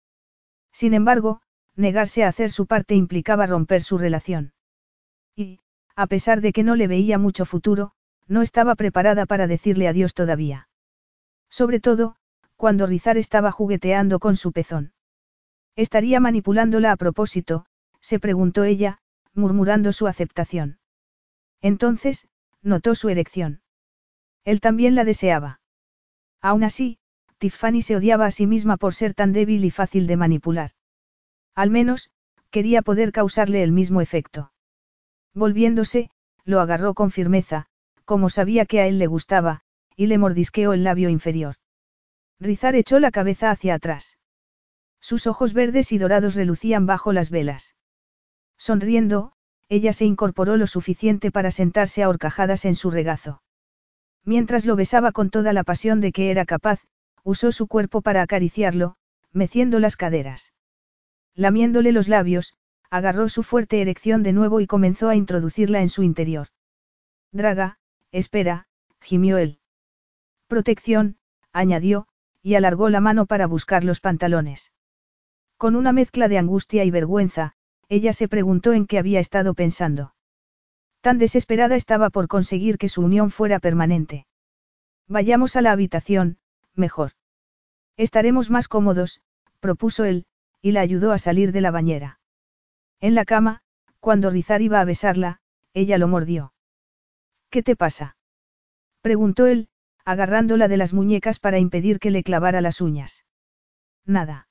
Sin 0.72 0.94
embargo, 0.94 1.42
negarse 1.76 2.24
a 2.24 2.28
hacer 2.28 2.50
su 2.50 2.64
parte 2.64 2.94
implicaba 2.94 3.44
romper 3.44 3.82
su 3.82 3.98
relación. 3.98 4.54
Y, 5.36 5.60
a 5.96 6.06
pesar 6.06 6.40
de 6.40 6.54
que 6.54 6.62
no 6.62 6.76
le 6.76 6.86
veía 6.86 7.18
mucho 7.18 7.44
futuro, 7.44 7.92
no 8.30 8.42
estaba 8.42 8.76
preparada 8.76 9.26
para 9.26 9.48
decirle 9.48 9.88
adiós 9.88 10.14
todavía. 10.14 10.68
Sobre 11.50 11.80
todo, 11.80 12.14
cuando 12.54 12.86
Rizar 12.86 13.18
estaba 13.18 13.50
jugueteando 13.50 14.20
con 14.20 14.36
su 14.36 14.52
pezón. 14.52 14.92
¿Estaría 15.74 16.20
manipulándola 16.20 16.92
a 16.92 16.96
propósito? 16.96 17.66
se 18.00 18.20
preguntó 18.20 18.62
ella, 18.62 18.98
murmurando 19.34 19.92
su 19.92 20.06
aceptación. 20.06 20.78
Entonces, 21.60 22.28
notó 22.62 22.94
su 22.94 23.08
erección. 23.08 23.62
Él 24.44 24.60
también 24.60 24.94
la 24.94 25.04
deseaba. 25.04 25.60
Aún 26.40 26.62
así, 26.62 26.98
Tiffany 27.38 27.82
se 27.82 27.96
odiaba 27.96 28.26
a 28.26 28.30
sí 28.30 28.46
misma 28.46 28.76
por 28.76 28.94
ser 28.94 29.12
tan 29.14 29.32
débil 29.32 29.64
y 29.64 29.70
fácil 29.70 30.06
de 30.06 30.16
manipular. 30.16 30.70
Al 31.56 31.70
menos, 31.70 32.10
quería 32.50 32.82
poder 32.82 33.10
causarle 33.10 33.64
el 33.64 33.72
mismo 33.72 34.00
efecto. 34.00 34.52
Volviéndose, 35.34 36.10
lo 36.44 36.60
agarró 36.60 36.94
con 36.94 37.10
firmeza, 37.10 37.69
como 38.10 38.28
sabía 38.28 38.66
que 38.66 38.80
a 38.80 38.88
él 38.88 38.98
le 38.98 39.06
gustaba, 39.06 39.60
y 39.94 40.08
le 40.08 40.18
mordisqueó 40.18 40.72
el 40.72 40.82
labio 40.82 41.10
inferior. 41.10 41.54
Rizar 42.40 42.74
echó 42.74 42.98
la 42.98 43.12
cabeza 43.12 43.52
hacia 43.52 43.74
atrás. 43.74 44.18
Sus 44.98 45.28
ojos 45.28 45.52
verdes 45.52 45.92
y 45.92 45.98
dorados 45.98 46.34
relucían 46.34 46.86
bajo 46.86 47.12
las 47.12 47.30
velas. 47.30 47.76
Sonriendo, 48.58 49.30
ella 49.68 49.92
se 49.92 50.06
incorporó 50.06 50.56
lo 50.56 50.66
suficiente 50.66 51.30
para 51.30 51.52
sentarse 51.52 52.02
a 52.02 52.08
horcajadas 52.08 52.64
en 52.64 52.74
su 52.74 52.90
regazo. 52.90 53.42
Mientras 54.24 54.66
lo 54.66 54.74
besaba 54.74 55.12
con 55.12 55.30
toda 55.30 55.52
la 55.52 55.62
pasión 55.62 56.00
de 56.00 56.10
que 56.10 56.32
era 56.32 56.46
capaz, 56.46 56.80
usó 57.22 57.52
su 57.52 57.68
cuerpo 57.68 58.02
para 58.02 58.22
acariciarlo, 58.22 58.96
meciendo 59.30 59.78
las 59.78 59.94
caderas. 59.94 60.52
Lamiéndole 61.36 61.92
los 61.92 62.08
labios, 62.08 62.54
agarró 62.90 63.28
su 63.28 63.44
fuerte 63.44 63.80
erección 63.80 64.24
de 64.24 64.32
nuevo 64.32 64.60
y 64.60 64.66
comenzó 64.66 65.08
a 65.08 65.14
introducirla 65.14 65.80
en 65.80 65.90
su 65.90 66.02
interior. 66.02 66.48
Draga, 67.30 67.78
espera, 68.12 68.66
gimió 69.00 69.38
él. 69.38 69.58
Protección, 70.46 71.16
añadió, 71.52 72.06
y 72.42 72.54
alargó 72.54 72.88
la 72.88 73.00
mano 73.00 73.26
para 73.26 73.46
buscar 73.46 73.84
los 73.84 74.00
pantalones. 74.00 74.72
Con 75.56 75.76
una 75.76 75.92
mezcla 75.92 76.28
de 76.28 76.38
angustia 76.38 76.84
y 76.84 76.90
vergüenza, 76.90 77.54
ella 77.88 78.12
se 78.12 78.28
preguntó 78.28 78.72
en 78.72 78.86
qué 78.86 78.98
había 78.98 79.20
estado 79.20 79.54
pensando. 79.54 80.14
Tan 81.00 81.18
desesperada 81.18 81.76
estaba 81.76 82.10
por 82.10 82.28
conseguir 82.28 82.78
que 82.78 82.88
su 82.88 83.02
unión 83.02 83.30
fuera 83.30 83.58
permanente. 83.58 84.26
Vayamos 85.06 85.56
a 85.56 85.62
la 85.62 85.72
habitación, 85.72 86.38
mejor. 86.74 87.12
Estaremos 87.96 88.50
más 88.50 88.68
cómodos, 88.68 89.22
propuso 89.60 90.04
él, 90.04 90.26
y 90.62 90.72
la 90.72 90.80
ayudó 90.80 91.12
a 91.12 91.18
salir 91.18 91.52
de 91.52 91.60
la 91.60 91.70
bañera. 91.70 92.20
En 93.00 93.14
la 93.14 93.24
cama, 93.24 93.62
cuando 93.98 94.30
Rizar 94.30 94.62
iba 94.62 94.80
a 94.80 94.84
besarla, 94.84 95.40
ella 95.74 95.98
lo 95.98 96.08
mordió. 96.08 96.52
¿Qué 97.50 97.62
te 97.62 97.76
pasa? 97.76 98.16
preguntó 99.00 99.46
él, 99.46 99.68
agarrándola 100.04 100.68
de 100.68 100.76
las 100.76 100.92
muñecas 100.92 101.40
para 101.40 101.58
impedir 101.58 101.98
que 101.98 102.10
le 102.10 102.22
clavara 102.22 102.60
las 102.60 102.80
uñas. 102.80 103.24
Nada. 104.06 104.48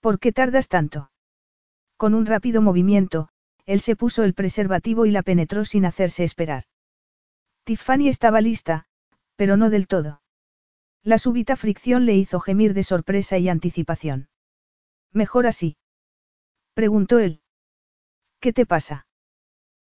¿Por 0.00 0.18
qué 0.18 0.32
tardas 0.32 0.68
tanto? 0.68 1.10
Con 1.96 2.14
un 2.14 2.26
rápido 2.26 2.62
movimiento, 2.62 3.28
él 3.64 3.80
se 3.80 3.96
puso 3.96 4.22
el 4.22 4.34
preservativo 4.34 5.06
y 5.06 5.10
la 5.10 5.22
penetró 5.22 5.64
sin 5.64 5.84
hacerse 5.84 6.24
esperar. 6.24 6.64
Tiffany 7.64 8.08
estaba 8.08 8.40
lista, 8.40 8.86
pero 9.34 9.56
no 9.56 9.70
del 9.70 9.88
todo. 9.88 10.22
La 11.02 11.18
súbita 11.18 11.56
fricción 11.56 12.06
le 12.06 12.14
hizo 12.14 12.38
gemir 12.40 12.74
de 12.74 12.82
sorpresa 12.82 13.38
y 13.38 13.48
anticipación. 13.48 14.28
Mejor 15.12 15.46
así. 15.46 15.76
Preguntó 16.74 17.18
él. 17.18 17.40
¿Qué 18.40 18.52
te 18.52 18.66
pasa? 18.66 19.06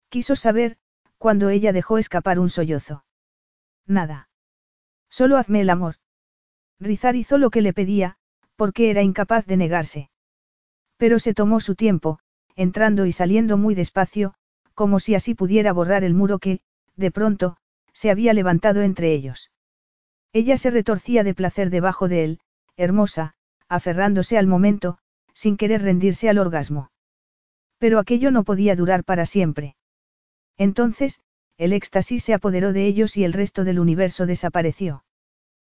Quiso 0.08 0.36
saber, 0.36 0.78
cuando 1.24 1.48
ella 1.48 1.72
dejó 1.72 1.96
escapar 1.96 2.38
un 2.38 2.50
sollozo. 2.50 3.02
Nada. 3.86 4.28
Solo 5.08 5.38
hazme 5.38 5.62
el 5.62 5.70
amor. 5.70 5.94
Rizar 6.78 7.16
hizo 7.16 7.38
lo 7.38 7.48
que 7.48 7.62
le 7.62 7.72
pedía, 7.72 8.18
porque 8.56 8.90
era 8.90 9.00
incapaz 9.00 9.46
de 9.46 9.56
negarse. 9.56 10.10
Pero 10.98 11.18
se 11.18 11.32
tomó 11.32 11.60
su 11.60 11.76
tiempo, 11.76 12.18
entrando 12.56 13.06
y 13.06 13.12
saliendo 13.12 13.56
muy 13.56 13.74
despacio, 13.74 14.34
como 14.74 15.00
si 15.00 15.14
así 15.14 15.34
pudiera 15.34 15.72
borrar 15.72 16.04
el 16.04 16.12
muro 16.12 16.38
que, 16.38 16.60
de 16.94 17.10
pronto, 17.10 17.56
se 17.94 18.10
había 18.10 18.34
levantado 18.34 18.82
entre 18.82 19.14
ellos. 19.14 19.50
Ella 20.34 20.58
se 20.58 20.68
retorcía 20.68 21.24
de 21.24 21.32
placer 21.32 21.70
debajo 21.70 22.06
de 22.06 22.24
él, 22.24 22.40
hermosa, 22.76 23.34
aferrándose 23.66 24.36
al 24.36 24.46
momento, 24.46 24.98
sin 25.32 25.56
querer 25.56 25.80
rendirse 25.80 26.28
al 26.28 26.36
orgasmo. 26.36 26.90
Pero 27.78 27.98
aquello 27.98 28.30
no 28.30 28.44
podía 28.44 28.76
durar 28.76 29.04
para 29.04 29.24
siempre. 29.24 29.74
Entonces, 30.56 31.20
el 31.56 31.72
éxtasis 31.72 32.24
se 32.24 32.34
apoderó 32.34 32.72
de 32.72 32.86
ellos 32.86 33.16
y 33.16 33.24
el 33.24 33.32
resto 33.32 33.64
del 33.64 33.78
universo 33.78 34.26
desapareció. 34.26 35.04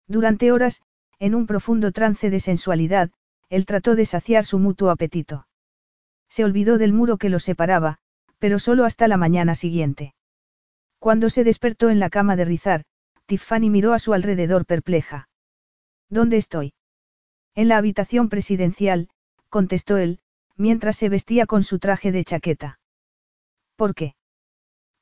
Durante 0.09 0.53
horas, 0.53 0.83
en 1.19 1.35
un 1.35 1.47
profundo 1.47 1.93
trance 1.93 2.31
de 2.31 2.41
sensualidad, 2.41 3.11
él 3.49 3.67
trató 3.67 3.95
de 3.95 4.05
saciar 4.05 4.45
su 4.45 4.59
mutuo 4.59 4.91
apetito. 4.91 5.47
Se 6.29 6.45
olvidó 6.45 6.79
del 6.79 6.93
muro 6.93 7.17
que 7.17 7.29
los 7.29 7.45
separaba, 7.45 7.99
pero 8.39 8.59
solo 8.59 8.85
hasta 8.85 9.09
la 9.09 9.17
mañana 9.17 9.55
siguiente. 9.55 10.15
Cuando 10.99 11.31
se 11.31 11.45
despertó 11.45 11.91
en 11.91 12.01
la 12.01 12.11
cama 12.11 12.37
de 12.37 12.45
Rizar, 12.45 12.85
Tiffany 13.27 13.71
miró 13.71 13.93
a 13.93 13.99
su 13.99 14.13
alrededor 14.13 14.67
perpleja. 14.67 15.29
¿Dónde 16.09 16.37
estoy? 16.37 16.75
En 17.55 17.69
la 17.69 17.79
habitación 17.79 18.29
presidencial, 18.29 19.09
contestó 19.49 19.97
él, 19.97 20.21
mientras 20.57 20.97
se 20.97 21.09
vestía 21.09 21.47
con 21.47 21.63
su 21.63 21.79
traje 21.79 22.13
de 22.13 22.25
chaqueta. 22.25 22.79
¿Por 23.77 23.95
qué? 23.95 24.16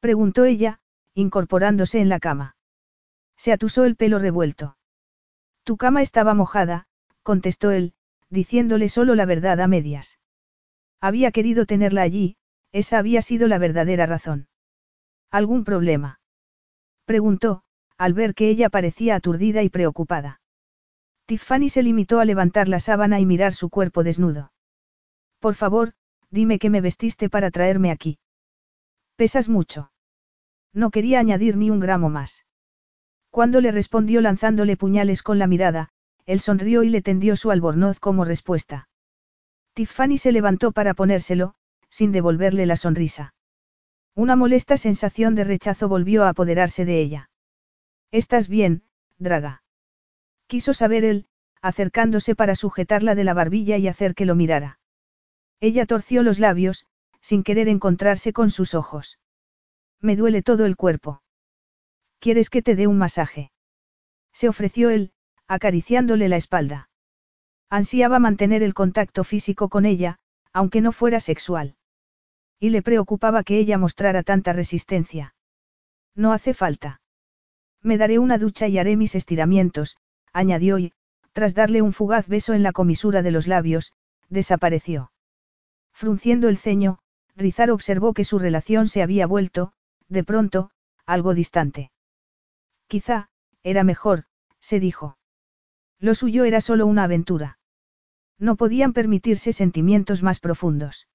Preguntó 0.05 0.45
ella, 0.45 0.81
incorporándose 1.15 1.99
en 1.99 2.11
la 2.11 2.21
cama. 2.21 2.57
Se 3.39 3.53
atusó 3.53 3.87
el 3.87 3.97
pelo 3.97 4.19
revuelto. 4.19 4.77
Tu 5.63 5.79
cama 5.79 6.03
estaba 6.03 6.35
mojada, 6.35 6.89
contestó 7.23 7.71
él, 7.71 7.95
diciéndole 8.29 8.91
solo 8.91 9.15
la 9.15 9.25
verdad 9.25 9.63
a 9.63 9.67
medias. 9.67 10.19
Había 11.01 11.31
querido 11.31 11.65
tenerla 11.65 12.03
allí, 12.03 12.37
esa 12.71 12.99
había 12.99 13.23
sido 13.23 13.49
la 13.49 13.57
verdadera 13.57 14.05
razón. 14.05 14.47
¿Algún 15.31 15.65
problema? 15.65 16.21
Preguntó, 17.07 17.63
al 17.97 18.13
ver 18.13 18.35
que 18.35 18.51
ella 18.51 18.69
parecía 18.69 19.15
aturdida 19.15 19.63
y 19.63 19.71
preocupada. 19.71 20.43
Tiffany 21.25 21.71
se 21.71 21.83
limitó 21.83 22.21
a 22.21 22.27
levantar 22.27 22.69
la 22.69 22.79
sábana 22.79 23.21
y 23.21 23.25
mirar 23.25 23.55
su 23.55 23.71
cuerpo 23.71 24.05
desnudo. 24.05 24.53
Por 25.39 25.55
favor, 25.55 25.95
dime 26.29 26.59
que 26.59 26.69
me 26.69 26.83
vestiste 26.83 27.31
para 27.31 27.51
traerme 27.51 27.91
aquí. 27.91 28.19
Pesas 29.17 29.49
mucho. 29.49 29.93
No 30.75 30.91
quería 30.91 31.21
añadir 31.21 31.57
ni 31.57 31.71
un 31.71 31.81
gramo 31.81 32.11
más. 32.11 32.45
Cuando 33.31 33.61
le 33.61 33.71
respondió 33.73 34.21
lanzándole 34.21 34.77
puñales 34.77 35.23
con 35.23 35.39
la 35.39 35.47
mirada, 35.47 35.89
él 36.27 36.41
sonrió 36.41 36.83
y 36.83 36.89
le 36.89 37.01
tendió 37.01 37.37
su 37.37 37.51
albornoz 37.51 38.01
como 38.01 38.25
respuesta. 38.25 38.89
Tiffany 39.75 40.19
se 40.19 40.33
levantó 40.33 40.73
para 40.73 40.95
ponérselo, 40.95 41.55
sin 41.89 42.13
devolverle 42.13 42.67
la 42.67 42.77
sonrisa. 42.77 43.35
Una 44.15 44.37
molesta 44.37 44.77
sensación 44.77 45.35
de 45.35 45.45
rechazo 45.45 45.89
volvió 45.89 46.25
a 46.25 46.31
apoderarse 46.31 46.85
de 46.85 47.01
ella. 47.01 47.31
¿Estás 48.11 48.49
bien, 48.49 48.85
Draga? 49.19 49.63
Quiso 50.47 50.75
saber 50.75 51.05
él, 51.05 51.27
acercándose 51.63 52.35
para 52.35 52.55
sujetarla 52.55 53.15
de 53.15 53.25
la 53.25 53.35
barbilla 53.35 53.77
y 53.77 53.89
hacer 53.89 54.15
que 54.15 54.27
lo 54.27 54.35
mirara. 54.35 54.79
Ella 55.61 55.87
torció 55.87 56.23
los 56.23 56.39
labios, 56.39 56.87
sin 57.21 57.43
querer 57.43 57.69
encontrarse 57.69 58.33
con 58.33 58.51
sus 58.51 58.75
ojos. 58.75 59.19
Me 60.05 60.17
duele 60.17 60.43
todo 60.43 60.67
el 60.67 60.77
cuerpo. 60.77 61.23
¿Quieres 62.19 62.51
que 62.51 62.61
te 62.61 62.77
dé 62.77 62.87
un 62.87 62.99
masaje? 62.99 63.51
Se 64.35 64.51
ofreció 64.51 64.91
él, 64.91 65.13
acariciándole 65.49 66.29
la 66.29 66.37
espalda. 66.37 66.91
Ansiaba 67.71 68.19
mantener 68.19 68.63
el 68.63 68.75
contacto 68.75 69.25
físico 69.25 69.71
con 69.71 69.87
ella, 69.87 70.19
aunque 70.53 70.83
no 70.83 70.93
fuera 70.93 71.21
sexual. 71.21 71.77
Y 72.61 72.69
le 72.69 72.83
preocupaba 72.83 73.45
que 73.45 73.57
ella 73.57 73.79
mostrara 73.79 74.23
tanta 74.23 74.53
resistencia. 74.53 75.35
No 76.15 76.35
hace 76.35 76.53
falta. 76.53 77.01
Me 77.81 77.97
daré 77.97 78.19
una 78.19 78.37
ducha 78.37 78.69
y 78.69 78.77
haré 78.77 78.99
mis 78.99 79.15
estiramientos, 79.15 79.97
añadió 80.35 80.79
y, 80.79 80.93
tras 81.33 81.55
darle 81.55 81.81
un 81.81 81.95
fugaz 81.95 82.29
beso 82.29 82.53
en 82.53 82.63
la 82.63 82.73
comisura 82.73 83.23
de 83.23 83.31
los 83.31 83.47
labios, 83.47 83.95
desapareció. 84.29 85.13
Frunciendo 85.95 86.51
el 86.51 86.59
ceño, 86.59 86.99
Rizar 87.37 87.71
observó 87.71 88.13
que 88.13 88.25
su 88.25 88.39
relación 88.39 88.87
se 88.87 89.03
había 89.03 89.27
vuelto, 89.27 89.73
de 90.09 90.25
pronto, 90.25 90.71
algo 91.07 91.35
distante. 91.35 91.91
Quizá, 92.87 93.29
era 93.63 93.85
mejor, 93.85 94.25
se 94.61 94.81
dijo. 94.81 95.19
Lo 95.99 96.15
suyo 96.15 96.45
era 96.45 96.61
solo 96.61 96.87
una 96.87 97.05
aventura. 97.05 97.59
No 98.39 98.57
podían 98.57 98.93
permitirse 98.93 99.53
sentimientos 99.53 100.23
más 100.23 100.41
profundos. 100.41 101.09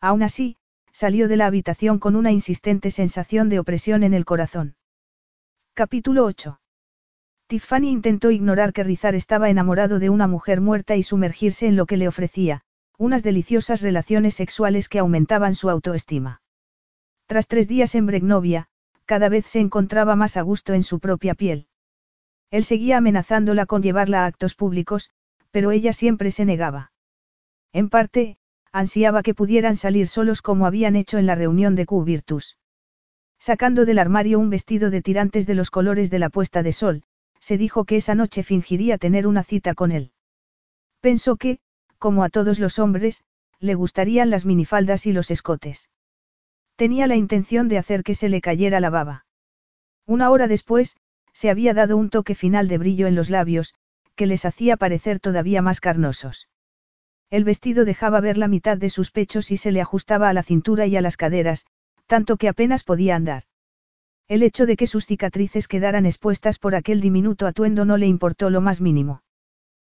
Aún 0.00 0.22
así, 0.22 0.56
salió 0.92 1.28
de 1.28 1.36
la 1.36 1.46
habitación 1.46 1.98
con 1.98 2.16
una 2.16 2.32
insistente 2.32 2.90
sensación 2.90 3.48
de 3.48 3.58
opresión 3.58 4.02
en 4.02 4.14
el 4.14 4.24
corazón. 4.24 4.76
Capítulo 5.74 6.24
8. 6.24 6.58
Tiffany 7.48 7.90
intentó 7.90 8.30
ignorar 8.30 8.72
que 8.72 8.82
Rizar 8.82 9.14
estaba 9.14 9.50
enamorado 9.50 9.98
de 9.98 10.10
una 10.10 10.26
mujer 10.26 10.60
muerta 10.60 10.96
y 10.96 11.02
sumergirse 11.02 11.66
en 11.66 11.76
lo 11.76 11.86
que 11.86 11.96
le 11.96 12.08
ofrecía, 12.08 12.62
unas 12.98 13.22
deliciosas 13.22 13.82
relaciones 13.82 14.34
sexuales 14.34 14.88
que 14.88 14.98
aumentaban 14.98 15.54
su 15.54 15.68
autoestima. 15.68 16.40
Tras 17.26 17.48
tres 17.48 17.66
días 17.66 17.94
en 17.94 18.06
Bregnovia, 18.06 18.68
cada 19.04 19.28
vez 19.28 19.46
se 19.46 19.60
encontraba 19.60 20.14
más 20.14 20.36
a 20.36 20.42
gusto 20.42 20.74
en 20.74 20.82
su 20.84 21.00
propia 21.00 21.34
piel. 21.34 21.66
Él 22.50 22.64
seguía 22.64 22.98
amenazándola 22.98 23.66
con 23.66 23.82
llevarla 23.82 24.22
a 24.22 24.26
actos 24.26 24.54
públicos, 24.54 25.10
pero 25.50 25.72
ella 25.72 25.92
siempre 25.92 26.30
se 26.30 26.44
negaba. 26.44 26.92
En 27.72 27.88
parte, 27.88 28.38
ansiaba 28.72 29.22
que 29.22 29.34
pudieran 29.34 29.74
salir 29.74 30.06
solos 30.06 30.40
como 30.40 30.66
habían 30.66 30.94
hecho 30.94 31.18
en 31.18 31.26
la 31.26 31.34
reunión 31.34 31.74
de 31.74 31.86
Q 31.86 32.04
Virtus. 32.04 32.58
Sacando 33.38 33.84
del 33.84 33.98
armario 33.98 34.38
un 34.38 34.50
vestido 34.50 34.90
de 34.90 35.02
tirantes 35.02 35.46
de 35.46 35.54
los 35.54 35.70
colores 35.70 36.10
de 36.10 36.18
la 36.20 36.30
puesta 36.30 36.62
de 36.62 36.72
sol, 36.72 37.02
se 37.40 37.58
dijo 37.58 37.84
que 37.84 37.96
esa 37.96 38.14
noche 38.14 38.42
fingiría 38.42 38.98
tener 38.98 39.26
una 39.26 39.42
cita 39.42 39.74
con 39.74 39.92
él. 39.92 40.12
Pensó 41.00 41.36
que, 41.36 41.58
como 41.98 42.22
a 42.22 42.28
todos 42.28 42.58
los 42.58 42.78
hombres, 42.78 43.24
le 43.58 43.74
gustarían 43.74 44.30
las 44.30 44.46
minifaldas 44.46 45.06
y 45.06 45.12
los 45.12 45.30
escotes. 45.30 45.88
Tenía 46.76 47.06
la 47.06 47.16
intención 47.16 47.68
de 47.68 47.78
hacer 47.78 48.02
que 48.02 48.14
se 48.14 48.28
le 48.28 48.40
cayera 48.40 48.80
la 48.80 48.90
baba. 48.90 49.24
Una 50.06 50.30
hora 50.30 50.46
después, 50.46 50.96
se 51.32 51.50
había 51.50 51.74
dado 51.74 51.96
un 51.96 52.10
toque 52.10 52.34
final 52.34 52.68
de 52.68 52.78
brillo 52.78 53.06
en 53.06 53.14
los 53.14 53.30
labios, 53.30 53.74
que 54.14 54.26
les 54.26 54.44
hacía 54.44 54.76
parecer 54.76 55.18
todavía 55.18 55.62
más 55.62 55.80
carnosos. 55.80 56.48
El 57.30 57.44
vestido 57.44 57.84
dejaba 57.84 58.20
ver 58.20 58.38
la 58.38 58.48
mitad 58.48 58.78
de 58.78 58.90
sus 58.90 59.10
pechos 59.10 59.50
y 59.50 59.56
se 59.56 59.72
le 59.72 59.80
ajustaba 59.80 60.28
a 60.28 60.32
la 60.32 60.42
cintura 60.42 60.86
y 60.86 60.96
a 60.96 61.00
las 61.00 61.16
caderas, 61.16 61.66
tanto 62.06 62.36
que 62.36 62.48
apenas 62.48 62.84
podía 62.84 63.16
andar. 63.16 63.44
El 64.28 64.42
hecho 64.42 64.66
de 64.66 64.76
que 64.76 64.86
sus 64.86 65.06
cicatrices 65.06 65.68
quedaran 65.68 66.06
expuestas 66.06 66.58
por 66.58 66.74
aquel 66.74 67.00
diminuto 67.00 67.46
atuendo 67.46 67.84
no 67.84 67.96
le 67.96 68.06
importó 68.06 68.50
lo 68.50 68.60
más 68.60 68.80
mínimo. 68.80 69.22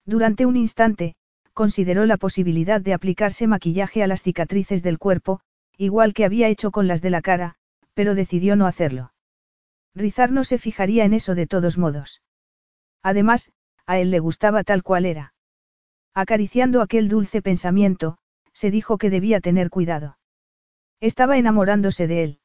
Durante 0.04 0.46
un 0.46 0.56
instante, 0.56 1.14
consideró 1.52 2.06
la 2.06 2.16
posibilidad 2.16 2.80
de 2.80 2.92
aplicarse 2.92 3.46
maquillaje 3.46 4.02
a 4.02 4.06
las 4.06 4.22
cicatrices 4.22 4.82
del 4.82 4.98
cuerpo, 4.98 5.40
igual 5.76 6.14
que 6.14 6.24
había 6.24 6.48
hecho 6.48 6.70
con 6.70 6.86
las 6.86 7.02
de 7.02 7.10
la 7.10 7.22
cara, 7.22 7.56
pero 7.94 8.14
decidió 8.14 8.56
no 8.56 8.66
hacerlo. 8.66 9.12
Rizar 9.94 10.30
no 10.30 10.44
se 10.44 10.58
fijaría 10.58 11.04
en 11.04 11.14
eso 11.14 11.34
de 11.34 11.46
todos 11.46 11.78
modos. 11.78 12.22
Además, 13.02 13.52
a 13.86 13.98
él 13.98 14.10
le 14.10 14.18
gustaba 14.18 14.64
tal 14.64 14.82
cual 14.82 15.06
era. 15.06 15.34
Acariciando 16.14 16.82
aquel 16.82 17.08
dulce 17.08 17.42
pensamiento, 17.42 18.18
se 18.52 18.70
dijo 18.70 18.98
que 18.98 19.10
debía 19.10 19.40
tener 19.40 19.70
cuidado. 19.70 20.18
Estaba 21.00 21.38
enamorándose 21.38 22.06
de 22.06 22.24
él. 22.24 22.40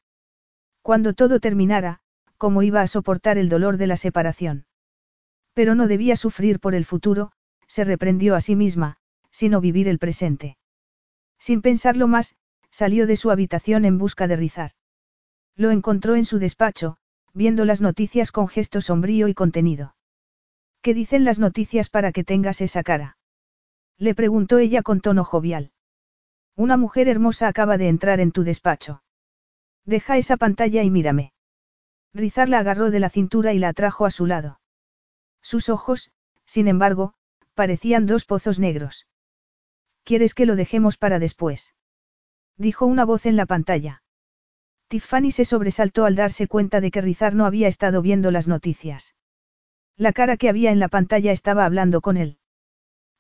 Cuando 0.82 1.14
todo 1.14 1.40
terminara, 1.40 2.02
¿cómo 2.38 2.64
iba 2.64 2.82
a 2.82 2.88
soportar 2.88 3.38
el 3.38 3.50
dolor 3.50 3.78
de 3.78 3.88
la 3.88 3.98
separación? 3.98 4.66
Pero 5.54 5.76
no 5.76 5.88
debía 5.88 6.16
sufrir 6.16 6.60
por 6.60 6.76
el 6.76 6.86
futuro, 6.86 7.32
se 7.68 7.84
reprendió 7.84 8.36
a 8.36 8.42
sí 8.42 8.56
misma, 8.56 8.98
sino 9.32 9.62
vivir 9.62 9.88
el 9.88 10.00
presente. 10.00 10.58
Sin 11.40 11.62
pensarlo 11.62 12.08
más, 12.08 12.36
salió 12.82 13.06
de 13.06 13.16
su 13.16 13.30
habitación 13.30 13.86
en 13.86 14.00
busca 14.00 14.28
de 14.28 14.36
Rizar. 14.36 14.72
Lo 15.56 15.70
encontró 15.70 16.16
en 16.16 16.26
su 16.26 16.40
despacho, 16.40 16.98
viendo 17.32 17.64
las 17.64 17.80
noticias 17.80 18.32
con 18.32 18.48
gesto 18.48 18.82
sombrío 18.82 19.28
y 19.28 19.36
contenido. 19.36 19.96
¿Qué 20.82 20.96
dicen 20.96 21.24
las 21.24 21.38
noticias 21.38 21.90
para 21.90 22.12
que 22.12 22.24
tengas 22.24 22.60
esa 22.60 22.82
cara? 22.82 23.20
Le 24.00 24.16
preguntó 24.16 24.58
ella 24.58 24.82
con 24.82 25.00
tono 25.00 25.24
jovial. 25.24 25.74
Una 26.56 26.76
mujer 26.76 27.08
hermosa 27.08 27.48
acaba 27.48 27.78
de 27.78 27.88
entrar 27.88 28.20
en 28.20 28.32
tu 28.32 28.42
despacho. 28.44 29.04
Deja 29.86 30.18
esa 30.18 30.38
pantalla 30.38 30.82
y 30.82 30.90
mírame. 30.90 31.34
Rizar 32.16 32.50
la 32.50 32.58
agarró 32.58 32.90
de 32.90 33.00
la 33.00 33.12
cintura 33.12 33.54
y 33.54 33.60
la 33.60 33.70
atrajo 33.70 34.08
a 34.08 34.10
su 34.10 34.26
lado. 34.26 34.60
Sus 35.44 35.70
ojos, 35.70 36.10
sin 36.46 36.68
embargo, 36.68 37.14
parecían 37.54 38.08
dos 38.08 38.26
pozos 38.26 38.58
negros. 38.58 39.06
¿Quieres 40.04 40.34
que 40.34 40.48
lo 40.48 40.56
dejemos 40.56 40.98
para 40.98 41.20
después? 41.20 41.76
Dijo 42.58 42.86
una 42.86 43.06
voz 43.06 43.26
en 43.26 43.36
la 43.36 43.46
pantalla. 43.46 44.04
Tiffany 44.88 45.32
se 45.32 45.46
sobresaltó 45.46 46.06
al 46.06 46.16
darse 46.16 46.48
cuenta 46.48 46.82
de 46.82 46.92
que 46.92 47.02
Rizar 47.02 47.34
no 47.34 47.46
había 47.46 47.68
estado 47.68 48.02
viendo 48.02 48.30
las 48.30 48.48
noticias. 48.48 49.16
La 49.98 50.12
cara 50.12 50.38
que 50.38 50.50
había 50.50 50.72
en 50.72 50.80
la 50.80 50.90
pantalla 50.90 51.32
estaba 51.32 51.66
hablando 51.66 52.02
con 52.02 52.18
él. 52.18 52.38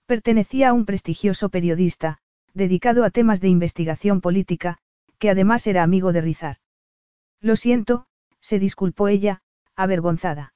Pertenecía 0.05 0.69
a 0.69 0.73
un 0.73 0.85
prestigioso 0.85 1.49
periodista, 1.49 2.17
dedicado 2.53 3.05
a 3.05 3.09
temas 3.09 3.39
de 3.39 3.47
investigación 3.47 4.19
política, 4.19 4.77
que 5.17 5.29
además 5.29 5.65
era 5.67 5.83
amigo 5.83 6.11
de 6.11 6.21
Rizar. 6.21 6.57
Lo 7.39 7.55
siento, 7.55 8.05
se 8.41 8.59
disculpó 8.59 9.07
ella, 9.07 9.41
avergonzada. 9.75 10.53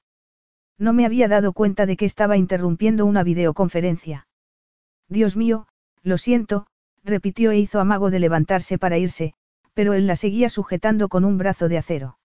No 0.78 0.92
me 0.92 1.06
había 1.06 1.28
dado 1.28 1.54
cuenta 1.54 1.86
de 1.86 1.96
que 1.96 2.06
estaba 2.06 2.36
interrumpiendo 2.36 3.06
una 3.06 3.24
videoconferencia. 3.24 4.28
Dios 5.08 5.38
mío, 5.38 5.68
lo 6.02 6.18
siento, 6.18 6.68
repitió 7.06 7.52
e 7.52 7.60
hizo 7.60 7.80
amago 7.80 8.10
de 8.10 8.20
levantarse 8.20 8.78
para 8.78 8.98
irse, 8.98 9.34
pero 9.74 9.94
él 9.94 10.08
la 10.08 10.16
seguía 10.16 10.50
sujetando 10.50 11.08
con 11.08 11.24
un 11.24 11.38
brazo 11.38 11.70
de 11.70 11.78
acero. 11.78 12.18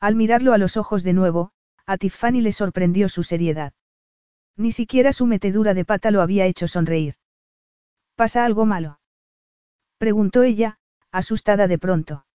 Al 0.00 0.14
mirarlo 0.14 0.52
a 0.52 0.58
los 0.58 0.76
ojos 0.76 1.02
de 1.02 1.12
nuevo, 1.12 1.50
a 1.86 1.98
Tiffany 1.98 2.40
le 2.40 2.52
sorprendió 2.52 3.08
su 3.08 3.22
seriedad. 3.22 3.72
Ni 4.56 4.72
siquiera 4.72 5.12
su 5.12 5.26
metedura 5.26 5.74
de 5.74 5.84
pata 5.84 6.10
lo 6.10 6.22
había 6.22 6.46
hecho 6.46 6.68
sonreír. 6.68 7.16
¿Pasa 8.14 8.44
algo 8.44 8.64
malo? 8.64 9.00
Preguntó 9.98 10.42
ella, 10.42 10.78
asustada 11.10 11.66
de 11.66 11.78
pronto. 11.78 12.26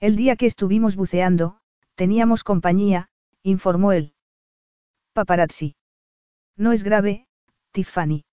El 0.00 0.16
día 0.16 0.36
que 0.36 0.46
estuvimos 0.46 0.96
buceando, 0.96 1.60
teníamos 1.94 2.44
compañía, 2.44 3.08
informó 3.42 3.92
él. 3.92 4.14
Paparazzi. 5.12 5.76
No 6.56 6.72
es 6.72 6.82
grave, 6.82 7.26
Tiffany. 7.72 8.24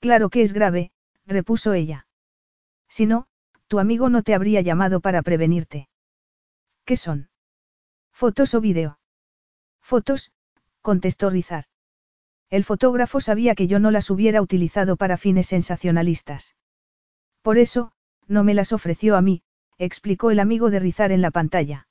Claro 0.00 0.30
que 0.30 0.42
es 0.42 0.52
grave, 0.52 0.90
repuso 1.26 1.72
ella. 1.72 2.06
Si 2.88 3.06
no, 3.06 3.26
tu 3.66 3.78
amigo 3.78 4.08
no 4.08 4.22
te 4.22 4.34
habría 4.34 4.60
llamado 4.60 5.00
para 5.00 5.22
prevenirte. 5.22 5.88
¿Qué 6.84 6.96
son? 6.96 7.28
¿Fotos 8.12 8.54
o 8.54 8.60
video? 8.60 8.98
Fotos, 9.82 10.32
contestó 10.82 11.30
Rizar. 11.30 11.64
El 12.48 12.62
fotógrafo 12.64 13.20
sabía 13.20 13.54
que 13.56 13.66
yo 13.66 13.80
no 13.80 13.90
las 13.90 14.08
hubiera 14.08 14.40
utilizado 14.40 14.96
para 14.96 15.16
fines 15.16 15.48
sensacionalistas. 15.48 16.54
Por 17.42 17.58
eso, 17.58 17.92
no 18.28 18.44
me 18.44 18.54
las 18.54 18.72
ofreció 18.72 19.16
a 19.16 19.20
mí, 19.20 19.42
explicó 19.78 20.30
el 20.30 20.38
amigo 20.38 20.70
de 20.70 20.78
Rizar 20.78 21.10
en 21.10 21.22
la 21.22 21.32
pantalla. 21.32 21.88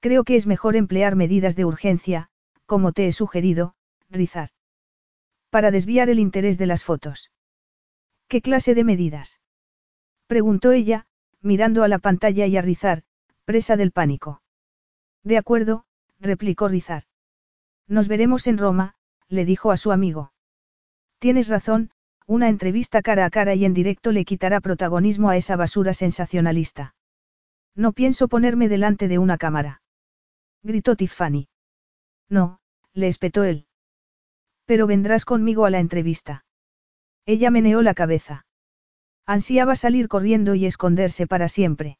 Creo 0.00 0.22
que 0.24 0.36
es 0.36 0.46
mejor 0.46 0.76
emplear 0.76 1.16
medidas 1.16 1.56
de 1.56 1.64
urgencia, 1.64 2.28
como 2.66 2.92
te 2.92 3.08
he 3.08 3.12
sugerido, 3.12 3.74
Rizar. 4.10 4.50
Para 5.50 5.70
desviar 5.70 6.08
el 6.08 6.18
interés 6.18 6.56
de 6.56 6.66
las 6.66 6.84
fotos. 6.84 7.30
¿Qué 8.34 8.42
clase 8.42 8.74
de 8.74 8.82
medidas? 8.82 9.40
Preguntó 10.26 10.72
ella, 10.72 11.06
mirando 11.40 11.84
a 11.84 11.88
la 11.88 12.00
pantalla 12.00 12.46
y 12.46 12.56
a 12.56 12.62
Rizar, 12.62 13.04
presa 13.44 13.76
del 13.76 13.92
pánico. 13.92 14.42
De 15.22 15.38
acuerdo, 15.38 15.84
replicó 16.18 16.66
Rizar. 16.66 17.04
Nos 17.86 18.08
veremos 18.08 18.48
en 18.48 18.58
Roma, 18.58 18.96
le 19.28 19.44
dijo 19.44 19.70
a 19.70 19.76
su 19.76 19.92
amigo. 19.92 20.32
Tienes 21.20 21.46
razón, 21.46 21.92
una 22.26 22.48
entrevista 22.48 23.02
cara 23.02 23.24
a 23.24 23.30
cara 23.30 23.54
y 23.54 23.64
en 23.64 23.72
directo 23.72 24.10
le 24.10 24.24
quitará 24.24 24.60
protagonismo 24.60 25.30
a 25.30 25.36
esa 25.36 25.54
basura 25.54 25.94
sensacionalista. 25.94 26.96
No 27.76 27.92
pienso 27.92 28.26
ponerme 28.26 28.68
delante 28.68 29.06
de 29.06 29.18
una 29.18 29.38
cámara. 29.38 29.80
Gritó 30.64 30.96
Tiffany. 30.96 31.46
No, 32.28 32.58
le 32.94 33.06
espetó 33.06 33.44
él. 33.44 33.68
Pero 34.64 34.88
vendrás 34.88 35.24
conmigo 35.24 35.66
a 35.66 35.70
la 35.70 35.78
entrevista. 35.78 36.44
Ella 37.26 37.50
meneó 37.50 37.82
la 37.82 37.94
cabeza. 37.94 38.46
Ansiaba 39.26 39.76
salir 39.76 40.08
corriendo 40.08 40.54
y 40.54 40.66
esconderse 40.66 41.26
para 41.26 41.48
siempre. 41.48 41.98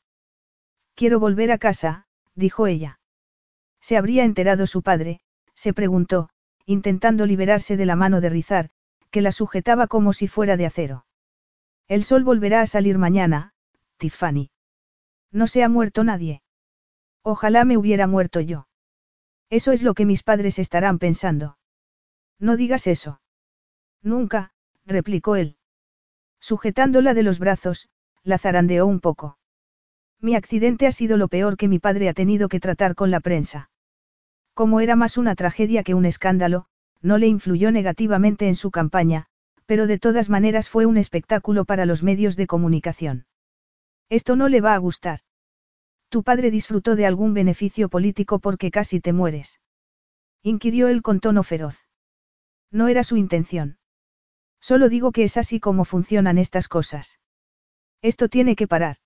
Quiero 0.94 1.18
volver 1.18 1.50
a 1.50 1.58
casa, 1.58 2.06
dijo 2.34 2.66
ella. 2.66 3.00
¿Se 3.80 3.96
habría 3.96 4.24
enterado 4.24 4.66
su 4.66 4.82
padre? 4.82 5.20
se 5.54 5.72
preguntó, 5.72 6.30
intentando 6.66 7.26
liberarse 7.26 7.76
de 7.76 7.86
la 7.86 7.96
mano 7.96 8.20
de 8.20 8.30
Rizar, 8.30 8.70
que 9.10 9.20
la 9.20 9.32
sujetaba 9.32 9.86
como 9.86 10.12
si 10.12 10.28
fuera 10.28 10.56
de 10.56 10.66
acero. 10.66 11.06
El 11.86 12.04
sol 12.04 12.24
volverá 12.24 12.62
a 12.62 12.66
salir 12.66 12.98
mañana, 12.98 13.52
Tiffany. 13.98 14.50
No 15.30 15.46
se 15.46 15.62
ha 15.62 15.68
muerto 15.68 16.04
nadie. 16.04 16.42
Ojalá 17.22 17.64
me 17.64 17.76
hubiera 17.76 18.06
muerto 18.06 18.40
yo. 18.40 18.68
Eso 19.50 19.72
es 19.72 19.82
lo 19.82 19.94
que 19.94 20.06
mis 20.06 20.22
padres 20.22 20.58
estarán 20.58 20.98
pensando. 20.98 21.58
No 22.38 22.56
digas 22.56 22.86
eso. 22.86 23.20
Nunca, 24.02 24.53
replicó 24.86 25.36
él. 25.36 25.56
Sujetándola 26.40 27.14
de 27.14 27.22
los 27.22 27.38
brazos, 27.38 27.88
la 28.22 28.38
zarandeó 28.38 28.86
un 28.86 29.00
poco. 29.00 29.38
Mi 30.20 30.34
accidente 30.34 30.86
ha 30.86 30.92
sido 30.92 31.16
lo 31.16 31.28
peor 31.28 31.56
que 31.56 31.68
mi 31.68 31.78
padre 31.78 32.08
ha 32.08 32.14
tenido 32.14 32.48
que 32.48 32.60
tratar 32.60 32.94
con 32.94 33.10
la 33.10 33.20
prensa. 33.20 33.70
Como 34.54 34.80
era 34.80 34.96
más 34.96 35.18
una 35.18 35.34
tragedia 35.34 35.82
que 35.82 35.94
un 35.94 36.04
escándalo, 36.04 36.66
no 37.02 37.18
le 37.18 37.26
influyó 37.26 37.70
negativamente 37.70 38.48
en 38.48 38.54
su 38.54 38.70
campaña, 38.70 39.26
pero 39.66 39.86
de 39.86 39.98
todas 39.98 40.30
maneras 40.30 40.68
fue 40.68 40.86
un 40.86 40.96
espectáculo 40.96 41.64
para 41.64 41.86
los 41.86 42.02
medios 42.02 42.36
de 42.36 42.46
comunicación. 42.46 43.26
Esto 44.08 44.36
no 44.36 44.48
le 44.48 44.60
va 44.60 44.74
a 44.74 44.78
gustar. 44.78 45.20
Tu 46.08 46.22
padre 46.22 46.50
disfrutó 46.50 46.96
de 46.96 47.06
algún 47.06 47.34
beneficio 47.34 47.88
político 47.88 48.38
porque 48.38 48.70
casi 48.70 49.00
te 49.00 49.12
mueres. 49.12 49.60
Inquirió 50.42 50.88
él 50.88 51.02
con 51.02 51.20
tono 51.20 51.42
feroz. 51.42 51.84
No 52.70 52.88
era 52.88 53.02
su 53.02 53.16
intención. 53.16 53.78
Solo 54.68 54.88
digo 54.88 55.12
que 55.12 55.24
es 55.24 55.36
así 55.36 55.60
como 55.60 55.84
funcionan 55.84 56.38
estas 56.38 56.68
cosas. 56.68 57.20
Esto 58.00 58.30
tiene 58.30 58.56
que 58.56 58.66
parar. 58.66 58.96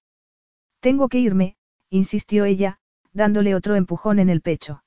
Tengo 0.79 1.09
que 1.09 1.19
irme, 1.19 1.57
insistió 1.91 2.45
ella, 2.45 2.79
dándole 3.13 3.57
otro 3.57 3.75
empujón 3.75 4.21
en 4.21 4.29
el 4.29 4.41
pecho. 4.41 4.85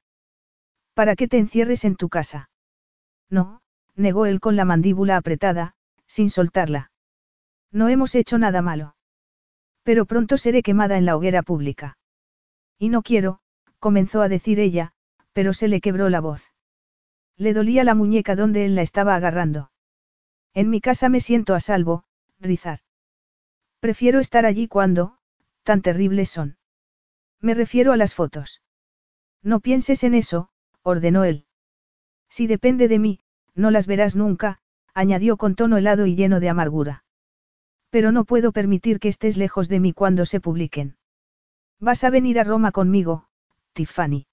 ¿Para 0.93 1.17
qué 1.17 1.27
te 1.27 1.39
encierres 1.39 1.83
en 1.83 1.97
tu 1.97 2.07
casa? 2.07 2.49
No, 3.29 3.59
negó 3.97 4.25
él 4.25 4.39
con 4.39 4.55
la 4.55 4.63
mandíbula 4.63 5.17
apretada, 5.17 5.75
sin 6.07 6.29
soltarla. 6.29 6.93
No 7.73 7.89
hemos 7.89 8.15
hecho 8.15 8.37
nada 8.37 8.61
malo. 8.61 8.95
Pero 9.83 10.05
pronto 10.05 10.37
seré 10.37 10.63
quemada 10.63 10.97
en 10.97 11.05
la 11.05 11.17
hoguera 11.17 11.43
pública. 11.43 11.97
Y 12.79 12.87
no 12.87 13.01
quiero, 13.01 13.41
comenzó 13.79 14.21
a 14.21 14.29
decir 14.29 14.57
ella, 14.61 14.93
pero 15.33 15.51
se 15.51 15.67
le 15.67 15.81
quebró 15.81 16.07
la 16.07 16.21
voz. 16.21 16.53
Le 17.35 17.53
dolía 17.53 17.83
la 17.83 17.93
muñeca 17.93 18.37
donde 18.37 18.63
él 18.63 18.75
la 18.75 18.83
estaba 18.83 19.15
agarrando. 19.15 19.70
En 20.53 20.69
mi 20.69 20.81
casa 20.81 21.09
me 21.09 21.19
siento 21.19 21.55
a 21.55 21.59
salvo, 21.59 22.03
Rizar. 22.39 22.79
Prefiero 23.79 24.19
estar 24.19 24.45
allí 24.45 24.67
cuando, 24.67 25.17
tan 25.63 25.81
terribles 25.81 26.29
son. 26.29 26.57
Me 27.39 27.53
refiero 27.53 27.93
a 27.93 27.97
las 27.97 28.13
fotos. 28.13 28.61
No 29.41 29.59
pienses 29.59 30.03
en 30.03 30.13
eso, 30.13 30.49
ordenó 30.83 31.23
él. 31.23 31.45
Si 32.29 32.47
depende 32.47 32.87
de 32.87 32.99
mí, 32.99 33.19
no 33.55 33.71
las 33.71 33.87
verás 33.87 34.15
nunca, 34.15 34.59
añadió 34.93 35.37
con 35.37 35.55
tono 35.55 35.77
helado 35.77 36.05
y 36.05 36.15
lleno 36.15 36.39
de 36.39 36.49
amargura. 36.49 37.03
Pero 37.89 38.11
no 38.11 38.25
puedo 38.25 38.51
permitir 38.51 38.99
que 38.99 39.09
estés 39.09 39.37
lejos 39.37 39.67
de 39.67 39.79
mí 39.79 39.93
cuando 39.93 40.25
se 40.25 40.39
publiquen. 40.39 40.97
Vas 41.79 42.03
a 42.03 42.09
venir 42.09 42.39
a 42.39 42.43
Roma 42.43 42.71
conmigo, 42.71 43.27
Tiffany. 43.73 44.27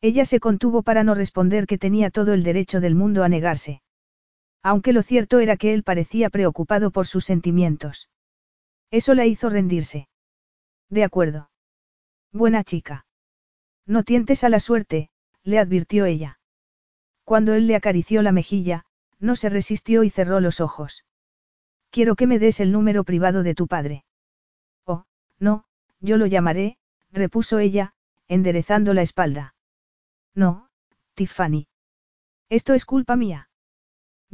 Ella 0.00 0.24
se 0.24 0.40
contuvo 0.40 0.82
para 0.82 1.04
no 1.04 1.14
responder 1.14 1.66
que 1.66 1.78
tenía 1.78 2.10
todo 2.10 2.34
el 2.34 2.42
derecho 2.42 2.80
del 2.80 2.94
mundo 2.94 3.24
a 3.24 3.28
negarse. 3.28 3.80
Aunque 4.64 4.94
lo 4.94 5.02
cierto 5.02 5.40
era 5.40 5.58
que 5.58 5.74
él 5.74 5.82
parecía 5.82 6.30
preocupado 6.30 6.90
por 6.90 7.06
sus 7.06 7.26
sentimientos. 7.26 8.08
Eso 8.90 9.12
la 9.12 9.26
hizo 9.26 9.50
rendirse. 9.50 10.08
De 10.88 11.04
acuerdo. 11.04 11.50
Buena 12.32 12.64
chica. 12.64 13.04
No 13.86 14.04
tientes 14.04 14.42
a 14.42 14.48
la 14.48 14.60
suerte, 14.60 15.10
le 15.42 15.58
advirtió 15.58 16.06
ella. 16.06 16.40
Cuando 17.24 17.52
él 17.52 17.66
le 17.66 17.76
acarició 17.76 18.22
la 18.22 18.32
mejilla, 18.32 18.86
no 19.18 19.36
se 19.36 19.50
resistió 19.50 20.02
y 20.02 20.08
cerró 20.08 20.40
los 20.40 20.60
ojos. 20.60 21.04
Quiero 21.90 22.16
que 22.16 22.26
me 22.26 22.38
des 22.38 22.58
el 22.58 22.72
número 22.72 23.04
privado 23.04 23.42
de 23.42 23.54
tu 23.54 23.66
padre. 23.66 24.06
Oh, 24.86 25.04
no, 25.38 25.66
yo 26.00 26.16
lo 26.16 26.24
llamaré, 26.24 26.78
repuso 27.12 27.58
ella, 27.58 27.94
enderezando 28.28 28.94
la 28.94 29.02
espalda. 29.02 29.54
No, 30.34 30.70
Tiffany. 31.12 31.68
Esto 32.48 32.72
es 32.72 32.86
culpa 32.86 33.14
mía. 33.14 33.50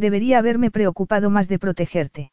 Debería 0.00 0.38
haberme 0.38 0.70
preocupado 0.70 1.28
más 1.28 1.46
de 1.46 1.58
protegerte. 1.58 2.32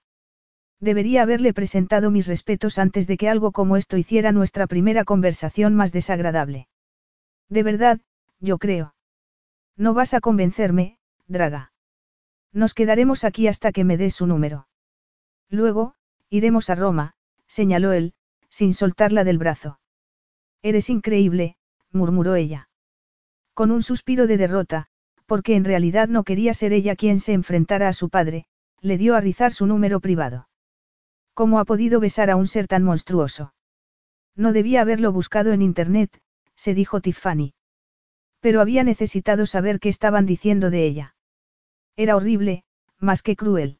Debería 0.79 1.23
haberle 1.23 1.53
presentado 1.53 2.11
mis 2.11 2.25
respetos 2.25 2.77
antes 2.77 3.07
de 3.07 3.17
que 3.17 3.27
algo 3.27 3.51
como 3.51 3.75
esto 3.75 3.97
hiciera 3.97 4.31
nuestra 4.31 4.67
primera 4.67 5.03
conversación 5.03 5.75
más 5.75 5.91
desagradable. 5.91 6.69
De 7.49 7.63
verdad, 7.63 7.99
yo 8.39 8.57
creo. 8.57 8.95
No 9.75 9.93
vas 9.93 10.13
a 10.13 10.21
convencerme, 10.21 10.97
Draga. 11.27 11.73
Nos 12.53 12.73
quedaremos 12.73 13.25
aquí 13.25 13.49
hasta 13.49 13.73
que 13.73 13.83
me 13.83 13.97
des 13.97 14.15
su 14.15 14.27
número. 14.27 14.69
Luego, 15.49 15.93
iremos 16.29 16.69
a 16.69 16.75
Roma, 16.75 17.15
señaló 17.47 17.91
él, 17.91 18.13
sin 18.49 18.73
soltarla 18.73 19.25
del 19.25 19.39
brazo. 19.39 19.81
Eres 20.61 20.89
increíble, 20.89 21.57
murmuró 21.91 22.35
ella. 22.35 22.69
Con 23.53 23.71
un 23.71 23.83
suspiro 23.83 24.25
de 24.25 24.37
derrota, 24.37 24.87
porque 25.27 25.55
en 25.55 25.65
realidad 25.65 26.07
no 26.07 26.23
quería 26.23 26.53
ser 26.53 26.73
ella 26.73 26.95
quien 26.95 27.19
se 27.19 27.33
enfrentara 27.33 27.89
a 27.89 27.93
su 27.93 28.09
padre, 28.09 28.45
le 28.81 28.97
dio 28.97 29.15
a 29.15 29.21
rizar 29.21 29.53
su 29.53 29.67
número 29.67 29.99
privado. 29.99 30.47
¿Cómo 31.33 31.59
ha 31.59 31.65
podido 31.65 31.99
besar 31.99 32.31
a 32.31 32.35
un 32.35 32.47
ser 32.47 32.67
tan 32.67 32.83
monstruoso? 32.83 33.53
No 34.35 34.53
debía 34.53 34.81
haberlo 34.81 35.11
buscado 35.11 35.51
en 35.51 35.61
Internet, 35.61 36.19
se 36.55 36.73
dijo 36.73 37.01
Tiffany. 37.01 37.53
Pero 38.39 38.61
había 38.61 38.83
necesitado 38.83 39.45
saber 39.45 39.79
qué 39.79 39.89
estaban 39.89 40.25
diciendo 40.25 40.69
de 40.69 40.85
ella. 40.85 41.15
Era 41.95 42.15
horrible, 42.15 42.63
más 42.99 43.21
que 43.21 43.35
cruel. 43.35 43.79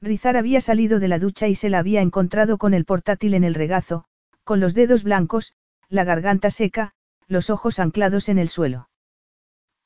Rizar 0.00 0.36
había 0.36 0.60
salido 0.60 0.98
de 0.98 1.08
la 1.08 1.18
ducha 1.18 1.48
y 1.48 1.54
se 1.54 1.70
la 1.70 1.78
había 1.78 2.02
encontrado 2.02 2.58
con 2.58 2.74
el 2.74 2.84
portátil 2.84 3.34
en 3.34 3.44
el 3.44 3.54
regazo, 3.54 4.04
con 4.44 4.60
los 4.60 4.74
dedos 4.74 5.04
blancos, 5.04 5.54
la 5.88 6.04
garganta 6.04 6.50
seca, 6.50 6.92
los 7.28 7.50
ojos 7.50 7.78
anclados 7.78 8.28
en 8.28 8.38
el 8.38 8.48
suelo. 8.48 8.88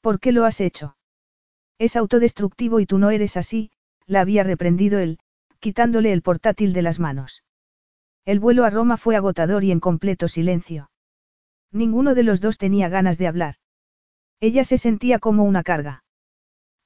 ¿Por 0.01 0.21
qué 0.21 0.33
lo 0.33 0.45
has 0.45 0.61
hecho? 0.61 0.97
Es 1.79 1.97
autodestructivo 1.97 2.81
y 2.81 2.87
tú 2.87 2.99
no 2.99 3.11
eres 3.11 3.37
así, 3.37 3.71
la 4.07 4.21
había 4.21 4.43
reprendido 4.43 4.99
él, 4.99 5.19
quitándole 5.61 6.13
el 6.13 6.23
portátil 6.23 6.73
de 6.73 6.83
las 6.83 6.99
manos. 6.99 7.45
El 8.25 8.41
vuelo 8.41 8.65
a 8.65 8.71
Roma 8.71 8.97
fue 8.97 9.17
agotador 9.17 9.65
y 9.65 9.73
en 9.73 9.81
completo 9.81 10.29
silencio. 10.29 10.91
Ninguno 11.73 12.15
de 12.15 12.23
los 12.23 12.41
dos 12.41 12.59
tenía 12.59 12.89
ganas 12.89 13.19
de 13.19 13.29
hablar. 13.29 13.55
Ella 14.41 14.65
se 14.65 14.79
sentía 14.79 15.19
como 15.19 15.45
una 15.45 15.63
carga. 15.63 16.05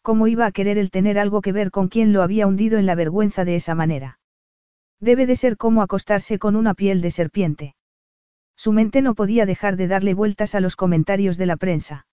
¿Cómo 0.03 0.27
iba 0.27 0.45
a 0.45 0.53
querer 0.53 0.77
el 0.77 0.91
tener 0.91 1.19
algo 1.19 1.41
que 1.41 1.53
ver 1.53 1.71
con 1.71 1.89
quien 1.89 2.13
lo 2.13 2.23
había 2.23 2.47
hundido 2.47 2.79
en 2.79 2.87
la 2.87 2.95
vergüenza 2.95 3.45
de 3.45 3.57
esa 3.57 3.75
manera? 3.75 4.19
Debe 5.01 5.27
de 5.27 5.37
ser 5.37 5.57
como 5.57 5.83
acostarse 5.83 6.39
con 6.39 6.57
una 6.57 6.75
piel 6.75 7.01
de 7.01 7.11
serpiente. 7.11 7.75
Su 8.57 8.73
mente 8.73 9.03
no 9.03 9.15
podía 9.15 9.47
dejar 9.47 9.77
de 9.77 9.89
darle 9.89 10.15
vueltas 10.15 10.55
a 10.55 10.61
los 10.61 10.77
comentarios 10.77 11.37
de 11.37 11.47
la 11.47 11.57
prensa. 11.57 12.07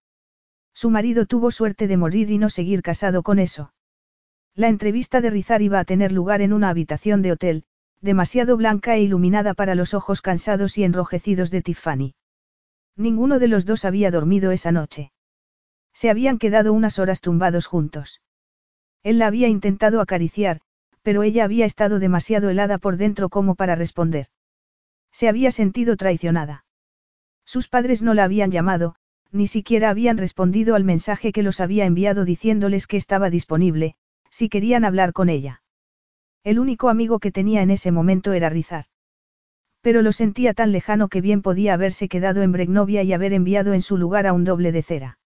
Su 0.74 0.90
marido 0.90 1.25
tuvo 1.25 1.51
suerte 1.51 1.88
de 1.88 1.98
morir 1.98 2.32
y 2.32 2.38
no 2.38 2.50
seguir 2.50 2.82
casado 2.82 3.24
con 3.24 3.40
eso. 3.40 3.74
La 4.56 4.67
entrevista 4.67 5.22
de 5.22 5.30
Rizar 5.30 5.61
iba 5.61 5.80
a 5.80 5.85
tener 5.85 6.11
lugar 6.11 6.41
en 6.41 6.53
una 6.53 6.69
habitación 6.69 7.22
de 7.22 7.32
hotel, 7.32 7.64
demasiado 8.01 8.58
blanca 8.58 8.95
e 8.95 9.01
iluminada 9.01 9.53
para 9.53 9.75
los 9.75 9.93
ojos 9.93 10.22
cansados 10.22 10.77
y 10.77 10.83
enrojecidos 10.83 11.51
de 11.51 11.61
Tiffany. 11.61 12.16
Ninguno 12.98 13.40
de 13.40 13.48
los 13.48 13.66
dos 13.66 13.85
había 13.85 14.11
dormido 14.11 14.51
esa 14.51 14.72
noche. 14.72 15.11
Se 15.93 16.09
habían 16.09 16.38
quedado 16.38 16.74
unas 16.74 17.00
horas 17.00 17.22
tumbados 17.22 17.67
juntos. 17.67 18.22
Él 19.03 19.19
la 19.19 19.27
había 19.27 19.48
intentado 19.48 20.01
acariciar, 20.01 20.61
pero 21.01 21.24
ella 21.24 21.43
había 21.43 21.66
estado 21.66 22.00
demasiado 22.00 22.50
helada 22.50 22.77
por 22.77 22.98
dentro 22.98 23.30
como 23.30 23.56
para 23.56 23.75
responder. 23.75 24.27
Se 25.11 25.27
había 25.27 25.51
sentido 25.51 25.98
traicionada. 25.98 26.66
Sus 27.45 27.67
padres 27.67 28.01
no 28.01 28.14
la 28.14 28.24
habían 28.24 28.51
llamado, 28.51 28.95
ni 29.32 29.48
siquiera 29.48 29.90
habían 29.90 30.18
respondido 30.18 30.76
al 30.76 30.84
mensaje 30.84 31.32
que 31.32 31.43
los 31.43 31.60
había 31.60 31.85
enviado 31.85 32.26
diciéndoles 32.26 32.88
que 32.88 32.98
estaba 32.98 33.30
disponible, 33.30 33.95
si 34.30 34.50
querían 34.50 34.85
hablar 34.85 35.14
con 35.14 35.30
ella. 35.30 35.61
El 36.43 36.60
único 36.60 36.90
amigo 36.90 37.19
que 37.19 37.32
tenía 37.32 37.61
en 37.61 37.72
ese 37.72 37.92
momento 37.92 38.34
era 38.34 38.50
Rizar. 38.50 38.85
Pero 39.82 40.01
lo 40.01 40.11
sentía 40.11 40.53
tan 40.53 40.72
lejano 40.72 41.08
que 41.08 41.22
bien 41.22 41.42
podía 41.42 41.74
haberse 41.74 42.08
quedado 42.08 42.42
en 42.42 42.51
Bregnovia 42.51 43.03
y 43.03 43.14
haber 43.14 43.34
enviado 43.34 43.74
en 43.74 43.82
su 43.82 43.98
lugar 43.98 44.27
a 44.27 44.34
un 44.34 44.43
doble 44.43 44.72
de 44.72 44.84
cera. 44.84 45.19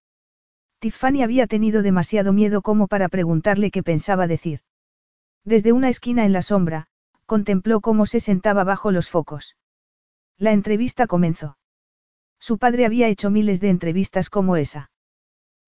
Tiffany 0.78 1.22
había 1.22 1.46
tenido 1.46 1.82
demasiado 1.82 2.32
miedo 2.32 2.62
como 2.62 2.86
para 2.86 3.08
preguntarle 3.08 3.70
qué 3.70 3.82
pensaba 3.82 4.26
decir. 4.26 4.60
Desde 5.44 5.72
una 5.72 5.88
esquina 5.88 6.24
en 6.24 6.32
la 6.32 6.42
sombra, 6.42 6.86
contempló 7.24 7.80
cómo 7.80 8.06
se 8.06 8.20
sentaba 8.20 8.64
bajo 8.64 8.90
los 8.90 9.08
focos. 9.08 9.56
La 10.38 10.52
entrevista 10.52 11.06
comenzó. 11.06 11.56
Su 12.46 12.58
padre 12.58 12.86
había 12.86 13.08
hecho 13.08 13.28
miles 13.28 13.58
de 13.60 13.70
entrevistas 13.70 14.30
como 14.30 14.56
esa. 14.56 14.92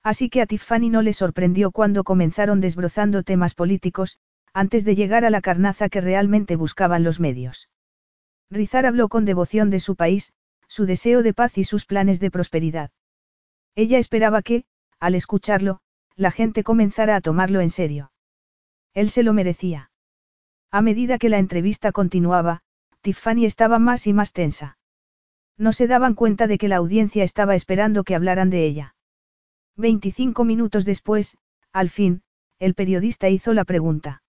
Así 0.05 0.31
que 0.31 0.41
a 0.41 0.47
Tiffany 0.47 0.91
no 0.91 1.03
le 1.03 1.13
sorprendió 1.13 1.73
cuando 1.73 2.05
comenzaron 2.05 2.61
desbrozando 2.61 3.25
temas 3.25 3.57
políticos, 3.57 4.21
antes 4.55 4.85
de 4.85 4.95
llegar 4.95 5.25
a 5.25 5.31
la 5.31 5.41
carnaza 5.41 5.89
que 5.89 6.01
realmente 6.01 6.55
buscaban 6.55 7.03
los 7.03 7.19
medios. 7.19 7.69
Rizar 8.49 8.87
habló 8.87 9.09
con 9.09 9.25
devoción 9.25 9.71
de 9.71 9.81
su 9.81 9.97
país, 9.97 10.33
su 10.69 10.87
deseo 10.87 11.25
de 11.25 11.35
paz 11.35 11.59
y 11.59 11.65
sus 11.65 11.85
planes 11.85 12.21
de 12.21 12.31
prosperidad. 12.31 12.93
Ella 13.75 13.99
esperaba 13.99 14.41
que, 14.43 14.65
al 15.01 15.17
escucharlo, 15.17 15.81
la 16.15 16.31
gente 16.31 16.63
comenzara 16.63 17.17
a 17.17 17.21
tomarlo 17.21 17.61
en 17.61 17.71
serio. 17.71 18.13
Él 18.95 19.11
se 19.11 19.25
lo 19.25 19.33
merecía. 19.33 19.91
A 20.71 20.81
medida 20.81 21.19
que 21.19 21.29
la 21.29 21.41
entrevista 21.41 21.91
continuaba, 21.91 22.61
Tiffany 23.01 23.47
estaba 23.47 23.81
más 23.81 24.07
y 24.07 24.13
más 24.13 24.33
tensa. 24.33 24.78
No 25.59 25.73
se 25.73 25.89
daban 25.89 26.15
cuenta 26.15 26.47
de 26.47 26.57
que 26.57 26.69
la 26.69 26.77
audiencia 26.77 27.25
estaba 27.25 27.57
esperando 27.57 28.05
que 28.05 28.15
hablaran 28.15 28.49
de 28.49 28.65
ella. 28.65 28.95
Veinticinco 29.77 30.45
minutos 30.45 30.85
después, 30.85 31.37
al 31.73 31.91
fin, 31.91 32.23
el 32.61 32.75
periodista 32.75 33.29
hizo 33.29 33.53
la 33.55 33.65
pregunta. 33.65 34.23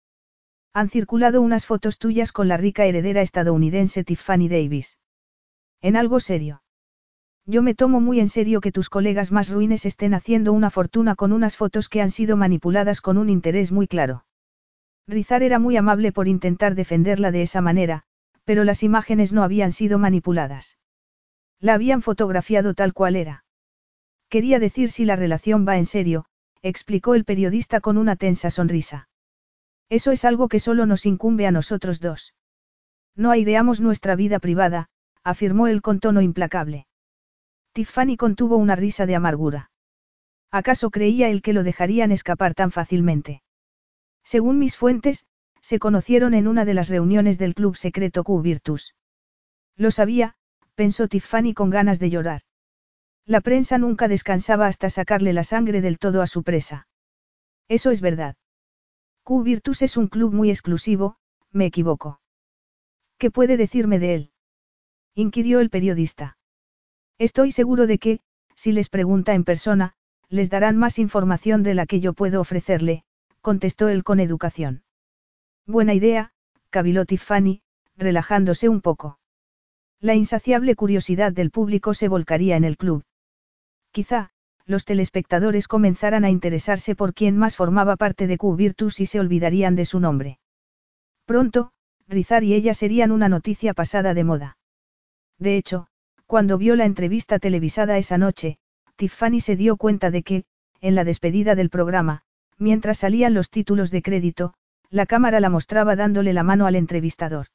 Han 0.74 0.90
circulado 0.90 1.42
unas 1.42 1.68
fotos 1.68 2.00
tuyas 2.00 2.32
con 2.32 2.48
la 2.48 2.58
rica 2.58 2.86
heredera 2.86 3.22
estadounidense 3.22 4.04
Tiffany 4.04 4.50
Davis. 4.50 4.98
En 5.82 5.96
algo 5.96 6.20
serio. 6.20 6.64
Yo 7.46 7.62
me 7.62 7.76
tomo 7.76 8.02
muy 8.02 8.20
en 8.20 8.30
serio 8.30 8.60
que 8.60 8.72
tus 8.72 8.90
colegas 8.90 9.32
más 9.32 9.50
ruines 9.50 9.86
estén 9.86 10.16
haciendo 10.16 10.52
una 10.52 10.72
fortuna 10.72 11.16
con 11.16 11.32
unas 11.32 11.56
fotos 11.58 11.90
que 11.90 12.02
han 12.02 12.12
sido 12.12 12.38
manipuladas 12.38 13.02
con 13.02 13.18
un 13.18 13.30
interés 13.30 13.72
muy 13.72 13.88
claro. 13.88 14.26
Rizar 15.08 15.44
era 15.44 15.60
muy 15.60 15.78
amable 15.78 16.12
por 16.12 16.28
intentar 16.28 16.74
defenderla 16.74 17.32
de 17.32 17.44
esa 17.44 17.62
manera, 17.62 18.04
pero 18.46 18.64
las 18.64 18.82
imágenes 18.82 19.32
no 19.32 19.44
habían 19.44 19.72
sido 19.72 20.00
manipuladas. 20.00 20.79
La 21.60 21.74
habían 21.74 22.02
fotografiado 22.02 22.74
tal 22.74 22.94
cual 22.94 23.16
era. 23.16 23.44
Quería 24.30 24.60
decir 24.60 24.92
si 24.92 25.06
la 25.06 25.16
relación 25.16 25.68
va 25.68 25.78
en 25.78 25.86
serio, 25.86 26.26
explicó 26.62 27.16
el 27.16 27.26
periodista 27.26 27.82
con 27.82 27.98
una 27.98 28.16
tensa 28.16 28.52
sonrisa. 28.52 29.10
Eso 29.90 30.12
es 30.12 30.24
algo 30.24 30.48
que 30.48 30.60
solo 30.60 30.86
nos 30.86 31.06
incumbe 31.06 31.48
a 31.48 31.52
nosotros 31.52 32.00
dos. 32.00 32.34
No 33.16 33.32
aireamos 33.32 33.82
nuestra 33.82 34.16
vida 34.16 34.40
privada, 34.40 34.88
afirmó 35.24 35.68
él 35.68 35.82
con 35.82 36.00
tono 36.00 36.22
implacable. 36.22 36.88
Tiffany 37.74 38.16
contuvo 38.18 38.58
una 38.58 38.76
risa 38.76 39.06
de 39.06 39.16
amargura. 39.16 39.72
¿Acaso 40.52 40.90
creía 40.90 41.30
él 41.30 41.42
que 41.42 41.54
lo 41.54 41.64
dejarían 41.64 42.12
escapar 42.12 42.56
tan 42.56 42.72
fácilmente? 42.72 43.42
Según 44.24 44.60
mis 44.60 44.78
fuentes, 44.78 45.26
se 45.62 45.80
conocieron 45.80 46.34
en 46.34 46.48
una 46.48 46.66
de 46.66 46.74
las 46.74 46.90
reuniones 46.90 47.38
del 47.38 47.54
club 47.54 47.76
secreto 47.76 48.24
Q 48.24 48.42
Virtus. 48.42 48.96
Lo 49.76 49.92
sabía, 49.92 50.36
pensó 50.80 51.10
Tiffany 51.10 51.54
con 51.54 51.70
ganas 51.70 52.00
de 52.00 52.10
llorar. 52.10 52.44
La 53.26 53.42
prensa 53.42 53.78
nunca 53.78 54.08
descansaba 54.08 54.66
hasta 54.66 54.90
sacarle 54.90 55.34
la 55.34 55.44
sangre 55.44 55.82
del 55.82 56.00
todo 56.00 56.22
a 56.22 56.26
su 56.26 56.42
presa. 56.42 56.88
Eso 57.68 57.92
es 57.92 58.00
verdad. 58.00 58.38
Q 59.24 59.44
Virtus 59.44 59.82
es 59.82 59.98
un 59.98 60.08
club 60.08 60.34
muy 60.34 60.50
exclusivo, 60.50 61.18
me 61.52 61.66
equivoco. 61.66 62.22
¿Qué 63.18 63.30
puede 63.30 63.58
decirme 63.58 64.00
de 64.00 64.16
él? 64.16 64.32
inquirió 65.16 65.60
el 65.60 65.70
periodista. 65.70 66.38
Estoy 67.18 67.52
seguro 67.52 67.86
de 67.86 67.98
que, 67.98 68.22
si 68.56 68.72
les 68.72 68.88
pregunta 68.88 69.34
en 69.34 69.44
persona, 69.44 69.96
les 70.30 70.50
darán 70.50 70.78
más 70.78 70.98
información 70.98 71.62
de 71.62 71.74
la 71.74 71.88
que 71.88 72.00
yo 72.00 72.14
puedo 72.14 72.40
ofrecerle, 72.40 73.04
contestó 73.42 73.90
él 73.90 74.06
con 74.06 74.22
educación. 74.22 74.84
Buena 75.68 75.94
idea, 75.94 76.32
caviló 76.70 77.04
Tiffany, 77.04 77.64
relajándose 77.98 78.70
un 78.70 78.80
poco. 78.80 79.19
La 80.02 80.16
insaciable 80.16 80.76
curiosidad 80.76 81.34
del 81.34 81.52
público 81.52 81.94
se 81.94 82.08
volcaría 82.08 82.56
en 82.56 82.64
el 82.64 82.78
club. 82.78 83.04
Quizá, 83.92 84.30
los 84.66 84.86
telespectadores 84.86 85.68
comenzaran 85.68 86.24
a 86.24 86.30
interesarse 86.30 86.96
por 86.96 87.14
quién 87.14 87.36
más 87.38 87.58
formaba 87.58 87.98
parte 87.98 88.26
de 88.26 88.38
Q 88.38 88.56
Virtus 88.56 89.02
y 89.02 89.06
se 89.06 89.20
olvidarían 89.20 89.76
de 89.76 89.84
su 89.84 90.00
nombre. 90.00 90.40
Pronto, 91.26 91.72
Rizar 92.08 92.44
y 92.46 92.54
ella 92.54 92.74
serían 92.74 93.12
una 93.12 93.28
noticia 93.28 93.74
pasada 93.74 94.14
de 94.14 94.24
moda. 94.24 94.58
De 95.38 95.58
hecho, 95.58 95.88
cuando 96.26 96.58
vio 96.58 96.76
la 96.76 96.86
entrevista 96.86 97.38
televisada 97.38 97.98
esa 97.98 98.18
noche, 98.18 98.58
Tiffany 98.96 99.42
se 99.42 99.56
dio 99.56 99.76
cuenta 99.76 100.12
de 100.12 100.24
que, 100.24 100.44
en 100.80 100.96
la 100.96 101.04
despedida 101.04 101.56
del 101.56 101.70
programa, 101.70 102.22
mientras 102.58 103.00
salían 103.00 103.34
los 103.34 103.50
títulos 103.50 103.92
de 103.92 104.02
crédito, 104.02 104.54
la 104.90 105.06
cámara 105.06 105.40
la 105.40 105.50
mostraba 105.50 105.96
dándole 105.96 106.34
la 106.34 106.44
mano 106.44 106.68
al 106.68 106.76
entrevistador. 106.76 107.48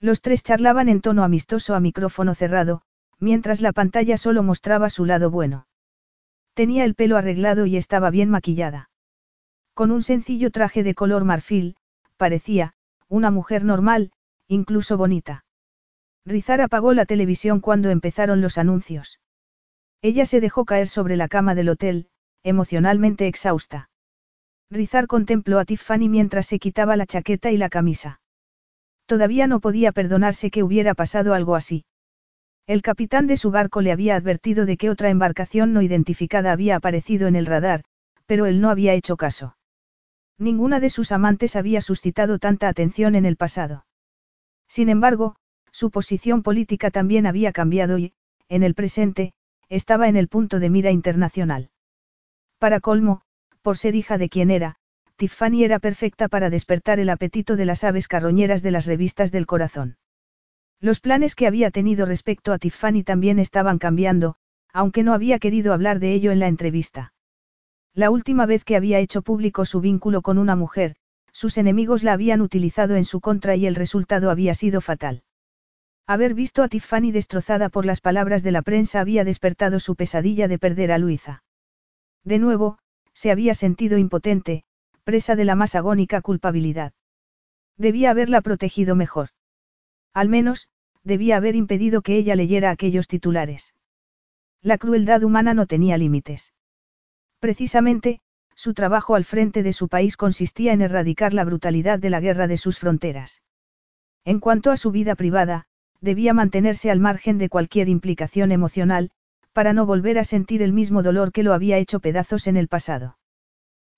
Los 0.00 0.20
tres 0.20 0.42
charlaban 0.42 0.88
en 0.88 1.00
tono 1.00 1.24
amistoso 1.24 1.74
a 1.74 1.80
micrófono 1.80 2.34
cerrado, 2.34 2.82
mientras 3.18 3.60
la 3.60 3.72
pantalla 3.72 4.16
solo 4.16 4.42
mostraba 4.42 4.90
su 4.90 5.04
lado 5.04 5.30
bueno. 5.30 5.66
Tenía 6.54 6.84
el 6.84 6.94
pelo 6.94 7.16
arreglado 7.16 7.66
y 7.66 7.76
estaba 7.76 8.10
bien 8.10 8.30
maquillada. 8.30 8.90
Con 9.74 9.90
un 9.90 10.02
sencillo 10.02 10.50
traje 10.50 10.82
de 10.82 10.94
color 10.94 11.24
marfil, 11.24 11.76
parecía, 12.16 12.74
una 13.08 13.30
mujer 13.30 13.64
normal, 13.64 14.12
incluso 14.46 14.96
bonita. 14.96 15.44
Rizar 16.24 16.60
apagó 16.60 16.94
la 16.94 17.06
televisión 17.06 17.60
cuando 17.60 17.90
empezaron 17.90 18.40
los 18.40 18.58
anuncios. 18.58 19.20
Ella 20.02 20.26
se 20.26 20.40
dejó 20.40 20.64
caer 20.64 20.88
sobre 20.88 21.16
la 21.16 21.28
cama 21.28 21.54
del 21.54 21.70
hotel, 21.70 22.08
emocionalmente 22.42 23.26
exhausta. 23.26 23.90
Rizar 24.70 25.06
contempló 25.06 25.58
a 25.58 25.64
Tiffany 25.64 26.08
mientras 26.08 26.46
se 26.46 26.58
quitaba 26.58 26.96
la 26.96 27.06
chaqueta 27.06 27.50
y 27.50 27.56
la 27.56 27.68
camisa. 27.68 28.20
Todavía 29.08 29.46
no 29.46 29.60
podía 29.60 29.90
perdonarse 29.90 30.50
que 30.50 30.62
hubiera 30.62 30.92
pasado 30.92 31.32
algo 31.32 31.56
así. 31.56 31.86
El 32.66 32.82
capitán 32.82 33.26
de 33.26 33.38
su 33.38 33.50
barco 33.50 33.80
le 33.80 33.90
había 33.90 34.14
advertido 34.16 34.66
de 34.66 34.76
que 34.76 34.90
otra 34.90 35.08
embarcación 35.08 35.72
no 35.72 35.80
identificada 35.80 36.52
había 36.52 36.76
aparecido 36.76 37.26
en 37.26 37.34
el 37.34 37.46
radar, 37.46 37.84
pero 38.26 38.44
él 38.44 38.60
no 38.60 38.68
había 38.68 38.92
hecho 38.92 39.16
caso. 39.16 39.56
Ninguna 40.36 40.78
de 40.78 40.90
sus 40.90 41.10
amantes 41.10 41.56
había 41.56 41.80
suscitado 41.80 42.38
tanta 42.38 42.68
atención 42.68 43.14
en 43.14 43.24
el 43.24 43.36
pasado. 43.36 43.86
Sin 44.68 44.90
embargo, 44.90 45.36
su 45.72 45.90
posición 45.90 46.42
política 46.42 46.90
también 46.90 47.26
había 47.26 47.52
cambiado 47.52 47.96
y, 47.96 48.12
en 48.50 48.62
el 48.62 48.74
presente, 48.74 49.32
estaba 49.70 50.06
en 50.08 50.16
el 50.16 50.28
punto 50.28 50.60
de 50.60 50.68
mira 50.68 50.90
internacional. 50.90 51.70
Para 52.58 52.80
colmo, 52.80 53.22
por 53.62 53.78
ser 53.78 53.94
hija 53.94 54.18
de 54.18 54.28
quien 54.28 54.50
era, 54.50 54.77
Tiffany 55.18 55.64
era 55.64 55.80
perfecta 55.80 56.28
para 56.28 56.48
despertar 56.48 57.00
el 57.00 57.10
apetito 57.10 57.56
de 57.56 57.64
las 57.64 57.82
aves 57.82 58.06
carroñeras 58.06 58.62
de 58.62 58.70
las 58.70 58.86
revistas 58.86 59.32
del 59.32 59.46
corazón. 59.46 59.96
Los 60.80 61.00
planes 61.00 61.34
que 61.34 61.48
había 61.48 61.72
tenido 61.72 62.06
respecto 62.06 62.52
a 62.52 62.58
Tiffany 62.58 63.02
también 63.02 63.40
estaban 63.40 63.78
cambiando, 63.78 64.36
aunque 64.72 65.02
no 65.02 65.12
había 65.12 65.40
querido 65.40 65.72
hablar 65.72 65.98
de 65.98 66.12
ello 66.14 66.30
en 66.30 66.38
la 66.38 66.46
entrevista. 66.46 67.14
La 67.94 68.10
última 68.10 68.46
vez 68.46 68.64
que 68.64 68.76
había 68.76 69.00
hecho 69.00 69.22
público 69.22 69.64
su 69.64 69.80
vínculo 69.80 70.22
con 70.22 70.38
una 70.38 70.54
mujer, 70.54 70.94
sus 71.32 71.58
enemigos 71.58 72.04
la 72.04 72.12
habían 72.12 72.40
utilizado 72.40 72.94
en 72.94 73.04
su 73.04 73.20
contra 73.20 73.56
y 73.56 73.66
el 73.66 73.74
resultado 73.74 74.30
había 74.30 74.54
sido 74.54 74.80
fatal. 74.80 75.24
Haber 76.06 76.34
visto 76.34 76.62
a 76.62 76.68
Tiffany 76.68 77.10
destrozada 77.10 77.70
por 77.70 77.84
las 77.84 78.00
palabras 78.00 78.44
de 78.44 78.52
la 78.52 78.62
prensa 78.62 79.00
había 79.00 79.24
despertado 79.24 79.80
su 79.80 79.96
pesadilla 79.96 80.46
de 80.46 80.60
perder 80.60 80.92
a 80.92 80.98
Luisa. 80.98 81.42
De 82.22 82.38
nuevo, 82.38 82.78
se 83.14 83.32
había 83.32 83.54
sentido 83.54 83.98
impotente, 83.98 84.62
presa 85.08 85.36
de 85.36 85.46
la 85.46 85.54
más 85.54 85.74
agónica 85.74 86.20
culpabilidad. 86.20 86.92
Debía 87.78 88.10
haberla 88.10 88.42
protegido 88.42 88.94
mejor. 88.94 89.30
Al 90.12 90.28
menos, 90.28 90.68
debía 91.02 91.38
haber 91.38 91.56
impedido 91.56 92.02
que 92.02 92.18
ella 92.18 92.36
leyera 92.36 92.68
aquellos 92.68 93.08
titulares. 93.08 93.72
La 94.60 94.76
crueldad 94.76 95.22
humana 95.22 95.54
no 95.54 95.64
tenía 95.64 95.96
límites. 95.96 96.52
Precisamente, 97.38 98.20
su 98.54 98.74
trabajo 98.74 99.14
al 99.14 99.24
frente 99.24 99.62
de 99.62 99.72
su 99.72 99.88
país 99.88 100.18
consistía 100.18 100.74
en 100.74 100.82
erradicar 100.82 101.32
la 101.32 101.44
brutalidad 101.44 101.98
de 101.98 102.10
la 102.10 102.20
guerra 102.20 102.46
de 102.46 102.58
sus 102.58 102.78
fronteras. 102.78 103.40
En 104.26 104.40
cuanto 104.40 104.70
a 104.70 104.76
su 104.76 104.90
vida 104.90 105.14
privada, 105.14 105.64
debía 106.02 106.34
mantenerse 106.34 106.90
al 106.90 107.00
margen 107.00 107.38
de 107.38 107.48
cualquier 107.48 107.88
implicación 107.88 108.52
emocional, 108.52 109.10
para 109.54 109.72
no 109.72 109.86
volver 109.86 110.18
a 110.18 110.24
sentir 110.24 110.60
el 110.60 110.74
mismo 110.74 111.02
dolor 111.02 111.32
que 111.32 111.44
lo 111.44 111.54
había 111.54 111.78
hecho 111.78 111.98
pedazos 111.98 112.46
en 112.46 112.58
el 112.58 112.68
pasado. 112.68 113.16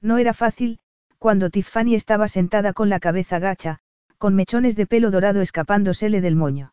No 0.01 0.19
era 0.19 0.35
fácil, 0.35 0.80
cuando 1.20 1.50
Tiffany 1.50 1.94
estaba 1.94 2.28
sentada 2.28 2.73
con 2.73 2.89
la 2.89 2.99
cabeza 2.99 3.39
gacha, 3.39 3.81
con 4.16 4.34
mechones 4.34 4.74
de 4.74 4.86
pelo 4.86 5.10
dorado 5.10 5.42
escapándosele 5.42 6.23
del 6.23 6.34
moño. 6.34 6.73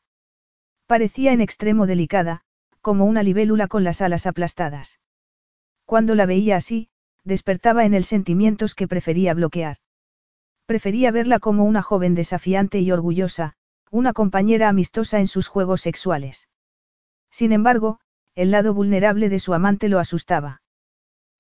Parecía 0.86 1.34
en 1.34 1.42
extremo 1.42 1.86
delicada, 1.86 2.44
como 2.80 3.04
una 3.04 3.24
libélula 3.24 3.68
con 3.68 3.84
las 3.84 4.02
alas 4.02 4.26
aplastadas. 4.26 5.02
Cuando 5.84 6.16
la 6.16 6.26
veía 6.26 6.56
así, 6.56 6.88
despertaba 7.26 7.84
en 7.84 7.94
él 7.94 8.06
sentimientos 8.06 8.74
que 8.74 8.88
prefería 8.88 9.34
bloquear. 9.34 9.80
Prefería 10.66 11.12
verla 11.12 11.40
como 11.40 11.66
una 11.66 11.82
joven 11.82 12.16
desafiante 12.16 12.80
y 12.80 12.90
orgullosa, 12.90 13.58
una 13.92 14.14
compañera 14.14 14.70
amistosa 14.70 15.20
en 15.20 15.28
sus 15.28 15.50
juegos 15.50 15.82
sexuales. 15.82 16.48
Sin 17.30 17.52
embargo, 17.52 18.00
el 18.34 18.52
lado 18.52 18.74
vulnerable 18.74 19.28
de 19.28 19.40
su 19.40 19.54
amante 19.54 19.90
lo 19.90 20.00
asustaba. 20.00 20.62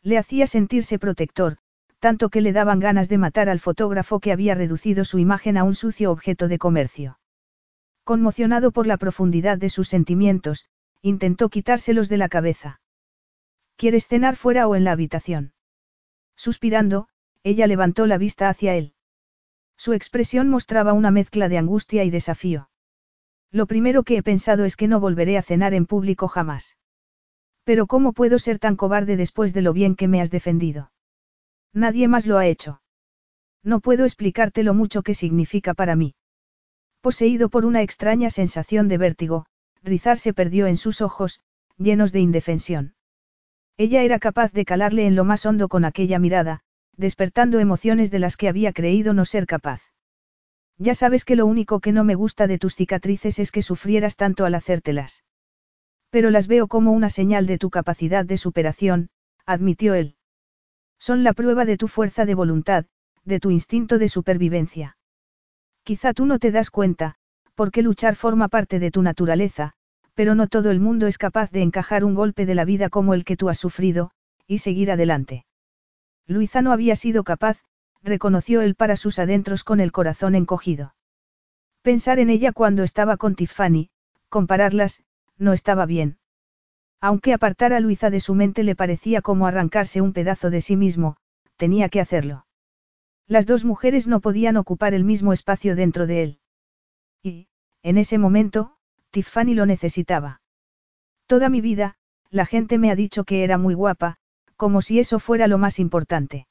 Le 0.01 0.17
hacía 0.17 0.45
sentirse 0.45 0.99
protector, 0.99 1.59
tanto 1.99 2.29
que 2.29 2.41
le 2.41 2.53
daban 2.53 2.79
ganas 2.79 3.09
de 3.09 3.17
matar 3.17 3.49
al 3.49 3.59
fotógrafo 3.59 4.19
que 4.19 4.31
había 4.31 4.55
reducido 4.55 5.05
su 5.05 5.19
imagen 5.19 5.57
a 5.57 5.63
un 5.63 5.75
sucio 5.75 6.11
objeto 6.11 6.47
de 6.47 6.57
comercio. 6.57 7.19
Conmocionado 8.03 8.71
por 8.71 8.87
la 8.87 8.97
profundidad 8.97 9.57
de 9.57 9.69
sus 9.69 9.87
sentimientos, 9.87 10.65
intentó 11.01 11.49
quitárselos 11.49 12.09
de 12.09 12.17
la 12.17 12.29
cabeza. 12.29 12.79
¿Quieres 13.75 14.07
cenar 14.07 14.35
fuera 14.35 14.67
o 14.67 14.75
en 14.75 14.83
la 14.83 14.91
habitación? 14.91 15.53
Suspirando, 16.35 17.07
ella 17.43 17.67
levantó 17.67 18.05
la 18.05 18.17
vista 18.17 18.49
hacia 18.49 18.75
él. 18.75 18.93
Su 19.75 19.93
expresión 19.93 20.49
mostraba 20.49 20.93
una 20.93 21.11
mezcla 21.11 21.49
de 21.49 21.57
angustia 21.57 22.03
y 22.03 22.09
desafío. 22.09 22.69
Lo 23.51 23.67
primero 23.67 24.03
que 24.03 24.17
he 24.17 24.23
pensado 24.23 24.65
es 24.65 24.75
que 24.75 24.87
no 24.87 24.99
volveré 24.99 25.37
a 25.37 25.43
cenar 25.43 25.73
en 25.73 25.85
público 25.85 26.27
jamás. 26.27 26.77
Pero 27.63 27.87
¿cómo 27.87 28.13
puedo 28.13 28.39
ser 28.39 28.59
tan 28.59 28.75
cobarde 28.75 29.17
después 29.17 29.53
de 29.53 29.61
lo 29.61 29.73
bien 29.73 29.95
que 29.95 30.07
me 30.07 30.21
has 30.21 30.31
defendido? 30.31 30.91
Nadie 31.77 32.07
más 32.07 32.25
lo 32.25 32.39
ha 32.39 32.47
hecho. 32.47 32.81
No 33.63 33.81
puedo 33.81 34.05
explicarte 34.05 34.63
lo 34.63 34.73
mucho 34.73 35.03
que 35.03 35.13
significa 35.13 35.75
para 35.75 35.95
mí. 35.95 36.15
Poseído 37.01 37.49
por 37.49 37.65
una 37.65 37.83
extraña 37.83 38.31
sensación 38.31 38.87
de 38.87 38.97
vértigo, 38.97 39.45
Rizar 39.83 40.17
se 40.17 40.33
perdió 40.33 40.65
en 40.65 40.75
sus 40.75 41.01
ojos, 41.01 41.39
llenos 41.77 42.11
de 42.11 42.19
indefensión. 42.19 42.95
Ella 43.77 44.01
era 44.01 44.17
capaz 44.17 44.51
de 44.53 44.65
calarle 44.65 45.05
en 45.05 45.15
lo 45.15 45.23
más 45.23 45.45
hondo 45.45 45.67
con 45.67 45.85
aquella 45.85 46.17
mirada, 46.17 46.61
despertando 46.93 47.59
emociones 47.59 48.09
de 48.09 48.17
las 48.17 48.37
que 48.37 48.49
había 48.49 48.73
creído 48.73 49.13
no 49.13 49.23
ser 49.23 49.45
capaz. 49.45 49.83
Ya 50.79 50.95
sabes 50.95 51.25
que 51.25 51.35
lo 51.35 51.45
único 51.45 51.79
que 51.79 51.91
no 51.91 52.03
me 52.03 52.15
gusta 52.15 52.47
de 52.47 52.57
tus 52.57 52.73
cicatrices 52.73 53.37
es 53.37 53.51
que 53.51 53.61
sufrieras 53.61 54.15
tanto 54.15 54.45
al 54.45 54.55
hacértelas. 54.55 55.23
Pero 56.09 56.31
las 56.31 56.47
veo 56.47 56.67
como 56.67 56.91
una 56.91 57.11
señal 57.11 57.45
de 57.45 57.59
tu 57.59 57.69
capacidad 57.69 58.25
de 58.25 58.37
superación, 58.37 59.09
admitió 59.45 59.93
él. 59.93 60.16
Son 60.99 61.23
la 61.23 61.33
prueba 61.33 61.65
de 61.65 61.77
tu 61.77 61.87
fuerza 61.87 62.25
de 62.25 62.35
voluntad, 62.35 62.85
de 63.23 63.39
tu 63.39 63.51
instinto 63.51 63.97
de 63.97 64.09
supervivencia. 64.09 64.97
Quizá 65.83 66.13
tú 66.13 66.25
no 66.25 66.39
te 66.39 66.51
das 66.51 66.71
cuenta, 66.71 67.15
porque 67.55 67.81
luchar 67.81 68.15
forma 68.15 68.47
parte 68.47 68.79
de 68.79 68.91
tu 68.91 69.01
naturaleza, 69.01 69.73
pero 70.13 70.35
no 70.35 70.47
todo 70.47 70.71
el 70.71 70.79
mundo 70.79 71.07
es 71.07 71.17
capaz 71.17 71.51
de 71.51 71.61
encajar 71.61 72.03
un 72.03 72.15
golpe 72.15 72.45
de 72.45 72.55
la 72.55 72.65
vida 72.65 72.89
como 72.89 73.13
el 73.13 73.23
que 73.23 73.37
tú 73.37 73.49
has 73.49 73.57
sufrido, 73.57 74.11
y 74.47 74.59
seguir 74.59 74.91
adelante. 74.91 75.45
Luisa 76.25 76.61
no 76.61 76.71
había 76.71 76.95
sido 76.95 77.23
capaz, 77.23 77.59
reconoció 78.03 78.61
él 78.61 78.75
para 78.75 78.95
sus 78.95 79.19
adentros 79.19 79.63
con 79.63 79.79
el 79.79 79.91
corazón 79.91 80.35
encogido. 80.35 80.95
Pensar 81.81 82.19
en 82.19 82.29
ella 82.29 82.51
cuando 82.51 82.83
estaba 82.83 83.17
con 83.17 83.35
Tiffany, 83.35 83.89
compararlas, 84.29 85.03
no 85.37 85.53
estaba 85.53 85.85
bien. 85.85 86.17
Aunque 86.99 87.33
apartar 87.33 87.73
a 87.73 87.79
Luisa 87.79 88.09
de 88.09 88.19
su 88.19 88.33
mente 88.33 88.63
le 88.63 88.75
parecía 88.75 89.21
como 89.21 89.45
arrancarse 89.45 90.01
un 90.01 90.13
pedazo 90.13 90.49
de 90.49 90.61
sí 90.61 90.75
mismo, 90.75 91.17
tenía 91.55 91.89
que 91.89 92.01
hacerlo. 92.01 92.45
Las 93.27 93.45
dos 93.45 93.65
mujeres 93.65 94.07
no 94.07 94.19
podían 94.19 94.57
ocupar 94.57 94.93
el 94.93 95.03
mismo 95.03 95.33
espacio 95.33 95.75
dentro 95.75 96.07
de 96.07 96.23
él. 96.23 96.39
Y, 97.21 97.47
en 97.83 97.97
ese 97.97 98.17
momento, 98.17 98.77
Tiffany 99.11 99.53
lo 99.53 99.65
necesitaba. 99.65 100.41
Toda 101.27 101.49
mi 101.49 101.61
vida, 101.61 101.95
la 102.29 102.45
gente 102.45 102.77
me 102.77 102.89
ha 102.89 102.95
dicho 102.95 103.25
que 103.25 103.43
era 103.43 103.57
muy 103.57 103.73
guapa, 103.73 104.17
como 104.55 104.81
si 104.81 104.99
eso 104.99 105.19
fuera 105.19 105.47
lo 105.47 105.57
más 105.57 105.79
importante. 105.79 106.47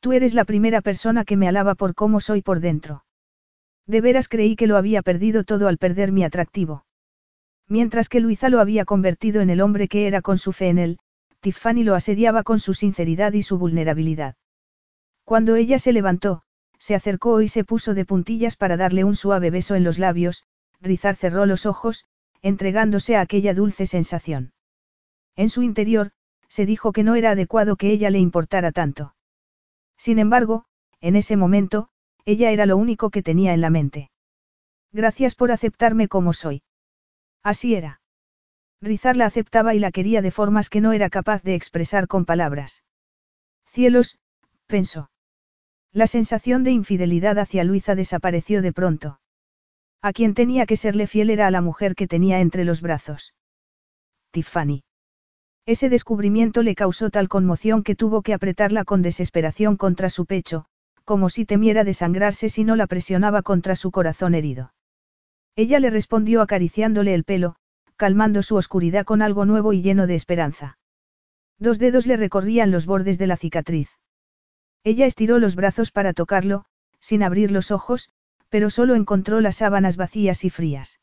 Tú 0.00 0.12
eres 0.12 0.34
la 0.34 0.44
primera 0.44 0.82
persona 0.82 1.24
que 1.24 1.36
me 1.36 1.48
alaba 1.48 1.74
por 1.74 1.94
cómo 1.94 2.20
soy 2.20 2.42
por 2.42 2.60
dentro. 2.60 3.04
De 3.86 4.00
veras 4.00 4.28
creí 4.28 4.56
que 4.56 4.66
lo 4.66 4.76
había 4.76 5.02
perdido 5.02 5.44
todo 5.44 5.68
al 5.68 5.78
perder 5.78 6.12
mi 6.12 6.24
atractivo. 6.24 6.84
Mientras 7.68 8.08
que 8.08 8.20
Luisa 8.20 8.48
lo 8.48 8.60
había 8.60 8.84
convertido 8.84 9.40
en 9.40 9.50
el 9.50 9.60
hombre 9.60 9.88
que 9.88 10.06
era 10.06 10.22
con 10.22 10.38
su 10.38 10.52
fe 10.52 10.68
en 10.68 10.78
él, 10.78 10.98
Tiffany 11.40 11.82
lo 11.82 11.94
asediaba 11.94 12.42
con 12.42 12.58
su 12.58 12.74
sinceridad 12.74 13.32
y 13.32 13.42
su 13.42 13.58
vulnerabilidad. 13.58 14.36
Cuando 15.24 15.56
ella 15.56 15.78
se 15.78 15.92
levantó, 15.92 16.42
se 16.78 16.94
acercó 16.94 17.40
y 17.40 17.48
se 17.48 17.64
puso 17.64 17.94
de 17.94 18.04
puntillas 18.04 18.56
para 18.56 18.76
darle 18.76 19.04
un 19.04 19.16
suave 19.16 19.50
beso 19.50 19.74
en 19.74 19.84
los 19.84 19.98
labios, 19.98 20.44
Rizar 20.80 21.16
cerró 21.16 21.46
los 21.46 21.64
ojos, 21.64 22.04
entregándose 22.42 23.16
a 23.16 23.22
aquella 23.22 23.54
dulce 23.54 23.86
sensación. 23.86 24.52
En 25.34 25.48
su 25.48 25.62
interior, 25.62 26.12
se 26.48 26.66
dijo 26.66 26.92
que 26.92 27.02
no 27.02 27.14
era 27.14 27.30
adecuado 27.30 27.76
que 27.76 27.90
ella 27.90 28.10
le 28.10 28.18
importara 28.18 28.70
tanto. 28.70 29.14
Sin 29.96 30.18
embargo, 30.18 30.66
en 31.00 31.16
ese 31.16 31.36
momento, 31.36 31.88
ella 32.26 32.50
era 32.50 32.66
lo 32.66 32.76
único 32.76 33.10
que 33.10 33.22
tenía 33.22 33.54
en 33.54 33.60
la 33.60 33.70
mente. 33.70 34.10
Gracias 34.92 35.34
por 35.34 35.50
aceptarme 35.50 36.08
como 36.08 36.32
soy. 36.32 36.62
Así 37.44 37.74
era. 37.74 38.00
Rizar 38.80 39.16
la 39.16 39.26
aceptaba 39.26 39.74
y 39.74 39.78
la 39.78 39.92
quería 39.92 40.22
de 40.22 40.30
formas 40.30 40.70
que 40.70 40.80
no 40.80 40.92
era 40.92 41.10
capaz 41.10 41.42
de 41.42 41.54
expresar 41.54 42.08
con 42.08 42.24
palabras. 42.24 42.82
Cielos, 43.66 44.18
pensó. 44.66 45.10
La 45.92 46.06
sensación 46.06 46.64
de 46.64 46.72
infidelidad 46.72 47.38
hacia 47.38 47.64
Luisa 47.64 47.94
desapareció 47.94 48.62
de 48.62 48.72
pronto. 48.72 49.20
A 50.02 50.12
quien 50.12 50.34
tenía 50.34 50.66
que 50.66 50.76
serle 50.76 51.06
fiel 51.06 51.30
era 51.30 51.46
a 51.46 51.50
la 51.50 51.60
mujer 51.60 51.94
que 51.94 52.08
tenía 52.08 52.40
entre 52.40 52.64
los 52.64 52.80
brazos. 52.80 53.34
Tiffany. 54.32 54.82
Ese 55.66 55.88
descubrimiento 55.88 56.62
le 56.62 56.74
causó 56.74 57.08
tal 57.08 57.28
conmoción 57.28 57.82
que 57.82 57.94
tuvo 57.94 58.22
que 58.22 58.34
apretarla 58.34 58.84
con 58.84 59.00
desesperación 59.00 59.76
contra 59.76 60.10
su 60.10 60.26
pecho, 60.26 60.66
como 61.04 61.30
si 61.30 61.46
temiera 61.46 61.84
desangrarse 61.84 62.48
si 62.48 62.64
no 62.64 62.76
la 62.76 62.86
presionaba 62.86 63.42
contra 63.42 63.76
su 63.76 63.90
corazón 63.90 64.34
herido. 64.34 64.73
Ella 65.56 65.78
le 65.78 65.90
respondió 65.90 66.42
acariciándole 66.42 67.14
el 67.14 67.24
pelo, 67.24 67.56
calmando 67.96 68.42
su 68.42 68.56
oscuridad 68.56 69.04
con 69.04 69.22
algo 69.22 69.44
nuevo 69.44 69.72
y 69.72 69.82
lleno 69.82 70.06
de 70.06 70.16
esperanza. 70.16 70.78
Dos 71.58 71.78
dedos 71.78 72.06
le 72.06 72.16
recorrían 72.16 72.70
los 72.70 72.86
bordes 72.86 73.18
de 73.18 73.26
la 73.28 73.36
cicatriz. 73.36 73.88
Ella 74.82 75.06
estiró 75.06 75.38
los 75.38 75.56
brazos 75.56 75.92
para 75.92 76.12
tocarlo, 76.12 76.64
sin 77.00 77.22
abrir 77.22 77.50
los 77.50 77.70
ojos, 77.70 78.10
pero 78.48 78.70
solo 78.70 78.94
encontró 78.94 79.40
las 79.40 79.56
sábanas 79.56 79.96
vacías 79.96 80.44
y 80.44 80.50
frías. 80.50 81.00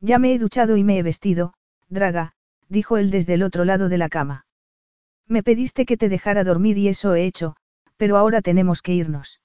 Ya 0.00 0.18
me 0.18 0.34
he 0.34 0.38
duchado 0.38 0.76
y 0.76 0.84
me 0.84 0.98
he 0.98 1.02
vestido, 1.02 1.54
Draga, 1.88 2.34
dijo 2.68 2.96
él 2.96 3.10
desde 3.10 3.34
el 3.34 3.42
otro 3.42 3.64
lado 3.64 3.88
de 3.88 3.98
la 3.98 4.08
cama. 4.08 4.46
Me 5.26 5.42
pediste 5.42 5.86
que 5.86 5.96
te 5.96 6.08
dejara 6.08 6.44
dormir 6.44 6.76
y 6.78 6.88
eso 6.88 7.14
he 7.14 7.24
hecho, 7.24 7.56
pero 7.96 8.16
ahora 8.16 8.42
tenemos 8.42 8.82
que 8.82 8.94
irnos. 8.94 9.40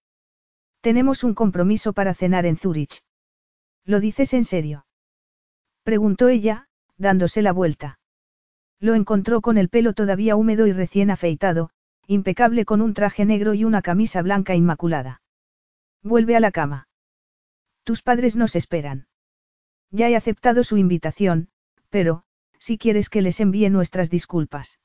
Tenemos 0.82 1.24
un 1.24 1.34
compromiso 1.34 1.94
para 1.94 2.14
cenar 2.14 2.46
en 2.46 2.58
Zurich. 2.58 3.02
¿Lo 3.88 4.02
dices 4.02 4.34
en 4.34 4.44
serio? 4.44 4.86
Preguntó 5.84 6.28
ella, 6.28 6.68
dándose 6.98 7.42
la 7.42 7.54
vuelta. 7.54 8.00
Lo 8.82 8.96
encontró 8.96 9.40
con 9.40 9.58
el 9.58 9.70
pelo 9.70 9.94
todavía 9.94 10.36
húmedo 10.36 10.68
y 10.68 10.74
recién 10.74 11.10
afeitado, 11.10 11.70
impecable 12.06 12.66
con 12.66 12.82
un 12.82 12.94
traje 12.94 13.24
negro 13.24 13.54
y 13.54 13.64
una 13.64 13.82
camisa 13.82 14.22
blanca 14.22 14.56
inmaculada. 14.56 15.22
Vuelve 16.04 16.36
a 16.36 16.42
la 16.42 16.52
cama. 16.52 16.90
Tus 17.86 18.02
padres 18.02 18.36
nos 18.36 18.58
esperan. 18.58 19.08
Ya 19.90 20.10
he 20.10 20.18
aceptado 20.18 20.66
su 20.66 20.76
invitación, 20.76 21.48
pero, 21.90 22.24
si 22.60 22.78
quieres 22.78 23.08
que 23.08 23.22
les 23.22 23.40
envíe 23.40 23.70
nuestras 23.70 24.10
disculpas. 24.10 24.80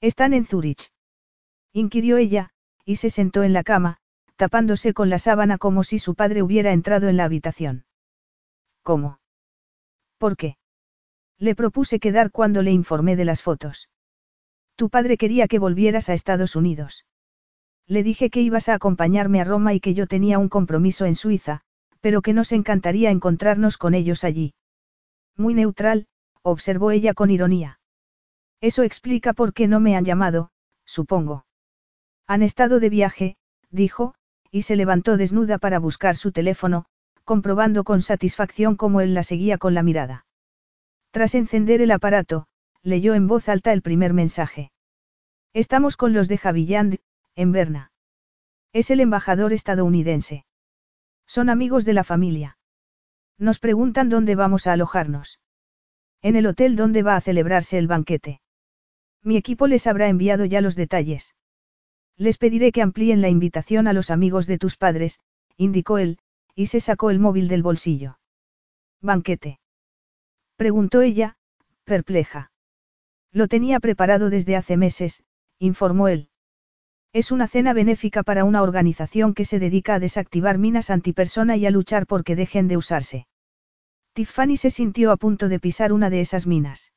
Están 0.00 0.34
en 0.34 0.44
Zurich. 0.44 0.90
Inquirió 1.72 2.16
ella, 2.16 2.50
y 2.84 2.96
se 2.96 3.08
sentó 3.08 3.44
en 3.44 3.52
la 3.52 3.62
cama, 3.62 3.98
tapándose 4.34 4.94
con 4.94 5.10
la 5.10 5.20
sábana 5.20 5.58
como 5.58 5.84
si 5.84 6.00
su 6.00 6.16
padre 6.16 6.42
hubiera 6.42 6.72
entrado 6.72 7.08
en 7.08 7.16
la 7.16 7.24
habitación. 7.24 7.85
¿Cómo? 8.86 9.18
¿Por 10.16 10.36
qué? 10.36 10.58
Le 11.40 11.56
propuse 11.56 11.98
quedar 11.98 12.30
cuando 12.30 12.62
le 12.62 12.70
informé 12.70 13.16
de 13.16 13.24
las 13.24 13.42
fotos. 13.42 13.88
Tu 14.76 14.90
padre 14.90 15.16
quería 15.16 15.48
que 15.48 15.58
volvieras 15.58 16.08
a 16.08 16.14
Estados 16.14 16.54
Unidos. 16.54 17.04
Le 17.88 18.04
dije 18.04 18.30
que 18.30 18.42
ibas 18.42 18.68
a 18.68 18.74
acompañarme 18.74 19.40
a 19.40 19.44
Roma 19.44 19.74
y 19.74 19.80
que 19.80 19.92
yo 19.94 20.06
tenía 20.06 20.38
un 20.38 20.48
compromiso 20.48 21.04
en 21.04 21.16
Suiza, 21.16 21.62
pero 22.00 22.22
que 22.22 22.32
nos 22.32 22.52
encantaría 22.52 23.10
encontrarnos 23.10 23.76
con 23.76 23.92
ellos 23.92 24.22
allí. 24.22 24.54
Muy 25.36 25.54
neutral, 25.54 26.06
observó 26.42 26.92
ella 26.92 27.12
con 27.12 27.30
ironía. 27.30 27.80
Eso 28.60 28.84
explica 28.84 29.32
por 29.32 29.52
qué 29.52 29.66
no 29.66 29.80
me 29.80 29.96
han 29.96 30.04
llamado, 30.04 30.52
supongo. 30.84 31.44
Han 32.28 32.44
estado 32.44 32.78
de 32.78 32.88
viaje, 32.88 33.36
dijo, 33.68 34.14
y 34.52 34.62
se 34.62 34.76
levantó 34.76 35.16
desnuda 35.16 35.58
para 35.58 35.80
buscar 35.80 36.14
su 36.14 36.30
teléfono, 36.30 36.86
comprobando 37.26 37.82
con 37.82 38.02
satisfacción 38.02 38.76
cómo 38.76 39.02
él 39.02 39.12
la 39.12 39.24
seguía 39.24 39.58
con 39.58 39.74
la 39.74 39.82
mirada. 39.82 40.24
Tras 41.10 41.34
encender 41.34 41.82
el 41.82 41.90
aparato, 41.90 42.46
leyó 42.82 43.14
en 43.14 43.26
voz 43.26 43.48
alta 43.48 43.72
el 43.72 43.82
primer 43.82 44.14
mensaje. 44.14 44.70
Estamos 45.52 45.96
con 45.96 46.12
los 46.12 46.28
de 46.28 46.38
Javilland, 46.38 46.98
en 47.34 47.50
Berna. 47.50 47.90
Es 48.72 48.90
el 48.92 49.00
embajador 49.00 49.52
estadounidense. 49.52 50.46
Son 51.26 51.50
amigos 51.50 51.84
de 51.84 51.94
la 51.94 52.04
familia. 52.04 52.58
Nos 53.38 53.58
preguntan 53.58 54.08
dónde 54.08 54.36
vamos 54.36 54.68
a 54.68 54.72
alojarnos. 54.72 55.40
En 56.22 56.36
el 56.36 56.46
hotel 56.46 56.76
donde 56.76 57.02
va 57.02 57.16
a 57.16 57.20
celebrarse 57.20 57.76
el 57.76 57.88
banquete. 57.88 58.40
Mi 59.24 59.36
equipo 59.36 59.66
les 59.66 59.88
habrá 59.88 60.08
enviado 60.08 60.44
ya 60.44 60.60
los 60.60 60.76
detalles. 60.76 61.34
Les 62.16 62.38
pediré 62.38 62.70
que 62.70 62.82
amplíen 62.82 63.20
la 63.20 63.28
invitación 63.28 63.88
a 63.88 63.92
los 63.92 64.12
amigos 64.12 64.46
de 64.46 64.58
tus 64.58 64.76
padres, 64.76 65.20
indicó 65.56 65.98
él, 65.98 66.18
y 66.56 66.66
se 66.66 66.80
sacó 66.80 67.10
el 67.10 67.20
móvil 67.20 67.46
del 67.46 67.62
bolsillo. 67.62 68.18
¿Banquete? 69.02 69.60
Preguntó 70.56 71.02
ella, 71.02 71.36
perpleja. 71.84 72.50
Lo 73.30 73.46
tenía 73.46 73.78
preparado 73.78 74.30
desde 74.30 74.56
hace 74.56 74.78
meses, 74.78 75.22
informó 75.58 76.08
él. 76.08 76.30
Es 77.12 77.30
una 77.30 77.46
cena 77.46 77.74
benéfica 77.74 78.22
para 78.22 78.44
una 78.44 78.62
organización 78.62 79.34
que 79.34 79.44
se 79.44 79.58
dedica 79.58 79.94
a 79.94 80.00
desactivar 80.00 80.56
minas 80.56 80.88
antipersona 80.90 81.56
y 81.56 81.66
a 81.66 81.70
luchar 81.70 82.06
porque 82.06 82.36
dejen 82.36 82.68
de 82.68 82.78
usarse. 82.78 83.26
Tiffany 84.14 84.56
se 84.56 84.70
sintió 84.70 85.12
a 85.12 85.18
punto 85.18 85.48
de 85.50 85.60
pisar 85.60 85.92
una 85.92 86.08
de 86.08 86.22
esas 86.22 86.46
minas. 86.46 86.92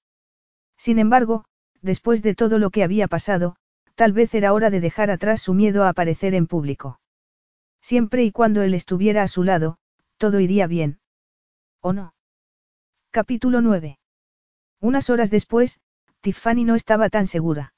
Sin 0.77 0.99
embargo, 0.99 1.43
después 1.81 2.23
de 2.23 2.33
todo 2.33 2.59
lo 2.59 2.69
que 2.69 2.83
había 2.83 3.09
pasado, 3.09 3.57
tal 3.95 4.13
vez 4.13 4.33
era 4.33 4.53
hora 4.53 4.69
de 4.69 4.79
dejar 4.79 5.11
atrás 5.11 5.41
su 5.41 5.53
miedo 5.53 5.83
a 5.83 5.89
aparecer 5.89 6.33
en 6.33 6.47
público. 6.47 7.01
Siempre 7.81 8.23
y 8.23 8.31
cuando 8.31 8.61
él 8.61 8.73
estuviera 8.73 9.23
a 9.23 9.27
su 9.27 9.43
lado, 9.43 9.77
todo 10.17 10.39
iría 10.39 10.67
bien. 10.67 10.99
¿O 11.81 11.93
no? 11.93 12.13
Capítulo 13.11 13.61
9. 13.61 13.99
Unas 14.81 15.09
horas 15.09 15.31
después, 15.31 15.79
Tiffany 16.21 16.65
no 16.65 16.75
estaba 16.75 17.09
tan 17.09 17.25
segura. 17.27 17.73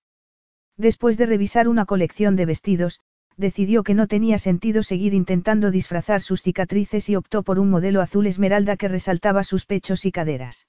Después 0.78 1.18
de 1.18 1.28
revisar 1.28 1.68
una 1.68 1.86
colección 1.86 2.36
de 2.36 2.46
vestidos, 2.46 3.00
decidió 3.38 3.84
que 3.84 3.94
no 3.94 4.08
tenía 4.08 4.38
sentido 4.38 4.84
seguir 4.84 5.14
intentando 5.14 5.72
disfrazar 5.72 6.22
sus 6.22 6.42
cicatrices 6.42 7.10
y 7.10 7.16
optó 7.16 7.44
por 7.44 7.60
un 7.60 7.70
modelo 7.70 8.02
azul 8.02 8.28
esmeralda 8.28 8.78
que 8.78 8.88
resaltaba 8.88 9.44
sus 9.44 9.66
pechos 9.66 10.06
y 10.06 10.12
caderas. 10.12 10.68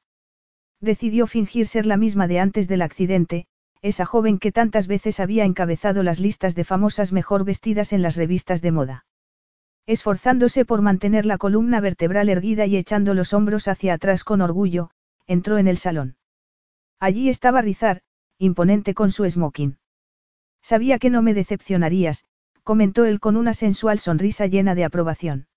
Decidió 0.81 1.27
fingir 1.27 1.67
ser 1.67 1.87
la 1.87 1.97
misma 1.97 2.27
de 2.27 2.41
antes 2.41 2.69
del 2.69 2.83
accidente, 2.83 3.47
esa 3.83 4.05
joven 4.07 4.39
que 4.39 4.53
tantas 4.53 4.87
veces 4.87 5.21
había 5.21 5.45
encabezado 5.45 6.03
las 6.03 6.21
listas 6.21 6.55
de 6.55 6.65
famosas 6.65 7.13
mejor 7.13 7.45
vestidas 7.45 7.93
en 7.93 8.03
las 8.03 8.17
revistas 8.17 8.63
de 8.63 8.73
moda. 8.73 9.05
Esforzándose 9.87 10.65
por 10.65 10.81
mantener 10.81 11.27
la 11.27 11.39
columna 11.39 11.81
vertebral 11.81 12.29
erguida 12.29 12.67
y 12.67 12.77
echando 12.77 13.15
los 13.15 13.33
hombros 13.33 13.67
hacia 13.69 13.95
atrás 13.95 14.23
con 14.23 14.41
orgullo, 14.41 14.91
entró 15.27 15.59
en 15.59 15.67
el 15.67 15.77
salón. 15.77 16.17
Allí 17.01 17.29
estaba 17.29 17.63
Rizar, 17.63 18.03
imponente 18.39 18.95
con 18.95 19.11
su 19.11 19.29
smoking. 19.29 19.79
Sabía 20.63 20.99
que 20.99 21.11
no 21.11 21.23
me 21.23 21.35
decepcionarías, 21.35 22.25
comentó 22.63 23.05
él 23.05 23.19
con 23.19 23.37
una 23.37 23.55
sensual 23.55 23.99
sonrisa 23.99 24.47
llena 24.47 24.77
de 24.77 24.85
aprobación. 24.85 25.49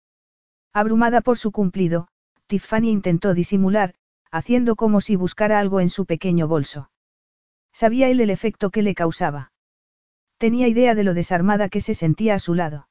Abrumada 0.73 1.21
por 1.21 1.37
su 1.37 1.51
cumplido, 1.51 2.07
Tiffany 2.47 2.89
intentó 2.89 3.33
disimular, 3.33 3.93
haciendo 4.31 4.75
como 4.75 5.01
si 5.01 5.15
buscara 5.15 5.59
algo 5.59 5.79
en 5.79 5.89
su 5.89 6.05
pequeño 6.05 6.47
bolso. 6.47 6.89
Sabía 7.71 8.09
él 8.09 8.19
el 8.21 8.29
efecto 8.29 8.71
que 8.71 8.81
le 8.81 8.95
causaba. 8.95 9.51
Tenía 10.37 10.67
idea 10.67 10.95
de 10.95 11.03
lo 11.03 11.13
desarmada 11.13 11.69
que 11.69 11.81
se 11.81 11.93
sentía 11.93 12.35
a 12.35 12.39
su 12.39 12.55
lado. 12.55 12.87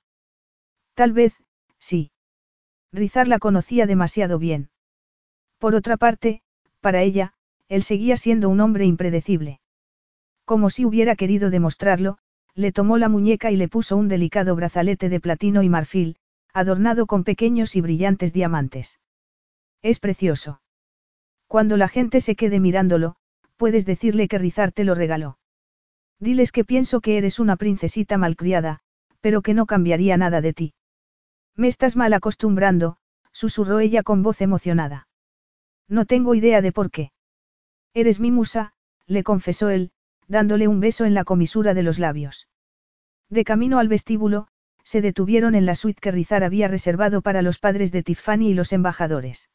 Tal 0.94 1.12
vez, 1.12 1.34
sí. 1.78 2.10
Rizar 2.92 3.28
la 3.28 3.39
conocía 3.39 3.86
demasiado 3.86 4.39
bien. 4.39 4.70
Por 5.58 5.74
otra 5.74 5.97
parte, 5.97 6.42
para 6.81 7.02
ella, 7.02 7.34
él 7.68 7.82
seguía 7.82 8.16
siendo 8.16 8.48
un 8.48 8.60
hombre 8.60 8.84
impredecible. 8.84 9.60
Como 10.44 10.70
si 10.70 10.84
hubiera 10.84 11.16
querido 11.16 11.50
demostrarlo, 11.50 12.18
le 12.55 12.70
tomó 12.70 12.98
la 12.98 13.08
muñeca 13.08 13.50
y 13.50 13.56
le 13.56 13.68
puso 13.68 13.97
un 13.97 14.08
delicado 14.08 14.55
brazalete 14.55 15.08
de 15.08 15.18
platino 15.18 15.62
y 15.62 15.68
marfil, 15.68 16.16
adornado 16.52 17.06
con 17.06 17.24
pequeños 17.24 17.74
y 17.74 17.81
brillantes 17.81 18.32
diamantes. 18.32 19.00
Es 19.82 19.98
precioso. 19.98 20.60
Cuando 21.48 21.76
la 21.76 21.89
gente 21.89 22.20
se 22.20 22.36
quede 22.36 22.60
mirándolo, 22.60 23.16
puedes 23.56 23.86
decirle 23.86 24.28
que 24.28 24.39
Rizar 24.39 24.70
te 24.70 24.84
lo 24.84 24.94
regaló. 24.94 25.39
Diles 26.20 26.52
que 26.52 26.64
pienso 26.64 27.00
que 27.00 27.18
eres 27.18 27.40
una 27.40 27.56
princesita 27.56 28.18
malcriada, 28.18 28.81
pero 29.20 29.42
que 29.42 29.55
no 29.55 29.66
cambiaría 29.66 30.16
nada 30.16 30.40
de 30.40 30.52
ti. 30.52 30.74
Me 31.57 31.68
estás 31.68 31.97
mal 31.97 32.12
acostumbrando, 32.12 32.97
susurró 33.33 33.78
ella 33.78 34.02
con 34.02 34.23
voz 34.23 34.41
emocionada. 34.41 35.08
No 35.89 36.05
tengo 36.05 36.34
idea 36.34 36.60
de 36.62 36.73
por 36.73 36.91
qué. 36.91 37.12
Eres 37.92 38.18
mi 38.18 38.31
musa, 38.31 38.73
le 39.07 39.23
confesó 39.23 39.68
él, 39.68 39.92
dándole 40.26 40.66
un 40.66 40.81
beso 40.81 41.05
en 41.05 41.15
la 41.15 41.24
comisura 41.24 41.74
de 41.74 41.83
los 41.83 41.99
labios. 41.99 42.49
De 43.28 43.44
camino 43.44 43.78
al 43.78 43.89
vestíbulo, 43.89 44.49
se 44.83 45.00
detuvieron 45.00 45.55
en 45.55 45.66
la 45.66 45.74
suite 45.74 46.00
que 46.00 46.10
Rizar 46.10 46.44
había 46.44 46.68
reservado 46.68 47.23
para 47.23 47.42
los 47.42 47.58
padres 47.58 47.92
de 47.92 48.02
Tiffany 48.02 48.49
y 48.49 48.55
los 48.55 48.73
embajadores. 48.73 49.49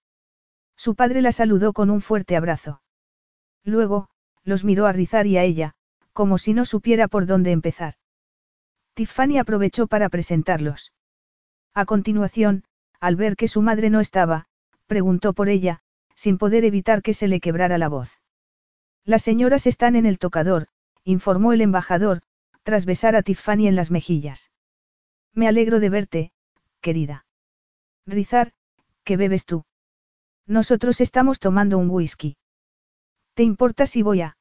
Su 0.76 0.96
padre 0.96 1.22
la 1.22 1.32
saludó 1.32 1.74
con 1.74 1.90
un 1.90 2.02
fuerte 2.02 2.36
abrazo. 2.36 2.82
Luego, 3.64 4.10
los 4.44 4.64
miró 4.64 4.86
a 4.86 4.94
Rizar 4.94 5.28
y 5.28 5.38
a 5.38 5.44
ella, 5.44 5.76
como 6.14 6.38
si 6.38 6.54
no 6.54 6.66
supiera 6.66 7.08
por 7.08 7.26
dónde 7.26 7.52
empezar. 7.52 7.96
Tiffany 8.94 9.38
aprovechó 9.38 9.88
para 9.88 10.10
presentarlos. 10.10 10.94
A 11.74 11.86
continuación, 11.86 12.64
al 13.00 13.16
ver 13.16 13.36
que 13.36 13.48
su 13.48 13.62
madre 13.62 13.90
no 13.90 14.00
estaba, 14.00 14.48
preguntó 14.88 15.34
por 15.34 15.50
ella, 15.50 15.82
sin 16.16 16.38
poder 16.38 16.66
evitar 16.66 17.02
que 17.02 17.14
se 17.14 17.28
le 17.28 17.40
quebrara 17.40 17.78
la 17.78 17.90
voz. 17.90 18.20
Las 19.06 19.22
señoras 19.22 19.68
están 19.68 19.96
en 19.96 20.06
el 20.06 20.20
tocador, 20.20 20.68
informó 21.04 21.54
el 21.54 21.62
embajador, 21.62 22.22
tras 22.64 22.86
besar 22.86 23.16
a 23.16 23.22
Tiffany 23.22 23.68
en 23.68 23.76
las 23.76 23.92
mejillas. 23.92 24.52
Me 25.34 25.48
alegro 25.48 25.80
de 25.80 25.90
verte, 25.90 26.32
querida. 26.82 27.26
Rizar, 28.06 28.54
¿qué 29.04 29.18
bebes 29.18 29.46
tú? 29.46 29.64
Nosotros 30.46 31.00
estamos 31.00 31.40
tomando 31.40 31.78
un 31.78 31.90
whisky. 31.90 32.38
¿Te 33.36 33.44
importa 33.44 33.86
si 33.86 34.02
voy 34.02 34.22
a? 34.22 34.38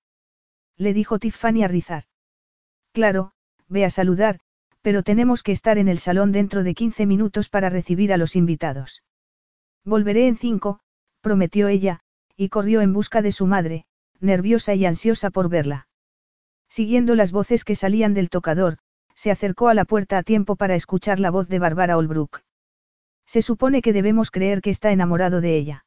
Le 0.76 0.92
dijo 0.92 1.18
Tiffany 1.18 1.62
a 1.62 1.68
Rizar. 1.68 2.04
Claro, 2.92 3.32
ve 3.68 3.84
a 3.84 3.90
saludar, 3.90 4.40
pero 4.88 5.02
tenemos 5.02 5.42
que 5.42 5.52
estar 5.52 5.76
en 5.76 5.86
el 5.86 5.98
salón 5.98 6.32
dentro 6.32 6.62
de 6.62 6.72
15 6.72 7.04
minutos 7.04 7.50
para 7.50 7.68
recibir 7.68 8.10
a 8.10 8.16
los 8.16 8.34
invitados. 8.34 9.02
Volveré 9.84 10.28
en 10.28 10.38
cinco, 10.38 10.80
prometió 11.20 11.68
ella, 11.68 12.00
y 12.38 12.48
corrió 12.48 12.80
en 12.80 12.94
busca 12.94 13.20
de 13.20 13.30
su 13.30 13.44
madre, 13.46 13.84
nerviosa 14.18 14.74
y 14.74 14.86
ansiosa 14.86 15.28
por 15.28 15.50
verla. 15.50 15.88
Siguiendo 16.70 17.14
las 17.16 17.32
voces 17.32 17.64
que 17.64 17.74
salían 17.74 18.14
del 18.14 18.30
tocador, 18.30 18.78
se 19.14 19.30
acercó 19.30 19.68
a 19.68 19.74
la 19.74 19.84
puerta 19.84 20.16
a 20.16 20.22
tiempo 20.22 20.56
para 20.56 20.74
escuchar 20.74 21.20
la 21.20 21.30
voz 21.30 21.50
de 21.50 21.58
Barbara 21.58 21.98
Holbrook. 21.98 22.40
Se 23.26 23.42
supone 23.42 23.82
que 23.82 23.92
debemos 23.92 24.30
creer 24.30 24.62
que 24.62 24.70
está 24.70 24.90
enamorado 24.90 25.42
de 25.42 25.54
ella. 25.54 25.84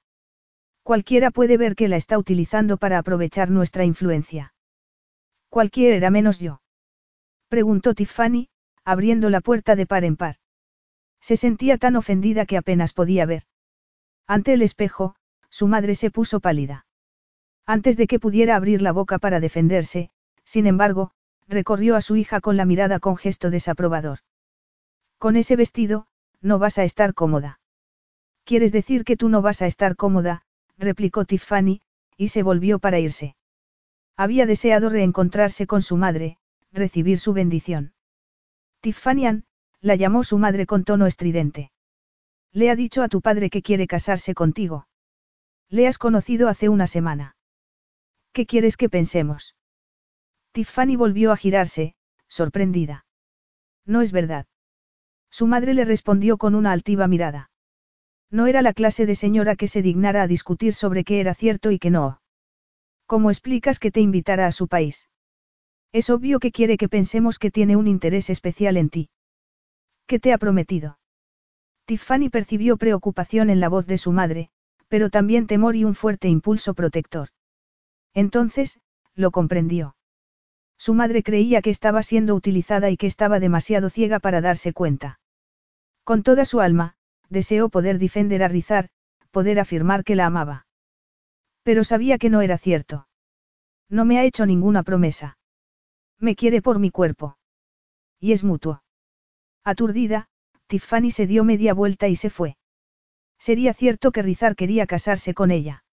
Cualquiera 0.83 1.31
puede 1.31 1.57
ver 1.57 1.75
que 1.75 1.87
la 1.87 1.95
está 1.95 2.19
utilizando 2.19 2.77
para 2.77 2.99
aprovechar 2.99 3.49
nuestra 3.49 3.83
influencia. 3.83 4.53
Cualquiera 5.49 6.11
menos 6.11 6.39
yo. 6.39 6.61
Preguntó 7.49 7.95
Tiffany, 7.95 8.51
abriendo 8.83 9.29
la 9.29 9.41
puerta 9.41 9.75
de 9.75 9.85
par 9.85 10.03
en 10.03 10.17
par. 10.17 10.35
Se 11.19 11.37
sentía 11.37 11.77
tan 11.77 11.95
ofendida 11.95 12.45
que 12.45 12.57
apenas 12.57 12.93
podía 12.93 13.25
ver. 13.25 13.43
Ante 14.27 14.53
el 14.53 14.61
espejo, 14.61 15.15
su 15.49 15.67
madre 15.67 15.95
se 15.95 16.09
puso 16.09 16.39
pálida. 16.39 16.85
Antes 17.65 17.97
de 17.97 18.07
que 18.07 18.19
pudiera 18.19 18.55
abrir 18.55 18.81
la 18.81 18.91
boca 18.91 19.19
para 19.19 19.39
defenderse, 19.39 20.09
sin 20.43 20.65
embargo, 20.65 21.11
recorrió 21.47 21.95
a 21.95 22.01
su 22.01 22.15
hija 22.15 22.41
con 22.41 22.57
la 22.57 22.65
mirada 22.65 22.99
con 22.99 23.17
gesto 23.17 23.49
desaprobador. 23.49 24.19
Con 25.17 25.35
ese 25.35 25.55
vestido, 25.55 26.07
no 26.41 26.57
vas 26.57 26.77
a 26.79 26.83
estar 26.83 27.13
cómoda. 27.13 27.59
¿Quieres 28.43 28.71
decir 28.71 29.03
que 29.03 29.17
tú 29.17 29.29
no 29.29 29.41
vas 29.41 29.61
a 29.61 29.67
estar 29.67 29.95
cómoda? 29.95 30.43
replicó 30.77 31.25
Tiffany, 31.25 31.81
y 32.17 32.29
se 32.29 32.41
volvió 32.41 32.79
para 32.79 32.99
irse. 32.99 33.35
Había 34.17 34.45
deseado 34.45 34.89
reencontrarse 34.89 35.67
con 35.67 35.81
su 35.81 35.97
madre, 35.97 36.37
recibir 36.71 37.19
su 37.19 37.33
bendición. 37.33 37.93
Tiffany 38.81 39.43
la 39.79 39.95
llamó 39.95 40.23
su 40.23 40.39
madre 40.39 40.65
con 40.65 40.83
tono 40.83 41.05
estridente. 41.05 41.71
Le 42.51 42.71
ha 42.71 42.75
dicho 42.75 43.03
a 43.03 43.09
tu 43.09 43.21
padre 43.21 43.51
que 43.51 43.61
quiere 43.61 43.85
casarse 43.85 44.33
contigo. 44.33 44.87
Le 45.69 45.87
has 45.87 45.99
conocido 45.99 46.47
hace 46.47 46.67
una 46.67 46.87
semana. 46.87 47.35
¿Qué 48.33 48.47
quieres 48.47 48.77
que 48.77 48.89
pensemos? 48.89 49.55
Tiffany 50.51 50.95
volvió 50.97 51.31
a 51.31 51.37
girarse, 51.37 51.95
sorprendida. 52.27 53.05
No 53.85 54.01
es 54.01 54.11
verdad. 54.11 54.47
Su 55.29 55.45
madre 55.45 55.75
le 55.75 55.85
respondió 55.85 56.37
con 56.37 56.55
una 56.55 56.71
altiva 56.71 57.07
mirada. 57.07 57.51
No 58.31 58.47
era 58.47 58.63
la 58.63 58.73
clase 58.73 59.05
de 59.05 59.15
señora 59.15 59.55
que 59.55 59.67
se 59.67 59.83
dignara 59.83 60.23
a 60.23 60.27
discutir 60.27 60.73
sobre 60.73 61.03
qué 61.03 61.19
era 61.19 61.35
cierto 61.35 61.69
y 61.69 61.77
qué 61.77 61.91
no. 61.91 62.21
¿Cómo 63.05 63.29
explicas 63.29 63.77
que 63.77 63.91
te 63.91 64.01
invitara 64.01 64.47
a 64.47 64.51
su 64.51 64.67
país? 64.67 65.07
Es 65.93 66.09
obvio 66.09 66.39
que 66.39 66.51
quiere 66.51 66.77
que 66.77 66.87
pensemos 66.87 67.37
que 67.37 67.51
tiene 67.51 67.75
un 67.75 67.87
interés 67.87 68.29
especial 68.29 68.77
en 68.77 68.89
ti. 68.89 69.09
¿Qué 70.07 70.19
te 70.19 70.33
ha 70.33 70.37
prometido? 70.37 70.99
Tiffany 71.85 72.29
percibió 72.29 72.77
preocupación 72.77 73.49
en 73.49 73.59
la 73.59 73.67
voz 73.67 73.87
de 73.87 73.97
su 73.97 74.11
madre, 74.11 74.49
pero 74.87 75.09
también 75.09 75.47
temor 75.47 75.75
y 75.75 75.83
un 75.83 75.95
fuerte 75.95 76.29
impulso 76.29 76.73
protector. 76.73 77.29
Entonces, 78.13 78.79
lo 79.15 79.31
comprendió. 79.31 79.95
Su 80.77 80.93
madre 80.93 81.23
creía 81.23 81.61
que 81.61 81.69
estaba 81.69 82.03
siendo 82.03 82.35
utilizada 82.35 82.89
y 82.89 82.97
que 82.97 83.07
estaba 83.07 83.39
demasiado 83.39 83.89
ciega 83.89 84.19
para 84.19 84.41
darse 84.41 84.73
cuenta. 84.73 85.19
Con 86.03 86.23
toda 86.23 86.45
su 86.45 86.59
alma, 86.59 86.95
deseó 87.29 87.69
poder 87.69 87.99
defender 87.99 88.43
a 88.43 88.47
Rizar, 88.47 88.89
poder 89.31 89.59
afirmar 89.59 90.03
que 90.03 90.15
la 90.15 90.25
amaba. 90.25 90.65
Pero 91.63 91.83
sabía 91.83 92.17
que 92.17 92.29
no 92.29 92.41
era 92.41 92.57
cierto. 92.57 93.07
No 93.89 94.05
me 94.05 94.17
ha 94.17 94.25
hecho 94.25 94.45
ninguna 94.45 94.83
promesa. 94.83 95.37
Me 96.21 96.35
quiere 96.35 96.61
por 96.61 96.77
mi 96.77 96.91
cuerpo. 96.91 97.37
Y 98.19 98.31
es 98.31 98.43
mutuo. 98.43 98.83
Aturdida, 99.63 100.29
Tiffany 100.67 101.09
se 101.09 101.25
dio 101.25 101.43
media 101.43 101.73
vuelta 101.73 102.07
y 102.07 102.15
se 102.15 102.29
fue. 102.29 102.57
Sería 103.39 103.73
cierto 103.73 104.11
que 104.11 104.21
Rizar 104.21 104.55
quería 104.55 104.85
casarse 104.85 105.33
con 105.33 105.49
ella. 105.49 105.83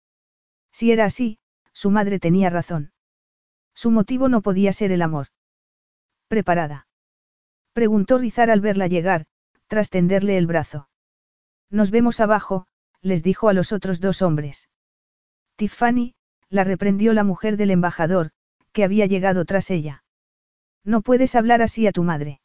Si 0.70 0.92
era 0.92 1.06
así, 1.06 1.38
su 1.72 1.90
madre 1.90 2.20
tenía 2.20 2.50
razón. 2.50 2.92
Su 3.74 3.90
motivo 3.90 4.28
no 4.28 4.42
podía 4.42 4.72
ser 4.74 4.92
el 4.92 5.00
amor. 5.00 5.28
¿Preparada? 6.28 6.86
Preguntó 7.72 8.18
Rizar 8.18 8.50
al 8.50 8.60
verla 8.60 8.86
llegar, 8.86 9.24
tras 9.66 9.88
tenderle 9.88 10.36
el 10.36 10.46
brazo. 10.46 10.90
Nos 11.70 11.90
vemos 11.90 12.20
abajo, 12.20 12.66
les 13.00 13.22
dijo 13.22 13.48
a 13.48 13.54
los 13.54 13.72
otros 13.72 14.00
dos 14.00 14.20
hombres. 14.20 14.68
Tiffany, 15.56 16.14
la 16.50 16.64
reprendió 16.64 17.14
la 17.14 17.24
mujer 17.24 17.56
del 17.56 17.70
embajador, 17.70 18.30
que 18.72 18.84
había 18.84 19.06
llegado 19.06 19.46
tras 19.46 19.70
ella. 19.70 20.04
No 20.88 21.02
puedes 21.02 21.34
hablar 21.34 21.60
así 21.60 21.86
a 21.86 21.92
tu 21.92 22.02
madre. 22.02 22.40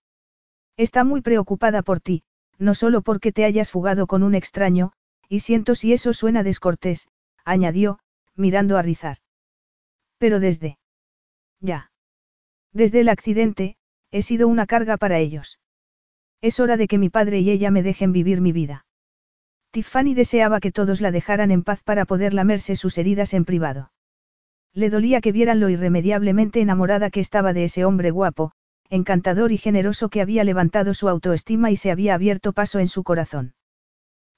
Está 0.76 1.06
muy 1.06 1.22
preocupada 1.22 1.82
por 1.82 2.02
ti, 2.02 2.24
no 2.58 2.76
solo 2.76 3.02
porque 3.02 3.32
te 3.32 3.46
hayas 3.46 3.72
fugado 3.72 4.06
con 4.06 4.22
un 4.22 4.36
extraño, 4.36 4.92
y 5.30 5.40
siento 5.40 5.76
si 5.76 5.94
eso 5.94 6.12
suena 6.12 6.44
descortés, 6.44 7.08
añadió, 7.46 8.00
mirando 8.36 8.78
a 8.78 8.82
Rizar. 8.82 9.20
Pero 10.18 10.42
desde. 10.42 10.78
Ya. 11.62 11.94
Desde 12.74 13.00
el 13.00 13.08
accidente, 13.08 13.78
he 14.12 14.22
sido 14.22 14.50
una 14.50 14.68
carga 14.68 14.98
para 14.98 15.20
ellos. 15.20 15.62
Es 16.42 16.60
hora 16.60 16.76
de 16.76 16.90
que 16.90 16.98
mi 16.98 17.10
padre 17.10 17.40
y 17.40 17.50
ella 17.50 17.72
me 17.72 17.82
dejen 17.82 18.12
vivir 18.12 18.42
mi 18.42 18.52
vida. 18.52 18.86
Tiffany 19.72 20.16
deseaba 20.16 20.60
que 20.60 20.74
todos 20.74 21.00
la 21.00 21.12
dejaran 21.12 21.50
en 21.50 21.64
paz 21.64 21.82
para 21.82 22.04
poder 22.04 22.34
lamerse 22.34 22.76
sus 22.76 22.98
heridas 22.98 23.34
en 23.34 23.46
privado. 23.46 23.93
Le 24.74 24.90
dolía 24.90 25.22
que 25.22 25.32
vieran 25.32 25.60
lo 25.60 25.70
irremediablemente 25.70 26.60
enamorada 26.62 27.12
que 27.12 27.20
estaba 27.20 27.54
de 27.54 27.66
ese 27.66 27.86
hombre 27.86 28.12
guapo, 28.12 28.52
encantador 28.90 29.52
y 29.52 29.58
generoso 29.58 30.10
que 30.10 30.22
había 30.22 30.44
levantado 30.44 30.94
su 30.94 31.10
autoestima 31.10 31.72
y 31.72 31.78
se 31.78 31.92
había 31.92 32.16
abierto 32.16 32.54
paso 32.54 32.80
en 32.80 32.88
su 32.88 33.04
corazón. 33.04 33.54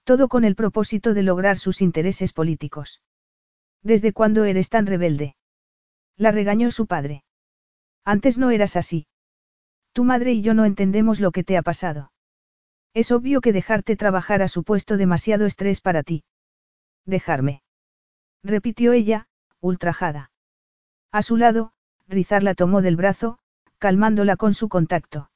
Todo 0.03 0.27
con 0.27 0.43
el 0.43 0.55
propósito 0.55 1.14
de 1.14 1.23
lograr 1.23 1.57
sus 1.57 1.81
intereses 1.81 2.33
políticos. 2.33 3.01
¿Desde 3.81 4.14
cuándo 4.14 4.43
eres 4.43 4.69
tan 4.69 4.85
rebelde? 4.85 5.35
La 6.17 6.31
regañó 6.31 6.72
su 6.72 6.85
padre. 6.85 7.23
Antes 8.03 8.38
no 8.38 8.51
eras 8.51 8.75
así. 8.75 9.07
Tu 9.93 10.03
madre 10.03 10.33
y 10.33 10.41
yo 10.41 10.53
no 10.53 10.65
entendemos 10.65 11.19
lo 11.19 11.31
que 11.31 11.43
te 11.43 11.57
ha 11.57 11.61
pasado. 11.61 12.11
Es 12.93 13.11
obvio 13.11 13.41
que 13.41 13.53
dejarte 13.53 13.95
trabajar 13.95 14.41
ha 14.41 14.47
supuesto 14.47 14.97
demasiado 14.97 15.45
estrés 15.45 15.81
para 15.81 16.03
ti. 16.03 16.23
Dejarme. 17.05 17.61
Repitió 18.43 18.93
ella, 18.93 19.27
ultrajada. 19.61 20.32
A 21.11 21.22
su 21.22 21.38
lado, 21.38 21.72
Rizar 22.08 22.43
la 22.43 22.53
tomó 22.53 22.82
del 22.82 22.95
brazo, 22.95 23.40
calmándola 23.80 24.35
con 24.35 24.53
su 24.53 24.69
contacto. 24.69 25.32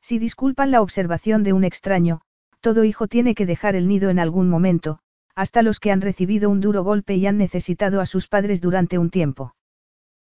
Si 0.00 0.18
disculpan 0.18 0.70
la 0.70 0.82
observación 0.82 1.42
de 1.44 1.52
un 1.52 1.64
extraño, 1.64 2.20
todo 2.60 2.84
hijo 2.84 3.06
tiene 3.06 3.34
que 3.34 3.46
dejar 3.46 3.76
el 3.76 3.88
nido 3.88 4.10
en 4.10 4.18
algún 4.18 4.48
momento, 4.48 4.98
hasta 5.34 5.62
los 5.62 5.80
que 5.80 5.90
han 5.90 6.00
recibido 6.00 6.50
un 6.50 6.60
duro 6.60 6.82
golpe 6.82 7.14
y 7.14 7.26
han 7.26 7.38
necesitado 7.38 8.00
a 8.00 8.06
sus 8.06 8.28
padres 8.28 8.60
durante 8.60 8.98
un 8.98 9.10
tiempo. 9.10 9.54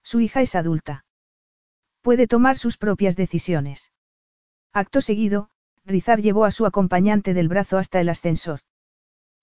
Su 0.03 0.21
hija 0.21 0.41
es 0.43 0.55
adulta. 0.55 1.05
Puede 2.03 2.27
tomar 2.27 2.57
sus 2.57 2.79
propias 2.79 3.17
decisiones. 3.17 3.93
Acto 4.73 5.01
seguido, 5.01 5.51
Rizar 5.85 6.21
llevó 6.21 6.45
a 6.45 6.51
su 6.51 6.67
acompañante 6.67 7.35
del 7.35 7.49
brazo 7.49 7.79
hasta 7.79 8.01
el 8.01 8.09
ascensor. 8.09 8.61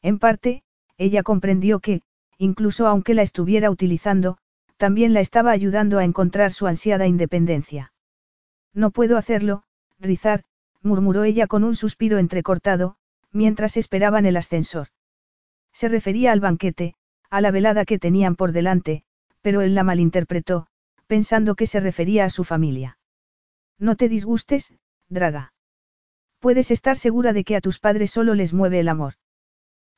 En 0.01 0.19
parte, 0.19 0.63
ella 0.97 1.23
comprendió 1.23 1.79
que, 1.79 2.01
incluso 2.37 2.87
aunque 2.87 3.13
la 3.13 3.21
estuviera 3.21 3.69
utilizando, 3.69 4.37
también 4.77 5.13
la 5.13 5.21
estaba 5.21 5.51
ayudando 5.51 5.99
a 5.99 6.03
encontrar 6.03 6.51
su 6.51 6.67
ansiada 6.67 7.07
independencia. 7.07 7.93
No 8.73 8.91
puedo 8.91 9.17
hacerlo, 9.17 9.63
Rizar, 9.99 10.43
murmuró 10.81 11.23
ella 11.23 11.47
con 11.47 11.63
un 11.63 11.75
suspiro 11.75 12.19
entrecortado, 12.19 12.95
mientras 13.31 13.77
esperaban 13.77 14.25
el 14.25 14.37
ascensor. 14.37 14.87
Se 15.73 15.87
refería 15.87 16.31
al 16.31 16.39
banquete, 16.39 16.95
a 17.29 17.41
la 17.41 17.51
velada 17.51 17.85
que 17.85 17.99
tenían 17.99 18.35
por 18.35 18.51
delante, 18.51 19.03
pero 19.41 19.61
él 19.61 19.75
la 19.75 19.83
malinterpretó, 19.83 20.67
pensando 21.07 21.55
que 21.55 21.67
se 21.67 21.79
refería 21.79 22.25
a 22.25 22.29
su 22.29 22.43
familia. 22.43 22.97
No 23.79 23.95
te 23.95 24.09
disgustes, 24.09 24.73
Draga. 25.09 25.53
Puedes 26.39 26.71
estar 26.71 26.97
segura 26.97 27.33
de 27.33 27.43
que 27.43 27.55
a 27.55 27.61
tus 27.61 27.79
padres 27.79 28.11
solo 28.11 28.33
les 28.35 28.53
mueve 28.53 28.79
el 28.79 28.89
amor. 28.89 29.13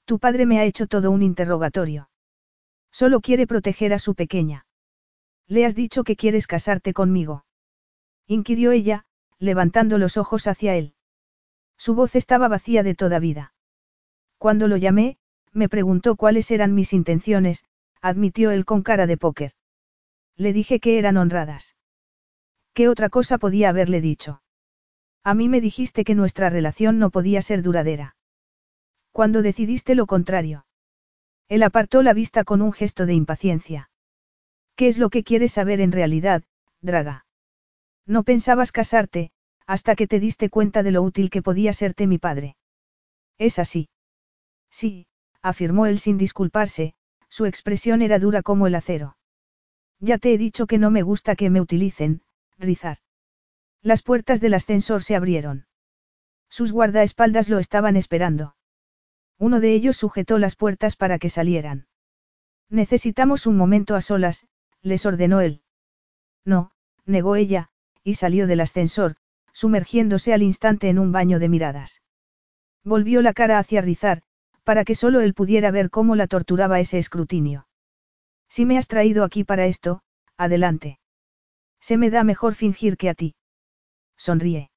Tu 0.05 0.19
padre 0.19 0.45
me 0.45 0.59
ha 0.59 0.65
hecho 0.65 0.87
todo 0.87 1.11
un 1.11 1.21
interrogatorio. 1.21 2.08
Solo 2.91 3.21
quiere 3.21 3.47
proteger 3.47 3.93
a 3.93 3.99
su 3.99 4.15
pequeña. 4.15 4.65
¿Le 5.47 5.65
has 5.65 5.75
dicho 5.75 6.03
que 6.03 6.15
quieres 6.15 6.47
casarte 6.47 6.93
conmigo? 6.93 7.45
inquirió 8.27 8.71
ella, 8.71 9.05
levantando 9.39 9.97
los 9.97 10.17
ojos 10.17 10.47
hacia 10.47 10.75
él. 10.75 10.93
Su 11.77 11.95
voz 11.95 12.15
estaba 12.15 12.47
vacía 12.47 12.83
de 12.83 12.93
toda 12.93 13.19
vida. 13.19 13.53
Cuando 14.37 14.67
lo 14.67 14.77
llamé, 14.77 15.17
me 15.51 15.69
preguntó 15.69 16.15
cuáles 16.15 16.51
eran 16.51 16.75
mis 16.75 16.93
intenciones, 16.93 17.65
admitió 18.01 18.51
él 18.51 18.65
con 18.65 18.83
cara 18.83 19.07
de 19.07 19.17
póker. 19.17 19.53
Le 20.35 20.53
dije 20.53 20.79
que 20.79 20.99
eran 20.99 21.17
honradas. 21.17 21.75
¿Qué 22.73 22.87
otra 22.87 23.09
cosa 23.09 23.37
podía 23.37 23.69
haberle 23.69 24.01
dicho? 24.01 24.41
A 25.23 25.33
mí 25.33 25.49
me 25.49 25.61
dijiste 25.61 26.03
que 26.03 26.15
nuestra 26.15 26.49
relación 26.49 26.99
no 26.99 27.09
podía 27.09 27.41
ser 27.41 27.61
duradera. 27.61 28.15
Cuando 29.11 29.41
decidiste 29.41 29.95
lo 29.95 30.05
contrario. 30.05 30.65
Él 31.49 31.63
apartó 31.63 32.03
la 32.03 32.13
vista 32.13 32.43
con 32.43 32.61
un 32.61 32.71
gesto 32.71 33.05
de 33.05 33.15
impaciencia. 33.15 33.89
¿Qué 34.75 34.87
es 34.87 34.97
lo 34.97 35.09
que 35.09 35.23
quieres 35.23 35.51
saber 35.51 35.81
en 35.81 35.91
realidad, 35.91 36.43
Draga? 36.81 37.25
No 38.05 38.23
pensabas 38.23 38.71
casarte, 38.71 39.31
hasta 39.65 39.95
que 39.95 40.07
te 40.07 40.19
diste 40.19 40.49
cuenta 40.49 40.83
de 40.83 40.91
lo 40.91 41.01
útil 41.01 41.29
que 41.29 41.41
podía 41.41 41.73
serte 41.73 42.07
mi 42.07 42.17
padre. 42.17 42.55
¿Es 43.37 43.59
así? 43.59 43.89
Sí, 44.69 45.07
afirmó 45.41 45.85
él 45.85 45.99
sin 45.99 46.17
disculparse, 46.17 46.93
su 47.29 47.45
expresión 47.45 48.01
era 48.01 48.19
dura 48.19 48.41
como 48.41 48.67
el 48.67 48.75
acero. 48.75 49.17
Ya 49.99 50.17
te 50.17 50.33
he 50.33 50.37
dicho 50.37 50.67
que 50.67 50.77
no 50.77 50.91
me 50.91 51.01
gusta 51.01 51.35
que 51.35 51.49
me 51.49 51.61
utilicen, 51.61 52.21
Rizar. 52.57 52.97
Las 53.81 54.01
puertas 54.01 54.39
del 54.41 54.53
ascensor 54.53 55.03
se 55.03 55.15
abrieron. 55.15 55.65
Sus 56.49 56.71
guardaespaldas 56.71 57.49
lo 57.49 57.59
estaban 57.59 57.95
esperando. 57.95 58.55
Uno 59.39 59.61
de 59.61 59.73
ellos 59.73 59.95
sujetó 59.95 60.37
las 60.37 60.55
puertas 60.57 60.97
para 60.97 61.17
que 61.17 61.29
salieran. 61.29 61.87
Necesitamos 62.69 63.47
un 63.47 63.55
momento 63.55 63.95
a 63.95 64.01
solas, 64.01 64.45
les 64.81 65.05
ordenó 65.05 65.39
él. 65.39 65.63
No, 66.45 66.71
negó 67.05 67.37
ella, 67.37 67.69
y 68.03 68.15
salió 68.15 68.47
del 68.47 68.59
ascensor, 68.59 69.15
sumergiéndose 69.53 70.33
al 70.33 70.43
instante 70.43 70.89
en 70.89 70.99
un 70.99 71.13
baño 71.13 71.39
de 71.39 71.49
miradas. 71.49 72.01
Volvió 72.83 73.21
la 73.21 73.33
cara 73.33 73.59
hacia 73.59 73.81
Rizar, 73.81 74.23
para 74.63 74.83
que 74.83 74.93
solo 74.93 75.21
él 75.21 75.33
pudiera 75.33 75.71
ver 75.71 75.89
cómo 75.89 76.15
la 76.15 76.27
torturaba 76.27 76.79
ese 76.79 76.99
escrutinio. 76.99 77.67
Si 78.49 78.65
me 78.65 78.77
has 78.77 78.87
traído 78.87 79.23
aquí 79.23 79.43
para 79.43 79.65
esto, 79.65 80.01
adelante. 80.37 80.99
Se 81.79 81.97
me 81.97 82.09
da 82.09 82.23
mejor 82.23 82.55
fingir 82.55 82.97
que 82.97 83.09
a 83.09 83.13
ti. 83.13 83.35
Sonríe. 84.17 84.69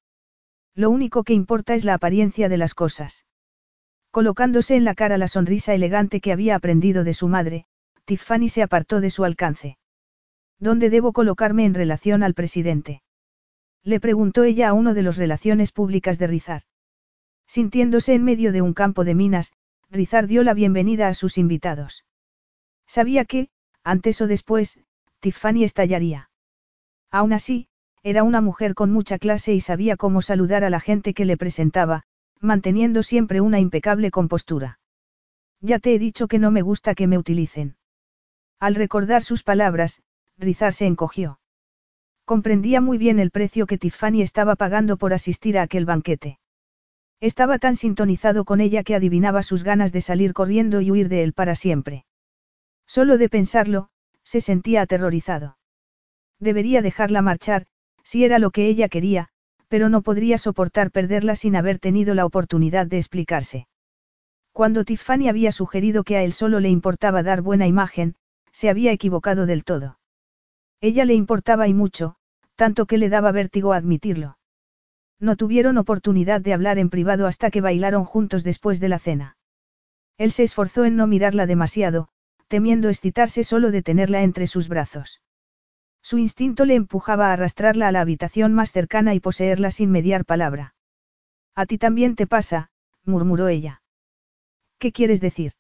Lo 0.75 0.89
único 0.89 1.25
que 1.25 1.35
importa 1.35 1.75
es 1.75 1.85
la 1.85 1.95
apariencia 1.95 2.49
de 2.49 2.59
las 2.59 2.75
cosas. 2.75 3.27
Colocándose 4.13 4.77
en 4.77 4.85
la 4.85 4.95
cara 4.95 5.17
la 5.17 5.27
sonrisa 5.27 5.73
elegante 5.73 6.21
que 6.21 6.33
había 6.33 6.55
aprendido 6.55 7.03
de 7.03 7.15
su 7.15 7.29
madre, 7.29 7.65
Tiffany 8.05 8.51
se 8.51 8.63
apartó 8.63 9.01
de 9.01 9.09
su 9.09 9.25
alcance. 9.25 9.79
¿Dónde 10.59 10.91
debo 10.91 11.15
colocarme 11.15 11.65
en 11.65 11.73
relación 11.73 12.23
al 12.23 12.35
presidente? 12.35 13.03
Le 13.83 14.01
preguntó 14.01 14.45
ella 14.45 14.69
a 14.69 14.75
uno 14.75 14.93
de 14.93 15.01
los 15.01 15.17
relaciones 15.17 15.73
públicas 15.73 16.19
de 16.19 16.27
Rizar. 16.27 16.63
Sintiéndose 17.47 18.13
en 18.13 18.23
medio 18.23 18.53
de 18.53 18.61
un 18.61 18.75
campo 18.75 19.05
de 19.05 19.15
minas, 19.15 19.55
Rizar 19.89 20.27
dio 20.27 20.43
la 20.43 20.53
bienvenida 20.53 21.09
a 21.09 21.15
sus 21.15 21.39
invitados. 21.39 22.05
Sabía 22.87 23.25
que, 23.25 23.49
antes 23.83 24.21
o 24.21 24.27
después, 24.27 24.79
Tiffany 25.21 25.65
estallaría. 25.65 26.29
Aún 27.11 27.33
así, 27.33 27.67
era 28.03 28.25
una 28.25 28.43
mujer 28.43 28.75
con 28.75 28.93
mucha 28.93 29.19
clase 29.19 29.55
y 29.55 29.63
sabía 29.63 29.97
cómo 29.97 30.21
saludar 30.21 30.65
a 30.65 30.71
la 30.71 30.81
gente 30.81 31.15
que 31.15 31.25
le 31.25 31.39
presentaba, 31.39 32.05
manteniendo 32.43 33.03
siempre 33.03 33.41
una 33.41 33.61
impecable 33.61 34.11
compostura. 34.11 34.81
Ya 35.61 35.79
te 35.79 35.95
he 35.95 35.99
dicho 35.99 36.27
que 36.27 36.39
no 36.39 36.51
me 36.51 36.61
gusta 36.61 36.95
que 36.95 37.07
me 37.07 37.17
utilicen. 37.17 37.77
Al 38.59 38.75
recordar 38.75 39.23
sus 39.23 39.43
palabras, 39.43 40.03
Rizar 40.37 40.73
se 40.73 40.87
encogió. 40.87 41.39
Comprendía 42.25 42.81
muy 42.81 42.99
bien 42.99 43.19
el 43.19 43.31
precio 43.31 43.67
que 43.67 43.79
Tiffany 43.79 44.23
estaba 44.23 44.57
pagando 44.57 44.97
por 44.97 45.13
asistir 45.13 45.57
a 45.57 45.63
aquel 45.63 45.85
banquete. 45.85 46.39
Estaba 47.21 47.59
tan 47.59 47.77
sintonizado 47.77 48.45
con 48.45 48.61
ella 48.61 48.83
que 48.83 48.97
adivinaba 48.97 49.43
sus 49.43 49.63
ganas 49.63 49.93
de 49.93 50.01
salir 50.01 50.33
corriendo 50.33 50.81
y 50.81 50.91
huir 50.91 51.09
de 51.09 51.23
él 51.23 51.33
para 51.33 51.55
siempre. 51.55 52.05
Solo 52.87 53.19
de 53.19 53.29
pensarlo, 53.29 53.91
se 54.25 54.41
sentía 54.41 54.83
aterrorizado. 54.83 55.57
Debería 56.41 56.83
dejarla 56.83 57.23
marchar, 57.23 57.67
si 58.03 58.25
era 58.25 58.41
lo 58.41 58.51
que 58.51 58.67
ella 58.67 58.89
quería, 58.89 59.29
pero 59.73 59.89
no 59.89 60.03
podría 60.03 60.37
soportar 60.37 60.91
perderla 60.91 61.35
sin 61.35 61.57
haber 61.57 61.79
tenido 61.79 62.15
la 62.15 62.27
oportunidad 62.27 62.87
de 62.87 62.99
explicarse. 62.99 63.69
Cuando 64.53 64.85
Tiffany 64.85 65.31
había 65.31 65.51
sugerido 65.51 66.05
que 66.05 66.19
a 66.19 66.23
él 66.23 66.35
solo 66.35 66.61
le 66.61 66.69
importaba 66.69 67.23
dar 67.23 67.41
buena 67.41 67.67
imagen, 67.67 68.15
se 68.51 68.69
había 68.69 68.93
equivocado 68.93 69.47
del 69.47 69.65
todo. 69.65 69.99
Ella 70.83 71.07
le 71.07 71.15
importaba 71.15 71.69
y 71.69 71.73
mucho, 71.73 72.17
tanto 72.55 72.85
que 72.85 72.99
le 72.99 73.09
daba 73.09 73.33
vértigo 73.33 73.73
admitirlo. 73.73 74.37
No 75.19 75.37
tuvieron 75.37 75.79
oportunidad 75.79 76.43
de 76.43 76.53
hablar 76.53 76.79
en 76.79 76.91
privado 76.91 77.27
hasta 77.27 77.51
que 77.51 77.63
bailaron 77.63 78.05
juntos 78.05 78.45
después 78.45 78.79
de 78.79 78.91
la 78.91 78.99
cena. 78.99 79.39
Él 80.19 80.33
se 80.33 80.43
esforzó 80.43 80.85
en 80.85 80.97
no 80.97 81.07
mirarla 81.07 81.47
demasiado, 81.47 82.09
temiendo 82.47 82.91
excitarse 82.91 83.43
solo 83.43 83.71
de 83.71 83.81
tenerla 83.81 84.23
entre 84.23 84.47
sus 84.49 84.69
brazos. 84.69 85.23
Su 86.03 86.19
instinto 86.19 86.65
le 86.65 86.75
empujaba 86.75 87.29
a 87.29 87.33
arrastrarla 87.33 87.89
a 87.89 87.93
la 87.93 88.01
habitación 88.01 88.53
más 88.53 88.73
cercana 88.73 89.15
y 89.15 89.21
poseerla 89.21 89.71
sin 89.71 89.91
mediar 89.91 90.25
palabra. 90.25 90.75
A 91.55 91.67
ti 91.67 91.79
también 91.79 92.17
te 92.17 92.27
pasa, 92.27 92.71
murmuró 93.05 93.49
ella. 93.49 93.83
¿Qué 94.79 94.93
quieres 94.93 95.21
decir? 95.21 95.53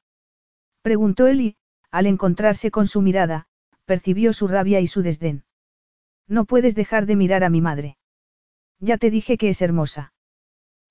preguntó 0.82 1.28
él 1.28 1.40
y, 1.40 1.56
al 1.92 2.06
encontrarse 2.06 2.70
con 2.70 2.88
su 2.88 3.02
mirada, 3.02 3.46
percibió 3.84 4.32
su 4.32 4.48
rabia 4.48 4.80
y 4.80 4.88
su 4.88 5.02
desdén. 5.02 5.44
No 6.26 6.44
puedes 6.44 6.74
dejar 6.74 7.06
de 7.06 7.16
mirar 7.16 7.44
a 7.44 7.50
mi 7.50 7.60
madre. 7.60 7.98
Ya 8.80 8.98
te 8.98 9.10
dije 9.10 9.36
que 9.36 9.48
es 9.48 9.62
hermosa. 9.62 10.12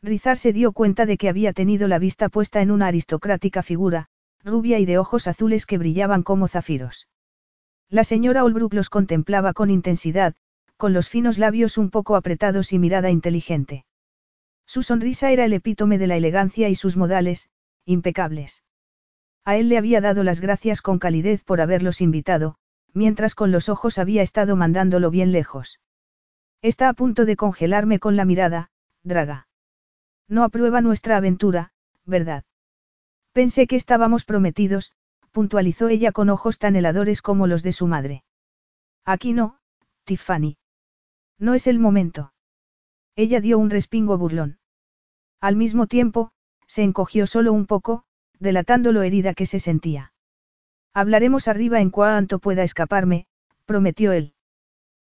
Rizar 0.02 0.38
se 0.38 0.54
dio 0.54 0.72
cuenta 0.72 1.06
de 1.06 1.18
que 1.18 1.30
había 1.30 1.52
tenido 1.52 1.88
la 1.88 2.00
vista 2.00 2.30
puesta 2.30 2.62
en 2.62 2.72
una 2.72 2.88
aristocrática 2.88 3.64
figura, 3.64 4.08
rubia 4.44 4.80
y 4.80 4.86
de 4.86 4.98
ojos 4.98 5.28
azules 5.28 5.66
que 5.66 5.78
brillaban 5.78 6.24
como 6.24 6.48
zafiros. 6.48 7.08
La 7.92 8.06
señora 8.06 8.46
Olbrook 8.46 8.74
los 8.74 8.90
contemplaba 8.90 9.52
con 9.52 9.70
intensidad, 9.70 10.34
con 10.78 10.94
los 10.94 11.10
finos 11.10 11.38
labios 11.38 11.78
un 11.78 11.90
poco 11.90 12.16
apretados 12.16 12.72
y 12.72 12.80
mirada 12.80 13.10
inteligente. 13.10 13.84
Su 14.66 14.82
sonrisa 14.82 15.30
era 15.32 15.44
el 15.44 15.52
epítome 15.52 15.98
de 15.98 16.08
la 16.08 16.16
elegancia 16.16 16.70
y 16.70 16.76
sus 16.76 16.96
modales, 16.96 17.50
impecables. 17.84 18.64
A 19.44 19.58
él 19.58 19.68
le 19.68 19.78
había 19.78 20.00
dado 20.00 20.24
las 20.24 20.40
gracias 20.40 20.82
con 20.82 21.00
calidez 21.00 21.44
por 21.44 21.60
haberlos 21.60 22.00
invitado, 22.00 22.56
mientras 22.94 23.36
con 23.36 23.52
los 23.52 23.68
ojos 23.68 23.98
había 23.98 24.22
estado 24.22 24.56
mandándolo 24.56 25.12
bien 25.12 25.34
lejos. 25.34 25.82
Está 26.62 26.88
a 26.88 26.94
punto 26.94 27.26
de 27.26 27.36
congelarme 27.36 28.00
con 28.00 28.16
la 28.16 28.24
mirada, 28.24 28.70
Draga. 29.04 29.50
No 30.30 30.46
aprueba 30.46 30.80
nuestra 30.80 31.18
aventura, 31.18 31.74
¿verdad? 32.06 32.46
Pensé 33.34 33.68
que 33.68 33.76
estábamos 33.76 34.24
prometidos, 34.24 34.94
puntualizó 35.32 35.88
ella 35.90 36.12
con 36.12 36.30
ojos 36.30 36.58
tan 36.58 36.76
heladores 36.76 37.22
como 37.22 37.48
los 37.48 37.64
de 37.64 37.72
su 37.72 37.88
madre. 37.88 38.24
Aquí 39.06 39.34
no, 39.34 39.58
Tiffany. 40.04 40.58
No 41.40 41.54
es 41.54 41.68
el 41.68 41.80
momento. 41.80 42.34
Ella 43.16 43.42
dio 43.42 43.58
un 43.58 43.70
respingo 43.70 44.18
burlón. 44.18 44.60
Al 45.40 45.56
mismo 45.56 45.88
tiempo, 45.88 46.32
se 46.68 46.84
encogió 46.84 47.28
solo 47.28 47.52
un 47.52 47.66
poco, 47.66 48.04
delatando 48.40 48.92
lo 48.92 49.02
herida 49.02 49.34
que 49.34 49.46
se 49.46 49.60
sentía. 49.60 50.14
Hablaremos 50.94 51.48
arriba 51.48 51.82
en 51.82 51.90
cuanto 51.90 52.40
pueda 52.40 52.64
escaparme, 52.64 53.26
prometió 53.66 54.12
él. 54.12 54.34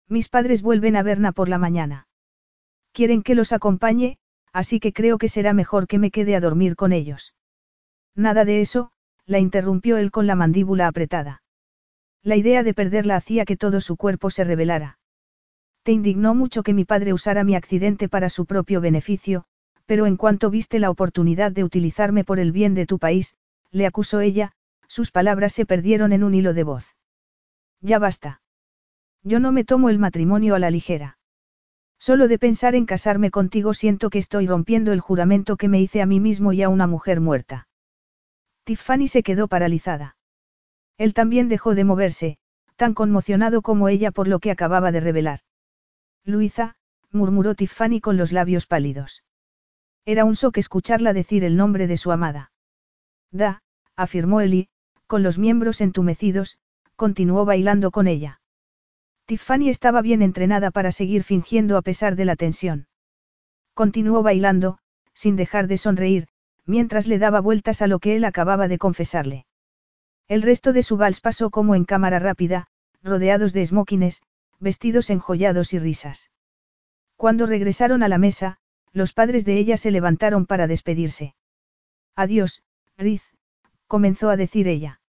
Mis 0.07 0.29
padres 0.29 0.61
vuelven 0.61 0.95
a 0.95 1.03
Berna 1.03 1.31
por 1.31 1.49
la 1.49 1.57
mañana. 1.57 2.07
Quieren 2.91 3.23
que 3.23 3.35
los 3.35 3.53
acompañe, 3.53 4.17
así 4.53 4.79
que 4.79 4.93
creo 4.93 5.17
que 5.17 5.29
será 5.29 5.53
mejor 5.53 5.87
que 5.87 5.99
me 5.99 6.11
quede 6.11 6.35
a 6.35 6.41
dormir 6.41 6.75
con 6.75 6.91
ellos. 6.91 7.33
Nada 8.15 8.45
de 8.45 8.61
eso, 8.61 8.91
la 9.31 9.39
interrumpió 9.39 9.97
él 9.97 10.11
con 10.11 10.27
la 10.27 10.35
mandíbula 10.35 10.87
apretada. 10.87 11.41
La 12.21 12.35
idea 12.35 12.63
de 12.63 12.73
perderla 12.73 13.15
hacía 13.15 13.45
que 13.45 13.55
todo 13.55 13.79
su 13.79 13.95
cuerpo 13.95 14.29
se 14.29 14.43
rebelara. 14.43 14.99
Te 15.83 15.93
indignó 15.93 16.35
mucho 16.35 16.63
que 16.63 16.73
mi 16.73 16.83
padre 16.83 17.13
usara 17.13 17.45
mi 17.45 17.55
accidente 17.55 18.09
para 18.09 18.29
su 18.29 18.45
propio 18.45 18.81
beneficio, 18.81 19.45
pero 19.85 20.05
en 20.05 20.17
cuanto 20.17 20.49
viste 20.49 20.79
la 20.79 20.89
oportunidad 20.89 21.53
de 21.53 21.63
utilizarme 21.63 22.25
por 22.25 22.39
el 22.39 22.51
bien 22.51 22.75
de 22.75 22.85
tu 22.85 22.99
país, 22.99 23.35
le 23.71 23.87
acusó 23.87 24.19
ella, 24.19 24.51
sus 24.87 25.11
palabras 25.11 25.53
se 25.53 25.65
perdieron 25.65 26.11
en 26.11 26.23
un 26.23 26.35
hilo 26.35 26.53
de 26.53 26.63
voz. 26.63 26.95
Ya 27.79 27.97
basta. 27.97 28.41
Yo 29.23 29.39
no 29.39 29.53
me 29.53 29.63
tomo 29.63 29.89
el 29.89 29.97
matrimonio 29.97 30.55
a 30.55 30.59
la 30.59 30.69
ligera. 30.69 31.17
Solo 31.97 32.27
de 32.27 32.37
pensar 32.37 32.75
en 32.75 32.85
casarme 32.85 33.31
contigo 33.31 33.73
siento 33.73 34.09
que 34.09 34.19
estoy 34.19 34.45
rompiendo 34.45 34.91
el 34.91 34.99
juramento 34.99 35.55
que 35.55 35.69
me 35.69 35.79
hice 35.79 36.01
a 36.01 36.05
mí 36.05 36.19
mismo 36.19 36.51
y 36.51 36.61
a 36.63 36.69
una 36.69 36.85
mujer 36.85 37.21
muerta. 37.21 37.69
Tiffany 38.63 39.07
se 39.07 39.23
quedó 39.23 39.47
paralizada. 39.47 40.15
Él 40.97 41.13
también 41.13 41.49
dejó 41.49 41.75
de 41.75 41.83
moverse, 41.83 42.37
tan 42.75 42.93
conmocionado 42.93 43.61
como 43.61 43.89
ella 43.89 44.11
por 44.11 44.27
lo 44.27 44.39
que 44.39 44.51
acababa 44.51 44.91
de 44.91 44.99
revelar. 44.99 45.39
Luisa, 46.23 46.75
murmuró 47.11 47.55
Tiffany 47.55 47.99
con 47.99 48.17
los 48.17 48.31
labios 48.31 48.67
pálidos. 48.67 49.23
Era 50.05 50.25
un 50.25 50.33
shock 50.33 50.57
escucharla 50.57 51.13
decir 51.13 51.43
el 51.43 51.57
nombre 51.57 51.87
de 51.87 51.97
su 51.97 52.11
amada. 52.11 52.51
Da, 53.31 53.61
afirmó 53.95 54.41
Eli, 54.41 54.69
con 55.07 55.23
los 55.23 55.37
miembros 55.37 55.81
entumecidos, 55.81 56.57
continuó 56.95 57.45
bailando 57.45 57.91
con 57.91 58.07
ella. 58.07 58.41
Tiffany 59.25 59.69
estaba 59.69 60.01
bien 60.01 60.21
entrenada 60.21 60.71
para 60.71 60.91
seguir 60.91 61.23
fingiendo 61.23 61.77
a 61.77 61.81
pesar 61.81 62.15
de 62.15 62.25
la 62.25 62.35
tensión. 62.35 62.87
Continuó 63.73 64.23
bailando, 64.23 64.79
sin 65.13 65.35
dejar 65.35 65.67
de 65.67 65.77
sonreír, 65.77 66.27
mientras 66.65 67.07
le 67.07 67.19
daba 67.19 67.39
vueltas 67.39 67.81
a 67.81 67.87
lo 67.87 67.99
que 67.99 68.15
él 68.15 68.25
acababa 68.25 68.67
de 68.67 68.77
confesarle. 68.77 69.45
El 70.27 70.41
resto 70.41 70.73
de 70.73 70.83
su 70.83 70.97
vals 70.97 71.19
pasó 71.19 71.49
como 71.49 71.75
en 71.75 71.85
cámara 71.85 72.19
rápida, 72.19 72.67
rodeados 73.03 73.53
de 73.53 73.61
esmóquines, 73.61 74.21
vestidos 74.59 75.09
enjollados 75.09 75.73
y 75.73 75.79
risas. 75.79 76.31
Cuando 77.17 77.45
regresaron 77.45 78.03
a 78.03 78.07
la 78.07 78.17
mesa, 78.17 78.57
los 78.93 79.13
padres 79.13 79.45
de 79.45 79.57
ella 79.57 79.77
se 79.77 79.91
levantaron 79.91 80.45
para 80.45 80.67
despedirse. 80.67 81.35
Adiós, 82.15 82.63
Riz, 82.97 83.23
comenzó 83.87 84.29
a 84.29 84.37
decir 84.37 84.67
ella. 84.67 85.01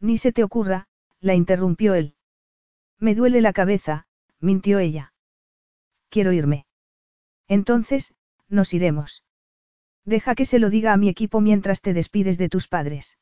Ni 0.00 0.18
se 0.18 0.32
te 0.32 0.42
ocurra, 0.42 0.88
la 1.20 1.34
interrumpió 1.34 1.94
él. 1.94 2.14
Me 2.98 3.14
duele 3.14 3.40
la 3.40 3.52
cabeza, 3.52 4.06
mintió 4.40 4.78
ella. 4.78 5.12
Quiero 6.08 6.32
irme. 6.32 6.66
Entonces, 7.48 8.14
nos 8.48 8.74
iremos. 8.74 9.22
Deja 10.04 10.34
que 10.34 10.44
se 10.44 10.58
lo 10.58 10.70
diga 10.70 10.92
a 10.92 10.96
mi 10.96 11.08
equipo 11.08 11.40
mientras 11.40 11.80
te 11.80 11.92
despides 11.92 12.38
de 12.38 12.48
tus 12.48 12.68
padres. 12.68 13.18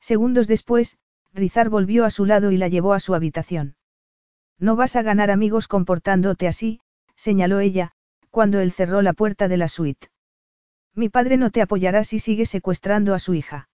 Segundos 0.00 0.46
después, 0.46 0.98
Rizar 1.32 1.68
volvió 1.68 2.04
a 2.04 2.10
su 2.10 2.24
lado 2.24 2.50
y 2.50 2.56
la 2.56 2.68
llevó 2.68 2.94
a 2.94 3.00
su 3.00 3.14
habitación. 3.14 3.76
No 4.58 4.76
vas 4.76 4.96
a 4.96 5.02
ganar 5.02 5.30
amigos 5.30 5.68
comportándote 5.68 6.48
así, 6.48 6.80
señaló 7.16 7.60
ella, 7.60 7.92
cuando 8.30 8.60
él 8.60 8.72
cerró 8.72 9.02
la 9.02 9.12
puerta 9.12 9.48
de 9.48 9.56
la 9.56 9.68
suite. 9.68 10.08
Mi 10.94 11.08
padre 11.08 11.36
no 11.36 11.50
te 11.50 11.62
apoyará 11.62 12.04
si 12.04 12.18
sigues 12.18 12.50
secuestrando 12.50 13.14
a 13.14 13.18
su 13.18 13.34
hija. 13.34 13.68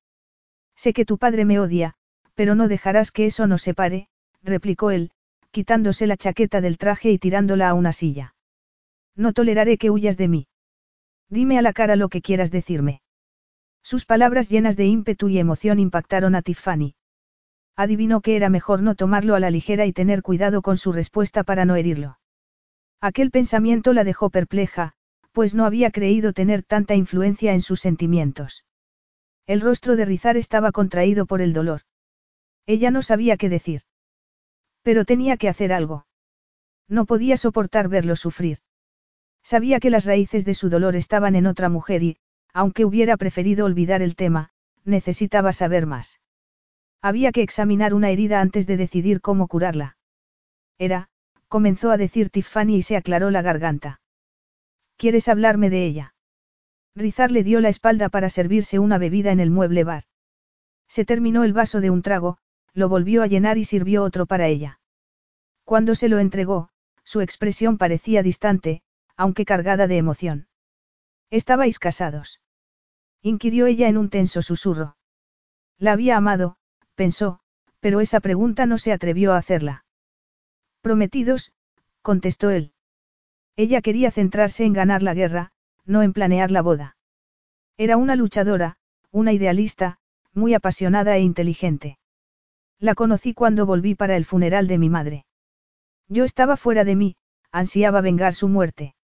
Sé 0.74 0.92
que 0.92 1.04
tu 1.04 1.18
padre 1.18 1.44
me 1.44 1.58
odia, 1.58 1.94
pero 2.34 2.54
no 2.54 2.68
dejarás 2.68 3.10
que 3.10 3.26
eso 3.26 3.46
nos 3.46 3.62
separe, 3.62 4.08
replicó 4.42 4.90
él, 4.90 5.10
quitándose 5.50 6.06
la 6.06 6.16
chaqueta 6.16 6.60
del 6.60 6.76
traje 6.76 7.10
y 7.10 7.18
tirándola 7.18 7.70
a 7.70 7.74
una 7.74 7.92
silla. 7.92 8.34
No 9.14 9.32
toleraré 9.32 9.78
que 9.78 9.90
huyas 9.90 10.18
de 10.18 10.28
mí. 10.28 10.48
Dime 11.28 11.58
a 11.58 11.62
la 11.62 11.72
cara 11.72 11.96
lo 11.96 12.08
que 12.08 12.22
quieras 12.22 12.50
decirme. 12.50 13.02
Sus 13.82 14.04
palabras 14.04 14.48
llenas 14.48 14.76
de 14.76 14.86
ímpetu 14.86 15.28
y 15.28 15.38
emoción 15.38 15.78
impactaron 15.78 16.34
a 16.34 16.42
Tiffany. 16.42 16.94
Adivinó 17.76 18.20
que 18.20 18.36
era 18.36 18.48
mejor 18.48 18.82
no 18.82 18.94
tomarlo 18.94 19.34
a 19.34 19.40
la 19.40 19.50
ligera 19.50 19.86
y 19.86 19.92
tener 19.92 20.22
cuidado 20.22 20.62
con 20.62 20.76
su 20.76 20.92
respuesta 20.92 21.44
para 21.44 21.64
no 21.64 21.76
herirlo. 21.76 22.18
Aquel 23.00 23.30
pensamiento 23.30 23.92
la 23.92 24.04
dejó 24.04 24.30
perpleja, 24.30 24.94
pues 25.32 25.54
no 25.54 25.66
había 25.66 25.90
creído 25.90 26.32
tener 26.32 26.62
tanta 26.62 26.94
influencia 26.94 27.52
en 27.52 27.60
sus 27.60 27.80
sentimientos. 27.80 28.64
El 29.46 29.60
rostro 29.60 29.94
de 29.94 30.04
Rizar 30.04 30.36
estaba 30.36 30.72
contraído 30.72 31.26
por 31.26 31.40
el 31.40 31.52
dolor. 31.52 31.82
Ella 32.66 32.90
no 32.90 33.02
sabía 33.02 33.36
qué 33.36 33.48
decir. 33.48 33.82
Pero 34.82 35.04
tenía 35.04 35.36
que 35.36 35.48
hacer 35.48 35.72
algo. 35.72 36.06
No 36.88 37.04
podía 37.04 37.36
soportar 37.36 37.88
verlo 37.88 38.16
sufrir. 38.16 38.58
Sabía 39.46 39.78
que 39.78 39.90
las 39.90 40.04
raíces 40.06 40.44
de 40.44 40.54
su 40.54 40.68
dolor 40.70 40.96
estaban 40.96 41.36
en 41.36 41.46
otra 41.46 41.68
mujer 41.68 42.02
y, 42.02 42.16
aunque 42.52 42.84
hubiera 42.84 43.16
preferido 43.16 43.64
olvidar 43.64 44.02
el 44.02 44.16
tema, 44.16 44.50
necesitaba 44.84 45.52
saber 45.52 45.86
más. 45.86 46.18
Había 47.00 47.30
que 47.30 47.42
examinar 47.42 47.94
una 47.94 48.10
herida 48.10 48.40
antes 48.40 48.66
de 48.66 48.76
decidir 48.76 49.20
cómo 49.20 49.46
curarla. 49.46 49.98
Era, 50.78 51.10
comenzó 51.46 51.92
a 51.92 51.96
decir 51.96 52.28
Tiffany 52.28 52.78
y 52.78 52.82
se 52.82 52.96
aclaró 52.96 53.30
la 53.30 53.40
garganta. 53.40 54.00
¿Quieres 54.96 55.28
hablarme 55.28 55.70
de 55.70 55.86
ella? 55.86 56.14
Rizar 56.96 57.30
le 57.30 57.44
dio 57.44 57.60
la 57.60 57.68
espalda 57.68 58.08
para 58.08 58.30
servirse 58.30 58.80
una 58.80 58.98
bebida 58.98 59.30
en 59.30 59.38
el 59.38 59.52
mueble 59.52 59.84
bar. 59.84 60.02
Se 60.88 61.04
terminó 61.04 61.44
el 61.44 61.52
vaso 61.52 61.80
de 61.80 61.90
un 61.90 62.02
trago, 62.02 62.38
lo 62.72 62.88
volvió 62.88 63.22
a 63.22 63.28
llenar 63.28 63.58
y 63.58 63.64
sirvió 63.64 64.02
otro 64.02 64.26
para 64.26 64.48
ella. 64.48 64.80
Cuando 65.62 65.94
se 65.94 66.08
lo 66.08 66.18
entregó, 66.18 66.70
su 67.04 67.20
expresión 67.20 67.78
parecía 67.78 68.24
distante, 68.24 68.82
aunque 69.16 69.44
cargada 69.44 69.86
de 69.86 69.96
emoción. 69.96 70.48
¿Estabais 71.30 71.78
casados? 71.78 72.40
inquirió 73.22 73.66
ella 73.66 73.88
en 73.88 73.96
un 73.96 74.10
tenso 74.10 74.42
susurro. 74.42 74.96
La 75.78 75.92
había 75.92 76.16
amado, 76.16 76.56
pensó, 76.94 77.40
pero 77.80 78.00
esa 78.00 78.20
pregunta 78.20 78.66
no 78.66 78.78
se 78.78 78.92
atrevió 78.92 79.32
a 79.32 79.38
hacerla. 79.38 79.84
Prometidos, 80.80 81.52
contestó 82.02 82.50
él. 82.50 82.72
Ella 83.56 83.80
quería 83.80 84.10
centrarse 84.10 84.64
en 84.64 84.72
ganar 84.72 85.02
la 85.02 85.14
guerra, 85.14 85.52
no 85.84 86.02
en 86.02 86.12
planear 86.12 86.50
la 86.50 86.62
boda. 86.62 86.96
Era 87.76 87.96
una 87.96 88.16
luchadora, 88.16 88.76
una 89.10 89.32
idealista, 89.32 89.98
muy 90.32 90.54
apasionada 90.54 91.16
e 91.16 91.20
inteligente. 91.20 91.98
La 92.78 92.94
conocí 92.94 93.34
cuando 93.34 93.66
volví 93.66 93.94
para 93.94 94.16
el 94.16 94.24
funeral 94.24 94.66
de 94.66 94.78
mi 94.78 94.90
madre. 94.90 95.26
Yo 96.08 96.24
estaba 96.24 96.56
fuera 96.56 96.84
de 96.84 96.96
mí, 96.96 97.16
ansiaba 97.50 98.00
vengar 98.00 98.34
su 98.34 98.48
muerte. 98.48 98.95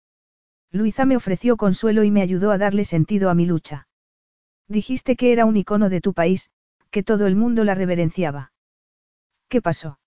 Luisa 0.71 1.05
me 1.05 1.17
ofreció 1.17 1.57
consuelo 1.57 2.03
y 2.03 2.11
me 2.11 2.21
ayudó 2.21 2.51
a 2.51 2.57
darle 2.57 2.85
sentido 2.85 3.29
a 3.29 3.33
mi 3.33 3.45
lucha. 3.45 3.87
Dijiste 4.67 5.15
que 5.15 5.33
era 5.33 5.45
un 5.45 5.57
icono 5.57 5.89
de 5.89 5.99
tu 5.99 6.13
país, 6.13 6.49
que 6.91 7.03
todo 7.03 7.27
el 7.27 7.35
mundo 7.35 7.63
la 7.63 7.75
reverenciaba. 7.75 8.53
¿Qué 9.49 9.61
pasó? 9.61 9.99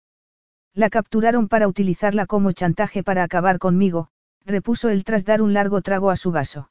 La 0.73 0.89
capturaron 0.89 1.49
para 1.49 1.69
utilizarla 1.69 2.27
como 2.27 2.53
chantaje 2.53 3.03
para 3.03 3.23
acabar 3.23 3.59
conmigo, 3.59 4.09
repuso 4.45 4.89
él 4.89 5.05
tras 5.05 5.25
dar 5.25 5.43
un 5.43 5.53
largo 5.53 5.83
trago 5.83 6.11
a 6.11 6.17
su 6.17 6.33
vaso. 6.33 6.71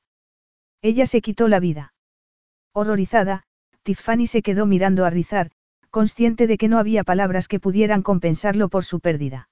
Ella 0.82 1.06
se 1.06 1.22
quitó 1.22 1.48
la 1.48 1.60
vida. 1.60 1.94
Horrorizada, 2.74 3.44
Tiffany 3.84 4.28
se 4.28 4.42
quedó 4.42 4.66
mirando 4.66 5.06
a 5.06 5.10
Rizar, 5.10 5.52
consciente 5.92 6.48
de 6.48 6.58
que 6.58 6.68
no 6.68 6.80
había 6.80 7.04
palabras 7.04 7.48
que 7.48 7.60
pudieran 7.60 8.02
compensarlo 8.02 8.70
por 8.70 8.84
su 8.84 9.00
pérdida. 9.00 9.50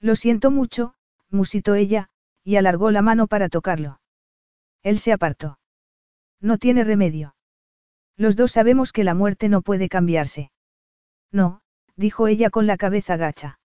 Lo 0.00 0.16
siento 0.16 0.50
mucho, 0.50 0.94
musitó 1.30 1.74
ella, 1.74 2.10
y 2.44 2.56
alargó 2.56 2.90
la 2.90 3.02
mano 3.02 3.26
para 3.26 3.48
tocarlo. 3.48 4.00
Él 4.82 4.98
se 4.98 5.12
apartó. 5.12 5.58
No 6.40 6.58
tiene 6.58 6.84
remedio. 6.84 7.34
Los 8.16 8.36
dos 8.36 8.52
sabemos 8.52 8.92
que 8.92 9.02
la 9.02 9.14
muerte 9.14 9.48
no 9.48 9.62
puede 9.62 9.88
cambiarse. 9.88 10.52
No, 11.32 11.62
dijo 11.96 12.28
ella 12.28 12.50
con 12.50 12.66
la 12.66 12.76
cabeza 12.76 13.16
gacha. 13.16 13.58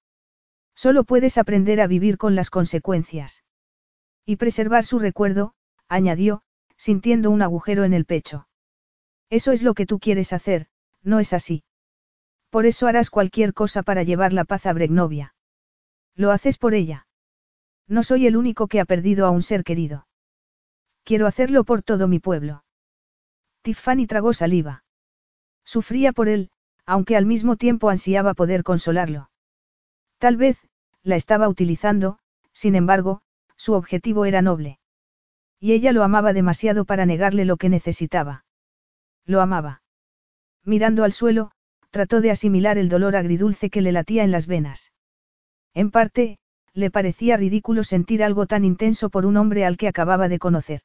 Solo 0.75 1.03
puedes 1.03 1.37
aprender 1.37 1.81
a 1.81 1.87
vivir 1.87 2.17
con 2.17 2.35
las 2.35 2.49
consecuencias. 2.49 3.43
Y 4.25 4.37
preservar 4.37 4.85
su 4.85 4.97
recuerdo, 4.97 5.53
añadió, 5.89 6.41
sintiendo 6.77 7.31
un 7.31 7.41
agujero 7.41 7.83
en 7.83 7.93
el 7.93 8.05
pecho. 8.05 8.47
Eso 9.29 9.51
es 9.51 9.61
lo 9.61 9.73
que 9.73 9.85
tú 9.85 9.99
quieres 9.99 10.31
hacer, 10.31 10.67
¿no 11.03 11.19
es 11.19 11.33
así? 11.33 11.63
Por 12.49 12.65
eso 12.65 12.87
harás 12.87 13.09
cualquier 13.09 13.53
cosa 13.53 13.83
para 13.83 14.03
llevar 14.03 14.31
la 14.31 14.45
paz 14.45 14.65
a 14.65 14.73
Bregnovia. 14.73 15.35
Lo 16.15 16.31
haces 16.31 16.57
por 16.57 16.73
ella. 16.73 17.08
No 17.89 18.03
soy 18.03 18.27
el 18.27 18.37
único 18.37 18.67
que 18.67 18.79
ha 18.79 18.85
perdido 18.85 19.25
a 19.25 19.31
un 19.31 19.41
ser 19.41 19.63
querido. 19.63 20.07
Quiero 21.03 21.27
hacerlo 21.27 21.63
por 21.63 21.81
todo 21.81 22.07
mi 22.07 22.19
pueblo. 22.19 22.63
Tiffany 23.63 24.05
tragó 24.05 24.31
saliva. 24.31 24.83
Sufría 25.65 26.13
por 26.13 26.29
él, 26.29 26.51
aunque 26.85 27.17
al 27.17 27.25
mismo 27.25 27.55
tiempo 27.55 27.89
ansiaba 27.89 28.35
poder 28.35 28.63
consolarlo. 28.63 29.29
Tal 30.19 30.37
vez, 30.37 30.57
la 31.03 31.15
estaba 31.15 31.49
utilizando, 31.49 32.19
sin 32.53 32.75
embargo, 32.75 33.21
su 33.57 33.73
objetivo 33.73 34.25
era 34.25 34.41
noble. 34.41 34.79
Y 35.59 35.73
ella 35.73 35.91
lo 35.91 36.03
amaba 36.03 36.31
demasiado 36.33 36.85
para 36.85 37.05
negarle 37.05 37.45
lo 37.45 37.57
que 37.57 37.69
necesitaba. 37.69 38.45
Lo 39.25 39.41
amaba. 39.41 39.81
Mirando 40.63 41.03
al 41.03 41.11
suelo, 41.11 41.51
trató 41.89 42.21
de 42.21 42.31
asimilar 42.31 42.77
el 42.77 42.89
dolor 42.89 43.15
agridulce 43.15 43.69
que 43.69 43.81
le 43.81 43.91
latía 43.91 44.23
en 44.23 44.31
las 44.31 44.47
venas. 44.47 44.93
En 45.73 45.91
parte, 45.91 46.38
le 46.73 46.91
parecía 46.91 47.37
ridículo 47.37 47.83
sentir 47.83 48.23
algo 48.23 48.45
tan 48.45 48.65
intenso 48.65 49.09
por 49.09 49.25
un 49.25 49.37
hombre 49.37 49.65
al 49.65 49.77
que 49.77 49.87
acababa 49.87 50.27
de 50.27 50.39
conocer. 50.39 50.81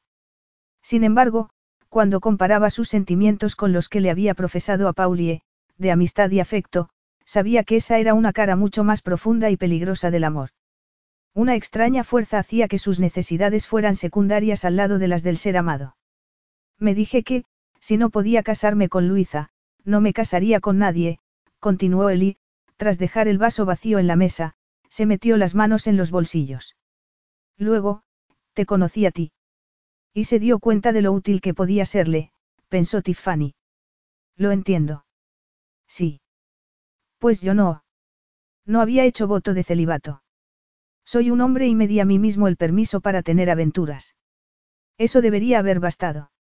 Sin 0.81 1.03
embargo, 1.03 1.49
cuando 1.89 2.19
comparaba 2.19 2.69
sus 2.69 2.89
sentimientos 2.89 3.55
con 3.55 3.71
los 3.71 3.89
que 3.89 4.01
le 4.01 4.09
había 4.09 4.33
profesado 4.33 4.87
a 4.87 4.93
Paulie, 4.93 5.41
de 5.77 5.91
amistad 5.91 6.29
y 6.31 6.39
afecto, 6.39 6.89
sabía 7.25 7.63
que 7.63 7.77
esa 7.77 7.97
era 7.97 8.13
una 8.13 8.33
cara 8.33 8.55
mucho 8.55 8.83
más 8.83 9.01
profunda 9.01 9.49
y 9.49 9.57
peligrosa 9.57 10.11
del 10.11 10.23
amor. 10.23 10.49
Una 11.33 11.55
extraña 11.55 12.03
fuerza 12.03 12.39
hacía 12.39 12.67
que 12.67 12.77
sus 12.77 12.99
necesidades 12.99 13.67
fueran 13.67 13.95
secundarias 13.95 14.63
al 14.63 14.75
lado 14.77 14.99
de 14.99 15.07
las 15.07 15.23
del 15.23 15.37
ser 15.37 15.57
amado. 15.57 15.97
Me 16.79 16.95
dije 16.95 17.23
que, 17.23 17.45
si 17.79 17.97
no 17.97 18.09
podía 18.09 18.43
casarme 18.43 18.89
con 18.89 19.07
Luisa, 19.07 19.49
no 19.83 20.01
me 20.01 20.13
casaría 20.13 20.59
con 20.59 20.77
nadie, 20.77 21.19
continuó 21.59 22.09
Eli, 22.09 22.37
tras 22.77 22.97
dejar 22.97 23.27
el 23.27 23.37
vaso 23.37 23.65
vacío 23.65 23.99
en 23.99 24.07
la 24.07 24.15
mesa, 24.15 24.55
se 24.95 25.05
metió 25.05 25.35
las 25.35 25.55
manos 25.55 25.87
en 25.87 25.97
los 25.97 26.09
bolsillos. 26.09 26.77
Luego, 27.57 28.03
te 28.53 28.65
conocí 28.65 29.05
a 29.05 29.11
ti. 29.11 29.33
Y 30.13 30.23
se 30.23 30.39
dio 30.39 30.59
cuenta 30.59 30.93
de 30.93 31.01
lo 31.01 31.11
útil 31.11 31.41
que 31.41 31.53
podía 31.53 31.85
serle, 31.85 32.31
pensó 32.69 33.01
Tiffany. 33.01 33.55
Lo 34.37 34.51
entiendo. 34.51 35.05
Sí. 35.85 36.21
Pues 37.17 37.41
yo 37.41 37.53
no. 37.53 37.83
No 38.65 38.79
había 38.79 39.03
hecho 39.03 39.27
voto 39.27 39.53
de 39.53 39.65
celibato. 39.65 40.23
Soy 41.03 41.29
un 41.29 41.41
hombre 41.41 41.67
y 41.67 41.75
me 41.75 41.89
di 41.89 41.99
a 41.99 42.05
mí 42.05 42.17
mismo 42.17 42.47
el 42.47 42.55
permiso 42.55 43.01
para 43.01 43.21
tener 43.21 43.49
aventuras. 43.49 44.15
Eso 44.97 45.19
debería 45.19 45.59
haber 45.59 45.81
bastado. 45.81 46.31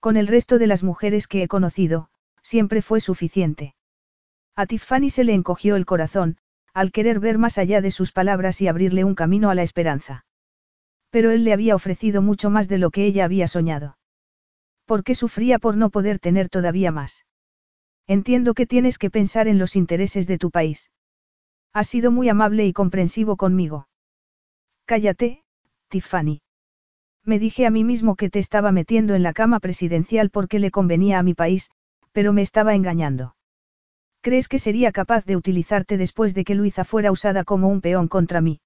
Con 0.00 0.16
el 0.16 0.26
resto 0.26 0.58
de 0.58 0.66
las 0.66 0.82
mujeres 0.82 1.28
que 1.28 1.44
he 1.44 1.46
conocido, 1.46 2.10
siempre 2.42 2.82
fue 2.82 2.98
suficiente. 3.00 3.76
A 4.56 4.66
Tiffany 4.66 5.10
se 5.10 5.22
le 5.22 5.34
encogió 5.34 5.76
el 5.76 5.86
corazón, 5.86 6.38
al 6.78 6.92
querer 6.92 7.18
ver 7.18 7.38
más 7.38 7.58
allá 7.58 7.80
de 7.80 7.90
sus 7.90 8.12
palabras 8.12 8.60
y 8.60 8.68
abrirle 8.68 9.02
un 9.02 9.16
camino 9.16 9.50
a 9.50 9.56
la 9.56 9.64
esperanza. 9.64 10.24
Pero 11.10 11.32
él 11.32 11.42
le 11.42 11.52
había 11.52 11.74
ofrecido 11.74 12.22
mucho 12.22 12.50
más 12.50 12.68
de 12.68 12.78
lo 12.78 12.90
que 12.90 13.04
ella 13.04 13.24
había 13.24 13.48
soñado. 13.48 13.98
¿Por 14.84 15.02
qué 15.02 15.16
sufría 15.16 15.58
por 15.58 15.76
no 15.76 15.90
poder 15.90 16.20
tener 16.20 16.48
todavía 16.48 16.92
más? 16.92 17.26
Entiendo 18.06 18.54
que 18.54 18.64
tienes 18.64 18.96
que 18.96 19.10
pensar 19.10 19.48
en 19.48 19.58
los 19.58 19.74
intereses 19.74 20.28
de 20.28 20.38
tu 20.38 20.52
país. 20.52 20.92
Has 21.72 21.88
sido 21.88 22.12
muy 22.12 22.28
amable 22.28 22.64
y 22.64 22.72
comprensivo 22.72 23.36
conmigo. 23.36 23.88
Cállate, 24.84 25.42
Tiffany. 25.88 26.42
Me 27.24 27.40
dije 27.40 27.66
a 27.66 27.70
mí 27.70 27.82
mismo 27.82 28.14
que 28.14 28.30
te 28.30 28.38
estaba 28.38 28.70
metiendo 28.70 29.16
en 29.16 29.24
la 29.24 29.32
cama 29.32 29.58
presidencial 29.58 30.30
porque 30.30 30.60
le 30.60 30.70
convenía 30.70 31.18
a 31.18 31.24
mi 31.24 31.34
país, 31.34 31.72
pero 32.12 32.32
me 32.32 32.42
estaba 32.42 32.76
engañando. 32.76 33.34
¿Crees 34.20 34.48
que 34.48 34.58
sería 34.58 34.92
capaz 34.92 35.24
de 35.24 35.36
utilizarte 35.36 35.96
después 35.96 36.34
de 36.34 36.44
que 36.44 36.54
Luisa 36.54 36.84
fuera 36.84 37.12
usada 37.12 37.44
como 37.44 37.68
un 37.68 37.80
peón 37.80 38.08
contra 38.08 38.40
mí? 38.40 38.60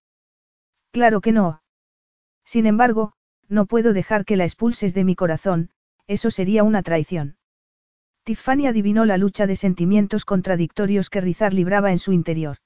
Claro 0.91 1.21
que 1.21 1.33
no. 1.33 1.63
Sin 2.45 2.67
embargo, 2.67 3.13
no 3.49 3.67
puedo 3.67 3.93
dejar 3.93 4.25
que 4.25 4.37
la 4.37 4.45
expulses 4.45 4.95
de 4.95 5.05
mi 5.05 5.15
corazón, 5.15 5.71
eso 6.07 6.31
sería 6.31 6.65
una 6.65 6.83
traición. 6.83 7.37
Tiffany 8.25 8.67
adivinó 8.67 9.05
la 9.05 9.19
lucha 9.19 9.47
de 9.47 9.57
sentimientos 9.57 10.25
contradictorios 10.25 11.11
que 11.11 11.21
Rizar 11.21 11.53
libraba 11.53 11.93
en 11.93 11.99
su 11.99 12.13
interior. 12.13 12.59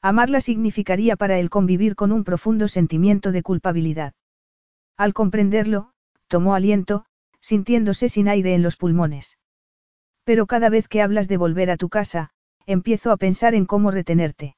Amarla 0.00 0.40
significaría 0.40 1.16
para 1.16 1.38
él 1.38 1.48
convivir 1.50 1.94
con 1.94 2.10
un 2.10 2.24
profundo 2.24 2.66
sentimiento 2.66 3.30
de 3.30 3.42
culpabilidad. 3.42 4.14
Al 4.96 5.14
comprenderlo, 5.14 5.92
tomó 6.26 6.54
aliento, 6.54 7.04
sintiéndose 7.40 8.08
sin 8.08 8.28
aire 8.28 8.54
en 8.54 8.62
los 8.62 8.76
pulmones. 8.76 9.38
Pero 10.24 10.46
cada 10.46 10.68
vez 10.68 10.88
que 10.88 11.02
hablas 11.02 11.28
de 11.28 11.36
volver 11.36 11.70
a 11.70 11.76
tu 11.76 11.88
casa, 11.88 12.30
empiezo 12.66 13.10
a 13.10 13.16
pensar 13.16 13.54
en 13.54 13.66
cómo 13.66 13.90
retenerte. 13.90 14.56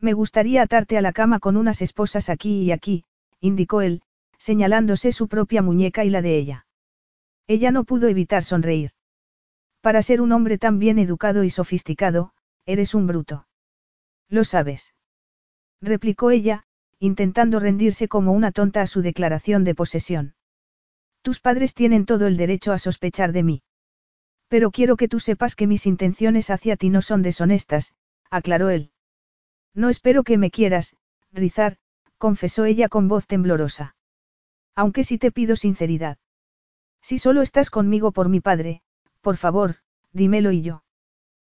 Me 0.00 0.12
gustaría 0.12 0.62
atarte 0.62 0.98
a 0.98 1.00
la 1.00 1.12
cama 1.12 1.38
con 1.38 1.56
unas 1.56 1.80
esposas 1.80 2.28
aquí 2.28 2.62
y 2.62 2.72
aquí, 2.72 3.04
indicó 3.40 3.80
él, 3.80 4.02
señalándose 4.38 5.12
su 5.12 5.28
propia 5.28 5.62
muñeca 5.62 6.04
y 6.04 6.10
la 6.10 6.20
de 6.20 6.36
ella. 6.36 6.66
Ella 7.46 7.70
no 7.70 7.84
pudo 7.84 8.08
evitar 8.08 8.44
sonreír. 8.44 8.90
Para 9.80 10.02
ser 10.02 10.20
un 10.20 10.32
hombre 10.32 10.58
tan 10.58 10.78
bien 10.78 10.98
educado 10.98 11.44
y 11.44 11.50
sofisticado, 11.50 12.32
eres 12.66 12.94
un 12.94 13.06
bruto. 13.06 13.46
Lo 14.28 14.44
sabes. 14.44 14.94
Replicó 15.80 16.30
ella, 16.30 16.64
intentando 16.98 17.60
rendirse 17.60 18.08
como 18.08 18.32
una 18.32 18.52
tonta 18.52 18.80
a 18.82 18.86
su 18.86 19.02
declaración 19.02 19.64
de 19.64 19.74
posesión. 19.74 20.34
Tus 21.22 21.40
padres 21.40 21.74
tienen 21.74 22.06
todo 22.06 22.26
el 22.26 22.36
derecho 22.36 22.72
a 22.72 22.78
sospechar 22.78 23.32
de 23.32 23.42
mí. 23.42 23.62
Pero 24.48 24.70
quiero 24.70 24.96
que 24.96 25.08
tú 25.08 25.20
sepas 25.20 25.56
que 25.56 25.66
mis 25.66 25.86
intenciones 25.86 26.50
hacia 26.50 26.76
ti 26.76 26.90
no 26.90 27.02
son 27.02 27.22
deshonestas, 27.22 27.94
aclaró 28.30 28.70
él. 28.70 28.90
No 29.74 29.88
espero 29.88 30.22
que 30.22 30.38
me 30.38 30.50
quieras, 30.50 30.96
Rizar, 31.32 31.78
confesó 32.18 32.64
ella 32.64 32.88
con 32.88 33.08
voz 33.08 33.26
temblorosa. 33.26 33.96
Aunque 34.74 35.04
sí 35.04 35.18
te 35.18 35.32
pido 35.32 35.56
sinceridad. 35.56 36.18
Si 37.02 37.18
solo 37.18 37.42
estás 37.42 37.70
conmigo 37.70 38.12
por 38.12 38.28
mi 38.28 38.40
padre, 38.40 38.82
por 39.20 39.36
favor, 39.36 39.76
dímelo 40.12 40.52
y 40.52 40.62
yo. 40.62 40.84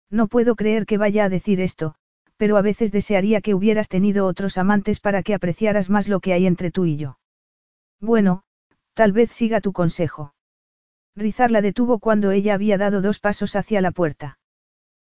No 0.10 0.28
puedo 0.28 0.56
creer 0.56 0.86
que 0.86 0.98
vaya 0.98 1.26
a 1.26 1.30
decir 1.30 1.62
esto, 1.62 1.96
pero 2.38 2.58
a 2.58 2.62
veces 2.62 2.92
desearía 2.92 3.42
que 3.42 3.54
hubieras 3.54 3.90
tenido 3.90 4.26
otros 4.26 4.58
amantes 4.58 5.00
para 5.00 5.24
que 5.24 5.34
apreciaras 5.34 5.90
más 5.90 6.08
lo 6.08 6.20
que 6.20 6.34
hay 6.34 6.48
entre 6.48 6.72
tú 6.72 6.86
y 6.86 6.98
yo. 6.98 7.20
Bueno, 8.00 8.44
tal 8.94 9.12
vez 9.12 9.32
siga 9.32 9.62
tu 9.62 9.74
consejo. 9.74 10.34
Rizar 11.20 11.52
la 11.52 11.62
detuvo 11.62 12.00
cuando 12.00 12.32
ella 12.32 12.54
había 12.54 12.78
dado 12.78 13.02
dos 13.02 13.20
pasos 13.20 13.58
hacia 13.58 13.82
la 13.82 13.92
puerta. 13.92 14.40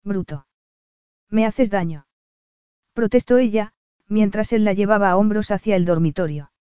Bruto. 0.03 0.47
Me 1.29 1.45
haces 1.45 1.69
daño. 1.69 2.07
Protestó 2.91 3.37
ella, 3.37 3.73
mientras 4.09 4.51
él 4.51 4.65
la 4.65 4.73
llevaba 4.73 5.09
a 5.09 5.15
hombros 5.15 5.49
hacia 5.49 5.77
el 5.77 5.85
dormitorio. 5.85 6.51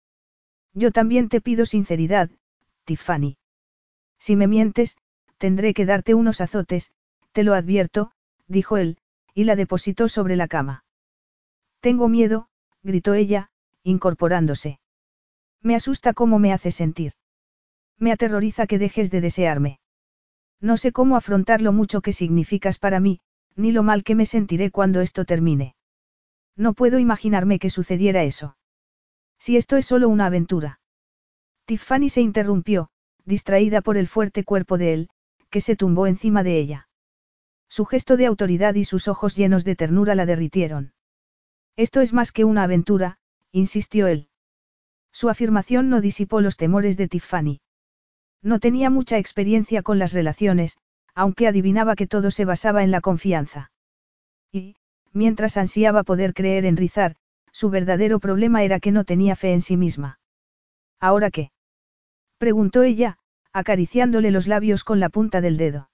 Yo 0.74 0.92
también 0.92 1.28
te 1.28 1.40
pido 1.40 1.66
sinceridad, 1.66 2.30
Tiffany. 2.84 3.36
Si 4.16 4.36
me 4.36 4.46
mientes, 4.46 4.96
tendré 5.38 5.74
que 5.74 5.86
darte 5.86 6.14
unos 6.14 6.40
azotes, 6.40 6.94
te 7.32 7.42
lo 7.42 7.54
advierto, 7.54 8.12
dijo 8.46 8.76
él, 8.76 8.98
y 9.34 9.42
la 9.42 9.56
depositó 9.56 10.08
sobre 10.08 10.36
la 10.36 10.46
cama. 10.46 10.84
Tengo 11.80 12.08
miedo, 12.08 12.48
gritó 12.84 13.14
ella, 13.14 13.50
incorporándose. 13.82 14.78
Me 15.60 15.74
asusta 15.74 16.12
cómo 16.12 16.38
me 16.38 16.52
hace 16.52 16.70
sentir. 16.70 17.14
Me 18.02 18.10
aterroriza 18.10 18.66
que 18.66 18.80
dejes 18.80 19.12
de 19.12 19.20
desearme. 19.20 19.78
No 20.60 20.76
sé 20.76 20.90
cómo 20.90 21.14
afrontar 21.14 21.62
lo 21.62 21.72
mucho 21.72 22.00
que 22.00 22.12
significas 22.12 22.80
para 22.80 22.98
mí, 22.98 23.20
ni 23.54 23.70
lo 23.70 23.84
mal 23.84 24.02
que 24.02 24.16
me 24.16 24.26
sentiré 24.26 24.72
cuando 24.72 25.02
esto 25.02 25.24
termine. 25.24 25.76
No 26.56 26.74
puedo 26.74 26.98
imaginarme 26.98 27.60
que 27.60 27.70
sucediera 27.70 28.24
eso. 28.24 28.56
Si 29.38 29.56
esto 29.56 29.76
es 29.76 29.86
solo 29.86 30.08
una 30.08 30.26
aventura. 30.26 30.80
Tiffany 31.64 32.08
se 32.08 32.22
interrumpió, 32.22 32.90
distraída 33.24 33.82
por 33.82 33.96
el 33.96 34.08
fuerte 34.08 34.42
cuerpo 34.42 34.78
de 34.78 34.94
él, 34.94 35.08
que 35.48 35.60
se 35.60 35.76
tumbó 35.76 36.08
encima 36.08 36.42
de 36.42 36.58
ella. 36.58 36.88
Su 37.68 37.84
gesto 37.84 38.16
de 38.16 38.26
autoridad 38.26 38.74
y 38.74 38.82
sus 38.82 39.06
ojos 39.06 39.36
llenos 39.36 39.64
de 39.64 39.76
ternura 39.76 40.16
la 40.16 40.26
derritieron. 40.26 40.92
Esto 41.76 42.00
es 42.00 42.12
más 42.12 42.32
que 42.32 42.44
una 42.44 42.64
aventura, 42.64 43.18
insistió 43.52 44.08
él. 44.08 44.28
Su 45.12 45.28
afirmación 45.28 45.88
no 45.88 46.00
disipó 46.00 46.40
los 46.40 46.56
temores 46.56 46.96
de 46.96 47.06
Tiffany. 47.06 47.60
No 48.42 48.58
tenía 48.58 48.90
mucha 48.90 49.18
experiencia 49.18 49.82
con 49.82 49.98
las 49.98 50.12
relaciones, 50.12 50.76
aunque 51.14 51.46
adivinaba 51.46 51.94
que 51.94 52.06
todo 52.06 52.30
se 52.30 52.44
basaba 52.44 52.82
en 52.82 52.90
la 52.90 53.00
confianza. 53.00 53.70
Y, 54.50 54.76
mientras 55.12 55.56
ansiaba 55.56 56.02
poder 56.02 56.34
creer 56.34 56.64
en 56.64 56.76
Rizar, 56.76 57.16
su 57.52 57.70
verdadero 57.70 58.18
problema 58.18 58.64
era 58.64 58.80
que 58.80 58.92
no 58.92 59.04
tenía 59.04 59.36
fe 59.36 59.52
en 59.52 59.60
sí 59.60 59.76
misma. 59.76 60.18
¿Ahora 60.98 61.30
qué? 61.30 61.52
preguntó 62.38 62.82
ella, 62.82 63.18
acariciándole 63.52 64.30
los 64.30 64.46
labios 64.46 64.82
con 64.84 64.98
la 64.98 65.10
punta 65.10 65.40
del 65.40 65.56
dedo. 65.56 65.90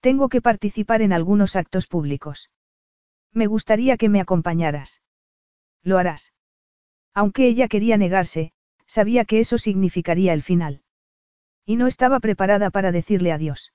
Tengo 0.00 0.28
que 0.28 0.42
participar 0.42 1.02
en 1.02 1.12
algunos 1.12 1.56
actos 1.56 1.86
públicos. 1.86 2.50
Me 3.32 3.46
gustaría 3.46 3.96
que 3.96 4.08
me 4.08 4.20
acompañaras. 4.20 5.02
Lo 5.82 5.98
harás. 5.98 6.32
Aunque 7.14 7.48
ella 7.48 7.66
quería 7.66 7.96
negarse, 7.96 8.52
sabía 8.86 9.24
que 9.24 9.40
eso 9.40 9.58
significaría 9.58 10.32
el 10.32 10.42
final. 10.42 10.82
Y 11.66 11.74
no 11.74 11.88
estaba 11.88 12.20
preparada 12.20 12.70
para 12.70 12.92
decirle 12.92 13.32
adiós. 13.32 13.72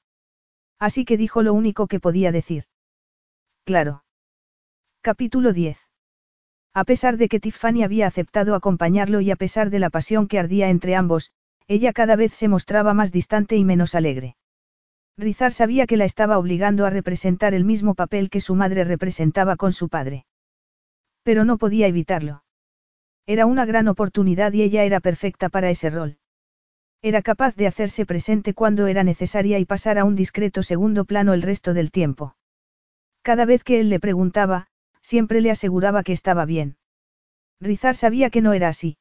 Así 0.79 1.03
que 1.03 1.17
dijo 1.17 1.43
lo 1.43 1.53
único 1.53 1.87
que 1.87 1.99
podía 1.99 2.31
decir. 2.31 2.63
Claro. 3.65 4.05
Capítulo 5.01 5.51
10. 5.51 5.77
A 6.73 6.85
pesar 6.85 7.17
de 7.17 7.27
que 7.27 7.41
Tiffany 7.41 7.83
había 7.83 8.07
aceptado 8.07 8.55
acompañarlo 8.55 9.19
y 9.19 9.29
a 9.29 9.35
pesar 9.35 9.69
de 9.69 9.79
la 9.79 9.89
pasión 9.89 10.29
que 10.29 10.39
ardía 10.39 10.69
entre 10.69 10.95
ambos, 10.95 11.31
ella 11.67 11.91
cada 11.91 12.15
vez 12.15 12.33
se 12.33 12.47
mostraba 12.47 12.93
más 12.93 13.11
distante 13.11 13.57
y 13.57 13.65
menos 13.65 13.93
alegre. 13.93 14.37
Rizar 15.17 15.51
sabía 15.51 15.85
que 15.85 15.97
la 15.97 16.05
estaba 16.05 16.37
obligando 16.37 16.85
a 16.85 16.89
representar 16.89 17.53
el 17.53 17.65
mismo 17.65 17.93
papel 17.93 18.29
que 18.29 18.39
su 18.39 18.55
madre 18.55 18.85
representaba 18.85 19.57
con 19.57 19.73
su 19.73 19.89
padre. 19.89 20.25
Pero 21.23 21.43
no 21.43 21.57
podía 21.57 21.87
evitarlo. 21.87 22.43
Era 23.25 23.45
una 23.45 23.65
gran 23.65 23.89
oportunidad 23.89 24.53
y 24.53 24.61
ella 24.61 24.83
era 24.85 25.01
perfecta 25.01 25.49
para 25.49 25.69
ese 25.69 25.89
rol. 25.89 26.20
Era 27.03 27.23
capaz 27.23 27.55
de 27.55 27.65
hacerse 27.65 28.05
presente 28.05 28.53
cuando 28.53 28.85
era 28.87 29.03
necesaria 29.03 29.57
y 29.57 29.65
pasar 29.65 29.97
a 29.97 30.05
un 30.05 30.15
discreto 30.15 30.61
segundo 30.61 31.05
plano 31.05 31.33
el 31.33 31.41
resto 31.41 31.73
del 31.73 31.89
tiempo. 31.89 32.35
Cada 33.23 33.45
vez 33.45 33.63
que 33.63 33.79
él 33.79 33.89
le 33.89 33.99
preguntaba, 33.99 34.67
siempre 35.01 35.41
le 35.41 35.49
aseguraba 35.49 36.03
que 36.03 36.13
estaba 36.13 36.45
bien. 36.45 36.77
Rizar 37.59 37.95
sabía 37.95 38.29
que 38.29 38.41
no 38.41 38.53
era 38.53 38.69
así. 38.69 38.97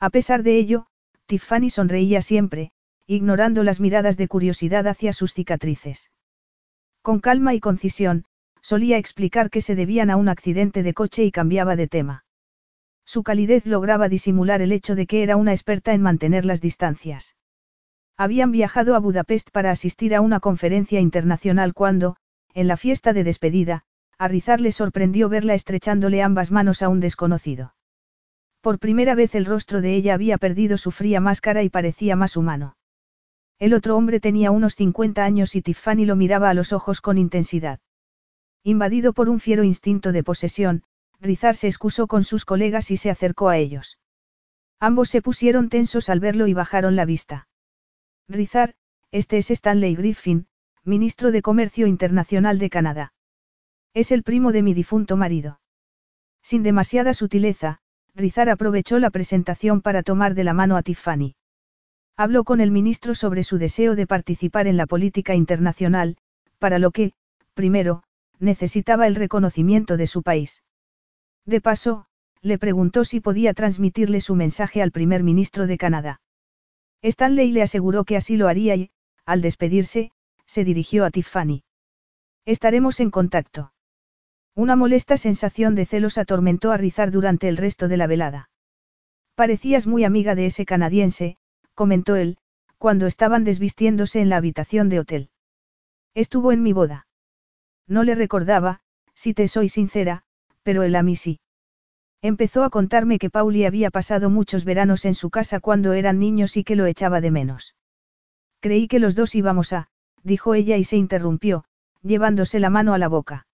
A 0.00 0.10
pesar 0.10 0.42
de 0.42 0.56
ello, 0.56 0.86
Tiffany 1.26 1.70
sonreía 1.70 2.22
siempre, 2.22 2.72
ignorando 3.06 3.62
las 3.62 3.78
miradas 3.78 4.16
de 4.16 4.26
curiosidad 4.26 4.86
hacia 4.88 5.12
sus 5.12 5.32
cicatrices. 5.32 6.10
Con 7.02 7.20
calma 7.20 7.54
y 7.54 7.60
concisión, 7.60 8.24
solía 8.62 8.98
explicar 8.98 9.50
que 9.50 9.60
se 9.60 9.74
debían 9.74 10.10
a 10.10 10.16
un 10.16 10.28
accidente 10.28 10.82
de 10.82 10.94
coche 10.94 11.24
y 11.24 11.30
cambiaba 11.30 11.76
de 11.76 11.88
tema. 11.88 12.24
Su 13.04 13.22
calidez 13.22 13.66
lograba 13.66 14.08
disimular 14.08 14.62
el 14.62 14.72
hecho 14.72 14.94
de 14.94 15.06
que 15.06 15.22
era 15.22 15.36
una 15.36 15.52
experta 15.52 15.92
en 15.92 16.02
mantener 16.02 16.44
las 16.44 16.60
distancias. 16.60 17.36
Habían 18.16 18.52
viajado 18.52 18.94
a 18.94 18.98
Budapest 18.98 19.50
para 19.50 19.70
asistir 19.70 20.14
a 20.14 20.20
una 20.20 20.40
conferencia 20.40 21.00
internacional 21.00 21.74
cuando, 21.74 22.16
en 22.54 22.68
la 22.68 22.76
fiesta 22.76 23.12
de 23.12 23.24
despedida, 23.24 23.84
a 24.18 24.28
Rizar 24.28 24.60
le 24.60 24.72
sorprendió 24.72 25.28
verla 25.28 25.54
estrechándole 25.54 26.22
ambas 26.22 26.50
manos 26.50 26.82
a 26.82 26.88
un 26.88 27.00
desconocido. 27.00 27.74
Por 28.60 28.78
primera 28.78 29.16
vez 29.16 29.34
el 29.34 29.44
rostro 29.44 29.80
de 29.80 29.96
ella 29.96 30.14
había 30.14 30.38
perdido 30.38 30.78
su 30.78 30.92
fría 30.92 31.20
máscara 31.20 31.64
y 31.64 31.68
parecía 31.68 32.14
más 32.14 32.36
humano. 32.36 32.76
El 33.58 33.74
otro 33.74 33.96
hombre 33.96 34.20
tenía 34.20 34.50
unos 34.50 34.76
50 34.76 35.24
años 35.24 35.56
y 35.56 35.62
Tiffany 35.62 36.04
lo 36.04 36.14
miraba 36.14 36.50
a 36.50 36.54
los 36.54 36.72
ojos 36.72 37.00
con 37.00 37.18
intensidad. 37.18 37.80
Invadido 38.62 39.12
por 39.12 39.28
un 39.28 39.40
fiero 39.40 39.64
instinto 39.64 40.12
de 40.12 40.22
posesión, 40.22 40.84
Rizar 41.22 41.54
se 41.54 41.68
excusó 41.68 42.08
con 42.08 42.24
sus 42.24 42.44
colegas 42.44 42.90
y 42.90 42.96
se 42.96 43.08
acercó 43.08 43.48
a 43.48 43.56
ellos. 43.56 43.98
Ambos 44.80 45.08
se 45.08 45.22
pusieron 45.22 45.68
tensos 45.68 46.08
al 46.08 46.18
verlo 46.18 46.48
y 46.48 46.54
bajaron 46.54 46.96
la 46.96 47.04
vista. 47.04 47.46
Rizar, 48.28 48.74
este 49.12 49.38
es 49.38 49.52
Stanley 49.52 49.94
Griffin, 49.94 50.48
ministro 50.82 51.30
de 51.30 51.40
Comercio 51.40 51.86
Internacional 51.86 52.58
de 52.58 52.70
Canadá. 52.70 53.12
Es 53.94 54.10
el 54.10 54.24
primo 54.24 54.50
de 54.50 54.64
mi 54.64 54.74
difunto 54.74 55.16
marido. 55.16 55.60
Sin 56.42 56.64
demasiada 56.64 57.14
sutileza, 57.14 57.78
Rizar 58.16 58.50
aprovechó 58.50 58.98
la 58.98 59.10
presentación 59.10 59.80
para 59.80 60.02
tomar 60.02 60.34
de 60.34 60.42
la 60.42 60.54
mano 60.54 60.76
a 60.76 60.82
Tiffany. 60.82 61.36
Habló 62.16 62.42
con 62.42 62.60
el 62.60 62.72
ministro 62.72 63.14
sobre 63.14 63.44
su 63.44 63.58
deseo 63.58 63.94
de 63.94 64.08
participar 64.08 64.66
en 64.66 64.76
la 64.76 64.86
política 64.86 65.36
internacional, 65.36 66.16
para 66.58 66.80
lo 66.80 66.90
que, 66.90 67.12
primero, 67.54 68.02
necesitaba 68.40 69.06
el 69.06 69.14
reconocimiento 69.14 69.96
de 69.96 70.08
su 70.08 70.24
país. 70.24 70.64
De 71.46 71.60
paso, 71.60 72.06
le 72.40 72.58
preguntó 72.58 73.04
si 73.04 73.20
podía 73.20 73.54
transmitirle 73.54 74.20
su 74.20 74.34
mensaje 74.34 74.82
al 74.82 74.92
primer 74.92 75.22
ministro 75.22 75.66
de 75.66 75.78
Canadá. 75.78 76.20
Stanley 77.02 77.50
le 77.52 77.62
aseguró 77.62 78.04
que 78.04 78.16
así 78.16 78.36
lo 78.36 78.48
haría 78.48 78.76
y, 78.76 78.90
al 79.24 79.42
despedirse, 79.42 80.12
se 80.46 80.64
dirigió 80.64 81.04
a 81.04 81.10
Tiffany. 81.10 81.64
Estaremos 82.44 83.00
en 83.00 83.10
contacto. 83.10 83.72
Una 84.54 84.76
molesta 84.76 85.16
sensación 85.16 85.74
de 85.74 85.86
celos 85.86 86.18
atormentó 86.18 86.72
a 86.72 86.76
Rizar 86.76 87.10
durante 87.10 87.48
el 87.48 87.56
resto 87.56 87.88
de 87.88 87.96
la 87.96 88.06
velada. 88.06 88.50
Parecías 89.34 89.86
muy 89.86 90.04
amiga 90.04 90.34
de 90.34 90.46
ese 90.46 90.66
canadiense, 90.66 91.38
comentó 91.74 92.16
él, 92.16 92.36
cuando 92.78 93.06
estaban 93.06 93.44
desvistiéndose 93.44 94.20
en 94.20 94.28
la 94.28 94.36
habitación 94.36 94.88
de 94.88 95.00
hotel. 95.00 95.30
Estuvo 96.14 96.52
en 96.52 96.62
mi 96.62 96.72
boda. 96.72 97.06
No 97.86 98.02
le 98.02 98.14
recordaba, 98.14 98.80
si 99.14 99.32
te 99.32 99.48
soy 99.48 99.68
sincera, 99.68 100.24
pero 100.62 100.82
él 100.82 100.96
a 100.96 101.02
mí 101.02 101.16
sí. 101.16 101.40
Empezó 102.22 102.62
a 102.62 102.70
contarme 102.70 103.18
que 103.18 103.30
Pauli 103.30 103.64
había 103.64 103.90
pasado 103.90 104.30
muchos 104.30 104.64
veranos 104.64 105.04
en 105.04 105.14
su 105.14 105.30
casa 105.30 105.58
cuando 105.58 105.92
eran 105.92 106.18
niños 106.20 106.56
y 106.56 106.62
que 106.62 106.76
lo 106.76 106.86
echaba 106.86 107.20
de 107.20 107.32
menos. 107.32 107.74
Creí 108.60 108.86
que 108.86 109.00
los 109.00 109.16
dos 109.16 109.34
íbamos 109.34 109.72
a, 109.72 109.88
dijo 110.22 110.54
ella 110.54 110.76
y 110.76 110.84
se 110.84 110.96
interrumpió, 110.96 111.64
llevándose 112.00 112.60
la 112.60 112.70
mano 112.70 112.94
a 112.94 112.98
la 112.98 113.08
boca. 113.08 113.46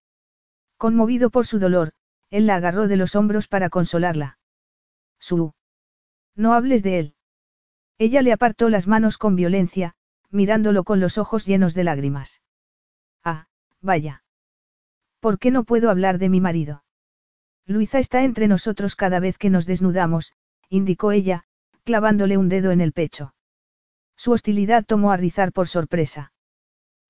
Conmovido 0.77 1.31
por 1.31 1.47
su 1.47 1.59
dolor, 1.59 1.93
él 2.31 2.47
la 2.47 2.57
agarró 2.57 2.89
de 2.89 2.97
los 2.97 3.17
hombros 3.17 3.49
para 3.49 3.71
consolarla. 3.71 4.39
Su. 5.19 5.55
No 6.37 6.53
hables 6.53 6.83
de 6.83 6.99
él. 6.99 7.15
Ella 7.97 8.23
le 8.23 8.33
apartó 8.33 8.69
las 8.69 8.87
manos 8.87 9.17
con 9.19 9.35
violencia, 9.35 9.95
mirándolo 10.31 10.85
con 10.85 11.01
los 11.01 11.17
ojos 11.17 11.47
llenos 11.47 11.75
de 11.75 11.85
lágrimas. 11.85 12.43
Ah, 13.25 13.49
vaya. 13.81 14.23
¿Por 15.21 15.39
qué 15.39 15.51
no 15.51 15.65
puedo 15.65 15.91
hablar 15.91 16.19
de 16.19 16.29
mi 16.29 16.41
marido? 16.41 16.85
Luisa 17.69 17.99
está 17.99 18.25
entre 18.25 18.49
nosotros 18.49 18.97
cada 18.97 19.21
vez 19.21 19.37
que 19.37 19.51
nos 19.51 19.67
desnudamos, 19.67 20.33
indicó 20.71 21.13
ella, 21.13 21.45
clavándole 21.85 22.39
un 22.39 22.49
dedo 22.49 22.71
en 22.71 22.81
el 22.81 22.93
pecho. 22.93 23.35
Su 24.17 24.33
hostilidad 24.33 24.87
tomó 24.87 25.13
a 25.13 25.19
Rizar 25.19 25.53
por 25.53 25.69
sorpresa. 25.69 26.33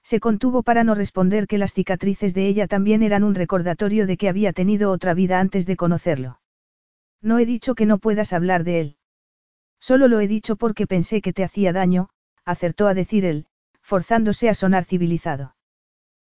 Se 0.03 0.19
contuvo 0.19 0.65
para 0.65 0.83
no 0.83 0.97
responder 0.97 1.47
que 1.47 1.59
las 1.59 1.75
cicatrices 1.75 2.35
de 2.35 2.49
ella 2.49 2.67
también 2.67 3.05
eran 3.05 3.23
un 3.23 3.37
recordatorio 3.37 4.07
de 4.07 4.17
que 4.17 4.29
había 4.29 4.53
tenido 4.53 4.91
otra 4.91 5.15
vida 5.15 5.39
antes 5.39 5.65
de 5.65 5.77
conocerlo. 5.77 6.41
No 7.23 7.39
he 7.39 7.47
dicho 7.47 7.77
que 7.77 7.87
no 7.87 7.99
puedas 7.99 8.33
hablar 8.33 8.65
de 8.65 8.81
él. 8.81 8.97
Solo 9.79 10.09
lo 10.09 10.19
he 10.19 10.27
dicho 10.27 10.57
porque 10.57 10.89
pensé 10.89 11.23
que 11.23 11.33
te 11.33 11.45
hacía 11.45 11.73
daño, 11.73 12.09
acertó 12.45 12.89
a 12.89 12.95
decir 12.95 13.25
él, 13.25 13.47
forzándose 13.81 14.49
a 14.49 14.55
sonar 14.55 14.85
civilizado. 14.85 15.55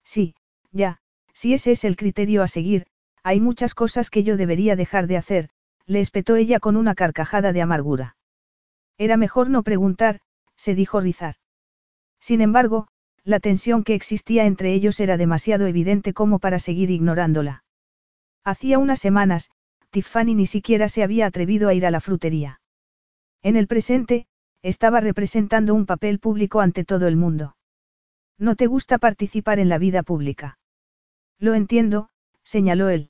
Sí, 0.04 0.34
ya, 0.72 1.00
si 1.34 1.54
ese 1.54 1.74
es 1.74 1.84
el 1.84 1.96
criterio 1.96 2.42
a 2.42 2.48
seguir, 2.48 2.88
hay 3.26 3.42
muchas 3.42 3.74
cosas 3.74 4.12
que 4.12 4.22
yo 4.22 4.38
debería 4.38 4.76
dejar 4.76 5.08
de 5.08 5.18
hacer, 5.18 5.50
le 5.88 6.00
espetó 6.00 6.36
ella 6.36 6.60
con 6.60 6.76
una 6.76 6.94
carcajada 6.94 7.54
de 7.54 7.62
amargura. 7.64 8.18
Era 9.00 9.18
mejor 9.18 9.50
no 9.50 9.64
preguntar, 9.64 10.20
se 10.56 10.76
dijo 10.76 11.02
Rizar. 11.02 11.34
Sin 12.20 12.40
embargo, 12.40 12.88
la 13.24 13.40
tensión 13.40 13.84
que 13.84 13.96
existía 13.96 14.46
entre 14.46 14.74
ellos 14.74 15.00
era 15.00 15.18
demasiado 15.18 15.66
evidente 15.66 16.14
como 16.14 16.38
para 16.38 16.60
seguir 16.60 16.92
ignorándola. 16.92 17.64
Hacía 18.44 18.78
unas 18.78 19.00
semanas, 19.00 19.50
Tiffany 19.90 20.36
ni 20.36 20.46
siquiera 20.46 20.88
se 20.88 21.02
había 21.02 21.26
atrevido 21.26 21.68
a 21.68 21.74
ir 21.74 21.88
a 21.88 21.92
la 21.92 22.02
frutería. 22.02 22.62
En 23.42 23.56
el 23.56 23.66
presente, 23.66 24.28
estaba 24.62 25.00
representando 25.00 25.74
un 25.74 25.88
papel 25.88 26.20
público 26.20 26.62
ante 26.62 26.86
todo 26.86 27.08
el 27.08 27.16
mundo. 27.16 27.56
No 28.38 28.56
te 28.56 28.68
gusta 28.68 29.00
participar 29.00 29.58
en 29.58 29.70
la 29.70 29.80
vida 29.80 30.04
pública. 30.04 30.60
Lo 31.40 31.56
entiendo, 31.56 32.10
señaló 32.44 32.90
él. 32.90 33.10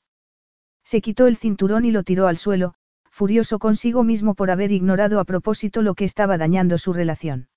Se 0.86 1.02
quitó 1.02 1.28
el 1.28 1.36
cinturón 1.36 1.84
y 1.84 1.92
lo 1.92 2.04
tiró 2.04 2.28
al 2.28 2.38
suelo, 2.38 2.76
furioso 3.10 3.60
consigo 3.60 4.04
mismo 4.04 4.36
por 4.36 4.52
haber 4.52 4.72
ignorado 4.72 5.20
a 5.20 5.26
propósito 5.26 5.82
lo 5.82 5.96
que 5.96 6.06
estaba 6.06 6.38
dañando 6.38 6.78
su 6.78 6.94
relación. 6.94 7.50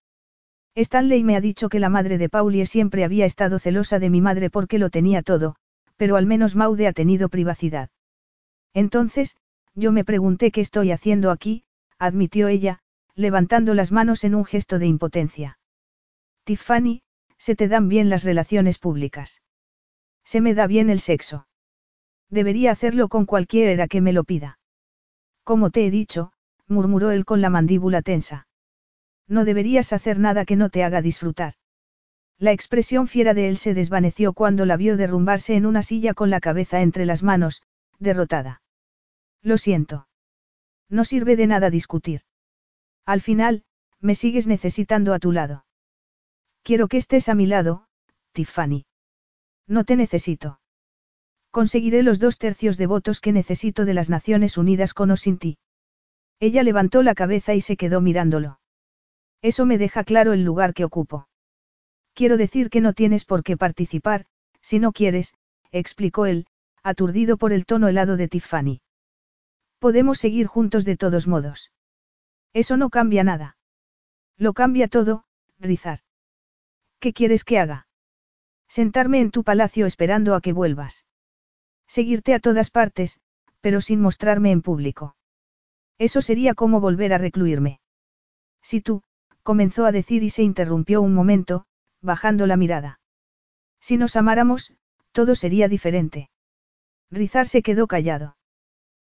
Stanley 0.75 1.25
me 1.25 1.37
ha 1.37 1.41
dicho 1.41 1.69
que 1.69 1.81
la 1.81 1.89
madre 1.89 2.19
de 2.19 2.29
Paulie 2.29 2.65
siempre 2.65 3.05
había 3.05 3.27
estado 3.27 3.59
celosa 3.59 3.99
de 3.99 4.11
mi 4.11 4.21
madre 4.21 4.49
porque 4.49 4.79
lo 4.79 4.91
tenía 4.91 5.23
todo, 5.23 5.57
pero 5.97 6.17
al 6.17 6.27
menos 6.27 6.55
Maude 6.55 6.87
ha 6.87 6.93
tenido 6.93 7.29
privacidad. 7.29 7.91
Entonces, 8.73 9.37
yo 9.75 9.91
me 9.91 10.05
pregunté 10.05 10.53
qué 10.53 10.61
estoy 10.61 10.93
haciendo 10.93 11.33
aquí, 11.33 11.65
admitió 11.99 12.47
ella, 12.47 12.79
levantando 13.17 13.75
las 13.75 13.91
manos 13.91 14.23
en 14.23 14.37
un 14.37 14.45
gesto 14.45 14.79
de 14.79 14.87
impotencia. 14.87 15.59
Tiffany, 16.45 17.03
se 17.37 17.57
te 17.57 17.67
dan 17.67 17.89
bien 17.89 18.09
las 18.09 18.23
relaciones 18.23 18.79
públicas. 18.79 19.43
Se 20.25 20.41
me 20.41 20.55
da 20.55 20.69
bien 20.69 20.89
el 20.89 21.01
sexo. 21.01 21.48
Debería 22.31 22.73
hacerlo 22.73 23.09
con 23.09 23.27
cualquiera 23.27 23.89
que 23.89 24.01
me 24.01 24.13
lo 24.13 24.25
pida. 24.25 24.59
Como 25.45 25.71
te 25.71 25.87
he 25.87 25.91
dicho, 25.91 26.33
murmuró 26.67 27.11
él 27.11 27.25
con 27.25 27.41
la 27.41 27.51
mandíbula 27.51 28.03
tensa. 28.03 28.47
No 29.27 29.45
deberías 29.45 29.93
hacer 29.93 30.19
nada 30.19 30.45
que 30.45 30.57
no 30.57 30.69
te 30.71 30.85
haga 30.85 31.03
disfrutar. 31.03 31.55
La 32.39 32.53
expresión 32.53 33.09
fiera 33.09 33.35
de 33.35 33.49
él 33.49 33.57
se 33.57 33.75
desvaneció 33.75 34.33
cuando 34.33 34.65
la 34.65 34.77
vio 34.77 34.97
derrumbarse 34.97 35.57
en 35.57 35.67
una 35.67 35.83
silla 35.83 36.15
con 36.15 36.31
la 36.31 36.41
cabeza 36.41 36.83
entre 36.83 37.05
las 37.05 37.23
manos, 37.23 37.63
derrotada. 37.99 38.63
Lo 39.43 39.59
siento. 39.59 40.09
No 40.89 41.05
sirve 41.05 41.37
de 41.37 41.47
nada 41.47 41.71
discutir. 41.71 42.23
Al 43.05 43.21
final, 43.21 43.65
me 44.01 44.15
sigues 44.15 44.47
necesitando 44.47 45.15
a 45.15 45.19
tu 45.19 45.33
lado. 45.33 45.65
Quiero 46.63 46.89
que 46.89 46.99
estés 46.99 47.29
a 47.29 47.35
mi 47.35 47.47
lado, 47.47 47.87
Tiffany. 48.33 48.85
No 49.67 49.85
te 49.85 49.97
necesito. 49.97 50.61
Conseguiré 51.59 52.05
los 52.05 52.21
dos 52.21 52.39
tercios 52.39 52.79
de 52.79 52.87
votos 52.87 53.21
que 53.21 53.33
necesito 53.33 53.85
de 53.85 53.93
las 53.93 54.09
Naciones 54.09 54.59
Unidas 54.59 54.95
con 54.95 55.11
o 55.11 55.17
sin 55.17 55.39
ti. 55.39 55.59
Ella 56.39 56.63
levantó 56.63 57.03
la 57.03 57.17
cabeza 57.17 57.53
y 57.57 57.61
se 57.61 57.77
quedó 57.77 58.01
mirándolo. 58.01 58.61
Eso 59.43 59.67
me 59.67 59.77
deja 59.77 60.05
claro 60.05 60.33
el 60.33 60.45
lugar 60.45 60.73
que 60.73 60.85
ocupo. 60.85 61.27
Quiero 62.15 62.37
decir 62.37 62.71
que 62.71 62.81
no 62.81 62.93
tienes 62.93 63.25
por 63.25 63.43
qué 63.43 63.57
participar, 63.57 64.27
si 64.61 64.79
no 64.79 64.93
quieres, 64.93 65.35
explicó 65.73 66.27
él, 66.27 66.47
aturdido 66.85 67.37
por 67.37 67.53
el 67.53 67.67
tono 67.67 67.89
helado 67.89 68.17
de 68.17 68.29
Tiffany. 68.29 68.81
Podemos 69.81 70.19
seguir 70.19 70.47
juntos 70.47 70.85
de 70.85 70.97
todos 70.97 71.27
modos. 71.27 71.73
Eso 72.53 72.77
no 72.77 72.89
cambia 72.89 73.25
nada. 73.25 73.57
Lo 74.37 74.53
cambia 74.53 74.87
todo, 74.87 75.25
Rizar. 75.59 76.03
¿Qué 77.01 77.13
quieres 77.13 77.43
que 77.43 77.59
haga? 77.59 77.89
Sentarme 78.69 79.19
en 79.21 79.33
tu 79.33 79.43
palacio 79.43 79.87
esperando 79.87 80.37
a 80.37 80.41
que 80.41 80.53
vuelvas. 80.53 81.05
Seguirte 81.89 82.35
a 82.35 82.39
todas 82.39 82.71
partes, 82.71 83.19
pero 83.61 83.81
sin 83.81 84.01
mostrarme 84.01 84.53
en 84.53 84.63
público. 84.63 85.17
Eso 85.99 86.23
sería 86.23 86.55
como 86.55 86.81
volver 86.81 87.13
a 87.13 87.19
recluirme. 87.19 87.81
Si 88.63 88.81
tú, 88.81 89.03
comenzó 89.43 89.87
a 89.87 89.93
decir 89.93 90.23
y 90.23 90.31
se 90.31 90.43
interrumpió 90.43 91.01
un 91.01 91.15
momento, 91.15 91.65
bajando 92.01 92.47
la 92.47 92.57
mirada. 92.57 93.01
Si 93.81 93.97
nos 93.97 94.15
amáramos, 94.15 94.75
todo 95.13 95.35
sería 95.35 95.69
diferente. 95.69 96.31
Rizar 97.11 97.49
se 97.49 97.63
quedó 97.63 97.87
callado. 97.87 98.37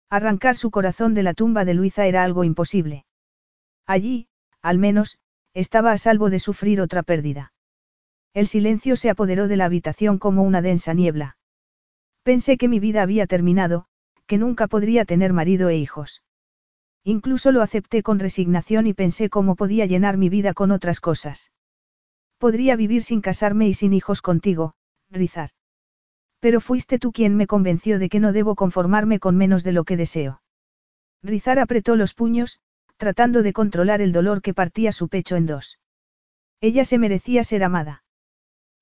Arrancar 0.09 0.55
su 0.55 0.71
corazón 0.71 1.13
de 1.13 1.23
la 1.23 1.33
tumba 1.33 1.65
de 1.65 1.73
Luisa 1.73 2.07
era 2.07 2.23
algo 2.23 2.43
imposible. 2.43 3.05
Allí, 3.85 4.29
al 4.61 4.77
menos, 4.77 5.19
estaba 5.53 5.91
a 5.91 5.97
salvo 5.97 6.29
de 6.29 6.39
sufrir 6.39 6.79
otra 6.81 7.03
pérdida. 7.03 7.53
El 8.33 8.47
silencio 8.47 8.95
se 8.95 9.09
apoderó 9.09 9.47
de 9.47 9.57
la 9.57 9.65
habitación 9.65 10.17
como 10.17 10.43
una 10.43 10.61
densa 10.61 10.93
niebla. 10.93 11.37
Pensé 12.23 12.57
que 12.57 12.67
mi 12.67 12.79
vida 12.79 13.01
había 13.01 13.27
terminado, 13.27 13.85
que 14.27 14.37
nunca 14.37 14.67
podría 14.67 15.05
tener 15.05 15.33
marido 15.33 15.69
e 15.69 15.77
hijos. 15.77 16.21
Incluso 17.03 17.51
lo 17.51 17.61
acepté 17.61 18.03
con 18.03 18.19
resignación 18.19 18.85
y 18.85 18.93
pensé 18.93 19.29
cómo 19.29 19.55
podía 19.55 19.85
llenar 19.85 20.17
mi 20.17 20.29
vida 20.29 20.53
con 20.53 20.71
otras 20.71 20.99
cosas. 20.99 21.51
Podría 22.37 22.75
vivir 22.75 23.03
sin 23.03 23.21
casarme 23.21 23.67
y 23.67 23.73
sin 23.73 23.93
hijos 23.93 24.21
contigo, 24.21 24.75
Rizar. 25.09 25.49
Pero 26.39 26.61
fuiste 26.61 26.99
tú 26.99 27.11
quien 27.11 27.35
me 27.35 27.47
convenció 27.47 27.99
de 27.99 28.09
que 28.09 28.19
no 28.19 28.31
debo 28.31 28.55
conformarme 28.55 29.19
con 29.19 29.35
menos 29.35 29.63
de 29.63 29.71
lo 29.71 29.83
que 29.83 29.97
deseo. 29.97 30.41
Rizar 31.23 31.59
apretó 31.59 31.95
los 31.95 32.13
puños, 32.13 32.59
tratando 32.95 33.43
de 33.43 33.53
controlar 33.53 34.01
el 34.01 34.11
dolor 34.11 34.41
que 34.41 34.53
partía 34.53 34.91
su 34.91 35.09
pecho 35.09 35.35
en 35.35 35.47
dos. 35.47 35.79
Ella 36.61 36.85
se 36.85 36.97
merecía 36.97 37.43
ser 37.43 37.63
amada. 37.63 38.03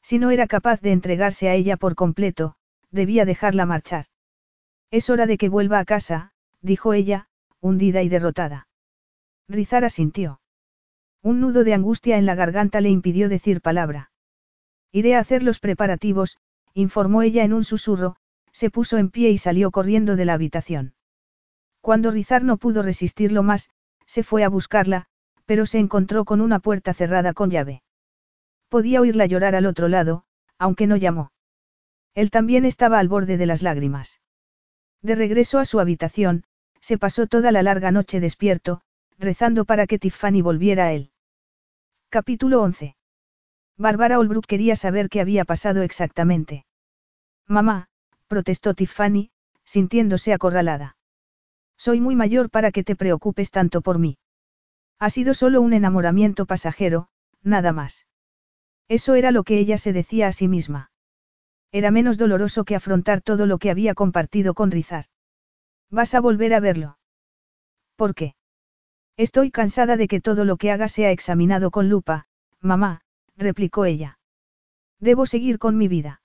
Si 0.02 0.20
no 0.20 0.32
era 0.32 0.48
capaz 0.48 0.82
de 0.82 0.92
entregarse 0.92 1.50
a 1.50 1.56
ella 1.56 1.78
por 1.78 1.96
completo, 1.96 2.57
debía 2.92 3.26
dejarla 3.26 3.66
marchar. 3.66 4.06
Es 4.92 5.10
hora 5.10 5.26
de 5.26 5.38
que 5.38 5.50
vuelva 5.50 5.80
a 5.80 5.86
casa, 5.86 6.32
dijo 6.62 6.94
ella, 6.94 7.28
hundida 7.60 8.04
y 8.04 8.10
derrotada. 8.10 8.68
Rizar 9.48 9.86
asintió. 9.86 10.42
Un 11.22 11.42
nudo 11.42 11.64
de 11.64 11.74
angustia 11.74 12.18
en 12.18 12.26
la 12.26 12.36
garganta 12.36 12.82
le 12.82 12.90
impidió 12.90 13.30
decir 13.30 13.62
palabra. 13.62 14.12
Iré 14.92 15.16
a 15.16 15.20
hacer 15.20 15.44
los 15.44 15.60
preparativos, 15.60 16.38
informó 16.74 17.22
ella 17.22 17.44
en 17.44 17.54
un 17.54 17.64
susurro, 17.64 18.16
se 18.52 18.70
puso 18.70 18.98
en 18.98 19.10
pie 19.10 19.30
y 19.32 19.38
salió 19.38 19.72
corriendo 19.72 20.16
de 20.16 20.26
la 20.26 20.34
habitación. 20.34 20.94
Cuando 21.82 22.12
Rizar 22.12 22.44
no 22.44 22.58
pudo 22.58 22.82
resistirlo 22.82 23.44
más, 23.44 23.70
se 24.06 24.24
fue 24.24 24.44
a 24.44 24.50
buscarla, 24.50 25.06
pero 25.46 25.66
se 25.66 25.80
encontró 25.80 26.26
con 26.26 26.42
una 26.42 26.60
puerta 26.60 26.94
cerrada 26.94 27.34
con 27.34 27.50
llave. 27.50 27.84
Podía 28.70 29.02
oírla 29.02 29.26
llorar 29.26 29.56
al 29.56 29.66
otro 29.66 29.88
lado, 29.88 30.24
aunque 30.58 30.88
no 30.88 30.98
llamó. 30.98 31.32
Él 32.18 32.32
también 32.32 32.66
estaba 32.66 32.98
al 32.98 33.08
borde 33.08 33.38
de 33.38 33.46
las 33.46 33.62
lágrimas. 33.62 34.22
De 35.04 35.14
regreso 35.14 35.60
a 35.60 35.66
su 35.66 35.80
habitación, 35.80 36.46
se 36.82 36.98
pasó 36.98 37.28
toda 37.28 37.52
la 37.52 37.62
larga 37.62 37.92
noche 37.92 38.20
despierto, 38.20 38.82
rezando 39.20 39.66
para 39.66 39.86
que 39.86 40.00
Tiffany 40.00 40.42
volviera 40.42 40.88
a 40.88 40.94
él. 40.94 41.12
Capítulo 42.10 42.64
11. 42.64 42.96
Bárbara 43.78 44.18
Olbrook 44.18 44.48
quería 44.48 44.76
saber 44.76 45.10
qué 45.10 45.22
había 45.22 45.46
pasado 45.46 45.84
exactamente. 45.84 46.66
Mamá, 47.46 47.88
protestó 48.26 48.74
Tiffany, 48.74 49.30
sintiéndose 49.64 50.34
acorralada. 50.34 50.98
Soy 51.78 52.02
muy 52.02 52.16
mayor 52.16 52.50
para 52.50 52.72
que 52.72 52.84
te 52.84 52.96
preocupes 52.96 53.52
tanto 53.52 53.82
por 53.82 54.00
mí. 54.00 54.18
Ha 54.98 55.12
sido 55.12 55.36
solo 55.36 55.62
un 55.62 55.74
enamoramiento 55.74 56.48
pasajero, 56.48 57.10
nada 57.44 57.74
más. 57.74 58.08
Eso 58.88 59.14
era 59.14 59.30
lo 59.30 59.44
que 59.44 59.60
ella 59.60 59.78
se 59.78 59.94
decía 59.94 60.30
a 60.30 60.32
sí 60.32 60.48
misma. 60.48 60.90
Era 61.72 61.92
menos 61.92 62.18
doloroso 62.18 62.64
que 62.64 62.76
afrontar 62.76 63.22
todo 63.22 63.46
lo 63.46 63.58
que 63.58 63.70
había 63.70 63.94
compartido 63.94 64.54
con 64.54 64.72
Rizar. 64.72 65.06
¿Vas 65.90 66.14
a 66.14 66.22
volver 66.22 66.54
a 66.54 66.60
verlo? 66.60 66.98
¿Por 67.96 68.16
qué? 68.16 68.36
Estoy 69.18 69.52
cansada 69.52 69.98
de 69.98 70.08
que 70.08 70.22
todo 70.22 70.46
lo 70.46 70.58
que 70.58 70.72
haga 70.72 70.88
sea 70.88 71.12
examinado 71.12 71.72
con 71.72 71.90
lupa, 71.90 72.28
mamá, 72.62 73.02
replicó 73.36 73.86
ella. 73.86 74.20
Debo 75.00 75.26
seguir 75.26 75.60
con 75.60 75.78
mi 75.78 75.88
vida. 75.88 76.22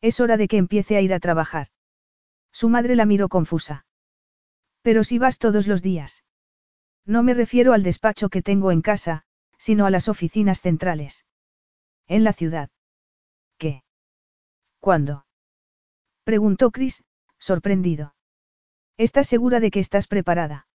Es 0.00 0.20
hora 0.20 0.36
de 0.36 0.48
que 0.48 0.56
empiece 0.56 0.96
a 0.96 1.00
ir 1.00 1.12
a 1.12 1.20
trabajar. 1.20 1.68
Su 2.52 2.68
madre 2.68 2.96
la 2.96 3.06
miró 3.06 3.28
confusa. 3.28 3.86
Pero 4.82 5.04
si 5.04 5.18
vas 5.18 5.38
todos 5.38 5.66
los 5.66 5.82
días. 5.82 6.24
No 7.04 7.22
me 7.22 7.34
refiero 7.34 7.72
al 7.72 7.82
despacho 7.82 8.28
que 8.28 8.42
tengo 8.42 8.72
en 8.72 8.82
casa, 8.82 9.24
sino 9.58 9.86
a 9.86 9.90
las 9.90 10.08
oficinas 10.08 10.60
centrales. 10.60 11.24
En 12.06 12.24
la 12.24 12.32
ciudad. 12.32 12.70
¿Qué? 13.58 13.82
¿Cuándo? 14.86 15.26
Preguntó 16.22 16.70
Chris, 16.70 17.02
sorprendido. 17.40 18.14
¿Estás 18.96 19.26
segura 19.26 19.58
de 19.58 19.72
que 19.72 19.80
estás 19.80 20.06
preparada? 20.06 20.68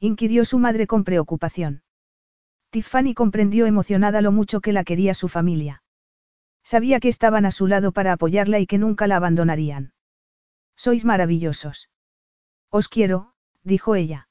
inquirió 0.00 0.44
su 0.44 0.58
madre 0.58 0.88
con 0.88 1.04
preocupación. 1.04 1.84
Tiffany 2.70 3.14
comprendió 3.14 3.66
emocionada 3.66 4.22
lo 4.22 4.32
mucho 4.32 4.60
que 4.60 4.72
la 4.72 4.82
quería 4.82 5.14
su 5.14 5.28
familia. 5.28 5.84
Sabía 6.64 6.98
que 6.98 7.06
estaban 7.06 7.46
a 7.46 7.52
su 7.52 7.68
lado 7.68 7.92
para 7.92 8.12
apoyarla 8.12 8.58
y 8.58 8.66
que 8.66 8.76
nunca 8.76 9.06
la 9.06 9.14
abandonarían. 9.14 9.92
Sois 10.74 11.04
maravillosos. 11.04 11.90
Os 12.70 12.88
quiero, 12.88 13.34
dijo 13.62 13.94
ella. 13.94 14.28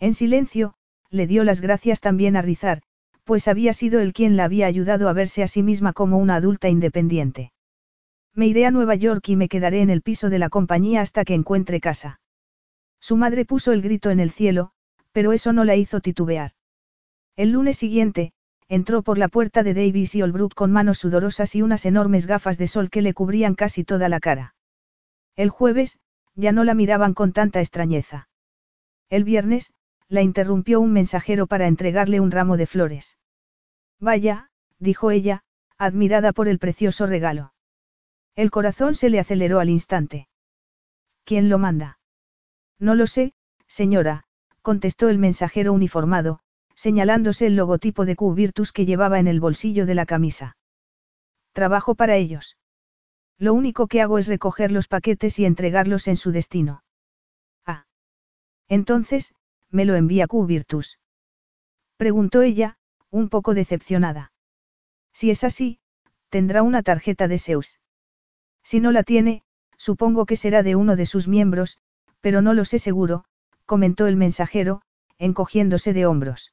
En 0.00 0.12
silencio, 0.12 0.74
le 1.08 1.26
dio 1.26 1.44
las 1.44 1.62
gracias 1.62 2.02
también 2.02 2.36
a 2.36 2.42
Rizar, 2.42 2.82
pues 3.24 3.48
había 3.48 3.72
sido 3.72 4.00
él 4.00 4.12
quien 4.12 4.36
la 4.36 4.44
había 4.44 4.66
ayudado 4.66 5.08
a 5.08 5.14
verse 5.14 5.42
a 5.42 5.48
sí 5.48 5.62
misma 5.62 5.94
como 5.94 6.18
una 6.18 6.34
adulta 6.36 6.68
independiente. 6.68 7.52
Me 8.34 8.46
iré 8.46 8.66
a 8.66 8.70
Nueva 8.70 8.94
York 8.94 9.28
y 9.28 9.36
me 9.36 9.48
quedaré 9.48 9.80
en 9.80 9.90
el 9.90 10.02
piso 10.02 10.30
de 10.30 10.38
la 10.38 10.48
compañía 10.48 11.00
hasta 11.00 11.24
que 11.24 11.34
encuentre 11.34 11.80
casa. 11.80 12.20
Su 13.00 13.16
madre 13.16 13.44
puso 13.44 13.72
el 13.72 13.82
grito 13.82 14.10
en 14.10 14.20
el 14.20 14.30
cielo, 14.30 14.70
pero 15.12 15.32
eso 15.32 15.52
no 15.52 15.64
la 15.64 15.76
hizo 15.76 16.00
titubear. 16.00 16.52
El 17.36 17.50
lunes 17.50 17.78
siguiente, 17.78 18.32
entró 18.68 19.02
por 19.02 19.18
la 19.18 19.28
puerta 19.28 19.62
de 19.62 19.74
Davis 19.74 20.14
y 20.14 20.22
Olbrook 20.22 20.54
con 20.54 20.70
manos 20.70 20.98
sudorosas 20.98 21.54
y 21.54 21.62
unas 21.62 21.86
enormes 21.86 22.26
gafas 22.26 22.58
de 22.58 22.68
sol 22.68 22.90
que 22.90 23.02
le 23.02 23.14
cubrían 23.14 23.54
casi 23.54 23.84
toda 23.84 24.08
la 24.08 24.20
cara. 24.20 24.54
El 25.36 25.50
jueves, 25.50 25.98
ya 26.34 26.52
no 26.52 26.64
la 26.64 26.74
miraban 26.74 27.14
con 27.14 27.32
tanta 27.32 27.60
extrañeza. 27.60 28.28
El 29.08 29.24
viernes, 29.24 29.72
la 30.08 30.22
interrumpió 30.22 30.80
un 30.80 30.92
mensajero 30.92 31.46
para 31.46 31.66
entregarle 31.66 32.20
un 32.20 32.30
ramo 32.30 32.56
de 32.56 32.66
flores. 32.66 33.18
Vaya, 34.00 34.50
dijo 34.78 35.10
ella, 35.10 35.42
admirada 35.76 36.32
por 36.32 36.48
el 36.48 36.58
precioso 36.58 37.06
regalo. 37.06 37.52
El 38.38 38.52
corazón 38.52 38.94
se 38.94 39.10
le 39.10 39.18
aceleró 39.18 39.58
al 39.58 39.68
instante. 39.68 40.28
¿Quién 41.24 41.48
lo 41.48 41.58
manda? 41.58 41.98
No 42.78 42.94
lo 42.94 43.08
sé, 43.08 43.34
señora, 43.66 44.26
contestó 44.62 45.08
el 45.08 45.18
mensajero 45.18 45.72
uniformado, 45.72 46.38
señalándose 46.76 47.48
el 47.48 47.56
logotipo 47.56 48.04
de 48.04 48.14
Q 48.14 48.34
Virtus 48.34 48.70
que 48.70 48.86
llevaba 48.86 49.18
en 49.18 49.26
el 49.26 49.40
bolsillo 49.40 49.86
de 49.86 49.96
la 49.96 50.06
camisa. 50.06 50.56
Trabajo 51.52 51.96
para 51.96 52.14
ellos. 52.14 52.56
Lo 53.38 53.54
único 53.54 53.88
que 53.88 54.02
hago 54.02 54.18
es 54.18 54.28
recoger 54.28 54.70
los 54.70 54.86
paquetes 54.86 55.40
y 55.40 55.44
entregarlos 55.44 56.06
en 56.06 56.16
su 56.16 56.30
destino. 56.30 56.84
Ah. 57.66 57.86
Entonces, 58.68 59.34
¿me 59.68 59.84
lo 59.84 59.96
envía 59.96 60.28
Q 60.28 60.46
Virtus? 60.46 61.00
Preguntó 61.96 62.42
ella, 62.42 62.78
un 63.10 63.30
poco 63.30 63.54
decepcionada. 63.54 64.30
Si 65.12 65.28
es 65.28 65.42
así, 65.42 65.80
tendrá 66.28 66.62
una 66.62 66.84
tarjeta 66.84 67.26
de 67.26 67.40
Zeus. 67.40 67.80
Si 68.68 68.80
no 68.80 68.92
la 68.92 69.02
tiene, 69.02 69.44
supongo 69.78 70.26
que 70.26 70.36
será 70.36 70.62
de 70.62 70.76
uno 70.76 70.94
de 70.94 71.06
sus 71.06 71.26
miembros, 71.26 71.78
pero 72.20 72.42
no 72.42 72.52
lo 72.52 72.66
sé 72.66 72.78
seguro, 72.78 73.24
comentó 73.64 74.06
el 74.06 74.16
mensajero, 74.16 74.82
encogiéndose 75.16 75.94
de 75.94 76.04
hombros. 76.04 76.52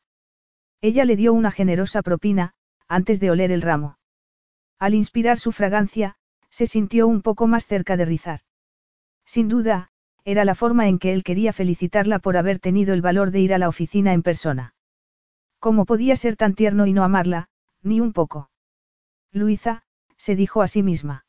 Ella 0.80 1.04
le 1.04 1.18
dio 1.18 1.34
una 1.34 1.52
generosa 1.52 2.02
propina, 2.02 2.54
antes 2.88 3.20
de 3.20 3.32
oler 3.32 3.52
el 3.52 3.62
ramo. 3.62 3.98
Al 4.80 4.94
inspirar 4.94 5.38
su 5.38 5.52
fragancia, 5.52 6.16
se 6.50 6.68
sintió 6.68 7.06
un 7.06 7.22
poco 7.22 7.48
más 7.48 7.68
cerca 7.68 7.98
de 7.98 8.06
rizar. 8.06 8.40
Sin 9.26 9.50
duda, 9.50 9.90
era 10.24 10.46
la 10.46 10.56
forma 10.56 10.88
en 10.88 11.00
que 11.00 11.12
él 11.12 11.22
quería 11.22 11.52
felicitarla 11.52 12.20
por 12.20 12.38
haber 12.38 12.60
tenido 12.60 12.94
el 12.94 13.02
valor 13.02 13.32
de 13.32 13.42
ir 13.42 13.54
a 13.54 13.58
la 13.58 13.68
oficina 13.68 14.14
en 14.14 14.24
persona. 14.24 14.74
¿Cómo 15.60 15.84
podía 15.84 16.16
ser 16.16 16.38
tan 16.38 16.56
tierno 16.56 16.88
y 16.88 16.94
no 16.94 17.04
amarla, 17.04 17.50
ni 17.84 18.00
un 18.00 18.14
poco? 18.14 18.52
Luisa, 19.34 19.84
se 20.16 20.38
dijo 20.38 20.62
a 20.62 20.70
sí 20.70 20.82
misma. 20.82 21.25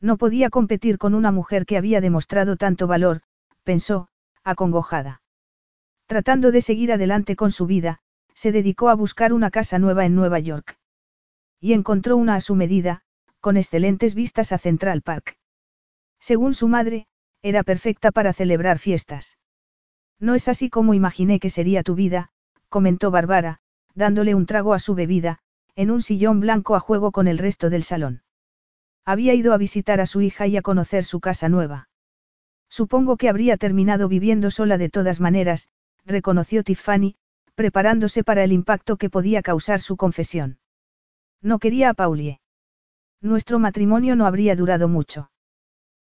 No 0.00 0.16
podía 0.16 0.50
competir 0.50 0.98
con 0.98 1.14
una 1.14 1.30
mujer 1.30 1.66
que 1.66 1.76
había 1.76 2.00
demostrado 2.00 2.56
tanto 2.56 2.86
valor, 2.86 3.22
pensó, 3.64 4.08
acongojada. 4.44 5.22
Tratando 6.06 6.50
de 6.50 6.62
seguir 6.62 6.92
adelante 6.92 7.36
con 7.36 7.52
su 7.52 7.66
vida, 7.66 8.00
se 8.34 8.52
dedicó 8.52 8.88
a 8.88 8.94
buscar 8.94 9.32
una 9.32 9.50
casa 9.50 9.78
nueva 9.78 10.06
en 10.06 10.14
Nueva 10.14 10.38
York. 10.38 10.78
Y 11.60 11.74
encontró 11.74 12.16
una 12.16 12.36
a 12.36 12.40
su 12.40 12.54
medida, 12.54 13.02
con 13.40 13.56
excelentes 13.56 14.14
vistas 14.14 14.52
a 14.52 14.58
Central 14.58 15.02
Park. 15.02 15.36
Según 16.18 16.54
su 16.54 16.68
madre, 16.68 17.06
era 17.42 17.62
perfecta 17.62 18.10
para 18.10 18.32
celebrar 18.32 18.78
fiestas. 18.78 19.38
No 20.18 20.34
es 20.34 20.48
así 20.48 20.70
como 20.70 20.94
imaginé 20.94 21.40
que 21.40 21.50
sería 21.50 21.82
tu 21.82 21.94
vida, 21.94 22.30
comentó 22.68 23.10
Bárbara, 23.10 23.60
dándole 23.94 24.34
un 24.34 24.46
trago 24.46 24.74
a 24.74 24.78
su 24.78 24.94
bebida, 24.94 25.38
en 25.76 25.90
un 25.90 26.02
sillón 26.02 26.40
blanco 26.40 26.74
a 26.74 26.80
juego 26.80 27.12
con 27.12 27.28
el 27.28 27.38
resto 27.38 27.70
del 27.70 27.82
salón. 27.82 28.22
Había 29.04 29.34
ido 29.34 29.52
a 29.52 29.58
visitar 29.58 30.00
a 30.00 30.06
su 30.06 30.20
hija 30.20 30.46
y 30.46 30.56
a 30.56 30.62
conocer 30.62 31.04
su 31.04 31.20
casa 31.20 31.48
nueva. 31.48 31.88
Supongo 32.68 33.16
que 33.16 33.28
habría 33.28 33.56
terminado 33.56 34.08
viviendo 34.08 34.50
sola 34.50 34.78
de 34.78 34.88
todas 34.88 35.20
maneras, 35.20 35.68
reconoció 36.04 36.62
Tiffany, 36.62 37.16
preparándose 37.54 38.24
para 38.24 38.44
el 38.44 38.52
impacto 38.52 38.96
que 38.96 39.10
podía 39.10 39.42
causar 39.42 39.80
su 39.80 39.96
confesión. 39.96 40.58
No 41.42 41.58
quería 41.58 41.90
a 41.90 41.94
Paulie. 41.94 42.40
Nuestro 43.20 43.58
matrimonio 43.58 44.16
no 44.16 44.26
habría 44.26 44.56
durado 44.56 44.88
mucho. 44.88 45.30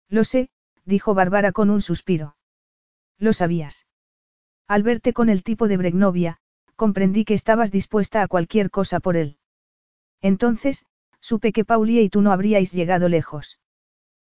Lo 0.09 0.25
sé, 0.25 0.51
dijo 0.85 1.15
Bárbara 1.15 1.53
con 1.53 1.71
un 1.71 1.81
suspiro. 1.81 2.37
Lo 3.19 3.33
sabías. 3.33 3.87
Al 4.69 4.83
verte 4.83 5.13
con 5.13 5.29
el 5.29 5.43
tipo 5.43 5.69
de 5.69 5.77
Bregnovia, 5.77 6.39
comprendí 6.75 7.25
que 7.25 7.35
estabas 7.35 7.71
dispuesta 7.71 8.23
a 8.23 8.29
cualquier 8.29 8.71
cosa 8.71 9.01
por 9.01 9.17
él. 9.17 9.39
Entonces, 10.21 10.85
supe 11.27 11.53
que 11.53 11.65
Paulie 11.65 12.03
y 12.03 12.09
tú 12.09 12.23
no 12.23 12.31
habríais 12.31 12.71
llegado 12.71 13.09
lejos. 13.09 13.59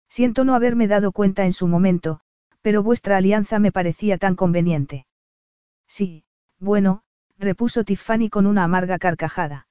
Siento 0.07 0.45
no 0.45 0.55
haberme 0.55 0.87
dado 0.87 1.11
cuenta 1.11 1.43
en 1.43 1.51
su 1.51 1.67
momento, 1.67 2.21
pero 2.61 2.83
vuestra 2.83 3.17
alianza 3.17 3.59
me 3.59 3.73
parecía 3.73 4.17
tan 4.17 4.37
conveniente. 4.37 5.05
Sí, 5.87 6.23
bueno, 6.57 7.03
repuso 7.37 7.83
Tiffany 7.83 8.29
con 8.29 8.45
una 8.45 8.63
amarga 8.63 8.97
carcajada. 8.97 9.67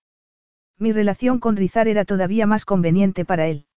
Mi 0.78 0.92
relación 0.92 1.40
con 1.40 1.56
Rizar 1.56 1.88
era 1.88 2.04
todavía 2.04 2.46
más 2.46 2.66
conveniente 2.66 3.24
para 3.24 3.46
él. 3.46 3.68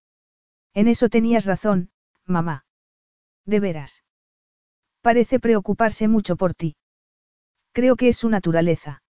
En 0.74 0.86
eso 0.86 1.08
tenías 1.08 1.46
razón, 1.46 1.88
mamá. 2.26 2.66
De 3.46 3.60
veras. 3.60 4.04
Parece 5.00 5.40
preocuparse 5.40 6.06
mucho 6.06 6.36
por 6.36 6.52
ti. 6.52 6.76
Creo 7.72 7.96
que 7.96 8.08
es 8.08 8.18
su 8.18 8.28
naturaleza. 8.28 9.02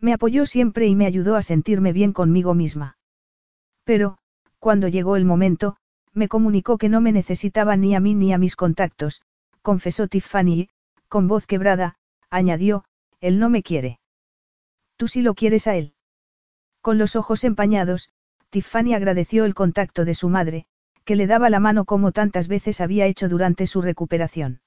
Me 0.00 0.12
apoyó 0.12 0.44
siempre 0.44 0.86
y 0.86 0.94
me 0.94 1.06
ayudó 1.06 1.36
a 1.36 1.40
sentirme 1.40 1.94
bien 1.94 2.12
conmigo 2.12 2.52
misma. 2.52 2.98
Pero, 3.84 4.18
cuando 4.58 4.88
llegó 4.88 5.16
el 5.16 5.24
momento, 5.24 5.76
Me 6.14 6.28
comunicó 6.28 6.78
que 6.78 6.88
no 6.88 7.00
me 7.00 7.10
necesitaba 7.10 7.76
ni 7.76 7.96
a 7.96 8.00
mí 8.00 8.14
ni 8.14 8.32
a 8.32 8.38
mis 8.38 8.54
contactos, 8.54 9.20
confesó 9.62 10.06
Tiffany 10.06 10.48
y, 10.48 10.68
con 11.08 11.26
voz 11.26 11.46
quebrada, 11.46 11.96
añadió, 12.30 12.84
él 13.20 13.40
no 13.40 13.50
me 13.50 13.64
quiere. 13.64 13.98
Tú 14.96 15.08
sí 15.08 15.22
lo 15.22 15.34
quieres 15.34 15.66
a 15.66 15.74
él. 15.74 15.94
Con 16.80 16.98
los 16.98 17.16
ojos 17.16 17.42
empañados, 17.42 18.10
Tiffany 18.50 18.94
agradeció 18.94 19.44
el 19.44 19.54
contacto 19.54 20.04
de 20.04 20.14
su 20.14 20.28
madre, 20.28 20.66
que 21.04 21.16
le 21.16 21.26
daba 21.26 21.50
la 21.50 21.58
mano 21.58 21.84
como 21.84 22.12
tantas 22.12 22.46
veces 22.46 22.80
había 22.80 23.06
hecho 23.06 23.28
durante 23.28 23.66
su 23.66 23.82
recuperación. 23.82 24.60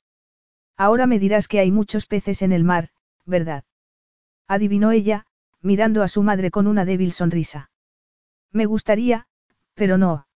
Ahora 0.75 1.07
me 1.07 1.17
dirás 1.17 1.47
que 1.47 1.59
hay 1.59 1.71
muchos 1.71 2.07
peces 2.07 2.41
en 2.41 2.51
el 2.51 2.65
mar, 2.65 2.89
¿verdad? 3.25 3.63
Adivinó 4.49 4.91
ella, 4.91 5.25
mirando 5.61 6.03
a 6.03 6.09
su 6.09 6.23
madre 6.23 6.51
con 6.51 6.67
una 6.67 6.83
débil 6.83 7.13
sonrisa. 7.13 7.71
Me 8.51 8.66
gustaría, 8.66 9.27
pero 9.74 9.98
no. 9.98 10.27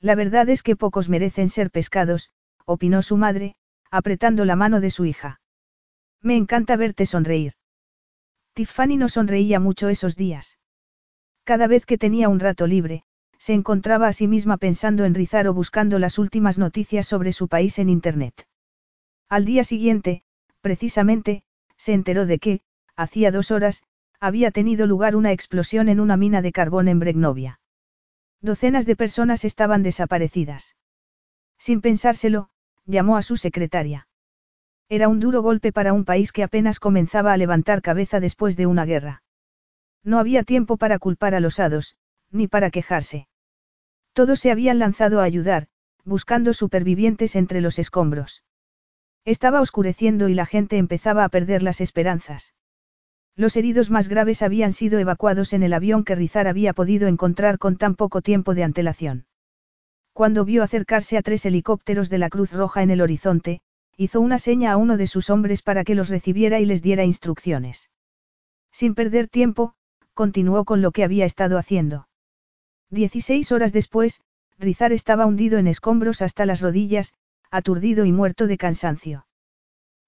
La 0.00 0.14
verdad 0.14 0.48
es 0.48 0.62
que 0.62 0.76
pocos 0.76 1.08
merecen 1.08 1.48
ser 1.48 1.70
pescados, 1.70 2.30
opinó 2.64 3.02
su 3.02 3.16
madre, 3.16 3.56
apretando 3.90 4.44
la 4.44 4.56
mano 4.56 4.80
de 4.80 4.90
su 4.90 5.04
hija. 5.04 5.40
Me 6.20 6.36
encanta 6.36 6.76
verte 6.76 7.06
sonreír. 7.06 7.54
Tiffany 8.54 8.96
no 8.96 9.08
sonreía 9.08 9.60
mucho 9.60 9.88
esos 9.88 10.16
días. 10.16 10.58
Cada 11.44 11.66
vez 11.66 11.86
que 11.86 11.98
tenía 11.98 12.28
un 12.28 12.40
rato 12.40 12.66
libre, 12.66 13.04
se 13.38 13.54
encontraba 13.54 14.08
a 14.08 14.12
sí 14.12 14.26
misma 14.26 14.56
pensando 14.56 15.04
en 15.04 15.14
rizar 15.14 15.48
o 15.48 15.54
buscando 15.54 15.98
las 15.98 16.18
últimas 16.18 16.58
noticias 16.58 17.06
sobre 17.06 17.32
su 17.32 17.48
país 17.48 17.78
en 17.78 17.88
Internet. 17.88 18.46
Al 19.28 19.44
día 19.44 19.64
siguiente, 19.64 20.22
precisamente, 20.60 21.44
se 21.76 21.92
enteró 21.92 22.26
de 22.26 22.38
que, 22.38 22.60
hacía 22.96 23.30
dos 23.30 23.50
horas, 23.50 23.84
había 24.20 24.50
tenido 24.50 24.86
lugar 24.86 25.16
una 25.16 25.32
explosión 25.32 25.88
en 25.88 26.00
una 26.00 26.16
mina 26.16 26.42
de 26.42 26.52
carbón 26.52 26.88
en 26.88 26.98
Bregnovia. 26.98 27.60
Docenas 28.40 28.86
de 28.86 28.96
personas 28.96 29.44
estaban 29.44 29.82
desaparecidas. 29.82 30.76
Sin 31.58 31.80
pensárselo, 31.80 32.50
llamó 32.86 33.16
a 33.16 33.22
su 33.22 33.36
secretaria. 33.36 34.08
Era 34.88 35.08
un 35.08 35.20
duro 35.20 35.42
golpe 35.42 35.72
para 35.72 35.92
un 35.92 36.04
país 36.04 36.32
que 36.32 36.42
apenas 36.42 36.80
comenzaba 36.80 37.32
a 37.32 37.36
levantar 37.36 37.82
cabeza 37.82 38.20
después 38.20 38.56
de 38.56 38.66
una 38.66 38.84
guerra. 38.84 39.22
No 40.02 40.18
había 40.18 40.44
tiempo 40.44 40.76
para 40.76 40.98
culpar 40.98 41.34
a 41.34 41.40
los 41.40 41.60
hados, 41.60 41.96
ni 42.30 42.48
para 42.48 42.70
quejarse. 42.70 43.28
Todos 44.12 44.40
se 44.40 44.50
habían 44.50 44.78
lanzado 44.78 45.20
a 45.20 45.24
ayudar, 45.24 45.68
buscando 46.04 46.54
supervivientes 46.54 47.36
entre 47.36 47.60
los 47.60 47.78
escombros. 47.78 48.42
Estaba 49.24 49.60
oscureciendo 49.60 50.28
y 50.28 50.34
la 50.34 50.46
gente 50.46 50.78
empezaba 50.78 51.24
a 51.24 51.28
perder 51.28 51.62
las 51.62 51.80
esperanzas. 51.80 52.54
Los 53.38 53.56
heridos 53.56 53.88
más 53.88 54.08
graves 54.08 54.42
habían 54.42 54.72
sido 54.72 54.98
evacuados 54.98 55.52
en 55.52 55.62
el 55.62 55.72
avión 55.72 56.02
que 56.02 56.16
Rizar 56.16 56.48
había 56.48 56.72
podido 56.72 57.06
encontrar 57.06 57.58
con 57.58 57.76
tan 57.76 57.94
poco 57.94 58.20
tiempo 58.20 58.52
de 58.52 58.64
antelación. 58.64 59.26
Cuando 60.12 60.44
vio 60.44 60.64
acercarse 60.64 61.16
a 61.16 61.22
tres 61.22 61.46
helicópteros 61.46 62.10
de 62.10 62.18
la 62.18 62.30
Cruz 62.30 62.52
Roja 62.52 62.82
en 62.82 62.90
el 62.90 63.00
horizonte, 63.00 63.60
hizo 63.96 64.20
una 64.20 64.40
seña 64.40 64.72
a 64.72 64.76
uno 64.76 64.96
de 64.96 65.06
sus 65.06 65.30
hombres 65.30 65.62
para 65.62 65.84
que 65.84 65.94
los 65.94 66.08
recibiera 66.08 66.58
y 66.58 66.64
les 66.64 66.82
diera 66.82 67.04
instrucciones. 67.04 67.90
Sin 68.72 68.96
perder 68.96 69.28
tiempo, 69.28 69.74
continuó 70.14 70.64
con 70.64 70.82
lo 70.82 70.90
que 70.90 71.04
había 71.04 71.24
estado 71.24 71.58
haciendo. 71.58 72.08
Dieciséis 72.90 73.52
horas 73.52 73.72
después, 73.72 74.20
Rizar 74.58 74.92
estaba 74.92 75.26
hundido 75.26 75.58
en 75.58 75.68
escombros 75.68 76.22
hasta 76.22 76.44
las 76.44 76.60
rodillas, 76.60 77.14
aturdido 77.52 78.04
y 78.04 78.10
muerto 78.10 78.48
de 78.48 78.58
cansancio. 78.58 79.28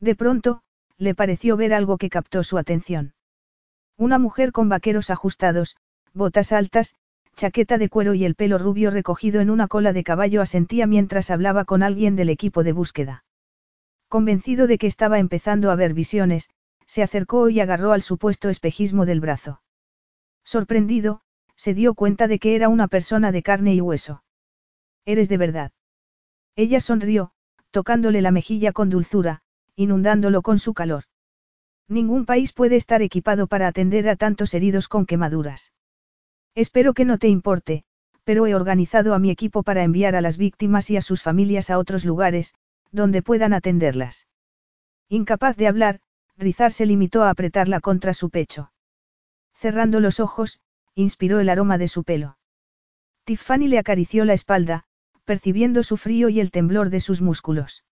De 0.01 0.17
pronto, 0.17 0.63
le 0.99 1.15
pareció 1.15 1.57
ver 1.57 1.73
algo 1.73 1.97
que 1.97 2.11
captó 2.11 2.43
su 2.43 2.59
atención. 2.59 3.15
Una 4.01 4.19
mujer 4.19 4.51
con 4.51 4.71
vaqueros 4.71 5.11
ajustados, 5.11 5.77
botas 6.15 6.53
altas, 6.53 6.95
chaqueta 7.37 7.77
de 7.77 7.91
cuero 7.91 8.15
y 8.15 8.25
el 8.25 8.35
pelo 8.35 8.57
rubio 8.57 8.91
recogido 8.91 9.43
en 9.43 9.51
una 9.51 9.69
cola 9.69 9.93
de 9.93 10.05
caballo 10.05 10.41
asentía 10.41 10.87
mientras 10.87 11.31
hablaba 11.31 11.67
con 11.67 11.83
alguien 11.83 12.17
del 12.17 12.31
equipo 12.31 12.65
de 12.65 12.73
búsqueda. 12.73 13.27
Convencido 14.09 14.67
de 14.67 14.79
que 14.79 14.87
estaba 14.87 15.19
empezando 15.19 15.71
a 15.71 15.75
ver 15.75 15.93
visiones, 15.93 16.49
se 16.87 17.03
acercó 17.03 17.51
y 17.51 17.61
agarró 17.61 17.93
al 17.93 18.01
supuesto 18.01 18.49
espejismo 18.49 19.05
del 19.05 19.21
brazo. 19.21 19.61
Sorprendido, 20.45 21.21
se 21.55 21.75
dio 21.75 21.93
cuenta 21.93 22.27
de 22.27 22.39
que 22.39 22.55
era 22.55 22.71
una 22.71 22.89
persona 22.89 23.33
de 23.33 23.43
carne 23.43 23.75
y 23.75 23.83
hueso. 23.83 24.25
Eres 25.05 25.29
de 25.29 25.37
verdad. 25.37 25.73
Ella 26.57 26.81
sonrió, 26.81 27.33
tocándole 27.71 28.23
la 28.23 28.31
mejilla 28.31 28.73
con 28.73 28.89
dulzura, 28.89 29.43
inundándolo 29.77 30.41
con 30.41 30.59
su 30.59 30.73
calor. 30.73 31.05
Ningún 31.91 32.25
país 32.25 32.53
puede 32.53 32.77
estar 32.77 33.03
equipado 33.03 33.49
para 33.49 33.67
atender 33.67 34.09
a 34.09 34.15
tantos 34.15 34.55
heridos 34.55 34.87
con 34.87 35.07
quemaduras. 35.07 35.73
Espero 36.55 36.95
que 36.95 37.05
no 37.05 37.19
te 37.19 37.27
importe, 37.27 37.83
pero 38.23 38.47
he 38.47 38.55
organizado 38.55 39.13
a 39.13 39.19
mi 39.19 39.29
equipo 39.29 39.65
para 39.65 39.83
enviar 39.83 40.15
a 40.15 40.21
las 40.21 40.37
víctimas 40.37 40.89
y 40.91 40.97
a 40.97 41.03
sus 41.03 41.21
familias 41.21 41.69
a 41.69 41.79
otros 41.79 42.05
lugares, 42.05 42.55
donde 42.93 43.23
puedan 43.23 43.53
atenderlas. 43.53 44.29
Incapaz 45.09 45.57
de 45.57 45.67
hablar, 45.67 46.01
Rizar 46.37 46.73
se 46.73 46.87
limitó 46.87 47.25
a 47.25 47.31
apretarla 47.31 47.81
contra 47.81 48.15
su 48.15 48.31
pecho. 48.31 48.73
Cerrando 49.53 49.99
los 49.99 50.21
ojos, 50.21 50.61
inspiró 50.95 51.41
el 51.41 51.49
aroma 51.49 51.77
de 51.77 51.89
su 51.89 52.05
pelo. 52.05 52.39
Tiffany 53.25 53.67
le 53.67 53.81
acarició 53.81 54.25
la 54.25 54.35
espalda, 54.35 54.85
percibiendo 55.25 55.83
su 55.83 55.97
frío 55.97 56.29
y 56.29 56.39
el 56.39 56.53
temblor 56.53 56.89
de 56.91 57.01
sus 57.01 57.21
músculos. 57.21 57.83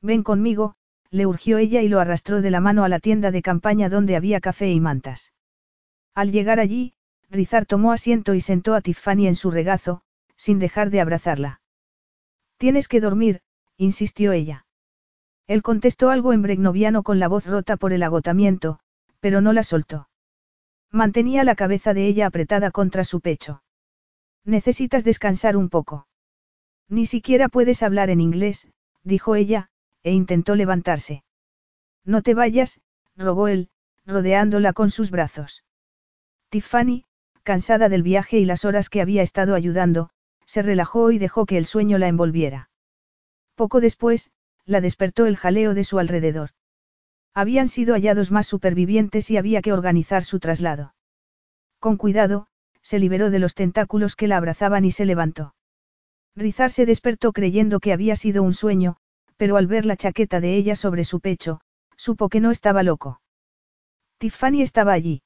Ven 0.00 0.22
conmigo, 0.22 0.76
le 1.10 1.26
urgió 1.26 1.58
ella 1.58 1.82
y 1.82 1.88
lo 1.88 2.00
arrastró 2.00 2.42
de 2.42 2.50
la 2.50 2.60
mano 2.60 2.84
a 2.84 2.88
la 2.88 3.00
tienda 3.00 3.30
de 3.30 3.42
campaña 3.42 3.88
donde 3.88 4.16
había 4.16 4.40
café 4.40 4.70
y 4.70 4.80
mantas. 4.80 5.32
Al 6.14 6.32
llegar 6.32 6.60
allí, 6.60 6.94
Rizar 7.30 7.66
tomó 7.66 7.92
asiento 7.92 8.34
y 8.34 8.40
sentó 8.40 8.74
a 8.74 8.80
Tiffany 8.80 9.26
en 9.26 9.36
su 9.36 9.50
regazo, 9.50 10.02
sin 10.36 10.58
dejar 10.58 10.90
de 10.90 11.00
abrazarla. 11.00 11.60
Tienes 12.58 12.88
que 12.88 13.00
dormir, 13.00 13.42
insistió 13.76 14.32
ella. 14.32 14.66
Él 15.46 15.62
contestó 15.62 16.10
algo 16.10 16.32
en 16.32 16.42
bregnoviano 16.42 17.02
con 17.02 17.18
la 17.18 17.28
voz 17.28 17.46
rota 17.46 17.76
por 17.76 17.92
el 17.92 18.02
agotamiento, 18.02 18.80
pero 19.20 19.40
no 19.40 19.52
la 19.52 19.62
soltó. 19.62 20.08
Mantenía 20.90 21.44
la 21.44 21.54
cabeza 21.54 21.94
de 21.94 22.06
ella 22.06 22.26
apretada 22.26 22.70
contra 22.70 23.04
su 23.04 23.20
pecho. 23.20 23.62
Necesitas 24.44 25.04
descansar 25.04 25.56
un 25.56 25.68
poco. 25.68 26.06
Ni 26.88 27.06
siquiera 27.06 27.48
puedes 27.48 27.82
hablar 27.82 28.10
en 28.10 28.20
inglés, 28.20 28.68
dijo 29.02 29.34
ella, 29.34 29.70
e 30.06 30.12
intentó 30.12 30.54
levantarse. 30.54 31.24
No 32.04 32.22
te 32.22 32.32
vayas, 32.32 32.80
rogó 33.16 33.48
él, 33.48 33.70
rodeándola 34.06 34.72
con 34.72 34.90
sus 34.90 35.10
brazos. 35.10 35.64
Tiffany, 36.48 37.04
cansada 37.42 37.88
del 37.88 38.04
viaje 38.04 38.38
y 38.38 38.44
las 38.44 38.64
horas 38.64 38.88
que 38.88 39.00
había 39.00 39.22
estado 39.22 39.56
ayudando, 39.56 40.10
se 40.44 40.62
relajó 40.62 41.10
y 41.10 41.18
dejó 41.18 41.44
que 41.44 41.58
el 41.58 41.66
sueño 41.66 41.98
la 41.98 42.06
envolviera. 42.06 42.70
Poco 43.56 43.80
después, 43.80 44.30
la 44.64 44.80
despertó 44.80 45.26
el 45.26 45.36
jaleo 45.36 45.74
de 45.74 45.82
su 45.82 45.98
alrededor. 45.98 46.50
Habían 47.34 47.66
sido 47.66 47.94
hallados 47.94 48.30
más 48.30 48.46
supervivientes 48.46 49.28
y 49.32 49.38
había 49.38 49.60
que 49.60 49.72
organizar 49.72 50.22
su 50.22 50.38
traslado. 50.38 50.94
Con 51.80 51.96
cuidado, 51.96 52.46
se 52.80 53.00
liberó 53.00 53.30
de 53.30 53.40
los 53.40 53.56
tentáculos 53.56 54.14
que 54.14 54.28
la 54.28 54.36
abrazaban 54.36 54.84
y 54.84 54.92
se 54.92 55.04
levantó. 55.04 55.56
Rizar 56.36 56.70
se 56.70 56.86
despertó 56.86 57.32
creyendo 57.32 57.80
que 57.80 57.92
había 57.92 58.14
sido 58.14 58.44
un 58.44 58.54
sueño, 58.54 58.98
pero 59.36 59.56
al 59.56 59.66
ver 59.66 59.86
la 59.86 59.96
chaqueta 59.96 60.40
de 60.40 60.56
ella 60.56 60.76
sobre 60.76 61.04
su 61.04 61.20
pecho, 61.20 61.60
supo 61.96 62.28
que 62.28 62.40
no 62.40 62.50
estaba 62.50 62.82
loco. 62.82 63.20
Tiffany 64.18 64.62
estaba 64.62 64.92
allí. 64.92 65.22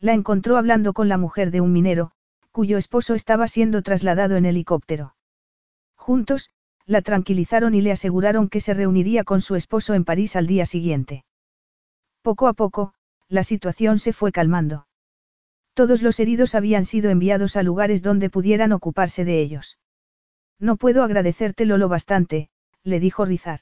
La 0.00 0.12
encontró 0.12 0.56
hablando 0.56 0.92
con 0.92 1.08
la 1.08 1.16
mujer 1.16 1.50
de 1.50 1.60
un 1.60 1.72
minero, 1.72 2.12
cuyo 2.50 2.76
esposo 2.76 3.14
estaba 3.14 3.48
siendo 3.48 3.82
trasladado 3.82 4.36
en 4.36 4.44
helicóptero. 4.44 5.14
Juntos, 5.96 6.50
la 6.86 7.00
tranquilizaron 7.00 7.74
y 7.74 7.80
le 7.80 7.92
aseguraron 7.92 8.48
que 8.48 8.60
se 8.60 8.74
reuniría 8.74 9.24
con 9.24 9.40
su 9.40 9.54
esposo 9.54 9.94
en 9.94 10.04
París 10.04 10.36
al 10.36 10.46
día 10.46 10.66
siguiente. 10.66 11.24
Poco 12.22 12.48
a 12.48 12.52
poco, 12.52 12.94
la 13.28 13.42
situación 13.42 13.98
se 13.98 14.12
fue 14.12 14.32
calmando. 14.32 14.86
Todos 15.74 16.02
los 16.02 16.20
heridos 16.20 16.54
habían 16.54 16.84
sido 16.84 17.10
enviados 17.10 17.56
a 17.56 17.62
lugares 17.62 18.02
donde 18.02 18.28
pudieran 18.28 18.72
ocuparse 18.72 19.24
de 19.24 19.40
ellos. 19.40 19.78
No 20.58 20.76
puedo 20.76 21.02
agradecértelo 21.02 21.78
lo 21.78 21.88
bastante, 21.88 22.50
le 22.84 23.00
dijo 23.00 23.24
Rizar. 23.24 23.60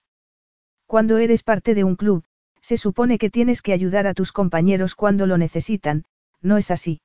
Cuando 0.86 1.18
eres 1.18 1.42
parte 1.42 1.74
de 1.74 1.84
un 1.84 1.96
club, 1.96 2.24
se 2.60 2.76
supone 2.76 3.18
que 3.18 3.30
tienes 3.30 3.62
que 3.62 3.72
ayudar 3.72 4.06
a 4.06 4.14
tus 4.14 4.32
compañeros 4.32 4.94
cuando 4.94 5.26
lo 5.26 5.38
necesitan, 5.38 6.04
¿no 6.40 6.56
es 6.56 6.70
así? 6.70 7.00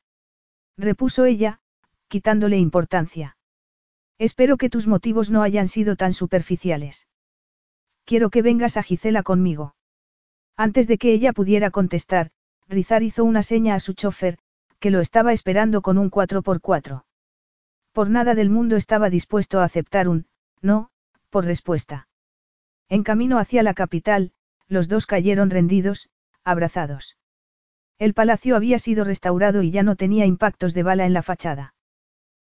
Repuso 0.77 1.25
ella, 1.25 1.59
quitándole 2.07 2.57
importancia. 2.57 3.37
Espero 4.17 4.57
que 4.57 4.69
tus 4.69 4.87
motivos 4.87 5.29
no 5.29 5.41
hayan 5.41 5.67
sido 5.67 5.95
tan 5.95 6.13
superficiales. 6.13 7.07
Quiero 8.05 8.29
que 8.29 8.41
vengas 8.41 8.77
a 8.77 8.83
Gisela 8.83 9.23
conmigo. 9.23 9.75
Antes 10.55 10.87
de 10.87 10.97
que 10.97 11.11
ella 11.11 11.33
pudiera 11.33 11.71
contestar, 11.71 12.31
Rizar 12.67 13.03
hizo 13.03 13.23
una 13.23 13.43
seña 13.43 13.75
a 13.75 13.79
su 13.79 13.93
chofer, 13.93 14.37
que 14.79 14.89
lo 14.89 15.01
estaba 15.01 15.33
esperando 15.33 15.81
con 15.81 15.97
un 15.97 16.09
4x4. 16.09 17.03
Por 17.91 18.09
nada 18.09 18.35
del 18.35 18.49
mundo 18.49 18.75
estaba 18.75 19.09
dispuesto 19.09 19.59
a 19.59 19.63
aceptar 19.63 20.07
un, 20.07 20.27
no, 20.61 20.89
por 21.29 21.45
respuesta. 21.45 22.07
En 22.89 23.03
camino 23.03 23.39
hacia 23.39 23.63
la 23.63 23.73
capital, 23.73 24.31
los 24.67 24.87
dos 24.87 25.05
cayeron 25.05 25.49
rendidos, 25.49 26.09
abrazados. 26.43 27.17
El 27.97 28.13
palacio 28.13 28.55
había 28.55 28.79
sido 28.79 29.03
restaurado 29.03 29.61
y 29.63 29.71
ya 29.71 29.83
no 29.83 29.95
tenía 29.95 30.25
impactos 30.25 30.73
de 30.73 30.83
bala 30.83 31.05
en 31.05 31.13
la 31.13 31.23
fachada. 31.23 31.73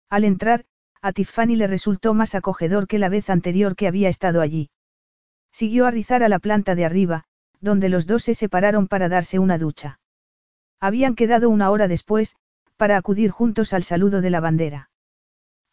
Al 0.08 0.24
entrar, 0.24 0.64
a 1.02 1.12
Tiffany 1.12 1.56
le 1.56 1.66
resultó 1.66 2.14
más 2.14 2.34
acogedor 2.34 2.86
que 2.86 2.98
la 2.98 3.08
vez 3.08 3.30
anterior 3.30 3.74
que 3.74 3.88
había 3.88 4.08
estado 4.08 4.40
allí. 4.40 4.70
Siguió 5.52 5.86
a 5.86 5.90
rizar 5.90 6.22
a 6.22 6.28
la 6.28 6.38
planta 6.38 6.74
de 6.74 6.84
arriba, 6.84 7.24
donde 7.60 7.88
los 7.88 8.06
dos 8.06 8.22
se 8.24 8.34
separaron 8.34 8.86
para 8.86 9.08
darse 9.08 9.38
una 9.38 9.58
ducha. 9.58 9.98
Habían 10.78 11.14
quedado 11.14 11.50
una 11.50 11.70
hora 11.70 11.88
después, 11.88 12.36
para 12.76 12.96
acudir 12.96 13.30
juntos 13.30 13.72
al 13.72 13.82
saludo 13.82 14.20
de 14.20 14.30
la 14.30 14.40
bandera. 14.40 14.90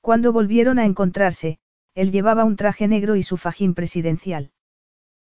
Cuando 0.02 0.34
volvieron 0.34 0.80
a 0.80 0.86
encontrarse, 0.86 1.60
él 1.98 2.12
llevaba 2.12 2.46
un 2.46 2.56
traje 2.58 2.88
negro 2.88 3.16
y 3.16 3.24
su 3.24 3.38
fajín 3.38 3.74
presidencial. 3.74 4.52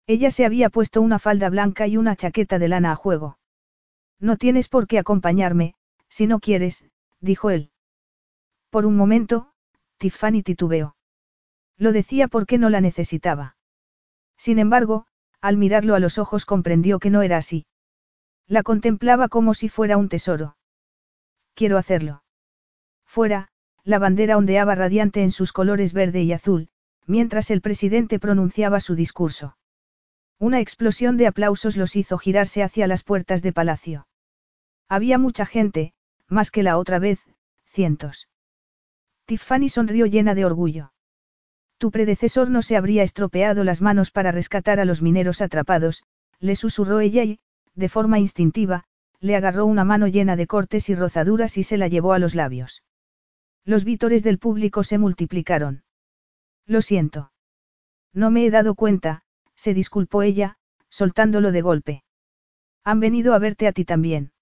Ella 0.06 0.30
se 0.30 0.44
había 0.44 0.68
puesto 0.68 1.00
una 1.00 1.18
falda 1.18 1.48
blanca 1.48 1.86
y 1.86 1.97
una 1.97 2.14
chaqueta 2.14 2.58
de 2.58 2.68
lana 2.68 2.92
a 2.92 2.94
juego. 2.94 3.38
No 4.20 4.36
tienes 4.36 4.68
por 4.68 4.86
qué 4.86 4.98
acompañarme, 4.98 5.72
si 6.10 6.26
no 6.26 6.40
quieres, 6.40 6.84
dijo 7.20 7.48
él. 7.48 7.70
Por 8.68 8.84
un 8.84 8.97
momento, 8.97 9.50
Tiffany 9.97 10.42
titubeó. 10.42 10.94
Lo 11.78 11.90
decía 11.90 12.28
porque 12.28 12.58
no 12.58 12.68
la 12.68 12.82
necesitaba. 12.82 13.56
Sin 14.36 14.58
embargo, 14.58 15.06
al 15.40 15.56
mirarlo 15.56 15.94
a 15.94 16.00
los 16.00 16.18
ojos 16.18 16.44
comprendió 16.44 16.98
que 16.98 17.08
no 17.08 17.22
era 17.22 17.38
así. 17.38 17.64
La 18.47 18.62
contemplaba 18.62 19.28
como 19.28 19.55
si 19.55 19.70
fuera 19.70 19.97
un 19.97 20.10
tesoro. 20.10 20.58
Quiero 21.55 21.78
hacerlo. 21.78 22.22
Fuera, 23.06 23.48
la 23.84 23.98
bandera 23.98 24.36
ondeaba 24.36 24.74
radiante 24.74 25.23
en 25.23 25.31
sus 25.31 25.52
colores 25.52 25.92
verde 25.92 26.23
y 26.23 26.32
azul, 26.32 26.68
mientras 27.07 27.50
el 27.50 27.60
presidente 27.60 28.18
pronunciaba 28.18 28.81
su 28.81 28.94
discurso. 28.94 29.57
Una 30.39 30.60
explosión 30.60 31.16
de 31.16 31.26
aplausos 31.26 31.76
los 31.76 31.97
hizo 31.97 32.18
girarse 32.18 32.62
hacia 32.62 32.86
las 32.86 33.02
puertas 33.02 33.42
de 33.42 33.52
palacio. 33.52 34.07
Había 34.89 35.18
mucha 35.18 35.47
gente, 35.47 35.94
más 36.28 36.50
que 36.50 36.62
la 36.62 36.78
otra 36.78 36.98
vez, 36.98 37.20
cientos. 37.65 38.28
Tiffany 39.26 39.68
sonrió 39.68 40.07
llena 40.07 40.34
de 40.34 40.44
orgullo. 40.44 40.92
Tu 41.78 41.90
predecesor 41.90 42.50
no 42.50 42.62
se 42.62 42.76
habría 42.76 43.02
estropeado 43.02 43.65
las 43.65 43.81
manos 43.81 44.10
para 44.10 44.32
rescatar 44.32 44.81
a 44.81 44.84
los 44.84 45.02
mineros 45.02 45.40
atrapados, 45.40 46.02
le 46.40 46.57
susurró 46.57 47.00
ella 47.00 47.24
y, 47.24 47.40
de 47.74 47.89
forma 47.89 48.18
instintiva, 48.18 48.84
le 49.20 49.36
agarró 49.36 49.66
una 49.66 49.84
mano 49.84 50.07
llena 50.07 50.36
de 50.36 50.47
cortes 50.47 50.89
y 50.89 50.94
rozaduras 50.94 51.57
y 51.57 51.62
se 51.62 51.76
la 51.76 51.89
llevó 51.89 52.12
a 52.12 52.18
los 52.18 52.34
labios. 52.34 52.82
Los 53.68 53.84
vítores 53.84 54.22
del 54.22 54.38
público 54.38 54.82
se 54.82 54.97
multiplicaron. 54.97 55.82
Lo 56.64 56.80
siento. 56.80 57.32
No 58.14 58.30
me 58.30 58.47
he 58.47 58.50
dado 58.50 58.74
cuenta, 58.74 59.20
se 59.56 59.74
disculpó 59.74 60.22
ella, 60.22 60.56
soltándolo 60.88 61.52
de 61.52 61.60
golpe. 61.60 62.02
Han 62.82 62.98
venido 62.98 63.34
a 63.34 63.38
verte 63.38 63.68
a 63.68 63.72
ti 63.72 63.84
también. 63.84 64.32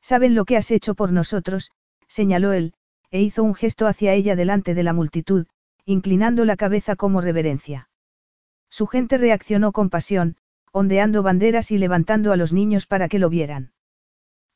Saben 0.00 0.36
lo 0.36 0.44
que 0.44 0.56
has 0.56 0.70
hecho 0.70 0.94
por 0.94 1.10
nosotros, 1.10 1.72
señaló 2.06 2.52
él, 2.52 2.74
e 3.10 3.20
hizo 3.22 3.42
un 3.42 3.56
gesto 3.56 3.88
hacia 3.88 4.12
ella 4.12 4.36
delante 4.36 4.74
de 4.74 4.84
la 4.84 4.92
multitud, 4.92 5.48
inclinando 5.84 6.44
la 6.44 6.54
cabeza 6.54 6.94
como 6.94 7.20
reverencia. 7.20 7.88
Su 8.70 8.86
gente 8.86 9.18
reaccionó 9.18 9.72
con 9.72 9.90
pasión, 9.90 10.36
ondeando 10.70 11.24
banderas 11.24 11.72
y 11.72 11.78
levantando 11.78 12.30
a 12.30 12.36
los 12.36 12.52
niños 12.52 12.86
para 12.86 13.08
que 13.08 13.18
lo 13.18 13.30
vieran. 13.30 13.72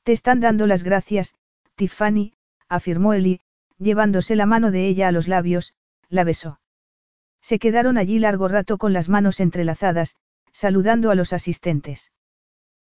Te 0.05 0.13
están 0.13 0.39
dando 0.39 0.69
las 0.69 0.85
gracias, 0.85 1.35
Tiffany, 1.75 2.35
afirmó 2.69 3.13
Eli, 3.13 3.41
llevándose 3.79 4.37
la 4.37 4.47
mano 4.47 4.71
de 4.71 4.87
ella 4.87 5.09
a 5.09 5.13
los 5.13 5.29
labios, 5.29 5.75
la 6.09 6.25
besó. 6.25 6.61
Se 7.41 7.59
quedaron 7.59 7.99
allí 7.99 8.19
largo 8.19 8.49
rato 8.49 8.79
con 8.79 8.93
las 8.93 9.09
manos 9.09 9.41
entrelazadas, 9.41 10.17
saludando 10.53 11.11
a 11.11 11.15
los 11.15 11.33
asistentes. 11.33 12.13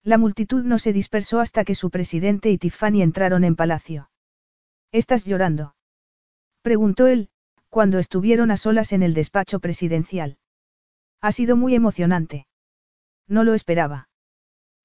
La 0.03 0.19
multitud 0.19 0.65
no 0.65 0.79
se 0.79 0.93
dispersó 0.93 1.41
hasta 1.41 1.65
que 1.65 1.75
su 1.75 1.91
presidente 1.91 2.51
y 2.51 2.59
Tiffany 2.59 3.03
entraron 3.03 3.45
en 3.45 3.57
palacio. 3.57 4.11
¿Estás 4.91 5.25
llorando? 5.25 5.75
preguntó 6.63 7.07
él, 7.07 7.29
cuando 7.69 7.99
estuvieron 7.99 8.51
a 8.51 8.57
solas 8.57 8.93
en 8.93 9.03
el 9.03 9.13
despacho 9.13 9.61
presidencial. 9.61 10.39
Ha 11.21 11.33
sido 11.33 11.57
muy 11.57 11.75
emocionante. 11.75 12.47
No 13.27 13.45
lo 13.45 13.55
esperaba. 13.55 14.09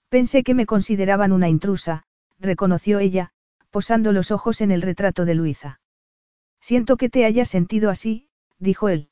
Pensé 0.10 0.44
que 0.44 0.54
me 0.54 0.66
consideraban 0.66 1.32
una 1.32 1.48
intrusa, 1.48 2.04
reconoció 2.40 3.00
ella, 3.00 3.32
posando 3.72 4.12
los 4.12 4.32
ojos 4.32 4.62
en 4.62 4.72
el 4.72 4.82
retrato 4.82 5.26
de 5.26 5.36
Luisa. 5.36 5.80
Siento 6.64 6.96
que 6.96 7.10
te 7.10 7.26
hayas 7.26 7.50
sentido 7.50 7.90
así, 7.90 8.30
dijo 8.58 8.88
él. 8.88 9.10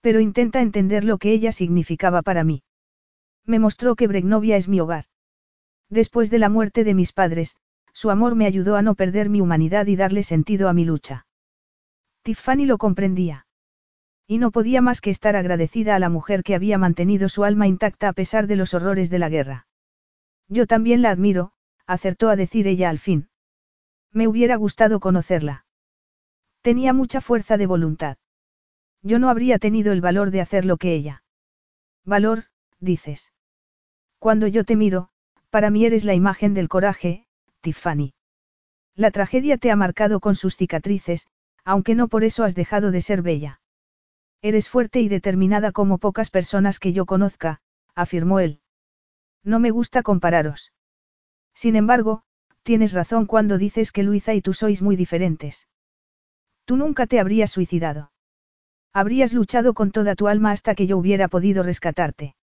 Pero 0.00 0.18
intenta 0.18 0.60
entender 0.60 1.04
lo 1.04 1.16
que 1.16 1.30
ella 1.30 1.52
significaba 1.52 2.22
para 2.22 2.42
mí. 2.42 2.64
Me 3.44 3.60
mostró 3.60 3.94
que 3.94 4.08
Bregnovia 4.08 4.56
es 4.56 4.66
mi 4.66 4.80
hogar. 4.80 5.04
Después 5.90 6.28
de 6.28 6.40
la 6.40 6.48
muerte 6.48 6.82
de 6.82 6.92
mis 6.92 7.12
padres, 7.12 7.54
su 7.92 8.10
amor 8.10 8.34
me 8.34 8.46
ayudó 8.46 8.74
a 8.74 8.82
no 8.82 8.96
perder 8.96 9.30
mi 9.30 9.40
humanidad 9.40 9.86
y 9.86 9.94
darle 9.94 10.24
sentido 10.24 10.68
a 10.68 10.72
mi 10.72 10.84
lucha. 10.84 11.28
Tiffany 12.22 12.66
lo 12.66 12.78
comprendía. 12.78 13.46
Y 14.26 14.38
no 14.38 14.50
podía 14.50 14.80
más 14.80 15.00
que 15.00 15.10
estar 15.10 15.36
agradecida 15.36 15.94
a 15.94 16.00
la 16.00 16.08
mujer 16.08 16.42
que 16.42 16.56
había 16.56 16.78
mantenido 16.78 17.28
su 17.28 17.44
alma 17.44 17.68
intacta 17.68 18.08
a 18.08 18.12
pesar 18.12 18.48
de 18.48 18.56
los 18.56 18.74
horrores 18.74 19.08
de 19.08 19.20
la 19.20 19.28
guerra. 19.28 19.68
Yo 20.48 20.66
también 20.66 21.00
la 21.00 21.10
admiro, 21.10 21.52
acertó 21.86 22.28
a 22.28 22.34
decir 22.34 22.66
ella 22.66 22.90
al 22.90 22.98
fin. 22.98 23.28
Me 24.10 24.26
hubiera 24.26 24.56
gustado 24.56 24.98
conocerla. 24.98 25.65
Tenía 26.66 26.92
mucha 26.92 27.20
fuerza 27.20 27.56
de 27.58 27.66
voluntad. 27.66 28.16
Yo 29.00 29.20
no 29.20 29.28
habría 29.30 29.60
tenido 29.60 29.92
el 29.92 30.00
valor 30.00 30.32
de 30.32 30.40
hacer 30.40 30.64
lo 30.64 30.78
que 30.78 30.94
ella. 30.94 31.22
Valor, 32.04 32.46
dices. 32.80 33.32
Cuando 34.18 34.48
yo 34.48 34.64
te 34.64 34.74
miro, 34.74 35.10
para 35.50 35.70
mí 35.70 35.86
eres 35.86 36.02
la 36.02 36.14
imagen 36.14 36.54
del 36.54 36.68
coraje, 36.68 37.24
Tiffany. 37.60 38.14
La 38.96 39.12
tragedia 39.12 39.58
te 39.58 39.70
ha 39.70 39.76
marcado 39.76 40.18
con 40.18 40.34
sus 40.34 40.56
cicatrices, 40.56 41.28
aunque 41.64 41.94
no 41.94 42.08
por 42.08 42.24
eso 42.24 42.42
has 42.42 42.56
dejado 42.56 42.90
de 42.90 43.00
ser 43.00 43.22
bella. 43.22 43.60
Eres 44.42 44.68
fuerte 44.68 45.00
y 45.00 45.08
determinada 45.08 45.70
como 45.70 45.98
pocas 45.98 46.30
personas 46.30 46.80
que 46.80 46.92
yo 46.92 47.06
conozca, 47.06 47.60
afirmó 47.94 48.40
él. 48.40 48.60
No 49.44 49.60
me 49.60 49.70
gusta 49.70 50.02
compararos. 50.02 50.72
Sin 51.54 51.76
embargo, 51.76 52.24
tienes 52.64 52.92
razón 52.92 53.26
cuando 53.26 53.56
dices 53.56 53.92
que 53.92 54.02
Luisa 54.02 54.34
y 54.34 54.40
tú 54.40 54.52
sois 54.52 54.82
muy 54.82 54.96
diferentes. 54.96 55.68
Tú 56.66 56.76
nunca 56.76 57.06
te 57.06 57.20
habrías 57.20 57.52
suicidado. 57.52 58.10
Habrías 58.92 59.32
luchado 59.32 59.72
con 59.72 59.92
toda 59.92 60.16
tu 60.16 60.26
alma 60.26 60.50
hasta 60.50 60.74
que 60.74 60.86
yo 60.86 60.98
hubiera 60.98 61.28
podido 61.28 61.62
rescatarte. 61.62 62.34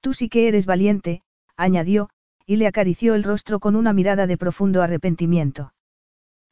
Tú 0.00 0.14
sí 0.14 0.28
que 0.28 0.48
eres 0.48 0.66
valiente, 0.66 1.22
añadió, 1.56 2.10
y 2.44 2.56
le 2.56 2.66
acarició 2.66 3.14
el 3.14 3.22
rostro 3.22 3.60
con 3.60 3.76
una 3.76 3.92
mirada 3.92 4.26
de 4.26 4.36
profundo 4.36 4.82
arrepentimiento. 4.82 5.72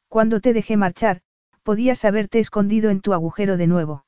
Cuando 0.07 0.39
te 0.39 0.53
dejé 0.53 0.77
marchar, 0.77 1.21
podías 1.63 2.05
haberte 2.05 2.39
escondido 2.39 2.89
en 2.89 3.01
tu 3.01 3.13
agujero 3.13 3.57
de 3.57 3.67
nuevo. 3.67 4.05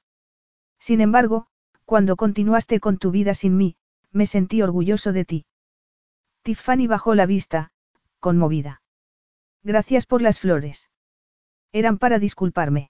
Sin 0.79 1.01
embargo, 1.01 1.47
cuando 1.83 2.15
continuaste 2.15 2.79
con 2.79 2.97
tu 2.97 3.11
vida 3.11 3.33
sin 3.33 3.57
mí, 3.57 3.75
me 4.11 4.25
sentí 4.25 4.61
orgulloso 4.61 5.11
de 5.11 5.25
ti. 5.25 5.45
Tiffany 6.43 6.87
bajó 6.87 7.15
la 7.15 7.25
vista, 7.25 7.71
conmovida. 8.21 8.81
Gracias 9.63 10.05
por 10.05 10.21
las 10.21 10.39
flores. 10.39 10.89
Eran 11.71 11.97
para 11.97 12.19
disculparme. 12.19 12.89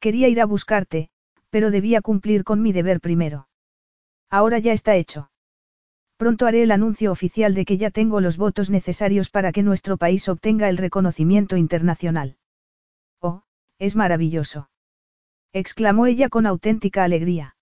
Quería 0.00 0.28
ir 0.28 0.40
a 0.40 0.46
buscarte, 0.46 1.10
pero 1.50 1.70
debía 1.70 2.00
cumplir 2.00 2.44
con 2.44 2.62
mi 2.62 2.72
deber 2.72 3.00
primero. 3.00 3.48
Ahora 4.30 4.58
ya 4.58 4.72
está 4.72 4.96
hecho. 4.96 5.30
Pronto 6.16 6.46
haré 6.46 6.62
el 6.62 6.70
anuncio 6.70 7.12
oficial 7.12 7.54
de 7.54 7.64
que 7.64 7.78
ya 7.78 7.90
tengo 7.90 8.20
los 8.20 8.36
votos 8.36 8.70
necesarios 8.70 9.30
para 9.30 9.52
que 9.52 9.62
nuestro 9.62 9.96
país 9.96 10.28
obtenga 10.28 10.68
el 10.68 10.76
reconocimiento 10.76 11.56
internacional. 11.56 12.36
Oh, 13.20 13.42
es 13.78 13.96
maravilloso. 13.96 14.70
exclamó 15.52 16.06
ella 16.06 16.28
con 16.28 16.46
auténtica 16.46 17.04
alegría. 17.04 17.56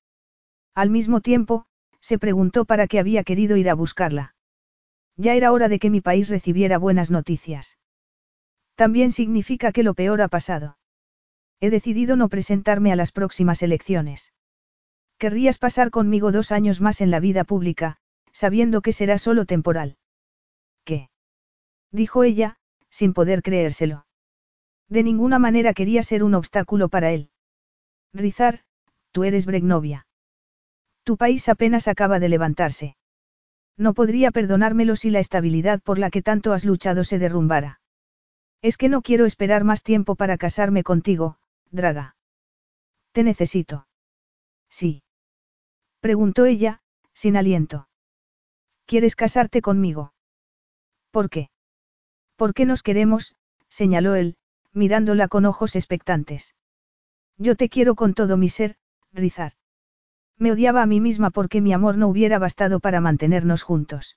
Al 0.75 0.91
mismo 0.91 1.21
tiempo, 1.21 1.67
se 2.01 2.19
preguntó 2.19 2.65
para 2.65 2.87
qué 2.87 2.99
había 2.99 3.25
querido 3.25 3.57
ir 3.57 3.71
a 3.71 3.75
buscarla. 3.75 4.35
Ya 5.17 5.35
era 5.35 5.53
hora 5.53 5.69
de 5.69 5.79
que 5.79 5.91
mi 5.91 6.01
país 6.01 6.29
recibiera 6.29 6.79
buenas 6.79 7.11
noticias. 7.11 7.79
También 8.79 9.11
significa 9.11 9.73
que 9.73 9.83
lo 9.83 9.95
peor 9.95 10.23
ha 10.23 10.29
pasado. 10.29 10.79
He 11.59 11.69
decidido 11.69 12.15
no 12.15 12.29
presentarme 12.29 12.93
a 12.93 12.97
las 12.97 13.11
próximas 13.11 13.61
elecciones. 13.65 14.33
Querrías 15.19 15.59
pasar 15.59 15.91
conmigo 15.91 16.31
dos 16.31 16.53
años 16.53 16.81
más 16.81 17.01
en 17.01 17.11
la 17.11 17.19
vida 17.19 17.43
pública, 17.43 17.97
sabiendo 18.31 18.81
que 18.81 18.93
será 18.93 19.19
solo 19.19 19.47
temporal. 19.47 19.97
¿Qué? 20.85 21.11
dijo 21.91 22.23
ella, 22.23 22.61
sin 22.89 23.15
poder 23.15 23.43
creérselo. 23.43 24.07
De 24.89 25.03
ninguna 25.03 25.41
manera 25.41 25.75
quería 25.75 26.05
ser 26.05 26.23
un 26.23 26.37
obstáculo 26.37 26.89
para 26.89 27.11
él. 27.11 27.31
Rizar, 28.13 28.61
tú 29.11 29.25
eres 29.25 29.45
Bregnovia. 29.45 30.07
Tu 31.03 31.17
país 31.17 31.49
apenas 31.49 31.89
acaba 31.89 32.21
de 32.21 32.29
levantarse. 32.29 32.97
No 33.77 33.93
podría 33.93 34.31
perdonármelo 34.31 34.95
si 34.95 35.11
la 35.11 35.19
estabilidad 35.19 35.81
por 35.83 35.99
la 35.99 36.11
que 36.11 36.23
tanto 36.23 36.53
has 36.53 36.65
luchado 36.65 37.03
se 37.03 37.19
derrumbara. 37.19 37.78
Es 38.61 38.77
que 38.77 38.89
no 38.89 39.03
quiero 39.03 39.25
esperar 39.25 39.65
más 39.65 39.83
tiempo 39.83 40.17
para 40.17 40.37
casarme 40.37 40.83
contigo, 40.83 41.39
Draga. 41.71 42.17
Te 43.13 43.23
necesito. 43.23 43.87
Sí. 44.69 45.03
Preguntó 46.01 46.45
ella, 46.45 46.83
sin 47.13 47.37
aliento. 47.37 47.89
¿Quieres 48.87 49.17
casarte 49.17 49.63
conmigo? 49.63 50.13
¿Por 51.11 51.31
qué? 51.31 51.51
¿Por 52.37 52.55
qué 52.55 52.67
nos 52.67 52.83
queremos? 52.83 53.35
señaló 53.69 54.15
él, 54.15 54.37
mirándola 54.73 55.29
con 55.29 55.45
ojos 55.45 55.77
expectantes. 55.77 56.55
Yo 57.37 57.55
te 57.55 57.69
quiero 57.69 57.95
con 57.95 58.15
todo 58.15 58.37
mi 58.37 58.49
ser, 58.49 58.77
Rizar. 59.13 59.53
Me 60.37 60.53
odiaba 60.53 60.83
a 60.83 60.87
mí 60.87 61.01
misma 61.01 61.31
porque 61.31 61.61
mi 61.61 61.73
amor 61.73 61.97
no 61.97 62.09
hubiera 62.09 62.39
bastado 62.39 62.81
para 62.81 63.01
mantenernos 63.01 63.63
juntos. 63.63 64.17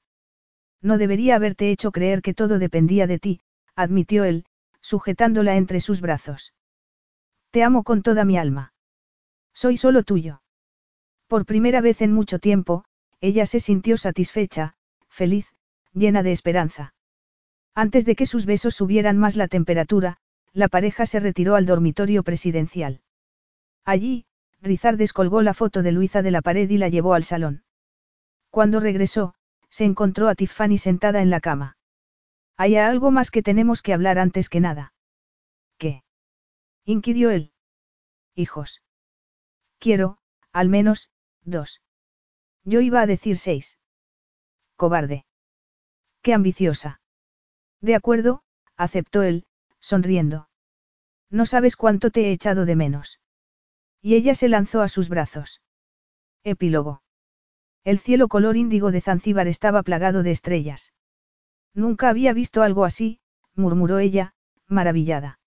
No 0.82 0.98
debería 0.98 1.36
haberte 1.36 1.72
hecho 1.72 1.92
creer 1.92 2.22
que 2.22 2.34
todo 2.34 2.60
dependía 2.60 3.08
de 3.08 3.20
ti, 3.20 3.42
admitió 3.76 4.24
él, 4.24 4.46
sujetándola 4.82 5.56
entre 5.58 5.80
sus 5.80 6.02
brazos. 6.02 6.54
Te 7.52 7.64
amo 7.64 7.84
con 7.84 8.02
toda 8.02 8.26
mi 8.26 8.38
alma. 8.38 8.74
Soy 9.54 9.78
solo 9.78 10.04
tuyo. 10.04 10.42
Por 11.28 11.46
primera 11.46 11.82
vez 11.82 12.02
en 12.02 12.14
mucho 12.14 12.40
tiempo, 12.40 12.86
ella 13.20 13.46
se 13.46 13.60
sintió 13.60 13.98
satisfecha, 13.98 14.76
feliz, 15.08 15.48
llena 15.94 16.24
de 16.24 16.32
esperanza. 16.32 16.94
Antes 17.76 18.06
de 18.06 18.16
que 18.16 18.26
sus 18.26 18.46
besos 18.46 18.76
subieran 18.76 19.18
más 19.18 19.36
la 19.36 19.48
temperatura, 19.48 20.18
la 20.54 20.68
pareja 20.68 21.06
se 21.06 21.20
retiró 21.20 21.56
al 21.56 21.66
dormitorio 21.66 22.24
presidencial. 22.24 23.02
Allí, 23.86 24.26
Rizar 24.62 24.98
descolgó 24.98 25.42
la 25.42 25.54
foto 25.54 25.82
de 25.82 25.92
Luisa 25.92 26.22
de 26.22 26.32
la 26.32 26.42
pared 26.42 26.70
y 26.70 26.78
la 26.78 26.90
llevó 26.90 27.14
al 27.14 27.24
salón. 27.24 27.64
Cuando 28.50 28.80
regresó, 28.80 29.34
se 29.70 29.86
encontró 29.86 30.28
a 30.28 30.36
Tiffany 30.36 30.78
sentada 30.78 31.22
en 31.22 31.30
la 31.30 31.40
cama. 31.40 31.78
Hay 32.64 32.78
algo 32.78 33.10
más 33.10 33.32
que 33.32 33.42
tenemos 33.42 33.82
que 33.82 33.92
hablar 33.92 34.20
antes 34.20 34.48
que 34.48 34.60
nada. 34.60 34.94
¿Qué? 35.80 36.04
inquirió 36.86 37.32
él. 37.32 37.54
Hijos. 38.36 38.84
Quiero, 39.80 40.20
al 40.52 40.70
menos, 40.70 41.10
dos. 41.42 41.82
Yo 42.64 42.82
iba 42.82 43.02
a 43.02 43.08
decir 43.08 43.40
seis. 43.40 43.80
Cobarde. 44.76 45.26
Qué 46.22 46.36
ambiciosa. 46.36 47.02
De 47.80 47.96
acuerdo, 47.96 48.44
aceptó 48.78 49.24
él, 49.24 49.48
sonriendo. 49.80 50.48
No 51.32 51.48
sabes 51.48 51.76
cuánto 51.76 52.12
te 52.12 52.28
he 52.28 52.32
echado 52.32 52.66
de 52.66 52.76
menos. 52.76 53.20
Y 54.04 54.14
ella 54.14 54.36
se 54.36 54.50
lanzó 54.50 54.82
a 54.82 54.88
sus 54.88 55.10
brazos. 55.10 55.64
Epílogo. 56.44 57.02
El 57.84 57.98
cielo 57.98 58.28
color 58.28 58.56
índigo 58.56 58.92
de 58.92 59.02
Zanzíbar 59.02 59.48
estaba 59.48 59.82
plagado 59.82 60.22
de 60.22 60.30
estrellas. 60.30 60.94
Nunca 61.74 62.10
había 62.10 62.34
visto 62.34 62.64
algo 62.64 62.86
así, 62.86 63.20
murmuró 63.56 64.00
ella, 64.00 64.34
maravillada. 64.68 65.40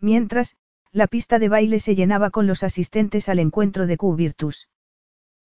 Mientras, 0.00 0.56
la 0.92 1.06
pista 1.06 1.38
de 1.38 1.48
baile 1.48 1.80
se 1.80 1.94
llenaba 1.94 2.30
con 2.30 2.46
los 2.46 2.62
asistentes 2.62 3.28
al 3.28 3.38
encuentro 3.38 3.86
de 3.86 3.96
Q 3.96 4.14
Virtus. 4.16 4.68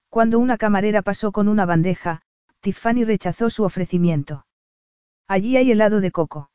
Cuando 0.10 0.40
una 0.40 0.58
camarera 0.58 1.02
pasó 1.02 1.32
con 1.32 1.48
una 1.48 1.66
bandeja, 1.66 2.22
Tiffany 2.62 3.04
rechazó 3.04 3.50
su 3.50 3.64
ofrecimiento. 3.64 4.46
Allí 5.28 5.58
hay 5.58 5.72
helado 5.72 6.02
de 6.02 6.12
coco. 6.12 6.52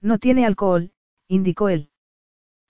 No 0.00 0.18
tiene 0.18 0.44
alcohol, 0.44 0.92
indicó 1.28 1.68
él. 1.68 1.90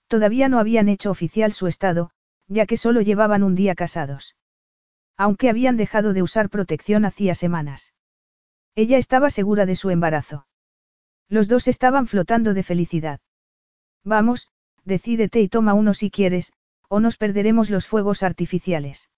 Todavía 0.06 0.48
no 0.48 0.58
habían 0.58 0.88
hecho 0.88 1.10
oficial 1.10 1.52
su 1.52 1.66
estado, 1.66 2.10
ya 2.46 2.66
que 2.66 2.76
solo 2.76 3.00
llevaban 3.00 3.42
un 3.42 3.54
día 3.54 3.74
casados. 3.74 4.36
Aunque 5.16 5.48
habían 5.48 5.76
dejado 5.76 6.12
de 6.12 6.22
usar 6.22 6.50
protección 6.50 7.04
hacía 7.04 7.34
semanas. 7.34 7.93
Ella 8.76 8.98
estaba 8.98 9.30
segura 9.30 9.66
de 9.66 9.76
su 9.76 9.90
embarazo. 9.90 10.46
Los 11.28 11.48
dos 11.48 11.68
estaban 11.68 12.06
flotando 12.06 12.54
de 12.54 12.62
felicidad. 12.62 13.20
Vamos, 14.02 14.48
decídete 14.84 15.40
y 15.40 15.48
toma 15.48 15.74
uno 15.74 15.94
si 15.94 16.10
quieres, 16.10 16.52
o 16.88 17.00
nos 17.00 17.16
perderemos 17.16 17.70
los 17.70 17.86
fuegos 17.86 18.22
artificiales. 18.22 19.10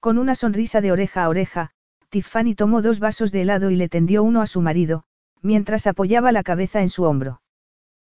Con 0.00 0.16
una 0.16 0.34
sonrisa 0.34 0.80
de 0.80 0.92
oreja 0.92 1.24
a 1.24 1.28
oreja, 1.28 1.70
Tiffany 2.08 2.54
tomó 2.54 2.80
dos 2.80 3.00
vasos 3.00 3.32
de 3.32 3.42
helado 3.42 3.70
y 3.70 3.76
le 3.76 3.88
tendió 3.88 4.22
uno 4.22 4.40
a 4.40 4.46
su 4.46 4.60
marido, 4.60 5.04
mientras 5.42 5.86
apoyaba 5.86 6.32
la 6.32 6.42
cabeza 6.42 6.80
en 6.80 6.88
su 6.88 7.04
hombro. 7.04 7.42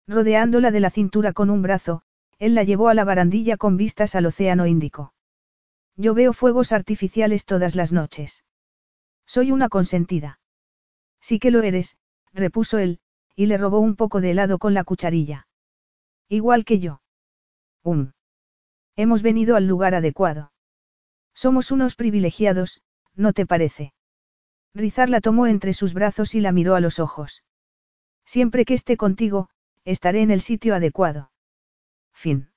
Rodeándola 0.07 0.70
de 0.70 0.81
la 0.81 0.91
cintura 0.91 1.32
con 1.32 1.50
un 1.50 1.62
brazo, 1.62 2.02
él 2.39 2.55
la 2.55 2.62
llevó 2.62 2.89
a 2.89 2.94
la 2.94 3.05
barandilla 3.05 3.57
con 3.57 3.76
vistas 3.76 4.15
al 4.15 4.26
océano 4.26 4.66
Índico. 4.66 5.12
Yo 5.97 6.15
veo 6.15 6.32
fuegos 6.32 6.73
artificiales 6.73 7.44
todas 7.44 7.74
las 7.74 7.92
noches. 7.92 8.44
Soy 9.26 9.52
una 9.52 9.68
consentida. 9.68 10.41
Sí 11.23 11.39
que 11.39 11.51
lo 11.51 11.62
eres, 11.62 11.97
repuso 12.34 12.78
él, 12.78 13.01
y 13.34 13.47
le 13.47 13.57
robó 13.57 13.78
un 13.78 13.97
poco 13.97 14.20
de 14.20 14.33
helado 14.33 14.59
con 14.59 14.75
la 14.75 14.84
cucharilla. 14.84 15.47
Igual 16.28 16.65
que 16.65 16.81
yo. 16.81 17.01
Um. 17.83 18.12
Hemos 18.97 19.23
venido 19.23 19.57
al 19.57 19.67
lugar 19.67 19.94
adecuado. 19.94 20.52
Somos 21.34 21.70
unos 21.70 21.94
privilegiados, 21.94 22.83
¿no 23.15 23.33
te 23.33 23.47
parece? 23.47 23.94
Rizar 24.75 25.09
la 25.09 25.20
tomó 25.20 25.47
entre 25.47 25.73
sus 25.73 25.94
brazos 25.94 26.34
y 26.34 26.41
la 26.41 26.52
miró 26.52 26.75
a 26.75 26.81
los 26.81 26.99
ojos. 26.99 27.42
Siempre 28.25 28.65
que 28.65 28.75
esté 28.75 28.97
contigo, 28.97 29.49
estaré 29.84 30.23
en 30.23 30.31
el 30.31 30.41
sitio 30.41 30.75
adecuado. 30.75 31.31
Fin. 32.12 32.52